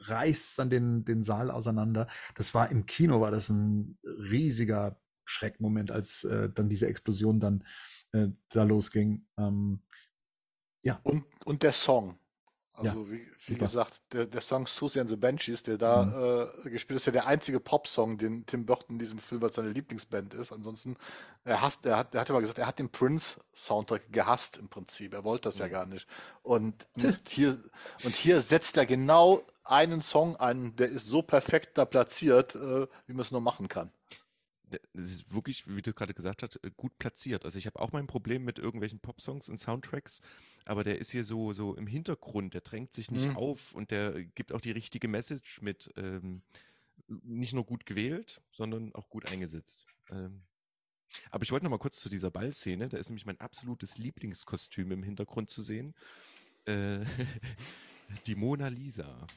reißt 0.00 0.58
dann 0.58 0.70
den, 0.70 1.04
den 1.04 1.22
Saal 1.24 1.50
auseinander. 1.50 2.08
Das 2.34 2.54
war 2.54 2.70
im 2.70 2.86
Kino, 2.86 3.20
war 3.20 3.30
das 3.30 3.50
ein 3.50 3.98
riesiger 4.04 5.00
Schreckmoment, 5.24 5.90
als 5.90 6.24
äh, 6.24 6.50
dann 6.50 6.68
diese 6.68 6.88
Explosion 6.88 7.38
dann 7.40 7.64
äh, 8.12 8.28
da 8.50 8.64
losging. 8.64 9.24
Ähm, 9.38 9.80
Und, 11.04 11.24
und 11.44 11.62
der 11.62 11.72
Song. 11.72 12.18
Also, 12.88 13.10
wie, 13.10 13.26
wie 13.46 13.52
super. 13.54 13.66
gesagt, 13.66 14.02
der, 14.12 14.26
der 14.26 14.40
Song 14.40 14.66
Susie 14.66 15.00
and 15.00 15.10
the 15.10 15.16
Banshees, 15.16 15.62
der 15.62 15.78
da 15.78 16.48
äh, 16.64 16.70
gespielt 16.70 16.96
ist, 16.96 17.02
ist 17.02 17.06
ja 17.06 17.12
der 17.12 17.26
einzige 17.26 17.60
Popsong, 17.60 18.18
den 18.18 18.46
Tim 18.46 18.66
Burton 18.66 18.94
in 18.94 18.98
diesem 18.98 19.18
Film 19.18 19.42
als 19.44 19.56
seine 19.56 19.70
Lieblingsband 19.70 20.34
ist. 20.34 20.52
Ansonsten, 20.52 20.96
er 21.44 21.60
hasst, 21.60 21.86
er 21.86 21.98
hat, 21.98 22.14
er 22.14 22.20
hat 22.20 22.30
immer 22.30 22.40
gesagt, 22.40 22.58
er 22.58 22.66
hat 22.66 22.78
den 22.78 22.90
Prince-Soundtrack 22.90 24.12
gehasst 24.12 24.58
im 24.58 24.68
Prinzip. 24.68 25.14
Er 25.14 25.24
wollte 25.24 25.48
das 25.48 25.58
ja 25.58 25.68
gar 25.68 25.86
nicht. 25.86 26.06
Und, 26.42 26.86
hier, 27.28 27.58
und 28.04 28.14
hier 28.14 28.40
setzt 28.40 28.76
er 28.76 28.86
genau 28.86 29.42
einen 29.64 30.02
Song 30.02 30.36
ein, 30.36 30.76
der 30.76 30.88
ist 30.88 31.06
so 31.06 31.22
perfekt 31.22 31.78
da 31.78 31.84
platziert, 31.84 32.54
äh, 32.54 32.86
wie 33.06 33.12
man 33.12 33.20
es 33.20 33.30
nur 33.30 33.40
machen 33.40 33.68
kann. 33.68 33.90
Das 34.94 35.04
ist 35.04 35.34
wirklich, 35.34 35.68
wie 35.68 35.82
du 35.82 35.92
gerade 35.92 36.14
gesagt 36.14 36.42
hast, 36.42 36.58
gut 36.76 36.96
platziert. 36.98 37.44
Also 37.44 37.58
ich 37.58 37.66
habe 37.66 37.78
auch 37.80 37.92
mein 37.92 38.06
Problem 38.06 38.44
mit 38.44 38.58
irgendwelchen 38.58 39.00
Popsongs 39.00 39.48
und 39.48 39.58
Soundtracks, 39.58 40.20
aber 40.64 40.84
der 40.84 40.98
ist 40.98 41.10
hier 41.10 41.24
so, 41.24 41.52
so 41.52 41.74
im 41.76 41.86
Hintergrund, 41.86 42.54
der 42.54 42.60
drängt 42.62 42.92
sich 42.94 43.10
nicht 43.10 43.28
Mhm. 43.28 43.36
auf 43.36 43.74
und 43.74 43.90
der 43.90 44.24
gibt 44.24 44.52
auch 44.52 44.60
die 44.60 44.70
richtige 44.72 45.08
Message 45.08 45.60
mit. 45.62 45.92
Ähm, 45.96 46.42
nicht 47.08 47.52
nur 47.52 47.64
gut 47.66 47.84
gewählt, 47.84 48.40
sondern 48.50 48.94
auch 48.94 49.08
gut 49.10 49.30
eingesetzt. 49.30 49.86
Ähm, 50.10 50.42
aber 51.30 51.42
ich 51.42 51.50
wollte 51.52 51.64
noch 51.64 51.70
mal 51.70 51.78
kurz 51.78 52.00
zu 52.00 52.08
dieser 52.08 52.30
Ballszene. 52.30 52.88
Da 52.88 52.96
ist 52.96 53.10
nämlich 53.10 53.26
mein 53.26 53.38
absolutes 53.40 53.98
Lieblingskostüm 53.98 54.92
im 54.92 55.02
Hintergrund 55.02 55.50
zu 55.50 55.60
sehen. 55.62 55.94
Äh, 56.64 57.00
die 58.26 58.34
Mona 58.34 58.68
Lisa. 58.68 59.26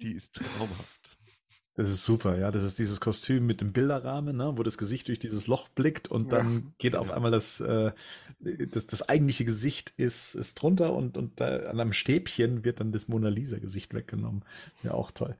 die 0.00 0.12
ist 0.12 0.34
traumhaft. 0.34 1.15
Das 1.76 1.90
ist 1.90 2.06
super, 2.06 2.38
ja. 2.38 2.50
Das 2.50 2.62
ist 2.62 2.78
dieses 2.78 3.00
Kostüm 3.00 3.44
mit 3.46 3.60
dem 3.60 3.72
Bilderrahmen, 3.74 4.34
ne, 4.34 4.54
wo 4.56 4.62
das 4.62 4.78
Gesicht 4.78 5.08
durch 5.08 5.18
dieses 5.18 5.46
Loch 5.46 5.68
blickt 5.68 6.08
und 6.08 6.32
dann 6.32 6.72
geht 6.78 6.96
auf 6.96 7.08
genau. 7.08 7.16
einmal 7.16 7.30
das, 7.30 7.60
äh, 7.60 7.92
das, 8.40 8.86
das 8.86 9.08
eigentliche 9.08 9.44
Gesicht 9.44 9.92
ist, 9.98 10.34
ist 10.34 10.54
drunter 10.54 10.94
und, 10.94 11.18
und 11.18 11.38
da 11.38 11.68
an 11.68 11.78
einem 11.78 11.92
Stäbchen 11.92 12.64
wird 12.64 12.80
dann 12.80 12.92
das 12.92 13.08
Mona 13.08 13.28
Lisa-Gesicht 13.28 13.92
weggenommen. 13.92 14.42
Ja, 14.82 14.92
auch 14.92 15.10
toll. 15.10 15.36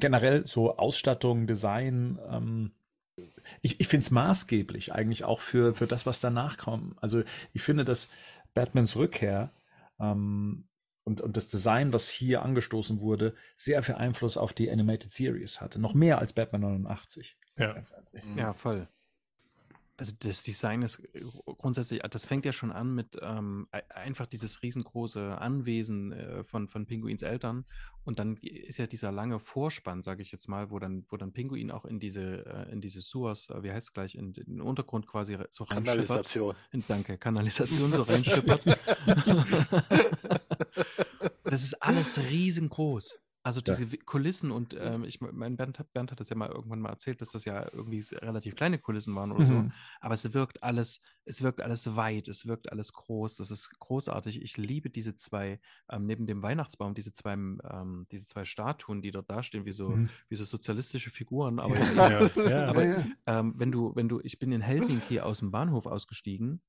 Generell 0.00 0.44
so 0.48 0.76
Ausstattung, 0.76 1.46
Design, 1.46 2.18
ähm, 2.28 2.72
ich, 3.60 3.78
ich 3.80 3.86
finde 3.86 4.02
es 4.02 4.10
maßgeblich 4.10 4.92
eigentlich 4.92 5.22
auch 5.24 5.38
für, 5.40 5.72
für 5.74 5.86
das, 5.86 6.04
was 6.04 6.18
danach 6.18 6.58
kommt. 6.58 7.00
Also 7.00 7.22
ich 7.52 7.62
finde, 7.62 7.84
dass 7.84 8.10
Batmans 8.54 8.96
Rückkehr 8.96 9.52
ähm, 10.00 10.64
und, 11.04 11.20
und 11.20 11.36
das 11.36 11.48
Design, 11.48 11.92
was 11.92 12.08
hier 12.08 12.42
angestoßen 12.42 13.00
wurde, 13.00 13.34
sehr 13.56 13.82
viel 13.82 13.96
Einfluss 13.96 14.36
auf 14.36 14.52
die 14.52 14.70
Animated 14.70 15.10
Series 15.10 15.60
hatte. 15.60 15.80
Noch 15.80 15.94
mehr 15.94 16.18
als 16.18 16.32
Batman 16.32 16.60
89. 16.62 17.36
Ja. 17.56 17.72
Ganz 17.72 17.92
ehrlich. 17.92 18.24
Ja, 18.36 18.52
voll. 18.52 18.88
Also 19.98 20.14
das 20.18 20.42
Design 20.42 20.82
ist 20.82 21.00
grundsätzlich, 21.44 22.00
das 22.10 22.26
fängt 22.26 22.44
ja 22.46 22.52
schon 22.52 22.72
an 22.72 22.92
mit 22.94 23.18
ähm, 23.20 23.68
ei- 23.70 23.88
einfach 23.94 24.26
dieses 24.26 24.62
riesengroße 24.62 25.38
Anwesen 25.38 26.12
äh, 26.12 26.42
von, 26.44 26.66
von 26.66 26.86
Pinguins 26.86 27.22
Eltern 27.22 27.64
und 28.02 28.18
dann 28.18 28.36
ist 28.38 28.78
ja 28.78 28.86
dieser 28.86 29.12
lange 29.12 29.38
Vorspann, 29.38 30.02
sage 30.02 30.22
ich 30.22 30.32
jetzt 30.32 30.48
mal, 30.48 30.70
wo 30.72 30.80
dann, 30.80 31.04
wo 31.08 31.16
dann 31.18 31.32
Pinguin 31.32 31.70
auch 31.70 31.84
in 31.84 32.00
diese, 32.00 32.44
äh, 32.46 32.72
in 32.72 32.80
diese 32.80 33.00
Sewers, 33.00 33.48
äh, 33.50 33.62
wie 33.62 33.70
heißt 33.70 33.88
es 33.88 33.92
gleich, 33.92 34.14
in, 34.16 34.32
in 34.32 34.54
den 34.54 34.60
Untergrund 34.62 35.06
quasi 35.06 35.36
so 35.50 35.64
reinschippert. 35.64 35.84
Kanalisation. 35.84 36.54
In- 36.72 36.84
Danke, 36.88 37.18
Kanalisation 37.18 37.92
so 37.92 38.02
reinschippert. 38.02 38.62
das 41.52 41.62
ist 41.64 41.74
alles 41.82 42.18
riesengroß. 42.30 43.18
Also 43.44 43.58
Ja. 43.58 43.74
diese 43.74 43.90
Wi- 43.90 43.96
Kulissen 43.98 44.52
und 44.52 44.76
ähm, 44.80 45.02
ich 45.02 45.20
mein 45.20 45.56
Bernd 45.56 45.80
hat, 45.80 45.92
Bernd 45.92 46.12
hat 46.12 46.20
das 46.20 46.28
ja 46.28 46.36
mal 46.36 46.48
irgendwann 46.48 46.78
mal 46.78 46.90
erzählt, 46.90 47.20
dass 47.20 47.32
das 47.32 47.44
ja 47.44 47.66
irgendwie 47.72 47.98
relativ 48.14 48.54
kleine 48.54 48.78
Kulissen 48.78 49.16
waren 49.16 49.32
oder 49.32 49.44
so. 49.44 49.54
Mhm. 49.54 49.72
Aber 50.00 50.14
es 50.14 50.32
wirkt 50.32 50.62
alles, 50.62 51.00
es 51.24 51.42
wirkt 51.42 51.60
alles 51.60 51.96
weit, 51.96 52.28
es 52.28 52.46
wirkt 52.46 52.70
alles 52.70 52.92
groß, 52.92 53.38
das 53.38 53.50
ist 53.50 53.68
großartig. 53.80 54.40
Ich 54.42 54.56
liebe 54.58 54.90
diese 54.90 55.16
zwei, 55.16 55.60
ähm, 55.90 56.06
neben 56.06 56.24
dem 56.26 56.40
Weihnachtsbaum, 56.44 56.94
diese 56.94 57.12
zwei, 57.12 57.32
ähm, 57.32 58.06
diese 58.12 58.26
zwei 58.26 58.44
Statuen, 58.44 59.02
die 59.02 59.10
dort 59.10 59.28
dastehen, 59.28 59.64
wie 59.64 59.72
so, 59.72 59.88
Mhm. 59.88 60.08
wie 60.28 60.36
so 60.36 60.44
sozialistische 60.44 61.10
Figuren. 61.10 61.58
Aber, 61.58 61.76
Ja, 61.76 62.20
ja. 62.48 62.66
aber 62.68 63.04
ähm, 63.26 63.54
wenn 63.56 63.72
du, 63.72 63.92
wenn 63.96 64.08
du, 64.08 64.20
ich 64.22 64.38
bin 64.38 64.52
in 64.52 64.60
Helsinki 64.60 65.18
aus 65.18 65.40
dem 65.40 65.50
Bahnhof 65.50 65.86
ausgestiegen 65.86 66.62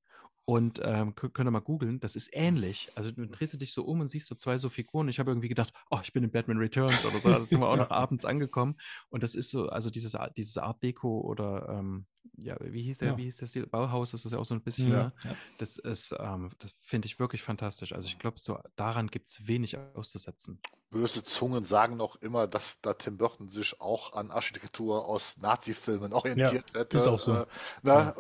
und 0.46 0.82
ähm, 0.84 1.14
kö- 1.16 1.30
könnt 1.30 1.48
ihr 1.48 1.52
mal 1.52 1.60
googeln, 1.62 2.00
das 2.02 2.16
ist 2.16 2.30
ähnlich. 2.34 2.92
Also 2.96 3.12
du 3.12 3.26
drehst 3.28 3.54
du 3.54 3.58
dich 3.58 3.72
so 3.74 3.84
um 3.86 4.02
und 4.02 4.08
siehst 4.08 4.28
so 4.28 4.36
zwei 4.36 4.58
so 4.58 4.70
Figuren. 4.70 5.08
Ich 5.08 5.20
habe 5.20 5.32
irgendwie 5.32 5.48
gedacht, 5.48 5.72
oh, 5.90 6.00
ich 6.04 6.12
bin 6.12 6.24
in 6.24 6.32
Batman 6.32 6.58
Returns 6.58 7.06
oder 7.06 7.20
so. 7.20 7.30
Da 7.30 7.46
sind 7.46 7.62
wir 7.62 7.70
auch 7.70 7.78
noch 7.78 7.92
abends 7.92 8.26
angekommen. 8.26 8.76
Und 9.10 9.24
das 9.24 9.36
ist 9.36 9.52
so, 9.52 9.70
also 9.70 9.90
dieses, 9.90 10.16
Art- 10.16 10.36
dieses 10.36 10.58
Art 10.58 10.84
Deco 10.84 11.22
oder 11.22 11.70
ähm, 11.70 12.06
ja, 12.38 12.58
wie 12.60 12.82
hieß 12.84 12.98
der, 13.00 13.10
Ja. 13.10 13.18
wie 13.18 13.24
hieß 13.24 13.38
der 13.38 13.48
Stil? 13.48 13.68
Bauhaus, 13.68 14.12
das 14.12 14.26
ist 14.26 14.32
ja 14.32 14.38
auch 14.40 14.46
so 14.46 14.54
ein 14.56 14.62
bisschen, 14.62 14.90
Ja. 14.92 15.04
ne? 15.04 15.14
Das 15.60 15.78
ist, 15.78 16.14
ähm, 16.20 16.50
das 16.60 16.74
finde 16.78 17.06
ich 17.06 17.20
wirklich 17.20 17.42
fantastisch. 17.44 17.94
Also 17.94 18.08
ich 18.08 18.18
glaube, 18.20 18.40
so 18.40 18.60
daran 18.76 19.08
gibt 19.08 19.30
es 19.30 19.48
wenig 19.48 19.78
auszusetzen. 19.94 20.60
Böse 20.90 21.24
Zungen 21.24 21.64
sagen 21.64 21.96
noch 21.98 22.16
immer, 22.18 22.48
dass 22.48 22.82
da 22.82 22.94
Tim 22.94 23.18
Burton 23.18 23.50
sich 23.50 23.80
auch 23.80 24.14
an 24.14 24.30
Architektur 24.32 25.06
aus 25.08 25.38
Nazi-Filmen 25.38 26.12
orientiert 26.14 26.74
hätte. 26.76 26.98
ist 26.98 27.08
auch 27.08 27.20
so. 27.20 27.34
Äh, 27.34 27.46
na, 27.84 28.12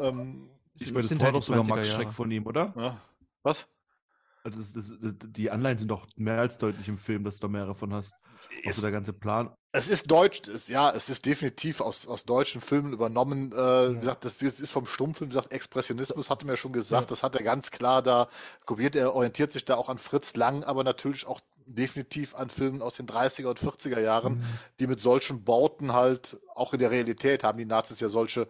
äh, 0.00 0.08
ähm, 0.08 0.48
Ich 0.80 0.86
meine, 0.88 1.00
das 1.02 1.08
Sind 1.08 1.20
war 1.20 1.26
halt 1.26 1.36
doch 1.36 1.42
sogar 1.42 1.62
20er 1.62 1.68
Max. 1.68 1.88
Schreck 1.88 2.12
von 2.12 2.30
ihm, 2.30 2.46
oder? 2.46 2.72
ja. 2.76 2.96
Was? 3.42 3.66
Also 4.42 4.58
das, 4.58 4.72
das, 4.74 4.92
das, 5.00 5.14
die 5.32 5.50
Anleihen 5.50 5.76
sind 5.78 5.88
doch 5.88 6.06
mehr 6.16 6.38
als 6.38 6.56
deutlich 6.58 6.86
im 6.86 6.98
Film, 6.98 7.24
dass 7.24 7.38
du 7.38 7.48
da 7.48 7.52
mehrere 7.52 7.74
von 7.74 7.92
hast. 7.92 8.14
Also 8.64 8.80
der 8.80 8.92
ganze 8.92 9.12
Plan. 9.12 9.50
Es 9.72 9.88
ist 9.88 10.08
deutsch, 10.08 10.46
es, 10.46 10.68
ja, 10.68 10.90
es 10.92 11.08
ist 11.08 11.26
definitiv 11.26 11.80
aus, 11.80 12.06
aus 12.06 12.24
deutschen 12.24 12.60
Filmen 12.60 12.92
übernommen. 12.92 13.50
Äh, 13.52 13.56
Wie 13.94 13.98
gesagt, 13.98 14.24
das 14.24 14.40
ist 14.42 14.60
ist 14.60 14.70
vom 14.70 14.86
Stummfilm, 14.86 15.30
wie 15.30 15.34
gesagt, 15.34 15.52
Expressionismus, 15.52 16.30
hatte 16.30 16.44
mir 16.46 16.52
ja 16.52 16.56
schon 16.56 16.72
gesagt, 16.72 17.06
Ja. 17.06 17.08
das 17.08 17.24
hat 17.24 17.34
er 17.34 17.42
ganz 17.42 17.72
klar 17.72 18.02
da 18.02 18.28
kopiert. 18.66 18.94
Er 18.94 19.14
orientiert 19.14 19.50
sich 19.50 19.64
da 19.64 19.74
auch 19.74 19.88
an 19.88 19.98
Fritz 19.98 20.36
Lang, 20.36 20.62
aber 20.62 20.84
natürlich 20.84 21.26
auch 21.26 21.40
definitiv 21.66 22.36
an 22.36 22.48
Filmen 22.48 22.82
aus 22.82 22.94
den 22.96 23.08
30er 23.08 23.46
und 23.48 23.58
40er 23.58 23.98
Jahren, 23.98 24.44
die 24.78 24.86
mit 24.86 25.00
solchen 25.00 25.42
Bauten 25.42 25.92
halt, 25.92 26.36
auch 26.54 26.72
in 26.72 26.78
der 26.78 26.92
Realität 26.92 27.42
haben 27.42 27.58
die 27.58 27.64
Nazis 27.64 27.98
ja 27.98 28.08
solche 28.08 28.46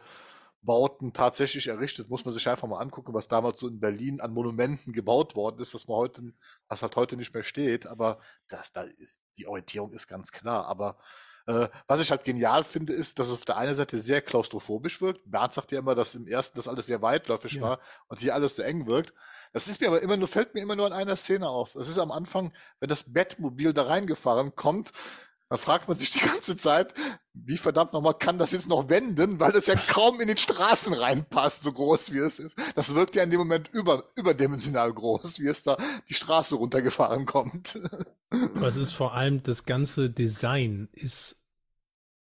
Bauten 0.66 1.12
tatsächlich 1.14 1.68
errichtet. 1.68 2.10
Muss 2.10 2.24
man 2.24 2.34
sich 2.34 2.48
einfach 2.48 2.68
mal 2.68 2.80
angucken, 2.80 3.14
was 3.14 3.28
damals 3.28 3.60
so 3.60 3.68
in 3.68 3.80
Berlin 3.80 4.20
an 4.20 4.32
Monumenten 4.32 4.92
gebaut 4.92 5.34
worden 5.36 5.60
ist, 5.60 5.74
was 5.74 5.88
man 5.88 5.96
heute, 5.96 6.34
was 6.68 6.82
halt 6.82 6.96
heute 6.96 7.16
nicht 7.16 7.32
mehr 7.32 7.44
steht. 7.44 7.86
Aber 7.86 8.18
das, 8.48 8.72
da 8.72 8.82
ist, 8.82 9.20
die 9.38 9.46
Orientierung 9.46 9.92
ist 9.94 10.08
ganz 10.08 10.32
klar. 10.32 10.66
Aber 10.66 10.98
äh, 11.46 11.68
was 11.86 12.00
ich 12.00 12.10
halt 12.10 12.24
genial 12.24 12.64
finde, 12.64 12.92
ist, 12.92 13.18
dass 13.18 13.28
es 13.28 13.32
auf 13.32 13.44
der 13.44 13.56
einen 13.56 13.76
Seite 13.76 14.00
sehr 14.00 14.20
klaustrophobisch 14.20 15.00
wirkt. 15.00 15.22
Bernd 15.30 15.52
sagt 15.52 15.72
ja 15.72 15.78
immer, 15.78 15.94
dass 15.94 16.14
im 16.14 16.26
ersten 16.26 16.58
das 16.58 16.68
alles 16.68 16.86
sehr 16.86 17.02
weitläufig 17.02 17.54
Ja. 17.54 17.62
war 17.62 17.80
und 18.08 18.20
hier 18.20 18.34
alles 18.34 18.56
so 18.56 18.62
eng 18.62 18.86
wirkt. 18.86 19.14
Das 19.52 19.68
ist 19.68 19.80
mir 19.80 19.86
aber 19.86 20.02
immer 20.02 20.16
nur, 20.16 20.28
fällt 20.28 20.54
mir 20.54 20.60
immer 20.60 20.76
nur 20.76 20.86
an 20.86 20.92
einer 20.92 21.16
Szene 21.16 21.48
auf. 21.48 21.74
Das 21.74 21.88
ist 21.88 21.98
am 21.98 22.10
Anfang, 22.10 22.52
wenn 22.80 22.88
das 22.88 23.12
Bettmobil 23.12 23.72
da 23.72 23.84
reingefahren 23.84 24.54
kommt, 24.56 24.92
dann 25.48 25.58
fragt 25.58 25.88
man 25.88 25.96
sich 25.96 26.10
die 26.10 26.20
ganze 26.20 26.56
Zeit, 26.56 26.92
wie 27.34 27.56
verdammt 27.56 27.92
nochmal 27.92 28.14
kann 28.14 28.38
das 28.38 28.52
jetzt 28.52 28.68
noch 28.68 28.88
wenden, 28.88 29.38
weil 29.38 29.52
das 29.52 29.66
ja 29.66 29.74
kaum 29.76 30.20
in 30.20 30.28
den 30.28 30.36
Straßen 30.36 30.92
reinpasst, 30.94 31.62
so 31.62 31.72
groß 31.72 32.12
wie 32.12 32.18
es 32.18 32.38
ist. 32.38 32.56
Das 32.74 32.94
wirkt 32.94 33.14
ja 33.14 33.22
in 33.22 33.30
dem 33.30 33.38
Moment 33.38 33.68
über, 33.72 34.04
überdimensional 34.16 34.92
groß, 34.92 35.38
wie 35.40 35.46
es 35.48 35.62
da 35.62 35.76
die 36.08 36.14
Straße 36.14 36.54
runtergefahren 36.56 37.26
kommt. 37.26 37.78
Aber 38.30 38.66
es 38.66 38.76
ist 38.76 38.92
vor 38.92 39.14
allem, 39.14 39.42
das 39.42 39.64
ganze 39.64 40.10
Design 40.10 40.88
ist 40.92 41.40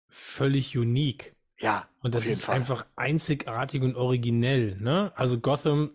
völlig 0.09 0.77
unique. 0.77 1.35
Ja, 1.59 1.89
Und 2.03 2.15
das 2.15 2.27
ist 2.27 2.43
Fall. 2.45 2.57
einfach 2.57 2.85
einzigartig 2.97 3.83
und 3.83 3.95
originell. 3.97 4.77
Ne? 4.81 5.13
Also 5.15 5.39
Gotham 5.39 5.93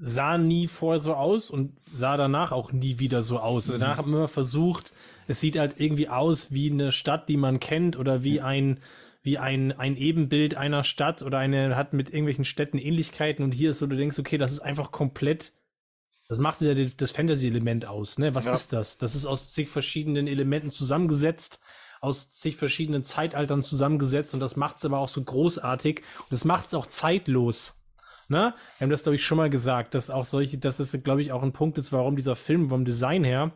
sah 0.00 0.38
nie 0.38 0.68
vorher 0.68 1.00
so 1.00 1.14
aus 1.14 1.50
und 1.50 1.76
sah 1.92 2.16
danach 2.16 2.52
auch 2.52 2.72
nie 2.72 2.98
wieder 2.98 3.22
so 3.22 3.38
aus. 3.38 3.66
Mhm. 3.66 3.72
Danach 3.72 3.98
haben 3.98 4.10
wir 4.12 4.18
immer 4.18 4.28
versucht, 4.28 4.92
es 5.32 5.40
sieht 5.40 5.58
halt 5.58 5.76
irgendwie 5.78 6.08
aus 6.10 6.52
wie 6.52 6.70
eine 6.70 6.92
Stadt, 6.92 7.28
die 7.30 7.38
man 7.38 7.58
kennt 7.58 7.98
oder 7.98 8.22
wie 8.22 8.42
ein 8.42 8.80
wie 9.22 9.38
ein, 9.38 9.72
ein 9.72 9.96
Ebenbild 9.96 10.56
einer 10.56 10.82
Stadt 10.84 11.22
oder 11.22 11.38
eine 11.38 11.76
hat 11.76 11.92
mit 11.92 12.10
irgendwelchen 12.10 12.44
Städten 12.44 12.76
Ähnlichkeiten 12.76 13.44
und 13.44 13.52
hier 13.52 13.70
ist 13.70 13.78
so, 13.78 13.86
du 13.86 13.96
denkst, 13.96 14.18
okay, 14.18 14.36
das 14.36 14.50
ist 14.50 14.58
einfach 14.60 14.90
komplett, 14.90 15.52
das 16.28 16.38
macht 16.38 16.60
ja 16.60 16.74
das 16.74 17.12
Fantasy-Element 17.12 17.86
aus, 17.86 18.18
ne? 18.18 18.34
Was 18.34 18.46
Ja. 18.46 18.52
ist 18.52 18.72
das? 18.72 18.98
Das 18.98 19.14
ist 19.14 19.24
aus 19.24 19.52
zig 19.52 19.68
verschiedenen 19.68 20.26
Elementen 20.26 20.70
zusammengesetzt, 20.72 21.60
aus 22.00 22.30
zig 22.32 22.56
verschiedenen 22.56 23.04
Zeitaltern 23.04 23.62
zusammengesetzt 23.64 24.34
und 24.34 24.40
das 24.40 24.56
macht 24.56 24.78
es 24.78 24.84
aber 24.84 24.98
auch 24.98 25.08
so 25.08 25.22
großartig 25.22 26.00
und 26.18 26.32
das 26.32 26.44
macht 26.44 26.66
es 26.66 26.74
auch 26.74 26.86
zeitlos. 26.86 27.80
Ne? 28.28 28.54
Wir 28.78 28.84
haben 28.84 28.90
das, 28.90 29.04
glaube 29.04 29.16
ich, 29.16 29.24
schon 29.24 29.38
mal 29.38 29.50
gesagt, 29.50 29.94
dass 29.94 30.10
auch 30.10 30.24
solche, 30.24 30.58
dass 30.58 30.80
es, 30.80 31.00
glaube 31.04 31.22
ich, 31.22 31.32
auch 31.32 31.42
ein 31.44 31.52
Punkt 31.52 31.78
ist, 31.78 31.92
warum 31.92 32.16
dieser 32.16 32.34
Film 32.36 32.68
vom 32.70 32.84
Design 32.84 33.22
her 33.24 33.52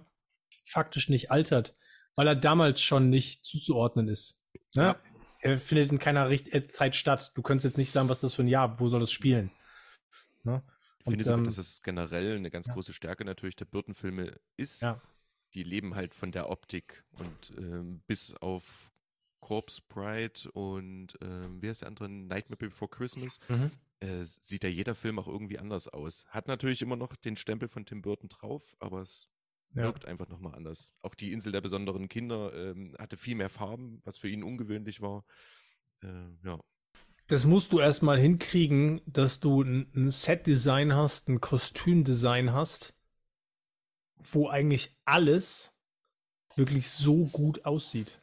faktisch 0.66 1.08
nicht 1.08 1.30
altert, 1.30 1.76
weil 2.16 2.26
er 2.26 2.34
damals 2.36 2.82
schon 2.82 3.08
nicht 3.08 3.44
zuzuordnen 3.44 4.08
ist. 4.08 4.40
Ne? 4.74 4.82
Ja. 4.82 4.96
Er 5.40 5.58
findet 5.58 5.92
in 5.92 5.98
keiner 5.98 6.28
Richt 6.28 6.52
äh, 6.52 6.66
Zeit 6.66 6.96
statt. 6.96 7.32
Du 7.34 7.42
könntest 7.42 7.64
jetzt 7.64 7.78
nicht 7.78 7.92
sagen, 7.92 8.08
was 8.08 8.20
das 8.20 8.34
für 8.34 8.42
ein 8.42 8.48
Jahr, 8.48 8.80
wo 8.80 8.88
soll 8.88 9.00
das 9.00 9.12
spielen? 9.12 9.50
Ne? 10.42 10.62
Ich 11.00 11.10
finde 11.10 11.32
ähm, 11.32 11.44
dass 11.44 11.58
es 11.58 11.82
generell 11.82 12.36
eine 12.36 12.50
ganz 12.50 12.66
ja. 12.66 12.74
große 12.74 12.92
Stärke 12.92 13.24
natürlich 13.24 13.54
der 13.54 13.66
Burton-Filme 13.66 14.38
ist. 14.56 14.82
Ja. 14.82 15.00
Die 15.54 15.62
leben 15.62 15.94
halt 15.94 16.14
von 16.14 16.32
der 16.32 16.50
Optik 16.50 17.04
und 17.18 17.52
ähm, 17.56 18.02
bis 18.06 18.34
auf 18.34 18.92
Corpse 19.40 19.80
Bride 19.88 20.50
und 20.52 21.16
ähm, 21.22 21.62
wie 21.62 21.68
heißt 21.68 21.82
der 21.82 21.88
andere? 21.88 22.08
Nightmare 22.08 22.58
Before 22.58 22.90
Christmas 22.90 23.38
Mhm. 23.48 23.70
äh, 24.00 24.24
sieht 24.24 24.64
ja 24.64 24.70
jeder 24.70 24.96
Film 24.96 25.20
auch 25.20 25.28
irgendwie 25.28 25.58
anders 25.58 25.86
aus. 25.86 26.24
Hat 26.28 26.48
natürlich 26.48 26.82
immer 26.82 26.96
noch 26.96 27.14
den 27.14 27.36
Stempel 27.36 27.68
von 27.68 27.86
Tim 27.86 28.02
Burton 28.02 28.28
drauf, 28.28 28.76
aber 28.80 29.02
es 29.02 29.28
Ja. 29.74 29.82
wirkt 29.84 30.06
einfach 30.06 30.28
nochmal 30.28 30.54
anders. 30.54 30.90
Auch 31.02 31.14
die 31.14 31.32
Insel 31.32 31.52
der 31.52 31.60
besonderen 31.60 32.08
Kinder 32.08 32.52
ähm, 32.54 32.96
hatte 32.98 33.16
viel 33.16 33.34
mehr 33.34 33.50
Farben, 33.50 34.00
was 34.04 34.16
für 34.18 34.28
ihn 34.28 34.42
ungewöhnlich 34.42 35.00
war. 35.02 35.24
Äh, 36.02 36.06
ja. 36.44 36.58
Das 37.26 37.44
musst 37.44 37.72
du 37.72 37.80
erstmal 37.80 38.18
hinkriegen, 38.18 39.00
dass 39.06 39.40
du 39.40 39.62
ein, 39.62 39.90
ein 39.94 40.10
Set-Design 40.10 40.94
hast, 40.94 41.28
ein 41.28 41.40
Kostümdesign 41.40 42.52
hast, 42.52 42.94
wo 44.16 44.48
eigentlich 44.48 44.96
alles 45.04 45.72
wirklich 46.54 46.88
so 46.88 47.24
gut 47.26 47.64
aussieht. 47.64 48.22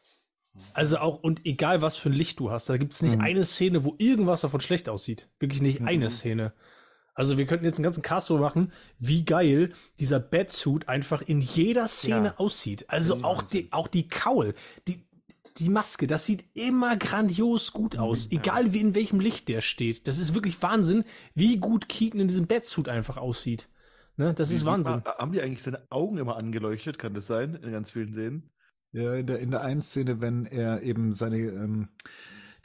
Also 0.74 0.98
auch, 1.00 1.22
und 1.22 1.46
egal 1.46 1.82
was 1.82 1.98
für 1.98 2.10
ein 2.10 2.14
Licht 2.14 2.40
du 2.40 2.52
hast, 2.52 2.70
da 2.70 2.78
gibt 2.78 2.94
es 2.94 3.02
nicht 3.02 3.16
Mhm. 3.16 3.22
eine 3.22 3.46
Szene, 3.46 3.84
wo 3.84 3.96
irgendwas 3.98 4.42
davon 4.42 4.62
schlecht 4.62 4.88
aussieht. 4.88 5.30
Wirklich 5.40 5.62
nicht 5.62 5.82
Mhm. 5.82 5.88
eine 5.88 6.12
Szene. 6.12 6.54
Also 7.16 7.38
wir 7.38 7.46
könnten 7.46 7.66
jetzt 7.66 7.78
einen 7.78 7.84
ganzen 7.84 8.02
Cast 8.02 8.28
so 8.28 8.38
machen, 8.38 8.72
wie 9.00 9.24
geil 9.26 9.72
dieser 10.00 10.20
Batsuit 10.20 10.90
einfach 10.90 11.22
in 11.22 11.42
jeder 11.42 11.88
Szene 11.88 12.26
Ja. 12.28 12.38
aussieht. 12.38 12.86
Also 12.90 13.14
ist 13.16 13.24
auch 13.24 13.40
Wahnsinn. 13.44 13.62
die, 13.66 13.72
auch 13.74 13.88
die 13.88 14.08
Kaul, 14.08 14.56
die, 14.88 15.06
die 15.58 15.70
Maske, 15.70 16.08
das 16.08 16.26
sieht 16.26 16.44
immer 16.56 16.98
grandios 16.98 17.72
gut 17.74 17.98
aus, 18.00 18.32
egal 18.32 18.74
wie 18.74 18.80
in 18.82 18.96
welchem 18.96 19.20
Licht 19.20 19.48
der 19.50 19.62
steht. 19.62 20.08
Das 20.08 20.18
ist 20.18 20.34
wirklich 20.34 20.60
Wahnsinn, 20.64 21.04
wie 21.36 21.58
gut 21.58 21.88
Keaton 21.88 22.20
in 22.20 22.28
diesem 22.28 22.48
Batsuit 22.48 22.90
einfach 22.90 23.18
aussieht. 23.18 23.70
Ne? 24.18 24.34
Das 24.34 24.50
ist 24.50 24.64
Wie- 24.64 24.66
Wahnsinn. 24.68 25.04
Ha- 25.06 25.18
Haben 25.20 25.32
die 25.32 25.42
eigentlich 25.42 25.62
seine 25.64 25.82
Augen 25.92 26.18
immer 26.18 26.38
angeleuchtet? 26.38 26.98
Kann 26.98 27.14
das 27.14 27.28
sein? 27.28 27.54
In 27.56 27.72
ganz 27.72 27.92
vielen 27.92 28.14
Szenen? 28.14 28.50
Ja, 28.92 29.16
in 29.16 29.26
der, 29.28 29.40
in 29.40 29.52
der 29.52 29.62
einen 29.62 29.82
Szene, 29.82 30.22
wenn 30.22 30.46
er 30.46 30.82
eben 30.84 31.14
seine, 31.14 31.38
ähm, 31.38 31.90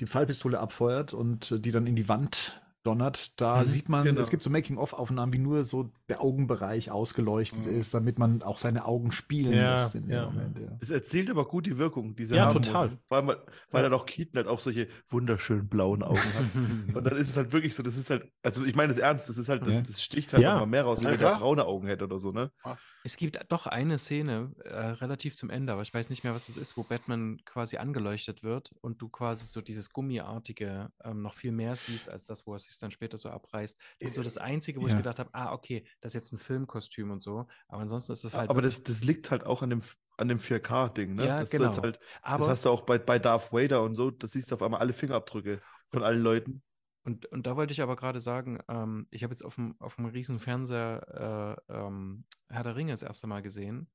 die 0.00 0.06
Fallpistole 0.06 0.58
abfeuert 0.58 1.12
und 1.14 1.52
äh, 1.52 1.60
die 1.60 1.72
dann 1.72 1.86
in 1.86 1.96
die 1.96 2.08
Wand 2.08 2.60
donnert, 2.89 3.40
da 3.40 3.62
Mhm, 3.62 3.66
sieht 3.66 3.89
man, 3.89 4.05
genau. 4.05 4.20
es 4.20 4.31
gibt 4.31 4.43
so 4.43 4.51
Making-of-Aufnahmen, 4.51 5.32
wie 5.32 5.39
nur 5.39 5.62
so 5.65 5.90
der 6.09 6.20
Augenbereich 6.23 6.90
ausgeleuchtet 6.90 7.66
Mhm. 7.66 7.78
ist, 7.78 7.93
damit 7.93 8.19
man 8.19 8.43
auch 8.43 8.56
seine 8.59 8.86
Augen 8.86 9.12
spielen 9.12 9.52
Ja, 9.52 9.73
lässt 9.73 9.94
in 9.94 10.02
dem 10.06 10.10
ja. 10.10 10.27
Moment. 10.27 10.59
Ja. 10.59 10.77
Es 10.81 10.90
erzählt 10.90 11.28
aber 11.31 11.47
gut 11.47 11.66
die 11.66 11.77
Wirkung, 11.78 12.16
die 12.16 12.24
sie 12.27 12.36
Ja, 12.36 12.47
haben 12.47 12.62
total. 12.62 12.89
muss. 12.90 12.98
Vor 13.09 13.16
allem, 13.19 13.27
weil, 13.28 13.36
weil 13.70 13.82
dann 13.82 13.93
auch 13.93 14.06
Keaton 14.06 14.36
halt 14.36 14.48
auch 14.48 14.60
solche 14.60 14.89
wunderschönen 15.09 15.69
blauen 15.69 16.02
Augen 16.02 16.35
hat. 16.35 16.47
Und 16.97 17.05
dann 17.05 17.16
ist 17.16 17.28
es 17.28 17.36
halt 17.36 17.52
wirklich 17.52 17.74
so, 17.74 17.82
das 17.82 17.97
ist 17.97 18.10
halt, 18.10 18.31
also 18.43 18.65
ich 18.65 18.74
meine 18.74 18.90
es 18.90 18.98
ernst, 18.98 19.28
das 19.28 19.36
ist 19.39 19.48
halt, 19.48 19.62
das, 19.66 19.74
Ja. 19.74 19.81
das 19.82 20.02
sticht 20.02 20.32
halt 20.32 20.43
Ja. 20.43 20.52
nochmal 20.52 20.66
mehr 20.69 20.85
raus, 20.85 21.01
wenn 21.05 21.20
er 21.20 21.36
braune 21.39 21.65
Augen 21.66 21.86
hätte 21.86 22.05
oder 22.05 22.19
so, 22.19 22.32
ne? 22.32 22.51
Es 23.04 23.16
gibt 23.16 23.38
doch 23.48 23.66
eine 23.66 23.96
Szene 23.96 24.52
äh, 24.64 24.74
relativ 24.76 25.36
zum 25.36 25.50
Ende, 25.50 25.72
aber 25.72 25.82
ich 25.82 25.94
weiß 25.94 26.10
nicht 26.10 26.24
mehr, 26.24 26.34
was 26.34 26.46
das 26.46 26.56
ist, 26.56 26.76
wo 26.76 26.82
Batman 26.84 27.40
quasi 27.44 27.76
angeleuchtet 27.78 28.42
wird 28.42 28.72
und 28.80 29.00
du 29.00 29.08
quasi 29.08 29.46
so 29.46 29.60
dieses 29.60 29.92
Gummiartige 29.92 30.90
ähm, 31.04 31.22
noch 31.22 31.34
viel 31.34 31.52
mehr 31.52 31.76
siehst, 31.76 32.10
als 32.10 32.26
das, 32.26 32.46
wo 32.46 32.52
er 32.54 32.58
sich 32.58 32.76
dann 32.78 32.90
später 32.90 33.16
so 33.16 33.30
abreißt. 33.30 33.78
Das 34.00 34.10
ist 34.10 34.14
so 34.14 34.22
das 34.22 34.36
Einzige, 34.36 34.80
wo 34.80 34.86
ich 34.86 34.92
Ja. 34.92 34.96
gedacht 34.98 35.18
habe, 35.20 35.30
ah, 35.32 35.52
okay, 35.52 35.86
das 36.00 36.10
ist 36.10 36.14
jetzt 36.14 36.32
ein 36.32 36.38
Filmkostüm 36.38 37.10
und 37.10 37.22
so. 37.22 37.46
Aber 37.68 37.82
ansonsten 37.82 38.12
ist 38.12 38.24
das 38.24 38.34
halt. 38.34 38.50
aber 38.50 38.62
das, 38.62 38.82
das 38.82 39.02
liegt 39.02 39.30
halt 39.30 39.46
auch 39.46 39.62
an 39.62 39.70
dem, 39.70 39.82
an 40.16 40.28
dem 40.28 40.40
4K-Ding, 40.40 41.14
ne? 41.14 41.26
Ja, 41.26 41.40
das 41.40 41.50
genau. 41.50 41.80
halt, 41.80 42.00
aber, 42.22 42.38
das 42.40 42.48
hast 42.48 42.64
du 42.64 42.70
auch 42.70 42.82
bei, 42.82 42.98
bei 42.98 43.18
Darth 43.18 43.52
Vader 43.52 43.82
und 43.82 43.94
so, 43.94 44.10
das 44.10 44.32
siehst 44.32 44.50
du 44.50 44.56
auf 44.56 44.62
einmal 44.62 44.80
alle 44.80 44.92
Fingerabdrücke 44.92 45.60
von 45.90 46.02
allen 46.02 46.20
Leuten. 46.22 46.62
Und, 47.04 47.26
und 47.26 47.46
da 47.46 47.56
wollte 47.56 47.72
ich 47.72 47.80
aber 47.82 47.96
gerade 47.96 48.20
sagen, 48.20 48.58
ähm, 48.68 49.06
ich 49.10 49.22
habe 49.22 49.32
jetzt 49.32 49.42
auf 49.44 49.54
dem, 49.54 49.76
auf 49.78 49.96
dem 49.96 50.06
riesen 50.06 50.38
Fernseher 50.38 51.56
äh, 51.68 51.72
ähm, 51.72 52.24
Herr 52.48 52.64
der 52.64 52.76
Ringe 52.76 52.92
das 52.92 53.02
erste 53.02 53.26
Mal 53.26 53.40
gesehen. 53.42 53.88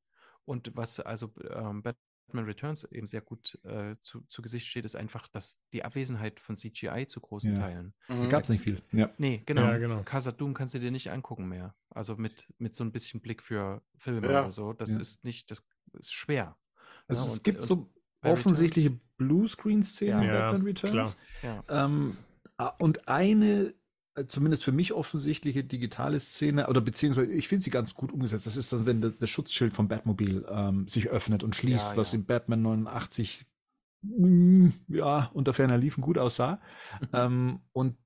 Und 0.45 0.71
was 0.75 0.99
also 0.99 1.31
ähm, 1.49 1.83
Batman 1.83 2.45
Returns 2.45 2.83
eben 2.85 3.05
sehr 3.05 3.21
gut 3.21 3.59
äh, 3.63 3.95
zu, 3.99 4.21
zu 4.27 4.41
Gesicht 4.41 4.67
steht, 4.67 4.85
ist 4.85 4.95
einfach, 4.95 5.27
dass 5.27 5.59
die 5.73 5.85
Abwesenheit 5.85 6.39
von 6.39 6.55
CGI 6.57 7.05
zu 7.07 7.21
großen 7.21 7.55
Ja. 7.55 7.61
Teilen. 7.61 7.93
Mhm. 8.07 8.29
Gab's 8.29 8.49
nicht 8.49 8.61
viel. 8.61 8.81
Ja. 8.91 9.09
Nee, 9.17 9.43
genau. 9.45 9.61
Ja, 9.63 9.77
genau. 9.77 10.03
Doom 10.37 10.53
kannst 10.53 10.73
du 10.73 10.79
dir 10.79 10.91
nicht 10.91 11.11
angucken 11.11 11.47
mehr. 11.47 11.75
Also 11.89 12.15
mit, 12.17 12.47
mit 12.57 12.73
so 12.75 12.83
ein 12.83 12.91
bisschen 12.91 13.21
Blick 13.21 13.43
für 13.43 13.81
Filme 13.95 14.31
Ja. 14.31 14.41
oder 14.41 14.51
so. 14.51 14.73
Das 14.73 14.91
Ja. 14.91 14.99
ist 14.99 15.23
nicht, 15.23 15.51
das 15.51 15.63
ist 15.93 16.13
schwer. 16.13 16.57
Also 17.07 17.21
Ja, 17.21 17.27
es 17.27 17.33
und- 17.37 17.43
gibt 17.43 17.57
und 17.59 17.65
so 17.65 17.89
offensichtliche 18.23 18.91
Bluescreen-Szenen 19.17 20.23
in 20.23 20.29
Batman 20.29 20.61
Returns. 20.63 21.17
Ja. 21.41 21.63
Ähm, 21.69 22.17
und 22.67 23.07
eine, 23.07 23.73
äh, 24.15 24.25
zumindest 24.25 24.63
für 24.63 24.71
mich 24.71 24.93
offensichtliche 24.93 25.63
digitale 25.63 26.19
Szene, 26.19 26.67
oder 26.67 26.81
beziehungsweise 26.81 27.31
ich 27.31 27.47
finde 27.47 27.63
sie 27.63 27.71
ganz 27.71 27.93
gut 27.95 28.11
umgesetzt. 28.11 28.45
Das 28.45 28.57
ist 28.57 28.73
das, 28.73 28.85
wenn 28.85 29.01
der, 29.01 29.11
das 29.11 29.29
Schutzschild 29.29 29.73
vom 29.73 29.87
Batmobil 29.87 30.45
ähm, 30.49 30.87
sich 30.87 31.09
öffnet 31.09 31.43
und 31.43 31.55
schließt, 31.55 31.91
Ja, 31.91 31.97
was 31.97 32.13
ja. 32.13 32.19
in 32.19 32.25
Batman 32.25 32.61
89 32.61 33.45
mm, 34.03 34.67
ja, 34.89 35.31
unter 35.33 35.53
ferner 35.53 35.77
Liefen 35.77 36.01
gut 36.01 36.17
aussah. 36.17 36.61
ähm, 37.13 37.61
und 37.71 37.97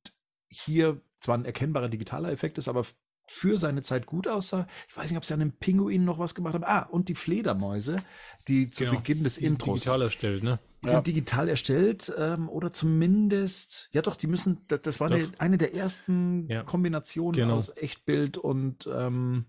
hier 0.49 1.01
zwar 1.19 1.38
ein 1.38 1.45
erkennbarer 1.45 1.89
digitaler 1.89 2.31
Effekt 2.31 2.57
ist, 2.57 2.67
aber 2.67 2.85
für 3.29 3.57
seine 3.57 3.81
Zeit 3.81 4.05
gut 4.05 4.27
aussah. 4.27 4.67
Ich 4.87 4.95
weiß 4.97 5.09
nicht, 5.11 5.17
ob 5.17 5.25
sie 5.25 5.33
an 5.33 5.39
dem 5.41 5.51
Pinguin 5.51 6.05
noch 6.05 6.17
was 6.19 6.33
gemacht 6.35 6.53
haben. 6.53 6.63
Ah, 6.63 6.83
und 6.83 7.09
die 7.09 7.15
Fledermäuse, 7.15 8.01
die 8.47 8.69
zu 8.69 8.85
Genau. 8.85 8.97
Beginn 8.97 9.23
des 9.23 9.35
Die 9.35 9.41
sind 9.41 9.53
Intros 9.53 9.81
digital 9.81 10.01
erstellt, 10.01 10.43
ne? 10.43 10.59
die 10.83 10.87
Ja. 10.87 10.93
sind 10.93 11.07
digital 11.07 11.49
erstellt 11.49 12.13
ähm, 12.17 12.47
oder 12.49 12.71
zumindest, 12.71 13.89
ja 13.91 14.01
doch, 14.01 14.15
die 14.15 14.27
müssen, 14.27 14.61
das, 14.67 14.81
das 14.83 14.99
war 14.99 15.11
eine, 15.11 15.31
eine 15.39 15.57
der 15.57 15.73
ersten 15.75 16.47
Ja. 16.49 16.63
Kombinationen 16.63 17.39
Genau. 17.39 17.55
aus 17.55 17.75
Echtbild 17.75 18.37
und 18.37 18.87
ähm, 18.93 19.45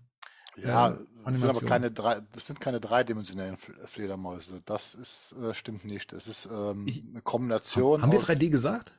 Ja, 0.57 0.89
Ja, 0.89 0.97
das 1.25 1.39
sind 1.39 1.49
aber 1.49 1.61
keine 1.61 1.89
drei, 1.91 2.19
das 2.33 2.47
sind 2.47 2.59
keine 2.59 2.81
dreidimensionellen 2.81 3.55
Fl- 3.55 3.85
Fledermäuse. 3.87 4.61
Das 4.65 4.93
ist, 4.95 5.33
äh, 5.41 5.53
stimmt 5.53 5.85
nicht. 5.85 6.11
Das 6.11 6.27
ist 6.27 6.49
ähm, 6.51 6.85
Ich- 6.87 7.03
eine 7.09 7.21
Kombination. 7.21 8.01
haben 8.01 8.11
wir 8.11 8.19
aus- 8.19 8.25
3D 8.27 8.49
gesagt? 8.49 8.98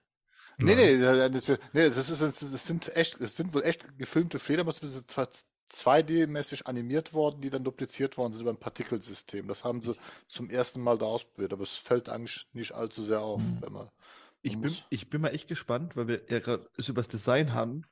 Nee, 0.63 0.75
nee, 0.75 0.99
das, 0.99 1.47
das, 1.47 1.59
nee, 1.73 1.89
das 1.89 2.11
ist, 2.11 2.23
das 2.23 2.67
sind 2.67 2.97
echt, 2.97 3.21
das 3.21 3.37
sind 3.37 3.55
wohl 3.55 3.63
echt 3.65 3.87
gefilmte 3.99 4.39
Fledermäuse, 4.39 4.81
die 4.81 4.89
sind 4.89 5.11
zwar 5.11 5.29
2D-mäßig 5.73 6.67
animiert 6.67 7.13
worden, 7.13 7.41
die 7.41 7.51
dann 7.51 7.63
dupliziert 7.65 8.17
worden 8.19 8.33
sind 8.33 8.43
über 8.43 8.51
ein 8.51 8.59
Partikelsystem. 8.59 9.47
Das 9.47 9.65
haben 9.65 9.81
sie 9.83 9.95
zum 10.27 10.51
ersten 10.51 10.81
Mal 10.83 10.99
da 10.99 11.07
ausprobiert, 11.07 11.53
aber 11.53 11.63
es 11.63 11.77
fällt 11.77 12.09
eigentlich 12.09 12.47
nicht 12.53 12.73
allzu 12.73 13.03
sehr 13.03 13.21
auf, 13.21 13.41
wenn 13.61 13.73
man. 13.73 13.89
Ich 14.43 14.53
bin, 14.53 14.63
muss- 14.63 14.85
ich 14.91 15.09
bin 15.09 15.21
mal 15.21 15.29
echt 15.29 15.49
gespannt, 15.49 15.97
weil 15.97 16.09
wir 16.09 16.23
ja 16.29 16.41
gerade 16.41 16.69
es 16.77 16.89
über 16.89 17.01
das 17.03 17.09
Design 17.09 17.53
haben, 17.55 17.83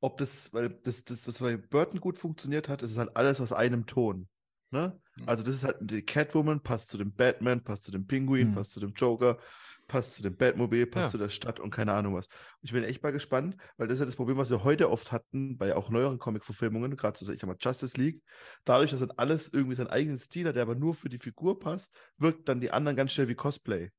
ob 0.00 0.18
das, 0.18 0.52
weil 0.52 0.70
das, 0.84 1.04
das, 1.04 1.26
was 1.26 1.38
bei 1.38 1.56
Burton 1.56 1.98
gut 2.00 2.18
funktioniert 2.18 2.68
hat, 2.68 2.82
ist 2.82 2.98
halt 2.98 3.16
alles 3.16 3.40
aus 3.40 3.52
einem 3.52 3.86
Ton. 3.86 4.28
Ne? 4.70 5.00
Mhm. 5.16 5.28
Also 5.28 5.42
das 5.42 5.54
ist 5.56 5.64
halt 5.64 5.76
die 5.80 6.02
Catwoman, 6.02 6.60
passt 6.60 6.88
zu 6.88 6.98
dem 6.98 7.12
Batman, 7.12 7.64
passt 7.64 7.84
zu 7.84 7.90
dem 7.90 8.06
Pinguin, 8.06 8.50
Mhm. 8.50 8.54
passt 8.54 8.72
zu 8.72 8.80
dem 8.80 8.92
Joker, 8.92 9.38
passt 9.86 10.14
zu 10.14 10.22
dem 10.22 10.36
Batmobil, 10.36 10.86
passt 10.86 11.10
Ja. 11.10 11.10
zu 11.10 11.18
der 11.18 11.28
Stadt 11.28 11.60
und 11.60 11.70
keine 11.70 11.92
Ahnung 11.92 12.14
was. 12.14 12.26
Ich 12.62 12.72
bin 12.72 12.84
echt 12.84 13.02
mal 13.02 13.12
gespannt, 13.12 13.56
weil 13.76 13.86
das 13.88 13.94
ist 13.96 14.00
ja 14.00 14.06
das 14.06 14.16
Problem, 14.16 14.36
was 14.36 14.50
wir 14.50 14.64
heute 14.64 14.90
oft 14.90 15.12
hatten, 15.12 15.56
bei 15.58 15.74
auch 15.76 15.90
neueren 15.90 16.18
Comic-Verfilmungen, 16.18 16.96
gerade 16.96 17.18
so, 17.22 17.32
ich 17.32 17.40
sag 17.40 17.48
mal, 17.48 17.56
Justice 17.60 17.98
League, 18.00 18.22
dadurch, 18.64 18.90
dass 18.90 19.00
dann 19.00 19.12
alles 19.12 19.52
irgendwie 19.52 19.76
seinen 19.76 19.88
eigenen 19.88 20.18
Stil 20.18 20.46
hat, 20.48 20.56
der 20.56 20.62
aber 20.62 20.74
nur 20.74 20.94
für 20.94 21.08
die 21.08 21.18
Figur 21.18 21.58
passt, 21.58 21.94
wirkt 22.18 22.48
dann 22.48 22.60
die 22.60 22.70
anderen 22.70 22.96
ganz 22.96 23.12
schnell 23.12 23.28
wie 23.28 23.34
Cosplay. 23.34 23.90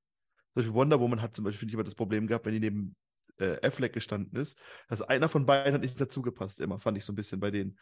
Zum 0.54 0.62
Beispiel 0.62 0.74
Wonder 0.74 1.00
Woman 1.00 1.22
hat 1.22 1.36
zum 1.36 1.44
Beispiel 1.46 1.60
finde 1.60 1.72
ich, 1.72 1.74
immer 1.76 1.84
das 1.84 1.96
Problem 1.96 2.28
gehabt, 2.28 2.46
wenn 2.46 2.54
die 2.54 2.60
neben 2.60 2.96
äh, 3.40 3.58
Affleck 3.66 3.94
gestanden 3.94 4.40
ist, 4.40 4.58
dass 4.88 5.02
einer 5.02 5.28
von 5.30 5.46
beiden 5.46 5.74
hat 5.74 5.82
nicht 5.82 6.00
dazugepasst, 6.00 6.60
immer, 6.62 6.80
fand 6.80 6.98
ich 6.98 7.06
so 7.06 7.12
ein 7.14 7.16
bisschen 7.16 7.40
bei 7.40 7.52
denen. 7.52 7.78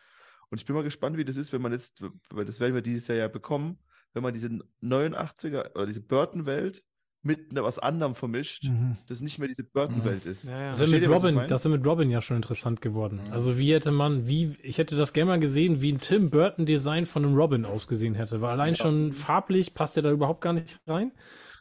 Und 0.49 0.59
ich 0.59 0.65
bin 0.65 0.75
mal 0.75 0.83
gespannt, 0.83 1.17
wie 1.17 1.25
das 1.25 1.37
ist, 1.37 1.53
wenn 1.53 1.61
man 1.61 1.71
jetzt, 1.71 2.03
weil 2.29 2.45
das 2.45 2.59
werden 2.59 2.73
wir 2.75 2.81
dieses 2.81 3.07
Jahr 3.07 3.17
ja 3.17 3.27
bekommen, 3.27 3.79
wenn 4.13 4.23
man 4.23 4.33
diese 4.33 4.49
89er 4.81 5.71
oder 5.75 5.85
diese 5.87 6.01
Burton-Welt 6.01 6.83
mit 7.25 7.53
ne- 7.53 7.63
was 7.63 7.79
anderem 7.79 8.15
vermischt, 8.15 8.65
Mhm. 8.65 8.97
das 9.07 9.21
nicht 9.21 9.39
mehr 9.39 9.47
diese 9.47 9.63
Burton-Welt 9.63 10.25
ist. 10.25 10.43
Ja, 10.43 10.59
ja. 10.59 10.69
Das 10.71 10.79
mit 10.91 11.07
Robin, 11.09 11.47
das 11.47 11.63
wäre 11.65 11.77
mit 11.77 11.85
Robin 11.87 12.09
ja 12.09 12.21
schon 12.21 12.35
interessant 12.37 12.81
geworden. 12.81 13.21
Mhm. 13.25 13.31
Also 13.33 13.57
wie 13.57 13.73
hätte 13.73 13.91
man, 13.91 14.27
wie, 14.27 14.57
ich 14.61 14.77
hätte 14.77 14.95
das 14.97 15.13
gerne 15.13 15.31
mal 15.31 15.39
gesehen, 15.39 15.81
wie 15.81 15.93
ein 15.93 15.99
Tim 15.99 16.29
Burton 16.29 16.65
Design 16.65 17.05
von 17.05 17.23
einem 17.25 17.35
Robin 17.35 17.65
ausgesehen 17.65 18.13
hätte. 18.15 18.41
Weil 18.41 18.51
allein 18.51 18.75
schon 18.75 19.13
farblich 19.13 19.73
passt 19.73 19.95
er 19.97 20.03
da 20.03 20.11
überhaupt 20.11 20.41
gar 20.41 20.53
nicht 20.53 20.79
rein. 20.85 21.13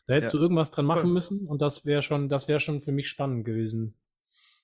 Da 0.09 0.15
hättest 0.15 0.33
Ja. 0.35 0.39
du 0.41 0.43
irgendwas 0.43 0.73
dran 0.73 0.85
machen 0.85 1.03
Voll. 1.03 1.13
müssen 1.13 1.47
und 1.47 1.63
das 1.63 1.85
wäre 1.87 2.03
schon, 2.03 2.29
das 2.29 2.49
wäre 2.49 2.59
schon 2.59 2.81
für 2.81 2.91
mich 2.93 3.09
spannend 3.09 3.45
gewesen. 3.45 3.95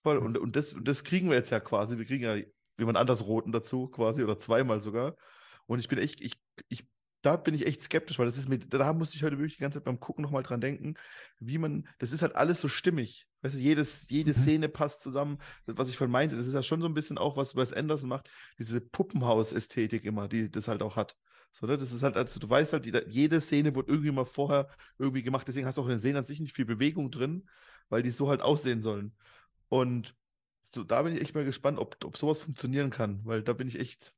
Voll. 0.03 0.19
Und, 0.19 0.37
und, 0.37 0.57
das, 0.57 0.73
und 0.73 0.89
das 0.89 1.05
kriegen 1.05 1.29
wir 1.29 1.37
jetzt 1.37 1.51
ja 1.51 1.61
quasi. 1.61 1.97
Wir 1.97 2.05
kriegen 2.07 2.25
ja 2.25 2.37
jemand 2.77 2.99
anders 2.99 3.27
Roten 3.27 3.53
dazu, 3.53 3.87
quasi, 3.89 4.25
oder 4.25 4.39
zweimal 4.39 4.81
sogar. 4.81 5.15
Und 5.67 5.79
ich 5.79 5.87
bin 5.89 5.99
echt, 5.99 6.21
ich, 6.21 6.33
ich, 6.69 6.89
da 7.23 7.37
bin 7.37 7.55
ich 7.55 7.67
echt 7.67 7.83
skeptisch, 7.83 8.19
weil 8.19 8.27
das 8.27 8.39
ist 8.39 8.49
mir, 8.49 8.59
da 8.59 8.93
musste 8.93 9.17
ich 9.17 9.23
heute 9.25 9.39
wirklich 9.39 9.57
die 9.57 9.63
ganze 9.63 9.79
Zeit 9.79 9.85
beim 9.85 10.01
Gucken 10.01 10.23
nochmal 10.23 10.43
dran 10.45 10.61
denken, 10.61 10.95
wie 11.41 11.59
man, 11.59 11.89
das 11.99 12.13
ist 12.13 12.23
halt 12.23 12.37
alles 12.37 12.61
so 12.61 12.69
stimmig. 12.69 13.27
Weißt 13.43 13.57
du, 13.57 13.61
jedes, 13.61 14.09
jede 14.11 14.31
Mhm. 14.31 14.35
Szene 14.35 14.69
passt 14.69 15.03
zusammen. 15.03 15.39
Was 15.67 15.89
ich 15.89 15.97
vorhin 15.97 16.13
meinte, 16.13 16.37
das 16.37 16.47
ist 16.47 16.55
ja 16.55 16.63
schon 16.63 16.81
so 16.81 16.87
ein 16.87 16.95
bisschen 16.95 17.19
auch, 17.19 17.37
was 17.37 17.57
Wes 17.57 17.73
Anderson 17.73 18.09
macht, 18.09 18.31
diese 18.59 18.81
Puppenhaus-Ästhetik 18.81 20.05
immer, 20.05 20.29
die 20.29 20.51
das 20.51 20.69
halt 20.69 20.83
auch 20.83 20.97
hat. 20.97 21.17
So, 21.53 21.67
ne? 21.67 21.77
Das 21.77 21.93
ist 21.93 22.03
halt, 22.03 22.17
also 22.17 22.39
du 22.41 22.49
weißt 22.49 22.73
halt, 22.73 22.87
jede, 22.87 23.09
jede 23.09 23.41
Szene 23.41 23.75
wurde 23.75 23.91
irgendwie 23.91 24.11
mal 24.13 24.27
vorher 24.27 24.69
irgendwie 24.99 25.23
gemacht, 25.23 25.47
deswegen 25.49 25.67
hast 25.67 25.79
du 25.79 25.83
auch 25.83 25.87
in 25.87 25.93
den 25.93 26.01
Szenen 26.01 26.19
an 26.19 26.27
sich 26.27 26.41
nicht 26.41 26.55
viel 26.55 26.67
Bewegung 26.67 27.11
drin, 27.11 27.49
weil 27.89 28.03
die 28.03 28.11
so 28.11 28.29
halt 28.29 28.43
aussehen 28.43 28.83
sollen. 28.83 29.17
Und 29.69 30.15
so, 30.63 30.85
da 30.85 31.03
bin 31.03 31.15
ich 31.15 31.23
echt 31.23 31.35
mal 31.35 31.45
gespannt, 31.45 31.79
ob, 31.79 31.97
ob 32.05 32.17
sowas 32.17 32.41
funktionieren 32.41 32.91
kann, 32.91 33.25
weil 33.25 33.43
da 33.43 33.53
bin 33.53 33.69
ich 33.69 33.79
echt. 33.79 34.15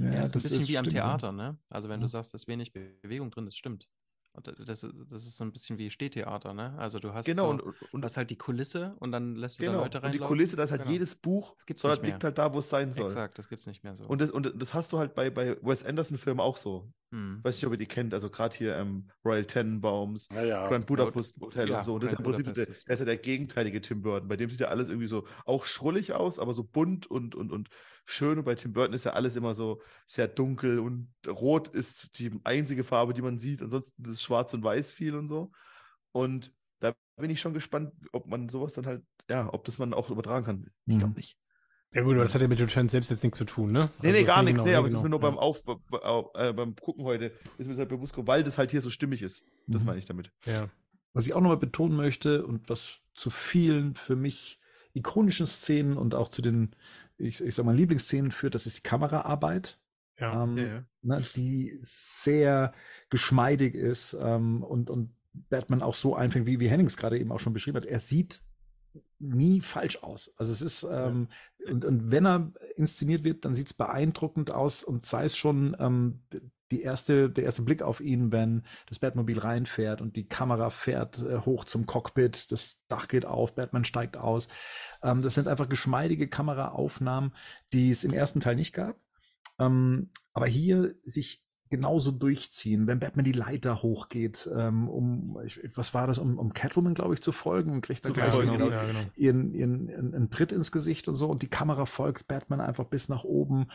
Hm. 0.00 0.12
Ja, 0.12 0.20
ist 0.20 0.28
ein 0.28 0.32
das 0.32 0.42
bisschen 0.44 0.68
wie 0.68 0.78
am 0.78 0.84
ja. 0.86 0.90
Theater, 0.90 1.32
ne? 1.32 1.58
Also 1.68 1.88
wenn 1.88 2.00
du 2.00 2.04
Ja. 2.04 2.08
sagst, 2.08 2.32
da 2.32 2.36
ist 2.36 2.48
wenig 2.48 2.72
Bewegung 2.72 3.30
drin, 3.30 3.44
das 3.46 3.56
stimmt. 3.56 3.88
Und 4.32 4.46
da- 4.46 4.52
das, 4.52 4.80
das 5.08 5.26
ist 5.26 5.36
so 5.36 5.44
ein 5.44 5.52
bisschen 5.52 5.76
wie 5.78 5.90
Stehtheater, 5.90 6.54
ne? 6.54 6.74
Also 6.78 7.00
du 7.00 7.12
hast 7.12 7.26
Genau, 7.26 7.46
so, 7.46 7.50
und, 7.50 7.60
und, 7.92 8.00
du 8.00 8.04
hast 8.06 8.16
halt 8.16 8.30
die 8.30 8.36
Kulisse 8.38 8.94
und 9.00 9.10
dann 9.10 9.34
lässt 9.34 9.58
du 9.58 9.64
da 9.64 9.72
genau. 9.72 9.82
Leute 9.82 10.00
Und 10.00 10.12
die. 10.14 10.18
Kulisse, 10.20 10.54
da 10.56 10.62
ist 10.64 10.70
halt 10.70 10.82
Genau. 10.82 10.92
jedes 10.92 11.16
Buch, 11.16 11.54
Das 11.56 11.66
gibt's 11.66 11.82
sondern 11.82 11.96
nicht 11.98 12.02
mehr. 12.02 12.12
liegt 12.12 12.24
halt 12.24 12.38
da, 12.38 12.52
wo 12.54 12.60
es 12.60 12.68
sein 12.70 12.92
soll. 12.92 13.06
Exakt, 13.06 13.38
das 13.38 13.48
gibt's 13.48 13.66
nicht 13.66 13.82
mehr 13.82 13.96
so. 13.96 14.04
Und 14.04 14.20
das, 14.20 14.30
und 14.30 14.52
das 14.56 14.72
hast 14.72 14.92
du 14.92 14.98
halt 14.98 15.14
bei, 15.14 15.30
bei 15.30 15.56
Wes 15.62 15.84
Anderson-Filmen 15.84 16.40
auch 16.40 16.56
so. 16.56 16.92
Hm. 17.12 17.40
Weiß 17.42 17.56
nicht, 17.56 17.66
ob 17.66 17.72
ihr 17.72 17.78
die 17.78 17.86
kennt, 17.86 18.14
also 18.14 18.30
gerade 18.30 18.56
hier 18.56 18.76
ähm, 18.76 19.08
Royal 19.24 19.44
Tenenbaums, 19.44 20.28
Ja, 20.32 20.44
ja. 20.44 20.68
Grand 20.68 20.86
Budapest 20.86 21.40
Hotel 21.40 21.68
ja, 21.68 21.78
und 21.78 21.84
so. 21.84 21.98
Das 21.98 22.12
ist 22.12 22.18
ja 22.18 22.24
im 22.24 22.24
Grand 22.30 22.36
Prinzip 22.44 22.54
der, 22.54 22.68
ist- 22.68 22.86
der 22.86 22.94
ist 22.94 23.00
ja 23.00 23.04
der 23.06 23.16
gegenteilige 23.16 23.80
Tim 23.80 24.02
Burton. 24.02 24.28
Bei 24.28 24.36
dem 24.36 24.48
sieht 24.48 24.60
ja 24.60 24.68
alles 24.68 24.88
irgendwie 24.88 25.08
so 25.08 25.26
auch 25.44 25.64
schrullig 25.64 26.12
aus, 26.12 26.38
aber 26.38 26.54
so 26.54 26.62
bunt 26.62 27.06
und, 27.08 27.34
und, 27.34 27.50
und 27.50 27.68
schön. 28.04 28.38
Und 28.38 28.44
bei 28.44 28.54
Tim 28.54 28.72
Burton 28.72 28.94
ist 28.94 29.04
ja 29.04 29.12
alles 29.14 29.34
immer 29.34 29.54
so 29.54 29.82
sehr 30.06 30.28
dunkel 30.28 30.78
und 30.78 31.12
rot 31.26 31.66
ist 31.68 32.18
die 32.18 32.30
einzige 32.44 32.84
Farbe, 32.84 33.12
die 33.12 33.22
man 33.22 33.38
sieht. 33.40 33.60
Ansonsten 33.60 34.04
ist 34.04 34.22
schwarz 34.22 34.54
und 34.54 34.62
weiß 34.62 34.92
viel 34.92 35.16
und 35.16 35.26
so. 35.26 35.50
Und 36.12 36.52
da 36.78 36.94
bin 37.16 37.30
ich 37.30 37.40
schon 37.40 37.54
gespannt, 37.54 37.92
ob 38.12 38.26
man 38.26 38.48
sowas 38.48 38.74
dann 38.74 38.86
halt, 38.86 39.02
ja, 39.28 39.52
ob 39.52 39.64
das 39.64 39.78
man 39.78 39.94
auch 39.94 40.10
übertragen 40.10 40.44
kann. 40.46 40.70
Ich 40.86 40.96
glaube 40.98 41.10
Mhm. 41.10 41.16
nicht. 41.16 41.36
Ja 41.92 42.02
gut, 42.02 42.14
aber 42.14 42.22
das 42.24 42.34
hat 42.34 42.40
ja 42.42 42.46
mit 42.48 42.60
Returns 42.60 42.92
selbst 42.92 43.10
jetzt 43.10 43.22
nichts 43.24 43.38
zu 43.38 43.44
tun, 43.44 43.72
ne? 43.72 43.90
Nee, 44.00 44.10
nee, 44.12 44.14
Also, 44.18 44.26
gar 44.26 44.42
nichts. 44.44 44.58
genau, 44.58 44.64
nee, 44.64 44.70
nee, 44.70 44.76
aber 44.76 44.86
es 44.86 44.92
ist 44.92 44.98
genau, 45.02 45.04
mir 45.04 45.10
nur 45.10 45.20
beim, 45.20 45.38
Auf, 45.38 45.62
äh, 46.34 46.52
beim 46.52 46.76
Gucken 46.76 47.04
heute, 47.04 47.32
ist 47.58 47.66
mir 47.66 47.72
das 47.72 47.78
halt 47.78 47.88
bewusst 47.88 48.12
geworden, 48.12 48.28
weil 48.28 48.44
das 48.44 48.58
halt 48.58 48.70
hier 48.70 48.80
so 48.80 48.90
stimmig 48.90 49.22
ist. 49.22 49.44
Das 49.66 49.82
Mhm. 49.82 49.86
meine 49.88 49.98
ich 49.98 50.04
damit. 50.06 50.30
Ja. 50.44 50.68
Was 51.14 51.26
ich 51.26 51.34
auch 51.34 51.40
nochmal 51.40 51.56
betonen 51.56 51.96
möchte 51.96 52.46
und 52.46 52.68
was 52.68 52.98
zu 53.14 53.30
vielen 53.30 53.96
für 53.96 54.14
mich 54.14 54.60
ikonischen 54.94 55.46
Szenen 55.46 55.96
und 55.96 56.14
auch 56.14 56.28
zu 56.28 56.42
den, 56.42 56.76
ich, 57.18 57.42
ich 57.42 57.54
sag 57.54 57.66
mal, 57.66 57.74
Lieblingsszenen 57.74 58.30
führt, 58.30 58.54
das 58.54 58.66
ist 58.66 58.78
die 58.78 58.82
Kameraarbeit, 58.82 59.80
Ja. 60.20 60.44
ähm, 60.44 60.56
Ja, 60.58 60.64
ja. 60.66 60.84
Ne, 61.02 61.24
die 61.34 61.76
sehr 61.80 62.72
geschmeidig 63.08 63.74
ist 63.74 64.16
ähm, 64.20 64.62
und, 64.62 64.90
und 64.90 65.10
Batman 65.32 65.82
auch 65.82 65.94
so 65.94 66.14
einfängt, 66.14 66.46
wie, 66.46 66.60
wie 66.60 66.68
Hennings 66.68 66.96
gerade 66.96 67.18
eben 67.18 67.32
auch 67.32 67.40
schon 67.40 67.52
beschrieben 67.52 67.76
hat. 67.76 67.86
Er 67.86 67.98
sieht 68.00 68.42
nie 69.18 69.60
falsch 69.60 69.98
aus. 70.02 70.32
Also 70.36 70.52
es 70.52 70.62
ist, 70.62 70.82
ähm, 70.90 71.28
und, 71.68 71.84
und 71.84 72.10
wenn 72.10 72.26
er 72.26 72.52
inszeniert 72.76 73.24
wird, 73.24 73.44
dann 73.44 73.54
sieht 73.54 73.66
es 73.66 73.74
beeindruckend 73.74 74.50
aus 74.50 74.84
und 74.84 75.04
sei 75.04 75.24
es 75.24 75.36
schon 75.36 75.76
ähm, 75.78 76.22
die 76.70 76.82
erste, 76.82 77.28
der 77.28 77.44
erste 77.44 77.62
Blick 77.62 77.82
auf 77.82 78.00
ihn, 78.00 78.32
wenn 78.32 78.62
das 78.86 79.00
Batmobil 79.00 79.38
reinfährt 79.38 80.00
und 80.00 80.16
die 80.16 80.28
Kamera 80.28 80.70
fährt 80.70 81.22
äh, 81.22 81.38
hoch 81.38 81.64
zum 81.64 81.86
Cockpit, 81.86 82.52
das 82.52 82.80
Dach 82.88 83.08
geht 83.08 83.26
auf, 83.26 83.54
Batman 83.54 83.84
steigt 83.84 84.16
aus. 84.16 84.48
Ähm, 85.02 85.20
das 85.22 85.34
sind 85.34 85.48
einfach 85.48 85.68
geschmeidige 85.68 86.28
Kameraaufnahmen, 86.28 87.34
die 87.72 87.90
es 87.90 88.04
im 88.04 88.12
ersten 88.12 88.40
Teil 88.40 88.56
nicht 88.56 88.72
gab. 88.72 89.00
Ähm, 89.58 90.10
aber 90.32 90.46
hier 90.46 90.94
sich 91.02 91.44
genauso 91.70 92.10
durchziehen, 92.10 92.88
wenn 92.88 92.98
Batman 92.98 93.24
die 93.24 93.32
Leiter 93.32 93.82
hochgeht, 93.82 94.50
ähm, 94.54 94.88
um, 94.88 95.40
ich, 95.46 95.60
was 95.76 95.94
war 95.94 96.08
das, 96.08 96.18
um, 96.18 96.36
um 96.36 96.52
Catwoman, 96.52 96.94
glaube 96.94 97.14
ich, 97.14 97.22
zu 97.22 97.30
folgen 97.30 97.72
und 97.72 97.80
kriegt 97.80 98.04
dann 98.04 98.12
Zu 98.12 98.20
gleich 98.20 98.34
ja, 98.34 98.44
genau. 98.44 98.68
ihren, 99.14 99.54
ihren, 99.54 99.88
ihren, 99.88 100.14
einen 100.14 100.30
Tritt 100.30 100.50
ins 100.50 100.72
Gesicht 100.72 101.06
und 101.06 101.14
so 101.14 101.28
und 101.30 101.42
die 101.42 101.48
Kamera 101.48 101.86
folgt 101.86 102.26
Batman 102.26 102.60
einfach 102.60 102.86
bis 102.86 103.08
nach 103.08 103.22
oben. 103.22 103.70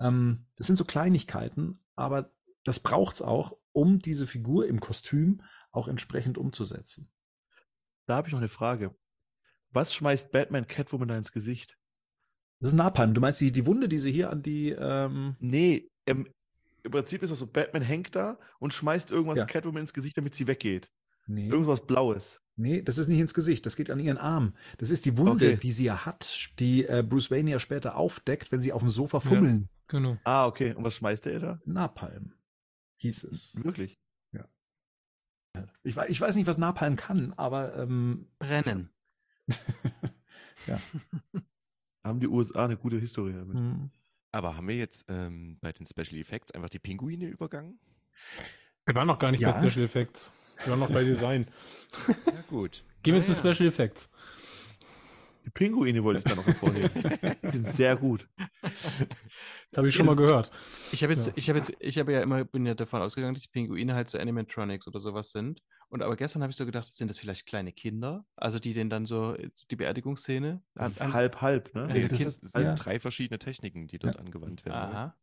Ähm, 0.00 0.46
das 0.56 0.66
sind 0.66 0.76
so 0.76 0.84
Kleinigkeiten, 0.84 1.84
aber 1.94 2.32
das 2.64 2.80
braucht's 2.80 3.22
auch, 3.22 3.56
um 3.72 4.00
diese 4.00 4.26
Figur 4.26 4.66
im 4.66 4.80
Kostüm 4.80 5.42
auch 5.70 5.86
entsprechend 5.86 6.38
umzusetzen. 6.38 7.10
Da 8.06 8.16
habe 8.16 8.26
ich 8.26 8.32
noch 8.32 8.40
eine 8.40 8.48
Frage. 8.48 8.94
Was 9.70 9.94
schmeißt 9.94 10.32
Batman 10.32 10.66
Catwoman 10.66 11.08
da 11.08 11.16
ins 11.16 11.30
Gesicht? 11.30 11.78
Das 12.58 12.70
ist 12.70 12.76
Napalm. 12.76 13.14
Du 13.14 13.20
meinst 13.20 13.40
die, 13.40 13.52
die 13.52 13.66
Wunde, 13.66 13.88
die 13.88 13.98
sie 13.98 14.10
hier 14.10 14.30
an 14.30 14.42
die, 14.42 14.70
ähm, 14.70 15.36
Nee, 15.38 15.90
ähm, 16.06 16.26
im 16.86 16.90
Prinzip 16.92 17.22
ist 17.22 17.30
das 17.30 17.38
so, 17.40 17.46
Batman 17.46 17.82
hängt 17.82 18.14
da 18.16 18.38
und 18.58 18.72
schmeißt 18.72 19.10
irgendwas 19.10 19.38
Ja. 19.38 19.44
Catwoman 19.44 19.82
ins 19.82 19.92
Gesicht, 19.92 20.16
damit 20.16 20.34
sie 20.34 20.46
weggeht. 20.46 20.90
nee, 21.26 21.48
Irgendwas 21.48 21.86
Blaues. 21.86 22.40
nee, 22.56 22.80
das 22.82 22.96
ist 22.98 23.08
nicht 23.08 23.20
ins 23.20 23.34
Gesicht, 23.34 23.66
das 23.66 23.76
geht 23.76 23.90
an 23.90 24.00
ihren 24.00 24.16
Arm. 24.18 24.54
Das 24.78 24.90
ist 24.90 25.04
die 25.04 25.16
Wunde, 25.18 25.32
Okay. 25.50 25.56
die 25.56 25.72
sie 25.72 25.84
ja 25.84 26.06
hat, 26.06 26.50
die 26.58 26.86
äh, 26.86 27.02
Bruce 27.06 27.30
Wayne 27.30 27.50
ja 27.50 27.60
später 27.60 27.96
aufdeckt, 27.96 28.50
wenn 28.52 28.60
sie 28.60 28.72
auf 28.72 28.80
dem 28.80 28.90
Sofa 28.90 29.20
fummeln. 29.20 29.68
Genau. 29.88 30.16
Ah, 30.24 30.46
okay. 30.46 30.72
Und 30.74 30.82
was 30.84 30.94
schmeißt 30.94 31.26
er 31.26 31.38
da? 31.40 31.60
Napalm 31.66 32.32
hieß 33.02 33.24
es. 33.24 33.54
Wirklich? 33.62 34.00
Ich, 35.84 35.96
wei- 35.96 36.08
ich 36.10 36.20
weiß 36.20 36.36
nicht, 36.36 36.46
was 36.46 36.58
Napalm 36.58 36.96
kann, 36.96 37.32
aber 37.38 37.76
ähm, 37.78 38.26
Brennen. 38.38 38.90
Haben 42.04 42.20
die 42.20 42.28
USA 42.28 42.64
eine 42.66 42.76
gute 42.76 42.98
Historie 42.98 43.32
damit? 43.32 43.56
hm. 43.56 43.90
Aber 44.36 44.54
haben 44.54 44.68
wir 44.68 44.76
jetzt 44.76 45.06
ähm, 45.08 45.56
bei 45.62 45.72
den 45.72 45.86
Special 45.86 46.20
Effects 46.20 46.50
einfach 46.50 46.68
die 46.68 46.78
Pinguine 46.78 47.26
übergangen? 47.26 47.78
Wir 48.84 48.94
waren 48.94 49.06
noch 49.06 49.18
gar 49.18 49.30
nicht 49.30 49.40
Ja. 49.40 49.52
bei 49.52 49.70
Special 49.70 49.86
Effects. 49.86 50.30
Wir 50.62 50.72
waren 50.72 50.80
noch 50.80 50.90
bei 50.90 51.04
Design. 51.04 51.46
Ja, 52.08 52.14
gut. 52.50 52.84
Gehen 53.02 53.14
wir 53.14 53.22
jetzt 53.22 53.28
zu. 53.28 53.34
Special 53.34 53.66
Effects. 53.66 54.10
Pinguine 55.56 56.04
wollte 56.04 56.18
ich 56.18 56.24
da 56.24 56.34
noch 56.36 56.46
hervorheben. 56.46 56.90
die 57.42 57.48
sind 57.48 57.66
sehr 57.68 57.96
gut. 57.96 58.28
Das 59.72 59.78
habe 59.78 59.88
ich 59.88 59.94
schon 59.96 60.06
mal 60.06 60.14
gehört. 60.16 60.50
Ich 60.92 61.02
habe 61.02 61.12
jetzt, 61.12 61.26
Ja. 61.26 61.32
ich 61.36 61.48
habe 61.48 61.58
jetzt, 61.58 61.72
ich 61.80 61.98
habe 61.98 62.12
ja 62.12 62.22
immer, 62.22 62.44
bin 62.44 62.64
ja 62.64 62.74
davon 62.74 63.02
ausgegangen, 63.02 63.34
dass 63.34 63.42
die 63.42 63.48
Pinguine 63.48 63.94
halt 63.94 64.08
so 64.08 64.16
Animatronics 64.16 64.86
oder 64.86 65.00
sowas 65.00 65.32
sind. 65.32 65.60
Und 65.88 66.02
aber 66.02 66.16
gestern 66.16 66.42
habe 66.42 66.50
ich 66.50 66.56
so 66.56 66.64
gedacht, 66.64 66.94
sind 66.94 67.08
das 67.10 67.18
vielleicht 67.18 67.46
kleine 67.46 67.72
Kinder? 67.72 68.24
Also 68.36 68.58
die 68.60 68.72
den 68.72 68.88
dann 68.90 69.06
so, 69.06 69.36
die 69.70 69.76
Beerdigungsszene? 69.76 70.62
Das 70.74 70.92
ist 70.92 71.00
an- 71.02 71.12
halb, 71.12 71.40
halb, 71.42 71.74
ne? 71.74 71.82
Ja, 71.88 71.94
Nee, 71.94 72.02
das, 72.02 72.16
sind 72.36 72.64
ja. 72.64 72.74
drei 72.74 73.00
verschiedene 73.00 73.38
Techniken, 73.38 73.86
die 73.88 73.98
dort 73.98 74.18
angewandt 74.18 74.64
werden. 74.64 74.90
ne? 74.90 74.96
Aha. 74.96 75.16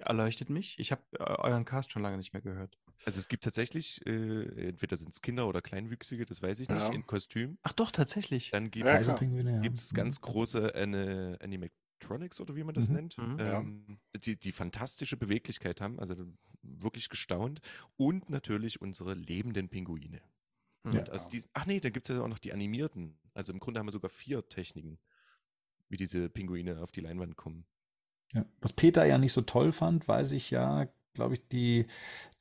Erleuchtet 0.00 0.50
mich. 0.50 0.78
Ich 0.78 0.92
habe 0.92 1.02
äh, 1.12 1.22
euren 1.22 1.64
Cast 1.64 1.92
schon 1.92 2.02
lange 2.02 2.16
nicht 2.16 2.32
mehr 2.32 2.42
gehört. 2.42 2.78
Also 3.04 3.18
es 3.18 3.28
gibt 3.28 3.44
tatsächlich, 3.44 4.04
äh, 4.06 4.68
entweder 4.68 4.96
sind 4.96 5.12
es 5.14 5.22
Kinder 5.22 5.46
oder 5.46 5.62
Kleinwüchsige, 5.62 6.26
das 6.26 6.42
weiß 6.42 6.60
ich 6.60 6.68
nicht, 6.68 6.80
Ja. 6.80 6.92
in 6.92 7.06
Kostüm. 7.06 7.58
Ach 7.62 7.72
doch, 7.72 7.90
tatsächlich. 7.90 8.50
Dann 8.50 8.70
gibt 8.70 8.86
Ja, 8.86 8.92
es 8.92 9.06
ja. 9.06 9.14
gibt's 9.60 9.94
ganz 9.94 10.20
große 10.20 10.74
Ani- 10.74 11.36
Animatronics 11.40 12.40
oder 12.40 12.56
wie 12.56 12.64
man 12.64 12.74
das 12.74 12.88
Mhm. 12.88 12.94
nennt, 12.94 13.18
Mhm. 13.18 13.38
Ja. 13.38 13.60
ähm, 13.60 13.96
die, 14.24 14.38
die 14.38 14.52
fantastische 14.52 15.16
Beweglichkeit 15.16 15.80
haben, 15.80 15.98
also 15.98 16.14
wirklich 16.62 17.08
gestaunt. 17.08 17.60
Und 17.96 18.28
natürlich 18.30 18.80
unsere 18.80 19.14
lebenden 19.14 19.68
Pinguine. 19.68 20.20
Hm. 20.84 20.92
Ja. 20.92 21.00
Und 21.00 21.10
aus 21.10 21.28
diesen, 21.28 21.50
ach 21.54 21.66
nee, 21.66 21.80
da 21.80 21.90
gibt 21.90 22.08
es 22.08 22.16
ja 22.16 22.22
auch 22.22 22.28
noch 22.28 22.38
die 22.38 22.52
animierten. 22.52 23.18
Also 23.34 23.52
im 23.52 23.58
Grunde 23.58 23.80
haben 23.80 23.86
wir 23.86 23.92
sogar 23.92 24.10
vier 24.10 24.46
Techniken, 24.48 24.98
wie 25.88 25.96
diese 25.96 26.28
Pinguine 26.30 26.80
auf 26.82 26.92
die 26.92 27.00
Leinwand 27.00 27.36
kommen. 27.36 27.64
Ja. 28.34 28.44
Was 28.60 28.72
Peter 28.72 29.04
ja 29.04 29.18
nicht 29.18 29.32
so 29.32 29.42
toll 29.42 29.72
fand, 29.72 30.06
weil 30.08 30.24
sich 30.26 30.50
ja, 30.50 30.86
glaube 31.14 31.34
ich, 31.34 31.48
die, 31.48 31.86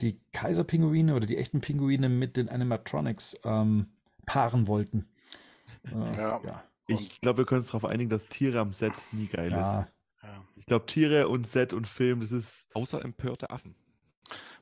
die 0.01 0.19
Kaiserpinguine 0.33 1.15
oder 1.15 1.25
die 1.25 1.37
echten 1.37 1.61
Pinguine 1.61 2.09
mit 2.09 2.37
den 2.37 2.49
Animatronics 2.49 3.37
ähm, 3.43 3.87
paaren 4.25 4.67
wollten. 4.67 5.07
Äh, 5.85 5.89
Ja. 6.17 6.41
ja. 6.43 6.63
Ich 6.87 7.21
glaube, 7.21 7.39
wir 7.39 7.45
können 7.45 7.59
uns 7.61 7.67
darauf 7.67 7.85
einigen, 7.85 8.09
dass 8.09 8.27
Tiere 8.27 8.59
am 8.59 8.73
Set 8.73 8.93
nie 9.11 9.27
geil 9.27 9.51
Ja. 9.51 9.81
ist. 9.81 9.87
Ja. 10.23 10.43
Ich 10.55 10.65
glaube, 10.65 10.85
Tiere 10.87 11.27
und 11.29 11.47
Set 11.47 11.71
und 11.73 11.87
Film, 11.87 12.21
das 12.21 12.31
ist. 12.31 12.67
Außer 12.73 13.03
empörte 13.03 13.49
Affen. 13.51 13.75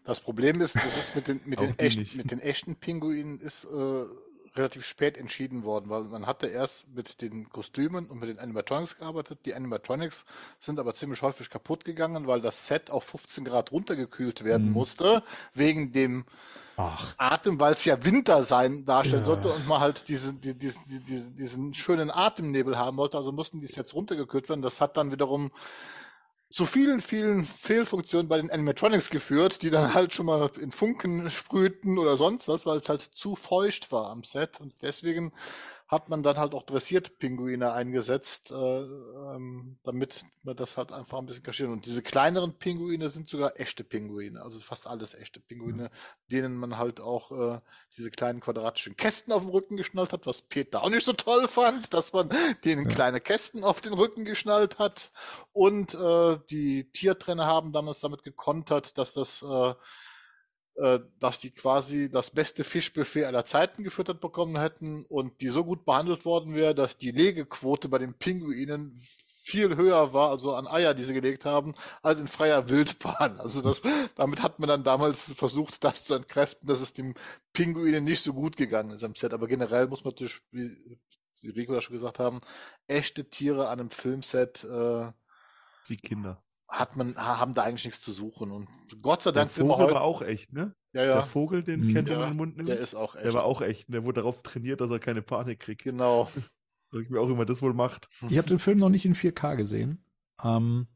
Das 0.04 0.22
Problem 0.22 0.62
ist, 0.62 0.76
das 0.76 0.98
ist 0.98 1.16
mit 1.16 1.28
den, 1.28 1.42
mit 1.46 1.60
den, 1.60 1.76
die 1.76 1.84
echt, 1.84 2.00
nicht. 2.00 2.16
mit 2.16 2.32
den 2.32 2.40
echten 2.40 2.76
Pinguinen 2.78 3.40
ist 3.42 3.66
äh, 3.66 4.04
relativ 4.58 4.86
spät 4.86 5.18
entschieden 5.18 5.64
worden, 5.64 5.90
weil 5.90 6.04
man 6.04 6.26
hatte 6.28 6.48
erst 6.48 6.88
mit 6.94 7.22
den 7.22 7.50
Kostümen 7.50 8.08
und 8.08 8.20
mit 8.20 8.30
den 8.30 8.40
Animatronics 8.40 8.98
gearbeitet. 8.98 9.40
Die 9.46 9.54
Animatronics 9.56 10.26
sind 10.60 10.80
aber 10.80 10.94
ziemlich 10.96 11.22
häufig 11.22 11.50
kaputt 11.50 11.86
gegangen, 11.86 12.28
weil 12.28 12.42
das 12.42 12.68
Set 12.68 12.90
auf 12.90 13.04
15 13.06 13.46
Grad 13.46 13.72
runtergekühlt 13.72 14.44
werden 14.44 14.68
Mhm. 14.68 14.74
musste, 14.74 15.24
wegen 15.54 15.92
dem 15.92 16.26
Ach, 16.80 17.16
Atem, 17.18 17.60
weil 17.60 17.74
es 17.74 17.86
ja 17.86 18.06
Winter 18.06 18.44
sein 18.44 18.86
darstellen 18.86 19.22
Ja. 19.24 19.26
sollte 19.26 19.52
und 19.52 19.68
man 19.68 19.80
halt 19.80 20.08
diesen, 20.10 20.40
die- 20.42 20.54
diesen, 20.54 20.88
die- 20.88 21.00
diesen, 21.00 21.36
diesen 21.36 21.74
schönen 21.74 22.12
Atemnebel 22.12 22.78
haben 22.78 22.98
wollte. 22.98 23.18
Also 23.18 23.32
mussten 23.32 23.60
die 23.62 23.66
Sets 23.68 23.96
runtergekühlt 23.96 24.48
werden. 24.48 24.62
Das 24.62 24.80
hat 24.80 24.96
dann 24.96 25.12
wiederum 25.12 25.50
zu 26.50 26.66
vielen, 26.66 27.02
vielen 27.02 27.46
Fehlfunktionen 27.46 28.30
bei 28.30 28.38
den 28.38 28.50
Animatronics 28.50 29.10
geführt, 29.10 29.62
die 29.62 29.70
dann 29.70 29.94
halt 29.94 30.14
schon 30.14 30.28
mal 30.28 30.50
in 30.60 30.72
Funken 30.72 31.30
sprühten 31.30 31.98
oder 31.98 32.16
sonst 32.16 32.48
was, 32.48 32.66
weil 32.66 32.78
es 32.78 32.88
halt 32.88 33.02
zu 33.02 33.36
feucht 33.36 33.92
war 33.92 34.10
am 34.10 34.24
Set. 34.24 34.62
Und 34.62 34.74
deswegen 34.82 35.34
hat 35.88 36.10
man 36.10 36.22
dann 36.22 36.38
halt 36.38 36.54
auch 36.54 36.64
dressiert 36.64 37.18
Pinguine 37.18 37.72
eingesetzt, 37.72 38.52
äh, 38.52 38.56
ähm, 38.56 39.80
damit 39.84 40.26
man 40.44 40.56
das 40.58 40.76
halt 40.76 40.92
einfach 40.92 41.18
ein 41.18 41.26
bisschen 41.26 41.44
kaschiert. 41.44 41.70
Und 41.70 41.86
diese 41.86 42.02
kleineren 42.02 42.58
Pinguine 42.58 43.10
sind 43.10 43.30
sogar 43.30 43.58
echte 43.60 43.86
Pinguine, 43.86 44.42
also 44.42 44.60
fast 44.60 44.86
alles 44.88 45.14
echte 45.14 45.40
Pinguine, 45.40 45.90
denen 46.30 46.58
man 46.58 46.78
halt 46.78 47.00
auch 47.00 47.32
äh, 47.32 47.62
diese 47.96 48.12
kleinen 48.12 48.42
quadratischen 48.42 48.98
Kästen 48.98 49.32
auf 49.32 49.44
dem 49.44 49.50
Rücken 49.50 49.78
geschnallt 49.78 50.12
hat, 50.12 50.26
was 50.26 50.42
Peter 50.42 50.84
auch 50.84 50.90
nicht 50.90 51.06
so 51.06 51.14
toll 51.14 51.48
fand, 51.48 51.94
dass 51.94 52.12
man 52.12 52.30
denen 52.66 52.88
Ja. 52.88 52.90
kleine 52.90 53.22
Kästen 53.22 53.64
auf 53.64 53.80
den 53.80 53.94
Rücken 53.94 54.26
geschnallt 54.26 54.80
hat. 54.80 55.12
Und 55.54 55.94
äh, 55.96 56.38
die 56.50 56.92
Tiertrainer 56.92 57.46
haben 57.46 57.72
damals 57.72 58.02
damit 58.02 58.24
gekontert, 58.24 58.98
dass 58.98 59.14
das 59.14 59.42
äh, 59.42 59.74
dass 61.20 61.40
die 61.40 61.52
quasi 61.52 62.10
das 62.10 62.30
beste 62.30 62.64
Fischbuffet 62.64 63.26
aller 63.26 63.46
Zeiten 63.46 63.84
gefüttert 63.84 64.22
bekommen 64.22 64.60
hätten 64.60 65.06
und 65.10 65.42
die 65.42 65.48
so 65.48 65.64
gut 65.64 65.86
behandelt 65.86 66.24
worden 66.24 66.54
wäre, 66.54 66.76
dass 66.76 66.98
die 66.98 67.12
Legequote 67.12 67.90
bei 67.90 67.98
den 67.98 68.14
Pinguinen 68.14 69.00
viel 69.48 69.78
höher 69.78 70.14
war, 70.14 70.30
also 70.30 70.56
an 70.56 70.68
Eier, 70.68 70.94
die 70.94 71.06
sie 71.06 71.14
gelegt 71.14 71.46
haben, 71.46 71.74
als 72.04 72.20
in 72.20 72.28
freier 72.28 72.70
Wildbahn. 72.70 73.40
Also 73.48 73.62
das, 73.62 73.82
damit 74.16 74.44
hat 74.44 74.60
man 74.60 74.68
dann 74.68 74.84
damals 74.84 75.34
versucht, 75.34 75.84
das 75.86 76.04
zu 76.04 76.16
entkräften, 76.16 76.68
dass 76.68 76.82
es 76.82 76.92
dem 76.92 77.14
Pinguinen 77.54 78.04
nicht 78.04 78.22
so 78.22 78.34
gut 78.34 78.58
gegangen 78.58 78.90
ist 78.92 79.04
am 79.04 79.16
Set. 79.16 79.34
Aber 79.34 79.48
generell 79.48 79.88
muss 79.88 80.04
man 80.04 80.14
natürlich, 80.14 80.42
wie, 80.52 81.00
wie 81.42 81.50
Rico 81.50 81.74
das 81.74 81.86
schon 81.86 81.96
gesagt 81.96 82.20
haben, 82.20 82.42
echte 82.88 83.30
Tiere 83.30 83.70
an 83.70 83.80
einem 83.80 83.90
Filmset 83.90 84.66
äh, 84.66 85.12
Die 85.88 85.98
Kinder. 85.98 86.44
Hat 86.68 86.98
man, 86.98 87.16
ha- 87.18 87.40
haben 87.40 87.54
da 87.54 87.64
eigentlich 87.64 87.86
nichts 87.86 88.02
zu 88.02 88.12
suchen. 88.12 88.52
Und 88.52 88.68
Gott 89.02 89.22
sei 89.22 89.32
Der 89.32 89.44
Dank 89.44 89.52
sind 89.52 89.66
wir 89.66 89.72
Vogel 89.74 89.86
heute. 89.86 89.96
war 89.96 90.02
auch 90.02 90.22
echt, 90.22 90.52
ne? 90.54 90.76
Ja, 90.94 91.02
Der 91.04 91.16
ja, 91.16 91.22
Vogel, 91.22 91.64
den 91.64 91.82
Mhm. 91.88 91.94
kennt 91.94 92.10
Ja, 92.10 92.16
man 92.20 92.26
in 92.28 92.32
den 92.34 92.38
Mund 92.38 92.58
nimmt. 92.58 92.70
der 92.70 92.80
ist 92.80 92.96
auch 92.96 93.16
echt. 93.16 93.26
Der 93.26 93.34
war 93.34 93.44
auch 93.46 93.62
echt. 93.62 93.92
Der 93.94 94.04
wurde 94.04 94.22
darauf 94.22 94.42
trainiert, 94.44 94.82
dass 94.82 94.90
er 94.92 95.00
keine 95.00 95.22
Panik 95.22 95.60
kriegt. 95.60 95.84
Genau. 95.84 96.30
Sag 96.92 97.02
ich 97.02 97.10
mir 97.10 97.20
auch 97.20 97.30
immer, 97.30 97.46
das 97.46 97.62
wohl 97.62 97.74
macht. 97.74 98.10
ich 98.30 98.38
habe 98.38 98.48
den 98.48 98.60
Film 98.60 98.80
noch 98.80 98.90
nicht 98.90 99.06
in 99.06 99.14
4K 99.16 99.56
gesehen. 99.56 100.04
Ähm, 100.44 100.88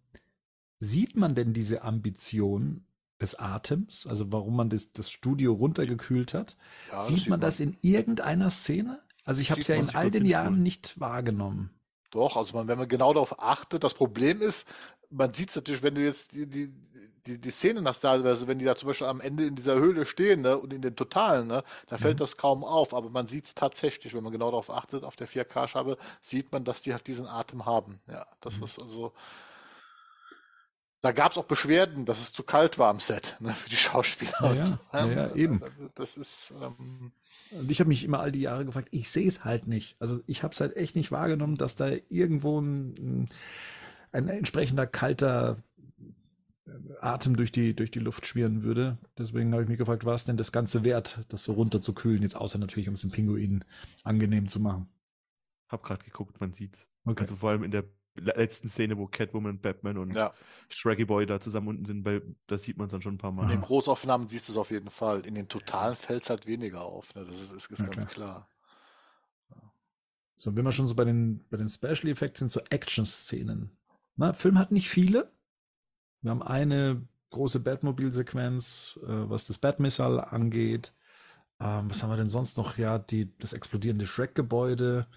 sieht 0.79 1.15
man 1.15 1.35
denn 1.35 1.53
diese 1.53 1.83
Ambition 1.83 2.85
des 3.21 3.35
Atems, 3.37 4.07
also 4.07 4.31
warum 4.31 4.55
man 4.55 4.69
das, 4.69 4.91
das 4.91 5.11
Studio 5.11 5.53
runtergekühlt 5.53 6.33
hat? 6.33 6.57
Ja, 6.89 6.95
das 6.97 7.07
sieht 7.07 7.27
man 7.29 7.39
das 7.39 7.59
in 7.59 7.77
irgendeiner 7.81 8.49
Szene? 8.49 9.01
Also 9.25 9.41
ich 9.41 9.51
habe 9.51 9.61
es 9.61 9.67
ja 9.67 9.75
Sieht 9.75 9.81
in 9.81 9.85
man 9.87 9.95
all 9.95 10.09
den 10.11 10.25
Jahren 10.25 10.63
nicht 10.63 10.99
wahrgenommen. 10.99 11.69
Doch, 12.11 12.35
also 12.37 12.55
man, 12.55 12.67
wenn 12.67 12.77
man 12.77 12.87
genau 12.87 13.13
darauf 13.13 13.41
achtet, 13.41 13.83
das 13.83 13.93
Problem 13.93 14.41
ist, 14.41 14.67
man 15.09 15.33
sieht 15.33 15.49
es 15.49 15.55
natürlich, 15.55 15.83
wenn 15.83 15.95
du 15.95 16.01
jetzt 16.03 16.33
die, 16.33 16.45
die, 16.47 16.73
die, 17.25 17.39
die 17.39 17.51
Szene 17.51 17.81
nach 17.81 17.97
teilweise, 17.97 18.47
wenn 18.47 18.59
die 18.59 18.65
da 18.65 18.75
zum 18.75 18.87
Beispiel 18.87 19.07
am 19.07 19.21
Ende 19.21 19.45
in 19.45 19.55
dieser 19.55 19.75
Höhle 19.75 20.05
stehen, 20.05 20.41
ne, 20.41 20.57
und 20.57 20.73
in 20.73 20.81
den 20.81 20.95
Totalen, 20.95 21.47
ne, 21.47 21.63
da 21.87 21.97
fällt 21.97 22.15
Mhm. 22.15 22.19
das 22.19 22.37
kaum 22.37 22.63
auf, 22.63 22.93
aber 22.93 23.09
man 23.09 23.27
sieht 23.27 23.45
es 23.45 23.55
tatsächlich, 23.55 24.13
wenn 24.13 24.23
man 24.23 24.31
genau 24.31 24.51
darauf 24.51 24.69
achtet, 24.69 25.03
auf 25.03 25.15
der 25.15 25.27
4K-Scheibe 25.27 25.97
sieht 26.21 26.51
man, 26.51 26.63
dass 26.65 26.81
die 26.81 26.93
halt 26.93 27.07
diesen 27.07 27.27
Atem 27.27 27.65
haben. 27.65 27.99
Ja, 28.07 28.25
das 28.41 28.59
Mhm. 28.59 28.63
ist 28.63 28.79
also. 28.79 29.13
Da 31.01 31.11
gab 31.11 31.31
es 31.31 31.37
auch 31.39 31.45
Beschwerden, 31.45 32.05
dass 32.05 32.21
es 32.21 32.31
zu 32.31 32.43
kalt 32.43 32.77
war 32.77 32.89
am 32.89 32.99
Set, 32.99 33.35
ne, 33.39 33.53
für 33.53 33.69
die 33.71 33.75
Schauspieler. 33.75 34.33
Ja, 34.39 34.49
und 34.49 34.57
ja, 34.57 34.63
so. 34.63 34.77
ja, 34.93 35.07
ja, 35.07 35.35
eben. 35.35 35.61
Das 35.95 36.15
ist, 36.15 36.53
ähm, 36.61 37.11
Und 37.51 37.71
ich 37.71 37.79
habe 37.79 37.87
mich 37.87 38.03
immer 38.03 38.19
all 38.19 38.31
die 38.31 38.41
Jahre 38.41 38.65
gefragt, 38.65 38.89
ich 38.91 39.09
sehe 39.09 39.27
es 39.27 39.43
halt 39.43 39.67
nicht. 39.67 39.95
Also 39.99 40.21
ich 40.27 40.43
habe 40.43 40.53
es 40.53 40.61
halt 40.61 40.77
echt 40.77 40.95
nicht 40.95 41.11
wahrgenommen, 41.11 41.55
dass 41.55 41.75
da 41.75 41.89
irgendwo 42.09 42.61
ein, 42.61 43.29
ein 44.11 44.27
entsprechender 44.27 44.85
kalter 44.85 45.57
äh, 46.67 46.71
Atem 47.01 47.35
durch 47.35 47.51
die, 47.51 47.75
durch 47.75 47.89
die 47.89 47.99
Luft 47.99 48.27
schwirren 48.27 48.61
würde. 48.61 48.99
Deswegen 49.17 49.53
habe 49.53 49.63
ich 49.63 49.69
mich 49.69 49.79
gefragt, 49.79 50.05
war 50.05 50.13
es 50.15 50.25
denn 50.25 50.37
das 50.37 50.51
Ganze 50.51 50.83
wert, 50.83 51.21
das 51.29 51.43
so 51.43 51.53
runterzukühlen, 51.53 52.21
jetzt 52.21 52.35
außer 52.35 52.59
natürlich, 52.59 52.89
um 52.89 52.93
es 52.93 53.01
den 53.01 53.11
Pinguinen 53.11 53.65
angenehm 54.03 54.47
zu 54.47 54.59
machen. 54.59 54.87
Hab 55.67 55.81
gerade 55.81 56.03
geguckt, 56.03 56.39
man 56.39 56.53
sieht's. 56.53 56.87
Okay. 57.05 57.21
Also 57.21 57.37
vor 57.37 57.49
allem 57.49 57.63
in 57.63 57.71
der 57.71 57.85
letzten 58.15 58.69
Szene, 58.69 58.97
wo 58.97 59.07
Catwoman, 59.07 59.59
Batman 59.59 59.97
und 59.97 60.11
ja. 60.15 60.33
Shraggy 60.69 61.05
Boy 61.05 61.25
da 61.25 61.39
zusammen 61.39 61.69
unten 61.69 61.85
sind, 61.85 62.03
bei, 62.03 62.21
da 62.47 62.57
sieht 62.57 62.77
man 62.77 62.87
es 62.87 62.91
dann 62.91 63.01
schon 63.01 63.15
ein 63.15 63.17
paar 63.17 63.31
In 63.39 63.47
Mal. 63.47 63.47
den 63.47 63.61
Großaufnahmen 63.61 64.29
siehst 64.29 64.47
du 64.47 64.53
es 64.53 64.57
auf 64.57 64.71
jeden 64.71 64.89
Fall. 64.89 65.25
In 65.25 65.35
den 65.35 65.47
Totalen 65.49 65.95
fällt 65.95 66.23
es 66.23 66.29
halt 66.29 66.47
weniger 66.47 66.81
auf. 66.83 67.13
Ne? 67.15 67.25
Das 67.25 67.39
ist, 67.41 67.51
ist, 67.51 67.71
ist 67.71 67.79
Ja, 67.79 67.87
ganz 67.87 68.07
klar. 68.07 68.47
So, 70.35 70.55
wenn 70.55 70.65
wir 70.65 70.71
schon 70.71 70.87
so 70.87 70.95
bei 70.95 71.05
den, 71.05 71.45
bei 71.49 71.57
den 71.57 71.69
Special 71.69 72.07
Effects 72.07 72.39
sind, 72.39 72.49
so 72.49 72.61
Action-Szenen. 72.69 73.77
Na, 74.15 74.33
Film 74.33 74.57
hat 74.57 74.71
nicht 74.71 74.89
viele. 74.89 75.31
Wir 76.21 76.31
haben 76.31 76.41
eine 76.41 77.07
große 77.29 77.59
Batmobil-Sequenz, 77.59 78.99
äh, 79.03 79.29
was 79.29 79.45
das 79.45 79.59
Batmissile 79.59 80.31
angeht. 80.31 80.93
Ähm, 81.59 81.89
was 81.89 82.03
haben 82.03 82.09
wir 82.09 82.17
denn 82.17 82.29
sonst 82.29 82.57
noch? 82.57 82.77
Ja, 82.77 82.99
die, 82.99 83.37
das 83.37 83.53
explodierende 83.53 84.07
Shrek-Gebäude. 84.07 85.07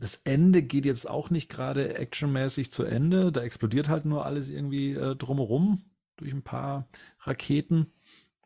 Das 0.00 0.16
Ende 0.24 0.62
geht 0.62 0.86
jetzt 0.86 1.08
auch 1.08 1.30
nicht 1.30 1.48
gerade 1.50 1.94
actionmäßig 1.96 2.72
zu 2.72 2.84
Ende. 2.84 3.30
Da 3.32 3.42
explodiert 3.42 3.88
halt 3.88 4.06
nur 4.06 4.24
alles 4.24 4.48
irgendwie 4.50 4.92
äh, 4.94 5.14
drumherum 5.14 5.84
durch 6.16 6.32
ein 6.32 6.42
paar 6.42 6.88
Raketen. 7.20 7.92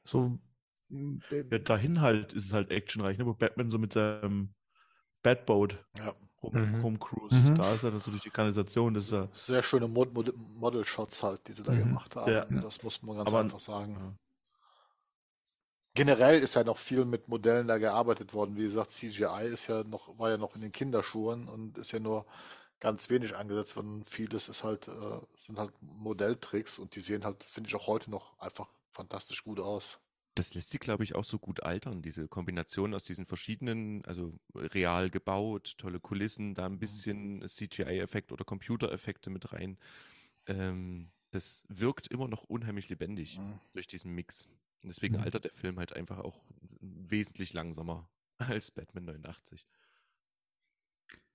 So. 0.02 0.38
äh, 0.90 1.44
Ja, 1.50 1.58
dahin 1.58 2.00
halt 2.00 2.32
ist 2.32 2.46
es 2.46 2.52
halt 2.52 2.70
actionreich, 2.70 3.18
ne? 3.18 3.26
wo 3.26 3.34
Batman 3.34 3.70
so 3.70 3.78
mit 3.78 3.92
seinem 3.92 4.52
Batboat 5.22 5.78
Ja. 5.96 6.12
rum, 6.42 6.52
Mhm. 6.54 6.80
rumcruist. 6.82 7.42
Mhm. 7.44 7.54
Da 7.56 7.74
ist 7.74 7.82
er 7.84 7.90
dann 7.92 8.00
so 8.00 8.10
durch 8.10 8.22
die 8.22 8.30
Kanalisation, 8.30 8.92
das 8.94 9.04
ist 9.04 9.12
er. 9.12 9.28
Sehr 9.34 9.62
schöne 9.62 9.88
Mod 9.88 10.12
Mod 10.12 10.32
Model-Shots 10.60 11.22
halt, 11.22 11.46
die 11.48 11.52
sie 11.52 11.62
da 11.62 11.72
Mhm. 11.72 11.78
gemacht 11.78 12.16
haben. 12.16 12.30
Ja. 12.32 12.44
Das 12.46 12.82
muss 12.82 13.02
man 13.02 13.16
ganz 13.16 13.28
Aber- 13.30 13.40
einfach 13.40 13.60
sagen. 13.60 14.18
Generell 15.94 16.40
ist 16.40 16.54
ja 16.54 16.64
noch 16.64 16.78
viel 16.78 17.04
mit 17.04 17.28
Modellen 17.28 17.68
da 17.68 17.78
gearbeitet 17.78 18.34
worden. 18.34 18.56
Wie 18.56 18.64
gesagt, 18.64 18.90
CGI 18.90 19.46
ist 19.52 19.68
ja 19.68 19.84
noch, 19.84 20.18
war 20.18 20.30
ja 20.30 20.36
noch 20.36 20.56
in 20.56 20.60
den 20.62 20.72
Kinderschuhen 20.72 21.48
und 21.48 21.78
ist 21.78 21.92
ja 21.92 22.00
nur 22.00 22.26
ganz 22.80 23.10
wenig 23.10 23.36
eingesetzt 23.36 23.76
worden. 23.76 24.04
Vieles 24.04 24.48
ist 24.48 24.64
halt, 24.64 24.88
äh, 24.88 25.20
sind 25.36 25.58
halt 25.58 25.72
Modelltricks 25.80 26.78
und 26.80 26.96
die 26.96 27.00
sehen 27.00 27.24
halt, 27.24 27.44
finde 27.44 27.68
ich 27.68 27.76
auch 27.76 27.86
heute 27.86 28.10
noch 28.10 28.36
einfach 28.40 28.68
fantastisch 28.92 29.44
gut 29.44 29.60
aus. 29.60 30.00
Das 30.34 30.52
lässt 30.54 30.72
die, 30.72 30.78
glaube 30.80 31.04
ich, 31.04 31.14
auch 31.14 31.22
so 31.22 31.38
gut 31.38 31.62
altern, 31.62 32.02
diese 32.02 32.26
Kombination 32.26 32.92
aus 32.92 33.04
diesen 33.04 33.24
verschiedenen, 33.24 34.04
also 34.04 34.32
real 34.52 35.08
gebaut, 35.10 35.74
tolle 35.78 36.00
Kulissen, 36.00 36.54
da 36.54 36.66
ein 36.66 36.80
bisschen 36.80 37.46
CGI-Effekt 37.46 38.32
oder 38.32 38.44
Computereffekte 38.44 39.30
mit 39.30 39.52
rein. 39.52 39.78
Ähm, 40.48 41.12
das 41.30 41.64
wirkt 41.68 42.08
immer 42.08 42.26
noch 42.26 42.42
unheimlich 42.42 42.88
lebendig 42.88 43.38
Mhm. 43.38 43.60
durch 43.74 43.86
diesen 43.86 44.12
Mix. 44.12 44.48
Und 44.84 44.88
deswegen 44.90 45.16
Mhm. 45.16 45.22
altert 45.22 45.44
der 45.44 45.52
Film 45.52 45.78
halt 45.78 45.94
einfach 45.96 46.18
auch 46.18 46.44
wesentlich 46.80 47.52
langsamer 47.54 48.08
als 48.38 48.70
Batman 48.70 49.06
89. 49.06 49.66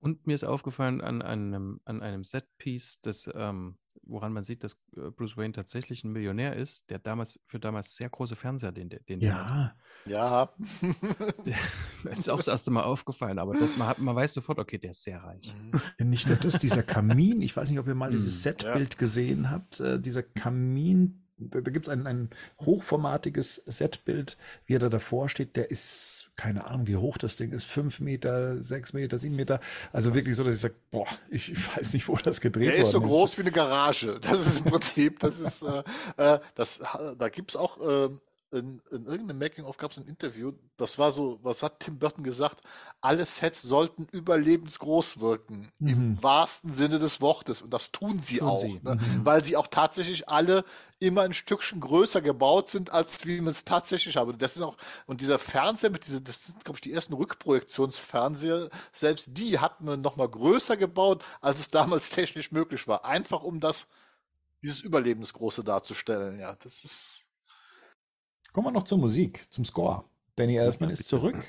Und 0.01 0.27
mir 0.27 0.35
ist 0.35 0.45
aufgefallen 0.45 1.01
an 1.01 1.21
einem, 1.21 1.81
an 1.83 2.01
einem 2.01 2.23
Setpiece, 2.23 2.99
das, 3.01 3.29
ähm, 3.33 3.77
woran 4.03 4.31
man 4.31 4.45
sieht, 4.45 4.63
dass 4.63 4.75
äh, 4.95 5.09
Bruce 5.11 5.35
Wayne 5.35 5.51
tatsächlich 5.51 6.05
ein 6.05 6.13
Millionär 6.13 6.55
ist, 6.55 6.89
der 6.89 6.99
damals 6.99 7.37
für 7.47 7.59
damals 7.59 7.97
sehr 7.97 8.09
große 8.09 8.37
Fernseher, 8.37 8.71
den, 8.71 8.87
der- 8.89 9.01
den 9.01 9.19
der 9.19 9.35
hat. 9.35 9.75
Ja, 10.05 10.53
Ja. 10.55 10.55
Mir 12.03 12.11
ist 12.11 12.29
auch 12.29 12.37
das 12.37 12.47
erste 12.47 12.71
Mal 12.71 12.83
aufgefallen, 12.83 13.39
aber 13.39 13.53
das, 13.53 13.75
man, 13.75 13.87
hat, 13.89 13.99
man 13.99 14.15
weiß 14.15 14.33
sofort, 14.33 14.59
okay, 14.59 14.77
der 14.77 14.91
ist 14.91 15.03
sehr 15.03 15.21
reich. 15.21 15.53
Mhm. 15.99 16.09
Nicht 16.09 16.27
nur 16.27 16.37
das, 16.37 16.59
dieser 16.59 16.83
Kamin, 16.83 17.41
ich 17.41 17.55
weiß 17.57 17.69
nicht, 17.69 17.79
ob 17.79 17.87
ihr 17.87 17.95
mal 17.95 18.11
dieses 18.11 18.35
Hm, 18.35 18.41
Setbild 18.41 18.97
gesehen 18.97 19.49
habt, 19.51 19.81
äh, 19.81 19.99
dieser 19.99 20.23
Kamin, 20.23 21.25
da, 21.39 21.61
da 21.61 21.71
gibt 21.71 21.87
es 21.87 21.89
ein, 21.89 22.05
ein 22.05 22.29
hochformatiges 22.61 23.55
Setbild, 23.65 24.37
wie 24.65 24.75
er 24.75 24.79
da 24.79 24.89
davor 24.89 25.29
steht, 25.29 25.55
der 25.55 25.71
ist, 25.71 26.29
keine 26.35 26.65
Ahnung, 26.65 26.87
wie 26.87 26.95
hoch 26.95 27.17
das 27.17 27.37
Ding 27.37 27.51
ist, 27.51 27.65
fünf 27.65 27.99
Meter, 27.99 28.61
sechs 28.61 28.93
Meter, 28.93 29.17
sieben 29.17 29.35
Meter, 29.35 29.59
also 29.93 30.13
wirklich 30.13 30.35
so, 30.35 30.43
dass 30.43 30.55
ich 30.55 30.61
sage, 30.61 30.75
boah, 30.91 31.07
ich 31.29 31.53
weiß 31.75 31.93
nicht, 31.93 32.07
wo 32.07 32.15
das 32.17 32.41
gedreht 32.41 32.69
Der 32.69 32.75
ist 32.75 32.91
so 32.91 33.01
worden 33.01 33.09
groß 33.09 33.37
wie 33.37 33.41
eine 33.41 33.51
Garage. 33.51 34.19
Das 34.21 34.45
ist 34.45 34.59
im 34.59 34.65
Prinzip, 34.65 35.19
das 35.19 35.39
ist, 35.39 35.63
äh, 35.63 35.83
äh, 36.17 36.39
das, 36.55 36.79
da 37.17 37.29
gibt's 37.29 37.55
auch, 37.55 37.79
äh, 37.79 38.09
in, 38.51 38.81
in 38.91 39.05
irgendeinem 39.05 39.39
Making-of 39.39 39.77
gab 39.77 39.91
es 39.91 39.97
ein 39.97 40.07
Interview, 40.07 40.53
das 40.77 40.97
war 40.97 41.11
so, 41.11 41.39
was 41.43 41.61
hat 41.63 41.79
Tim 41.81 41.99
Burton 41.99 42.23
gesagt? 42.23 42.61
Alle 43.01 43.25
Sets 43.25 43.61
sollten 43.61 44.05
überlebensgroß 44.11 45.19
wirken, 45.19 45.67
im 45.85 46.13
Mhm. 46.13 46.23
wahrsten 46.23 46.73
Sinne 46.73 46.99
des 46.99 47.21
Wortes. 47.21 47.61
Und 47.61 47.71
das 47.71 47.91
tun 47.91 48.21
sie 48.21 48.39
Tun 48.39 48.47
auch, 48.47 48.61
sie. 48.61 48.79
Ne? 48.83 48.97
Mhm. 48.99 49.25
weil 49.25 49.45
sie 49.45 49.55
auch 49.57 49.67
tatsächlich 49.67 50.29
alle 50.29 50.65
immer 50.99 51.21
ein 51.21 51.33
Stückchen 51.33 51.79
größer 51.79 52.21
gebaut 52.21 52.69
sind, 52.69 52.91
als 52.91 53.25
wie 53.25 53.39
man 53.41 53.51
es 53.51 53.65
tatsächlich 53.65 54.17
habe. 54.17 54.35
Das 54.35 54.55
sind 54.55 54.63
auch, 54.63 54.77
und 55.05 55.21
dieser 55.21 55.39
Fernseher 55.39 55.89
mit 55.91 56.05
diesen, 56.07 56.23
das 56.23 56.45
sind, 56.45 56.63
glaube 56.65 56.77
ich, 56.77 56.81
die 56.81 56.91
ersten 56.93 57.13
Rückprojektionsfernseher, 57.13 58.69
selbst 58.91 59.29
die 59.37 59.59
hat 59.59 59.81
man 59.81 60.01
noch 60.01 60.17
mal 60.17 60.27
größer 60.27 60.75
gebaut, 60.77 61.23
als 61.41 61.59
es 61.61 61.69
damals 61.69 62.09
technisch 62.11 62.51
möglich 62.51 62.87
war. 62.87 63.05
Einfach 63.05 63.43
um 63.43 63.59
das, 63.59 63.87
dieses 64.63 64.81
Überlebensgroße 64.81 65.63
darzustellen. 65.63 66.39
Ja, 66.39 66.55
das 66.63 66.83
ist, 66.83 67.18
Kommen 68.53 68.67
wir 68.67 68.71
noch 68.71 68.83
zur 68.83 68.97
Musik, 68.97 69.51
zum 69.51 69.65
Score. 69.65 70.05
Danny 70.35 70.55
Elfman 70.55 70.89
ja, 70.89 70.93
ist 70.93 71.07
zurück. 71.07 71.43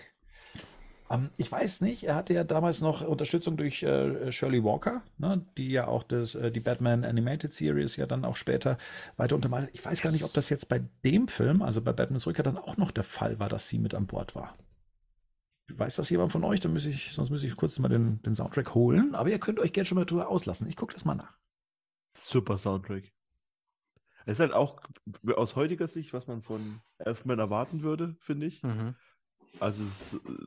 Ähm, 1.10 1.30
ich 1.36 1.50
weiß 1.50 1.80
nicht, 1.80 2.04
er 2.04 2.14
hatte 2.14 2.34
ja 2.34 2.44
damals 2.44 2.80
noch 2.80 3.02
Unterstützung 3.02 3.56
durch 3.56 3.82
äh, 3.82 4.32
Shirley 4.32 4.62
Walker, 4.62 5.02
ne, 5.18 5.44
die 5.56 5.70
ja 5.70 5.88
auch 5.88 6.02
das, 6.02 6.34
äh, 6.34 6.50
die 6.50 6.60
Batman 6.60 7.04
Animated 7.04 7.52
Series 7.52 7.96
ja 7.96 8.06
dann 8.06 8.24
auch 8.24 8.36
später 8.36 8.78
weiter 9.16 9.34
untermalt. 9.34 9.70
Ich 9.72 9.84
weiß 9.84 10.02
gar 10.02 10.12
nicht, 10.12 10.24
ob 10.24 10.32
das 10.32 10.50
jetzt 10.50 10.68
bei 10.68 10.82
dem 11.04 11.28
Film, 11.28 11.62
also 11.62 11.82
bei 11.82 11.92
Batman's 11.92 12.26
Rückkehr, 12.26 12.44
dann 12.44 12.58
auch 12.58 12.76
noch 12.76 12.90
der 12.90 13.04
Fall 13.04 13.38
war, 13.38 13.48
dass 13.48 13.68
sie 13.68 13.78
mit 13.78 13.94
an 13.94 14.06
Bord 14.06 14.34
war. 14.34 14.56
Weiß 15.72 15.96
das 15.96 16.10
jemand 16.10 16.32
von 16.32 16.44
euch? 16.44 16.60
Dann 16.60 16.72
muss 16.72 16.86
ich, 16.86 17.12
sonst 17.12 17.30
muss 17.30 17.44
ich 17.44 17.54
kurz 17.56 17.78
mal 17.78 17.88
den, 17.88 18.20
den 18.22 18.34
Soundtrack 18.34 18.74
holen. 18.74 19.14
Aber 19.14 19.30
ihr 19.30 19.38
könnt 19.38 19.60
euch 19.60 19.72
gerne 19.72 19.86
schon 19.86 19.98
mal 19.98 20.04
drüber 20.04 20.28
auslassen. 20.28 20.68
Ich 20.68 20.76
gucke 20.76 20.94
das 20.94 21.04
mal 21.04 21.14
nach. 21.14 21.36
Super 22.12 22.58
Soundtrack. 22.58 23.12
Es 24.26 24.34
ist 24.34 24.40
halt 24.40 24.52
auch 24.52 24.80
aus 25.34 25.56
heutiger 25.56 25.88
Sicht, 25.88 26.12
was 26.12 26.26
man 26.26 26.42
von 26.42 26.80
Elfman 26.98 27.38
erwarten 27.38 27.82
würde, 27.82 28.16
finde 28.20 28.46
ich. 28.46 28.62
Mhm. 28.62 28.94
Also 29.58 29.82
äh, 29.82 30.46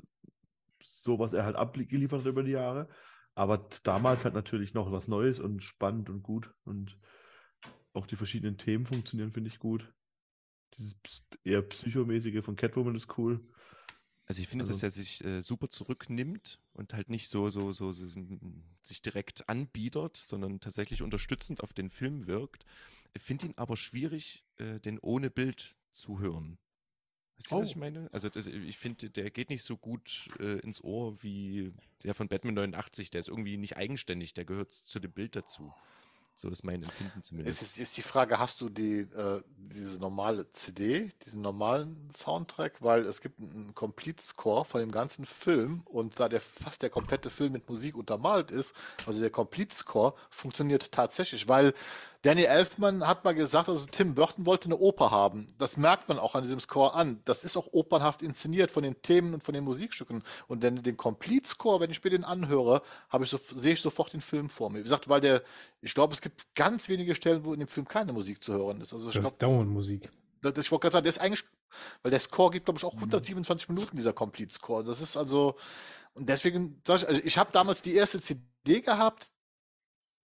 so, 0.82 1.20
was 1.20 1.34
er 1.34 1.46
halt 1.46 1.56
abgeliefert 1.56 2.22
hat 2.22 2.28
über 2.28 2.44
die 2.44 2.52
Jahre. 2.52 2.88
Aber 3.36 3.68
damals 3.84 4.26
halt 4.26 4.36
natürlich 4.36 4.74
noch 4.74 4.92
was 4.92 5.08
Neues 5.08 5.40
und 5.40 5.64
spannend 5.64 6.10
und 6.10 6.22
gut. 6.22 6.54
Und 6.66 7.00
auch 7.94 8.06
die 8.06 8.16
verschiedenen 8.16 8.58
Themen 8.58 8.86
funktionieren, 8.86 9.32
finde 9.32 9.50
ich 9.50 9.60
gut. 9.60 9.92
Dieses 10.78 10.96
eher 11.44 11.62
psychomäßige 11.62 12.44
von 12.44 12.56
Catwoman 12.56 12.96
ist 12.96 13.18
cool. 13.18 13.40
Also 14.26 14.42
ich 14.42 14.48
finde, 14.48 14.64
Also- 14.64 14.74
dass 14.74 14.84
er 14.84 14.90
sich 14.92 15.24
äh, 15.26 15.42
super 15.42 15.70
zurücknimmt 15.70 16.60
und 16.74 16.94
halt 16.94 17.10
nicht 17.10 17.30
so, 17.30 17.50
so, 17.50 17.72
so, 17.72 17.92
so 17.92 18.08
sich 18.84 19.02
direkt 19.02 19.50
anbietet, 19.50 20.18
sondern 20.18 20.60
tatsächlich 20.60 21.02
unterstützend 21.02 21.62
auf 21.62 21.74
den 21.74 21.90
Film 21.90 22.26
wirkt. 22.26 22.66
Ich 23.14 23.22
finde 23.22 23.48
ihn 23.48 23.54
aber 23.58 23.76
schwierig, 23.78 24.44
äh, 24.58 24.80
den 24.80 24.98
ohne 25.00 25.30
Bild 25.30 25.76
zu 25.92 26.20
hören. 26.20 26.58
Weißt 27.38 27.52
du, 27.52 27.56
was 27.56 27.68
Oh. 27.68 27.70
ich 27.72 27.76
meine? 27.76 28.10
Also 28.14 28.30
das, 28.30 28.48
ich 28.48 28.78
finde, 28.78 29.10
der 29.10 29.30
geht 29.30 29.50
nicht 29.50 29.64
so 29.64 29.76
gut 29.78 30.30
äh, 30.40 30.60
ins 30.60 30.82
Ohr 30.84 31.22
wie 31.24 31.74
der 32.04 32.14
von 32.14 32.28
Batman 32.30 32.54
89. 32.54 33.10
Der 33.12 33.20
ist 33.20 33.28
irgendwie 33.28 33.58
nicht 33.58 33.76
eigenständig, 33.76 34.34
der 34.34 34.46
gehört 34.46 34.72
zu 34.72 35.00
dem 35.00 35.12
Bild 35.12 35.36
dazu. 35.36 35.74
So 36.36 36.50
ist 36.50 36.64
mein 36.64 36.82
Empfinden 36.84 37.20
Es 37.20 37.28
zumindest. 37.28 37.62
ist, 37.62 37.78
ist 37.78 37.98
die 37.98 38.02
Frage, 38.02 38.40
hast 38.40 38.60
du 38.62 38.70
die, 38.70 39.02
äh, 39.02 39.42
diese 39.56 40.00
normale 40.00 40.52
CD, 40.52 41.12
diesen 41.26 41.42
normalen 41.42 42.10
Soundtrack? 42.16 42.82
Weil 42.82 43.06
es 43.06 43.22
gibt 43.22 43.40
einen 43.40 43.74
Complete 43.76 44.22
Score 44.22 44.66
von 44.66 44.82
dem 44.82 44.92
ganzen 44.92 45.26
Film 45.26 45.82
und 45.86 46.20
da 46.20 46.30
der 46.30 46.42
fast 46.42 46.82
der 46.82 46.90
komplette 46.90 47.30
Film 47.30 47.54
mit 47.54 47.70
Musik 47.70 47.96
untermalt 47.96 48.52
ist, 48.52 48.74
also 49.06 49.20
der 49.20 49.30
Complete 49.30 49.76
Score 49.76 50.16
funktioniert 50.30 50.92
tatsächlich, 50.92 51.48
weil 51.48 51.74
Danny 52.24 52.44
Elfman 52.44 53.06
hat 53.06 53.26
mal 53.26 53.36
gesagt, 53.36 53.68
also 53.68 53.86
Tim 53.86 54.16
Burton 54.16 54.46
wollte 54.46 54.66
eine 54.66 54.78
Oper 54.78 55.12
haben. 55.12 55.46
Das 55.58 55.76
merkt 55.76 56.08
man 56.08 56.18
auch 56.20 56.36
an 56.36 56.44
diesem 56.44 56.62
Score 56.62 56.94
an. 56.94 57.20
Das 57.26 57.44
ist 57.44 57.58
auch 57.58 57.68
opernhaft 57.74 58.22
inszeniert 58.22 58.72
von 58.72 58.82
den 58.84 59.02
Themen 59.02 59.34
und 59.34 59.44
von 59.44 59.54
den 59.54 59.66
Musikstücken. 59.66 60.24
Und 60.48 60.64
denn 60.64 60.82
den 60.84 60.96
Complete 60.96 61.50
Score, 61.50 61.82
wenn 61.82 61.92
ich 61.92 62.02
mir 62.02 62.10
den 62.12 62.24
anhöre, 62.24 62.82
habe 63.10 63.26
ich 63.26 63.30
so, 63.30 63.38
sehe 63.54 63.74
ich 63.74 63.82
sofort 63.82 64.14
den 64.14 64.22
Film 64.22 64.50
vor 64.50 64.70
mir. 64.70 64.80
Wie 64.80 64.84
gesagt, 64.84 65.10
weil 65.10 65.20
der, 65.20 65.44
ich 65.82 65.94
glaube, 65.94 66.14
es 66.14 66.22
gibt 66.22 66.56
ganz 66.56 66.88
wenige 66.88 67.14
Stellen, 67.14 67.44
wo 67.44 67.52
in 67.54 67.60
dem 67.60 67.68
Film 67.68 67.90
keine 67.90 68.14
Musik 68.14 68.42
zu 68.42 68.54
hören 68.54 68.80
ist. 68.80 68.94
Also 68.94 69.10
ich 69.10 69.16
Das 69.16 69.22
glaube, 69.22 69.34
ist 69.34 69.42
dauernd 69.44 69.70
Musik. 69.70 70.10
das, 70.42 70.54
ich 70.58 70.72
wollte 70.72 70.84
gerade 70.84 70.94
sagen, 70.94 71.04
der 71.04 71.10
ist 71.12 71.20
eigentlich, 71.20 71.44
weil 72.04 72.12
der 72.12 72.22
Score 72.22 72.52
gibt, 72.52 72.68
glaube 72.68 72.78
ich, 72.78 72.86
auch 72.86 72.94
127 72.94 73.68
Minuten, 73.68 73.98
dieser 73.98 74.14
Complete 74.14 74.54
Score. 74.54 74.86
Das 74.86 75.02
ist 75.02 75.18
also, 75.18 75.58
und 76.14 76.30
deswegen, 76.30 76.82
ich, 76.88 76.90
also 76.90 77.22
ich 77.22 77.38
habe 77.38 77.52
damals 77.52 77.82
die 77.82 77.96
erste 77.96 78.22
CD 78.22 78.80
gehabt, 78.80 79.28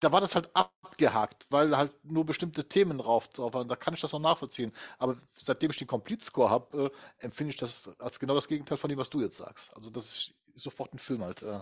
da 0.02 0.10
war 0.12 0.20
das 0.20 0.34
halt 0.34 0.50
abgehakt, 0.54 1.46
weil 1.50 1.76
halt 1.76 1.92
nur 2.04 2.26
bestimmte 2.26 2.68
Themen 2.68 2.98
drauf, 2.98 3.28
drauf 3.28 3.54
waren. 3.54 3.68
Da 3.68 3.76
kann 3.76 3.94
ich 3.94 4.00
das 4.00 4.12
noch 4.12 4.20
nachvollziehen. 4.20 4.72
Aber 4.98 5.16
seitdem 5.32 5.70
ich 5.70 5.76
den 5.78 5.86
Complete 5.86 6.24
Score 6.24 6.50
habe, 6.50 6.90
äh, 7.20 7.24
empfinde 7.24 7.52
ich 7.52 7.56
das 7.56 7.88
als 7.98 8.18
genau 8.18 8.34
das 8.34 8.48
Gegenteil 8.48 8.78
von 8.78 8.90
dem, 8.90 8.98
was 8.98 9.10
du 9.10 9.20
jetzt 9.20 9.38
sagst. 9.38 9.74
Also 9.76 9.90
das 9.90 10.04
ist 10.04 10.34
sofort 10.54 10.92
ein 10.92 10.98
Film 10.98 11.22
halt. 11.22 11.42
Äh. 11.42 11.60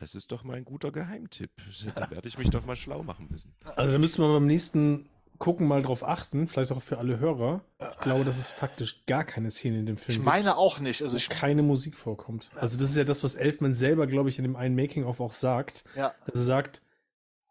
Das 0.00 0.14
ist 0.14 0.32
doch 0.32 0.42
mal 0.42 0.56
ein 0.56 0.64
guter 0.64 0.90
Geheimtipp. 0.90 1.50
Da 1.94 2.10
werde 2.10 2.26
ich 2.26 2.38
mich 2.38 2.48
doch 2.48 2.64
mal 2.64 2.76
schlau 2.76 3.02
machen 3.02 3.28
müssen. 3.30 3.54
Also 3.76 3.92
da 3.92 3.98
müsste 3.98 4.22
man 4.22 4.32
beim 4.32 4.46
nächsten 4.46 5.10
Gucken 5.38 5.68
mal 5.68 5.82
drauf 5.82 6.02
achten, 6.02 6.48
vielleicht 6.48 6.72
auch 6.72 6.82
für 6.82 6.96
alle 6.96 7.18
Hörer. 7.18 7.60
Ich 7.78 8.00
glaube, 8.00 8.24
dass 8.24 8.38
es 8.38 8.50
faktisch 8.50 9.04
gar 9.04 9.22
keine 9.22 9.50
Szene 9.50 9.80
in 9.80 9.84
dem 9.84 9.98
Film 9.98 10.12
Ich 10.12 10.16
gibt, 10.16 10.24
meine 10.24 10.56
auch 10.56 10.78
nicht. 10.78 11.02
Also 11.02 11.14
ich, 11.14 11.28
keine 11.28 11.62
Musik 11.62 11.98
vorkommt. 11.98 12.48
Also 12.58 12.78
das 12.78 12.88
ist 12.88 12.96
ja 12.96 13.04
das, 13.04 13.22
was 13.22 13.34
Elfman 13.34 13.74
selber, 13.74 14.06
glaube 14.06 14.30
ich, 14.30 14.38
in 14.38 14.44
dem 14.44 14.56
einen 14.56 14.74
Making-of 14.74 15.20
auch 15.20 15.34
sagt. 15.34 15.84
ja, 15.94 16.14
Also 16.20 16.40
er 16.40 16.44
sagt, 16.46 16.80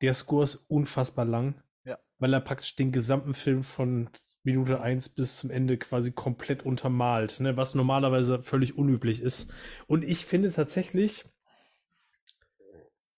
der 0.06 0.14
Score 0.14 0.44
ist 0.44 0.56
unfassbar 0.68 1.26
lang, 1.26 1.62
Ja. 1.84 1.98
weil 2.18 2.34
er 2.34 2.42
praktisch 2.42 2.76
den 2.76 2.92
gesamten 2.92 3.34
Film 3.34 3.64
von 3.64 4.10
Minute 4.44 4.80
1 4.80 5.10
bis 5.10 5.40
zum 5.40 5.50
Ende 5.50 5.78
quasi 5.78 6.12
komplett 6.12 6.64
untermalt, 6.64 7.40
ne, 7.40 7.58
was 7.58 7.76
normalerweise 7.76 8.44
völlig 8.44 8.78
unüblich 8.78 9.22
ist. 9.22 9.52
Und 9.88 10.04
ich 10.04 10.26
finde 10.26 10.52
tatsächlich, 10.52 11.26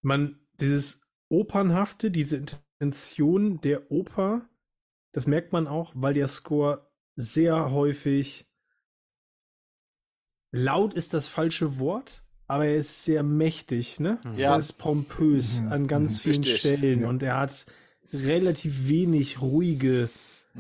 man, 0.02 0.40
dieses 0.54 1.02
Opernhafte, 1.30 2.12
diese 2.12 2.38
Intention 2.38 3.60
der 3.62 3.92
Oper, 3.92 4.48
das 5.12 5.28
merkt 5.28 5.52
man 5.52 5.68
auch, 5.68 5.92
weil 5.96 6.14
der 6.14 6.30
Score 6.30 6.90
sehr 7.16 7.72
häufig 7.72 8.50
laut 10.52 10.94
ist 10.94 11.14
das 11.14 11.28
falsche 11.28 11.80
Wort, 11.80 12.24
aber 12.48 12.66
er 12.66 12.76
ist 12.78 13.04
sehr 13.04 13.24
mächtig, 13.24 14.00
ne? 14.00 14.20
Ja. 14.36 14.54
Er 14.54 14.60
ist 14.60 14.74
pompös 14.74 15.62
Mhm. 15.62 15.72
an 15.72 15.88
ganz 15.88 16.14
Mhm. 16.18 16.22
vielen 16.22 16.44
Richtig. 16.44 16.60
Stellen 16.60 17.02
Ja. 17.02 17.10
und 17.10 17.24
er 17.24 17.38
hat 17.40 17.66
relativ 18.14 18.88
wenig 18.88 19.42
ruhige, 19.42 20.10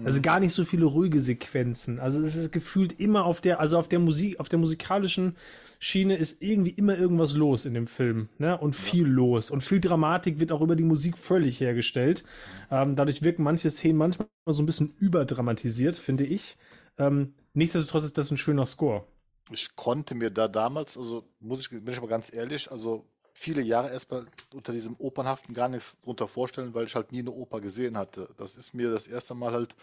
also 0.03 0.21
gar 0.21 0.39
nicht 0.39 0.53
so 0.53 0.63
viele 0.65 0.85
ruhige 0.85 1.19
Sequenzen. 1.19 1.99
Also 1.99 2.21
es 2.21 2.35
ist 2.35 2.51
gefühlt 2.51 2.99
immer 2.99 3.25
auf 3.25 3.41
der, 3.41 3.59
also 3.59 3.77
auf 3.79 3.87
der 3.87 3.99
Musik, 3.99 4.39
auf 4.39 4.49
der 4.49 4.59
musikalischen 4.59 5.35
Schiene 5.79 6.17
ist 6.17 6.41
irgendwie 6.41 6.71
immer 6.71 6.97
irgendwas 6.97 7.35
los 7.35 7.65
in 7.65 7.73
dem 7.75 7.85
Film, 7.87 8.29
ne? 8.39 8.57
Und 8.57 8.75
viel 8.75 9.05
los. 9.05 9.51
Und 9.51 9.61
viel 9.61 9.79
Dramatik 9.79 10.39
wird 10.39 10.51
auch 10.51 10.61
über 10.61 10.75
die 10.75 10.83
Musik 10.83 11.17
völlig 11.19 11.59
hergestellt. 11.61 12.23
Ähm, 12.71 12.95
dadurch 12.95 13.21
wirken 13.21 13.43
manche 13.43 13.69
Szenen 13.69 13.97
manchmal 13.97 14.27
so 14.47 14.61
ein 14.63 14.65
bisschen 14.65 14.93
überdramatisiert, 14.99 15.95
finde 15.95 16.25
ich. 16.25 16.57
Ähm, 16.97 17.33
nichtsdestotrotz 17.53 18.05
ist 18.05 18.17
das 18.17 18.31
ein 18.31 18.37
schöner 18.37 18.65
Score. 18.65 19.05
Ich 19.51 19.75
konnte 19.75 20.15
mir 20.15 20.29
da 20.29 20.47
damals, 20.47 20.97
also 20.97 21.23
muss 21.39 21.61
ich, 21.61 21.69
bin 21.69 21.87
ich 21.87 22.01
mal 22.01 22.07
ganz 22.07 22.33
ehrlich, 22.33 22.69
also 22.71 23.05
viele 23.33 23.61
Jahre 23.61 23.91
erstmal 23.91 24.25
unter 24.53 24.73
diesem 24.73 24.95
Opernhaften 24.97 25.53
gar 25.53 25.69
nichts 25.69 25.99
drunter 26.01 26.27
vorstellen, 26.27 26.73
weil 26.73 26.87
ich 26.87 26.95
halt 26.95 27.11
nie 27.11 27.19
eine 27.19 27.31
Oper 27.31 27.61
gesehen 27.61 27.95
hatte. 27.95 28.27
Das 28.37 28.55
ist 28.55 28.73
mir 28.73 28.91
das 28.91 29.05
erste 29.05 29.35
Mal 29.35 29.53
halt 29.53 29.75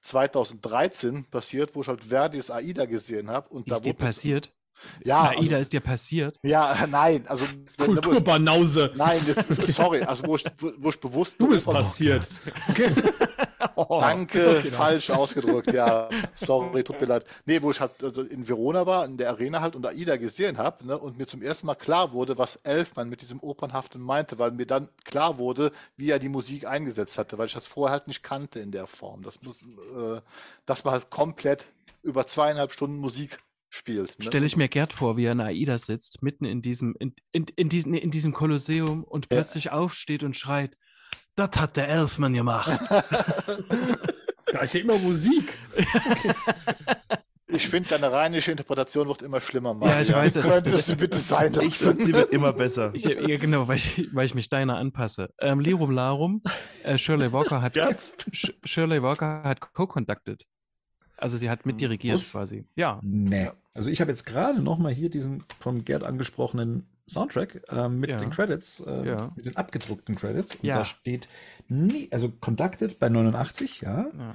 2013 0.00 1.24
passiert, 1.24 1.74
wo 1.74 1.82
ich 1.82 1.88
halt 1.88 2.04
Verdis 2.04 2.50
Aida 2.50 2.86
gesehen 2.86 3.28
habe. 3.28 3.50
Und 3.50 3.70
da 3.70 3.76
Ist 3.76 3.84
dir 3.84 3.94
passiert? 3.94 4.50
Ja, 5.04 5.28
Aida 5.28 5.38
also, 5.38 5.56
ist 5.56 5.72
dir 5.74 5.80
passiert? 5.80 6.38
ja, 6.42 6.86
nein, 6.90 7.26
also 7.28 7.46
Kulturbanause. 7.76 8.92
Nein, 8.96 9.20
das, 9.26 9.74
sorry, 9.76 10.00
also 10.00 10.26
wo 10.26 10.36
ich, 10.36 10.44
wo 10.78 10.88
ich 10.88 10.98
bewusst 10.98 11.36
Du 11.38 11.48
bist 11.48 11.68
Oper- 11.68 11.84
passiert. 13.68 14.02
Danke, 14.02 14.62
falsch 14.70 15.10
ausgedrückt, 15.10 15.72
ja. 15.72 16.08
Sorry, 16.34 16.82
tut 16.84 17.00
mir 17.00 17.06
leid. 17.06 17.24
Nee, 17.44 17.62
wo 17.62 17.70
ich 17.70 17.80
halt 17.80 18.02
also 18.02 18.22
in 18.22 18.46
Verona 18.48 18.86
war, 18.86 19.04
in 19.04 19.16
der 19.16 19.30
Arena 19.30 19.60
halt 19.60 19.76
und 19.76 19.86
AIDA 19.86 20.16
gesehen 20.16 20.58
habe 20.58 20.86
ne, 20.86 20.98
und 20.98 21.18
mir 21.18 21.26
zum 21.26 21.42
ersten 21.42 21.66
Mal 21.66 21.74
klar 21.74 22.12
wurde, 22.12 22.38
was 22.38 22.56
Elfmann 22.56 23.08
mit 23.08 23.20
diesem 23.20 23.40
Opernhaften 23.40 24.00
meinte, 24.00 24.38
weil 24.38 24.52
mir 24.52 24.66
dann 24.66 24.88
klar 25.04 25.38
wurde, 25.38 25.72
wie 25.96 26.10
er 26.10 26.18
die 26.18 26.28
Musik 26.28 26.66
eingesetzt 26.66 27.18
hatte, 27.18 27.38
weil 27.38 27.46
ich 27.46 27.54
das 27.54 27.66
vorher 27.66 27.92
halt 27.92 28.08
nicht 28.08 28.22
kannte 28.22 28.60
in 28.60 28.70
der 28.72 28.86
Form. 28.86 29.22
Das 29.22 29.42
muss, 29.42 29.60
äh, 29.62 30.20
dass 30.66 30.84
man 30.84 30.94
halt 30.94 31.10
komplett 31.10 31.66
über 32.02 32.26
zweieinhalb 32.26 32.72
Stunden 32.72 32.96
Musik 32.96 33.38
spielt. 33.68 34.18
Ne? 34.18 34.26
Stelle 34.26 34.46
ich 34.46 34.56
mir 34.56 34.68
Gerd 34.68 34.92
vor, 34.92 35.16
wie 35.16 35.24
er 35.24 35.32
in 35.32 35.40
AIDA 35.40 35.78
sitzt, 35.78 36.22
mitten 36.22 36.44
in 36.44 36.60
diesem, 36.62 36.94
in, 36.98 37.14
in, 37.32 37.46
in 37.56 37.68
diesem, 37.68 37.94
in 37.94 38.10
diesem 38.10 38.32
Kolosseum 38.32 39.02
und 39.04 39.26
Ja. 39.30 39.38
plötzlich 39.38 39.70
aufsteht 39.72 40.22
und 40.22 40.36
schreit, 40.36 40.76
das 41.36 41.50
hat 41.56 41.76
der 41.76 41.88
Elfmann 41.88 42.34
gemacht. 42.34 42.70
Da 44.52 44.58
ist 44.60 44.74
ja 44.74 44.80
immer 44.80 44.98
Musik. 44.98 45.56
Ich 47.46 47.68
finde, 47.68 47.88
deine 47.88 48.12
rheinische 48.12 48.50
Interpretation 48.50 49.08
wird 49.08 49.22
immer 49.22 49.40
schlimmer, 49.40 49.74
Ja, 49.80 50.00
ich 50.00 50.12
weiß 50.12 50.36
es. 50.36 50.42
Könntest 50.44 50.90
du 50.90 50.96
bitte 50.96 51.16
sein 51.18 51.52
Ich 51.54 51.58
lassen? 51.80 51.88
finde, 51.90 52.04
sie 52.04 52.12
wird 52.14 52.32
immer 52.32 52.52
besser. 52.52 52.90
Ich, 52.94 53.04
ja, 53.04 53.36
genau, 53.38 53.66
weil 53.68 53.76
ich, 53.76 54.08
weil 54.12 54.26
ich 54.26 54.34
mich 54.34 54.50
deiner 54.50 54.76
anpasse. 54.76 55.30
Ähm, 55.38 55.60
Lirum 55.60 55.90
Larum, 55.90 56.42
äh, 56.82 56.98
Shirley 56.98 57.32
Walker 57.32 57.62
hat 57.62 57.76
Shirley 58.64 59.02
Walker 59.02 59.42
hat 59.42 59.60
co-conducted. 59.72 60.44
Also 61.22 61.36
sie 61.36 61.48
hat 61.48 61.64
mitdirigiert 61.66 62.16
Was? 62.18 62.30
quasi. 62.32 62.64
Ja. 62.74 62.98
Nee. 63.02 63.50
Also 63.74 63.90
ich 63.90 64.00
habe 64.00 64.10
jetzt 64.10 64.26
gerade 64.26 64.60
noch 64.60 64.78
mal 64.78 64.92
hier 64.92 65.08
diesen 65.08 65.44
von 65.60 65.84
Gerd 65.84 66.02
angesprochenen 66.02 66.86
Soundtrack 67.08 67.62
äh, 67.68 67.88
mit 67.88 68.10
Ja. 68.10 68.16
den 68.16 68.30
Credits, 68.30 68.80
äh, 68.80 69.06
Ja. 69.06 69.32
mit 69.36 69.46
den 69.46 69.56
abgedruckten 69.56 70.14
Credits. 70.16 70.56
Und 70.56 70.64
Ja. 70.64 70.78
da 70.78 70.84
steht 70.84 71.28
nie, 71.68 72.08
also 72.10 72.28
conducted 72.30 72.98
bei 72.98 73.08
89, 73.08 73.80
ja, 73.82 74.06
ja. 74.18 74.34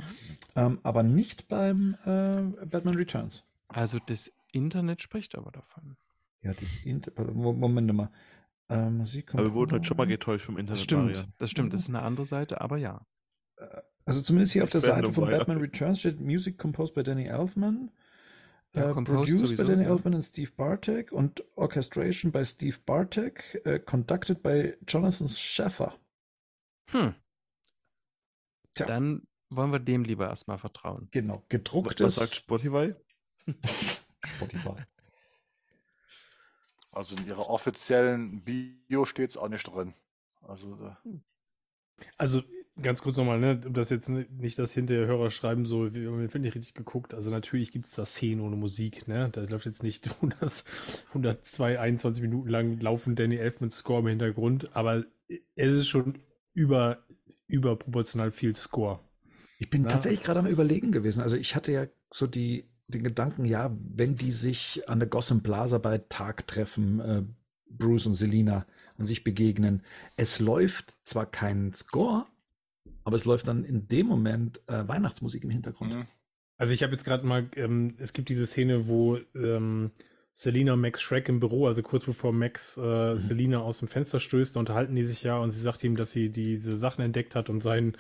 ähm, 0.56 0.80
aber 0.84 1.04
nicht 1.04 1.48
beim 1.48 1.96
äh, 2.06 2.66
Batman 2.66 2.96
Returns. 2.96 3.44
Also 3.70 3.98
das 4.06 4.32
Internet 4.54 5.02
spricht 5.02 5.36
aber 5.36 5.52
davon. 5.52 5.98
Ja, 6.42 6.54
das 6.54 6.86
Inter 6.86 7.12
Mo- 7.34 7.54
Moment 7.54 7.94
mal. 7.94 8.10
Äh, 8.70 8.90
Musik 8.90 9.34
Aber 9.34 9.44
wir 9.44 9.54
wurden 9.54 9.72
heute 9.74 9.86
schon 9.86 9.98
mal 9.98 10.08
getäuscht 10.08 10.46
vom 10.46 10.58
Internet. 10.58 10.78
Das 10.78 10.84
stimmt, 10.84 11.04
Maria. 11.16 11.26
das 11.38 11.52
stimmt. 11.52 11.74
Das 11.74 11.82
ist 11.82 11.90
eine 11.90 12.02
andere 12.02 12.26
Seite, 12.26 12.62
aber 12.62 12.78
ja. 12.78 13.02
Also 14.08 14.22
zumindest 14.22 14.54
hier 14.54 14.64
auf 14.64 14.70
der 14.70 14.80
Seite 14.80 15.12
von. 15.12 15.30
Batman 15.30 15.58
Returns 15.58 16.00
steht 16.00 16.22
Music 16.22 16.58
composed 16.58 16.96
by 16.96 17.04
Danny 17.04 17.26
Elfman. 17.26 17.92
Ja, 18.74 18.92
äh, 18.92 18.94
produced 18.94 19.40
sowieso, 19.40 19.58
by 19.58 19.66
Danny 19.66 19.84
ja. 19.84 19.90
Elfman 19.90 20.16
und 20.16 20.22
Steve 20.22 20.50
Bartek 20.56 21.12
und 21.12 21.44
Orchestration 21.58 22.32
by 22.32 22.46
Steve 22.46 22.78
Bartek, 22.86 23.62
äh, 23.66 23.80
conducted 23.80 24.42
by 24.42 24.78
Jonathan 24.88 25.28
Schaffer. 25.28 25.94
Hm. 26.92 27.16
Tja. 28.76 28.86
Dann 28.86 29.28
wollen 29.50 29.74
wir 29.74 29.80
dem 29.80 30.06
lieber 30.06 30.30
erstmal 30.30 30.58
vertrauen. 30.58 31.10
Genau, 31.12 31.44
gedrucktes 31.50 32.06
was 32.06 32.16
sagt 32.16 32.36
Spotify? 32.36 32.96
Spotify. 34.26 34.76
Also 36.92 37.18
in 37.18 37.28
ihrer 37.28 37.50
offiziellen 37.50 38.42
Bio 38.42 39.04
steht 39.04 39.32
es 39.32 39.38
auch 39.38 39.50
nicht 39.50 39.68
drin. 39.68 39.94
Also 40.42 40.76
da, 40.76 40.98
Also 42.18 42.42
ganz 42.82 43.02
kurz 43.02 43.18
nochmal, 43.18 43.40
ne, 43.40 43.62
um 43.66 43.74
das 43.74 43.90
jetzt 43.90 44.10
ni- 44.10 44.26
nicht, 44.38 44.58
dass 44.60 44.74
hinterher 44.74 45.08
Hörer 45.08 45.30
schreiben, 45.32 45.66
so, 45.66 45.94
wir 45.94 46.10
haben 46.10 46.20
den 46.20 46.30
Film 46.30 46.44
nicht 46.44 46.56
richtig 46.56 46.76
geguckt. 46.76 47.14
Also 47.14 47.30
natürlich 47.32 47.72
gibt 47.72 47.86
es 47.86 47.96
da 47.96 48.06
Szenen 48.06 48.42
ohne 48.42 48.56
Musik, 48.56 49.08
ne? 49.08 49.30
Da 49.32 49.42
läuft 49.44 49.66
jetzt 49.66 49.84
nicht 49.84 50.10
100, 50.22 50.64
102, 51.10 51.80
21 51.80 52.22
Minuten 52.22 52.50
lang 52.50 52.80
laufen 52.80 53.16
Danny 53.16 53.38
Elfmans 53.38 53.78
Score 53.78 54.02
im 54.02 54.08
Hintergrund, 54.08 54.76
aber 54.76 55.06
es 55.56 55.74
ist 55.74 55.88
schon 55.88 56.20
über, 56.54 57.00
überproportional 57.48 58.32
viel 58.32 58.56
Score. 58.56 59.00
Ich 59.60 59.70
bin 59.70 59.84
Na? 59.84 59.90
tatsächlich 59.90 60.24
gerade 60.24 60.40
am 60.40 60.48
Überlegen 60.48 60.92
gewesen. 60.92 61.22
Also 61.22 61.36
ich 61.36 61.56
hatte 61.56 61.72
ja 61.72 61.88
so 62.12 62.28
die, 62.28 62.66
den 62.88 63.04
Gedanken, 63.04 63.46
ja, 63.46 63.76
wenn 63.96 64.16
die 64.16 64.32
sich 64.32 64.88
an 64.88 65.00
der 65.00 65.08
Gotham 65.10 65.42
Plaza 65.42 65.78
bei 65.78 65.98
Tag 66.10 66.48
treffen, 66.48 67.00
äh, 67.00 67.24
Bruce 67.70 68.06
und 68.06 68.14
Selina, 68.14 68.66
und 68.98 69.06
sich 69.06 69.24
begegnen, 69.24 69.84
es 70.16 70.40
läuft 70.40 70.98
zwar 71.04 71.26
kein 71.28 71.74
Score, 71.74 72.26
aber 73.08 73.16
es 73.16 73.24
läuft 73.24 73.48
dann 73.48 73.64
in 73.64 73.88
dem 73.88 74.06
Moment 74.06 74.60
äh, 74.68 74.86
Weihnachtsmusik 74.86 75.42
im 75.46 75.50
Hintergrund. 75.50 75.94
Mhm. 75.94 76.06
Also 76.58 76.74
ich 76.74 76.84
habe 76.84 76.92
jetzt 76.92 77.06
gerade 77.06 77.26
mal, 77.26 77.50
ähm, 77.56 77.96
es 78.00 78.12
gibt 78.12 78.28
diese 78.28 78.46
Szene, 78.46 78.90
wo 78.90 79.18
ähm, 79.34 79.92
Selina 80.34 80.74
und 80.74 80.82
Max 80.82 81.02
Shrek 81.02 81.30
im 81.30 81.40
Büro, 81.40 81.68
also 81.68 81.84
kurz 81.84 82.04
bevor 82.04 82.34
Max 82.34 82.76
äh, 82.76 82.82
Mhm. 83.14 83.18
Selina 83.18 83.60
aus 83.60 83.80
dem 83.80 83.88
Fenster 83.88 84.20
stößt, 84.20 84.58
da 84.58 84.60
unterhalten 84.60 84.94
die 84.94 85.06
sich 85.06 85.24
ja 85.24 85.38
und 85.38 85.54
sie 85.54 85.62
sagt 85.62 85.86
ihm, 85.86 85.96
dass 85.96 86.12
sie 86.12 86.28
diese 86.32 86.76
Sachen 86.76 87.02
entdeckt 87.02 87.34
hat 87.34 87.50
und 87.50 87.62
seinen, 87.62 87.96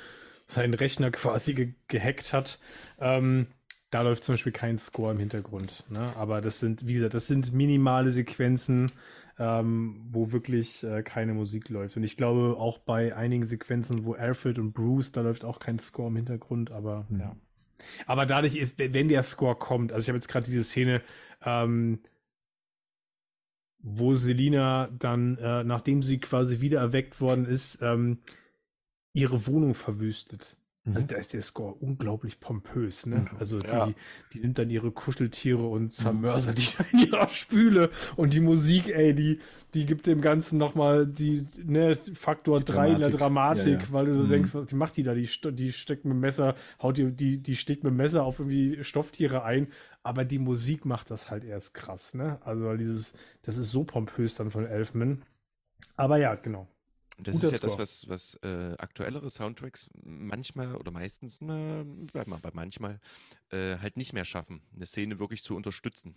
seinen 0.46 0.74
Rechner 0.74 1.10
quasi 1.12 1.54
ge 1.54 1.74
gehackt 1.88 2.34
hat. 2.34 2.60
Ähm, 3.00 3.48
da 3.92 4.02
läuft 4.02 4.26
zum 4.26 4.34
Beispiel 4.34 4.52
kein 4.52 4.78
Score 4.78 5.14
im 5.14 5.20
Hintergrund. 5.20 5.86
Ne? 5.90 6.14
Aber 6.18 6.42
das 6.42 6.60
sind, 6.60 6.86
wie 6.86 6.96
gesagt, 6.96 7.14
das 7.14 7.28
sind 7.28 7.54
minimale 7.54 8.12
Sequenzen, 8.12 8.92
ähm, 9.40 10.08
wo 10.12 10.32
wirklich 10.32 10.84
äh, 10.84 11.04
keine 11.04 11.34
Musik 11.34 11.70
läuft. 11.70 11.98
Und 11.98 12.04
ich 12.04 12.18
glaube 12.18 12.56
auch 12.58 12.80
bei 12.80 13.16
einigen 13.16 13.46
Sequenzen, 13.46 14.06
wo 14.06 14.14
Alfred 14.14 14.60
und 14.60 14.74
Bruce, 14.74 15.12
da 15.12 15.22
läuft 15.22 15.46
auch 15.46 15.60
kein 15.60 15.80
Score 15.80 16.10
im 16.10 16.16
Hintergrund, 16.16 16.72
aber 16.72 17.06
Mhm. 17.10 17.20
ja. 17.20 17.36
Aber 18.08 18.26
dadurch 18.26 18.56
ist, 18.56 18.80
wenn 18.80 19.08
der 19.08 19.24
Score 19.24 19.56
kommt, 19.56 19.92
also 19.92 20.06
ich 20.06 20.10
habe 20.10 20.18
jetzt 20.18 20.28
gerade 20.30 20.46
diese 20.46 20.64
Szene, 20.64 21.02
ähm, 21.46 22.00
wo 23.80 24.16
Selina 24.16 24.90
dann, 25.00 25.38
äh, 25.38 25.64
nachdem 25.64 26.04
sie 26.04 26.20
quasi 26.20 26.62
wieder 26.62 26.80
erweckt 26.80 27.22
worden 27.22 27.46
ist, 27.46 27.82
ähm, 27.82 28.20
ihre 29.14 29.48
Wohnung 29.48 29.76
verwüstet. 29.76 30.57
Mhm. 30.88 30.96
Also 30.96 31.08
da 31.08 31.16
ist 31.18 31.34
der 31.34 31.42
Score 31.42 31.74
unglaublich 31.74 32.40
pompös, 32.40 33.06
ne? 33.06 33.18
Unglaublich. 33.18 33.40
Also 33.40 33.60
Ja. 33.60 33.86
die, 33.88 33.96
die 34.34 34.40
nimmt 34.40 34.58
dann 34.58 34.70
ihre 34.70 34.92
Kuscheltiere 34.92 35.64
Mhm. 35.64 35.72
und 35.72 35.94
zermörsert 35.94 36.58
die 36.58 36.68
in 36.94 37.00
ihrer 37.12 37.28
Spüle 37.30 37.90
und 38.16 38.34
die 38.34 38.40
Musik, 38.40 38.88
ey, 38.90 39.14
die, 39.14 39.40
die 39.74 39.86
gibt 39.86 40.08
dem 40.08 40.22
Ganzen 40.22 40.58
nochmal 40.58 41.06
die, 41.06 41.46
ne, 41.64 41.96
Faktor 41.96 42.60
Die 42.60 42.66
3 42.66 42.94
in 42.94 43.00
der 43.00 43.10
Dramatik. 43.10 43.66
Ja, 43.66 43.80
ja. 43.80 43.92
weil 43.92 44.06
du 44.06 44.16
so 44.16 44.24
Mhm. 44.24 44.30
denkst, 44.30 44.54
was 44.56 44.66
die 44.68 44.76
macht 44.76 44.96
die 44.98 45.04
da? 45.04 45.14
Die, 45.14 45.28
die 45.54 45.72
steckt 45.74 46.06
mit 46.06 46.14
dem 46.14 46.20
Messer, 46.22 46.56
haut 46.82 46.98
die, 46.98 47.12
die, 47.12 47.44
die 47.44 47.56
steckt 47.56 47.84
mit 47.84 47.92
dem 47.92 47.98
Messer 47.98 48.24
auf 48.24 48.40
irgendwie 48.40 48.84
Stofftiere 48.84 49.44
ein, 49.44 49.68
aber 50.04 50.24
die 50.24 50.40
Musik 50.40 50.86
macht 50.86 51.12
das 51.12 51.30
halt 51.30 51.44
erst 51.44 51.74
krass, 51.74 52.14
ne? 52.14 52.40
Also 52.46 52.64
weil 52.66 52.78
dieses, 52.78 53.14
das 53.44 53.58
ist 53.58 53.72
so 53.72 53.84
pompös 53.84 54.36
dann 54.36 54.52
von 54.52 54.66
Elfman. 54.66 55.24
Aber 55.98 56.18
ja, 56.18 56.36
genau. 56.36 56.68
Und 57.18 57.28
das 57.28 57.36
Guter 57.36 57.48
ist 57.48 57.54
ja 57.54 57.60
das, 57.60 57.72
Score. 57.72 57.82
was, 57.82 58.10
was 58.10 58.36
äh, 58.44 58.76
aktuellere 58.78 59.30
Soundtracks 59.30 59.90
manchmal 60.04 60.76
oder 60.76 60.92
meistens, 60.92 61.40
na, 61.42 61.84
bleib 61.84 62.28
mal 62.28 62.40
bei 62.40 62.52
manchmal, 62.54 63.00
äh, 63.50 63.78
halt 63.78 63.98
nicht 63.98 64.14
mehr 64.14 64.26
schaffen, 64.26 64.62
eine 64.76 64.86
Szene 64.86 65.18
wirklich 65.18 65.44
zu 65.44 65.56
unterstützen. 65.56 66.16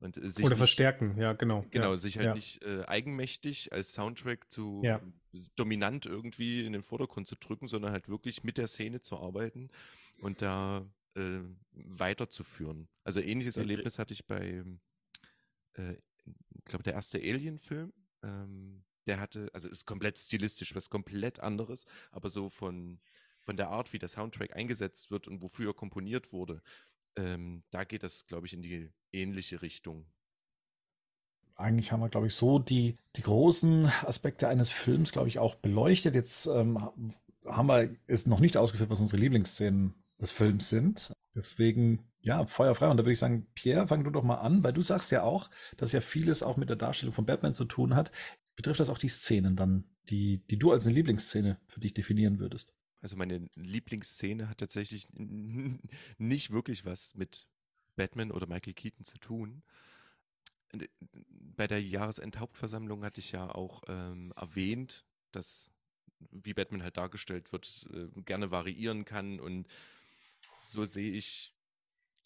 Und, 0.00 0.16
äh, 0.16 0.28
sich 0.28 0.44
Oder 0.44 0.54
nicht, 0.54 0.58
verstärken, 0.58 1.18
ja, 1.18 1.32
genau. 1.34 1.64
Genau, 1.70 1.90
ja, 1.90 1.96
sich 1.96 2.16
halt 2.16 2.26
ja. 2.26 2.34
nicht 2.34 2.62
äh, 2.64 2.84
eigenmächtig 2.86 3.72
als 3.72 3.92
Soundtrack 3.92 4.50
zu 4.50 4.80
Ja. 4.82 5.00
dominant 5.56 6.06
irgendwie 6.06 6.64
in 6.64 6.72
den 6.72 6.82
Vordergrund 6.82 7.28
zu 7.28 7.36
drücken, 7.36 7.68
sondern 7.68 7.92
halt 7.92 8.08
wirklich 8.08 8.42
mit 8.42 8.58
der 8.58 8.68
Szene 8.68 9.00
zu 9.00 9.18
arbeiten 9.18 9.68
und 10.18 10.40
da 10.42 10.86
äh, 11.14 11.40
weiterzuführen. 11.72 12.88
Also 13.04 13.20
ähnliches 13.20 13.56
Ja, 13.56 13.62
Erlebnis 13.62 13.98
hatte 13.98 14.14
ich 14.14 14.26
bei, 14.26 14.64
äh, 15.74 15.92
ich 16.54 16.64
glaube, 16.64 16.84
der 16.84 16.94
erste 16.94 17.18
Alien-Film. 17.18 17.92
Ähm, 18.22 18.82
der 19.06 19.20
hatte, 19.20 19.48
also 19.52 19.68
ist 19.68 19.86
komplett 19.86 20.18
stilistisch, 20.18 20.74
was 20.74 20.90
komplett 20.90 21.40
anderes, 21.40 21.86
aber 22.10 22.30
so 22.30 22.48
von, 22.48 23.00
von 23.40 23.56
der 23.56 23.68
Art, 23.68 23.92
wie 23.92 23.98
der 23.98 24.08
Soundtrack 24.08 24.54
eingesetzt 24.54 25.10
wird 25.10 25.28
und 25.28 25.42
wofür 25.42 25.70
er 25.70 25.74
komponiert 25.74 26.32
wurde, 26.32 26.62
ähm, 27.16 27.62
da 27.70 27.84
geht 27.84 28.02
das, 28.02 28.26
glaube 28.26 28.46
ich, 28.46 28.52
in 28.52 28.62
die 28.62 28.90
ähnliche 29.12 29.62
Richtung. 29.62 30.06
Eigentlich 31.54 31.90
haben 31.90 32.00
wir, 32.00 32.10
glaube 32.10 32.26
ich, 32.26 32.34
so 32.34 32.58
die, 32.58 32.96
die 33.16 33.22
großen 33.22 33.86
Aspekte 34.04 34.48
eines 34.48 34.70
Films, 34.70 35.12
glaube 35.12 35.28
ich, 35.28 35.38
auch 35.38 35.54
beleuchtet. 35.54 36.14
Jetzt 36.14 36.46
ähm, 36.46 36.90
haben 37.46 37.66
wir 37.66 37.96
es 38.06 38.26
noch 38.26 38.40
nicht 38.40 38.58
ausgeführt, 38.58 38.90
was 38.90 39.00
unsere 39.00 39.22
Lieblingsszenen 39.22 39.94
des 40.20 40.32
Films 40.32 40.68
sind. 40.68 41.12
Deswegen, 41.34 42.10
ja, 42.20 42.44
feuerfrei. 42.46 42.88
Und 42.88 42.98
da 42.98 43.04
würde 43.04 43.12
ich 43.12 43.18
sagen, 43.18 43.46
Pierre, 43.54 43.88
fang 43.88 44.04
du 44.04 44.10
doch 44.10 44.22
mal 44.22 44.36
an, 44.36 44.64
weil 44.64 44.74
du 44.74 44.82
sagst 44.82 45.10
ja 45.12 45.22
auch, 45.22 45.48
dass 45.78 45.92
ja 45.92 46.02
vieles 46.02 46.42
auch 46.42 46.58
mit 46.58 46.68
der 46.68 46.76
Darstellung 46.76 47.14
von 47.14 47.26
Batman 47.26 47.54
zu 47.54 47.64
tun 47.64 47.94
hat. 47.94 48.10
Betrifft 48.56 48.80
das 48.80 48.90
auch 48.90 48.98
die 48.98 49.08
Szenen 49.08 49.54
dann, 49.54 49.84
die, 50.08 50.38
die 50.48 50.58
du 50.58 50.72
als 50.72 50.86
eine 50.86 50.94
Lieblingsszene 50.94 51.60
für 51.66 51.80
dich 51.80 51.94
definieren 51.94 52.38
würdest? 52.38 52.72
Also 53.02 53.16
meine 53.16 53.48
Lieblingsszene 53.54 54.48
hat 54.48 54.58
tatsächlich 54.58 55.08
nicht 56.18 56.50
wirklich 56.50 56.84
was 56.84 57.14
mit 57.14 57.46
Batman 57.94 58.30
oder 58.30 58.46
Michael 58.46 58.74
Keaton 58.74 59.04
zu 59.04 59.18
tun. 59.18 59.62
äh, 60.72 60.88
Bei 61.56 61.66
der 61.66 61.82
Jahresendhauptversammlung 61.82 63.04
hatte 63.04 63.20
ich 63.20 63.32
ja 63.32 63.54
auch 63.54 63.82
ähm, 63.88 64.32
erwähnt, 64.36 65.04
dass 65.32 65.70
wie 66.30 66.54
Batman 66.54 66.82
halt 66.82 66.96
dargestellt 66.96 67.52
wird, 67.52 67.86
äh, 67.92 68.08
gerne 68.22 68.50
variieren 68.50 69.04
kann 69.04 69.38
und 69.38 69.66
so 70.58 70.84
sehe 70.84 71.12
ich 71.12 71.55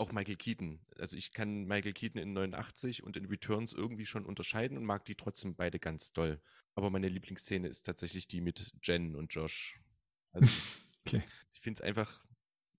auch 0.01 0.13
Michael 0.13 0.37
Keaton. 0.37 0.81
Also 0.97 1.17
ich 1.17 1.33
kann 1.33 1.65
Michael 1.65 1.93
Keaton 1.93 2.21
in 2.21 2.33
89 2.33 3.03
und 3.03 3.17
in 3.17 3.27
Returns 3.27 3.73
irgendwie 3.73 4.07
schon 4.07 4.25
unterscheiden 4.25 4.77
und 4.77 4.85
mag 4.85 5.05
die 5.05 5.15
trotzdem 5.15 5.55
beide 5.55 5.79
ganz 5.79 6.13
doll. 6.13 6.41
Aber 6.75 6.91
meine 6.91 7.09
Lieblingsszene 7.09 7.69
ist 7.69 7.83
tatsächlich 7.83 8.27
die 8.27 8.41
mit 8.41 8.73
Jen 8.83 9.15
und 9.15 9.33
Josh. 9.35 9.79
Also 10.33 10.49
Okay. 11.07 11.23
ich 11.53 11.61
finde 11.61 11.79
es 11.79 11.81
einfach 11.81 12.25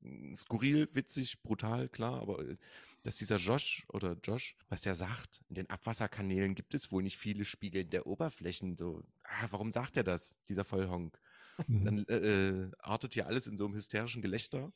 mm, 0.01 0.33
skurril, 0.33 0.87
witzig, 0.93 1.41
brutal, 1.41 1.89
klar, 1.89 2.21
aber 2.21 2.39
äh, 2.47 2.55
dass 3.03 3.17
dieser 3.17 3.37
Josh 3.37 3.83
oder 3.89 4.15
Josh, 4.23 4.55
was 4.69 4.81
der 4.81 4.95
sagt, 4.95 5.43
in 5.49 5.55
den 5.55 5.69
Abwasserkanälen 5.69 6.53
gibt 6.53 6.75
es 6.75 6.91
wohl 6.91 7.01
nicht 7.01 7.17
viele 7.17 7.45
Spiegel 7.45 7.83
der 7.85 8.05
Oberflächen. 8.05 8.77
So, 8.77 9.03
ah, 9.23 9.47
warum 9.49 9.71
sagt 9.71 9.97
er 9.97 10.03
das, 10.03 10.39
dieser 10.43 10.65
Vollhonk? 10.65 11.19
Dann 11.67 12.05
äh, 12.07 12.17
äh, 12.17 12.71
artet 12.79 13.13
hier 13.15 13.27
alles 13.27 13.47
in 13.47 13.57
so 13.57 13.65
einem 13.65 13.75
hysterischen 13.75 14.21
Gelächter. 14.21 14.71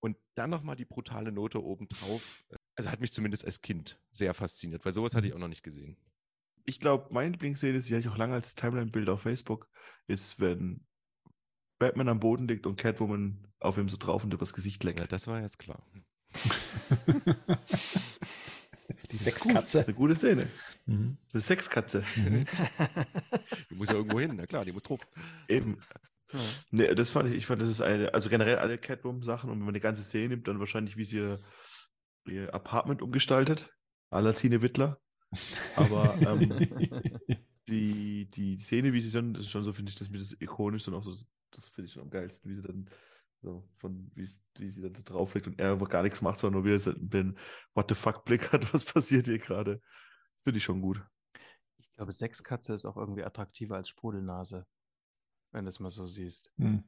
Und 0.00 0.16
dann 0.34 0.50
nochmal 0.50 0.76
die 0.76 0.84
brutale 0.84 1.32
Note 1.32 1.62
obendrauf. 1.62 2.44
Also 2.76 2.90
hat 2.90 3.00
mich 3.00 3.12
zumindest 3.12 3.44
als 3.44 3.60
Kind 3.62 4.00
sehr 4.10 4.32
fasziniert, 4.34 4.84
weil 4.84 4.92
sowas 4.92 5.14
hatte 5.14 5.26
ich 5.26 5.34
auch 5.34 5.38
noch 5.38 5.48
nicht 5.48 5.64
gesehen. 5.64 5.96
Ich 6.64 6.78
glaube, 6.80 7.12
meine 7.12 7.30
Lieblingsszene, 7.30 7.80
die 7.80 7.94
hatte 7.94 8.00
ich 8.00 8.08
auch 8.08 8.16
lange 8.16 8.34
als 8.34 8.54
Timeline-Bild 8.54 9.08
auf 9.08 9.22
Facebook, 9.22 9.68
ist, 10.06 10.38
wenn 10.38 10.86
Batman 11.78 12.08
am 12.08 12.20
Boden 12.20 12.46
liegt 12.46 12.66
und 12.66 12.76
Catwoman 12.76 13.48
auf 13.60 13.78
ihm 13.78 13.88
so 13.88 13.96
drauf 13.96 14.22
und 14.22 14.32
übers 14.34 14.52
Gesicht 14.52 14.84
Ja, 14.84 14.90
leckt. 14.90 15.10
das 15.12 15.26
war 15.26 15.40
jetzt 15.40 15.58
klar. 15.58 15.82
Die 19.10 19.16
ist 19.16 19.76
eine 19.76 19.94
gute 19.94 20.14
Szene. 20.14 20.48
Mhm. 20.86 21.16
Eine 21.32 21.42
Sexkatze. 21.42 22.04
Mhm. 22.16 22.44
Die 23.70 23.74
muss 23.74 23.88
ja 23.88 23.94
irgendwo 23.94 24.20
hin, 24.20 24.34
na 24.36 24.46
klar, 24.46 24.64
die 24.64 24.72
muss 24.72 24.82
drauf. 24.82 25.00
Eben. 25.48 25.78
Ja. 26.32 26.40
Nee, 26.70 26.94
das 26.94 27.10
fand 27.10 27.30
ich, 27.30 27.36
ich 27.36 27.46
fand, 27.46 27.62
das 27.62 27.70
ist 27.70 27.80
eine, 27.80 28.12
also 28.12 28.28
generell 28.28 28.56
alle 28.56 28.78
Catwoman-Sachen 28.78 29.50
und 29.50 29.58
wenn 29.58 29.64
man 29.64 29.74
die 29.74 29.80
ganze 29.80 30.02
Szene 30.02 30.28
nimmt, 30.28 30.48
dann 30.48 30.58
wahrscheinlich, 30.58 30.96
wie 30.96 31.04
sie 31.04 31.18
ihr, 31.18 31.40
ihr 32.26 32.54
Apartment 32.54 33.00
umgestaltet, 33.02 33.70
à 34.10 34.20
la 34.20 34.32
Tine 34.32 34.60
Wittler. 34.60 35.00
Aber 35.76 36.14
ähm, 36.20 36.48
die, 37.68 38.26
die 38.26 38.58
Szene, 38.58 38.92
wie 38.92 39.00
sie 39.00 39.10
schon, 39.10 39.34
das 39.34 39.44
ist 39.44 39.50
schon 39.50 39.64
so, 39.64 39.72
finde 39.72 39.90
ich, 39.90 39.98
das 39.98 40.10
mit 40.10 40.20
das 40.20 40.36
ikonisch 40.40 40.86
und 40.88 40.94
auch 40.94 41.04
so, 41.04 41.12
das 41.50 41.68
finde 41.68 41.86
ich 41.86 41.92
schon 41.92 42.02
am 42.02 42.10
geilsten, 42.10 42.50
wie 42.50 42.54
sie 42.54 42.62
dann 42.62 42.88
so 43.40 43.68
von, 43.76 44.10
wie 44.14 44.28
wie 44.58 44.70
sie 44.70 44.82
dann 44.82 44.94
da 44.94 45.00
drauf 45.00 45.34
liegt 45.34 45.46
und 45.46 45.58
er 45.60 45.76
gar 45.76 46.02
nichts 46.02 46.22
macht, 46.22 46.38
sondern 46.38 46.62
nur 46.62 46.68
wieder 46.68 46.78
so 46.78 46.92
den 46.92 47.38
What 47.74 47.88
the 47.88 47.94
fuck 47.94 48.24
Blick 48.24 48.52
hat, 48.52 48.72
was 48.74 48.84
passiert 48.84 49.26
hier 49.26 49.38
gerade. 49.38 49.80
Das 50.34 50.42
finde 50.42 50.58
ich 50.58 50.64
schon 50.64 50.80
gut. 50.80 51.00
Ich 51.78 51.90
glaube, 51.94 52.12
Sechskatze 52.12 52.74
ist 52.74 52.84
auch 52.84 52.96
irgendwie 52.96 53.24
attraktiver 53.24 53.76
als 53.76 53.88
Sprudelnase. 53.88 54.66
Wenn 55.52 55.64
du 55.64 55.68
es 55.68 55.80
mal 55.80 55.90
so 55.90 56.06
siehst. 56.06 56.50
Mhm. 56.56 56.84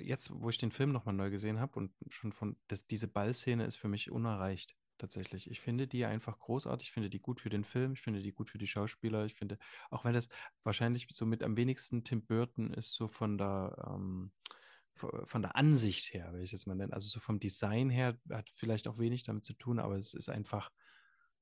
jetzt, 0.00 0.30
wo 0.32 0.48
ich 0.48 0.58
den 0.58 0.70
Film 0.70 0.92
nochmal 0.92 1.14
neu 1.14 1.30
gesehen 1.30 1.60
habe 1.60 1.78
und 1.78 1.92
schon 2.08 2.32
von, 2.32 2.56
das, 2.68 2.86
diese 2.86 3.08
Ballszene 3.08 3.64
ist 3.66 3.76
für 3.76 3.88
mich 3.88 4.10
unerreicht, 4.10 4.76
tatsächlich. 4.98 5.50
Ich 5.50 5.60
finde 5.60 5.86
die 5.86 6.04
einfach 6.04 6.38
großartig, 6.38 6.88
ich 6.88 6.92
finde 6.92 7.10
die 7.10 7.20
gut 7.20 7.40
für 7.40 7.50
den 7.50 7.64
Film, 7.64 7.92
ich 7.92 8.00
finde 8.00 8.22
die 8.22 8.32
gut 8.32 8.50
für 8.50 8.58
die 8.58 8.66
Schauspieler, 8.66 9.24
ich 9.24 9.34
finde, 9.34 9.58
auch 9.90 10.04
wenn 10.04 10.14
das 10.14 10.28
wahrscheinlich 10.62 11.06
so 11.10 11.26
mit 11.26 11.42
am 11.42 11.56
wenigsten 11.56 12.04
Tim 12.04 12.24
Burton 12.24 12.72
ist, 12.74 12.92
so 12.92 13.06
von 13.08 13.38
der, 13.38 13.76
ähm, 13.88 14.32
von 14.94 15.42
der 15.42 15.54
Ansicht 15.54 16.12
her, 16.12 16.32
will 16.32 16.42
ich 16.42 16.52
es 16.52 16.66
mal 16.66 16.74
nennen. 16.74 16.92
Also 16.92 17.08
so 17.08 17.20
vom 17.20 17.38
Design 17.38 17.88
her 17.88 18.18
hat 18.30 18.50
vielleicht 18.50 18.88
auch 18.88 18.98
wenig 18.98 19.22
damit 19.22 19.44
zu 19.44 19.52
tun, 19.52 19.78
aber 19.78 19.96
es 19.96 20.14
ist 20.14 20.28
einfach, 20.28 20.72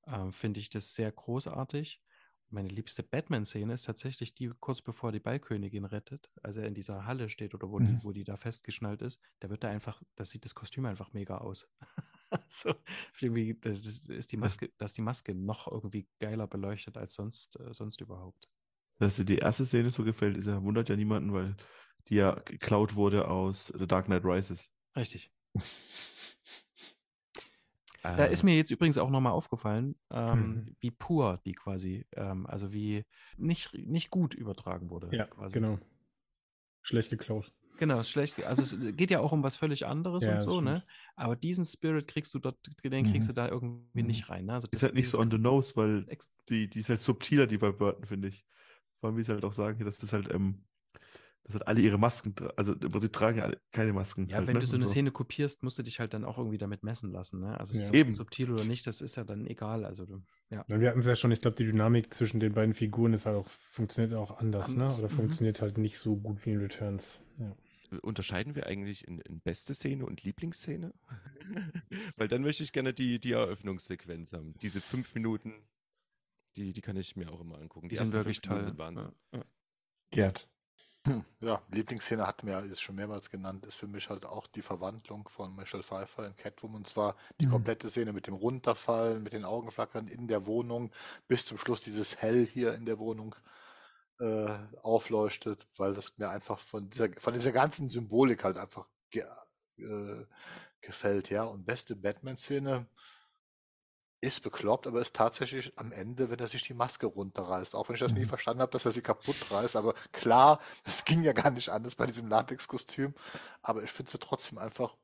äh, 0.03 0.31
finde 0.33 0.61
ich 0.61 0.69
das 0.69 0.95
sehr 0.95 1.11
großartig. 1.11 2.03
Meine 2.49 2.69
liebste 2.69 3.03
Batman-Szene 3.03 3.75
ist 3.75 3.85
tatsächlich 3.85 4.35
die, 4.35 4.51
kurz 4.61 4.81
bevor 4.81 5.11
die 5.13 5.21
Ballkönigin 5.21 5.85
rettet, 5.85 6.31
als 6.43 6.57
er 6.57 6.67
in 6.67 6.75
dieser 6.75 7.05
Halle 7.07 7.29
steht 7.29 7.55
oder 7.55 7.71
wo, 7.71 7.81
Mhm. 7.81 7.99
die, 7.99 8.03
wo 8.03 8.13
die 8.13 8.25
da 8.25 8.37
festgeschnallt 8.37 9.03
ist, 9.03 9.21
da 9.41 9.51
wird 9.51 9.65
er 9.65 9.71
einfach, 9.71 10.03
das 10.15 10.31
sieht 10.31 10.45
das 10.45 10.55
Kostüm 10.55 10.87
einfach 10.87 11.13
mega 11.13 11.39
aus. 11.39 11.69
so, 12.49 12.75
irgendwie, 13.21 13.59
das 13.61 13.87
ist, 13.87 14.09
ist 14.11 14.33
die 14.33 14.37
Maske, 14.37 14.73
dass 14.79 14.93
die 14.93 15.03
Maske 15.03 15.35
noch 15.35 15.67
irgendwie 15.71 16.09
geiler 16.21 16.47
beleuchtet 16.47 16.97
als 16.97 17.15
sonst, 17.15 17.59
äh, 17.61 17.75
sonst 17.75 18.01
überhaupt. 18.01 18.49
Dass 18.99 19.17
dir 19.17 19.25
die 19.25 19.39
erste 19.39 19.65
Szene 19.67 19.91
so 19.91 20.05
gefällt, 20.05 20.37
ist 20.37 20.47
ja, 20.47 20.63
wundert 20.63 20.89
ja 20.89 20.97
niemanden, 20.97 21.33
weil 21.33 21.57
die 22.09 22.17
ja 22.17 22.35
geklaut 22.45 22.95
wurde 22.95 23.29
aus 23.29 23.73
The 23.77 23.87
Dark 23.87 24.07
Knight 24.07 24.25
Rises. 24.25 24.71
Richtig. 24.97 25.31
Äh, 28.15 28.17
Da 28.17 28.25
ist 28.25 28.43
mir 28.43 28.57
jetzt 28.57 28.71
übrigens 28.71 28.99
auch 28.99 29.11
nochmal 29.11 29.33
aufgefallen, 29.33 29.97
ähm, 30.11 30.55
Mhm. 30.55 30.77
wie 30.81 30.91
pur 30.91 31.41
die 31.45 31.53
quasi, 31.53 32.05
ähm, 32.13 32.47
also 32.47 32.73
wie 32.73 33.05
nicht, 33.37 33.75
nicht 33.75 34.11
gut 34.11 34.35
übertragen 34.35 34.91
wurde. 34.91 35.15
Ja, 35.15 35.25
quasi. 35.27 35.55
genau. 35.55 35.79
Schlecht 36.83 37.11
geklaut. 37.11 37.53
Genau, 37.79 38.03
schlecht. 38.03 38.43
Also 38.45 38.63
es 38.63 38.97
geht 38.97 39.11
ja 39.11 39.21
auch 39.21 39.33
um 39.33 39.43
was 39.43 39.57
völlig 39.57 39.87
anderes 39.87 40.25
Ja, 40.25 40.31
und 40.31 40.37
das 40.37 40.45
so, 40.45 40.61
ne? 40.63 40.83
Aber 41.15 41.37
diesen 41.37 41.65
Spirit 41.65 42.09
kriegst 42.09 42.33
du 42.33 42.39
dort, 42.39 42.59
den 42.83 43.05
kriegst 43.05 43.29
Mhm. 43.29 43.35
du 43.35 43.35
da 43.35 43.49
irgendwie 43.49 44.01
Mhm. 44.03 44.07
nicht 44.07 44.31
rein. 44.31 44.47
Ne? 44.47 44.55
Also 44.55 44.69
Ist 44.71 44.83
halt 44.83 44.95
nicht 44.95 45.11
so 45.11 45.19
on 45.19 45.31
the 45.31 45.37
nose, 45.37 45.77
weil 45.77 46.07
die, 46.49 46.69
die 46.69 46.79
ist 46.81 46.89
halt 46.89 47.01
subtiler, 47.01 47.47
die 47.47 47.59
bei 47.59 47.73
Burton, 47.73 48.05
finde 48.07 48.29
ich. 48.29 48.47
Vor 48.95 49.09
allem, 49.09 49.19
wie 49.19 49.25
sie 49.25 49.33
halt 49.33 49.45
auch 49.45 49.53
sagen, 49.53 49.77
hier, 49.77 49.85
dass 49.85 49.99
das 49.99 50.13
halt, 50.15 50.33
ähm, 50.33 50.65
dass 51.47 51.55
halt 51.55 51.69
alle 51.69 51.81
ihre 51.81 51.97
Masken, 51.97 52.35
also 52.57 52.73
im 52.73 52.91
Prinzip 52.91 53.13
tragen 53.13 53.41
alle 53.41 53.61
keine 53.71 53.93
Masken. 53.93 54.29
Ja, 54.29 54.39
halt, 54.39 54.49
wenn 54.49 54.55
ne? 54.55 54.61
du 54.61 54.67
so 54.67 54.77
eine 54.77 54.87
Szene 54.89 55.13
kopierst, 55.13 55.63
musst 55.63 55.79
du 55.79 55.85
dich 55.85 56.01
halt 56.01 56.13
dann 56.13 56.25
auch 56.25 56.39
irgendwie 56.39 56.59
damit 56.59 56.83
messen 56.83 57.13
lassen. 57.13 57.41
Ne? 57.41 57.59
Also 57.59 57.79
Ja. 57.79 57.93
Eben. 57.93 58.13
subtil 58.13 58.51
oder 58.51 58.65
nicht, 58.65 58.85
das 58.87 59.01
ist 59.01 59.17
ja 59.17 59.23
dann 59.23 59.47
egal. 59.47 59.85
Also 59.85 60.07
du, 60.07 60.23
ja. 60.51 60.65
Wir 60.67 60.89
hatten 60.89 61.01
es 61.01 61.07
ja 61.07 61.15
schon, 61.15 61.31
ich 61.31 61.41
glaube, 61.41 61.57
die 61.57 61.65
Dynamik 61.65 62.13
zwischen 62.13 62.41
den 62.41 62.53
beiden 62.53 62.75
Figuren 62.75 63.13
ist 63.13 63.27
halt 63.27 63.37
auch, 63.37 63.49
funktioniert 63.49 64.15
auch 64.15 64.39
anders, 64.39 64.71
Anders, 64.71 64.99
ne? 64.99 65.05
Oder 65.05 65.13
mhm. 65.13 65.17
funktioniert 65.17 65.61
halt 65.61 65.79
nicht 65.79 65.99
so 65.99 66.17
gut 66.17 66.45
wie 66.45 66.53
in 66.53 66.59
Returns. 66.61 67.23
Ja. 67.39 67.55
Unterscheiden 68.03 68.57
wir 68.57 68.67
eigentlich 68.67 69.07
in, 69.07 69.21
in 69.21 69.41
beste 69.41 69.73
Szene 69.73 70.05
und 70.05 70.25
Lieblingsszene? 70.25 70.93
Weil 72.17 72.27
dann 72.27 72.43
möchte 72.43 72.65
ich 72.65 72.73
gerne 72.73 72.93
die, 72.93 73.21
die 73.21 73.31
Eröffnungssequenz 73.33 74.33
haben. 74.33 74.55
Diese 74.61 74.81
fünf 74.81 75.15
Minuten, 75.15 75.55
die, 76.57 76.73
die 76.73 76.81
kann 76.81 76.97
ich 76.97 77.15
mir 77.15 77.31
auch 77.31 77.41
immer 77.41 77.59
angucken. 77.59 77.89
Die, 77.89 77.95
Die 77.95 78.05
sind 78.05 78.07
ersten 78.07 78.15
wirklich 78.15 78.39
fünf 78.39 78.49
Minuten 78.49 78.65
toll. 78.65 78.71
sind 78.71 78.79
Wahnsinn. 78.79 79.13
Ja, 79.33 79.39
ja. 79.39 79.45
Gerd. 80.11 80.49
Ja, 81.41 81.63
Lieblingsszene 81.71 82.27
hatten 82.27 82.47
wir 82.47 82.55
ja 82.55 82.65
jetzt 82.65 82.81
schon 82.83 82.97
mehrmals 82.97 83.31
genannt, 83.31 83.67
ist 83.67 83.77
für 83.77 83.87
mich 83.87 84.09
halt 84.09 84.25
auch 84.25 84.47
die 84.47 84.63
Verwandlung 84.63 85.29
von 85.29 85.55
Michelle 85.55 85.83
Pfeiffer 85.83 86.27
in 86.27 86.35
Catwoman. 86.35 86.79
Und 86.79 86.89
zwar 86.89 87.17
die 87.41 87.47
Mhm. 87.47 87.51
komplette 87.51 87.91
Szene 87.91 88.13
mit 88.13 88.27
dem 88.27 88.35
Runterfallen, 88.35 89.23
mit 89.23 89.33
den 89.33 89.45
Augenflackern 89.45 90.09
in 90.09 90.27
der 90.29 90.47
Wohnung, 90.47 90.93
bis 91.29 91.45
zum 91.47 91.59
Schluss 91.59 91.83
dieses 91.83 92.17
Hell 92.17 92.47
hier 92.47 92.75
in 92.75 92.87
der 92.87 92.99
Wohnung 92.99 93.37
äh, 94.21 94.59
aufleuchtet, 94.83 95.67
weil 95.77 95.95
das 95.95 96.17
mir 96.19 96.31
einfach 96.31 96.59
von 96.59 96.91
dieser, 96.91 97.09
von 97.19 97.35
dieser 97.35 97.53
ganzen 97.53 97.89
Symbolik 97.91 98.45
halt 98.45 98.59
einfach 98.59 98.89
ge 99.11 99.25
äh, 99.79 100.27
gefällt, 100.81 101.31
ja. 101.31 101.45
Und 101.45 101.67
beste 101.67 101.97
Batman-Szene 101.97 102.89
ist 104.27 104.43
bekloppt, 104.43 104.87
aber 104.87 105.01
ist 105.01 105.17
tatsächlich 105.17 105.73
am 105.79 105.93
Ende, 105.93 106.31
wenn 106.31 106.39
er 106.39 106.49
sich 106.49 106.63
die 106.65 106.75
Maske 106.75 107.07
runterreißt. 107.07 107.75
Auch 107.75 107.89
wenn 107.89 107.95
ich 107.97 108.01
das 108.01 108.17
nie 108.17 108.25
Mhm. 108.25 108.27
verstanden 108.27 108.63
habe, 108.63 108.73
dass 108.73 108.85
er 108.85 108.93
sie 108.93 109.03
kaputt 109.03 109.51
reißt. 109.51 109.77
Aber 109.77 109.95
klar, 110.13 110.61
das 110.85 111.05
ging 111.05 111.23
ja 111.23 111.33
gar 111.33 111.51
nicht 111.51 111.69
anders 111.71 111.95
bei 111.95 112.07
diesem 112.07 112.29
Latex-Kostüm. 112.29 113.15
Aber 113.63 113.83
ich 113.83 113.91
finde 113.93 114.11
sie 114.13 114.19
trotzdem 114.19 114.59
einfach 114.59 114.97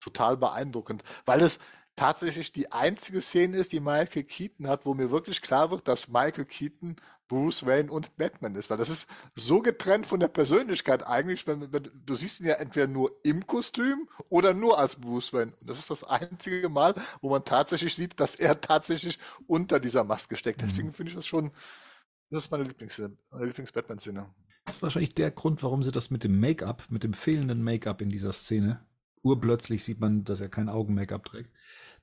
total 0.00 0.36
beeindruckend, 0.36 1.02
weil 1.26 1.42
es 1.42 1.58
tatsächlich 1.96 2.52
die 2.52 2.72
einzige 2.72 3.22
Szene 3.22 3.58
ist, 3.58 3.72
die 3.72 3.80
Michael 3.80 4.24
Keaton 4.24 4.68
hat, 4.68 4.86
wo 4.86 4.94
mir 4.94 5.10
wirklich 5.10 5.42
klar 5.42 5.70
wird, 5.70 5.88
dass 5.88 6.08
Michael 6.08 6.46
Keaton 6.46 6.96
Bruce 7.30 7.64
Wayne 7.64 7.92
und 7.92 8.16
Batman 8.16 8.56
ist, 8.56 8.70
weil 8.70 8.76
das 8.76 8.88
ist 8.90 9.08
so 9.36 9.62
getrennt 9.62 10.04
von 10.04 10.18
der 10.18 10.26
Persönlichkeit 10.26 11.06
eigentlich, 11.06 11.46
wenn, 11.46 11.72
wenn 11.72 11.88
du 12.04 12.14
siehst 12.16 12.40
ihn 12.40 12.46
ja 12.46 12.54
entweder 12.54 12.88
nur 12.88 13.12
im 13.22 13.46
Kostüm 13.46 14.08
oder 14.28 14.52
nur 14.52 14.80
als 14.80 14.96
Bruce 14.96 15.32
Wayne. 15.32 15.52
Und 15.60 15.70
das 15.70 15.78
ist 15.78 15.90
das 15.90 16.02
einzige 16.02 16.68
Mal, 16.68 16.92
wo 17.20 17.30
man 17.30 17.44
tatsächlich 17.44 17.94
sieht, 17.94 18.18
dass 18.18 18.34
er 18.34 18.60
tatsächlich 18.60 19.20
unter 19.46 19.78
dieser 19.78 20.02
Maske 20.02 20.34
steckt. 20.34 20.60
Mhm. 20.60 20.66
Deswegen 20.66 20.92
finde 20.92 21.10
ich 21.10 21.16
das 21.16 21.26
schon, 21.26 21.52
das 22.30 22.46
ist 22.46 22.50
meine 22.50 22.64
Lieblingsszene, 22.64 23.16
meine 23.30 23.46
Lieblings-Batman-Szene. 23.46 24.26
Das 24.64 24.74
ist 24.74 24.82
wahrscheinlich 24.82 25.14
der 25.14 25.30
Grund, 25.30 25.62
warum 25.62 25.84
sie 25.84 25.92
das 25.92 26.10
mit 26.10 26.24
dem 26.24 26.40
Make-up, 26.40 26.82
mit 26.90 27.04
dem 27.04 27.14
fehlenden 27.14 27.62
Make-up 27.62 28.02
in 28.02 28.08
dieser 28.08 28.32
Szene, 28.32 28.84
urplötzlich 29.22 29.84
sieht 29.84 30.00
man, 30.00 30.24
dass 30.24 30.40
er 30.40 30.48
kein 30.48 30.68
Augen-Make-up 30.68 31.24
trägt, 31.24 31.52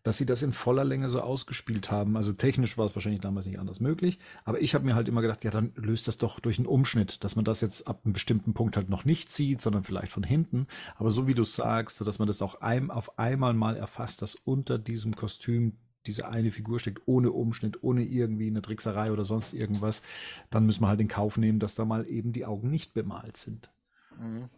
dass 0.03 0.17
sie 0.17 0.25
das 0.25 0.43
in 0.43 0.53
voller 0.53 0.83
Länge 0.83 1.09
so 1.09 1.21
ausgespielt 1.21 1.91
haben. 1.91 2.15
Also 2.17 2.33
technisch 2.33 2.77
war 2.77 2.85
es 2.85 2.95
wahrscheinlich 2.95 3.21
damals 3.21 3.45
nicht 3.45 3.59
anders 3.59 3.79
möglich, 3.79 4.19
aber 4.45 4.61
ich 4.61 4.73
habe 4.73 4.85
mir 4.85 4.95
halt 4.95 5.07
immer 5.07 5.21
gedacht, 5.21 5.43
ja, 5.43 5.51
dann 5.51 5.73
löst 5.75 6.07
das 6.07 6.17
doch 6.17 6.39
durch 6.39 6.57
einen 6.57 6.67
Umschnitt, 6.67 7.23
dass 7.23 7.35
man 7.35 7.45
das 7.45 7.61
jetzt 7.61 7.87
ab 7.87 8.01
einem 8.03 8.13
bestimmten 8.13 8.53
Punkt 8.53 8.77
halt 8.77 8.89
noch 8.89 9.05
nicht 9.05 9.29
sieht, 9.29 9.61
sondern 9.61 9.83
vielleicht 9.83 10.11
von 10.11 10.23
hinten. 10.23 10.67
Aber 10.95 11.11
so 11.11 11.27
wie 11.27 11.33
du 11.33 11.43
sagst, 11.43 11.97
so 11.97 12.05
dass 12.05 12.19
man 12.19 12.27
das 12.27 12.41
auch 12.41 12.61
ein, 12.61 12.91
auf 12.91 13.19
einmal 13.19 13.53
mal 13.53 13.75
erfasst, 13.75 14.21
dass 14.21 14.35
unter 14.35 14.77
diesem 14.79 15.15
Kostüm 15.15 15.77
diese 16.07 16.29
eine 16.29 16.51
Figur 16.51 16.79
steckt, 16.79 17.01
ohne 17.05 17.31
Umschnitt, 17.31 17.83
ohne 17.83 18.03
irgendwie 18.03 18.47
eine 18.47 18.61
Trickserei 18.61 19.11
oder 19.11 19.25
sonst 19.25 19.53
irgendwas, 19.53 20.01
dann 20.49 20.65
müssen 20.65 20.81
wir 20.81 20.87
halt 20.87 21.01
in 21.01 21.09
Kauf 21.09 21.37
nehmen, 21.37 21.59
dass 21.59 21.75
da 21.75 21.85
mal 21.85 22.09
eben 22.09 22.31
die 22.31 22.45
Augen 22.45 22.69
nicht 22.69 22.93
bemalt 22.93 23.37
sind. 23.37 23.69
Mhm. 24.17 24.49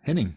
Henning. 0.00 0.36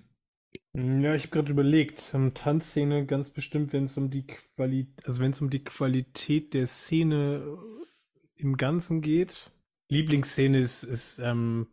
Ja, 0.73 1.15
ich 1.15 1.23
habe 1.23 1.31
gerade 1.31 1.51
überlegt, 1.51 2.11
ähm, 2.13 2.33
Tanzszene 2.33 3.05
ganz 3.05 3.29
bestimmt, 3.29 3.73
wenn 3.73 3.85
es 3.85 3.97
um 3.97 4.09
die 4.09 4.27
Qualität, 4.27 5.05
also 5.05 5.21
wenn 5.21 5.31
es 5.31 5.41
um 5.41 5.49
die 5.49 5.63
Qualität 5.63 6.53
der 6.53 6.67
Szene 6.67 7.43
äh, 7.45 8.41
im 8.41 8.57
Ganzen 8.57 9.01
geht. 9.01 9.51
Lieblingsszene 9.89 10.59
ist, 10.59 10.83
ist 10.83 11.19
ähm, 11.19 11.67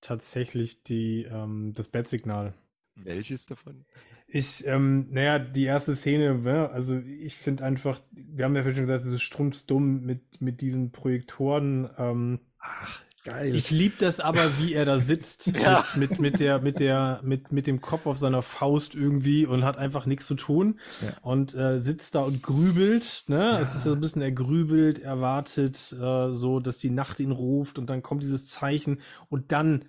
tatsächlich 0.00 0.82
die, 0.82 1.24
ähm, 1.24 1.72
das 1.74 1.88
Bettsignal. 1.88 2.54
Welches 2.94 3.46
davon? 3.46 3.84
Ich, 4.26 4.66
ähm, 4.66 5.06
naja, 5.10 5.38
die 5.38 5.64
erste 5.64 5.94
Szene, 5.94 6.42
ja, 6.44 6.66
also 6.66 6.98
ich 6.98 7.36
finde 7.36 7.64
einfach, 7.64 8.00
wir 8.10 8.44
haben 8.44 8.56
ja 8.56 8.64
schon 8.64 8.74
gesagt, 8.74 9.04
es 9.06 9.12
ist 9.12 9.22
strunzdumm 9.22 10.00
mit, 10.00 10.40
mit 10.40 10.60
diesen 10.60 10.90
Projektoren. 10.90 11.88
Ähm, 11.96 12.40
Ach, 12.58 13.04
geil. 13.26 13.54
ich 13.54 13.70
liebe 13.70 13.96
das 13.98 14.20
aber, 14.20 14.58
wie 14.58 14.72
er 14.72 14.84
da 14.84 14.98
sitzt, 14.98 15.46
Ja. 15.62 15.84
mit, 15.96 16.12
mit, 16.12 16.20
mit 16.20 16.40
der, 16.40 16.60
mit 16.60 16.78
der, 16.80 17.20
mit, 17.22 17.52
mit 17.52 17.66
dem 17.66 17.80
Kopf 17.80 18.06
auf 18.06 18.18
seiner 18.18 18.40
Faust 18.42 18.94
irgendwie 18.94 19.44
und 19.46 19.64
hat 19.64 19.76
einfach 19.76 20.06
nichts 20.06 20.26
zu 20.26 20.34
tun 20.34 20.80
Ja. 21.02 21.12
und 21.22 21.54
äh, 21.54 21.80
sitzt 21.80 22.14
da 22.14 22.20
und 22.22 22.42
grübelt. 22.42 23.24
Ne? 23.28 23.38
Ja. 23.38 23.60
Es 23.60 23.74
ist 23.74 23.82
so 23.82 23.92
ein 23.92 24.00
bisschen, 24.00 24.22
er 24.22 24.32
grübelt, 24.32 24.98
er 24.98 25.20
wartet 25.20 25.92
äh, 26.00 26.32
so, 26.32 26.60
dass 26.60 26.78
die 26.78 26.90
Nacht 26.90 27.20
ihn 27.20 27.32
ruft 27.32 27.78
und 27.78 27.90
dann 27.90 28.02
kommt 28.02 28.22
dieses 28.22 28.46
Zeichen 28.46 29.00
und 29.28 29.52
dann, 29.52 29.84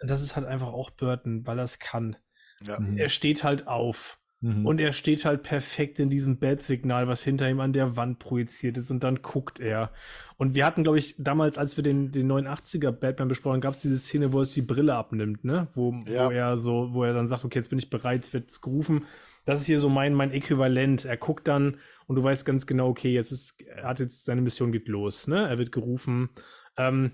das 0.00 0.22
ist 0.22 0.36
halt 0.36 0.46
einfach 0.46 0.68
auch 0.68 0.90
Burton, 0.90 1.46
weil 1.46 1.58
er 1.58 1.64
es 1.64 1.78
kann. 1.78 2.16
Ja. 2.66 2.78
Er 2.96 3.08
steht 3.08 3.44
halt 3.44 3.66
auf. 3.68 4.18
Mhm. 4.40 4.66
Und 4.66 4.80
er 4.80 4.92
steht 4.92 5.24
halt 5.24 5.42
perfekt 5.42 5.98
in 5.98 6.10
diesem 6.10 6.38
Bad-Signal, 6.38 7.08
was 7.08 7.24
hinter 7.24 7.48
ihm 7.48 7.60
an 7.60 7.72
der 7.72 7.96
Wand 7.96 8.18
projiziert 8.18 8.76
ist. 8.76 8.90
Und 8.90 9.02
dann 9.02 9.22
guckt 9.22 9.60
er. 9.60 9.90
Und 10.36 10.54
wir 10.54 10.66
hatten, 10.66 10.82
glaube 10.82 10.98
ich, 10.98 11.14
damals, 11.18 11.56
als 11.56 11.76
wir 11.78 11.84
den, 11.84 12.12
den 12.12 12.30
89er 12.30 12.92
Batman 12.92 13.28
besprochen, 13.28 13.60
gab 13.62 13.74
es 13.74 13.82
diese 13.82 13.98
Szene, 13.98 14.32
wo 14.32 14.40
er 14.40 14.44
sich 14.44 14.54
die 14.54 14.62
Brille 14.72 14.94
abnimmt, 14.94 15.44
ne? 15.44 15.68
Wo, 15.74 15.94
Ja. 16.06 16.26
wo 16.26 16.30
er 16.32 16.58
so, 16.58 16.88
wo 16.92 17.04
er 17.04 17.14
dann 17.14 17.28
sagt, 17.28 17.44
okay, 17.44 17.58
jetzt 17.58 17.70
bin 17.70 17.78
ich 17.78 17.88
bereit, 17.88 18.24
es 18.24 18.32
wird 18.34 18.60
gerufen. 18.60 19.04
Das 19.46 19.60
ist 19.60 19.66
hier 19.66 19.80
so 19.80 19.88
mein, 19.88 20.12
mein 20.12 20.32
Äquivalent. 20.32 21.04
Er 21.06 21.16
guckt 21.16 21.48
dann 21.48 21.78
und 22.06 22.16
du 22.16 22.22
weißt 22.22 22.44
ganz 22.44 22.66
genau, 22.66 22.88
okay, 22.88 23.12
jetzt 23.12 23.32
ist, 23.32 23.62
er 23.62 23.84
hat 23.84 24.00
jetzt, 24.00 24.24
seine 24.26 24.42
Mission 24.42 24.70
geht 24.72 24.88
los, 24.88 25.28
ne? 25.28 25.48
Er 25.48 25.56
wird 25.56 25.72
gerufen. 25.72 26.28
Ähm, 26.76 27.12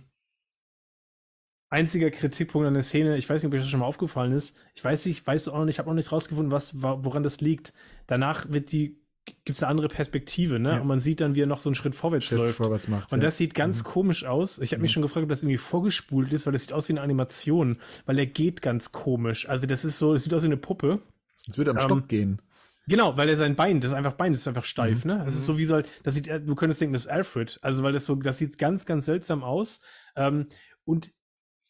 Einziger 1.72 2.10
Kritikpunkt 2.10 2.66
an 2.68 2.74
der 2.74 2.82
Szene, 2.82 3.16
ich 3.16 3.28
weiß 3.28 3.42
nicht, 3.42 3.48
ob 3.48 3.54
euch 3.54 3.60
das 3.62 3.70
schon 3.70 3.80
mal 3.80 3.86
aufgefallen 3.86 4.32
ist. 4.32 4.56
Ich 4.74 4.84
weiß 4.84 5.06
nicht, 5.06 5.26
weißt 5.26 5.46
du 5.46 5.52
auch 5.52 5.58
noch 5.58 5.64
nicht, 5.64 5.76
ich 5.76 5.78
habe 5.78 5.90
auch 5.90 5.94
nicht 5.94 6.12
rausgefunden, 6.12 6.52
was, 6.52 6.82
wa- 6.82 6.98
woran 7.02 7.22
das 7.22 7.40
liegt. 7.40 7.72
Danach 8.06 8.46
wird 8.50 8.72
die, 8.72 9.00
gibt's 9.44 9.62
eine 9.62 9.70
andere 9.70 9.88
Perspektive, 9.88 10.58
ne? 10.58 10.70
Ja. 10.72 10.80
Und 10.80 10.86
man 10.86 11.00
sieht 11.00 11.20
dann, 11.20 11.34
wie 11.34 11.40
er 11.42 11.46
noch 11.46 11.60
so 11.60 11.68
einen 11.70 11.74
Schritt 11.74 11.94
vorwärts 11.94 12.26
Schritt 12.26 12.38
läuft. 12.38 12.56
vorwärts 12.58 12.88
macht. 12.88 13.12
Und 13.12 13.20
ja. 13.20 13.24
das 13.24 13.36
sieht 13.38 13.54
ganz 13.54 13.82
Mhm. 13.82 13.86
komisch 13.88 14.24
aus. 14.24 14.58
Ich 14.58 14.72
habe 14.72 14.82
mich 14.82 14.90
Mhm. 14.90 14.94
schon 14.94 15.02
gefragt, 15.02 15.22
ob 15.24 15.28
das 15.30 15.42
irgendwie 15.42 15.58
vorgespult 15.58 16.32
ist, 16.32 16.44
weil 16.46 16.52
das 16.52 16.62
sieht 16.62 16.72
aus 16.72 16.88
wie 16.88 16.92
eine 16.92 17.00
Animation, 17.00 17.78
weil 18.04 18.18
er 18.18 18.26
geht 18.26 18.60
ganz 18.62 18.92
komisch. 18.92 19.48
Also 19.48 19.66
das 19.66 19.84
ist 19.84 19.98
so, 19.98 20.12
es 20.14 20.24
sieht 20.24 20.34
aus 20.34 20.42
wie 20.42 20.46
eine 20.46 20.56
Puppe. 20.58 21.00
Es 21.48 21.56
wird 21.56 21.68
am 21.68 21.76
ähm, 21.78 21.82
Stock 21.84 22.08
gehen. 22.08 22.42
Genau, 22.88 23.16
weil 23.16 23.28
er 23.28 23.36
sein 23.36 23.54
Bein, 23.54 23.80
das 23.80 23.92
ist 23.92 23.96
einfach 23.96 24.14
Bein, 24.14 24.32
das 24.32 24.42
ist 24.42 24.48
einfach 24.48 24.64
steif, 24.64 25.04
Mhm. 25.04 25.12
ne? 25.12 25.22
Das 25.24 25.34
ist 25.34 25.46
so 25.46 25.56
wie 25.56 25.64
soll, 25.64 25.84
das 26.02 26.14
sieht, 26.14 26.26
du 26.28 26.54
könntest 26.54 26.80
denken, 26.80 26.92
das 26.92 27.02
ist 27.06 27.10
Alfred. 27.10 27.58
Also 27.62 27.82
weil 27.84 27.92
das 27.92 28.04
so, 28.04 28.14
das 28.16 28.38
sieht 28.38 28.58
ganz, 28.58 28.84
ganz 28.86 29.06
seltsam 29.06 29.42
aus. 29.44 29.80
Ähm, 30.16 30.46
und 30.84 31.12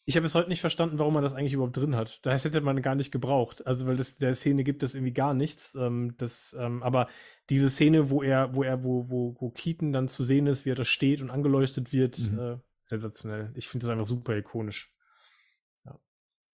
Ich 0.04 0.16
habe 0.16 0.24
bis 0.24 0.34
heute 0.34 0.48
nicht 0.48 0.60
verstanden, 0.60 0.98
warum 0.98 1.14
man 1.14 1.22
das 1.22 1.32
eigentlich 1.32 1.52
überhaupt 1.52 1.76
drin 1.76 1.94
hat. 1.94 2.24
Das 2.26 2.44
hätte 2.44 2.60
man 2.60 2.82
gar 2.82 2.96
nicht 2.96 3.12
gebraucht. 3.12 3.64
Also, 3.66 3.86
weil 3.86 3.96
das 3.96 4.18
der 4.18 4.34
Szene 4.34 4.64
gibt 4.64 4.82
es 4.82 4.94
irgendwie 4.94 5.12
gar 5.12 5.32
nichts. 5.32 5.76
Ähm, 5.76 6.14
das, 6.18 6.56
ähm, 6.58 6.82
aber 6.82 7.08
diese 7.50 7.70
Szene, 7.70 8.10
wo 8.10 8.22
er, 8.22 8.54
wo 8.54 8.64
er, 8.64 8.82
wo, 8.82 9.08
wo, 9.08 9.36
wo 9.38 9.50
Keaton 9.50 9.92
dann 9.92 10.08
zu 10.08 10.24
sehen 10.24 10.48
ist, 10.48 10.64
wie 10.64 10.70
er 10.70 10.74
da 10.74 10.84
steht 10.84 11.20
und 11.20 11.30
angeleuchtet 11.30 11.92
wird, 11.92 12.18
Mhm. 12.18 12.38
äh, 12.38 12.56
sensationell. 12.82 13.52
Ich 13.54 13.68
finde 13.68 13.86
das 13.86 13.92
einfach 13.92 14.06
super 14.06 14.36
ikonisch. 14.36 14.92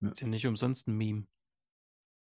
Ist 0.01 0.21
ja 0.21 0.29
nicht 0.29 0.47
umsonst 0.47 0.87
ein 0.87 0.97
Meme. 0.97 1.27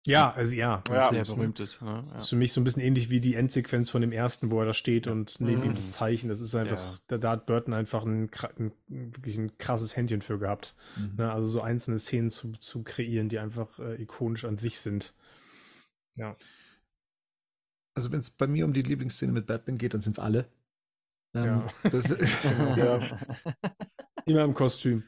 Ja, 0.06 0.30
also 0.32 0.54
ja. 0.54 0.82
Ja. 0.88 1.08
Sehr 1.10 1.20
das 1.20 1.28
ist, 1.30 1.34
berühmt 1.34 1.60
ist. 1.60 1.80
Ne? 1.80 1.94
Das 1.96 2.14
ist 2.14 2.28
für 2.28 2.36
mich 2.36 2.52
so 2.52 2.60
ein 2.60 2.64
bisschen 2.64 2.82
ähnlich 2.82 3.08
wie 3.08 3.20
die 3.20 3.34
Endsequenz 3.36 3.88
von 3.88 4.02
dem 4.02 4.12
ersten, 4.12 4.50
wo 4.50 4.60
er 4.60 4.66
da 4.66 4.74
steht 4.74 5.06
und 5.06 5.40
neben 5.40 5.60
Mhm. 5.60 5.66
ihm 5.70 5.74
das 5.74 5.92
Zeichen. 5.92 6.28
Das 6.28 6.40
ist 6.40 6.54
einfach, 6.54 6.78
Ja. 6.78 6.98
da, 7.06 7.18
da 7.18 7.30
hat 7.30 7.46
Burton 7.46 7.72
einfach 7.72 8.04
ein, 8.04 8.30
ein, 8.58 8.72
wirklich 8.88 9.38
ein 9.38 9.56
krasses 9.56 9.96
Händchen 9.96 10.20
für 10.20 10.38
gehabt. 10.38 10.74
Mhm. 10.96 11.14
Ne? 11.16 11.32
Also 11.32 11.46
so 11.46 11.62
einzelne 11.62 11.98
Szenen 11.98 12.28
zu, 12.30 12.52
zu 12.52 12.82
kreieren, 12.82 13.30
die 13.30 13.38
einfach 13.38 13.78
äh, 13.78 14.00
ikonisch 14.02 14.44
an 14.44 14.58
sich 14.58 14.78
sind. 14.80 15.14
Ja. 16.16 16.36
Also 17.96 18.12
wenn 18.12 18.20
es 18.20 18.28
bei 18.30 18.46
mir 18.46 18.66
um 18.66 18.72
die 18.74 18.82
Lieblingsszene 18.82 19.32
mit 19.32 19.46
Batman 19.46 19.78
geht, 19.78 19.94
dann 19.94 20.00
sind 20.02 20.12
es 20.12 20.18
alle. 20.18 20.48
Ähm, 21.34 21.44
Ja. 21.44 21.66
das, 21.90 22.08
Ja. 22.76 22.98
Immer 24.26 24.44
im 24.44 24.54
Kostüm. 24.54 25.04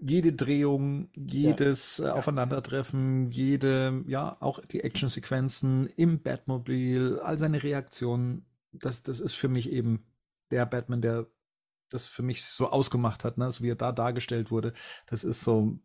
Jede 0.00 0.32
Drehung, 0.32 1.08
jedes 1.14 1.98
äh, 1.98 2.08
Aufeinandertreffen, 2.08 3.30
jede, 3.30 4.04
ja, 4.06 4.36
auch 4.40 4.64
die 4.64 4.80
Actionsequenzen 4.80 5.88
im 5.96 6.22
Batmobil, 6.22 7.18
all 7.22 7.38
seine 7.38 7.62
Reaktionen, 7.62 8.46
das, 8.72 9.02
das 9.02 9.20
ist 9.20 9.34
für 9.34 9.48
mich 9.48 9.70
eben 9.70 10.04
der 10.50 10.66
Batman, 10.66 11.02
der 11.02 11.26
das 11.90 12.06
für 12.06 12.22
mich 12.22 12.44
so 12.44 12.70
ausgemacht 12.70 13.24
hat, 13.24 13.36
ne? 13.36 13.50
so 13.50 13.64
wie 13.64 13.70
er 13.70 13.76
da 13.76 13.92
dargestellt 13.92 14.50
wurde. 14.50 14.72
Das 15.06 15.24
ist 15.24 15.42
so 15.42 15.78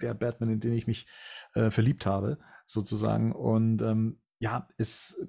der 0.00 0.14
Batman, 0.14 0.50
in 0.50 0.60
den 0.60 0.72
ich 0.72 0.86
mich 0.86 1.06
äh, 1.54 1.70
verliebt 1.70 2.06
habe, 2.06 2.38
sozusagen. 2.66 3.32
Und 3.32 3.82
ähm, 3.82 4.20
ja, 4.38 4.68
es, 4.78 5.20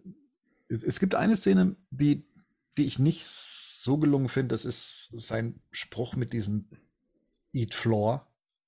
es, 0.69 0.83
es 0.83 0.99
gibt 0.99 1.15
eine 1.15 1.35
Szene, 1.35 1.75
die, 1.89 2.25
die 2.77 2.85
ich 2.85 2.97
nicht 2.97 3.25
so 3.25 3.97
gelungen 3.97 4.29
finde. 4.29 4.53
Das 4.53 4.63
ist 4.63 5.11
sein 5.17 5.59
Spruch 5.71 6.15
mit 6.15 6.33
diesem 6.33 6.69
Eat 7.53 7.73
Floor, 7.73 8.27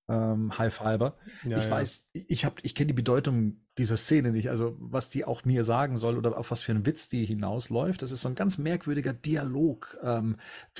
ähm, 0.09 0.57
High 0.57 0.73
Fiber. 0.73 1.17
Ja, 1.43 1.57
ich 1.57 1.65
ja. 1.65 1.71
weiß, 1.71 2.09
ich 2.13 2.45
habe, 2.45 2.55
ich 2.63 2.75
kenne 2.75 2.87
die 2.87 2.93
Bedeutung 2.93 3.57
dieser 3.77 3.97
Szene 3.97 4.31
nicht, 4.31 4.49
also 4.49 4.75
was 4.79 5.09
die 5.09 5.25
auch 5.25 5.45
mir 5.45 5.63
sagen 5.63 5.97
soll 5.97 6.17
oder 6.17 6.37
auf 6.37 6.51
was 6.51 6.61
für 6.61 6.71
einen 6.71 6.85
Witz 6.85 7.09
die 7.09 7.25
hinausläuft. 7.25 8.03
Das 8.03 8.11
ist 8.11 8.21
so 8.21 8.29
ein 8.29 8.35
ganz 8.35 8.59
merkwürdiger 8.59 9.13
Dialog. 9.13 9.97
Ähm, 10.03 10.37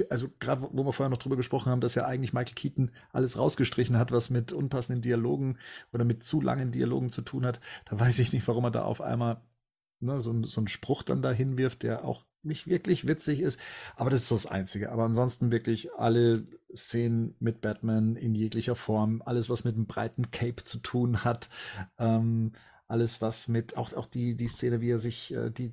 also 0.09 0.29
gerade 0.39 0.61
wo, 0.61 0.69
wo 0.73 0.85
wir 0.85 0.93
vorher 0.93 1.09
noch 1.09 1.17
drüber 1.17 1.37
gesprochen 1.37 1.71
haben, 1.71 1.81
dass 1.81 1.95
ja 1.95 2.05
eigentlich 2.05 2.33
Michael 2.33 2.53
Keaton 2.53 2.91
alles 3.11 3.37
rausgestrichen 3.37 3.97
hat, 3.97 4.11
was 4.11 4.29
mit 4.29 4.53
unpassenden 4.53 5.01
Dialogen 5.01 5.57
oder 5.91 6.03
mit 6.03 6.23
zu 6.23 6.39
langen 6.39 6.71
Dialogen 6.71 7.11
zu 7.11 7.23
tun 7.23 7.45
hat. 7.45 7.59
Da 7.89 7.99
weiß 7.99 8.19
ich 8.19 8.31
nicht, 8.31 8.47
warum 8.47 8.65
er 8.65 8.71
da 8.71 8.83
auf 8.83 9.01
einmal 9.01 9.41
ne, 10.03 10.21
so, 10.21 10.31
ein- 10.31 10.43
so 10.43 10.61
einen 10.61 10.67
Spruch 10.67 11.03
dann 11.03 11.21
da 11.21 11.31
hinwirft, 11.31 11.83
der 11.83 12.05
auch 12.05 12.25
nicht 12.43 12.67
wirklich 12.67 13.07
witzig 13.07 13.39
ist. 13.41 13.59
Aber 13.95 14.09
das 14.09 14.21
ist 14.23 14.27
so 14.27 14.35
das 14.35 14.47
Einzige. 14.47 14.91
Aber 14.91 15.03
ansonsten 15.05 15.51
wirklich 15.51 15.93
alle 15.93 16.45
Szenen 16.75 17.35
mit 17.39 17.61
Batman 17.61 18.15
in 18.15 18.35
jeglicher 18.35 18.75
Form, 18.75 19.21
alles, 19.25 19.49
was 19.49 19.63
mit 19.63 19.75
einem 19.75 19.85
breiten 19.87 20.31
Cape 20.31 20.63
zu 20.63 20.79
tun 20.79 21.23
hat, 21.23 21.49
ähm, 21.97 22.51
alles, 22.87 23.21
was 23.21 23.47
mit, 23.47 23.77
auch, 23.77 23.93
auch 23.93 24.07
die, 24.07 24.35
die 24.35 24.47
Szene, 24.47 24.81
wie 24.81 24.91
er 24.91 24.99
sich 24.99 25.33
äh, 25.33 25.49
die, 25.51 25.71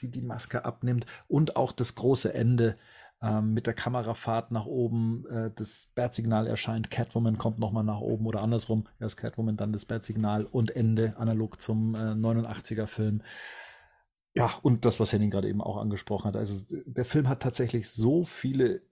die, 0.00 0.10
die 0.10 0.22
Maske 0.22 0.64
abnimmt 0.64 1.06
und 1.28 1.56
auch 1.56 1.72
das 1.72 1.94
große 1.94 2.32
Ende 2.34 2.76
ähm, 3.22 3.52
mit 3.54 3.66
der 3.66 3.74
Kamerafahrt 3.74 4.50
nach 4.50 4.66
oben, 4.66 5.24
äh, 5.30 5.50
das 5.54 5.88
Bat-Signal 5.94 6.46
erscheint, 6.46 6.90
Catwoman 6.90 7.38
kommt 7.38 7.58
nochmal 7.58 7.84
nach 7.84 8.00
oben 8.00 8.26
oder 8.26 8.40
andersrum, 8.42 8.88
erst 8.98 9.16
Catwoman, 9.16 9.56
dann 9.56 9.72
das 9.72 9.84
Bat-Signal 9.84 10.44
und 10.44 10.74
Ende, 10.74 11.16
analog 11.18 11.60
zum 11.60 11.94
äh, 11.94 12.14
89er-Film. 12.14 13.22
Ja, 14.34 14.50
und 14.62 14.84
das, 14.84 14.98
was 14.98 15.12
Henning 15.12 15.30
gerade 15.30 15.48
eben 15.48 15.60
auch 15.60 15.76
angesprochen 15.76 16.28
hat. 16.28 16.36
Also 16.36 16.64
der 16.86 17.04
Film 17.04 17.28
hat 17.28 17.42
tatsächlich 17.42 17.90
so 17.90 18.24
viele 18.24 18.82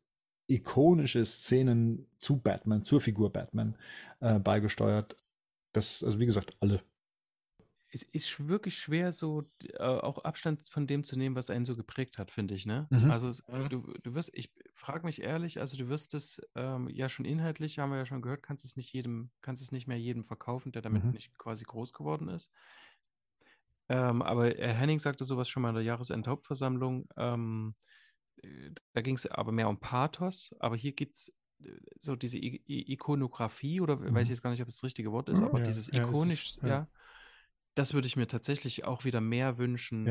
ikonische 0.49 1.25
Szenen 1.25 2.07
zu 2.19 2.39
Batman, 2.39 2.85
zur 2.85 3.01
Figur 3.01 3.33
Batman 3.33 3.77
äh, 4.20 4.39
beigesteuert. 4.39 5.17
Das, 5.73 6.02
also 6.02 6.19
wie 6.19 6.27
gesagt, 6.27 6.57
alle. 6.60 6.83
Es 7.93 8.02
ist 8.05 8.47
wirklich 8.47 8.77
schwer, 8.77 9.12
so 9.12 9.51
äh, 9.65 9.83
auch 9.83 10.19
Abstand 10.19 10.69
von 10.69 10.86
dem 10.86 11.02
zu 11.02 11.17
nehmen, 11.19 11.35
was 11.35 11.51
einen 11.51 11.65
so 11.65 11.75
geprägt 11.75 12.19
hat, 12.19 12.31
finde 12.31 12.55
ich, 12.55 12.65
ne? 12.65 12.86
Mhm. 12.91 13.10
Also 13.10 13.28
es, 13.28 13.44
du, 13.69 13.93
du 14.02 14.15
wirst, 14.15 14.31
ich 14.33 14.52
frage 14.75 15.05
mich 15.05 15.23
ehrlich, 15.23 15.59
also 15.59 15.77
du 15.77 15.89
wirst 15.89 16.15
es 16.15 16.41
ähm, 16.55 16.89
ja 16.89 17.09
schon 17.09 17.25
inhaltlich, 17.25 17.81
haben 17.81 17.91
wir 17.91 17.99
ja 17.99 18.07
schon 18.07 18.23
gehört, 18.23 18.44
kannst 18.44 18.65
es 18.65 18.77
nicht 18.77 18.93
jedem, 18.93 19.31
kannst 19.41 19.60
es 19.60 19.73
nicht 19.73 19.89
mehr 19.89 19.99
jedem 19.99 20.25
verkaufen, 20.25 20.70
der 20.70 20.83
damit 20.83 21.02
Mhm. 21.05 21.10
nicht 21.10 21.36
quasi 21.36 21.65
groß 21.65 21.93
geworden 21.93 22.28
ist. 22.28 22.52
Ähm, 23.91 24.23
aber 24.23 24.47
Herr 24.55 24.75
Henning 24.75 25.01
sagte 25.01 25.25
sowas 25.25 25.49
schon 25.49 25.62
mal 25.62 25.70
in 25.70 25.75
der 25.75 25.85
Jahresendhauptversammlung. 25.85 27.09
Ähm, 27.17 27.75
äh, 28.43 28.70
da 28.94 29.01
ging 29.02 29.17
es 29.17 29.27
aber 29.27 29.52
mehr 29.52 29.69
um 29.69 29.81
Pathos, 29.81 30.55
aber 30.60 30.77
hier 30.77 30.93
geht 30.93 31.12
es 31.12 31.35
so 31.99 32.17
diese 32.17 32.39
I 32.39 32.62
I 32.69 32.93
Ikonografie 32.94 33.81
oder 33.83 34.01
weiß 34.01 34.23
ich 34.25 34.28
Mhm. 34.28 34.31
jetzt 34.31 34.43
gar 34.43 34.51
nicht, 34.51 34.62
ob 34.62 34.69
es 34.69 34.77
das 34.77 34.85
richtige 34.85 35.12
Wort 35.12 35.28
ist, 35.28 35.43
aber 35.43 35.59
Ja, 35.59 35.65
dieses 35.67 35.89
ja, 35.89 35.94
es 35.94 35.94
ist- 35.94 36.05
ikonisch, 36.07 36.57
ja. 36.62 36.69
ja, 36.69 36.89
das 37.75 37.93
würde 37.94 38.07
ich 38.07 38.17
mir 38.17 38.27
tatsächlich 38.28 38.85
auch 38.85 39.05
wieder 39.05 39.20
mehr 39.20 39.59
wünschen, 39.59 40.07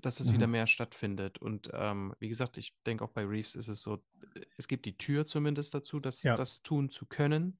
dass 0.00 0.20
es 0.20 0.32
wieder 0.32 0.46
Mhm. 0.46 0.52
mehr 0.52 0.66
stattfindet. 0.66 1.38
Und 1.38 1.70
ähm, 1.72 2.14
wie 2.18 2.28
gesagt, 2.28 2.58
ich 2.58 2.74
denke 2.86 3.04
auch 3.04 3.10
bei 3.10 3.24
Reeves 3.24 3.54
ist 3.56 3.68
es 3.68 3.82
so, 3.82 4.02
es 4.56 4.68
gibt 4.68 4.86
die 4.86 4.96
Tür 4.96 5.26
zumindest 5.26 5.74
dazu, 5.74 6.00
das, 6.00 6.22
das 6.22 6.62
tun 6.62 6.90
zu 6.90 7.06
können. 7.06 7.58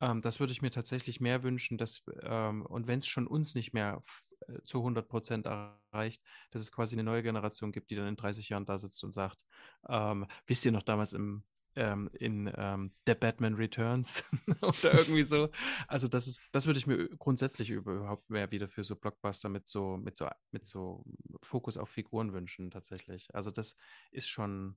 Ähm, 0.00 0.22
das 0.22 0.40
würde 0.40 0.52
ich 0.52 0.62
mir 0.62 0.70
tatsächlich 0.70 1.20
mehr 1.20 1.42
wünschen, 1.42 1.78
dass, 1.78 2.02
ähm, 2.22 2.64
und 2.64 2.86
wenn 2.86 2.98
es 2.98 3.06
schon 3.06 3.26
uns 3.26 3.54
nicht 3.54 3.72
mehr 3.74 4.00
äh, 4.27 4.27
zu 4.64 4.78
100 4.78 5.08
Prozent 5.08 5.46
erreicht, 5.46 6.22
dass 6.50 6.62
es 6.62 6.72
quasi 6.72 6.96
eine 6.96 7.04
neue 7.04 7.22
Generation 7.22 7.72
gibt, 7.72 7.90
die 7.90 7.96
dann 7.96 8.08
in 8.08 8.16
30 8.16 8.48
Jahren 8.48 8.66
da 8.66 8.78
sitzt 8.78 9.02
und 9.04 9.12
sagt, 9.12 9.44
ähm, 9.88 10.26
wisst 10.46 10.64
ihr 10.64 10.72
noch 10.72 10.82
damals 10.82 11.12
im 11.12 11.42
ähm, 11.78 12.10
in 12.12 12.52
ähm, 12.56 12.90
The 13.06 13.14
Batman 13.14 13.54
Returns 13.54 14.24
oder 14.62 14.94
irgendwie 14.94 15.22
so. 15.22 15.48
Also 15.86 16.08
das 16.08 16.26
ist, 16.26 16.42
das 16.50 16.66
würde 16.66 16.78
ich 16.78 16.86
mir 16.86 17.08
grundsätzlich 17.18 17.70
überhaupt 17.70 18.28
mehr 18.30 18.50
wieder 18.50 18.68
für 18.68 18.82
so 18.82 18.96
Blockbuster 18.96 19.48
mit 19.48 19.68
so, 19.68 19.96
mit 19.96 20.16
so, 20.16 20.28
mit 20.50 20.66
so 20.66 21.04
Fokus 21.42 21.76
auf 21.76 21.88
Figuren 21.88 22.32
wünschen, 22.32 22.70
tatsächlich. 22.72 23.32
Also 23.32 23.50
das 23.50 23.76
ist 24.10 24.28
schon, 24.28 24.76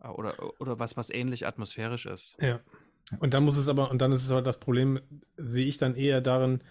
äh, 0.00 0.08
oder, 0.08 0.34
oder 0.60 0.78
was, 0.78 0.96
was 0.96 1.10
ähnlich 1.10 1.46
atmosphärisch 1.46 2.06
ist. 2.06 2.36
Ja. 2.40 2.60
Und 3.18 3.34
dann 3.34 3.44
muss 3.44 3.56
es 3.56 3.68
aber, 3.68 3.90
und 3.90 3.98
dann 3.98 4.12
ist 4.12 4.24
es 4.24 4.30
aber 4.30 4.42
das 4.42 4.60
Problem, 4.60 5.00
sehe 5.36 5.66
ich 5.66 5.78
dann 5.78 5.94
eher 5.94 6.20
darin, 6.20 6.62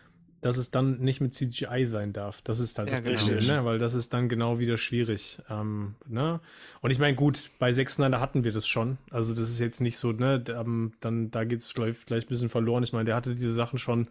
dass 0.42 0.58
es 0.58 0.72
dann 0.72 1.00
nicht 1.00 1.22
mit 1.22 1.34
CGI 1.34 1.86
sein 1.86 2.14
darf. 2.14 2.42
Das 2.42 2.60
ist 2.60 2.78
halt 2.80 2.90
Ja, 2.90 2.96
das 2.96 3.04
genau. 3.04 3.18
Problem, 3.18 3.48
ne? 3.48 3.66
weil 3.66 3.80
das 3.80 3.94
ist 3.94 4.14
dann 4.14 4.30
genau 4.30 4.60
wieder 4.60 4.78
schwierig. 4.78 5.42
Ähm, 5.50 5.96
ne? 6.08 6.40
Und 6.82 6.92
ich 6.92 7.00
meine, 7.00 7.16
gut, 7.16 7.50
bei 7.60 7.72
Zack 7.74 7.90
Snyder 7.90 8.20
hatten 8.20 8.44
wir 8.44 8.52
das 8.52 8.68
schon. 8.68 8.98
Also 9.12 9.34
das 9.34 9.50
ist 9.50 9.60
jetzt 9.60 9.82
nicht 9.82 9.98
so, 9.98 10.12
ne, 10.12 10.40
da- 10.40 10.62
ähm, 10.62 10.94
dann 11.02 11.32
da 11.32 11.44
geht 11.44 11.60
es 11.60 11.68
vielleicht, 11.68 11.98
vielleicht 12.00 12.28
ein 12.28 12.30
bisschen 12.30 12.50
verloren. 12.50 12.84
Ich 12.84 12.94
meine, 12.94 13.06
der 13.06 13.16
hatte 13.16 13.36
diese 13.36 13.52
Sachen 13.54 13.80
schon. 13.80 14.08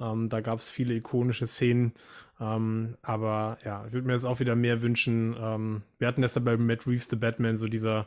Ähm, 0.00 0.28
da 0.28 0.40
gab 0.40 0.58
es 0.58 0.70
viele 0.70 0.94
ikonische 0.94 1.46
Szenen. 1.46 1.92
Ähm, 2.40 2.96
aber 3.02 3.58
ja, 3.64 3.84
ich 3.86 3.92
würde 3.92 4.06
mir 4.06 4.12
jetzt 4.14 4.24
auch 4.24 4.40
wieder 4.40 4.54
mehr 4.56 4.82
wünschen. 4.82 5.34
Ähm, 5.40 5.82
wir 5.98 6.06
hatten 6.08 6.22
das 6.22 6.34
ja 6.36 6.40
bei 6.40 6.56
Matt 6.56 6.86
Reeves, 6.86 7.08
The 7.10 7.16
Batman, 7.16 7.58
so 7.58 7.66
dieser 7.68 8.06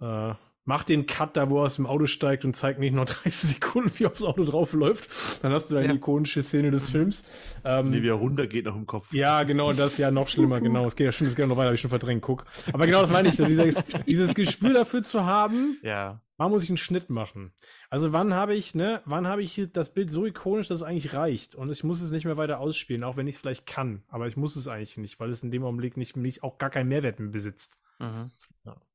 äh, 0.00 0.32
Mach 0.66 0.84
den 0.84 1.06
Cut 1.06 1.36
da, 1.36 1.48
wo 1.50 1.58
er 1.60 1.64
aus 1.64 1.76
dem 1.76 1.86
Auto 1.86 2.06
steigt 2.06 2.44
und 2.44 2.54
zeigt 2.54 2.78
nicht 2.78 2.94
nur 2.94 3.04
30 3.06 3.32
Sekunden, 3.54 3.90
wie 3.98 4.06
aufs 4.06 4.22
Auto 4.22 4.44
drauf 4.44 4.72
läuft. 4.74 5.42
Dann 5.42 5.52
hast 5.52 5.68
du 5.70 5.74
deine 5.74 5.88
Ja. 5.88 5.94
ikonische 5.94 6.42
Szene 6.42 6.70
des 6.70 6.88
Films. 6.90 7.24
Ähm, 7.64 7.90
Nee, 7.90 8.02
wie 8.02 8.08
er 8.08 8.14
runter 8.14 8.46
geht 8.46 8.66
noch 8.66 8.76
im 8.76 8.86
Kopf. 8.86 9.12
ja, 9.12 9.42
genau, 9.44 9.72
das 9.72 9.92
ist 9.92 9.98
ja 9.98 10.10
noch 10.10 10.28
schlimmer, 10.28 10.60
genau. 10.60 10.86
Es 10.86 10.96
geht 10.96 11.06
ja 11.06 11.12
schon, 11.12 11.26
es 11.26 11.34
geht 11.34 11.40
ja 11.44 11.46
noch 11.46 11.56
weiter, 11.56 11.66
habe 11.66 11.74
ich 11.74 11.80
schon 11.80 11.90
verdrängt, 11.90 12.22
guck. 12.22 12.44
Aber 12.72 12.86
genau 12.86 13.00
das 13.00 13.10
meine 13.10 13.28
ich 13.28 13.36
dieses, 13.36 13.84
dieses 14.06 14.34
Gespür 14.34 14.74
dafür 14.74 15.02
zu 15.02 15.24
haben, 15.24 15.78
Ja. 15.82 16.20
wann 16.36 16.50
muss 16.50 16.62
ich 16.62 16.68
einen 16.68 16.76
Schnitt 16.76 17.08
machen? 17.08 17.52
Also 17.88 18.12
wann 18.12 18.34
habe 18.34 18.54
ich, 18.54 18.74
ne, 18.74 19.00
wann 19.06 19.26
habe 19.26 19.42
ich 19.42 19.52
hier 19.52 19.66
das 19.66 19.92
Bild 19.94 20.12
so 20.12 20.26
ikonisch, 20.26 20.68
dass 20.68 20.76
es 20.82 20.86
eigentlich 20.86 21.14
reicht 21.14 21.54
und 21.54 21.70
ich 21.70 21.82
muss 21.84 22.02
es 22.02 22.10
nicht 22.10 22.26
mehr 22.26 22.36
weiter 22.36 22.60
ausspielen, 22.60 23.02
auch 23.02 23.16
wenn 23.16 23.26
ich 23.26 23.36
es 23.36 23.40
vielleicht 23.40 23.66
kann, 23.66 24.02
aber 24.08 24.28
ich 24.28 24.36
muss 24.36 24.56
es 24.56 24.68
eigentlich 24.68 24.98
nicht, 24.98 25.18
weil 25.20 25.30
es 25.30 25.42
in 25.42 25.50
dem 25.50 25.64
Augenblick 25.64 25.96
nicht, 25.96 26.16
nicht 26.18 26.42
auch 26.42 26.58
gar 26.58 26.70
keinen 26.70 26.88
Mehrwert 26.88 27.18
mehr 27.18 27.30
besitzt. 27.30 27.78
Mhm. 27.98 28.30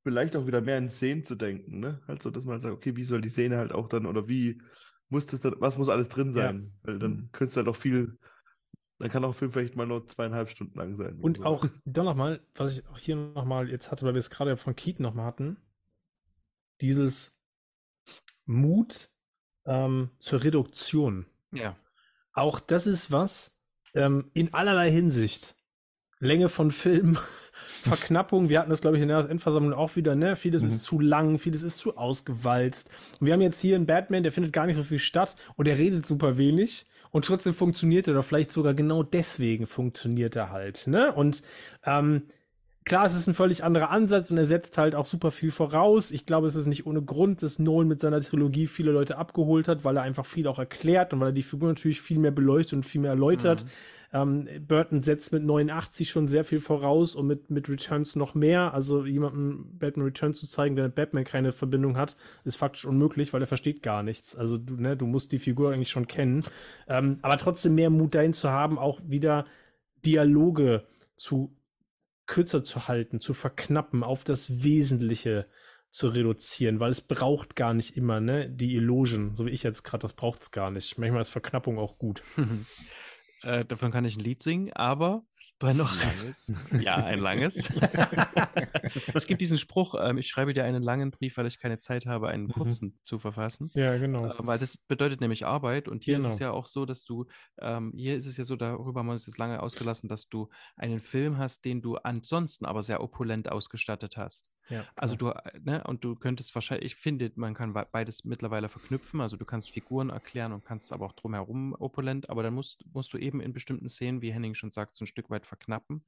Vielleicht 0.03 0.35
auch 0.35 0.45
wieder 0.45 0.61
mehr 0.61 0.77
in 0.77 0.90
Szenen 0.90 1.24
zu 1.24 1.34
denken, 1.34 1.80
ne? 1.80 2.00
Also, 2.06 2.30
dass 2.30 2.45
man 2.45 2.61
sagt, 2.61 2.76
okay, 2.76 2.95
wie 2.95 3.06
soll 3.06 3.22
die 3.22 3.30
Szene 3.30 3.58
halt 3.58 3.72
auch 3.72 3.90
dann, 3.90 4.06
oder 4.06 4.27
wie 4.27 4.61
muss 5.10 5.26
das 5.26 5.42
dann, 5.42 5.56
was 5.58 5.80
muss 5.80 5.90
alles 5.90 6.10
drin 6.10 6.32
sein? 6.32 6.74
Weil 6.84 7.00
dann 7.00 7.30
könnte 7.32 7.50
es 7.50 7.58
halt 7.58 7.68
auch 7.68 7.76
viel, 7.76 8.19
dann 9.00 9.10
kann 9.10 9.24
auch 9.24 9.30
ein 9.30 9.34
Film 9.34 9.52
vielleicht 9.52 9.76
mal 9.76 9.88
nur 9.88 10.08
zweieinhalb 10.08 10.52
Stunden 10.52 10.77
lang 10.77 10.95
sein. 10.95 11.19
Und 11.19 11.38
so. 11.38 11.44
auch 11.44 11.66
dann 11.85 12.06
nochmal, 12.06 12.40
was 12.53 12.77
ich 12.77 12.88
auch 12.88 13.00
hier 13.00 13.16
nochmal 13.16 13.69
jetzt 13.69 13.90
hatte, 13.90 14.06
weil 14.06 14.14
wir 14.14 14.19
es 14.19 14.30
gerade 14.30 14.58
von 14.58 14.76
Keaton 14.76 15.02
nochmal 15.02 15.26
hatten, 15.26 15.58
dieses 16.82 17.35
Mut 18.45 19.10
ähm, 19.66 20.11
zur 20.19 20.44
Reduktion. 20.44 21.26
Ja. 21.52 21.76
Auch 22.34 22.60
das 22.60 22.85
ist 22.85 23.11
was 23.11 23.60
ähm, 23.95 24.30
in 24.34 24.53
allerlei 24.53 24.92
Hinsicht. 24.92 25.56
Länge 26.19 26.50
von 26.50 26.72
Film, 26.72 27.18
Verknappung. 27.84 28.50
Wir 28.50 28.59
hatten 28.59 28.69
das, 28.69 28.82
glaube 28.82 28.98
ich, 28.98 29.03
in 29.03 29.09
der 29.09 29.30
Endversammlung 29.30 29.74
auch 29.74 29.95
wieder, 29.95 30.16
ne? 30.16 30.35
Vieles 30.35 30.61
Mhm. 30.64 30.67
ist 30.69 30.84
zu 30.84 31.00
lang, 31.00 31.38
vieles 31.40 31.61
ist 31.61 31.77
zu 31.77 31.98
ausgewalzt. 31.98 32.90
Und 33.19 33.27
wir 33.27 33.34
haben 33.34 33.42
jetzt 33.42 33.59
hier 33.59 33.75
einen 33.75 33.85
Batman, 33.85 34.24
der 34.24 34.32
findet 34.32 34.53
gar 34.53 34.66
nicht 34.66 34.75
so 34.75 34.84
viel 34.84 35.00
statt 35.00 35.35
und 35.56 35.67
der 35.67 35.77
redet 35.77 36.06
super 36.06 36.38
wenig. 36.38 36.85
Und 37.11 37.25
trotzdem 37.25 37.53
funktioniert 37.53 38.08
er, 38.08 38.14
oder 38.14 38.24
vielleicht 38.24 38.51
sogar 38.51 38.74
genau 38.74 39.01
deswegen 39.01 39.67
funktioniert 39.67 40.35
er 40.35 40.51
halt, 40.51 40.85
ne? 40.88 41.14
Und 41.14 41.43
ähm, 41.85 42.24
klar, 42.84 43.06
es 43.06 43.16
ist 43.16 43.27
ein 43.27 43.34
völlig 43.34 43.64
anderer 43.64 43.90
Ansatz 43.90 44.32
und 44.32 44.38
er 44.38 44.48
setzt 44.48 44.77
halt 44.77 44.95
auch 44.95 45.06
super 45.06 45.32
viel 45.32 45.51
voraus. 45.51 46.11
Ich 46.11 46.25
glaube, 46.25 46.48
es 46.48 46.56
ist 46.56 46.66
nicht 46.66 46.85
ohne 46.85 47.01
Grund, 47.01 47.42
dass 47.42 47.58
Nolan 47.58 47.88
mit 47.88 48.01
seiner 48.01 48.19
Trilogie 48.19 48.67
viele 48.67 48.92
Leute 48.92 49.17
abgeholt 49.17 49.67
hat, 49.69 49.85
weil 49.85 49.95
er 49.95 50.03
einfach 50.03 50.25
viel 50.25 50.45
auch 50.48 50.59
erklärt 50.59 51.14
und 51.14 51.22
weil 51.22 51.30
er 51.30 51.34
die 51.34 51.42
Figur 51.43 51.69
natürlich 51.69 52.01
viel 52.01 52.19
mehr 52.19 52.32
beleuchtet 52.32 52.74
und 52.74 52.84
viel 52.85 53.00
mehr 53.01 53.11
erläutert. 53.11 53.66
Ähm, 54.16 54.48
Burton 54.66 55.03
setzt 55.03 55.34
mit 55.34 55.44
89 55.44 56.10
schon 56.10 56.30
sehr 56.30 56.45
viel 56.45 56.61
voraus 56.61 57.16
und 57.16 57.27
mit, 57.27 57.50
mit 57.50 57.68
Returns 57.68 58.16
noch 58.16 58.34
mehr. 58.34 58.74
Also 58.74 59.06
jemandem 59.06 59.77
Batman 59.77 60.06
Returns 60.06 60.40
zu 60.40 60.48
zeigen, 60.48 60.77
der 60.77 60.85
mit 60.85 60.95
Batman 60.95 61.26
keine 61.26 61.52
Verbindung 61.52 61.98
hat, 61.98 62.16
ist 62.45 62.56
faktisch 62.56 62.85
unmöglich, 62.85 63.34
weil 63.34 63.42
er 63.42 63.48
versteht 63.48 63.84
gar 63.84 64.03
nichts. 64.03 64.34
Also 64.38 64.58
du, 64.58 64.76
ne, 64.76 64.95
du 64.95 65.06
musst 65.06 65.34
die 65.34 65.40
Figur 65.40 65.74
eigentlich 65.74 65.90
schon 65.90 66.08
kennen. 66.08 66.45
Ähm, 66.88 67.18
aber 67.24 67.38
trotzdem 67.38 67.76
mehr 67.76 67.90
Mut 67.90 68.16
dahin 68.16 68.32
zu 68.32 68.50
haben, 68.50 68.80
auch 68.80 69.02
wieder 69.06 69.45
Dialoge 70.06 70.85
zu 71.18 71.53
kürzer 72.26 72.64
zu 72.64 72.88
halten, 72.88 73.19
zu 73.19 73.34
verknappen, 73.34 74.02
auf 74.02 74.24
das 74.24 74.64
Wesentliche 74.64 75.45
zu 75.92 76.08
reduzieren, 76.08 76.80
weil 76.80 76.92
es 76.92 77.02
braucht 77.02 77.58
gar 77.58 77.74
nicht 77.74 77.98
immer, 77.98 78.22
ne, 78.22 78.50
die 78.50 78.76
Illusion, 78.76 79.35
so 79.35 79.45
wie 79.45 79.52
ich 79.52 79.64
jetzt 79.64 79.84
gerade, 79.84 80.03
das 80.03 80.14
braucht 80.14 80.42
es 80.42 80.52
gar 80.52 80.72
nicht. 80.72 80.98
Manchmal 80.98 81.22
ist 81.22 81.30
Verknappung 81.30 81.77
auch 81.80 81.98
gut. 81.98 82.24
Äh, 83.45 83.64
davon 83.65 83.91
kann 83.91 84.06
ich 84.06 84.17
ein 84.17 84.22
Lied 84.24 84.41
singen, 84.41 84.74
aber 84.74 85.24
dennoch. 85.61 85.93
Langes. 86.03 86.51
Ja, 86.82 86.95
ein 86.95 87.19
langes. 87.19 87.72
es 89.14 89.27
gibt 89.27 89.41
diesen 89.41 89.57
Spruch, 89.57 89.95
ähm, 89.99 90.17
ich 90.17 90.27
schreibe 90.27 90.53
dir 90.53 90.64
einen 90.64 90.82
langen 90.83 91.11
Brief, 91.11 91.38
weil 91.38 91.45
ich 91.45 91.59
keine 91.59 91.80
Zeit 91.80 92.06
habe, 92.06 92.30
einen 92.30 92.48
kurzen 92.49 92.98
zu 93.03 93.19
verfassen. 93.19 93.69
Ja, 93.74 93.98
genau. 93.98 94.25
Äh, 94.27 94.33
weil 94.40 94.59
das 94.59 94.77
bedeutet 94.77 95.22
nämlich 95.22 95.45
Arbeit 95.45 95.88
und 95.88 96.03
hier 96.03 96.17
ist 96.17 96.25
es 96.25 96.38
Genau. 96.40 96.49
ja 96.49 96.51
auch 96.51 96.65
so, 96.65 96.85
dass 96.85 97.06
du, 97.06 97.27
ähm, 97.59 97.93
hier 97.95 98.15
ist 98.15 98.25
es 98.25 98.38
ja 98.38 98.43
so, 98.43 98.56
darüber 98.56 98.99
haben 98.99 99.07
wir 99.07 99.11
uns 99.14 99.27
jetzt 99.27 99.38
lange 99.38 99.61
ausgelassen, 99.61 100.09
dass 100.09 100.27
du 100.27 100.49
einen 100.75 100.99
Film 100.99 101.38
hast, 101.38 101.65
den 101.65 101.82
du 101.82 101.98
ansonsten 101.98 102.65
aber 102.65 102.82
sehr 102.83 103.01
opulent 103.01 103.51
ausgestattet 103.51 104.17
hast. 104.17 104.49
Ja, 104.69 104.83
Also 104.95 105.15
genau. 105.15 105.33
du, 105.33 105.40
äh, 105.49 105.59
ne, 105.64 105.83
und 105.83 106.03
du 106.03 106.15
könntest 106.15 106.56
wahrscheinlich, 106.56 106.93
ich 106.93 106.95
finde, 106.95 107.32
man 107.35 107.53
kann 107.53 107.74
beides 107.74 108.25
mittlerweile 108.25 108.67
verknüpfen. 108.69 109.22
Also 109.22 109.38
du 109.38 109.45
kannst 109.45 109.69
Figuren 109.69 110.09
erklären 110.09 110.53
und 110.53 110.65
kannst 110.65 110.91
aber 110.91 111.06
auch 111.06 111.14
drumherum 111.14 111.75
opulent, 111.77 112.30
aber 112.30 112.41
dann 112.41 112.56
musst, 112.56 112.83
musst 112.91 113.14
du 113.14 113.17
eben 113.19 113.34
in 113.41 113.53
bestimmten 113.53 113.89
Szenen, 113.89 114.22
wie 114.22 114.33
Henning 114.33 114.55
schon 114.55 114.72
sagt, 114.72 114.95
so 114.95 115.03
ein 115.05 115.07
Stück 115.07 115.30
weit 115.30 115.45
verknappen. 115.45 116.05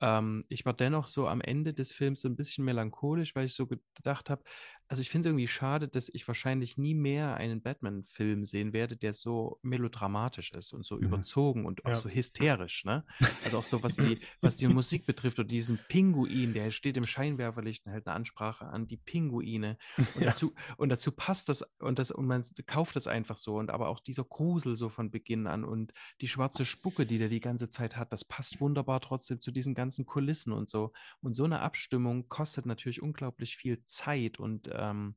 Ähm, 0.00 0.44
ich 0.48 0.64
war 0.64 0.72
dennoch 0.74 1.06
so 1.06 1.28
am 1.28 1.40
Ende 1.40 1.74
des 1.74 1.92
Films 1.92 2.20
so 2.20 2.28
ein 2.28 2.36
bisschen 2.36 2.64
melancholisch, 2.64 3.34
weil 3.34 3.46
ich 3.46 3.54
so 3.54 3.66
gedacht 3.66 4.30
habe, 4.30 4.44
also 4.88 5.00
ich 5.00 5.10
finde 5.10 5.28
es 5.28 5.30
irgendwie 5.32 5.48
schade, 5.48 5.88
dass 5.88 6.08
ich 6.12 6.26
wahrscheinlich 6.28 6.76
nie 6.78 6.94
mehr 6.94 7.36
einen 7.36 7.62
Batman-Film 7.62 8.44
sehen 8.44 8.72
werde, 8.72 8.96
der 8.96 9.12
so 9.12 9.58
melodramatisch 9.62 10.52
ist 10.52 10.72
und 10.72 10.84
so 10.84 10.96
Mhm. 10.96 11.04
überzogen 11.04 11.64
und 11.66 11.84
auch 11.84 11.90
Ja. 11.90 11.94
so 11.96 12.08
hysterisch, 12.08 12.84
ne? 12.84 13.04
Also 13.44 13.58
auch 13.58 13.64
so, 13.64 13.82
was 13.82 13.96
die, 13.96 14.18
was 14.42 14.56
die 14.56 14.68
Musik 14.68 15.06
betrifft 15.06 15.38
oder 15.38 15.48
diesen 15.48 15.78
Pinguin, 15.88 16.52
der 16.52 16.70
steht 16.70 16.96
im 16.96 17.06
Scheinwerferlicht 17.06 17.86
und 17.86 17.92
hält 17.92 18.06
eine 18.06 18.16
Ansprache 18.16 18.66
an 18.66 18.86
die 18.86 18.96
Pinguine. 18.96 19.78
Und, 20.14 20.20
Ja. 20.22 20.28
dazu, 20.30 20.54
und 20.76 20.88
dazu 20.90 21.12
passt 21.12 21.48
das 21.48 21.62
und 21.78 21.98
das 21.98 22.10
und 22.10 22.26
man 22.26 22.42
kauft 22.66 22.96
das 22.96 23.06
einfach 23.06 23.36
so. 23.38 23.56
Und 23.56 23.70
aber 23.70 23.88
auch 23.88 24.00
dieser 24.00 24.24
Grusel 24.24 24.76
so 24.76 24.88
von 24.88 25.10
Beginn 25.10 25.46
an 25.46 25.64
und 25.64 25.92
die 26.20 26.28
schwarze 26.28 26.64
Spucke, 26.64 27.06
die 27.06 27.18
der 27.18 27.28
die 27.28 27.40
ganze 27.40 27.68
Zeit 27.68 27.96
hat, 27.96 28.12
das 28.12 28.24
passt 28.24 28.60
wunderbar 28.60 29.00
trotzdem 29.00 29.40
zu 29.40 29.50
diesen 29.50 29.74
ganzen 29.74 30.04
Kulissen 30.06 30.52
und 30.52 30.68
so. 30.68 30.92
Und 31.20 31.34
so 31.34 31.44
eine 31.44 31.60
Abstimmung 31.60 32.28
kostet 32.28 32.66
natürlich 32.66 33.02
unglaublich 33.02 33.56
viel 33.56 33.82
Zeit 33.84 34.38
und 34.38 34.68
ähm, 34.76 35.16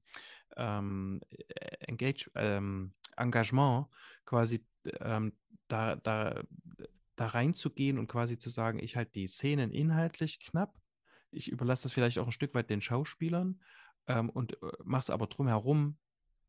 ähm, 0.56 1.22
äh, 1.30 1.78
Engage, 1.88 2.30
ähm, 2.36 2.94
Engagement, 3.16 3.88
quasi 4.26 4.66
ähm, 5.00 5.34
da, 5.68 5.96
da, 5.96 6.44
da 7.16 7.28
reinzugehen 7.28 7.98
und 8.00 8.08
quasi 8.08 8.38
zu 8.38 8.50
sagen, 8.50 8.80
ich 8.80 8.96
halte 8.96 9.12
die 9.12 9.28
Szenen 9.28 9.72
inhaltlich 9.72 10.40
knapp, 10.40 10.80
ich 11.32 11.50
überlasse 11.52 11.84
das 11.84 11.92
vielleicht 11.92 12.20
auch 12.20 12.28
ein 12.28 12.32
Stück 12.32 12.54
weit 12.54 12.70
den 12.70 12.82
Schauspielern 12.82 13.62
ähm, 14.08 14.30
und 14.30 14.62
äh, 14.62 14.72
mache 14.84 15.02
es 15.02 15.10
aber 15.10 15.28
drumherum 15.28 15.98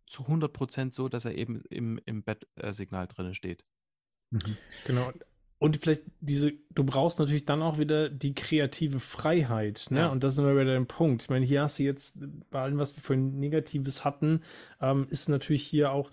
zu 0.06 0.24
100% 0.24 0.94
so, 0.94 1.08
dass 1.08 1.24
er 1.24 1.34
eben 1.34 1.60
im, 1.68 2.00
im 2.06 2.22
Bettsignal 2.22 3.06
drin 3.08 3.34
steht. 3.34 3.64
Mhm. 4.30 4.56
Genau. 4.84 5.12
Und 5.58 5.78
vielleicht 5.78 6.02
diese, 6.20 6.52
du 6.70 6.84
brauchst 6.84 7.18
natürlich 7.18 7.44
dann 7.44 7.62
auch 7.62 7.78
wieder 7.78 8.08
die 8.08 8.34
kreative 8.34 9.00
Freiheit, 9.00 9.88
ne? 9.90 10.00
Ja. 10.00 10.08
Und 10.08 10.22
das 10.22 10.34
ist 10.34 10.38
immer 10.38 10.54
wieder 10.54 10.66
der 10.66 10.80
Punkt. 10.82 11.22
Ich 11.22 11.30
meine, 11.30 11.44
hier 11.44 11.62
hast 11.62 11.80
du 11.80 11.82
jetzt, 11.82 12.18
bei 12.50 12.60
allem, 12.60 12.78
was 12.78 12.96
wir 12.96 13.02
vorhin 13.02 13.40
Negatives 13.40 14.04
hatten, 14.04 14.42
ähm, 14.80 15.06
ist 15.10 15.28
natürlich 15.28 15.64
hier 15.64 15.90
auch, 15.90 16.10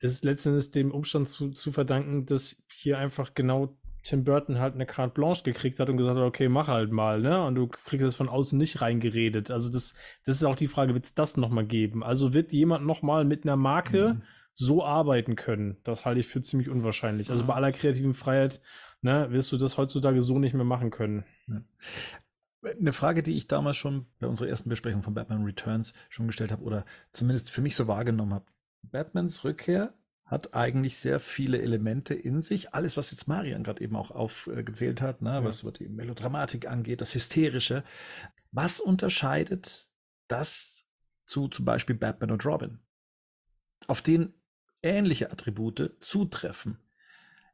das 0.00 0.12
ist 0.12 0.24
letzten 0.24 0.50
Endes 0.50 0.70
dem 0.70 0.92
Umstand 0.92 1.28
zu, 1.28 1.50
zu 1.50 1.72
verdanken, 1.72 2.24
dass 2.24 2.64
hier 2.70 2.98
einfach 2.98 3.34
genau 3.34 3.76
Tim 4.02 4.24
Burton 4.24 4.58
halt 4.58 4.74
eine 4.74 4.86
Carte 4.86 5.14
Blanche 5.14 5.42
gekriegt 5.44 5.78
hat 5.80 5.90
und 5.90 5.96
gesagt 5.98 6.18
hat, 6.18 6.24
okay, 6.24 6.48
mach 6.48 6.68
halt 6.68 6.90
mal, 6.90 7.20
ne? 7.20 7.44
Und 7.44 7.56
du 7.56 7.68
kriegst 7.68 8.04
das 8.04 8.16
von 8.16 8.28
außen 8.30 8.58
nicht 8.58 8.80
reingeredet. 8.80 9.50
Also 9.50 9.70
das, 9.70 9.94
das 10.24 10.36
ist 10.36 10.44
auch 10.44 10.56
die 10.56 10.68
Frage, 10.68 10.94
wird 10.94 11.04
es 11.04 11.14
das 11.14 11.36
nochmal 11.36 11.66
geben? 11.66 12.02
Also 12.02 12.32
wird 12.32 12.52
jemand 12.52 12.86
nochmal 12.86 13.24
mit 13.24 13.44
einer 13.44 13.56
Marke 13.56 14.14
Mhm. 14.14 14.22
So 14.54 14.84
arbeiten 14.84 15.36
können? 15.36 15.76
Das 15.84 16.04
halte 16.04 16.20
ich 16.20 16.28
für 16.28 16.42
ziemlich 16.42 16.68
unwahrscheinlich. 16.68 17.30
Also 17.30 17.42
Mhm. 17.42 17.46
bei 17.48 17.54
aller 17.54 17.72
kreativen 17.72 18.14
Freiheit, 18.14 18.60
ne, 19.02 19.30
wirst 19.30 19.50
du 19.52 19.56
das 19.56 19.76
heutzutage 19.78 20.22
so 20.22 20.38
nicht 20.38 20.54
mehr 20.54 20.64
machen 20.64 20.90
können. 20.90 21.24
Eine 22.62 22.92
Frage, 22.92 23.22
die 23.22 23.36
ich 23.36 23.46
damals 23.46 23.76
schon 23.76 24.06
bei 24.20 24.26
unserer 24.26 24.48
ersten 24.48 24.70
Besprechung 24.70 25.02
von 25.02 25.12
Batman 25.14 25.44
Returns 25.44 25.92
schon 26.08 26.26
gestellt 26.26 26.50
habe 26.50 26.62
oder 26.62 26.84
zumindest 27.12 27.50
für 27.50 27.60
mich 27.60 27.76
so 27.76 27.86
wahrgenommen 27.88 28.32
habe. 28.32 28.46
Batmans 28.82 29.44
Rückkehr 29.44 29.92
hat 30.24 30.54
eigentlich 30.54 30.96
sehr 30.96 31.20
viele 31.20 31.60
Elemente 31.60 32.14
in 32.14 32.40
sich. 32.40 32.72
Alles, 32.72 32.96
was 32.96 33.10
jetzt 33.10 33.28
Marian 33.28 33.62
gerade 33.62 33.82
eben 33.82 33.94
auch 33.96 34.10
aufgezählt 34.10 35.02
hat, 35.02 35.20
ne, 35.20 35.34
Ja. 35.34 35.44
was 35.44 35.58
so 35.58 35.70
die 35.70 35.88
Melodramatik 35.88 36.66
angeht, 36.66 37.02
das 37.02 37.14
Hysterische. 37.14 37.84
Was 38.50 38.80
unterscheidet 38.80 39.90
das 40.28 40.86
zu 41.26 41.48
zum 41.48 41.66
Beispiel 41.66 41.96
Batman 41.96 42.30
und 42.30 42.46
Robin? 42.46 42.78
Auf 43.86 44.00
den 44.00 44.32
ähnliche 44.84 45.32
Attribute 45.32 45.92
zutreffen. 46.00 46.78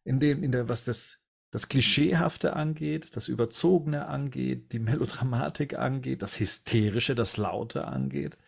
In 0.05 0.19
dem, 0.19 0.43
in 0.43 0.53
der, 0.53 0.69
was 0.69 0.85
das, 0.85 1.19
das 1.51 1.69
Klischeehafte 1.69 2.55
angeht, 2.55 3.17
das 3.17 3.29
Überzogene 3.29 4.07
angeht, 4.07 4.73
die 4.73 4.79
Melodramatik 4.79 5.79
angeht, 5.79 6.23
das 6.23 6.39
Hysterische, 6.41 7.15
das 7.15 7.37
Laute 7.37 7.87
angeht. 7.87 8.39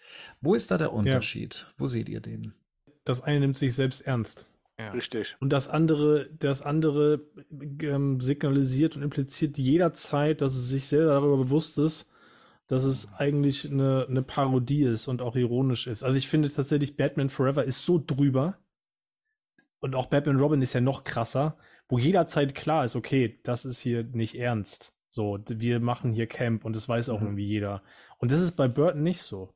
Wo 0.40 0.54
ist 0.54 0.70
da 0.70 0.78
der 0.78 0.92
Unterschied? 0.92 1.66
Wo 1.78 1.86
seht 1.86 2.08
ihr 2.08 2.20
den? 2.20 2.54
Das 3.04 3.22
eine 3.22 3.40
nimmt 3.40 3.58
sich 3.58 3.74
selbst 3.74 4.02
ernst. 4.02 4.48
Ja. 4.78 4.90
Richtig. 4.90 5.36
Und 5.40 5.50
das 5.50 5.68
andere, 5.68 6.28
das 6.38 6.62
andere 6.62 7.20
ähm, 7.82 8.20
signalisiert 8.20 8.96
und 8.96 9.02
impliziert 9.02 9.58
jederzeit, 9.58 10.40
dass 10.40 10.54
es 10.54 10.68
sich 10.68 10.88
selber 10.88 11.12
darüber 11.12 11.36
bewusst 11.36 11.78
ist, 11.78 12.10
dass 12.68 12.84
es 12.84 13.12
eigentlich 13.14 13.70
eine, 13.70 14.06
eine 14.08 14.22
Parodie 14.22 14.84
ist 14.84 15.06
und 15.06 15.20
auch 15.20 15.36
ironisch 15.36 15.86
ist. 15.86 16.02
Also 16.02 16.16
ich 16.16 16.28
finde 16.28 16.50
tatsächlich, 16.50 16.96
Batman 16.96 17.28
Forever 17.28 17.64
ist 17.64 17.84
so 17.84 18.02
drüber. 18.04 18.56
Und 19.82 19.94
auch 19.94 20.06
Batman 20.06 20.38
Robin 20.38 20.62
ist 20.62 20.72
ja 20.74 20.80
noch 20.80 21.04
krasser, 21.04 21.58
wo 21.88 21.98
jederzeit 21.98 22.54
klar 22.54 22.84
ist, 22.84 22.94
okay, 22.96 23.40
das 23.42 23.64
ist 23.64 23.80
hier 23.80 24.04
nicht 24.04 24.36
ernst. 24.36 24.94
So, 25.08 25.38
wir 25.48 25.80
machen 25.80 26.12
hier 26.12 26.26
Camp 26.26 26.64
und 26.64 26.76
das 26.76 26.88
weiß 26.88 27.08
auch 27.10 27.20
Mhm. 27.20 27.26
irgendwie 27.26 27.46
jeder. 27.46 27.82
Und 28.18 28.32
das 28.32 28.40
ist 28.40 28.52
bei 28.52 28.68
Burton 28.68 29.02
nicht 29.02 29.22
so. 29.22 29.52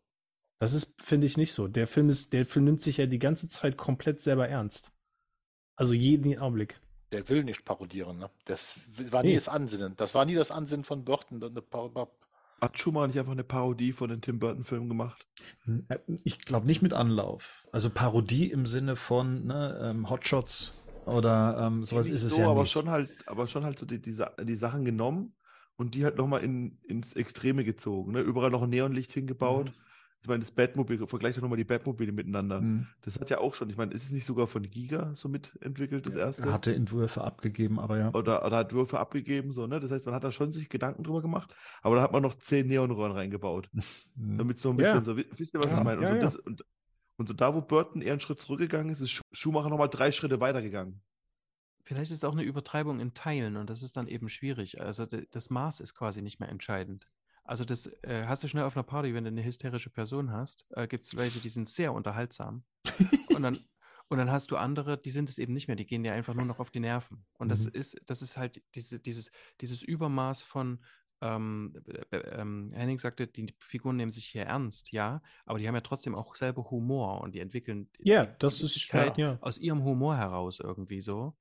Das 0.59 0.73
ist, 0.73 1.01
finde 1.01 1.27
ich, 1.27 1.37
nicht 1.37 1.53
so. 1.53 1.69
Der 1.69 1.87
Film 1.87 2.09
ist, 2.09 2.33
der 2.33 2.45
Film 2.45 2.65
nimmt 2.65 2.83
sich 2.83 2.97
ja 2.97 3.07
die 3.07 3.19
ganze 3.19 3.49
Zeit 3.49 3.77
komplett 3.77 4.21
selber 4.21 4.49
ernst. 4.49 4.93
Also 5.77 5.93
jeden 5.93 6.39
Augenblick. 6.39 6.81
Der 7.13 7.29
will 7.29 7.45
nicht 7.45 7.65
parodieren. 7.65 8.19
Ne? 8.19 8.29
Das 8.47 8.81
war 9.13 9.23
nie 9.23 9.29
Nee. 9.31 9.35
das 9.37 9.49
Ansinnen. 9.49 9.95
Das 9.97 10.15
war 10.15 10.25
nie 10.25 10.35
das 10.35 10.51
Ansinnen 10.51 10.85
von 10.85 11.05
Burton. 11.05 11.43
Eine 11.43 11.63
Par 11.63 11.91
Hat 12.60 12.78
Schumacher 12.78 13.09
nicht 13.09 13.18
einfach 13.18 13.33
eine 13.33 13.44
Parodie 13.44 13.93
von 13.93 14.09
den 14.09 14.23
Tim 14.23 14.39
Burton-Filmen 14.39 14.89
gemacht? 14.89 15.26
Äh, 15.89 15.99
Ich 16.25 16.39
glaube 16.41 16.67
nicht 16.67 16.83
mit 16.83 16.93
Anlauf. 16.93 17.67
Also 17.73 17.91
Parodie 17.91 18.51
im 18.51 18.67
Sinne 18.67 18.97
von 18.97 19.47
ne, 19.47 19.78
ähm, 19.83 20.09
Hotshots 20.09 20.83
oder 21.05 21.59
ähm, 21.60 21.85
sowas 21.85 22.09
ist 22.09 22.23
es 22.25 22.35
so, 22.35 22.41
ja 22.43 22.49
aber 22.51 22.62
nicht. 22.62 22.73
schon 22.73 22.91
halt, 22.91 23.10
aber 23.26 23.47
schon 23.47 23.65
halt 23.65 23.78
so 23.78 23.86
die, 23.86 24.01
die, 24.01 24.17
die 24.44 24.55
Sachen 24.55 24.85
genommen 24.85 25.35
und 25.76 25.94
die 25.94 26.05
halt 26.05 26.17
nochmal 26.17 26.43
in, 26.43 26.78
ins 26.89 27.12
Extreme 27.15 27.65
gezogen. 27.65 28.12
Ne? 28.12 28.20
Überall 28.20 28.51
noch 28.51 28.62
ein 28.62 28.70
Neonlicht 28.70 29.12
hingebaut. 29.12 29.73
Ich 30.23 30.28
meine, 30.28 30.41
das 30.41 30.51
Batmobil, 30.51 31.07
vergleich 31.07 31.36
doch 31.36 31.43
nochmal 31.43 31.57
die 31.59 31.65
Batmobile 31.65 32.11
miteinander. 32.11 32.59
Hm. 32.59 32.86
Das 33.03 33.20
hat 33.20 33.31
ja 33.31 33.39
auch 33.39 33.55
schon, 33.55 33.70
ich 33.70 33.77
meine, 33.77 33.93
ist 33.93 34.05
es 34.05 34.11
nicht 34.11 34.25
sogar 34.25 34.49
von 34.49 34.65
Giga 34.69 35.15
so 35.15 35.28
mitentwickelt, 35.28 36.05
das 36.07 36.17
erste? 36.17 36.43
Er 36.49 36.53
hatte 36.53 36.75
Entwürfe 36.75 37.23
abgegeben, 37.23 37.78
aber 37.78 37.99
ja. 37.99 38.12
oder, 38.12 38.45
oder 38.45 38.57
hat 38.57 38.73
Würfe 38.73 38.99
abgegeben, 38.99 39.53
so, 39.53 39.69
ne? 39.69 39.78
Das 39.78 39.93
heißt, 39.93 40.05
man 40.07 40.15
hat 40.17 40.25
da 40.25 40.33
schon 40.33 40.51
sich 40.51 40.69
Gedanken 40.69 41.05
drüber 41.05 41.23
gemacht, 41.23 41.55
aber 41.81 41.95
da 41.97 42.03
hat 42.03 42.11
man 42.12 42.23
noch 42.23 42.35
zehn 42.39 42.67
Neonröhren 42.67 43.12
reingebaut. 43.12 43.70
Hm. 44.17 44.39
Damit 44.39 44.59
so 44.59 44.70
ein 44.70 44.78
Ja. 44.78 44.95
bisschen 44.99 45.05
so, 45.05 45.17
wi- 45.17 45.27
wisst 45.36 45.55
ihr, 45.55 45.61
was 45.61 45.70
Ja, 45.70 45.78
ich 45.78 45.85
meine? 45.85 45.99
Und, 45.99 46.03
ja, 46.05 46.09
so 46.09 46.15
ja. 46.17 46.20
Das, 46.23 46.36
und, 46.36 46.65
und 47.19 47.28
so 47.28 47.35
da, 47.35 47.55
wo 47.55 47.61
Burton 47.61 48.01
eher 48.03 48.12
einen 48.12 48.20
Schritt 48.20 48.41
zurückgegangen 48.41 48.91
ist, 48.91 49.01
ist 49.01 49.11
Schu- 49.11 49.23
Schumacher 49.33 49.69
nochmal 49.69 49.89
drei 49.91 50.11
Schritte 50.11 50.41
weitergegangen. 50.41 51.03
Vielleicht 51.85 52.11
ist 52.11 52.19
es 52.19 52.25
auch 52.25 52.33
eine 52.33 52.43
Übertreibung 52.43 52.99
in 52.99 53.15
Teilen 53.15 53.57
und 53.57 53.70
das 53.70 53.83
ist 53.83 53.97
dann 53.97 54.09
eben 54.09 54.28
schwierig. 54.28 54.81
Also 54.81 55.05
das 55.07 55.51
Maß 55.51 55.78
ist 55.81 55.95
quasi 55.95 56.20
nicht 56.23 56.41
mehr 56.41 56.49
entscheidend. 56.49 57.07
Also 57.47 57.65
das 57.65 57.86
äh, 58.02 58.25
hast 58.26 58.42
du 58.42 58.49
schnell 58.49 58.65
auf 58.65 58.76
einer 58.76 58.83
Party, 58.84 59.15
wenn 59.15 59.25
du 59.25 59.28
eine 59.28 59.44
hysterische 59.44 59.91
Person 59.91 60.33
hast, 60.33 60.66
äh, 60.70 60.86
gibt 60.89 61.05
es 61.05 61.16
welche, 61.16 61.41
die 61.41 61.49
sind 61.49 61.68
sehr 61.68 61.92
unterhaltsam. 61.92 62.65
und 63.34 63.42
dann 63.42 63.58
und 64.08 64.18
dann 64.18 64.31
hast 64.31 64.50
du 64.52 64.57
andere, 64.57 64.97
die 64.99 65.10
sind 65.10 65.28
es 65.28 65.39
eben 65.39 65.52
nicht 65.52 65.66
mehr, 65.66 65.76
die 65.76 65.86
gehen 65.86 66.05
dir 66.05 66.12
einfach 66.12 66.34
nur 66.34 66.44
noch 66.44 66.60
auf 66.60 66.70
die 66.70 66.78
Nerven. 66.81 67.26
Und 67.39 67.49
das 67.49 67.65
Mhm. 67.66 67.73
ist, 67.75 67.97
das 68.07 68.23
ist 68.23 68.36
halt 68.36 68.62
diese, 68.76 69.00
dieses, 69.00 69.33
dieses 69.60 69.83
Übermaß 69.83 70.42
von, 70.44 70.84
ähm, 71.23 71.73
äh, 72.12 72.16
äh, 72.16 72.41
ähm, 72.41 72.73
Henning 72.73 72.99
sagte, 72.99 73.26
die 73.26 73.57
Figuren 73.60 73.97
nehmen 73.97 74.10
sich 74.12 74.26
hier 74.26 74.42
ernst, 74.44 74.92
ja, 74.92 75.23
aber 75.44 75.58
die 75.58 75.66
haben 75.66 75.75
ja 75.75 75.81
trotzdem 75.81 76.15
auch 76.15 76.34
selber 76.36 76.70
Humor 76.70 77.20
und 77.23 77.34
die 77.34 77.41
entwickeln 77.41 77.91
die 77.99 78.05
das 78.39 78.60
ist- 78.60 78.75
ja. 79.18 79.39
aus 79.41 79.58
ihrem 79.58 79.83
Humor 79.83 80.16
heraus 80.16 80.60
irgendwie 80.60 81.00
so. 81.00 81.36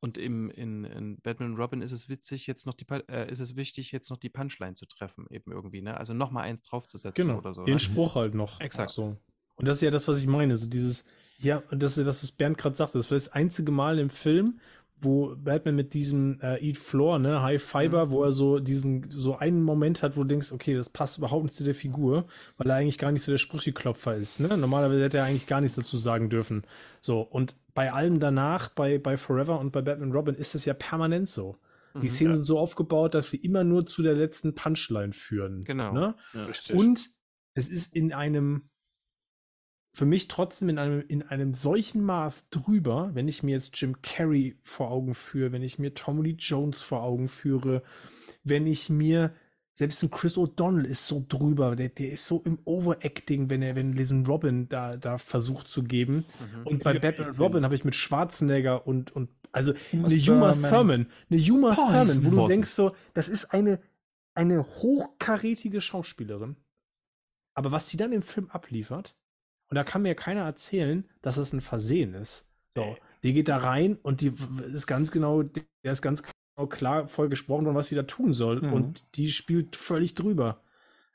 Und 0.00 0.16
im, 0.16 0.50
in, 0.50 0.84
in 0.84 1.20
Batman 1.20 1.52
und 1.52 1.58
Robin 1.58 1.82
ist 1.82 1.92
es 1.92 2.08
witzig, 2.08 2.46
jetzt 2.46 2.64
noch 2.66 2.72
die, 2.74 2.86
äh, 3.08 3.30
ist 3.30 3.38
es 3.40 3.54
wichtig, 3.54 3.92
jetzt 3.92 4.08
noch 4.08 4.16
die 4.16 4.30
Punchline 4.30 4.74
zu 4.74 4.86
treffen, 4.86 5.26
eben 5.30 5.52
irgendwie, 5.52 5.82
ne? 5.82 5.96
Also 5.96 6.14
nochmal 6.14 6.44
eins 6.44 6.62
draufzusetzen 6.62 7.26
Genau, 7.26 7.38
oder 7.38 7.52
so. 7.52 7.64
den 7.64 7.74
Ne? 7.74 7.80
Spruch 7.80 8.14
halt 8.14 8.34
noch. 8.34 8.60
Exakt. 8.60 8.92
So. 8.92 9.16
Und 9.56 9.68
das 9.68 9.76
ist 9.76 9.82
ja 9.82 9.90
das, 9.90 10.08
was 10.08 10.18
ich 10.18 10.26
meine. 10.26 10.56
So 10.56 10.66
dieses, 10.66 11.04
ja, 11.38 11.62
und 11.70 11.82
das 11.82 11.98
ist 11.98 12.06
das, 12.06 12.22
was 12.22 12.32
Bernd 12.32 12.56
gerade 12.56 12.76
sagte. 12.76 12.96
Das 12.96 13.10
war 13.10 13.16
das 13.16 13.28
einzige 13.28 13.72
Mal 13.72 13.98
im 13.98 14.08
Film, 14.08 14.58
wo 15.02 15.34
Batman 15.36 15.76
mit 15.76 15.94
diesem 15.94 16.40
äh, 16.40 16.58
Eat 16.64 16.78
Floor, 16.78 17.18
ne, 17.18 17.42
High 17.42 17.62
Fiber, 17.62 18.06
Mhm. 18.06 18.10
wo 18.10 18.24
er 18.24 18.32
so 18.32 18.58
diesen, 18.58 19.08
so 19.10 19.36
einen 19.36 19.62
Moment 19.62 20.02
hat, 20.02 20.16
wo 20.16 20.22
du 20.22 20.28
denkst, 20.28 20.52
okay, 20.52 20.74
das 20.74 20.88
passt 20.90 21.18
überhaupt 21.18 21.44
nicht 21.44 21.54
zu 21.54 21.64
der 21.64 21.74
Figur, 21.74 22.26
weil 22.56 22.68
er 22.70 22.76
eigentlich 22.76 22.98
gar 22.98 23.12
nicht 23.12 23.22
so 23.22 23.32
der 23.32 23.38
Sprücheklopfer 23.38 24.14
ist, 24.16 24.40
ne? 24.40 24.56
Normalerweise 24.56 25.02
hätte 25.04 25.18
er 25.18 25.24
eigentlich 25.24 25.46
gar 25.46 25.60
nichts 25.60 25.76
dazu 25.76 25.96
sagen 25.96 26.28
dürfen. 26.30 26.64
So, 27.00 27.20
und 27.20 27.56
bei 27.74 27.92
allem 27.92 28.20
danach, 28.20 28.68
bei, 28.68 28.98
bei 28.98 29.16
Forever 29.16 29.58
und 29.60 29.72
bei 29.72 29.82
Batman 29.82 30.12
Robin 30.12 30.34
ist 30.34 30.54
es 30.54 30.64
ja 30.64 30.74
permanent 30.74 31.28
so. 31.28 31.56
Die 31.94 31.98
Mhm. 32.06 32.08
Szenen 32.08 32.34
sind 32.34 32.42
so 32.44 32.58
aufgebaut, 32.58 33.14
dass 33.14 33.30
sie 33.30 33.38
immer 33.38 33.64
nur 33.64 33.84
zu 33.84 34.02
der 34.02 34.14
letzten 34.14 34.54
Punchline 34.54 35.12
führen. 35.12 35.64
Genau. 35.64 35.92
Ne? 35.92 36.14
Richtig. 36.48 36.76
Und 36.76 37.10
es 37.54 37.68
ist 37.68 37.96
in 37.96 38.12
einem, 38.12 38.69
für 39.92 40.06
mich 40.06 40.28
trotzdem 40.28 40.68
in 40.68 40.78
einem, 40.78 41.04
in 41.08 41.22
einem 41.22 41.54
solchen 41.54 42.02
Maß 42.02 42.50
drüber, 42.50 43.10
wenn 43.14 43.28
ich 43.28 43.42
mir 43.42 43.52
jetzt 43.52 43.80
Jim 43.80 44.00
Carrey 44.02 44.56
vor 44.62 44.90
Augen 44.90 45.14
führe, 45.14 45.52
wenn 45.52 45.62
ich 45.62 45.78
mir 45.78 45.94
Tommy 45.94 46.28
Lee 46.28 46.36
Jones 46.38 46.82
vor 46.82 47.02
Augen 47.02 47.28
führe, 47.28 47.82
wenn 48.44 48.66
ich 48.66 48.88
mir 48.88 49.34
selbst 49.72 50.02
ein 50.02 50.10
Chris 50.10 50.36
O'Donnell 50.36 50.84
ist 50.84 51.06
so 51.06 51.24
drüber, 51.26 51.74
der, 51.74 51.88
der 51.88 52.12
ist 52.12 52.26
so 52.26 52.42
im 52.44 52.58
Overacting, 52.64 53.50
wenn 53.50 53.62
er, 53.62 53.76
wenn 53.76 53.94
diesen 53.94 54.26
Robin 54.26 54.68
da, 54.68 54.96
da 54.96 55.18
versucht 55.18 55.68
zu 55.68 55.82
geben. 55.82 56.24
Mhm. 56.38 56.66
Und 56.66 56.84
bei 56.84 56.98
Batman. 56.98 57.34
Robin 57.36 57.64
habe 57.64 57.74
ich 57.74 57.84
mit 57.84 57.94
Schwarzenegger 57.94 58.86
und, 58.86 59.14
und 59.16 59.30
also 59.52 59.72
Uma 59.92 60.08
eine 60.08 60.32
Uma 60.32 60.52
Thurman. 60.52 61.06
Eine 61.30 61.40
Uma 61.40 61.74
Poison 61.74 62.22
Thurman, 62.22 62.36
wo 62.36 62.42
du 62.42 62.48
denkst 62.48 62.70
so, 62.70 62.94
das 63.14 63.28
ist 63.28 63.46
eine, 63.46 63.80
eine 64.34 64.62
hochkarätige 64.64 65.80
Schauspielerin. 65.80 66.56
Aber 67.54 67.72
was 67.72 67.88
sie 67.88 67.96
dann 67.96 68.12
im 68.12 68.22
Film 68.22 68.50
abliefert, 68.50 69.16
und 69.70 69.76
da 69.76 69.84
kann 69.84 70.02
mir 70.02 70.14
keiner 70.14 70.42
erzählen, 70.42 71.08
dass 71.22 71.36
es 71.36 71.52
ein 71.52 71.60
Versehen 71.60 72.14
ist. 72.14 72.48
So, 72.76 72.96
die 73.22 73.32
geht 73.32 73.48
da 73.48 73.56
rein 73.58 73.98
und 74.02 74.20
die 74.20 74.32
ist 74.72 74.86
ganz 74.86 75.10
genau, 75.10 75.42
der 75.42 75.92
ist 75.92 76.02
ganz 76.02 76.22
genau 76.22 76.66
klar 76.68 77.08
voll 77.08 77.28
gesprochen 77.28 77.64
worden, 77.64 77.76
was 77.76 77.88
sie 77.88 77.94
da 77.94 78.02
tun 78.02 78.32
soll. 78.32 78.62
Mhm. 78.62 78.72
Und 78.72 79.16
die 79.16 79.30
spielt 79.30 79.76
völlig 79.76 80.14
drüber. 80.14 80.62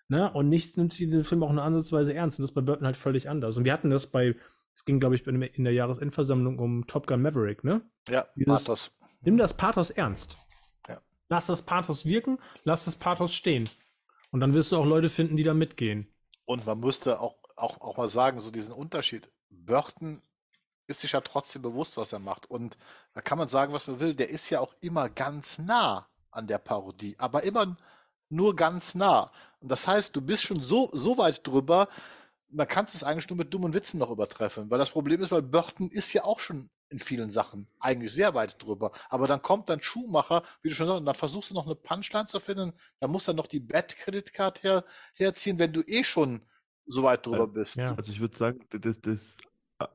Ne? 0.08 0.32
Und 0.32 0.50
nichts 0.50 0.78
nimmt 0.78 0.94
sie 0.94 1.10
den 1.10 1.24
Film 1.24 1.44
auch 1.44 1.52
nur 1.52 1.64
ansatzweise 1.64 2.14
ernst. 2.14 2.40
Und 2.40 2.44
das 2.44 2.52
ist 2.52 2.56
bei 2.56 2.62
Burton 2.62 2.86
halt 2.86 2.98
völlig 2.98 3.30
anders. 3.30 3.58
Und 3.58 3.66
wir 3.66 3.74
hatten 3.74 3.90
das 3.90 4.08
bei, 4.08 4.36
es 4.74 4.86
ging, 4.86 5.00
glaube 5.00 5.16
ich, 5.16 5.26
in 5.28 5.64
der 5.64 5.74
Jahresendversammlung 5.74 6.60
um 6.60 6.88
Top 6.88 7.08
Gun 7.08 7.22
Maverick, 7.22 7.64
ne? 7.64 7.82
Ja, 8.08 8.26
Dieses- 8.36 8.66
Pathos. 8.66 8.96
Nimm 9.22 9.38
das 9.38 9.56
Pathos 9.56 9.90
ernst. 9.90 10.38
Ja. 10.88 11.00
Lass 11.30 11.48
das 11.48 11.64
Pathos 11.64 12.06
wirken, 12.06 12.38
lass 12.64 12.86
das 12.86 12.96
Pathos 12.96 13.34
stehen. 13.34 13.68
Und 14.32 14.40
dann 14.42 14.54
wirst 14.54 14.72
du 14.72 14.78
auch 14.78 14.86
Leute 14.86 15.10
finden, 15.10 15.36
die 15.36 15.44
da 15.44 15.54
mitgehen. 15.56 16.08
Und 16.46 16.66
man 16.68 16.80
musste 16.80 17.20
auch, 17.20 17.36
auch, 17.56 17.82
auch 17.82 17.98
mal 17.98 18.10
sagen, 18.10 18.40
so 18.42 18.52
diesen 18.52 18.74
Unterschied. 18.74 19.30
Burton 19.50 20.22
ist 20.88 21.02
sich 21.02 21.14
ja 21.14 21.22
trotzdem 21.22 21.62
bewusst, 21.62 21.98
was 21.98 22.14
er 22.14 22.20
macht. 22.20 22.50
Und 22.50 22.78
da 23.14 23.22
kann 23.22 23.38
man 23.38 23.48
sagen, 23.48 23.74
was 23.74 23.88
man 23.88 24.00
will. 24.00 24.14
Der 24.14 24.30
ist 24.30 24.50
ja 24.50 24.60
auch 24.60 24.76
immer 24.82 25.10
ganz 25.10 25.58
nah 25.58 26.08
an 26.32 26.48
der 26.48 26.58
Parodie, 26.58 27.16
aber 27.18 27.44
immer 27.44 27.76
nur 28.30 28.56
ganz 28.56 28.96
nah. 28.96 29.32
Und 29.62 29.70
das 29.70 29.88
heißt, 29.88 30.16
du 30.16 30.22
bist 30.22 30.44
schon 30.44 30.62
so, 30.62 30.90
so 30.94 31.18
weit 31.18 31.46
drüber, 31.48 31.88
man 32.50 32.68
kann 32.68 32.86
es 32.86 33.04
eigentlich 33.04 33.30
nur 33.30 33.38
mit 33.38 33.54
dummen 33.54 33.74
Witzen 33.74 34.00
noch 34.00 34.12
übertreffen. 34.12 34.70
Weil 34.70 34.80
das 34.80 34.92
Problem 34.92 35.22
ist, 35.22 35.32
weil 35.32 35.42
Burton 35.42 35.90
ist 35.90 36.14
ja 36.14 36.24
auch 36.24 36.40
schon 36.40 36.70
in 36.90 37.00
vielen 37.00 37.32
Sachen 37.32 37.68
eigentlich 37.80 38.14
sehr 38.14 38.34
weit 38.36 38.62
drüber. 38.62 38.92
Aber 39.10 39.28
dann 39.28 39.42
kommt 39.42 39.70
dann 39.70 39.82
Schuhmacher, 39.82 40.44
wie 40.62 40.70
du 40.70 40.76
schon 40.76 40.88
sagst, 40.88 41.00
und 41.00 41.06
dann 41.06 41.16
versuchst 41.16 41.50
du 41.50 41.54
noch 41.56 41.66
eine 41.66 41.76
Punchline 41.76 42.28
zu 42.28 42.40
finden, 42.40 42.74
dann 43.00 43.12
muss 43.12 43.26
dann 43.26 43.36
noch 43.36 43.48
die 43.48 43.60
Bad-Credit-Card 43.60 44.64
her, 44.64 44.86
herziehen, 45.14 45.58
wenn 45.58 45.74
du 45.74 45.82
eh 45.82 46.04
schon 46.04 46.42
so 46.86 47.04
weit 47.04 47.26
drüber 47.26 47.48
bist. 47.48 47.78
Ja. 47.78 47.96
Also 47.96 48.12
ich 48.12 48.20
würde 48.20 48.38
sagen, 48.38 48.60
das, 48.70 49.02
das 49.02 49.38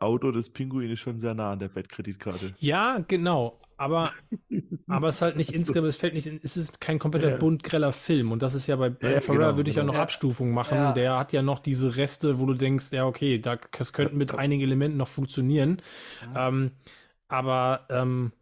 Auto 0.01 0.31
des 0.31 0.51
Pinguin 0.51 0.91
ist 0.91 1.01
schon 1.01 1.19
sehr 1.21 1.35
nah 1.35 1.53
an 1.53 1.59
der 1.59 1.69
Bettkredit-Karte. 1.69 2.55
Ja, 2.59 2.99
genau. 3.09 3.61
Aber, 3.79 4.13
aber 4.89 5.09
es 5.09 5.15
ist 5.17 5.23
halt 5.23 5.37
nicht 5.37 5.53
insgesamt, 5.55 5.87
es 5.89 5.97
fällt 5.97 6.13
nicht, 6.13 6.27
in- 6.27 6.41
es 6.43 6.59
ist 6.59 6.83
kein 6.83 6.99
kompletter 6.99 7.31
Ja. 7.31 7.37
bunt 7.39 7.63
greller 7.63 7.93
Film. 7.93 8.31
Und 8.31 8.43
das 8.43 8.55
ist 8.55 8.67
ja 8.67 8.77
bei, 8.77 8.91
bei 8.91 9.15
Ja, 9.15 9.21
Ferrara 9.23 9.47
genau, 9.47 9.57
würde 9.57 9.71
ich 9.71 9.77
ja 9.77 9.83
genau. 9.83 9.93
noch 9.93 9.99
Ja. 9.99 10.03
Abstufungen 10.03 10.53
machen. 10.53 10.77
Ja. 10.77 10.93
Der 10.93 11.19
hat 11.19 11.33
ja 11.33 11.41
noch 11.41 11.61
diese 11.61 11.97
Reste, 11.97 12.39
wo 12.39 12.45
du 12.47 12.53
denkst, 12.55 12.93
ja, 12.93 13.07
okay, 13.07 13.39
da, 13.39 13.57
das 13.57 13.93
könnte 13.95 14.15
mit 14.15 14.35
einigen 14.35 14.63
Elementen 14.63 14.99
noch 14.99 15.09
funktionieren. 15.09 15.81
Ja. 16.35 16.49
Ähm, 16.49 16.73
aber 17.29 17.87
ähm, 17.89 18.33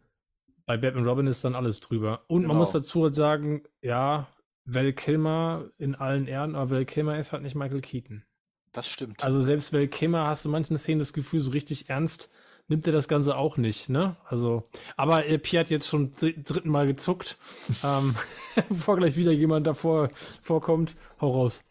bei 0.65 0.75
Batman 0.75 1.05
Robin 1.07 1.27
ist 1.27 1.45
dann 1.45 1.55
alles 1.55 1.79
drüber. 1.79 2.23
Und 2.27 2.41
man 2.41 2.49
Genau. 2.49 2.59
muss 2.59 2.71
dazu 2.71 3.03
halt 3.03 3.15
sagen, 3.15 3.63
ja, 3.81 4.27
Val 4.65 4.91
Kilmer 4.93 5.69
in 5.77 5.95
allen 5.95 6.27
Ehren, 6.27 6.55
aber 6.55 6.71
Val 6.71 6.85
Kilmer 6.85 7.17
ist 7.17 7.31
halt 7.31 7.43
nicht 7.43 7.55
Michael 7.55 7.81
Keaton. 7.81 8.23
Das 8.71 8.87
stimmt. 8.87 9.23
Also 9.23 9.41
selbst 9.41 9.73
Val 9.73 9.87
Kilmer 9.87 10.27
hast 10.27 10.45
du 10.45 10.49
manchen 10.49 10.77
Szenen 10.77 10.99
das 10.99 11.13
Gefühl, 11.13 11.41
so 11.41 11.51
richtig 11.51 11.89
ernst 11.89 12.29
nimmt 12.67 12.85
er 12.85 12.93
das 12.93 13.07
Ganze 13.07 13.35
auch 13.35 13.57
nicht, 13.57 13.89
ne? 13.89 14.15
Also, 14.25 14.69
aber 14.95 15.25
äh, 15.25 15.39
Pierre 15.39 15.63
hat 15.65 15.71
jetzt 15.71 15.87
schon 15.87 16.11
dr 16.11 16.31
dritten 16.43 16.69
Mal 16.69 16.87
gezuckt. 16.87 17.37
ähm, 17.83 18.15
bevor 18.69 18.97
gleich 18.97 19.15
wieder 19.17 19.31
jemand 19.31 19.65
davor 19.67 20.11
vorkommt, 20.41 20.95
hau 21.19 21.31
raus. 21.31 21.63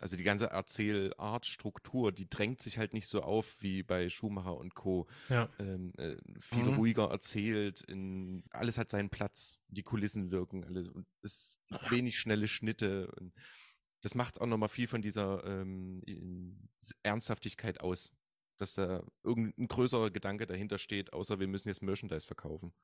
Also 0.00 0.16
die 0.16 0.24
ganze 0.24 0.50
Erzählart, 0.50 1.46
Struktur, 1.46 2.12
die 2.12 2.28
drängt 2.28 2.60
sich 2.60 2.78
halt 2.78 2.92
nicht 2.92 3.08
so 3.08 3.22
auf 3.22 3.62
wie 3.62 3.82
bei 3.82 4.08
Schumacher 4.08 4.56
und 4.56 4.74
Co. 4.74 5.06
Ja. 5.30 5.48
Ähm, 5.58 5.92
äh, 5.96 6.16
viel 6.38 6.64
Mhm. 6.64 6.74
ruhiger 6.74 7.10
erzählt, 7.10 7.80
in, 7.82 8.44
alles 8.50 8.76
hat 8.76 8.90
seinen 8.90 9.08
Platz, 9.08 9.56
die 9.68 9.82
Kulissen 9.82 10.30
wirken 10.30 10.62
alle 10.64 10.90
und 10.92 11.06
es 11.22 11.58
gibt 11.68 11.90
wenig 11.90 12.18
schnelle 12.18 12.48
Schnitte. 12.48 13.10
Und 13.18 13.32
das 14.04 14.14
macht 14.14 14.38
auch 14.38 14.46
nochmal 14.46 14.68
viel 14.68 14.86
von 14.86 15.00
dieser 15.00 15.42
ähm, 15.46 16.02
Ernsthaftigkeit 17.02 17.80
aus, 17.80 18.12
dass 18.58 18.74
da 18.74 19.02
irgendein 19.22 19.66
größerer 19.66 20.10
Gedanke 20.10 20.46
dahinter 20.46 20.76
steht, 20.76 21.14
außer 21.14 21.40
wir 21.40 21.48
müssen 21.48 21.68
jetzt 21.68 21.82
Merchandise 21.82 22.26
verkaufen. 22.26 22.74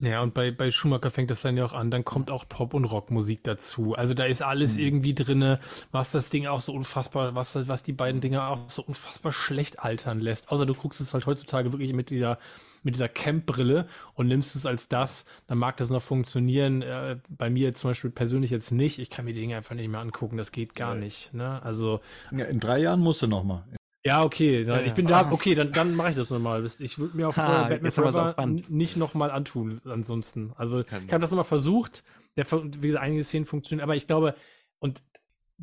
Ja, 0.00 0.22
und 0.22 0.34
bei, 0.34 0.50
bei 0.50 0.70
Schumacher 0.72 1.10
fängt 1.10 1.30
das 1.30 1.42
dann 1.42 1.56
ja 1.56 1.64
auch 1.64 1.72
an, 1.72 1.90
dann 1.90 2.04
kommt 2.04 2.28
auch 2.30 2.46
Pop- 2.48 2.74
und 2.74 2.84
Rockmusik 2.84 3.44
dazu. 3.44 3.94
Also 3.94 4.12
da 4.12 4.24
ist 4.24 4.42
alles 4.42 4.76
irgendwie 4.76 5.14
drinne, 5.14 5.60
was 5.92 6.10
das 6.10 6.30
Ding 6.30 6.46
auch 6.46 6.60
so 6.60 6.74
unfassbar, 6.74 7.34
was, 7.36 7.68
was 7.68 7.84
die 7.84 7.92
beiden 7.92 8.20
Dinge 8.20 8.44
auch 8.44 8.68
so 8.68 8.82
unfassbar 8.82 9.32
schlecht 9.32 9.78
altern 9.78 10.18
lässt. 10.18 10.50
Außer 10.50 10.66
du 10.66 10.74
guckst 10.74 11.00
es 11.00 11.14
halt 11.14 11.26
heutzutage 11.26 11.72
wirklich 11.72 11.92
mit 11.92 12.10
dieser, 12.10 12.38
mit 12.82 12.96
dieser 12.96 13.08
Camp-Brille 13.08 13.86
und 14.14 14.26
nimmst 14.26 14.56
es 14.56 14.66
als 14.66 14.88
das, 14.88 15.26
dann 15.46 15.58
mag 15.58 15.76
das 15.76 15.90
noch 15.90 16.02
funktionieren. 16.02 16.82
Äh, 16.82 17.18
bei 17.28 17.48
mir 17.48 17.72
zum 17.74 17.90
Beispiel 17.90 18.10
persönlich 18.10 18.50
jetzt 18.50 18.72
nicht. 18.72 18.98
Ich 18.98 19.10
kann 19.10 19.24
mir 19.24 19.32
die 19.32 19.40
Dinge 19.40 19.56
einfach 19.56 19.76
nicht 19.76 19.88
mehr 19.88 20.00
angucken, 20.00 20.36
das 20.36 20.50
geht 20.50 20.74
gar 20.74 20.94
Nee. 20.96 21.04
nicht. 21.04 21.32
Ne? 21.32 21.62
Also, 21.62 22.00
Ja, 22.32 22.46
in 22.46 22.58
drei 22.58 22.78
Jahren 22.80 23.00
musst 23.00 23.22
du 23.22 23.28
noch 23.28 23.44
mal. 23.44 23.64
Ja, 24.04 24.22
okay, 24.22 24.64
dann, 24.64 24.80
Ja, 24.80 24.82
ich 24.82 24.88
ja. 24.88 24.94
bin 24.94 25.06
da, 25.06 25.32
okay, 25.32 25.54
dann, 25.54 25.72
dann 25.72 25.94
mache 25.96 26.10
ich 26.10 26.16
das 26.16 26.30
nochmal. 26.30 26.64
Ich 26.64 26.98
würde 26.98 27.16
mir 27.16 27.28
auf 27.28 27.36
Ha, 27.36 27.66
äh, 27.66 27.70
Batman 27.70 27.92
Forever 27.92 28.46
nicht 28.68 28.96
nochmal 28.96 29.30
antun, 29.30 29.80
ansonsten. 29.84 30.52
Also, 30.56 30.84
Kann 30.84 31.04
ich 31.06 31.12
habe 31.12 31.20
das 31.20 31.30
nochmal 31.30 31.44
versucht. 31.44 32.04
Der, 32.36 32.50
wie 32.50 32.88
gesagt, 32.88 33.02
einige 33.02 33.24
Szenen 33.24 33.46
funktionieren, 33.46 33.84
aber 33.84 33.96
ich 33.96 34.06
glaube, 34.06 34.34
und 34.78 35.02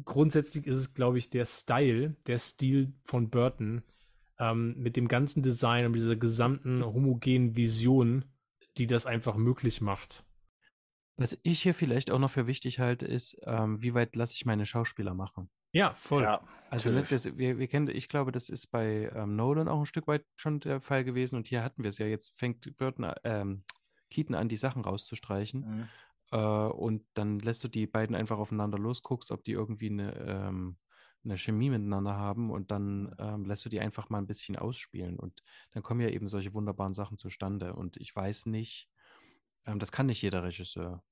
grundsätzlich 0.05 0.65
ist 0.65 0.77
es, 0.77 0.93
glaube 0.93 1.17
ich, 1.17 1.29
der 1.29 1.45
Style, 1.45 2.15
der 2.27 2.39
Stil 2.39 2.93
von 3.03 3.29
Burton, 3.29 3.83
ähm, 4.39 4.75
mit 4.77 4.97
dem 4.97 5.07
ganzen 5.07 5.43
Design 5.43 5.85
und 5.85 5.93
dieser 5.93 6.15
gesamten 6.15 6.83
homogenen 6.83 7.55
Vision, 7.55 8.25
die 8.77 8.87
das 8.87 9.05
einfach 9.05 9.35
möglich 9.35 9.81
macht. 9.81 10.23
Was 11.17 11.37
ich 11.43 11.61
hier 11.61 11.75
vielleicht 11.75 12.09
auch 12.09 12.19
noch 12.19 12.31
für 12.31 12.47
wichtig 12.47 12.79
halte, 12.79 13.05
ist, 13.05 13.37
ähm, 13.45 13.83
wie 13.83 13.93
weit 13.93 14.15
lasse 14.15 14.33
ich 14.33 14.45
meine 14.45 14.65
Schauspieler 14.65 15.13
machen? 15.13 15.49
Ja, 15.73 15.93
voll. 15.93 16.23
Ja, 16.23 16.41
Also 16.69 16.89
ne, 16.91 17.03
das, 17.03 17.37
wir, 17.37 17.57
wir 17.57 17.67
kennen, 17.67 17.87
ich 17.89 18.09
glaube, 18.09 18.31
das 18.31 18.49
ist 18.49 18.67
bei 18.67 19.09
ähm, 19.15 19.35
Nolan 19.35 19.67
auch 19.67 19.79
ein 19.79 19.85
Stück 19.85 20.07
weit 20.07 20.25
schon 20.35 20.59
der 20.59 20.81
Fall 20.81 21.03
gewesen 21.03 21.35
und 21.37 21.47
hier 21.47 21.63
hatten 21.63 21.83
wir 21.83 21.89
es 21.89 21.97
ja. 21.97 22.07
Jetzt 22.07 22.37
fängt 22.37 22.75
Burton, 22.77 23.11
ähm, 23.23 23.63
Keaton 24.09 24.35
an, 24.35 24.49
die 24.49 24.57
Sachen 24.57 24.83
rauszustreichen 24.83 25.61
Mhm. 25.61 25.89
äh, 26.31 26.37
und 26.37 27.05
dann 27.13 27.39
lässt 27.39 27.63
du 27.63 27.67
die 27.67 27.87
beiden 27.87 28.15
einfach 28.15 28.37
aufeinander 28.39 28.77
los, 28.77 29.01
guckst, 29.03 29.31
ob 29.31 29.43
die 29.43 29.51
irgendwie 29.53 29.89
eine, 29.89 30.13
ähm, 30.17 30.77
eine 31.23 31.37
Chemie 31.37 31.69
miteinander 31.69 32.15
haben 32.17 32.49
und 32.51 32.71
dann 32.71 33.15
ähm, 33.19 33.45
lässt 33.45 33.63
du 33.65 33.69
die 33.69 33.79
einfach 33.79 34.09
mal 34.09 34.17
ein 34.17 34.27
bisschen 34.27 34.55
ausspielen 34.57 35.19
und 35.19 35.43
dann 35.71 35.83
kommen 35.83 36.01
ja 36.01 36.09
eben 36.09 36.27
solche 36.27 36.53
wunderbaren 36.53 36.93
Sachen 36.93 37.17
zustande. 37.17 37.73
Und 37.75 37.97
ich 37.97 38.15
weiß 38.15 38.47
nicht, 38.47 38.89
ähm, 39.65 39.79
das 39.79 39.91
kann 39.91 40.07
nicht 40.07 40.21
jeder 40.21 40.43
Regisseur. 40.43 41.03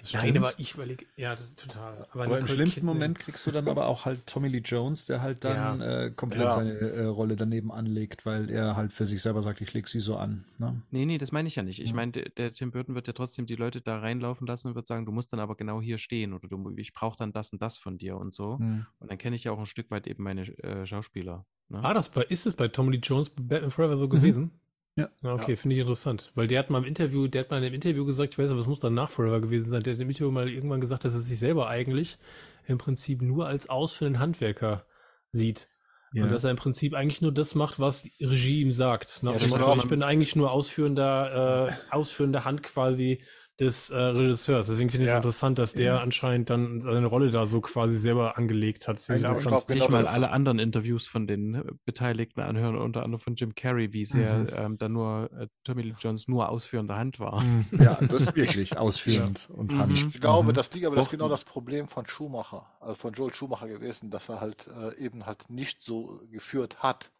Das 0.00 0.12
Nein, 0.12 0.22
stimmt. 0.22 0.38
aber 0.38 0.52
ich 0.58 0.74
überlege, 0.74 1.06
ja, 1.16 1.36
total. 1.56 2.08
Aber, 2.10 2.24
aber 2.24 2.38
im 2.40 2.48
schlimmsten 2.48 2.80
Kidman. 2.80 2.96
Moment 2.96 3.18
kriegst 3.20 3.46
du 3.46 3.52
dann 3.52 3.68
aber 3.68 3.86
auch 3.86 4.06
halt 4.06 4.26
Tommy 4.26 4.48
Lee 4.48 4.58
Jones, 4.58 5.06
der 5.06 5.22
halt 5.22 5.44
dann 5.44 5.80
ja. 5.80 6.04
äh, 6.06 6.10
komplett 6.10 6.42
ja. 6.42 6.50
seine 6.50 6.72
äh, 6.72 7.04
Rolle 7.04 7.36
daneben 7.36 7.70
anlegt, 7.70 8.26
weil 8.26 8.50
er 8.50 8.74
halt 8.74 8.92
für 8.92 9.06
sich 9.06 9.22
selber 9.22 9.40
sagt, 9.42 9.60
ich 9.60 9.72
leg 9.74 9.86
sie 9.86 10.00
so 10.00 10.16
an. 10.16 10.44
Ne? 10.58 10.82
Nee, 10.90 11.06
nee, 11.06 11.18
das 11.18 11.30
meine 11.30 11.46
ich 11.46 11.54
ja 11.54 11.62
nicht. 11.62 11.80
Ich 11.80 11.90
ja. 11.90 11.96
meine, 11.96 12.10
der, 12.10 12.28
der, 12.30 12.50
Tim 12.50 12.72
Burton 12.72 12.96
wird 12.96 13.06
ja 13.06 13.12
trotzdem 13.12 13.46
die 13.46 13.54
Leute 13.54 13.80
da 13.80 14.00
reinlaufen 14.00 14.46
lassen 14.48 14.68
und 14.68 14.74
wird 14.74 14.88
sagen, 14.88 15.06
du 15.06 15.12
musst 15.12 15.32
dann 15.32 15.40
aber 15.40 15.54
genau 15.54 15.80
hier 15.80 15.98
stehen 15.98 16.32
oder 16.32 16.48
du, 16.48 16.74
ich 16.76 16.92
brauche 16.92 17.16
dann 17.16 17.32
das 17.32 17.52
und 17.52 17.62
das 17.62 17.78
von 17.78 17.98
dir 17.98 18.16
und 18.16 18.32
so. 18.34 18.58
Hm. 18.58 18.86
Und 18.98 19.10
dann 19.10 19.18
kenne 19.18 19.36
ich 19.36 19.44
ja 19.44 19.52
auch 19.52 19.60
ein 19.60 19.66
Stück 19.66 19.92
weit 19.92 20.08
eben 20.08 20.24
meine 20.24 20.42
äh, 20.58 20.86
Schauspieler. 20.86 21.46
Ne? 21.68 21.82
War 21.82 21.94
das 21.94 22.08
bei, 22.08 22.22
ist 22.22 22.46
es 22.46 22.54
bei 22.54 22.66
Tommy 22.68 22.96
Lee 22.96 23.00
Jones 23.02 23.30
bei 23.30 23.42
Batman 23.42 23.70
Forever 23.70 23.96
so 23.96 24.08
mhm. 24.08 24.50
Ja. 24.98 25.08
Okay, 25.22 25.52
ja. 25.52 25.56
finde 25.56 25.76
ich 25.76 25.80
interessant. 25.80 26.32
Weil 26.34 26.48
der 26.48 26.58
hat 26.58 26.70
mal 26.70 26.78
im 26.78 26.84
Interview, 26.84 27.28
der 27.28 27.42
hat 27.42 27.50
mal 27.50 27.58
in 27.58 27.64
einem 27.64 27.74
Interview 27.74 28.04
gesagt, 28.04 28.34
ich 28.34 28.38
weiß 28.38 28.50
aber, 28.50 28.60
es 28.60 28.66
muss 28.66 28.80
dann 28.80 28.94
nach 28.94 29.10
Forever 29.10 29.40
gewesen 29.40 29.70
sein, 29.70 29.82
der 29.82 29.94
hat 29.94 30.00
im 30.00 30.08
Interview 30.08 30.30
mal 30.30 30.48
irgendwann 30.48 30.80
gesagt, 30.80 31.04
dass 31.04 31.14
er 31.14 31.20
sich 31.20 31.38
selber 31.38 31.68
eigentlich 31.68 32.18
im 32.66 32.78
Prinzip 32.78 33.22
nur 33.22 33.46
als 33.46 33.68
ausführenden 33.68 34.20
Handwerker 34.20 34.84
sieht. 35.30 35.68
Ja. 36.12 36.24
Und 36.24 36.32
dass 36.32 36.44
er 36.44 36.50
im 36.50 36.56
Prinzip 36.56 36.94
eigentlich 36.94 37.20
nur 37.20 37.32
das 37.32 37.54
macht, 37.54 37.78
was 37.78 38.08
Regie 38.20 38.62
ihm 38.62 38.72
sagt. 38.72 39.22
Nach 39.22 39.34
ja, 39.34 39.38
dem 39.38 39.50
Motto, 39.50 39.76
ich 39.76 39.88
bin 39.88 40.02
eigentlich 40.02 40.36
nur 40.36 40.50
ausführender, 40.50 41.68
äh, 41.68 41.94
ausführende 41.94 42.44
Hand 42.44 42.62
quasi 42.62 43.22
des 43.60 43.90
äh, 43.90 43.96
Regisseurs. 43.96 44.68
Deswegen 44.68 44.90
finde 44.90 45.04
ich 45.04 45.08
es 45.08 45.12
ja. 45.12 45.16
interessant, 45.16 45.58
dass 45.58 45.72
der 45.72 45.94
ja. 45.94 46.00
anscheinend 46.00 46.48
dann 46.48 46.80
seine 46.82 47.06
Rolle 47.06 47.30
da 47.30 47.46
so 47.46 47.60
quasi 47.60 47.98
selber 47.98 48.38
angelegt 48.38 48.86
hat. 48.86 49.00
Ich 49.00 49.06
glaube, 49.16 49.38
ich 49.38 49.46
glaub, 49.46 49.68
sich 49.68 49.88
mal 49.88 50.06
alle 50.06 50.30
anderen 50.30 50.58
Interviews 50.60 51.08
von 51.08 51.26
den 51.26 51.54
äh, 51.54 51.62
Beteiligten 51.84 52.40
anhören, 52.40 52.76
unter 52.76 53.02
anderem 53.02 53.20
von 53.20 53.34
Jim 53.34 53.54
Carrey, 53.54 53.92
wie 53.92 54.04
sehr 54.04 54.38
mhm. 54.38 54.48
ähm, 54.56 54.78
dann 54.78 54.92
nur 54.92 55.30
äh, 55.36 55.48
Tommy 55.64 55.82
Lee 55.82 55.94
Jones 55.98 56.28
nur 56.28 56.48
ausführende 56.48 56.94
Hand 56.96 57.18
war. 57.20 57.42
Mhm. 57.42 57.66
Ja, 57.78 57.94
das 58.00 58.22
ist 58.22 58.36
wirklich 58.36 58.76
ausführend 58.76 59.48
und 59.50 59.72
mhm. 59.72 59.78
Hand. 59.78 59.92
Ich 59.92 60.20
glaube, 60.20 60.50
mhm. 60.50 60.54
das 60.54 60.72
liegt 60.72 60.86
aber 60.86 60.96
das 60.96 61.06
ist 61.06 61.10
genau 61.10 61.28
das 61.28 61.44
Problem 61.44 61.86
von 61.86 62.06
Schumacher, 62.06 62.66
also 62.80 62.94
von 62.94 63.12
Joel 63.12 63.32
Schumacher 63.32 63.68
gewesen, 63.68 64.10
dass 64.10 64.28
er 64.28 64.40
halt 64.40 64.68
äh, 64.68 65.02
eben 65.02 65.26
halt 65.26 65.48
nicht 65.48 65.82
so 65.82 66.20
geführt 66.30 66.82
hat. 66.82 67.12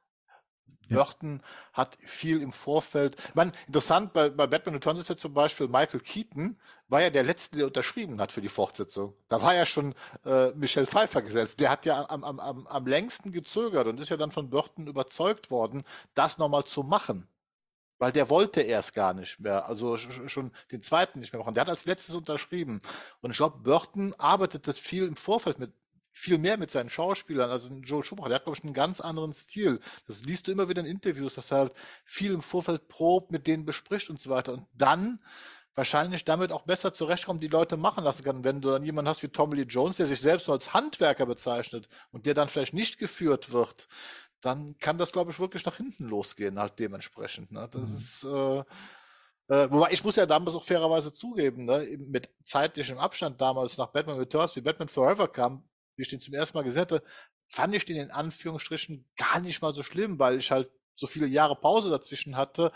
Burton 0.88 1.42
hat 1.72 1.96
viel 2.00 2.40
im 2.42 2.52
Vorfeld. 2.52 3.16
Meine, 3.34 3.52
interessant, 3.66 4.12
bei, 4.12 4.30
bei 4.30 4.46
Batman 4.46 4.76
Returns 4.76 5.00
ist 5.00 5.08
ja 5.08 5.16
zum 5.16 5.34
Beispiel 5.34 5.68
Michael 5.68 6.00
Keaton, 6.00 6.58
war 6.88 7.02
ja 7.02 7.10
der 7.10 7.22
Letzte, 7.22 7.56
der 7.58 7.66
unterschrieben 7.66 8.20
hat 8.20 8.32
für 8.32 8.40
die 8.40 8.48
Fortsetzung. 8.48 9.14
Da 9.28 9.42
war 9.42 9.54
ja 9.54 9.66
schon 9.66 9.94
äh, 10.24 10.50
Michelle 10.52 10.86
Pfeiffer 10.86 11.20
gesetzt. 11.22 11.60
Der 11.60 11.70
hat 11.70 11.84
ja 11.84 12.08
am, 12.08 12.24
am, 12.24 12.40
am, 12.40 12.66
am 12.66 12.86
längsten 12.86 13.30
gezögert 13.30 13.86
und 13.86 14.00
ist 14.00 14.08
ja 14.08 14.16
dann 14.16 14.32
von 14.32 14.48
Burton 14.48 14.86
überzeugt 14.86 15.50
worden, 15.50 15.84
das 16.14 16.38
nochmal 16.38 16.64
zu 16.64 16.82
machen. 16.82 17.28
Weil 17.98 18.12
der 18.12 18.30
wollte 18.30 18.60
erst 18.60 18.94
gar 18.94 19.12
nicht 19.12 19.40
mehr, 19.40 19.66
also 19.68 19.96
schon 19.96 20.52
den 20.70 20.82
zweiten 20.82 21.18
nicht 21.18 21.32
mehr 21.32 21.40
machen. 21.40 21.54
Der 21.54 21.62
hat 21.62 21.68
als 21.68 21.84
letztes 21.84 22.14
unterschrieben. 22.14 22.80
Und 23.20 23.32
ich 23.32 23.36
glaube, 23.36 23.58
Burton 23.58 24.14
arbeitet 24.18 24.68
das 24.68 24.78
viel 24.78 25.04
im 25.04 25.16
Vorfeld 25.16 25.58
mit 25.58 25.72
viel 26.18 26.38
mehr 26.38 26.58
mit 26.58 26.70
seinen 26.70 26.90
Schauspielern. 26.90 27.50
Also 27.50 27.68
Joel 27.80 28.04
Schumacher, 28.04 28.28
der 28.28 28.36
hat, 28.36 28.44
glaube 28.44 28.58
ich, 28.58 28.64
einen 28.64 28.74
ganz 28.74 29.00
anderen 29.00 29.34
Stil. 29.34 29.80
Das 30.06 30.24
liest 30.24 30.46
du 30.46 30.52
immer 30.52 30.68
wieder 30.68 30.80
in 30.80 30.86
Interviews, 30.86 31.34
dass 31.34 31.50
er 31.50 31.58
halt 31.58 31.72
viel 32.04 32.32
im 32.32 32.42
Vorfeld 32.42 32.88
probt, 32.88 33.32
mit 33.32 33.46
denen 33.46 33.64
bespricht 33.64 34.10
und 34.10 34.20
so 34.20 34.30
weiter. 34.30 34.52
Und 34.52 34.66
dann 34.74 35.20
wahrscheinlich 35.74 36.24
damit 36.24 36.50
auch 36.50 36.62
besser 36.62 36.92
zurechtkommt, 36.92 37.42
die 37.42 37.48
Leute 37.48 37.76
machen 37.76 38.02
lassen 38.02 38.24
kann. 38.24 38.42
Wenn 38.42 38.60
du 38.60 38.70
dann 38.70 38.84
jemanden 38.84 39.08
hast 39.08 39.22
wie 39.22 39.28
Tommy 39.28 39.56
Lee 39.56 39.62
Jones, 39.62 39.96
der 39.96 40.06
sich 40.06 40.20
selbst 40.20 40.48
als 40.48 40.74
Handwerker 40.74 41.24
bezeichnet 41.24 41.88
und 42.10 42.26
der 42.26 42.34
dann 42.34 42.48
vielleicht 42.48 42.74
nicht 42.74 42.98
geführt 42.98 43.52
wird, 43.52 43.86
dann 44.40 44.76
kann 44.78 44.98
das, 44.98 45.12
glaube 45.12 45.30
ich, 45.30 45.38
wirklich 45.38 45.64
nach 45.64 45.76
hinten 45.76 46.06
losgehen, 46.06 46.58
halt 46.58 46.78
dementsprechend. 46.78 47.52
Ne? 47.52 47.68
Das 47.70 47.90
mhm. 47.90 47.96
ist, 47.96 48.24
äh, 48.24 48.58
äh, 49.54 49.70
wobei 49.70 49.92
ich 49.92 50.02
muss 50.02 50.16
ja 50.16 50.26
damals 50.26 50.56
auch 50.56 50.64
fairerweise 50.64 51.12
zugeben, 51.12 51.64
ne, 51.64 51.86
mit 51.98 52.30
zeitlichem 52.42 52.98
Abstand 52.98 53.40
damals 53.40 53.78
nach 53.78 53.88
Batman 53.88 54.18
Returns, 54.18 54.56
wie 54.56 54.60
Batman 54.60 54.88
Forever 54.88 55.28
kam, 55.28 55.62
wie 55.98 56.02
ich 56.02 56.08
den 56.08 56.20
zum 56.20 56.34
ersten 56.34 56.56
Mal 56.56 56.62
gesehen 56.64 56.82
hatte, 56.82 57.02
fand 57.48 57.74
ich 57.74 57.84
den 57.84 57.96
in 57.96 58.10
Anführungsstrichen 58.10 59.04
gar 59.16 59.40
nicht 59.40 59.60
mal 59.60 59.74
so 59.74 59.82
schlimm, 59.82 60.18
weil 60.18 60.38
ich 60.38 60.50
halt 60.50 60.70
so 60.94 61.06
viele 61.06 61.26
Jahre 61.26 61.56
Pause 61.56 61.90
dazwischen 61.90 62.36
hatte 62.36 62.72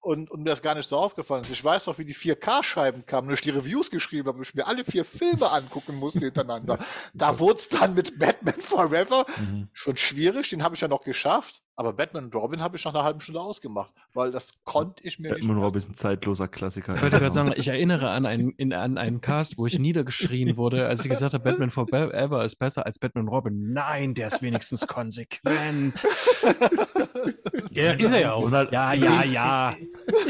und, 0.00 0.30
und 0.30 0.42
mir 0.42 0.50
das 0.50 0.62
gar 0.62 0.74
nicht 0.74 0.88
so 0.88 0.96
aufgefallen 0.96 1.44
ist. 1.44 1.50
Ich 1.50 1.62
weiß 1.62 1.86
noch, 1.86 1.98
wie 1.98 2.04
die 2.04 2.14
4K-Scheiben 2.14 3.06
kamen, 3.06 3.28
und 3.28 3.34
ich 3.34 3.40
die 3.40 3.50
Reviews 3.50 3.90
geschrieben 3.90 4.28
habe, 4.28 4.42
ich 4.42 4.54
mir 4.54 4.66
alle 4.66 4.84
vier 4.84 5.04
Filme 5.04 5.50
angucken 5.50 5.96
musste 5.96 6.20
hintereinander. 6.20 6.78
Da 7.14 7.38
wurde 7.38 7.58
es 7.58 7.68
dann 7.68 7.94
mit 7.94 8.18
Batman 8.18 8.60
Forever 8.60 9.26
mhm. 9.38 9.68
schon 9.72 9.96
schwierig, 9.96 10.48
den 10.50 10.62
habe 10.62 10.74
ich 10.74 10.80
ja 10.80 10.88
noch 10.88 11.04
geschafft. 11.04 11.62
Aber 11.74 11.94
Batman 11.94 12.24
und 12.24 12.34
Robin 12.34 12.60
habe 12.60 12.76
ich 12.76 12.84
nach 12.84 12.94
einer 12.94 13.02
halben 13.02 13.20
Stunde 13.20 13.40
ausgemacht, 13.40 13.92
weil 14.12 14.30
das 14.30 14.52
konnte 14.64 15.02
ich 15.04 15.18
mir 15.18 15.30
Batman 15.30 15.38
nicht. 15.38 15.48
Batman 15.48 15.56
und 15.56 15.64
Robin 15.64 15.78
ist 15.78 15.88
ein 15.88 15.94
zeitloser 15.94 16.46
Klassiker. 16.46 16.94
Ich 16.94 17.02
wollte 17.02 17.18
gerade 17.18 17.34
sagen, 17.34 17.52
ich 17.56 17.68
erinnere 17.68 18.10
an 18.10 18.26
einen, 18.26 18.50
in, 18.50 18.74
an 18.74 18.98
einen 18.98 19.22
Cast, 19.22 19.56
wo 19.56 19.66
ich 19.66 19.78
niedergeschrien 19.78 20.58
wurde, 20.58 20.86
als 20.86 21.02
ich 21.02 21.08
gesagt 21.08 21.32
habe, 21.32 21.42
Batman 21.42 21.70
Forever 21.70 22.44
ist 22.44 22.56
besser 22.56 22.84
als 22.84 22.98
Batman 22.98 23.24
und 23.24 23.30
Robin. 23.30 23.72
Nein, 23.72 24.12
der 24.12 24.28
ist 24.28 24.42
wenigstens 24.42 24.86
konsequent. 24.86 26.02
ja, 27.70 27.92
ist 27.92 28.12
er 28.12 28.20
ja 28.20 28.32
auch. 28.34 28.50
Halt 28.50 28.70
ja, 28.70 28.92
ja, 28.92 29.24
ja. 29.24 29.74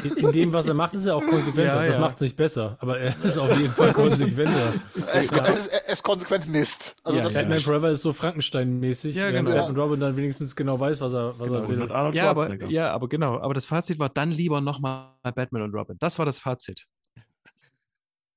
In, 0.04 0.26
in, 0.26 0.32
dem, 0.32 0.52
was 0.52 0.68
er 0.68 0.74
macht, 0.74 0.94
ist 0.94 1.06
er 1.06 1.16
auch 1.16 1.26
konsequenter. 1.26 1.82
Ja, 1.82 1.86
das 1.86 1.98
macht 1.98 2.16
es 2.16 2.20
nicht 2.20 2.36
besser, 2.36 2.76
aber 2.80 3.00
er 3.00 3.14
ist 3.24 3.36
auf 3.36 3.58
jeden 3.58 3.72
Fall 3.72 3.92
konsequenter. 3.92 4.74
er, 5.12 5.20
ist, 5.20 5.32
er, 5.32 5.48
ist, 5.48 5.66
er 5.72 5.92
ist 5.92 6.02
konsequent 6.04 6.46
Mist. 6.46 6.94
Also 7.02 7.18
ja, 7.18 7.28
Batman 7.28 7.58
Forever 7.58 7.90
ist 7.90 8.02
so 8.02 8.12
Frankenstein-mäßig, 8.12 9.16
ja, 9.16 9.32
genau. 9.32 9.50
Batman 9.50 9.76
Robin 9.76 10.00
dann 10.00 10.16
wenigstens 10.16 10.54
genau 10.54 10.78
weiß, 10.78 11.00
was 11.00 11.14
er 11.14 11.31
was 11.38 11.48
genau, 11.48 11.60
er 11.60 11.68
will. 11.68 12.16
Ja 12.16 12.30
aber, 12.30 12.64
ja, 12.64 12.92
aber 12.92 13.08
genau. 13.08 13.38
Aber 13.40 13.54
das 13.54 13.66
Fazit 13.66 13.98
war 13.98 14.08
dann 14.08 14.30
lieber 14.30 14.60
nochmal 14.60 15.14
Batman 15.22 15.62
und 15.62 15.74
Robin. 15.74 15.96
Das 15.98 16.18
war 16.18 16.26
das 16.26 16.38
Fazit. 16.38 16.86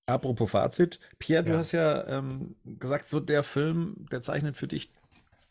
Apropos 0.08 0.52
Fazit, 0.52 1.00
Pierre, 1.18 1.44
du 1.44 1.58
hast 1.58 1.72
ja 1.72 2.08
ähm, 2.08 2.56
gesagt, 2.64 3.10
so 3.10 3.20
der 3.20 3.44
Film, 3.44 4.06
der 4.12 4.22
zeichnet 4.22 4.56
für 4.56 4.68
dich 4.68 4.92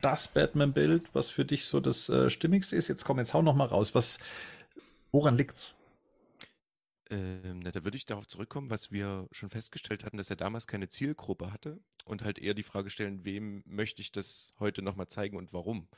das 0.01 0.29
Batman-Bild, 0.29 1.13
was 1.13 1.29
für 1.29 1.45
dich 1.45 1.65
so 1.65 1.81
das 1.81 2.09
äh, 2.09 2.31
Stimmigste 2.31 2.77
ist. 2.77 2.89
Jetzt 2.89 3.05
komm, 3.05 3.19
jetzt 3.19 3.35
hau 3.35 3.43
noch 3.43 3.57
mal 3.57 3.67
raus. 3.67 3.95
Was, 3.95 4.21
woran 5.11 5.37
liegt's? 5.37 5.75
Ähm, 7.11 7.61
na, 7.61 7.71
da 7.71 7.85
würde 7.85 7.97
ich 7.97 8.07
darauf 8.07 8.27
zurückkommen, 8.27 8.71
was 8.71 8.93
wir 8.93 9.29
schon 9.33 9.51
festgestellt 9.51 10.05
hatten, 10.05 10.17
dass 10.17 10.31
er 10.31 10.37
damals 10.37 10.67
keine 10.67 10.89
Zielgruppe 10.89 11.53
hatte 11.53 11.81
und 12.05 12.23
halt 12.23 12.39
eher 12.39 12.55
die 12.55 12.63
Frage 12.63 12.91
stellen, 12.91 13.25
wem 13.25 13.63
möchte 13.67 14.03
ich 14.03 14.13
das 14.13 14.55
heute 14.59 14.83
nochmal 14.83 15.09
zeigen 15.09 15.37
und 15.37 15.53
warum 15.53 15.89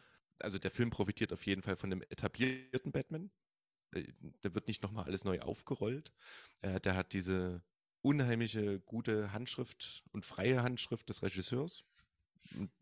also 0.41 0.59
der 0.59 0.71
Film 0.71 0.91
profitiert 0.91 1.33
auf 1.33 1.47
jeden 1.47 1.63
Fall 1.63 1.77
von 1.77 1.91
dem 1.91 2.03
etablierten 2.03 2.93
Batman. 2.93 3.31
Äh, 3.93 4.05
da 4.43 4.55
wird 4.55 4.69
nicht 4.69 4.83
nochmal 4.83 5.05
alles 5.05 5.25
neu 5.25 5.41
aufgerollt. 5.41 6.13
Der 6.63 6.97
hat 6.97 7.13
diese 7.13 7.63
unheimliche 8.03 8.81
gute 8.81 9.33
Handschrift 9.33 10.05
und 10.13 10.25
freie 10.25 10.63
Handschrift 10.63 11.09
des 11.09 11.23
Regisseurs. 11.23 11.85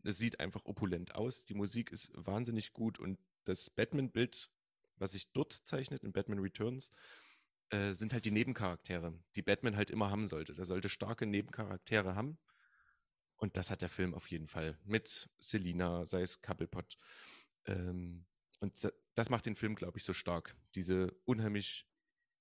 Es 0.03 0.17
sieht 0.17 0.39
einfach 0.39 0.65
opulent 0.65 1.15
aus. 1.15 1.45
Die 1.45 1.55
Musik 1.55 1.91
ist 1.91 2.11
wahnsinnig 2.13 2.73
gut 2.73 2.99
und 2.99 3.19
das 3.43 3.69
Batman-Bild, 3.69 4.49
was 4.97 5.13
sich 5.13 5.31
dort 5.33 5.53
zeichnet 5.53 6.03
in 6.03 6.13
Batman 6.13 6.39
Returns, 6.39 6.91
äh, 7.69 7.93
sind 7.93 8.13
halt 8.13 8.25
die 8.25 8.31
Nebencharaktere, 8.31 9.13
die 9.35 9.41
Batman 9.41 9.75
halt 9.75 9.89
immer 9.89 10.11
haben 10.11 10.27
sollte. 10.27 10.53
Der 10.53 10.65
sollte 10.65 10.89
starke 10.89 11.25
Nebencharaktere 11.25 12.15
haben. 12.15 12.37
Und 13.37 13.57
das 13.57 13.71
hat 13.71 13.81
der 13.81 13.89
Film 13.89 14.13
auf 14.13 14.29
jeden 14.29 14.47
Fall. 14.47 14.77
Mit 14.85 15.29
Selina, 15.39 16.05
sei 16.05 16.21
es 16.21 16.41
Couplepot. 16.41 16.97
Ähm, 17.65 18.25
und 18.59 18.73
das 19.13 19.29
macht 19.29 19.45
den 19.45 19.55
Film, 19.55 19.75
glaube 19.75 19.97
ich, 19.97 20.03
so 20.03 20.13
stark. 20.13 20.55
Diese 20.75 21.13
unheimlich 21.25 21.87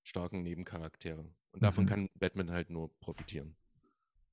starken 0.02 0.42
Nebencharaktere. 0.42 1.32
Und 1.52 1.62
davon 1.62 1.84
mhm. 1.84 1.88
kann 1.88 2.10
Batman 2.14 2.50
halt 2.50 2.70
nur 2.70 2.96
profitieren. 2.98 3.56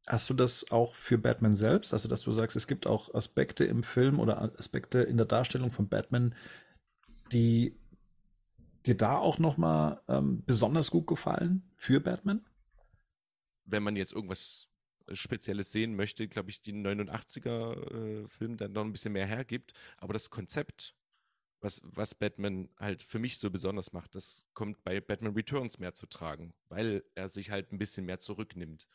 Hast 0.08 0.30
du 0.30 0.34
das 0.34 0.72
auch 0.72 0.96
für 0.96 1.18
Batman 1.18 1.56
selbst? 1.56 1.94
Also, 1.94 2.08
dass 2.08 2.22
du 2.22 2.32
sagst, 2.32 2.56
es 2.56 2.68
gibt 2.68 2.88
auch 2.88 3.14
Aspekte 3.14 3.64
im 3.66 3.84
Film 3.84 4.20
oder 4.20 4.42
Aspekte 4.60 5.00
in 5.00 5.18
der 5.18 5.28
Darstellung 5.28 5.72
von 5.72 5.88
Batman, 5.88 6.34
die 7.32 7.80
dir 8.86 8.98
da 8.98 9.18
auch 9.18 9.38
nochmal 9.38 10.02
ähm, 10.08 10.44
besonders 10.46 10.90
gut 10.90 11.06
gefallen 11.06 11.72
für 11.76 12.00
Batman? 12.00 12.44
Wenn 13.66 13.84
man 13.84 13.96
jetzt 13.96 14.12
irgendwas 14.12 14.71
Spezielles 15.14 15.72
sehen 15.72 15.96
möchte, 15.96 16.28
glaube 16.28 16.50
ich, 16.50 16.62
die 16.62 16.74
89er-Film 16.74 18.54
äh, 18.54 18.58
dann 18.58 18.72
noch 18.74 18.84
ein 18.84 18.92
bisschen 18.92 19.14
mehr 19.14 19.26
hergibt. 19.26 19.74
Aber 19.98 20.14
das 20.14 20.30
Konzept, 20.30 20.96
was, 21.60 21.82
was 21.84 22.16
Batman 22.16 22.70
halt 22.78 23.04
für 23.04 23.20
mich 23.20 23.38
so 23.38 23.50
besonders 23.52 23.94
macht, 23.94 24.16
das 24.16 24.48
kommt 24.54 24.84
bei 24.84 25.00
Batman 25.00 25.34
Returns 25.34 25.80
mehr 25.80 25.94
zu 25.94 26.08
tragen, 26.08 26.54
weil 26.70 27.04
er 27.16 27.30
sich 27.30 27.52
halt 27.52 27.72
ein 27.72 27.78
bisschen 27.78 28.06
mehr 28.06 28.20
zurücknimmt. 28.20 28.88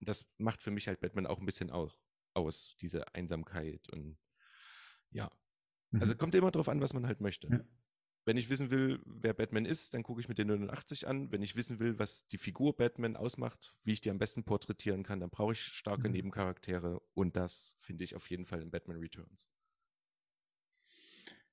Und 0.00 0.08
das 0.08 0.26
macht 0.38 0.62
für 0.62 0.70
mich 0.70 0.88
halt 0.88 1.00
Batman 1.00 1.26
auch 1.26 1.38
ein 1.38 1.46
bisschen 1.46 1.70
auch 1.70 1.96
aus, 2.34 2.76
diese 2.80 3.14
Einsamkeit 3.14 3.88
und 3.90 4.18
ja. 5.10 5.30
Mhm. 5.90 6.00
Also 6.00 6.16
kommt 6.16 6.34
immer 6.34 6.50
drauf 6.50 6.68
an, 6.68 6.80
was 6.80 6.92
man 6.92 7.06
halt 7.06 7.20
möchte. 7.20 7.48
Ja. 7.48 7.60
Wenn 8.26 8.36
ich 8.36 8.50
wissen 8.50 8.70
will, 8.70 9.00
wer 9.06 9.32
Batman 9.34 9.64
ist, 9.64 9.94
dann 9.94 10.02
gucke 10.02 10.20
ich 10.20 10.28
mir 10.28 10.34
den 10.34 10.48
89 10.48 11.06
an. 11.06 11.30
Wenn 11.30 11.42
ich 11.42 11.54
wissen 11.54 11.78
will, 11.78 12.00
was 12.00 12.26
die 12.26 12.38
Figur 12.38 12.76
Batman 12.76 13.14
ausmacht, 13.14 13.70
wie 13.84 13.92
ich 13.92 14.00
die 14.00 14.10
am 14.10 14.18
besten 14.18 14.42
porträtieren 14.42 15.04
kann, 15.04 15.20
dann 15.20 15.30
brauche 15.30 15.52
ich 15.52 15.60
starke 15.60 16.08
mhm. 16.08 16.14
Nebencharaktere 16.14 17.00
und 17.14 17.36
das 17.36 17.76
finde 17.78 18.02
ich 18.02 18.16
auf 18.16 18.28
jeden 18.28 18.44
Fall 18.44 18.60
in 18.60 18.72
Batman 18.72 18.98
Returns. 18.98 19.48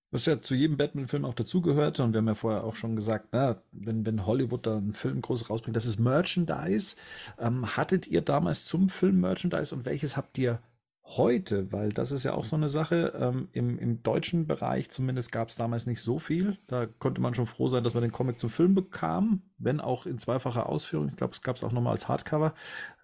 Was 0.10 0.26
ja 0.26 0.40
zu 0.40 0.56
jedem 0.56 0.78
Batman-Film 0.78 1.26
auch 1.26 1.34
dazugehört, 1.36 2.00
und 2.00 2.14
wir 2.14 2.20
haben 2.20 2.28
ja 2.28 2.36
vorher 2.36 2.64
auch 2.64 2.76
schon 2.76 2.96
gesagt, 2.96 3.30
na, 3.32 3.64
wenn, 3.72 4.06
wenn 4.06 4.26
Hollywood 4.26 4.66
da 4.66 4.78
einen 4.78 4.94
Film 4.94 5.22
groß 5.22 5.50
rausbringt, 5.50 5.76
das 5.76 5.88
ist 5.88 6.00
Merchandise. 6.00 6.96
Ähm, 7.40 7.76
hattet 7.76 8.08
ihr 8.08 8.22
damals 8.22 8.66
zum 8.66 8.90
Film 8.90 9.22
Merchandise 9.22 9.74
und 9.74 9.86
welches 9.86 10.18
habt 10.18 10.38
ihr 10.38 10.62
heute? 11.04 11.72
Weil 11.72 11.92
das 11.92 12.12
ist 12.12 12.24
ja 12.24 12.34
auch 12.34 12.46
so 12.46 12.56
eine 12.56 12.70
Sache. 12.70 13.14
Ähm, 13.20 13.50
im, 13.52 13.78
Im 13.78 14.04
deutschen 14.04 14.48
Bereich 14.48 14.90
zumindest 14.90 15.32
gab 15.32 15.50
es 15.50 15.56
damals 15.56 15.86
nicht 15.86 16.02
so 16.02 16.20
viel. 16.20 16.58
Da 16.68 16.86
konnte 16.86 17.22
man 17.22 17.36
schon 17.36 17.48
froh 17.48 17.68
sein, 17.68 17.84
dass 17.84 17.94
man 17.94 18.04
den 18.04 18.12
Comic 18.12 18.40
zum 18.40 18.50
Film 18.50 18.76
bekam, 18.76 19.44
wenn 19.58 19.80
auch 19.80 20.06
in 20.06 20.20
zweifacher 20.20 20.70
Ausführung. 20.70 21.10
Ich 21.10 21.16
glaube, 21.16 21.34
es 21.34 21.42
gab 21.42 21.56
es 21.56 21.64
auch 21.64 21.72
nochmal 21.72 21.94
als 21.94 22.08
Hardcover. 22.08 22.54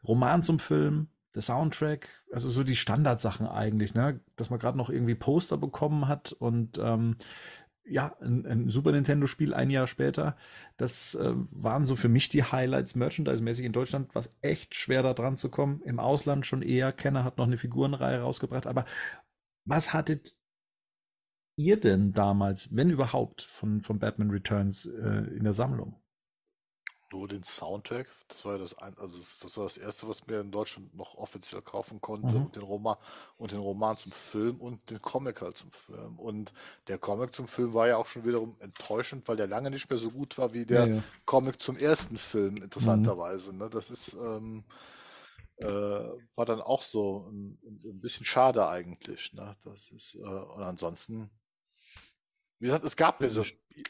Roman 0.07 0.41
zum 0.41 0.59
Film, 0.59 1.07
der 1.35 1.41
Soundtrack, 1.41 2.07
also 2.31 2.49
so 2.49 2.63
die 2.63 2.75
Standardsachen 2.75 3.47
eigentlich, 3.47 3.93
ne? 3.93 4.19
Dass 4.35 4.49
man 4.49 4.59
gerade 4.59 4.77
noch 4.77 4.89
irgendwie 4.89 5.15
Poster 5.15 5.57
bekommen 5.57 6.07
hat 6.07 6.31
und 6.31 6.79
ähm, 6.81 7.17
ja, 7.89 8.15
ein, 8.21 8.45
ein 8.45 8.69
Super 8.69 8.91
Nintendo-Spiel 8.91 9.53
ein 9.53 9.69
Jahr 9.69 9.87
später. 9.87 10.37
Das 10.77 11.15
äh, 11.15 11.33
waren 11.51 11.85
so 11.85 11.95
für 11.95 12.09
mich 12.09 12.29
die 12.29 12.43
Highlights 12.43 12.95
merchandise-mäßig 12.95 13.65
in 13.65 13.73
Deutschland, 13.73 14.13
was 14.13 14.33
echt 14.41 14.75
schwer 14.75 15.03
da 15.03 15.13
dran 15.13 15.35
zu 15.35 15.49
kommen. 15.49 15.81
Im 15.83 15.99
Ausland 15.99 16.45
schon 16.45 16.61
eher. 16.61 16.91
Kenner 16.91 17.23
hat 17.23 17.37
noch 17.37 17.47
eine 17.47 17.57
Figurenreihe 17.57 18.21
rausgebracht. 18.21 18.67
Aber 18.67 18.85
was 19.65 19.93
hattet 19.93 20.35
ihr 21.55 21.79
denn 21.79 22.13
damals, 22.13 22.73
wenn 22.75 22.89
überhaupt, 22.89 23.41
von, 23.41 23.81
von 23.81 23.99
Batman 23.99 24.29
Returns 24.29 24.85
äh, 24.85 25.25
in 25.35 25.43
der 25.43 25.53
Sammlung? 25.53 25.99
Nur 27.11 27.27
den 27.27 27.43
Soundtrack, 27.43 28.07
das 28.27 28.45
war 28.45 28.57
das 28.59 28.77
ein, 28.77 28.95
also 28.99 29.17
das 29.41 29.57
war 29.57 29.63
das 29.63 29.77
erste, 29.77 30.07
was 30.07 30.27
mir 30.27 30.39
in 30.41 30.51
Deutschland 30.51 30.95
noch 30.95 31.15
offiziell 31.15 31.61
kaufen 31.61 32.01
konnte 32.01 32.27
mhm. 32.27 32.45
und 32.45 32.55
den 32.55 32.63
Roman 32.63 32.97
und 33.38 33.51
den 33.51 33.59
Roman 33.59 33.97
zum 33.97 34.11
Film 34.11 34.61
und 34.61 34.89
den 34.89 35.01
Comic 35.01 35.41
halt 35.41 35.57
zum 35.57 35.71
Film. 35.71 36.19
Und 36.19 36.53
der 36.88 36.99
Comic 36.99 37.33
zum 37.33 37.47
Film 37.47 37.73
war 37.73 37.88
ja 37.88 37.97
auch 37.97 38.05
schon 38.05 38.25
wiederum 38.25 38.55
enttäuschend, 38.59 39.27
weil 39.27 39.38
der 39.38 39.47
lange 39.47 39.71
nicht 39.71 39.89
mehr 39.89 39.97
so 39.97 40.11
gut 40.11 40.38
war 40.38 40.53
wie 40.53 40.65
der 40.65 40.88
ja, 40.88 40.95
ja. 40.95 41.03
Comic 41.25 41.61
zum 41.61 41.77
ersten 41.77 42.17
Film, 42.17 42.57
interessanterweise. 42.57 43.53
Mhm. 43.53 43.57
Ne? 43.59 43.69
Das 43.69 43.89
ist 43.89 44.13
ähm, 44.13 44.63
äh, 45.57 45.65
war 45.65 46.45
dann 46.45 46.61
auch 46.61 46.83
so 46.83 47.25
ein, 47.29 47.59
ein 47.65 47.99
bisschen 47.99 48.25
schade 48.25 48.67
eigentlich. 48.67 49.33
Ne? 49.33 49.55
Das 49.63 49.89
ist 49.91 50.15
äh, 50.15 50.19
und 50.19 50.61
ansonsten 50.61 51.31
wie 52.59 52.65
gesagt, 52.65 52.83
es 52.83 52.95
gab 52.97 53.21
ja 53.21 53.29
so 53.29 53.45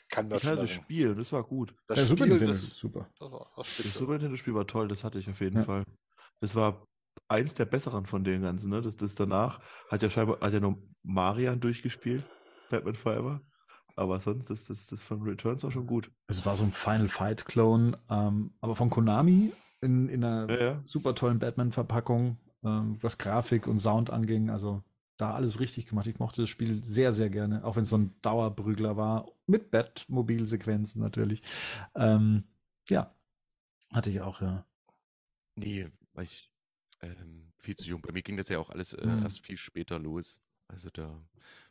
kein 0.09 0.27
Merchandising. 0.27 0.77
Das 0.77 0.83
Spiel, 0.83 1.15
das 1.15 1.31
war 1.31 1.43
gut. 1.43 1.73
Das 1.87 1.97
ja, 1.97 2.05
Spiel, 2.05 2.17
Super 2.17 2.29
Nintendo, 2.29 2.53
das, 2.53 2.77
super. 2.77 3.09
Das, 3.19 3.31
war, 3.31 3.51
das, 3.57 3.77
das 3.77 3.93
Super 3.93 4.11
Nintendo-Spiel 4.13 4.55
war 4.55 4.67
toll, 4.67 4.87
das 4.87 5.03
hatte 5.03 5.19
ich 5.19 5.29
auf 5.29 5.39
jeden 5.41 5.57
ja. 5.57 5.63
Fall. 5.63 5.83
Das 6.41 6.55
war 6.55 6.85
eins 7.27 7.53
der 7.53 7.65
besseren 7.65 8.05
von 8.05 8.23
den 8.23 8.41
ganzen, 8.41 8.69
ne? 8.69 8.81
Das, 8.81 8.97
das 8.97 9.15
danach 9.15 9.59
hat 9.89 10.03
ja 10.03 10.09
scheinbar 10.09 10.39
hat 10.41 10.53
ja 10.53 10.59
noch 10.59 10.77
Marian 11.03 11.59
durchgespielt, 11.59 12.23
Batman 12.69 12.95
Forever. 12.95 13.41
Aber 13.95 14.19
sonst 14.21 14.49
ist 14.49 14.69
das, 14.69 14.87
das 14.87 15.03
von 15.03 15.21
Returns 15.23 15.65
auch 15.65 15.71
schon 15.71 15.85
gut. 15.85 16.09
Es 16.27 16.45
war 16.45 16.55
so 16.55 16.63
ein 16.63 16.71
Final 16.71 17.09
Fight 17.09 17.45
Clone, 17.45 17.97
ähm, 18.09 18.53
aber 18.61 18.77
von 18.77 18.89
Konami 18.89 19.51
in, 19.81 20.07
in 20.07 20.23
einer 20.23 20.49
ja, 20.49 20.65
ja. 20.65 20.81
super 20.85 21.15
tollen 21.15 21.39
Batman-Verpackung, 21.39 22.37
ähm, 22.63 22.97
was 23.01 23.17
Grafik 23.17 23.67
und 23.67 23.79
Sound 23.79 24.09
anging. 24.09 24.49
Also 24.49 24.83
da 25.19 25.33
alles 25.33 25.59
richtig 25.59 25.85
gemacht. 25.85 26.07
Ich 26.07 26.17
mochte 26.17 26.41
das 26.41 26.49
Spiel 26.49 26.81
sehr, 26.83 27.11
sehr 27.11 27.29
gerne, 27.29 27.65
auch 27.65 27.75
wenn 27.75 27.83
es 27.83 27.89
so 27.89 27.97
ein 27.97 28.15
Dauerbrügler 28.21 28.95
war, 28.95 29.29
mit 29.47 29.69
Batmobil-Sequenzen 29.69 31.01
natürlich. 31.01 31.41
Ähm, 31.93 32.45
ja, 32.87 33.13
hatte 33.91 34.09
ich 34.09 34.21
auch, 34.21 34.41
ja. 34.41 34.65
Nee, 35.55 35.87
war 36.13 36.23
ich 36.23 36.49
ähm, 37.01 37.51
viel 37.57 37.75
zu 37.75 37.89
jung. 37.89 38.01
Bei 38.01 38.13
mir 38.13 38.21
ging 38.21 38.37
das 38.37 38.47
ja 38.47 38.59
auch 38.59 38.69
alles 38.69 38.93
äh, 38.93 39.05
mhm. 39.05 39.23
erst 39.23 39.41
viel 39.41 39.57
später 39.57 39.99
los. 39.99 40.41
Also 40.69 40.89
da 40.89 41.21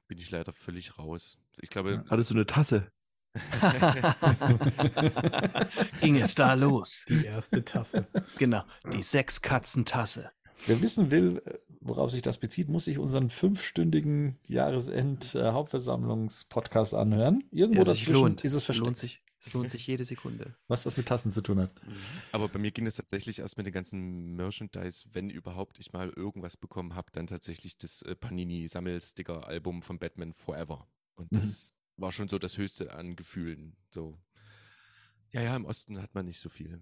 bin 0.08 0.18
ich 0.18 0.30
leider 0.30 0.52
völlig 0.52 0.98
raus. 0.98 1.38
Ich 1.56 1.70
glaube. 1.70 2.04
Hattest 2.10 2.30
du 2.30 2.34
eine 2.34 2.46
Tasse? 2.46 2.92
ging 6.00 6.16
es 6.16 6.34
da 6.34 6.54
los? 6.54 7.04
Die 7.08 7.24
erste 7.24 7.64
Tasse. 7.64 8.08
Genau, 8.36 8.64
die 8.92 9.02
Sechs-Katzen-Tasse. 9.02 10.32
Wer 10.66 10.82
wissen 10.82 11.10
will, 11.10 11.42
worauf 11.80 12.10
sich 12.10 12.20
das 12.22 12.38
bezieht, 12.38 12.68
muss 12.68 12.86
sich 12.86 12.98
unseren 12.98 13.30
fünfstündigen 13.30 14.36
Jahresend-Hauptversammlungs-Podcast 14.46 16.94
anhören. 16.94 17.44
Irgendwo 17.50 17.84
Der 17.84 17.94
dazwischen 17.94 18.12
lohnt. 18.12 18.44
ist 18.44 18.52
es 18.52 18.64
versteckt. 18.64 18.86
Lohnt 18.86 18.98
sich, 18.98 19.22
es 19.40 19.52
lohnt 19.52 19.70
sich 19.70 19.86
jede 19.86 20.04
Sekunde. 20.04 20.56
Was 20.66 20.82
das 20.82 20.96
mit 20.96 21.06
Tassen 21.06 21.30
zu 21.30 21.42
tun 21.42 21.60
hat. 21.60 21.72
Mhm. 21.86 21.94
Aber 22.32 22.48
bei 22.48 22.58
mir 22.58 22.72
ging 22.72 22.86
es 22.86 22.96
tatsächlich 22.96 23.38
erst 23.38 23.56
mit 23.56 23.66
den 23.66 23.72
ganzen 23.72 24.34
Merchandise, 24.34 25.04
wenn 25.12 25.30
überhaupt 25.30 25.78
ich 25.78 25.92
mal 25.92 26.10
irgendwas 26.10 26.56
bekommen 26.56 26.94
habe, 26.94 27.12
dann 27.12 27.28
tatsächlich 27.28 27.78
das 27.78 28.02
äh, 28.02 28.16
Panini-Sammelsticker-Album 28.16 29.82
von 29.82 29.98
Batman 29.98 30.32
Forever. 30.32 30.88
Und 31.14 31.28
das 31.32 31.74
mhm. 31.96 32.02
war 32.02 32.12
schon 32.12 32.28
so 32.28 32.38
das 32.38 32.58
Höchste 32.58 32.94
an 32.94 33.16
Gefühlen. 33.16 33.76
So. 33.90 34.18
Ja, 35.30 35.42
ja, 35.42 35.56
im 35.56 35.64
Osten 35.64 36.02
hat 36.02 36.14
man 36.14 36.26
nicht 36.26 36.40
so 36.40 36.48
viel. 36.48 36.80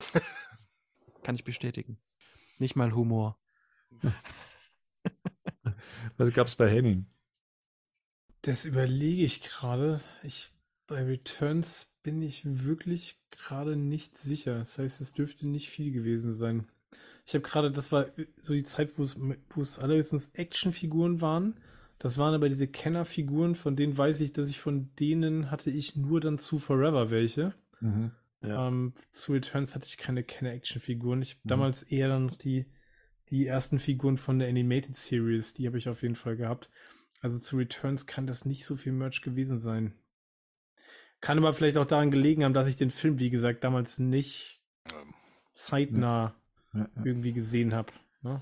Kann 1.22 1.34
ich 1.34 1.44
bestätigen. 1.44 1.98
Nicht 2.58 2.76
mal 2.76 2.94
Humor. 2.94 3.38
Was 6.16 6.32
gab 6.32 6.46
es 6.46 6.56
bei 6.56 6.68
Henning? 6.70 7.06
Das 8.42 8.64
überlege 8.64 9.24
ich 9.24 9.42
gerade. 9.42 10.00
Ich, 10.22 10.50
bei 10.86 11.04
Returns 11.04 11.94
bin 12.02 12.22
ich 12.22 12.42
wirklich 12.44 13.20
gerade 13.30 13.76
nicht 13.76 14.16
sicher. 14.16 14.58
Das 14.58 14.78
heißt, 14.78 15.00
es 15.00 15.12
dürfte 15.12 15.46
nicht 15.46 15.68
viel 15.68 15.92
gewesen 15.92 16.32
sein. 16.32 16.66
Ich 17.26 17.34
habe 17.34 17.42
gerade, 17.42 17.70
das 17.70 17.92
war 17.92 18.06
so 18.40 18.54
die 18.54 18.64
Zeit, 18.64 18.98
wo 18.98 19.02
es, 19.02 19.18
wo 19.50 19.60
es 19.60 19.78
allerhöchstens 19.78 20.30
Actionfiguren 20.32 21.20
waren. 21.20 21.60
Das 21.98 22.16
waren 22.16 22.34
aber 22.34 22.48
diese 22.48 22.68
Kennerfiguren, 22.68 23.54
von 23.54 23.76
denen 23.76 23.98
weiß 23.98 24.20
ich, 24.20 24.32
dass 24.32 24.48
ich 24.48 24.60
von 24.60 24.88
denen 24.98 25.50
hatte 25.50 25.70
ich 25.70 25.96
nur 25.96 26.20
dann 26.20 26.38
zu 26.38 26.58
Forever 26.58 27.10
welche. 27.10 27.54
Mhm. 27.80 28.12
Ja. 28.42 28.68
Ähm, 28.68 28.94
zu 29.10 29.32
Returns 29.32 29.74
hatte 29.74 29.86
ich 29.86 29.98
keine 29.98 30.22
Kenner-Action-Figuren. 30.22 31.22
Ich 31.22 31.32
habe 31.32 31.40
mhm. 31.44 31.48
damals 31.48 31.82
eher 31.82 32.08
dann 32.08 32.26
noch 32.26 32.36
die, 32.36 32.66
die 33.30 33.46
ersten 33.46 33.78
Figuren 33.78 34.16
von 34.16 34.38
der 34.38 34.48
Animated 34.48 34.96
Series, 34.96 35.54
die 35.54 35.66
habe 35.66 35.78
ich 35.78 35.88
auf 35.88 36.02
jeden 36.02 36.14
Fall 36.14 36.36
gehabt. 36.36 36.70
Also 37.20 37.38
zu 37.38 37.56
Returns 37.56 38.06
kann 38.06 38.26
das 38.26 38.44
nicht 38.44 38.64
so 38.64 38.76
viel 38.76 38.92
Merch 38.92 39.22
gewesen 39.22 39.58
sein. 39.58 39.94
Kann 41.20 41.38
aber 41.38 41.52
vielleicht 41.52 41.76
auch 41.76 41.86
daran 41.86 42.12
gelegen 42.12 42.44
haben, 42.44 42.54
dass 42.54 42.68
ich 42.68 42.76
den 42.76 42.90
Film, 42.90 43.18
wie 43.18 43.30
gesagt, 43.30 43.64
damals 43.64 43.98
nicht 43.98 44.62
ähm, 44.92 45.14
zeitnah 45.52 46.36
ja. 46.72 46.80
Ja, 46.80 46.88
ja. 46.94 47.04
irgendwie 47.04 47.32
gesehen 47.32 47.74
habe. 47.74 47.92
Ne? 48.22 48.40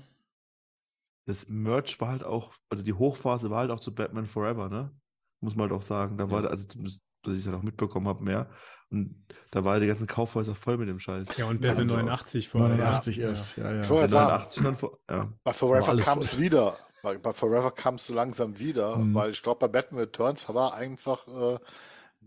Das 1.25 1.49
Merch 1.49 1.99
war 1.99 2.09
halt 2.09 2.23
auch, 2.23 2.53
also 2.69 2.83
die 2.83 2.93
Hochphase 2.93 3.49
war 3.49 3.59
halt 3.59 3.71
auch 3.71 3.79
zu 3.79 3.93
Batman 3.93 4.27
Forever, 4.27 4.69
ne? 4.69 4.91
Muss 5.39 5.55
man 5.55 5.69
halt 5.69 5.77
auch 5.77 5.83
sagen. 5.83 6.17
Da 6.17 6.31
war, 6.31 6.49
also 6.49 6.65
zumindest, 6.67 7.03
dass 7.23 7.33
ich 7.33 7.41
es 7.41 7.47
halt 7.47 7.57
auch 7.57 7.63
mitbekommen 7.63 8.07
habe, 8.07 8.23
mehr. 8.23 8.49
Und 8.89 9.15
da 9.51 9.63
war 9.63 9.79
die 9.79 9.87
ganzen 9.87 10.07
Kaufhäuser 10.07 10.55
voll 10.55 10.77
mit 10.77 10.87
dem 10.87 10.99
Scheiß. 10.99 11.37
Ja, 11.37 11.45
und 11.45 11.61
Batman 11.61 11.87
89 11.87 12.47
vor 12.47 12.61
89 12.61 13.17
ja. 13.17 13.29
erst. 13.29 13.57
Ja, 13.57 13.71
ja. 13.71 13.81
Ich 13.81 13.89
wollte 13.89 14.09
sagen, 14.09 14.63
dann 14.63 14.77
vor, 14.77 14.97
ja. 15.09 15.31
bei 15.43 15.53
Forever 15.53 15.97
kam 15.97 16.19
es 16.19 16.37
wieder. 16.37 16.75
Bei, 17.03 17.17
bei 17.17 17.33
Forever 17.33 17.71
kam 17.71 17.95
es 17.95 18.05
so 18.05 18.13
langsam 18.13 18.59
wieder, 18.59 18.97
mhm. 18.97 19.13
weil 19.13 19.31
ich 19.31 19.43
glaube, 19.43 19.59
bei 19.59 19.67
Batman 19.67 20.01
Returns 20.01 20.47
war 20.49 20.73
einfach 20.73 21.27
äh, 21.27 21.59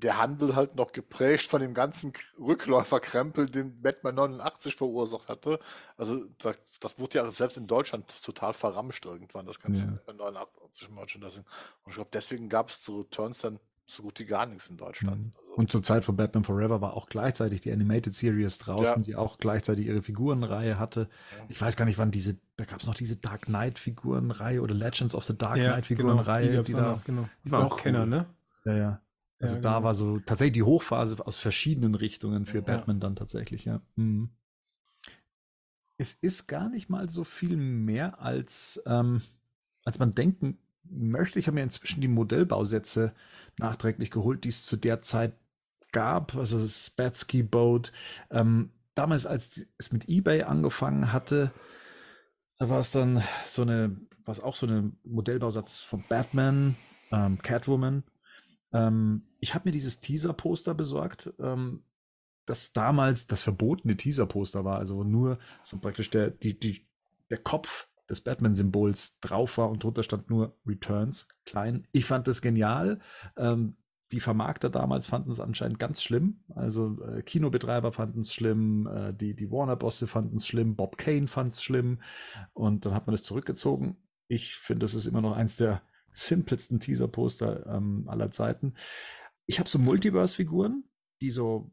der 0.02 0.18
Handel 0.18 0.55
halt 0.55 0.76
noch 0.76 0.92
geprägt 0.92 1.47
von 1.47 1.60
dem 1.60 1.74
ganzen 1.74 2.12
Rückläuferkrempel, 2.39 3.50
den 3.50 3.80
Batman 3.82 4.14
89 4.14 4.76
verursacht 4.76 5.28
hatte. 5.28 5.58
Also 5.97 6.24
das, 6.39 6.56
das 6.80 6.98
wurde 6.98 7.18
ja 7.18 7.30
selbst 7.30 7.56
in 7.56 7.66
Deutschland 7.66 8.22
total 8.22 8.55
verramscht 8.55 9.05
irgendwann, 9.05 9.47
das 9.47 9.60
ganze 9.60 9.82
ja. 9.82 9.90
Batman 9.90 10.16
89 10.16 10.90
Merchandising. 10.90 11.44
Und 11.84 11.90
ich 11.90 11.94
glaube, 11.94 12.10
deswegen 12.12 12.48
gab 12.48 12.70
es 12.70 12.80
zu 12.80 13.00
Returns 13.00 13.40
dann 13.40 13.58
so 13.90 14.02
gut 14.02 14.18
wie 14.20 14.24
gar 14.24 14.46
nichts 14.46 14.68
in 14.68 14.76
Deutschland. 14.76 15.18
Mhm. 15.18 15.30
Also, 15.38 15.54
und 15.54 15.72
zur 15.72 15.82
Zeit 15.82 16.04
von 16.04 16.16
Batman 16.16 16.44
Forever 16.44 16.80
war 16.80 16.94
auch 16.94 17.08
gleichzeitig 17.08 17.60
die 17.60 17.72
Animated 17.72 18.14
Series 18.14 18.58
draußen, 18.58 19.02
ja. 19.02 19.02
die 19.02 19.16
auch 19.16 19.38
gleichzeitig 19.38 19.86
ihre 19.86 20.02
Figurenreihe 20.02 20.78
hatte. 20.78 21.08
Ja. 21.36 21.44
Ich 21.48 21.60
weiß 21.60 21.76
gar 21.76 21.84
nicht, 21.84 21.98
wann 21.98 22.10
diese, 22.10 22.38
da 22.56 22.64
gab 22.64 22.80
es 22.80 22.86
noch 22.86 22.94
diese 22.94 23.16
Dark 23.16 23.42
Knight 23.42 23.78
Figurenreihe 23.78 24.62
oder 24.62 24.74
Legends 24.74 25.14
of 25.14 25.24
the 25.24 25.36
Dark 25.36 25.58
ja, 25.58 25.72
Knight. 25.72 25.86
Figurenreihe, 25.86 26.50
genau, 26.50 26.62
die, 26.62 26.72
die 26.72 26.78
da, 26.78 27.00
genau. 27.04 27.28
die 27.44 27.50
war 27.50 27.64
auch 27.64 27.76
Kenner, 27.76 28.06
ne? 28.06 28.26
Ja, 28.64 28.76
ja. 28.76 29.00
Also 29.40 29.56
da 29.56 29.74
genau. 29.74 29.84
war 29.84 29.94
so 29.94 30.18
tatsächlich 30.20 30.52
die 30.52 30.62
Hochphase 30.62 31.26
aus 31.26 31.36
verschiedenen 31.36 31.94
Richtungen 31.94 32.44
für 32.46 32.62
Batman 32.62 33.00
dann 33.00 33.16
tatsächlich, 33.16 33.64
ja. 33.64 33.80
Mhm. 33.96 34.30
Es 35.96 36.14
ist 36.14 36.46
gar 36.46 36.68
nicht 36.68 36.88
mal 36.88 37.08
so 37.08 37.24
viel 37.24 37.56
mehr 37.56 38.20
als, 38.20 38.82
ähm, 38.86 39.20
als 39.84 39.98
man 39.98 40.14
denken 40.14 40.58
möchte. 40.90 41.38
Ich 41.38 41.46
habe 41.46 41.56
mir 41.56 41.62
inzwischen 41.62 42.00
die 42.00 42.08
Modellbausätze 42.08 43.12
nachträglich 43.58 44.10
geholt, 44.10 44.44
die 44.44 44.48
es 44.48 44.64
zu 44.64 44.76
der 44.76 45.02
Zeit 45.02 45.34
gab, 45.92 46.36
also 46.36 46.66
Spatsky 46.68 47.42
Boat. 47.42 47.92
Ähm, 48.30 48.70
damals, 48.94 49.26
als 49.26 49.66
es 49.78 49.92
mit 49.92 50.08
eBay 50.08 50.42
angefangen 50.42 51.12
hatte, 51.12 51.52
da 52.58 52.68
war 52.68 52.80
es 52.80 52.92
dann 52.92 53.22
so 53.46 53.62
eine, 53.62 53.96
war 54.24 54.32
es 54.32 54.40
auch 54.40 54.54
so 54.54 54.66
eine 54.66 54.92
Modellbausatz 55.04 55.78
von 55.78 56.04
Batman, 56.08 56.76
ähm, 57.10 57.40
Catwoman. 57.42 58.04
Ähm, 58.72 59.22
ich 59.40 59.54
habe 59.54 59.68
mir 59.68 59.72
dieses 59.72 60.00
Teaser-Poster 60.00 60.74
besorgt, 60.74 61.32
ähm, 61.38 61.82
das 62.46 62.72
damals 62.72 63.26
das 63.26 63.42
verbotene 63.42 63.96
Teaser-Poster 63.96 64.64
war, 64.64 64.78
also 64.78 65.04
nur 65.04 65.38
so 65.64 65.78
praktisch 65.78 66.10
der, 66.10 66.30
die, 66.30 66.58
die, 66.58 66.86
der 67.30 67.38
Kopf 67.38 67.88
des 68.10 68.20
Batman-Symbols 68.20 69.20
drauf 69.20 69.56
war 69.58 69.70
und 69.70 69.82
drunter 69.82 70.02
stand 70.02 70.28
nur 70.28 70.58
Returns, 70.66 71.28
klein. 71.44 71.86
Ich 71.92 72.05
fand 72.05 72.28
das 72.28 72.42
genial. 72.42 73.00
Ähm, 73.36 73.76
die 74.12 74.20
Vermarkter 74.20 74.70
damals 74.70 75.06
fanden 75.06 75.30
es 75.30 75.40
anscheinend 75.40 75.78
ganz 75.78 76.02
schlimm. 76.02 76.42
Also 76.55 77.00
äh, 77.02 77.22
Kinobetreiber 77.22 77.92
fanden 77.92 78.22
es 78.22 78.34
schlimm, 78.34 78.89
äh, 78.89 79.14
die, 79.14 79.34
die 79.34 79.50
Warner-Bosse 79.50 80.08
fanden 80.08 80.36
es 80.36 80.47
schlimm, 80.47 80.74
Bob 80.74 80.98
Kane 80.98 81.28
fand 81.28 81.52
es 81.52 81.62
schlimm. 81.62 82.00
Und 82.52 82.84
dann 82.84 82.94
hat 82.94 83.06
man 83.06 83.14
es 83.14 83.22
zurückgezogen. 83.22 83.97
Ich 84.26 84.56
finde, 84.56 84.80
das 84.80 84.94
ist 84.94 85.06
immer 85.06 85.20
noch 85.20 85.36
eins 85.36 85.56
der 85.56 85.82
simpelsten 86.12 86.80
Teaser-Poster 86.80 87.66
ähm, 87.66 88.05
aller 88.08 88.32
Zeiten. 88.32 88.74
Ich 89.47 89.60
habe 89.60 89.68
so 89.68 89.78
Multiverse-Figuren, 89.78 90.84
die 91.20 91.30
so 91.30 91.72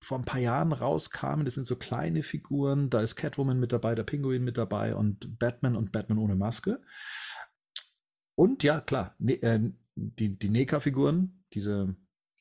vor 0.00 0.18
ein 0.18 0.24
paar 0.24 0.40
Jahren 0.40 0.72
rauskamen. 0.72 1.44
Das 1.44 1.54
sind 1.54 1.66
so 1.66 1.76
kleine 1.76 2.22
Figuren. 2.22 2.90
Da 2.90 3.00
ist 3.00 3.16
Catwoman 3.16 3.58
mit 3.58 3.72
dabei, 3.72 3.94
der 3.94 4.02
Pinguin 4.04 4.44
mit 4.44 4.58
dabei 4.58 4.94
und 4.94 5.38
Batman 5.38 5.76
und 5.76 5.92
Batman 5.92 6.18
ohne 6.18 6.34
Maske. 6.34 6.80
Und 8.34 8.62
ja, 8.62 8.80
klar, 8.80 9.14
ne, 9.18 9.34
äh, 9.42 9.60
die, 9.94 10.36
die 10.38 10.48
NECA-Figuren, 10.48 11.44
diese 11.52 11.94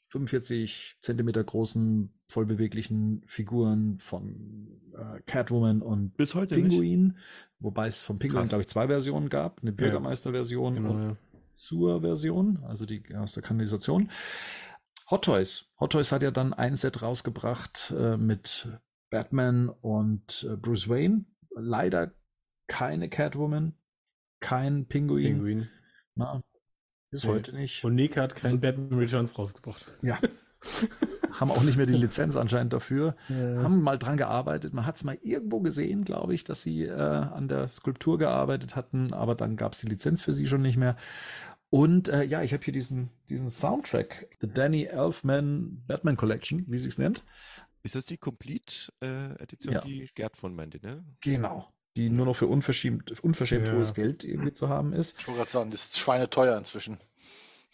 45 0.09 0.97
Zentimeter 1.01 1.43
großen, 1.43 2.13
vollbeweglichen 2.27 3.21
Figuren 3.25 3.99
von 3.99 4.67
äh, 4.93 5.21
Catwoman 5.25 5.81
und 5.81 6.15
Bis 6.17 6.35
heute 6.35 6.55
Pinguin, 6.55 7.07
nicht. 7.07 7.17
wobei 7.59 7.87
es 7.87 8.01
vom 8.01 8.19
Pinguin, 8.19 8.45
glaube 8.45 8.61
ich, 8.61 8.67
zwei 8.67 8.87
Versionen 8.87 9.29
gab. 9.29 9.61
Eine 9.61 9.71
Bürgermeister-Version 9.71 10.75
Genau, 10.75 10.91
und 10.91 11.01
ja. 11.03 11.17
zur 11.55 12.01
Version, 12.01 12.59
also 12.63 12.85
die 12.85 13.03
aus 13.15 13.33
der 13.33 13.43
Kanalisation. 13.43 14.09
Hot 15.11 15.25
Toys. 15.25 15.65
Hot 15.79 15.91
Toys 15.91 16.11
hat 16.11 16.23
ja 16.23 16.31
dann 16.31 16.53
ein 16.53 16.75
Set 16.75 17.01
rausgebracht 17.01 17.93
äh, 17.97 18.17
mit 18.17 18.67
Batman 19.09 19.69
und 19.69 20.47
äh, 20.49 20.55
Bruce 20.55 20.89
Wayne. 20.89 21.25
Leider 21.55 22.13
keine 22.67 23.09
Catwoman, 23.09 23.75
kein 24.39 24.87
Pinguin. 24.87 25.35
Pinguin. 25.35 25.69
Na, 26.15 26.41
bis 27.11 27.23
Nee. 27.25 27.29
heute 27.29 27.55
nicht. 27.55 27.83
Und 27.83 27.95
Nick 27.95 28.17
hat 28.17 28.35
kein 28.35 28.45
Also- 28.51 28.57
Batman 28.59 28.93
Returns 28.99 29.37
rausgebracht. 29.37 29.85
Ja. 30.01 30.17
haben 31.39 31.51
auch 31.51 31.63
nicht 31.63 31.75
mehr 31.77 31.85
die 31.87 31.93
Lizenz 31.97 32.37
anscheinend 32.37 32.71
dafür. 32.73 33.15
Haben 33.29 33.81
mal 33.81 33.97
dran 33.97 34.17
gearbeitet. 34.17 34.73
Man 34.73 34.85
hat 34.85 34.95
es 34.95 35.03
mal 35.03 35.17
irgendwo 35.21 35.59
gesehen, 35.59 36.05
glaube 36.05 36.33
ich, 36.35 36.43
dass 36.43 36.61
sie 36.61 36.83
äh, 36.85 36.93
an 36.93 37.47
der 37.47 37.67
Skulptur 37.67 38.17
gearbeitet 38.17 38.75
hatten, 38.75 39.13
aber 39.13 39.35
dann 39.35 39.57
gab 39.57 39.73
es 39.73 39.79
die 39.81 39.87
Lizenz 39.87 40.21
für 40.21 40.31
sie 40.31 40.45
schon 40.47 40.61
nicht 40.61 40.77
mehr. 40.77 40.95
Und 41.73 42.07
äh, 42.07 42.23
ja, 42.23 42.43
ich 42.43 42.53
habe 42.53 42.63
hier 42.63 42.71
diesen, 42.71 43.09
diesen 43.31 43.49
Soundtrack, 43.49 44.27
The 44.41 44.47
Danny 44.47 44.83
Elfman 44.83 45.81
Batman 45.87 46.15
Collection, 46.15 46.63
wie 46.67 46.77
sie 46.77 46.87
es 46.87 46.99
nennt. 46.99 47.23
Ist 47.81 47.95
das 47.95 48.05
die 48.05 48.17
Complete-Edition, 48.17 49.73
Ja. 49.73 49.81
die 49.81 50.07
Gerd 50.13 50.37
von 50.37 50.53
meinte, 50.55 50.79
ne? 50.85 51.03
Genau. 51.21 51.67
Die 51.97 52.11
nur 52.11 52.27
noch 52.27 52.35
für 52.35 52.45
unverschämt, 52.45 53.19
unverschämt 53.23 53.69
Ja. 53.69 53.73
hohes 53.73 53.95
Geld 53.95 54.23
irgendwie 54.23 54.53
zu 54.53 54.69
haben 54.69 54.93
ist. 54.93 55.17
Ich 55.19 55.27
wollte 55.27 55.39
gerade 55.39 55.49
sagen, 55.51 55.71
das 55.71 55.85
ist 55.85 55.97
schweineteuer 55.97 56.55
inzwischen. 56.59 56.99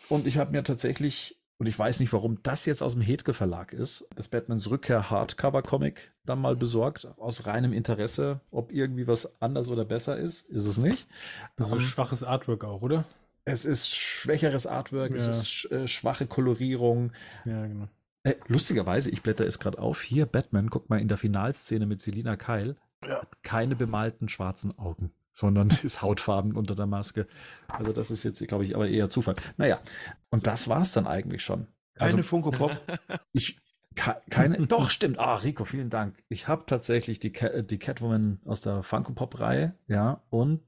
Und 0.08 0.28
ich 0.28 0.38
habe 0.38 0.52
mir 0.52 0.64
tatsächlich, 0.64 1.38
und 1.58 1.68
ich 1.68 1.78
weiß 1.78 2.00
nicht, 2.00 2.14
warum 2.14 2.42
das 2.42 2.66
jetzt 2.66 2.82
aus 2.82 2.94
dem 2.94 3.02
Hedke 3.02 3.34
Verlag 3.34 3.74
ist, 3.74 4.06
das 4.16 4.30
Batmans 4.30 4.70
Rückkehr 4.70 5.10
Hardcover 5.10 5.62
Comic 5.62 6.14
dann 6.24 6.40
mal 6.40 6.56
besorgt, 6.56 7.06
aus 7.18 7.46
reinem 7.48 7.74
Interesse, 7.74 8.40
ob 8.50 8.72
irgendwie 8.72 9.08
was 9.08 9.42
anders 9.42 9.68
oder 9.68 9.84
besser 9.84 10.18
ist. 10.18 10.44
Ist 10.50 10.66
es 10.68 10.78
nicht. 10.78 11.06
Also 11.58 11.76
Ähm, 11.76 11.82
schwaches 11.82 12.24
Artwork 12.24 12.64
auch, 12.64 12.82
oder? 12.82 13.04
Es 13.52 13.66
ist 13.66 13.90
schwächeres 13.96 14.68
Artwork, 14.68 15.12
es 15.12 15.26
Ja. 15.26 15.32
ist 15.32 15.50
sch 15.50 15.66
äh, 15.72 15.88
schwache 15.88 16.28
Kolorierung. 16.28 17.12
Ja, 17.46 17.66
genau. 17.66 17.88
Äh, 18.24 18.36
lustigerweise, 18.48 19.10
ich 19.12 19.22
blätter 19.24 19.46
es 19.46 19.60
gerade 19.60 19.80
auf. 19.80 20.02
Hier, 20.02 20.26
Batman, 20.26 20.70
guck 20.70 20.90
mal 20.90 21.00
in 21.00 21.08
der 21.08 21.18
Finalszene 21.18 21.86
mit 21.86 22.02
Selina 22.02 22.36
Kyle. 22.36 22.76
Ja. 23.06 23.22
Hat 23.22 23.44
keine 23.44 23.76
bemalten 23.76 24.28
schwarzen 24.30 24.78
Augen, 24.78 25.12
sondern 25.32 25.70
ist 25.84 26.02
hautfarben 26.02 26.56
unter 26.56 26.76
der 26.76 26.86
Maske. 26.86 27.28
Also, 27.68 27.94
das 27.94 28.12
ist 28.12 28.24
jetzt, 28.24 28.46
glaube 28.48 28.66
ich, 28.66 28.76
aber 28.76 28.88
eher 28.90 29.10
Zufall. 29.10 29.36
Naja, 29.58 29.80
und 30.30 30.48
das 30.48 30.68
war 30.68 30.82
es 30.82 30.92
dann 30.92 31.08
eigentlich 31.08 31.44
schon. 31.44 31.68
Keine 31.96 32.12
Also, 32.12 32.24
Funko 32.24 32.52
Pop. 32.52 32.78
ich, 33.32 33.58
ke- 33.96 34.22
keine, 34.30 34.68
doch, 34.68 34.90
stimmt. 34.90 35.18
Ah, 35.18 35.36
Rico, 35.38 35.64
vielen 35.66 35.90
Dank. 35.90 36.16
Ich 36.28 36.48
habe 36.50 36.64
tatsächlich 36.68 37.20
die, 37.20 37.32
Cat, 37.32 37.72
die 37.72 37.80
Catwoman 37.80 38.40
aus 38.46 38.62
der 38.62 38.84
Funko 38.84 39.14
Pop-Reihe, 39.14 39.74
ja, 39.88 40.22
und 40.30 40.62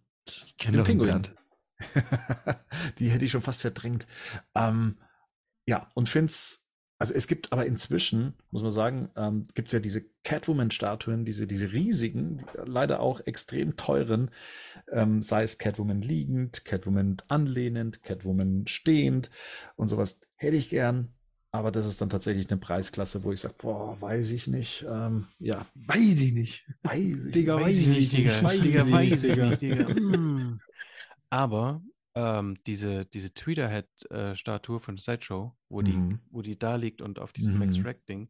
den 0.66 0.98
Bernd. 0.98 1.34
die 3.00 3.10
hätte 3.10 3.26
ich 3.26 3.32
schon 3.32 3.42
fast 3.42 3.62
verdrängt. 3.62 4.08
Ähm, 4.56 4.98
ja, 5.66 5.90
und 5.94 6.10
find's, 6.10 6.66
also 6.98 7.14
es 7.14 7.28
gibt 7.28 7.52
aber 7.52 7.66
inzwischen, 7.66 8.36
muss 8.52 8.62
man 8.62 8.72
sagen, 8.72 9.10
ähm, 9.16 9.44
gibt 9.56 9.68
es 9.68 9.72
ja 9.74 9.80
diese 9.80 10.04
Catwoman-Statuen, 10.24 11.26
diese, 11.26 11.48
diese 11.48 11.72
riesigen, 11.72 12.44
leider 12.66 13.00
auch 13.00 13.22
extrem 13.26 13.76
teuren, 13.76 14.32
ähm, 14.92 15.24
sei 15.24 15.44
es 15.44 15.58
Catwoman 15.58 16.02
liegend, 16.02 16.66
Catwoman 16.66 17.18
anlehnend, 17.28 18.04
Catwoman 18.04 18.68
stehend 18.68 19.30
und 19.76 19.88
sowas. 19.88 20.20
Hätte 20.36 20.58
ich 20.58 20.70
gern. 20.70 21.14
Aber 21.54 21.72
das 21.72 21.86
ist 21.86 22.00
dann 22.00 22.10
tatsächlich 22.10 22.50
eine 22.50 22.62
Preisklasse, 22.62 23.26
wo 23.26 23.32
ich 23.34 23.42
sage, 23.42 23.56
boah, 23.58 24.00
weiß 24.00 24.32
ich 24.32 24.48
nicht. 24.48 24.86
Ähm, 24.90 25.28
ja, 25.40 25.66
Weiß 25.76 26.22
ich 26.22 26.32
nicht. 26.34 26.66
weiß 26.84 27.26
ich 27.26 27.32
Digga, 27.34 27.56
nicht. 27.58 27.66
Weiß 27.66 27.80
ich 27.80 27.88
nicht, 27.88 28.14
Digga. 28.14 28.42
weiß 28.42 28.62
Digga, 28.62 28.86
ich 28.86 28.92
weiß 28.92 29.24
ich 29.26 29.38
nicht, 29.38 29.62
Digga. 29.62 29.86
Aber 31.32 31.82
ähm, 32.14 32.58
diese, 32.68 33.06
diese 33.06 33.34
Tweeterhead-Statue 33.34 34.80
von 34.80 34.98
Sideshow, 34.98 35.56
wo 35.70 35.82
die, 35.82 35.94
Mhm. 35.94 36.20
wo 36.30 36.42
die 36.42 36.60
da 36.60 36.76
liegt 36.76 37.02
und 37.02 37.20
auf 37.20 37.34
diesem 37.34 37.54
Mhm. 37.54 37.60
Max 37.60 37.84
Rack-Ding, 37.86 38.30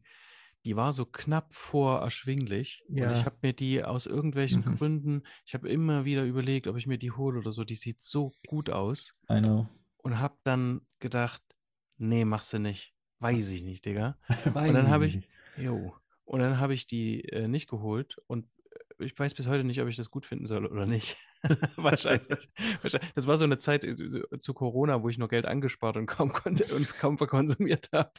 die 0.64 0.76
war 0.76 0.92
so 0.92 1.04
knapp 1.04 1.52
vor 1.52 1.98
erschwinglich. 2.00 2.84
Und 2.88 2.98
Ja. 2.98 3.10
ich 3.12 3.24
habe 3.26 3.36
mir 3.42 3.52
die 3.52 3.82
aus 3.82 4.06
irgendwelchen 4.06 4.60
Mhm. 4.64 4.76
Gründen, 4.76 5.22
ich 5.44 5.54
habe 5.54 5.68
immer 5.68 6.04
wieder 6.04 6.24
überlegt, 6.24 6.68
ob 6.68 6.76
ich 6.76 6.86
mir 6.86 6.98
die 6.98 7.10
hole 7.10 7.38
oder 7.40 7.50
so. 7.52 7.64
Die 7.64 7.74
sieht 7.74 8.00
so 8.00 8.32
gut 8.46 8.70
aus. 8.70 9.12
I 9.28 9.40
know. 9.40 9.66
Und 9.98 10.20
habe 10.20 10.36
dann 10.44 10.82
gedacht, 11.00 11.42
nee, 11.98 12.24
machst 12.24 12.52
du 12.52 12.60
nicht. 12.60 12.94
Weiß 13.18 13.50
ich 13.50 13.62
nicht, 13.64 13.84
Digga. 13.84 14.16
Weiß 14.56 14.72
dann 14.72 14.88
habe 14.90 15.06
ich 15.06 15.28
jo. 15.56 15.96
Und 16.24 16.38
dann 16.40 16.60
habe 16.60 16.74
ich 16.74 16.86
die 16.86 17.24
äh, 17.28 17.48
nicht 17.48 17.68
geholt 17.68 18.18
und 18.28 18.46
äh, 18.46 18.61
ich 19.02 19.18
weiß 19.18 19.34
bis 19.34 19.46
heute 19.46 19.64
nicht, 19.64 19.80
ob 19.80 19.88
ich 19.88 19.96
das 19.96 20.10
gut 20.10 20.26
finden 20.26 20.46
soll 20.46 20.66
oder 20.66 20.86
nicht. 20.86 21.16
Wahrscheinlich. 21.76 22.48
Wahrscheinlich. 22.82 23.12
Das 23.14 23.26
war 23.26 23.36
so 23.38 23.44
eine 23.44 23.58
Zeit 23.58 23.84
äh, 23.84 23.94
so- 24.08 24.22
zu 24.38 24.54
Corona, 24.54 25.02
wo 25.02 25.08
ich 25.08 25.18
noch 25.18 25.28
Geld 25.28 25.46
angespart 25.46 25.96
und 25.96 26.06
kaum 26.06 26.32
konnte 26.32 26.64
und 26.74 26.88
kaum 26.98 27.18
verkonsumiert 27.18 27.88
habe. 27.92 28.12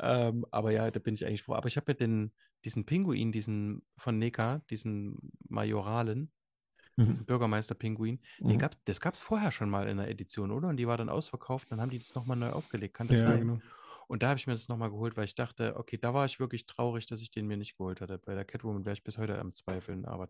Ähm, 0.00 0.46
aber 0.50 0.70
ja, 0.72 0.90
da 0.90 1.00
bin 1.00 1.14
ich 1.14 1.26
eigentlich 1.26 1.42
froh. 1.42 1.54
Aber 1.54 1.68
ich 1.68 1.76
habe 1.76 1.90
mir 1.92 1.96
den, 1.96 2.32
diesen 2.64 2.86
Pinguin, 2.86 3.32
diesen 3.32 3.82
von 3.96 4.18
Neka, 4.18 4.62
diesen 4.70 5.32
Majoralen, 5.48 6.30
Mhm. 6.96 7.06
diesen 7.06 7.24
Bürgermeister-Pinguin, 7.24 8.20
Mhm. 8.40 8.58
gab, 8.58 8.76
das 8.84 9.00
gab 9.00 9.14
es 9.14 9.20
vorher 9.20 9.50
schon 9.50 9.70
mal 9.70 9.88
in 9.88 9.96
der 9.96 10.08
Edition, 10.10 10.50
oder? 10.50 10.68
Und 10.68 10.76
die 10.76 10.86
war 10.86 10.98
dann 10.98 11.08
ausverkauft, 11.08 11.72
dann 11.72 11.80
haben 11.80 11.88
die 11.88 11.98
das 11.98 12.14
nochmal 12.14 12.36
neu 12.36 12.50
aufgelegt. 12.50 12.92
Kann 12.94 13.08
das 13.08 13.16
Ja, 13.18 13.30
sein? 13.30 13.40
genau. 13.40 13.60
Und 14.08 14.22
da 14.22 14.28
habe 14.28 14.38
ich 14.38 14.46
mir 14.46 14.52
das 14.52 14.68
nochmal 14.68 14.90
geholt, 14.90 15.16
weil 15.16 15.24
ich 15.24 15.34
dachte, 15.34 15.76
okay, 15.76 15.98
da 15.98 16.14
war 16.14 16.26
ich 16.26 16.40
wirklich 16.40 16.66
traurig, 16.66 17.06
dass 17.06 17.20
ich 17.20 17.30
den 17.30 17.46
mir 17.46 17.56
nicht 17.56 17.76
geholt 17.76 18.00
hatte. 18.00 18.18
Bei 18.18 18.34
der 18.34 18.44
Catwoman 18.44 18.84
wäre 18.84 18.94
ich 18.94 19.04
bis 19.04 19.18
heute 19.18 19.38
am 19.38 19.54
Zweifeln, 19.54 20.04
aber. 20.04 20.28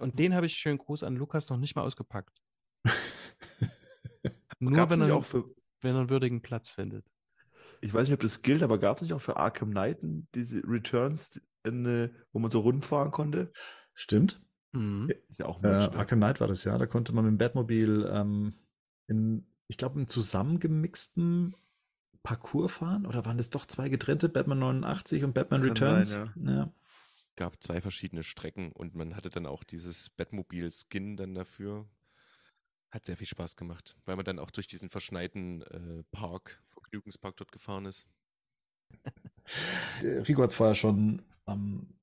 Und 0.00 0.18
den 0.18 0.34
habe 0.34 0.46
ich 0.46 0.54
schön 0.54 0.78
Gruß 0.78 1.02
an 1.02 1.16
Lukas 1.16 1.48
noch 1.48 1.56
nicht 1.56 1.74
mal 1.74 1.82
ausgepackt. 1.82 2.42
Nur 4.58 4.90
wenn 4.90 5.00
er, 5.00 5.16
auch 5.16 5.24
für, 5.24 5.44
wenn 5.80 5.94
er 5.94 6.00
einen 6.00 6.10
würdigen 6.10 6.42
Platz 6.42 6.70
findet. 6.70 7.10
ich 7.80 7.92
weiß 7.92 8.08
nicht, 8.08 8.14
ob 8.14 8.20
das 8.20 8.42
gilt, 8.42 8.62
aber 8.62 8.78
gab 8.78 8.96
es 8.96 9.02
nicht 9.02 9.12
auch 9.12 9.20
für 9.20 9.36
Arkham 9.36 9.70
Knight 9.70 9.98
diese 10.34 10.62
Returns, 10.64 11.40
in, 11.64 11.84
äh, 11.86 12.10
wo 12.32 12.38
man 12.38 12.50
so 12.50 12.60
rund 12.60 12.84
fahren 12.84 13.10
konnte? 13.10 13.52
Stimmt. 13.94 14.40
Mhm. 14.72 15.10
Ja 15.28 15.46
auch 15.46 15.62
Äh, 15.62 15.68
Merch, 15.68 15.90
ne? 15.90 15.98
Arkham 15.98 16.18
Knight 16.18 16.40
war 16.40 16.48
das 16.48 16.64
ja. 16.64 16.76
Da 16.78 16.86
konnte 16.86 17.12
man 17.12 17.24
mit 17.24 17.32
dem 17.32 17.38
Batmobil 17.38 18.08
ähm, 18.10 18.54
in, 19.08 19.46
ich 19.68 19.76
glaube, 19.76 19.96
einem 19.96 20.08
zusammengemixten 20.08 21.54
Parcours 22.26 22.72
fahren. 22.72 23.06
Oder 23.06 23.24
waren 23.24 23.38
das 23.38 23.50
doch 23.50 23.66
zwei 23.66 23.88
getrennte? 23.88 24.28
Batman 24.28 24.58
89 24.58 25.22
und 25.22 25.32
Batman 25.32 25.60
Kann 25.60 25.68
Returns? 25.68 26.10
sein, 26.10 26.32
ja. 26.44 26.72
Gab 27.36 27.62
zwei 27.62 27.80
verschiedene 27.80 28.24
Strecken 28.24 28.72
und 28.72 28.96
man 28.96 29.14
hatte 29.14 29.30
dann 29.30 29.46
auch 29.46 29.62
dieses 29.62 30.10
Batmobil-Skin 30.10 31.16
dann 31.16 31.34
dafür. 31.34 31.86
Hat 32.90 33.04
sehr 33.04 33.16
viel 33.16 33.28
Spaß 33.28 33.54
gemacht, 33.54 33.96
weil 34.06 34.16
man 34.16 34.24
dann 34.24 34.40
auch 34.40 34.50
durch 34.50 34.66
diesen 34.66 34.90
verschneiten 34.90 35.62
äh, 35.62 36.02
Park, 36.10 36.60
Vergnügungspark 36.66 37.36
dort 37.36 37.52
gefahren 37.52 37.84
ist. 37.84 38.08
Rico 40.02 40.42
hat 40.42 40.50
es 40.50 40.56
vorher 40.56 40.74
schon 40.74 41.22
ähm, 41.46 41.94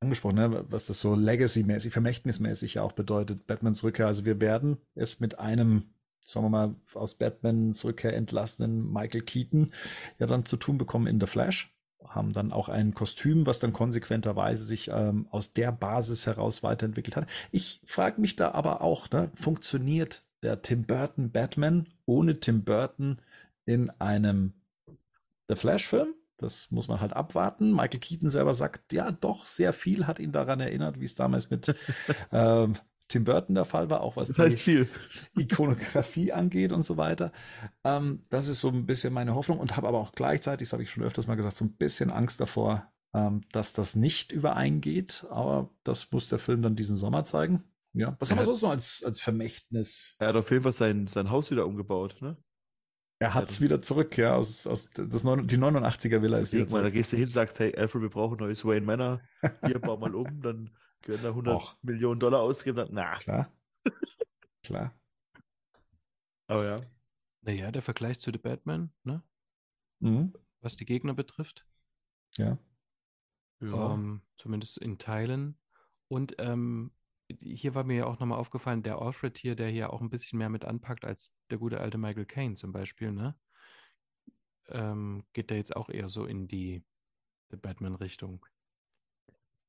angesprochen, 0.00 0.36
ne? 0.36 0.66
was 0.68 0.86
das 0.86 1.00
so 1.00 1.14
Legacy-mäßig, 1.14 1.92
vermächtnismäßig 1.92 2.74
ja 2.74 2.82
auch 2.82 2.92
bedeutet, 2.92 3.46
Batmans 3.46 3.82
Rückkehr. 3.82 4.06
Also 4.06 4.26
wir 4.26 4.38
werden 4.38 4.76
es 4.94 5.18
mit 5.18 5.38
einem, 5.38 5.94
sagen 6.28 6.44
wir 6.44 6.50
mal, 6.50 6.74
aus 6.92 7.14
Batmans 7.14 7.84
Rückkehr 7.86 8.14
entlassenen 8.14 8.92
Michael 8.92 9.22
Keaton 9.22 9.72
ja 10.18 10.26
dann 10.26 10.44
zu 10.44 10.58
tun 10.58 10.76
bekommen 10.76 11.06
in 11.06 11.18
The 11.18 11.26
Flash. 11.26 11.74
Haben 12.06 12.32
dann 12.32 12.52
auch 12.52 12.68
ein 12.68 12.94
Kostüm, 12.94 13.46
was 13.46 13.60
dann 13.60 13.72
konsequenterweise 13.72 14.64
sich 14.64 14.90
ähm, 14.92 15.26
aus 15.30 15.54
der 15.54 15.72
Basis 15.72 16.26
heraus 16.26 16.62
weiterentwickelt 16.62 17.16
hat. 17.16 17.26
Ich 17.50 17.80
frage 17.86 18.20
mich 18.20 18.36
da 18.36 18.52
aber 18.52 18.82
auch, 18.82 19.10
ne, 19.10 19.30
funktioniert 19.34 20.22
der 20.42 20.60
Tim 20.60 20.84
Burton 20.84 21.32
Batman 21.32 21.86
ohne 22.04 22.38
Tim 22.40 22.62
Burton 22.62 23.20
in 23.64 23.88
einem 23.98 24.52
The 25.48 25.56
Flash-Film? 25.56 26.14
Das 26.36 26.70
muss 26.70 26.88
man 26.88 27.00
halt 27.00 27.14
abwarten. 27.14 27.72
Michael 27.72 28.00
Keaton 28.00 28.28
selber 28.28 28.52
sagt, 28.52 28.92
ja, 28.92 29.10
doch, 29.10 29.46
sehr 29.46 29.72
viel 29.72 30.06
hat 30.06 30.20
ihn 30.20 30.32
daran 30.32 30.60
erinnert, 30.60 31.00
wie 31.00 31.06
es 31.06 31.14
damals 31.14 31.50
mit 31.50 31.74
ähm, 32.32 32.74
Tim 33.08 33.24
Burton 33.24 33.54
der 33.54 33.64
Fall 33.64 33.88
war, 33.90 34.02
auch 34.02 34.16
was 34.16 34.28
Das 34.28 34.38
heißt 34.38 34.60
viel. 34.60 34.88
Ikonografie 35.36 36.32
angeht 36.32 36.72
und 36.72 36.82
so 36.82 36.96
weiter. 36.96 37.32
Ähm, 37.84 38.24
das 38.28 38.48
ist 38.48 38.60
so 38.60 38.68
ein 38.68 38.86
bisschen 38.86 39.12
meine 39.12 39.34
Hoffnung 39.34 39.58
und 39.58 39.76
habe 39.76 39.88
aber 39.88 39.98
auch 39.98 40.12
gleichzeitig, 40.12 40.68
das 40.68 40.72
habe 40.74 40.82
ich 40.82 40.90
schon 40.90 41.02
öfters 41.04 41.26
mal 41.26 41.36
gesagt, 41.36 41.56
so 41.56 41.64
ein 41.64 41.72
bisschen 41.76 42.10
Angst 42.10 42.40
davor, 42.40 42.92
ähm, 43.14 43.42
dass 43.52 43.72
das 43.72 43.96
nicht 43.96 44.32
übereingeht. 44.32 45.26
Aber 45.30 45.70
das 45.84 46.10
muss 46.12 46.28
der 46.28 46.38
Film 46.38 46.62
dann 46.62 46.76
diesen 46.76 46.96
Sommer 46.96 47.24
zeigen. 47.24 47.64
Ja. 47.94 48.16
Was 48.18 48.30
haben 48.30 48.36
wir 48.38 48.42
Ja. 48.42 48.46
sonst 48.46 48.62
noch 48.62 48.70
als, 48.70 49.02
als 49.04 49.20
Vermächtnis? 49.20 50.14
Er 50.18 50.28
hat 50.28 50.36
auf 50.36 50.50
jeden 50.50 50.62
Fall 50.62 50.74
sein, 50.74 51.06
sein 51.06 51.30
Haus 51.30 51.50
wieder 51.50 51.66
umgebaut, 51.66 52.16
ne? 52.20 52.36
Er 53.20 53.34
hat 53.34 53.48
es 53.48 53.60
wieder 53.60 53.82
zurück, 53.82 54.16
ja, 54.16 54.34
aus, 54.36 54.64
aus 54.68 54.90
das 54.90 55.24
neun, 55.24 55.48
die 55.48 55.58
89er 55.58 56.22
Villa 56.22 56.38
ist 56.38 56.52
wieder 56.52 56.62
weil 56.66 56.68
da 56.68 56.78
zurück. 56.82 56.92
gehst 56.92 57.12
du 57.12 57.16
hin, 57.16 57.28
sagst, 57.28 57.58
hey, 57.58 57.74
Alfred, 57.76 58.02
wir 58.02 58.10
brauchen 58.10 58.34
ein 58.38 58.44
neues 58.44 58.64
Wayne 58.64 58.86
Manor. 58.86 59.20
Hier, 59.66 59.80
bau 59.80 59.96
mal 59.96 60.14
um, 60.14 60.40
dann 60.40 60.70
können 61.02 61.22
da 61.22 61.28
100 61.30 61.54
Och. 61.54 61.76
Millionen 61.82 62.20
Dollar 62.20 62.40
ausgeben. 62.40 62.76
Dann, 62.76 62.88
na, 62.92 63.18
Klar. 63.18 63.52
Klar. 64.62 64.94
aber 66.46 66.64
ja. 66.64 66.80
Naja, 67.42 67.70
der 67.70 67.82
Vergleich 67.82 68.20
zu 68.20 68.30
The 68.30 68.38
Batman, 68.38 68.92
ne? 69.04 69.22
Mhm. 70.00 70.32
was 70.60 70.76
die 70.76 70.84
Gegner 70.84 71.14
betrifft. 71.14 71.66
Ja. 72.36 72.58
Ähm, 73.60 74.22
zumindest 74.36 74.78
in 74.78 74.98
Teilen. 74.98 75.58
Und 76.08 76.36
ähm, 76.38 76.92
hier 77.40 77.74
war 77.74 77.84
mir 77.84 77.96
ja 77.96 78.06
auch 78.06 78.18
nochmal 78.18 78.38
aufgefallen, 78.38 78.82
der 78.82 79.00
Alfred 79.00 79.36
hier, 79.38 79.56
der 79.56 79.68
hier 79.68 79.92
auch 79.92 80.00
ein 80.00 80.10
bisschen 80.10 80.38
mehr 80.38 80.48
mit 80.48 80.64
anpackt 80.64 81.04
als 81.04 81.34
der 81.50 81.58
gute 81.58 81.80
alte 81.80 81.98
Michael 81.98 82.26
Caine 82.26 82.54
zum 82.54 82.72
Beispiel, 82.72 83.12
ne? 83.12 83.36
Ähm, 84.68 85.24
geht 85.32 85.50
der 85.50 85.56
jetzt 85.56 85.74
auch 85.74 85.88
eher 85.88 86.08
so 86.08 86.24
in 86.26 86.46
die 86.46 86.84
The 87.50 87.56
Batman-Richtung. 87.56 88.44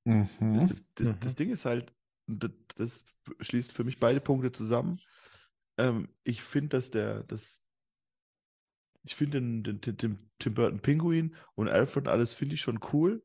Mhm. 0.06 0.68
Das, 0.70 0.84
das, 0.96 1.08
Mhm. 1.10 1.20
das 1.20 1.36
Ding 1.36 1.50
ist 1.50 1.66
halt, 1.66 1.94
das, 2.28 2.52
das 2.76 3.06
schließt 3.42 3.74
für 3.74 3.84
mich 3.84 4.00
beide 4.00 4.22
Punkte 4.22 4.52
zusammen. 4.52 5.00
Ähm, 5.78 6.10
ich 6.24 6.42
finde, 6.42 6.70
dass 6.70 6.92
der, 6.92 7.24
das, 7.24 7.64
ich 9.04 9.16
finde 9.16 9.40
den, 9.40 9.64
den, 9.64 9.82
den, 9.82 9.98
den 9.98 10.32
Tim 10.40 10.54
Burton 10.54 10.82
Pinguin 10.82 11.36
und 11.56 11.68
Alfred 11.70 12.06
und 12.06 12.12
alles 12.12 12.34
finde 12.34 12.56
ich 12.56 12.62
schon 12.62 12.80
cool, 12.94 13.24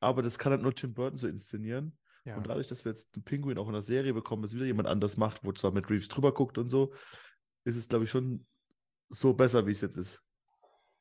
aber 0.00 0.22
das 0.22 0.38
kann 0.38 0.52
halt 0.52 0.62
nur 0.62 0.74
Tim 0.74 0.94
Burton 0.94 1.18
so 1.18 1.28
inszenieren. 1.28 1.98
Ja. 2.24 2.36
Und 2.36 2.46
dadurch, 2.46 2.68
dass 2.68 2.84
wir 2.84 2.92
jetzt 2.92 3.14
einen 3.14 3.24
Pinguin 3.24 3.58
auch 3.58 3.66
in 3.66 3.72
der 3.72 3.82
Serie 3.82 4.14
bekommen, 4.14 4.42
das 4.42 4.54
wieder 4.54 4.64
jemand 4.64 4.88
anders 4.88 5.16
macht, 5.16 5.44
wo 5.44 5.52
zwar 5.52 5.72
mit 5.72 5.90
Reeves 5.90 6.08
drüber 6.08 6.32
guckt 6.32 6.58
und 6.58 6.68
so, 6.68 6.92
ist 7.64 7.76
es, 7.76 7.88
glaube 7.88 8.04
ich, 8.04 8.10
schon 8.10 8.46
so 9.08 9.34
besser, 9.34 9.66
wie 9.66 9.72
es 9.72 9.80
jetzt 9.80 9.96
ist. 9.96 10.20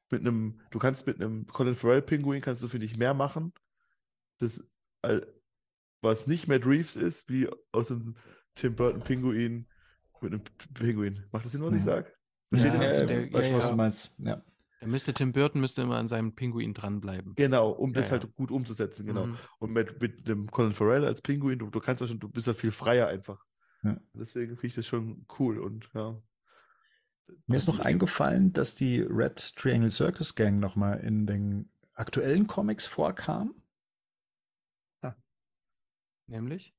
Mit 0.09 0.21
einem, 0.21 0.61
du 0.71 0.79
kannst 0.79 1.07
mit 1.07 1.21
einem 1.21 1.45
Colin 1.47 1.75
Farrell 1.75 2.01
Pinguin 2.01 2.41
kannst 2.41 2.61
du, 2.63 2.67
finde 2.67 2.85
ich, 2.85 2.97
mehr 2.97 3.13
machen. 3.13 3.53
Das, 4.39 4.63
was 6.01 6.27
nicht 6.27 6.47
Matt 6.47 6.65
Reeves 6.65 6.95
ist, 6.95 7.29
wie 7.29 7.47
aus 7.71 7.87
dem 7.89 8.15
Tim 8.55 8.75
Burton 8.75 9.01
Pinguin 9.01 9.67
mit 10.21 10.33
einem 10.33 10.43
Pinguin. 10.73 11.23
Macht 11.31 11.45
das 11.45 11.51
Sinn, 11.53 11.61
was 11.61 11.71
ich 11.71 11.81
Mhm. 11.81 11.85
sage? 11.85 12.07
Ja, 12.51 12.59
Versteht 12.59 12.71
also 12.81 13.01
ich- 13.01 13.07
der- 13.07 13.21
du, 13.21 13.27
ja, 13.27 13.33
was 13.33 13.49
ja. 13.63 13.69
du 13.69 13.75
meinst? 13.75 14.15
Ja. 14.19 14.43
Da 14.81 14.87
müsste 14.87 15.13
Tim 15.13 15.31
Burton 15.31 15.61
müsste 15.61 15.83
immer 15.83 15.97
an 15.97 16.07
seinem 16.07 16.33
Pinguin 16.33 16.73
dranbleiben. 16.73 17.35
Genau, 17.35 17.69
um 17.69 17.91
Ja, 17.91 17.95
das 18.01 18.07
ja. 18.07 18.11
halt 18.13 18.35
gut 18.35 18.49
umzusetzen, 18.51 19.05
genau. 19.05 19.27
Mhm. 19.27 19.37
Und 19.59 19.71
mit, 19.73 20.01
mit 20.01 20.27
dem 20.27 20.49
Colin 20.49 20.73
Farrell 20.73 21.05
als 21.05 21.21
Pinguin, 21.21 21.59
du, 21.59 21.69
du 21.69 21.79
kannst 21.79 22.01
ja 22.01 22.07
schon, 22.07 22.19
du 22.19 22.27
bist 22.29 22.47
ja 22.47 22.53
viel 22.53 22.71
freier 22.71 23.07
einfach. 23.07 23.43
Ja. 23.83 23.97
Deswegen 24.13 24.55
finde 24.55 24.67
ich 24.67 24.75
das 24.75 24.87
schon 24.87 25.25
cool 25.39 25.59
und 25.59 25.89
ja. 25.93 26.19
Mir 27.47 27.55
ist 27.55 27.67
noch 27.67 27.79
eingefallen, 27.79 28.51
dass 28.53 28.75
die 28.75 29.01
Red 29.01 29.55
Triangle 29.55 29.89
Circus 29.91 30.35
Gang 30.35 30.59
nochmal 30.59 30.99
in 30.99 31.25
den 31.25 31.71
aktuellen 31.93 32.45
Comics 32.47 32.87
vorkam. 32.87 33.53
Nämlich? 36.31 36.73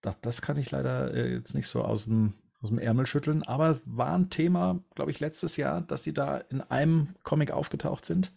Das, 0.00 0.14
das 0.22 0.42
kann 0.42 0.56
ich 0.56 0.70
leider 0.70 1.12
äh, 1.12 1.34
jetzt 1.34 1.54
nicht 1.54 1.66
so 1.66 1.82
aus 1.82 2.04
dem, 2.04 2.34
aus 2.60 2.68
dem 2.68 2.78
Ärmel 2.78 3.04
schütteln, 3.04 3.42
aber 3.42 3.70
es 3.70 3.80
war 3.84 4.14
ein 4.14 4.30
Thema, 4.30 4.82
glaube 4.94 5.10
ich, 5.10 5.18
letztes 5.18 5.56
Jahr, 5.56 5.80
dass 5.80 6.02
die 6.02 6.14
da 6.14 6.38
in 6.38 6.60
einem 6.60 7.16
Comic 7.24 7.50
aufgetaucht 7.50 8.06
sind. 8.06 8.32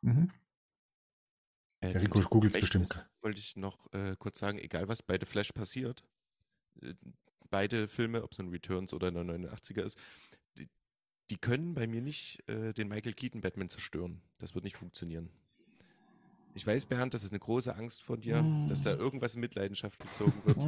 Mhm. 0.00 0.30
Äh, 1.80 1.92
Ja, 1.92 2.00
googles 2.00 2.26
Vermächtnis 2.26 2.52
bestimmt. 2.52 3.08
Wollte 3.20 3.38
ich 3.38 3.56
noch 3.56 3.90
äh, 3.92 4.16
kurz 4.18 4.40
sagen, 4.40 4.58
egal 4.58 4.88
was 4.88 5.02
bei 5.02 5.16
The 5.18 5.26
Flash 5.26 5.52
passiert, 5.52 6.02
äh, 6.82 6.94
beide 7.48 7.86
Filme, 7.86 8.24
ob 8.24 8.32
es 8.32 8.40
ein 8.40 8.48
Returns 8.48 8.92
oder 8.92 9.08
ein 9.08 9.16
89er 9.16 9.82
ist, 9.82 9.98
die, 10.58 10.68
die 11.30 11.36
können 11.36 11.74
bei 11.74 11.86
mir 11.86 12.02
nicht 12.02 12.42
äh, 12.48 12.72
den 12.72 12.88
Michael 12.88 13.14
Keaton 13.14 13.40
Batman 13.40 13.68
zerstören. 13.68 14.20
Das 14.38 14.56
wird 14.56 14.64
nicht 14.64 14.76
funktionieren. 14.76 15.30
Ich 16.54 16.66
weiß, 16.66 16.86
Bernd, 16.86 17.14
das 17.14 17.24
ist 17.24 17.32
eine 17.32 17.38
große 17.38 17.74
Angst 17.74 18.02
von 18.02 18.20
dir, 18.20 18.44
dass 18.68 18.82
da 18.82 18.94
irgendwas 18.94 19.34
in 19.34 19.40
Mitleidenschaft 19.40 19.98
gezogen 20.00 20.34
wird. 20.44 20.62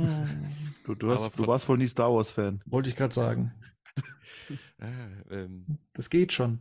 Du, 0.84 0.94
du, 0.94 1.10
Aber 1.10 1.24
hast, 1.24 1.38
du 1.38 1.46
warst 1.46 1.68
wohl 1.68 1.78
nie 1.78 1.88
Star 1.88 2.12
Wars-Fan. 2.12 2.62
Wollte 2.66 2.88
ich 2.88 2.96
gerade 2.96 3.14
sagen. 3.14 3.52
ah, 4.78 4.86
ähm, 5.30 5.78
Das 5.92 6.08
geht 6.08 6.32
schon. 6.32 6.60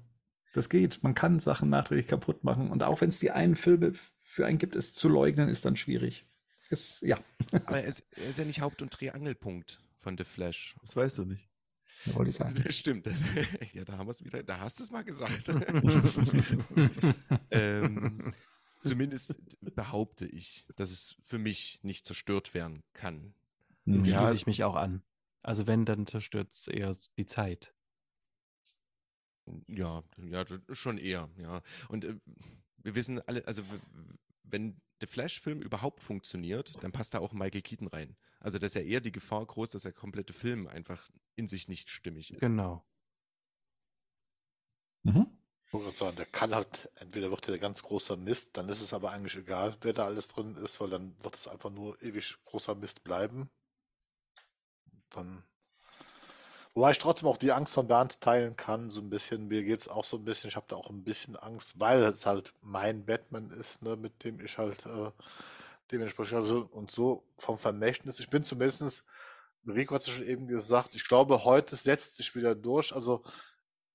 Das 0.54 0.70
geht. 0.70 1.02
Man 1.04 1.16
kann 1.16 1.40
Sachen 1.40 1.70
nachträglich 1.70 2.08
kaputt 2.08 2.44
machen. 2.44 2.70
Und 2.70 2.84
auch 2.84 3.02
wenn 3.02 3.10
es 3.10 3.20
die 3.20 3.32
einen 3.32 3.56
Filme 3.56 3.94
für 4.22 4.46
einen 4.46 4.58
gibt, 4.58 4.76
es 4.76 4.94
zu 4.94 5.10
leugnen, 5.10 5.50
ist 5.50 5.66
dann 5.66 5.78
schwierig. 5.78 6.26
Ist, 6.70 7.02
ja, 7.02 7.18
aber 7.66 7.82
er 7.82 7.86
ist, 7.86 8.06
er 8.12 8.28
ist 8.28 8.40
ja 8.40 8.46
nicht 8.46 8.62
Haupt- 8.62 8.82
und 8.82 8.90
Dreh-Angelpunkt 8.90 9.82
von 9.98 10.18
The 10.18 10.24
Flash. 10.26 10.76
Das 10.82 10.96
weißt 10.96 11.18
du 11.18 11.26
nicht. 11.26 11.50
wollte 12.14 12.30
ich 12.30 12.36
sagen. 12.36 12.62
Das 12.64 12.78
stimmt. 12.78 13.06
Das, 13.08 13.24
ja, 13.74 13.86
da 13.86 13.98
haben 13.98 14.08
wir 14.08 14.12
es 14.12 14.24
wieder. 14.24 14.44
Da 14.44 14.60
hast 14.60 14.80
du 14.80 14.84
es 14.84 14.92
mal 14.92 15.04
gesagt. 15.04 15.50
ähm, 17.52 18.34
zumindest 18.84 19.36
behaupte 19.62 20.26
ich, 20.26 20.66
dass 20.76 20.92
es 20.92 21.16
für 21.22 21.38
mich 21.40 21.80
nicht 21.84 22.06
zerstört 22.06 22.54
werden 22.54 22.84
kann. 22.94 23.34
Mhm. 23.86 24.04
Schließe 24.06 24.16
Ja. 24.16 24.32
ich 24.32 24.46
mich 24.46 24.64
auch 24.64 24.76
an. 24.76 25.02
Also 25.42 25.68
wenn, 25.68 25.86
dann 25.86 26.08
zerstört 26.08 26.54
es 26.54 26.68
eher 26.68 26.96
die 27.18 27.26
Zeit. 27.26 27.74
Ja, 29.68 30.04
ja, 30.18 30.44
das 30.46 30.62
schon 30.78 30.98
eher, 30.98 31.30
ja. 31.38 31.62
Und 31.90 32.06
äh, 32.06 32.16
wir 32.78 32.96
wissen 32.96 33.20
alle, 33.28 33.46
also 33.46 33.62
wenn 34.44 34.80
der 35.02 35.10
Flash-Film 35.10 35.62
überhaupt 35.62 36.02
funktioniert, 36.02 36.82
dann 36.82 36.94
passt 36.94 37.14
da 37.14 37.20
auch 37.20 37.34
Michael 37.34 37.62
Keaton 37.62 37.88
rein. 37.88 38.16
Also 38.40 38.58
da 38.58 38.68
ist 38.68 38.76
ja 38.76 38.82
eher 38.82 39.02
die 39.02 39.12
Gefahr 39.12 39.46
groß, 39.46 39.72
dass 39.72 39.84
der 39.84 39.92
komplette 39.92 40.32
Film 40.32 40.68
einfach 40.68 41.10
in 41.36 41.50
sich 41.50 41.68
nicht 41.68 41.90
stimmig 41.90 42.32
ist. 42.34 42.40
Genau. 42.40 42.86
Mhm. 45.04 45.33
Wollte 45.74 45.98
sagen, 45.98 46.18
der 46.18 46.28
kann 46.28 46.54
halt, 46.54 46.92
entweder 46.98 47.32
wird 47.32 47.48
der 47.48 47.58
ganz 47.58 47.82
großer 47.82 48.16
Mist, 48.16 48.56
dann 48.58 48.70
ist 48.70 48.82
es 48.82 48.94
aber 48.94 49.10
eigentlich 49.10 49.36
egal, 49.36 49.76
wer 49.82 49.94
da 49.94 50.06
alles 50.06 50.28
drin 50.28 50.56
ist, 50.56 50.80
weil 50.80 50.92
dann 50.92 51.16
wird 51.24 51.36
es 51.36 51.48
einfach 51.48 51.72
nur 51.72 52.00
ewig 52.04 52.36
großer 52.46 52.76
Mist 52.76 53.04
bleiben. 53.04 53.50
Dann. 55.10 55.44
Wobei 56.76 56.92
ich 56.92 57.00
trotzdem 57.00 57.28
auch 57.28 57.38
die 57.38 57.52
Angst 57.52 57.74
von 57.74 57.88
Bernd 57.88 58.22
teilen 58.22 58.56
kann, 58.56 58.92
so 58.92 59.02
ein 59.02 59.10
bisschen. 59.10 59.48
Mir 59.48 59.64
geht's 59.64 59.88
auch 59.88 60.06
so 60.06 60.18
ein 60.18 60.26
bisschen, 60.26 60.48
ich 60.48 60.56
habe 60.56 60.68
da 60.70 60.76
auch 60.76 60.92
ein 60.92 61.04
bisschen 61.04 61.36
Angst, 61.38 61.80
weil 61.80 62.04
es 62.04 62.28
halt 62.28 62.54
mein 62.62 63.04
Batman 63.06 63.50
ist, 63.50 63.82
ne, 63.82 63.96
mit 63.96 64.24
dem 64.24 64.46
ich 64.46 64.60
halt 64.60 64.86
äh, 64.86 65.12
dementsprechend 65.92 66.38
also, 66.38 66.68
und 66.72 66.92
so 66.92 67.24
vom 67.38 67.58
Vermächtnis. 67.58 68.20
Ich 68.20 68.30
bin 68.30 68.46
zumindestens, 68.46 69.04
Rico 69.66 69.96
hat 69.96 70.04
es 70.04 70.10
schon 70.10 70.26
eben 70.26 70.48
gesagt, 70.48 70.94
ich 70.94 71.08
glaube, 71.08 71.46
heute 71.46 71.76
setzt 71.76 72.18
sich 72.18 72.36
wieder 72.36 72.54
durch. 72.54 72.94
Also 72.94 73.24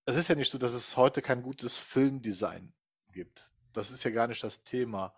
es 0.08 0.16
ist 0.16 0.28
ja 0.28 0.34
nicht 0.34 0.50
so, 0.50 0.56
dass 0.56 0.72
es 0.72 0.96
heute 0.96 1.20
kein 1.20 1.42
gutes 1.42 1.76
Filmdesign 1.76 2.72
gibt. 3.12 3.46
Das 3.74 3.90
ist 3.90 4.04
ja 4.04 4.10
gar 4.10 4.26
nicht 4.26 4.42
das 4.42 4.64
Thema. 4.64 5.12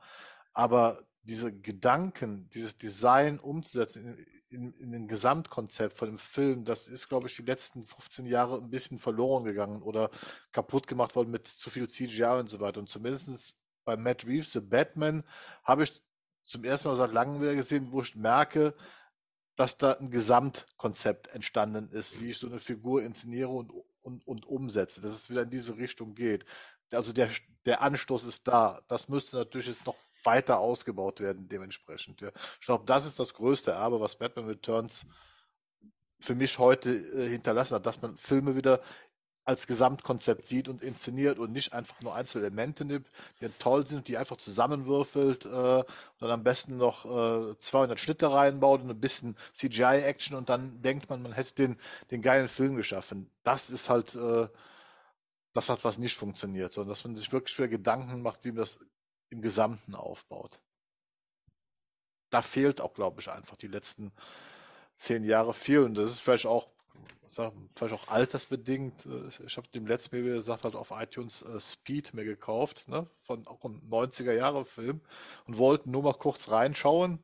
Aber 0.52 1.01
diese 1.23 1.52
Gedanken, 1.52 2.51
dieses 2.51 2.77
Design 2.77 3.39
umzusetzen 3.39 4.19
in, 4.49 4.73
in, 4.73 4.73
in 4.81 4.94
ein 4.97 5.07
Gesamtkonzept 5.07 5.97
von 5.97 6.09
dem 6.09 6.19
Film, 6.19 6.65
das 6.65 6.89
ist, 6.89 7.09
glaube 7.09 7.28
ich, 7.28 7.36
die 7.36 7.43
letzten 7.43 7.85
15 7.85 8.27
Jahre 8.27 8.59
ein 8.59 8.70
bisschen 8.70 8.99
verloren 8.99 9.44
gegangen 9.44 9.81
oder 9.83 10.10
kaputt 10.51 10.89
gemacht 10.89 11.15
worden 11.15 11.31
mit 11.31 11.47
zu 11.47 11.70
viel 11.70 11.89
CGI 11.89 12.41
und 12.41 12.51
so 12.51 12.59
weiter. 12.59 12.81
Und 12.81 12.89
zumindest 12.89 13.55
bei 13.85 13.97
Matt 13.97 14.27
Reeves, 14.27 14.51
The 14.51 14.60
Batman, 14.60 15.23
habe 15.62 15.85
ich 15.85 16.02
zum 16.43 16.65
ersten 16.65 16.89
Mal 16.89 16.97
seit 16.97 17.12
langem 17.12 17.41
wieder 17.41 17.55
gesehen, 17.55 17.93
wo 17.93 18.02
ich 18.02 18.17
merke, 18.17 18.75
dass 19.55 19.78
da 19.78 19.93
ein 19.93 20.10
Gesamtkonzept 20.10 21.28
entstanden 21.28 21.89
ist, 21.91 22.20
wie 22.20 22.31
ich 22.31 22.39
so 22.39 22.49
eine 22.49 22.59
Figur 22.59 23.05
inszeniere 23.05 23.51
und, 23.51 23.70
und, 24.03 24.27
und 24.27 24.47
umsetze, 24.47 25.01
dass 25.01 25.12
es 25.12 25.31
wieder 25.31 25.43
in 25.43 25.51
diese 25.51 25.77
Richtung 25.77 26.15
geht. 26.15 26.45
Also 26.93 27.12
der, 27.12 27.31
der 27.67 27.83
Anstoß 27.83 28.25
ist 28.25 28.47
da. 28.49 28.81
Das 28.89 29.09
müsste 29.09 29.37
natürlich 29.37 29.69
jetzt 29.69 29.87
noch 29.87 29.97
weiter 30.25 30.59
ausgebaut 30.59 31.20
werden, 31.20 31.49
dementsprechend. 31.49 32.20
Ja. 32.20 32.31
Ich 32.61 32.67
glaube, 32.67 32.85
das 32.85 33.07
ist 33.07 33.19
das 33.19 33.35
größte 33.35 33.73
Erbe, 33.73 34.01
was 34.01 34.17
Batman 34.17 34.47
Returns 34.47 35.07
für 36.20 36.35
mich 36.35 36.59
heute 36.59 36.91
äh, 36.91 37.29
hinterlassen 37.29 37.77
hat, 37.77 37.87
dass 37.87 38.03
man 38.03 38.17
Filme 38.17 38.55
wieder 38.55 38.81
als 39.44 39.67
Gesamtkonzept 39.67 40.47
sieht 40.47 40.69
und 40.69 40.83
inszeniert 40.83 41.39
und 41.39 41.52
nicht 41.52 41.73
einfach 41.73 42.01
nur 42.01 42.15
einzelne 42.15 42.47
Elemente 42.47 42.85
nimmt, 42.85 43.09
die 43.41 43.49
toll 43.59 43.86
sind, 43.86 44.07
die 44.09 44.19
einfach 44.19 44.36
zusammenwürfelt 44.36 45.47
äh, 45.47 45.49
und 45.49 45.86
dann 46.20 46.31
am 46.31 46.44
besten 46.44 46.77
noch 46.77 47.05
äh, 47.05 47.59
200 47.59 47.99
Schnitte 47.99 48.31
reinbaut 48.31 48.83
und 48.83 48.91
ein 48.91 49.01
bisschen 49.01 49.36
CGI-Action 49.55 50.36
und 50.36 50.49
dann 50.49 50.83
denkt 50.83 51.09
man, 51.10 51.23
man 51.23 51.33
hätte 51.33 51.55
den, 51.55 51.77
den 52.10 52.23
geilen 52.23 52.49
Film 52.49 52.77
geschaffen. 52.77 53.31
Das 53.43 53.70
ist 53.70 53.89
halt, 53.89 54.15
äh, 54.15 54.49
das 55.52 55.69
hat 55.69 55.85
was 55.85 55.99
nicht 55.99 56.17
funktioniert, 56.17 56.73
sondern 56.73 56.91
dass 56.91 57.05
man 57.05 57.17
sich 57.17 57.33
wirklich 57.33 57.57
für 57.57 57.69
Gedanken 57.69 58.23
macht, 58.23 58.44
wie 58.44 58.52
man 58.52 58.59
das 58.59 58.78
im 59.31 59.43
Gesamten 59.43 59.94
aufbaut. 59.94 60.60
Da 62.28 62.43
fehlt 62.43 62.81
auch, 62.81 62.94
glaube 62.94 63.20
ich, 63.20 63.31
einfach 63.31 63.57
die 63.57 63.67
letzten 63.67 64.12
zehn 64.97 65.25
Jahre 65.25 65.55
viel 65.55 65.81
und 65.81 65.94
das 65.94 66.10
ist 66.10 66.20
vielleicht 66.20 66.47
auch, 66.47 66.69
sag, 67.34 67.52
vielleicht 67.76 67.94
auch 67.94 68.09
altersbedingt. 68.09 69.07
Äh, 69.07 69.28
Ich 69.47 69.57
habe 69.57 69.68
dem 69.68 69.86
letzten 69.86 70.17
Mal, 70.17 70.25
wie 70.25 70.28
gesagt, 70.36 70.65
halt 70.65 70.75
auf 70.76 70.91
iTunes 70.92 71.42
äh, 71.42 71.60
Speed 71.60 72.15
mir 72.15 72.25
gekauft, 72.25 72.89
ne? 72.89 73.09
von 73.23 73.47
auch 73.47 73.65
einem 73.65 73.81
90er 73.89 74.33
Jahre 74.33 74.65
Film 74.65 75.00
und 75.47 75.59
wollte 75.59 75.91
nur 75.91 76.02
mal 76.02 76.15
kurz 76.15 76.49
reinschauen 76.49 77.23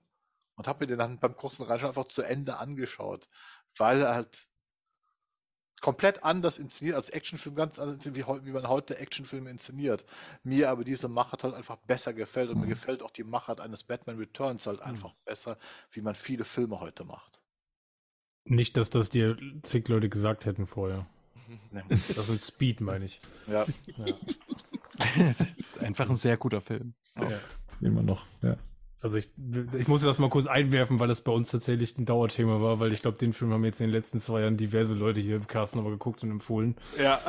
und 0.56 0.68
habe 0.68 0.84
mir 0.84 0.88
den 0.88 0.98
dann 0.98 1.20
beim 1.20 1.36
kurzen 1.36 1.64
Reinschauen 1.64 1.90
einfach 1.90 2.08
zu 2.08 2.22
Ende 2.22 2.58
angeschaut, 2.58 3.28
weil 3.76 4.02
er 4.02 4.14
halt 4.16 4.48
komplett 5.80 6.22
anders 6.24 6.58
inszeniert 6.58 6.96
als 6.96 7.10
Actionfilm, 7.10 7.54
ganz 7.54 7.78
anders 7.78 8.04
wie, 8.14 8.24
wie 8.26 8.52
man 8.52 8.68
heute 8.68 8.98
Actionfilme 8.98 9.50
inszeniert. 9.50 10.04
Mir 10.42 10.70
aber 10.70 10.84
diese 10.84 11.08
Machart 11.08 11.44
halt 11.44 11.54
einfach 11.54 11.76
besser 11.76 12.12
gefällt 12.14 12.50
und 12.50 12.60
mir 12.60 12.66
gefällt 12.66 13.02
auch 13.02 13.10
die 13.10 13.24
Machart 13.24 13.60
eines 13.60 13.84
Batman 13.84 14.16
Returns 14.16 14.66
halt 14.66 14.80
einfach 14.80 15.14
besser, 15.24 15.58
wie 15.90 16.00
man 16.00 16.14
viele 16.14 16.44
Filme 16.44 16.80
heute 16.80 17.04
macht. 17.04 17.35
Nicht, 18.46 18.76
dass 18.76 18.90
das 18.90 19.10
dir 19.10 19.36
zig 19.62 19.88
Leute 19.88 20.08
gesagt 20.08 20.44
hätten 20.46 20.66
vorher. 20.66 21.06
Das 22.16 22.28
mit 22.28 22.42
Speed 22.42 22.80
meine 22.80 23.04
ich. 23.04 23.20
Ja, 23.46 23.64
das 25.38 25.58
ist 25.58 25.78
einfach 25.78 26.08
ein 26.10 26.16
sehr 26.16 26.36
guter 26.36 26.60
Film. 26.60 26.94
Immer 27.80 28.02
noch, 28.02 28.26
ja. 28.42 28.56
Also 29.02 29.18
ich, 29.18 29.30
ich 29.78 29.86
muss 29.86 30.00
das 30.02 30.18
mal 30.18 30.30
kurz 30.30 30.46
einwerfen, 30.46 30.98
weil 30.98 31.06
das 31.06 31.20
bei 31.20 31.30
uns 31.30 31.50
tatsächlich 31.50 31.96
ein 31.98 32.06
Dauerthema 32.06 32.60
war, 32.60 32.80
weil 32.80 32.92
ich 32.92 33.02
glaube, 33.02 33.18
den 33.18 33.32
Film 33.34 33.52
haben 33.52 33.64
jetzt 33.64 33.80
in 33.80 33.86
den 33.88 33.92
letzten 33.92 34.18
zwei 34.18 34.40
Jahren 34.40 34.56
diverse 34.56 34.94
Leute 34.94 35.20
hier 35.20 35.36
im 35.36 35.46
Cast 35.46 35.76
nochmal 35.76 35.92
geguckt 35.92 36.22
und 36.24 36.30
empfohlen. 36.30 36.76
ja. 36.98 37.20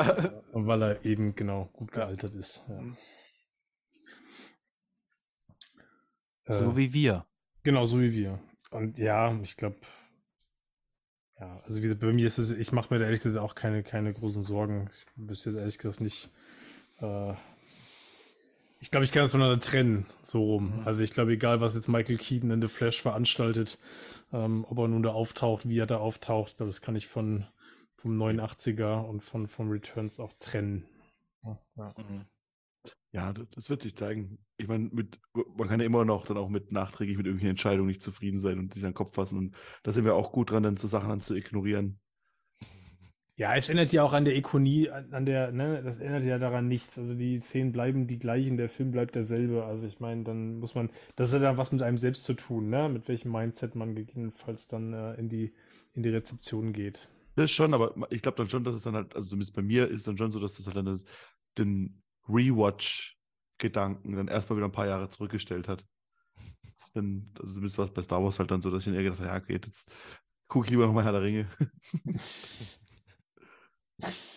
Und 0.53 0.65
weil 0.65 0.81
er 0.81 1.05
eben 1.05 1.35
genau 1.35 1.69
gut 1.73 1.91
Ja. 1.95 2.05
gealtert 2.05 2.33
ist. 2.35 2.63
Ja. 2.69 2.81
Mhm. 2.81 2.97
So 6.47 6.53
Äh, 6.71 6.77
wie 6.77 6.93
wir. 6.93 7.25
Genau, 7.63 7.85
so 7.85 7.99
wie 8.01 8.13
wir. 8.13 8.39
Und 8.71 8.97
ja, 8.97 9.37
ich 9.41 9.57
glaube, 9.57 9.75
ja, 11.39 11.61
also 11.65 11.83
wie, 11.83 11.93
bei 11.93 12.13
mir 12.13 12.25
ist 12.25 12.37
es, 12.37 12.51
ich 12.51 12.71
mache 12.71 12.93
mir 12.93 12.99
da 12.99 13.05
ehrlich 13.05 13.21
gesagt 13.21 13.43
auch 13.43 13.55
keine, 13.55 13.83
keine 13.83 14.13
großen 14.13 14.43
Sorgen. 14.43 14.89
Ich 14.91 15.05
wüsste 15.15 15.51
jetzt 15.51 15.59
ehrlich 15.59 15.77
gesagt 15.77 16.01
nicht, 16.01 16.29
äh, 17.01 17.33
ich 18.79 18.91
glaube, 18.91 19.05
ich 19.05 19.11
kann 19.11 19.23
das 19.23 19.31
voneinander 19.31 19.59
trennen, 19.59 20.05
so 20.21 20.43
rum. 20.43 20.83
Also 20.85 21.01
ich 21.01 21.11
glaube, 21.11 21.33
egal 21.33 21.61
was 21.61 21.73
jetzt 21.73 21.87
Michael 21.87 22.17
Keaton 22.17 22.51
in 22.51 22.61
The 22.61 22.67
Flash 22.67 23.01
veranstaltet, 23.01 23.79
ähm, 24.31 24.65
ob 24.69 24.77
er 24.77 24.87
nun 24.87 25.01
da 25.01 25.09
auftaucht, 25.09 25.67
wie 25.67 25.79
er 25.79 25.87
da 25.87 25.97
auftaucht, 25.97 26.51
ich 26.51 26.57
das 26.57 26.81
kann 26.81 26.95
ich 26.95 27.07
von 27.07 27.47
vom 27.95 28.21
89er 28.21 29.03
und 29.05 29.23
von 29.23 29.47
vom 29.47 29.71
Returns 29.71 30.19
auch 30.19 30.33
trennen. 30.39 30.85
Ja, 31.43 31.59
ja. 31.75 31.93
Mhm. 31.97 32.25
Ja, 33.13 33.33
das, 33.33 33.69
wird 33.69 33.81
sich 33.81 33.95
zeigen. 33.95 34.37
Ich 34.57 34.67
meine, 34.67 34.89
mit, 34.91 35.19
man 35.33 35.67
kann 35.67 35.79
ja 35.79 35.85
immer 35.85 36.03
noch 36.03 36.25
dann 36.25 36.37
auch 36.37 36.49
mit 36.49 36.71
nachträglich 36.71 37.17
mit 37.17 37.25
irgendwelchen 37.25 37.51
Entscheidungen 37.51 37.87
nicht 37.87 38.01
zufrieden 38.01 38.39
sein 38.39 38.59
und 38.59 38.73
sich 38.73 38.83
an 38.83 38.91
den 38.91 38.95
Kopf 38.95 39.15
fassen. 39.15 39.37
Und 39.37 39.55
da 39.83 39.91
sind 39.91 40.05
wir 40.05 40.15
auch 40.15 40.31
gut 40.31 40.51
dran, 40.51 40.63
dann 40.63 40.77
so 40.77 40.87
Sachen 40.87 41.09
dann 41.09 41.21
zu 41.21 41.35
ignorieren. 41.35 41.99
Ja, 43.39 43.55
es 43.55 43.69
ändert 43.69 43.93
ja 43.93 44.01
auch 44.01 44.13
an 44.13 44.25
der 44.25 44.35
Ikonie, 44.35 44.89
an, 44.89 45.27
der, 45.27 45.51
ne, 45.51 45.83
das 45.83 45.99
ändert 45.99 46.23
ja 46.23 46.39
daran 46.39 46.67
nichts. 46.67 46.97
Also 46.97 47.13
die 47.13 47.39
Szenen 47.39 47.71
bleiben 47.71 48.07
die 48.07 48.17
gleichen, 48.17 48.57
der 48.57 48.67
Film 48.67 48.89
bleibt 48.89 49.13
derselbe. 49.13 49.63
Also 49.63 49.85
ich 49.85 49.99
meine, 49.99 50.23
dann 50.23 50.55
muss 50.57 50.73
man, 50.73 50.89
das 51.15 51.35
hat 51.35 51.43
ja 51.43 51.55
was 51.55 51.71
mit 51.71 51.83
einem 51.83 51.99
selbst 51.99 52.23
zu 52.23 52.33
tun, 52.33 52.69
ne? 52.69 52.89
Mit 52.89 53.07
welchem 53.07 53.31
Mindset 53.31 53.75
man 53.75 53.93
gegebenenfalls 53.93 54.67
dann 54.67 54.91
äh, 54.91 55.13
in 55.19 55.29
die, 55.29 55.53
in 55.93 56.01
die 56.01 56.09
Rezeption 56.09 56.73
geht. 56.73 57.09
Das 57.35 57.51
schon, 57.51 57.75
aber 57.75 57.93
ich 58.09 58.23
glaube 58.23 58.37
dann 58.37 58.49
schon, 58.49 58.63
dass 58.63 58.73
es 58.73 58.81
dann 58.81 58.95
halt, 58.95 59.15
also 59.15 59.29
zumindest 59.29 59.53
bei 59.53 59.61
mir 59.61 59.87
ist 59.87 59.99
es 59.99 60.03
dann 60.05 60.17
schon 60.17 60.31
so, 60.31 60.39
dass 60.39 60.57
das 60.57 60.65
halt 60.65 60.77
dann 60.77 60.85
das, 60.85 61.05
den 61.59 62.01
Rewatch-Gedanken 62.29 64.15
dann 64.15 64.27
erstmal 64.27 64.57
wieder 64.57 64.67
ein 64.67 64.71
paar 64.71 64.87
Jahre 64.87 65.09
zurückgestellt 65.09 65.67
hat. 65.67 65.85
Das 66.61 66.85
ist 66.85 66.95
dann, 66.95 67.31
also 67.39 67.53
zumindest 67.53 67.77
war 67.77 67.85
es 67.85 67.93
bei 67.93 68.01
Star 68.01 68.23
Wars 68.23 68.39
halt 68.39 68.51
dann 68.51 68.61
so, 68.61 68.69
dass 68.69 68.79
ich 68.81 68.85
dann 68.85 68.95
eher 68.95 69.03
gedacht 69.03 69.19
habe, 69.19 69.29
ja, 69.29 69.35
okay, 69.37 69.53
jetzt 69.53 69.91
gucke 70.47 70.65
ich 70.65 70.71
lieber 70.71 70.85
nochmal 70.87 71.03
Herr 71.03 71.11
der 71.13 71.21
Ringe. 71.23 71.47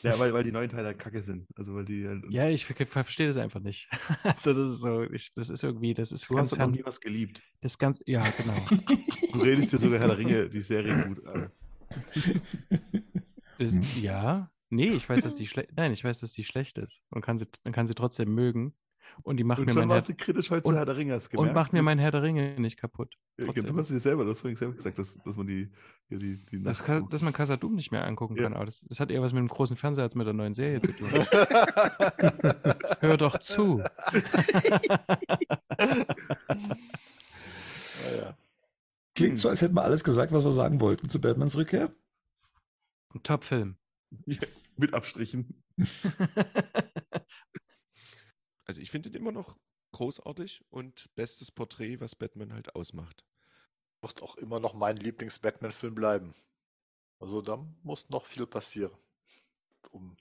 ja, 0.02 0.18
weil, 0.18 0.32
weil 0.32 0.44
die 0.44 0.52
neuen 0.52 0.70
Teile 0.70 0.88
halt 0.88 0.98
kacke 0.98 1.22
sind. 1.22 1.46
Also 1.56 1.74
weil 1.74 1.84
die 1.84 2.06
halt, 2.06 2.24
Ja, 2.30 2.48
ich 2.48 2.64
ver- 2.64 2.86
verstehe 2.86 3.28
das 3.28 3.36
einfach 3.36 3.60
nicht. 3.60 3.88
Also 4.24 4.52
das 4.54 4.72
ist 4.74 4.80
so, 4.80 5.02
ich, 5.02 5.32
das 5.34 5.50
ist 5.50 5.62
irgendwie, 5.62 5.92
das 5.94 6.12
ist 6.12 6.28
du 6.30 6.38
hast 6.38 6.52
doch 6.52 6.58
noch 6.58 6.70
nie 6.70 6.84
was 6.84 7.00
geliebt. 7.00 7.42
das 7.60 7.76
ganz, 7.78 8.00
ja, 8.06 8.24
genau. 8.38 8.54
Du 9.32 9.38
redest 9.40 9.72
dir 9.72 9.78
sogar 9.78 9.98
Herr 10.00 10.08
der 10.08 10.18
Ringe, 10.18 10.48
die 10.48 10.60
Serie 10.60 11.06
gut. 11.06 11.24
an. 11.26 11.50
Das, 13.58 13.74
ja, 14.02 14.50
nee, 14.70 14.88
ich 14.88 15.08
weiß, 15.08 15.22
dass 15.22 15.36
die 15.36 15.46
schlecht, 15.48 15.70
nein, 15.76 15.92
ich 15.92 16.02
weiß, 16.04 16.20
dass 16.20 16.32
die 16.32 16.44
schlecht 16.44 16.78
ist 16.78 17.02
und 17.10 17.20
kann 17.22 17.36
sie, 17.38 17.46
man 17.64 17.72
kann 17.72 17.86
sie 17.86 17.94
trotzdem 17.94 18.34
mögen 18.34 18.74
und 19.24 19.36
die 19.38 19.44
macht 19.44 19.58
Und 19.58 19.66
mir 19.66 19.72
schon 19.72 19.80
mein 19.82 19.88
warst 19.96 20.08
Herr, 20.08 20.14
du 20.16 20.24
kritisch 20.24 20.50
heute 20.50 20.62
zu 20.62 20.68
und- 20.70 20.76
Herr 20.76 20.84
der 20.86 20.96
Ringe, 20.96 21.14
hast 21.14 21.26
du 21.32 21.36
und 21.38 21.46
gemerkt? 21.48 21.54
macht 21.56 21.72
mir 21.72 21.82
mein 21.82 21.98
Herr 21.98 22.12
der 22.12 22.22
Ringe 22.22 22.58
nicht 22.60 22.78
kaputt. 22.78 23.16
Ja, 23.38 23.46
trotzdem. 23.46 23.66
Du 23.74 23.76
hast 23.78 23.90
dir 23.90 23.98
selber, 24.00 24.24
du 24.24 24.30
hast 24.30 24.40
vorhin 24.40 24.56
selber 24.56 24.74
gesagt, 24.74 24.98
dass, 24.98 25.18
dass 25.24 25.36
man 25.36 25.46
die, 25.48 25.68
ja, 26.08 26.18
die, 26.18 26.36
die 26.46 26.62
Das 26.62 26.84
kann, 26.84 27.08
dass 27.08 27.20
man 27.22 27.32
Casa 27.32 27.56
Doom 27.56 27.74
nicht 27.74 27.90
mehr 27.90 28.04
angucken 28.06 28.36
Ja. 28.36 28.44
kann, 28.44 28.54
aber 28.54 28.66
das, 28.66 28.80
das 28.88 29.00
hat 29.00 29.10
eher 29.10 29.20
was 29.22 29.32
mit 29.32 29.40
dem 29.40 29.48
großen 29.48 29.76
Fernseher 29.76 30.04
als 30.04 30.14
mit 30.14 30.26
der 30.26 30.34
neuen 30.34 30.54
Serie 30.54 30.80
zu 30.80 30.92
tun. 30.92 31.08
Hör 33.00 33.16
doch 33.16 33.38
zu. 33.38 33.82
Ja, 38.18 38.34
Klingt 39.14 39.38
so, 39.38 39.48
als 39.48 39.60
hätten 39.60 39.74
wir 39.74 39.82
alles 39.82 40.04
gesagt, 40.04 40.32
was 40.32 40.44
wir 40.44 40.52
sagen 40.52 40.80
wollten 40.80 41.08
zu 41.08 41.20
Batmans 41.20 41.56
Rückkehr. 41.56 41.92
Ein 43.14 43.22
Top-Film. 43.22 43.76
mit 44.76 44.94
Abstrichen. 44.94 45.62
Also 48.66 48.82
ich 48.82 48.92
finde 48.92 49.08
ihn 49.08 49.16
immer 49.16 49.32
noch 49.32 49.56
großartig 49.90 50.64
und 50.70 51.12
bestes 51.16 51.50
Porträt, 51.50 51.98
was 51.98 52.14
Batman 52.14 52.52
halt 52.52 52.76
ausmacht. 52.76 53.24
Wird 54.00 54.22
auch 54.22 54.36
immer 54.36 54.60
noch 54.60 54.74
mein 54.74 54.96
Lieblings-Batman-Film 54.96 55.96
bleiben. 55.96 56.32
Also 57.18 57.42
da 57.42 57.56
muss 57.82 58.08
noch 58.08 58.26
viel 58.26 58.46
passieren, 58.46 58.92
um 59.90 60.16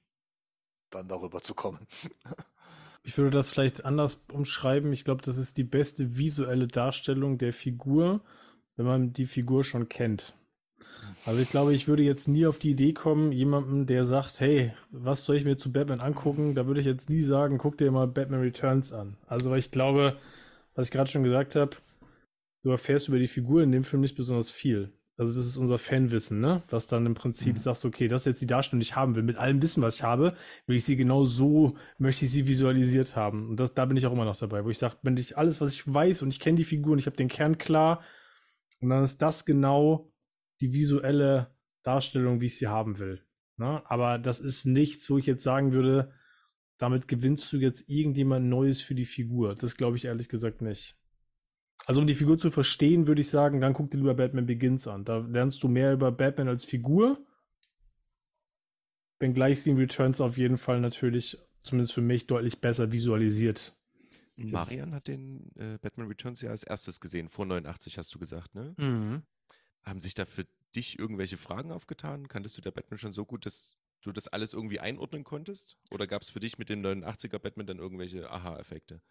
dann 0.90 1.08
darüber 1.08 1.42
zu 1.42 1.54
kommen. 1.54 1.86
Ich 3.02 3.18
würde 3.18 3.32
das 3.32 3.50
vielleicht 3.50 3.86
anders 3.86 4.26
umschreiben. 4.32 4.92
Ich 4.92 5.06
glaube, 5.06 5.22
das 5.22 5.38
ist 5.38 5.58
die 5.58 5.64
beste 5.64 6.18
visuelle 6.18 6.68
Darstellung 6.68 7.38
der 7.38 7.54
Figur, 7.54 8.22
wenn 8.76 8.86
man 8.86 9.14
die 9.14 9.26
Figur 9.26 9.64
schon 9.64 9.88
kennt. 9.88 10.36
Also 11.26 11.42
ich 11.42 11.50
glaube, 11.50 11.74
ich 11.74 11.88
würde 11.88 12.04
jetzt 12.04 12.28
nie 12.28 12.46
auf 12.46 12.60
die 12.60 12.72
Idee 12.72 12.94
kommen, 12.94 13.32
jemandem, 13.32 13.86
der 13.86 14.06
sagt, 14.06 14.40
hey, 14.40 14.74
was 14.92 15.26
soll 15.26 15.36
ich 15.36 15.46
mir 15.46 15.58
zu 15.58 15.72
Batman 15.72 16.00
angucken? 16.00 16.56
Da 16.56 16.66
würde 16.66 16.80
ich 16.80 16.86
jetzt 16.86 17.10
nie 17.10 17.22
sagen, 17.22 17.58
guck 17.58 17.78
dir 17.78 17.92
mal 17.92 18.08
Batman 18.08 18.42
Returns 18.42 18.92
an. 18.92 19.18
Also 19.28 19.52
weil 19.52 19.60
ich 19.60 19.72
glaube, 19.72 20.18
was 20.76 20.88
ich 20.88 20.92
gerade 20.92 21.10
schon 21.10 21.24
gesagt 21.24 21.56
habe, 21.56 21.78
du 22.64 22.72
erfährst 22.72 23.08
über 23.10 23.20
die 23.20 23.28
Figur 23.28 23.62
in 23.62 23.72
dem 23.72 23.84
Film 23.84 24.02
nicht 24.02 24.16
besonders 24.16 24.52
viel. 24.52 24.94
Also 25.18 25.34
das 25.38 25.46
ist 25.46 25.58
unser 25.58 25.78
Fanwissen, 25.78 26.40
ne? 26.40 26.64
Was 26.70 26.88
dann 26.88 27.06
im 27.06 27.14
Prinzip 27.14 27.60
sagst, 27.60 27.84
okay, 27.84 28.08
das 28.08 28.22
ist 28.22 28.26
jetzt 28.26 28.42
die 28.42 28.48
Darstellung, 28.48 28.80
die 28.80 28.86
ich 28.86 28.96
haben 28.96 29.16
will. 29.16 29.24
Mit 29.24 29.36
allem 29.36 29.62
Wissen, 29.62 29.84
was 29.84 29.98
ich 29.98 30.04
habe, 30.04 30.34
will 30.66 30.78
ich 30.78 30.86
sie 30.86 30.96
genau 30.96 31.26
so, 31.26 31.76
möchte 31.98 32.24
ich 32.24 32.32
sie 32.32 32.48
visualisiert 32.48 33.18
haben. 33.18 33.50
Und 33.50 33.58
das, 33.58 33.74
da 33.74 33.84
bin 33.84 33.98
ich 33.98 34.06
auch 34.06 34.14
immer 34.14 34.24
noch 34.24 34.38
dabei, 34.38 34.64
wo 34.64 34.70
ich 34.70 34.78
sage, 34.78 34.96
wenn 35.02 35.18
ich 35.18 35.38
alles, 35.38 35.60
was 35.60 35.74
ich 35.74 35.94
weiß 35.94 36.22
und 36.22 36.34
ich 36.34 36.40
kenne 36.40 36.56
die 36.56 36.64
Figur 36.64 36.94
und 36.94 37.00
ich 37.00 37.06
habe 37.06 37.18
den 37.18 37.28
Kern 37.28 37.58
klar, 37.58 38.02
und 38.80 38.90
dann 38.90 39.04
ist 39.04 39.22
das 39.22 39.44
genau 39.44 40.10
die 40.62 40.74
visuelle 40.74 41.56
Darstellung, 41.84 42.42
wie 42.42 42.48
ich 42.48 42.58
sie 42.58 42.68
haben 42.68 43.00
will. 43.00 43.24
Ne? 43.58 43.82
Aber 43.86 44.18
das 44.18 44.40
ist 44.40 44.66
nichts, 44.66 45.10
wo 45.10 45.18
ich 45.18 45.26
jetzt 45.26 45.44
sagen 45.44 45.74
würde, 45.74 46.12
damit 46.78 47.08
gewinnst 47.08 47.52
du 47.52 47.58
jetzt 47.58 47.90
irgendjemand 47.90 48.48
Neues 48.48 48.82
für 48.82 48.96
die 48.96 49.06
Figur. 49.06 49.56
Das 49.56 49.76
glaube 49.76 49.98
ich 49.98 50.06
ehrlich 50.06 50.30
gesagt 50.30 50.62
nicht. 50.62 50.98
Also 51.86 52.02
um 52.02 52.08
die 52.08 52.14
Figur 52.14 52.38
zu 52.38 52.52
verstehen, 52.52 53.08
würde 53.08 53.22
ich 53.22 53.30
sagen, 53.30 53.62
dann 53.62 53.74
guck 53.74 53.92
dir 53.92 53.98
lieber 53.98 54.14
Batman 54.14 54.46
Begins 54.46 54.88
an. 54.88 55.06
Da 55.06 55.18
lernst 55.18 55.62
du 55.64 55.68
mehr 55.68 55.94
über 55.94 56.12
Batman 56.12 56.48
als 56.48 56.66
Figur. 56.66 57.26
Wenngleich 59.20 59.62
sie 59.62 59.72
in 59.72 59.78
Returns 59.78 60.22
auf 60.22 60.38
jeden 60.38 60.58
Fall 60.58 60.80
natürlich, 60.80 61.38
zumindest 61.64 61.94
für 61.94 62.02
mich, 62.02 62.28
deutlich 62.28 62.62
besser 62.62 62.92
visualisiert. 62.92 63.78
ist. 64.38 64.52
Marian 64.52 64.94
hat 64.94 65.08
den 65.08 65.52
äh, 65.56 65.78
Batman 65.82 66.08
Returns 66.08 66.42
ja 66.42 66.52
als 66.52 66.64
erstes 66.64 67.00
gesehen, 67.02 67.28
vor 67.28 67.46
89 67.46 67.98
hast 67.98 68.14
du 68.16 68.20
gesagt, 68.20 68.56
ne? 68.56 68.74
Mhm. 68.78 69.24
Haben 69.84 70.02
sich 70.02 70.14
da 70.14 70.26
für 70.26 70.46
dich 70.76 71.00
irgendwelche 71.00 71.38
Fragen 71.38 71.72
aufgetan? 71.72 72.28
Kanntest 72.28 72.58
du 72.58 72.62
der 72.62 72.72
Batman 72.72 73.00
schon 73.00 73.14
so 73.14 73.26
gut, 73.26 73.46
dass 73.46 73.76
du 74.02 74.12
das 74.12 74.28
alles 74.28 74.54
irgendwie 74.54 74.80
einordnen 74.80 75.24
konntest? 75.24 75.78
Oder 75.92 76.08
gab 76.08 76.22
es 76.22 76.30
für 76.30 76.40
dich 76.40 76.58
mit 76.58 76.70
dem 76.70 76.82
89er 76.82 77.40
Batman 77.40 77.68
dann 77.68 77.80
irgendwelche 77.80 78.30
Aha-Effekte? 78.30 79.02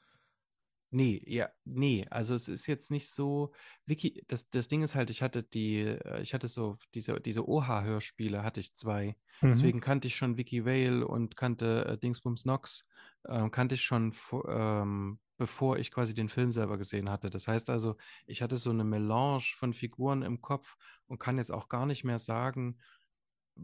Nee, 0.91 1.23
ja, 1.27 1.51
nee, 1.67 2.07
also 2.09 2.35
es 2.35 2.49
ist 2.49 2.67
jetzt 2.67 2.91
nicht 2.91 3.11
so, 3.11 3.53
Wiki, 3.85 4.25
das, 4.27 4.49
das 4.49 4.69
Ding 4.69 4.83
ist 4.83 4.95
halt, 4.95 5.11
ich 5.11 5.21
hatte 5.21 5.43
die, 5.43 5.81
äh, 5.81 6.23
ich 6.23 6.33
hatte 6.33 6.49
so, 6.49 6.77
diese, 6.95 7.21
diese 7.21 7.47
OH-Hörspiele 7.47 8.43
hatte 8.43 8.61
ich 8.61 8.75
zwei. 8.75 9.15
Mhm. 9.43 9.51
Deswegen 9.51 9.81
kannte 9.81 10.09
ich 10.09 10.17
schon 10.17 10.39
Vicky 10.39 10.65
Vale 10.65 11.07
und 11.07 11.37
kannte 11.37 11.85
äh, 11.85 11.99
Dingsbums 11.99 12.47
Nox, 12.47 12.85
ähm, 13.29 13.51
kannte 13.51 13.75
ich 13.75 13.83
schon, 13.83 14.15
ähm, 14.49 15.19
bevor 15.39 15.79
ich 15.79 15.91
quasi 15.91 16.13
den 16.15 16.29
Film 16.29 16.51
selber 16.51 16.77
gesehen 16.77 17.09
hatte. 17.09 17.31
Das 17.31 17.49
heißt 17.49 17.71
also, 17.71 17.97
ich 18.27 18.43
hatte 18.43 18.59
so 18.59 18.71
eine 18.71 18.85
Melange 18.85 19.55
von 19.57 19.73
Figuren 19.73 20.23
im 20.23 20.43
Kopf 20.43 20.77
und 21.07 21.19
kann 21.19 21.39
jetzt 21.39 21.53
auch 21.53 21.69
gar 21.69 21.87
nicht 21.87 22.05
mehr 22.05 22.19
sagen, 22.19 22.79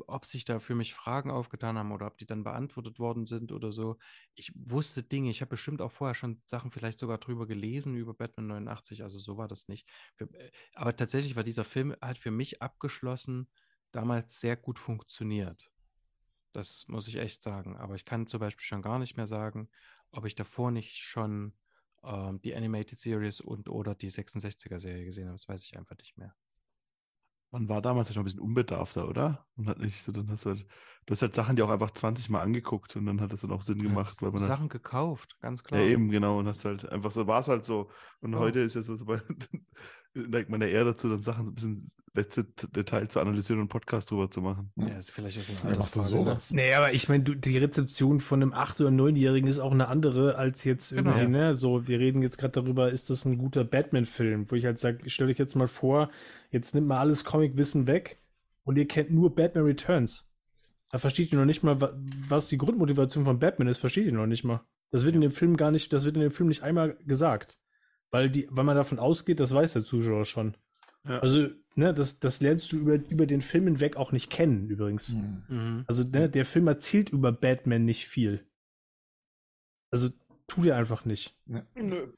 ob 0.06 0.24
sich 0.24 0.44
da 0.44 0.58
für 0.58 0.74
mich 0.74 0.94
Fragen 0.94 1.30
aufgetan 1.30 1.78
haben 1.78 1.92
oder 1.92 2.06
ob 2.06 2.18
die 2.18 2.26
dann 2.26 2.42
beantwortet 2.44 2.98
worden 2.98 3.26
sind 3.26 3.52
oder 3.52 3.72
so. 3.72 3.98
Ich 4.34 4.52
wusste 4.56 5.02
Dinge, 5.02 5.30
ich 5.30 5.40
habe 5.40 5.50
bestimmt 5.50 5.82
auch 5.82 5.92
vorher 5.92 6.14
schon 6.14 6.42
Sachen 6.46 6.70
vielleicht 6.70 6.98
sogar 6.98 7.18
drüber 7.18 7.46
gelesen, 7.46 7.94
über 7.94 8.14
Batman 8.14 8.48
89, 8.48 9.02
also 9.02 9.18
so 9.18 9.36
war 9.36 9.48
das 9.48 9.68
nicht. 9.68 9.88
Äh, 10.18 10.50
aber 10.74 10.96
tatsächlich 10.96 11.36
war 11.36 11.42
dieser 11.44 11.64
Film 11.64 11.94
halt 12.00 12.18
für 12.18 12.30
mich 12.30 12.62
abgeschlossen, 12.62 13.48
damals 13.92 14.40
sehr 14.40 14.56
gut 14.56 14.78
funktioniert. 14.78 15.70
Das 16.52 16.86
muss 16.88 17.08
ich 17.08 17.16
echt 17.16 17.42
sagen. 17.42 17.76
Aber 17.76 17.94
ich 17.94 18.04
kann 18.04 18.26
zum 18.26 18.40
Beispiel 18.40 18.64
schon 18.64 18.82
gar 18.82 18.98
nicht 18.98 19.16
mehr 19.16 19.26
sagen, 19.26 19.68
ob 20.10 20.24
ich 20.24 20.34
davor 20.34 20.70
nicht 20.70 20.98
schon 20.98 21.52
ähm, 22.04 22.40
die 22.42 22.54
Animated 22.54 22.98
Series 22.98 23.40
und 23.40 23.68
oder 23.68 23.94
die 23.94 24.10
66er-Serie 24.10 25.04
gesehen 25.04 25.26
habe. 25.26 25.34
Das 25.34 25.48
weiß 25.48 25.64
ich 25.64 25.76
einfach 25.76 25.96
nicht 25.96 26.16
mehr. 26.16 26.34
Man 27.50 27.68
war 27.68 27.80
damals 27.80 28.12
schon 28.12 28.22
ein 28.22 28.24
bisschen 28.24 28.40
unbedarfter, 28.40 29.08
oder? 29.08 29.46
Und 29.56 29.68
hat 29.68 29.78
nicht 29.78 30.02
so, 30.02 30.12
dann 30.12 30.28
hast 30.30 30.44
du 30.44 30.50
halt, 30.50 30.66
du 31.06 31.12
hast 31.12 31.22
halt 31.22 31.34
Sachen, 31.34 31.56
die 31.56 31.62
auch 31.62 31.70
einfach 31.70 31.90
20 31.90 32.30
Mal 32.30 32.40
angeguckt 32.40 32.96
und 32.96 33.06
dann 33.06 33.20
hat 33.20 33.32
das 33.32 33.40
dann 33.40 33.52
auch 33.52 33.62
Sinn 33.62 33.82
gemacht. 33.82 34.16
Weil 34.20 34.30
man 34.30 34.38
Sachen 34.38 34.62
halt, 34.62 34.72
gekauft, 34.72 35.36
ganz 35.40 35.64
klar. 35.64 35.80
Ja, 35.80 35.86
eben, 35.86 36.10
genau. 36.10 36.38
Und 36.38 36.46
hast 36.46 36.64
halt 36.64 36.88
einfach 36.90 37.10
so, 37.10 37.26
war 37.26 37.40
es 37.40 37.48
halt 37.48 37.64
so. 37.64 37.90
Und 38.20 38.34
oh. 38.34 38.38
heute 38.38 38.60
ist 38.60 38.74
ja 38.74 38.82
so, 38.82 38.96
so 38.96 39.06
neigt 40.14 40.48
man 40.48 40.60
ja 40.60 40.68
eher 40.68 40.84
dazu, 40.84 41.08
dann 41.08 41.22
Sachen 41.22 41.48
ein 41.48 41.54
bisschen 41.54 41.90
letzte 42.14 42.44
Detail 42.44 43.08
zu 43.08 43.20
analysieren 43.20 43.58
und 43.58 43.64
einen 43.64 43.68
Podcast 43.68 44.10
drüber 44.10 44.30
zu 44.30 44.40
machen. 44.40 44.70
Ja, 44.76 44.96
ist 44.96 45.10
vielleicht 45.10 45.38
auch 45.38 45.42
so 45.42 45.52
eine 45.62 45.76
Altersfrage. 45.76 46.06
Sowas. 46.06 46.52
Nee, 46.52 46.72
aber 46.74 46.92
ich 46.92 47.08
meine, 47.08 47.24
die 47.24 47.58
Rezeption 47.58 48.20
von 48.20 48.40
einem 48.40 48.54
8- 48.54 48.80
oder 48.80 48.90
9-Jährigen 48.90 49.48
ist 49.48 49.58
auch 49.58 49.72
eine 49.72 49.88
andere 49.88 50.36
als 50.36 50.64
jetzt 50.64 50.90
genau. 50.90 51.10
irgendwie, 51.10 51.28
ne? 51.28 51.56
So, 51.56 51.88
wir 51.88 51.98
reden 51.98 52.22
jetzt 52.22 52.38
gerade 52.38 52.52
darüber, 52.52 52.90
ist 52.90 53.10
das 53.10 53.24
ein 53.24 53.38
guter 53.38 53.64
Batman-Film? 53.64 54.50
Wo 54.50 54.54
ich 54.54 54.64
halt 54.64 54.78
sage, 54.78 54.98
stell 55.10 55.28
euch 55.28 55.38
jetzt 55.38 55.56
mal 55.56 55.68
vor, 55.68 56.10
jetzt 56.50 56.74
nimmt 56.74 56.86
mal 56.86 56.98
alles 56.98 57.24
Comic-Wissen 57.24 57.88
weg 57.88 58.18
und 58.62 58.76
ihr 58.76 58.86
kennt 58.86 59.10
nur 59.10 59.34
Batman 59.34 59.64
Returns. 59.64 60.30
Da 60.94 60.98
versteht 60.98 61.32
ihr 61.32 61.38
noch 61.40 61.44
nicht 61.44 61.64
mal, 61.64 61.76
was 62.28 62.46
die 62.46 62.56
Grundmotivation 62.56 63.24
von 63.24 63.40
Batman 63.40 63.66
ist, 63.66 63.78
versteht 63.78 64.06
ihr 64.06 64.12
noch 64.12 64.28
nicht 64.28 64.44
mal. 64.44 64.64
Das 64.92 65.04
wird 65.04 65.16
in 65.16 65.22
dem 65.22 65.32
Film 65.32 65.56
gar 65.56 65.72
nicht, 65.72 65.92
das 65.92 66.04
wird 66.04 66.14
in 66.14 66.22
dem 66.22 66.30
Film 66.30 66.48
nicht 66.48 66.62
einmal 66.62 66.96
gesagt. 67.04 67.58
Weil, 68.12 68.30
die, 68.30 68.46
weil 68.48 68.62
man 68.62 68.76
davon 68.76 69.00
ausgeht, 69.00 69.40
das 69.40 69.52
weiß 69.52 69.72
der 69.72 69.84
Zuschauer 69.84 70.24
schon. 70.24 70.56
Ja. 71.02 71.18
Also, 71.18 71.48
ne, 71.74 71.92
das, 71.92 72.20
das 72.20 72.40
lernst 72.40 72.70
du 72.70 72.76
über, 72.76 72.94
über 73.10 73.26
den 73.26 73.42
Film 73.42 73.64
hinweg 73.64 73.96
auch 73.96 74.12
nicht 74.12 74.30
kennen, 74.30 74.68
übrigens. 74.68 75.14
Mhm. 75.14 75.42
mhm. 75.48 75.84
Also, 75.88 76.04
ne, 76.04 76.30
der 76.30 76.44
Film 76.44 76.68
erzählt 76.68 77.10
über 77.10 77.32
Batman 77.32 77.84
nicht 77.84 78.06
viel. 78.06 78.46
Also, 79.90 80.10
tut 80.46 80.66
er 80.66 80.76
einfach 80.76 81.04
nicht. 81.04 81.36
Ja. 81.46 81.66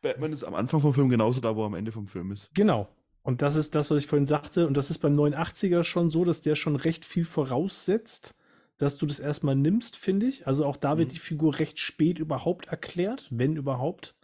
Batman 0.02 0.34
ist 0.34 0.44
am 0.44 0.54
Anfang 0.54 0.82
vom 0.82 0.92
Film 0.92 1.08
genauso 1.08 1.40
da, 1.40 1.56
wo 1.56 1.62
er 1.62 1.68
am 1.68 1.74
Ende 1.76 1.92
vom 1.92 2.08
Film 2.08 2.30
ist. 2.30 2.50
Genau. 2.52 2.94
Und 3.22 3.40
das 3.40 3.56
ist 3.56 3.74
das, 3.74 3.90
was 3.90 4.02
ich 4.02 4.06
vorhin 4.06 4.26
sagte. 4.26 4.66
Und 4.66 4.76
das 4.76 4.90
ist 4.90 4.98
beim 4.98 5.18
89er 5.18 5.82
schon 5.82 6.10
so, 6.10 6.26
dass 6.26 6.42
der 6.42 6.56
schon 6.56 6.76
recht 6.76 7.06
viel 7.06 7.24
voraussetzt, 7.24 8.35
dass 8.78 8.98
du 8.98 9.06
das 9.06 9.20
erstmal 9.20 9.56
nimmst, 9.56 9.96
finde 9.96 10.26
ich. 10.26 10.46
Also 10.46 10.64
auch 10.66 10.76
da 10.76 10.98
wird 10.98 11.08
mhm. 11.08 11.12
die 11.12 11.18
Figur 11.18 11.58
recht 11.58 11.78
spät 11.78 12.18
überhaupt 12.18 12.66
erklärt, 12.66 13.28
wenn 13.30 13.56
überhaupt. 13.56 14.16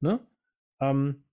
Ne? 0.00 0.20
Ähm, 0.80 1.24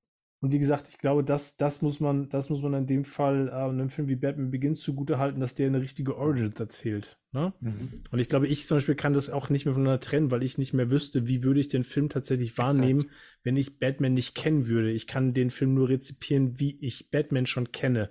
und 0.43 0.51
wie 0.51 0.59
gesagt, 0.59 0.89
ich 0.89 0.97
glaube, 0.97 1.23
das, 1.23 1.55
das 1.55 1.81
muss 1.81 2.01
man, 2.01 2.27
das 2.27 2.49
muss 2.49 2.61
man 2.61 2.73
in 2.73 2.85
dem 2.85 3.05
Fall 3.05 3.47
äh, 3.47 3.51
einem 3.51 3.89
Film 3.89 4.09
wie 4.09 4.17
Batman 4.17 4.51
Begins 4.51 4.81
zugute 4.81 5.17
halten, 5.17 5.39
dass 5.39 5.55
der 5.55 5.67
eine 5.67 5.79
richtige 5.79 6.17
Origins 6.17 6.59
erzählt. 6.59 7.17
Ne? 7.31 7.53
Mhm. 7.61 8.03
Und 8.11 8.19
ich 8.19 8.27
glaube, 8.27 8.47
ich 8.47 8.65
zum 8.65 8.75
Beispiel 8.75 8.95
kann 8.95 9.13
das 9.13 9.29
auch 9.29 9.49
nicht 9.49 9.63
mehr 9.63 9.73
voneinander 9.73 10.01
trennen, 10.01 10.31
weil 10.31 10.43
ich 10.43 10.57
nicht 10.57 10.73
mehr 10.73 10.91
wüsste, 10.91 11.29
wie 11.29 11.43
würde 11.43 11.61
ich 11.61 11.69
den 11.69 11.85
Film 11.85 12.09
tatsächlich 12.09 12.57
wahrnehmen, 12.57 13.03
Exakt. 13.03 13.19
wenn 13.43 13.55
ich 13.55 13.79
Batman 13.79 14.13
nicht 14.15 14.35
kennen 14.35 14.67
würde. 14.67 14.91
Ich 14.91 15.07
kann 15.07 15.33
den 15.33 15.49
Film 15.49 15.75
nur 15.75 15.87
rezipieren, 15.87 16.59
wie 16.59 16.77
ich 16.81 17.09
Batman 17.09 17.45
schon 17.45 17.71
kenne. 17.71 18.09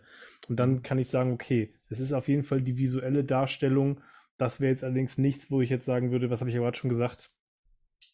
Und 0.48 0.58
dann 0.58 0.82
kann 0.82 0.98
ich 0.98 1.08
sagen, 1.08 1.32
okay, 1.32 1.74
es 1.90 2.00
ist 2.00 2.14
auf 2.14 2.28
jeden 2.28 2.44
Fall 2.44 2.62
die 2.62 2.78
visuelle 2.78 3.24
Darstellung. 3.24 4.00
Das 4.42 4.60
wäre 4.60 4.72
jetzt 4.72 4.82
allerdings 4.82 5.18
nichts, 5.18 5.50
wo 5.50 5.60
ich 5.60 5.70
jetzt 5.70 5.86
sagen 5.86 6.10
würde, 6.10 6.30
was 6.30 6.40
habe 6.40 6.50
ich 6.50 6.56
ja 6.56 6.62
gerade 6.62 6.76
schon 6.76 6.90
gesagt, 6.90 7.32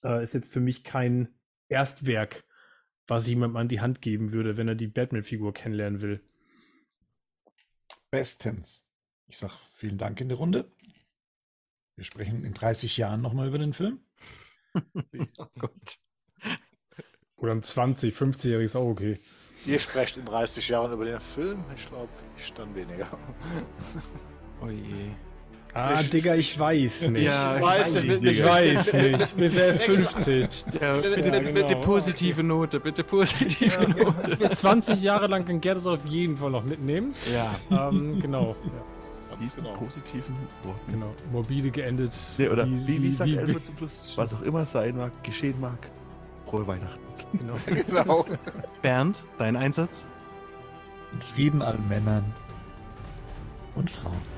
äh, 0.04 0.22
ist 0.22 0.34
jetzt 0.34 0.52
für 0.52 0.60
mich 0.60 0.84
kein 0.84 1.28
Erstwerk 1.68 2.44
was 3.08 3.24
ich 3.24 3.30
jemandem 3.30 3.56
an 3.56 3.68
die 3.68 3.80
Hand 3.80 4.02
geben 4.02 4.32
würde, 4.32 4.56
wenn 4.56 4.68
er 4.68 4.74
die 4.74 4.86
Batman-Figur 4.86 5.54
kennenlernen 5.54 6.00
will. 6.00 6.22
Bestens. 8.10 8.86
Ich 9.26 9.38
sag 9.38 9.52
vielen 9.74 9.98
Dank 9.98 10.20
in 10.20 10.28
die 10.28 10.34
Runde. 10.34 10.70
Wir 11.96 12.04
sprechen 12.04 12.44
in 12.44 12.54
30 12.54 12.96
Jahren 12.96 13.20
nochmal 13.20 13.48
über 13.48 13.58
den 13.58 13.72
Film. 13.72 14.00
oh 14.74 15.46
Gott. 15.58 15.98
Oder 17.36 17.52
im 17.52 17.62
20, 17.62 18.14
50-Jährigen 18.14 18.64
ist 18.64 18.76
auch 18.76 18.88
okay. 18.88 19.18
Ihr 19.66 19.80
sprecht 19.80 20.16
in 20.16 20.24
30 20.24 20.68
Jahren 20.68 20.92
über 20.92 21.04
den 21.04 21.20
Film. 21.20 21.64
Ich 21.76 21.88
glaube, 21.88 22.12
ich 22.36 22.52
dann 22.52 22.74
weniger. 22.74 23.08
Oh 24.60 24.68
je. 24.68 25.12
Ah, 25.74 26.00
ich, 26.00 26.10
Digga, 26.10 26.34
ich 26.34 26.58
weiß 26.58 27.08
nicht. 27.10 27.24
Ja, 27.24 27.56
ich 27.56 27.62
weiß, 27.62 27.94
weiß 27.94 28.04
nicht. 28.04 28.24
Ich 28.24 28.44
weiß 28.44 28.92
nicht. 28.94 29.36
Bis 29.36 29.56
erst 29.56 29.82
50. 29.82 30.64
Ja, 30.80 30.94
bitte, 30.96 31.20
ja, 31.20 31.38
genau. 31.38 31.52
bitte, 31.52 31.76
positive 31.76 32.42
Note, 32.42 32.80
bitte 32.80 33.04
positive 33.04 33.66
ja. 33.66 34.04
Note. 34.04 34.50
20 34.52 35.02
Jahre 35.02 35.26
lang 35.26 35.44
kann 35.44 35.60
Gerd 35.60 35.76
es 35.76 35.86
auf 35.86 36.04
jeden 36.04 36.36
Fall 36.36 36.50
noch 36.50 36.64
mitnehmen. 36.64 37.12
Ja. 37.32 37.88
Ähm, 37.90 38.20
genau. 38.20 38.56
Ja. 38.64 39.36
Diesen 39.40 39.62
genau. 39.62 39.76
positiven 39.76 40.36
Worten. 40.64 40.92
Genau. 40.92 41.14
Morbide 41.30 41.70
geendet. 41.70 42.16
Nee, 42.38 42.48
oder 42.48 42.66
wie, 42.66 42.86
wie, 42.86 43.02
wie 43.02 43.12
sagt 43.12 43.30
wie, 43.30 43.36
Elfer 43.36 43.62
zum 43.62 43.76
Schluss? 43.76 43.96
Was 44.16 44.34
auch 44.34 44.42
immer 44.42 44.64
sein 44.64 44.96
mag, 44.96 45.12
geschehen 45.22 45.60
mag. 45.60 45.90
Frohe 46.46 46.66
Weihnachten. 46.66 47.00
Genau. 47.38 47.54
genau. 47.86 48.26
Bernd, 48.82 49.22
dein 49.38 49.54
Einsatz? 49.56 50.06
Frieden 51.20 51.62
allen 51.62 51.86
Männern 51.88 52.24
und 53.74 53.90
Frauen. 53.90 54.37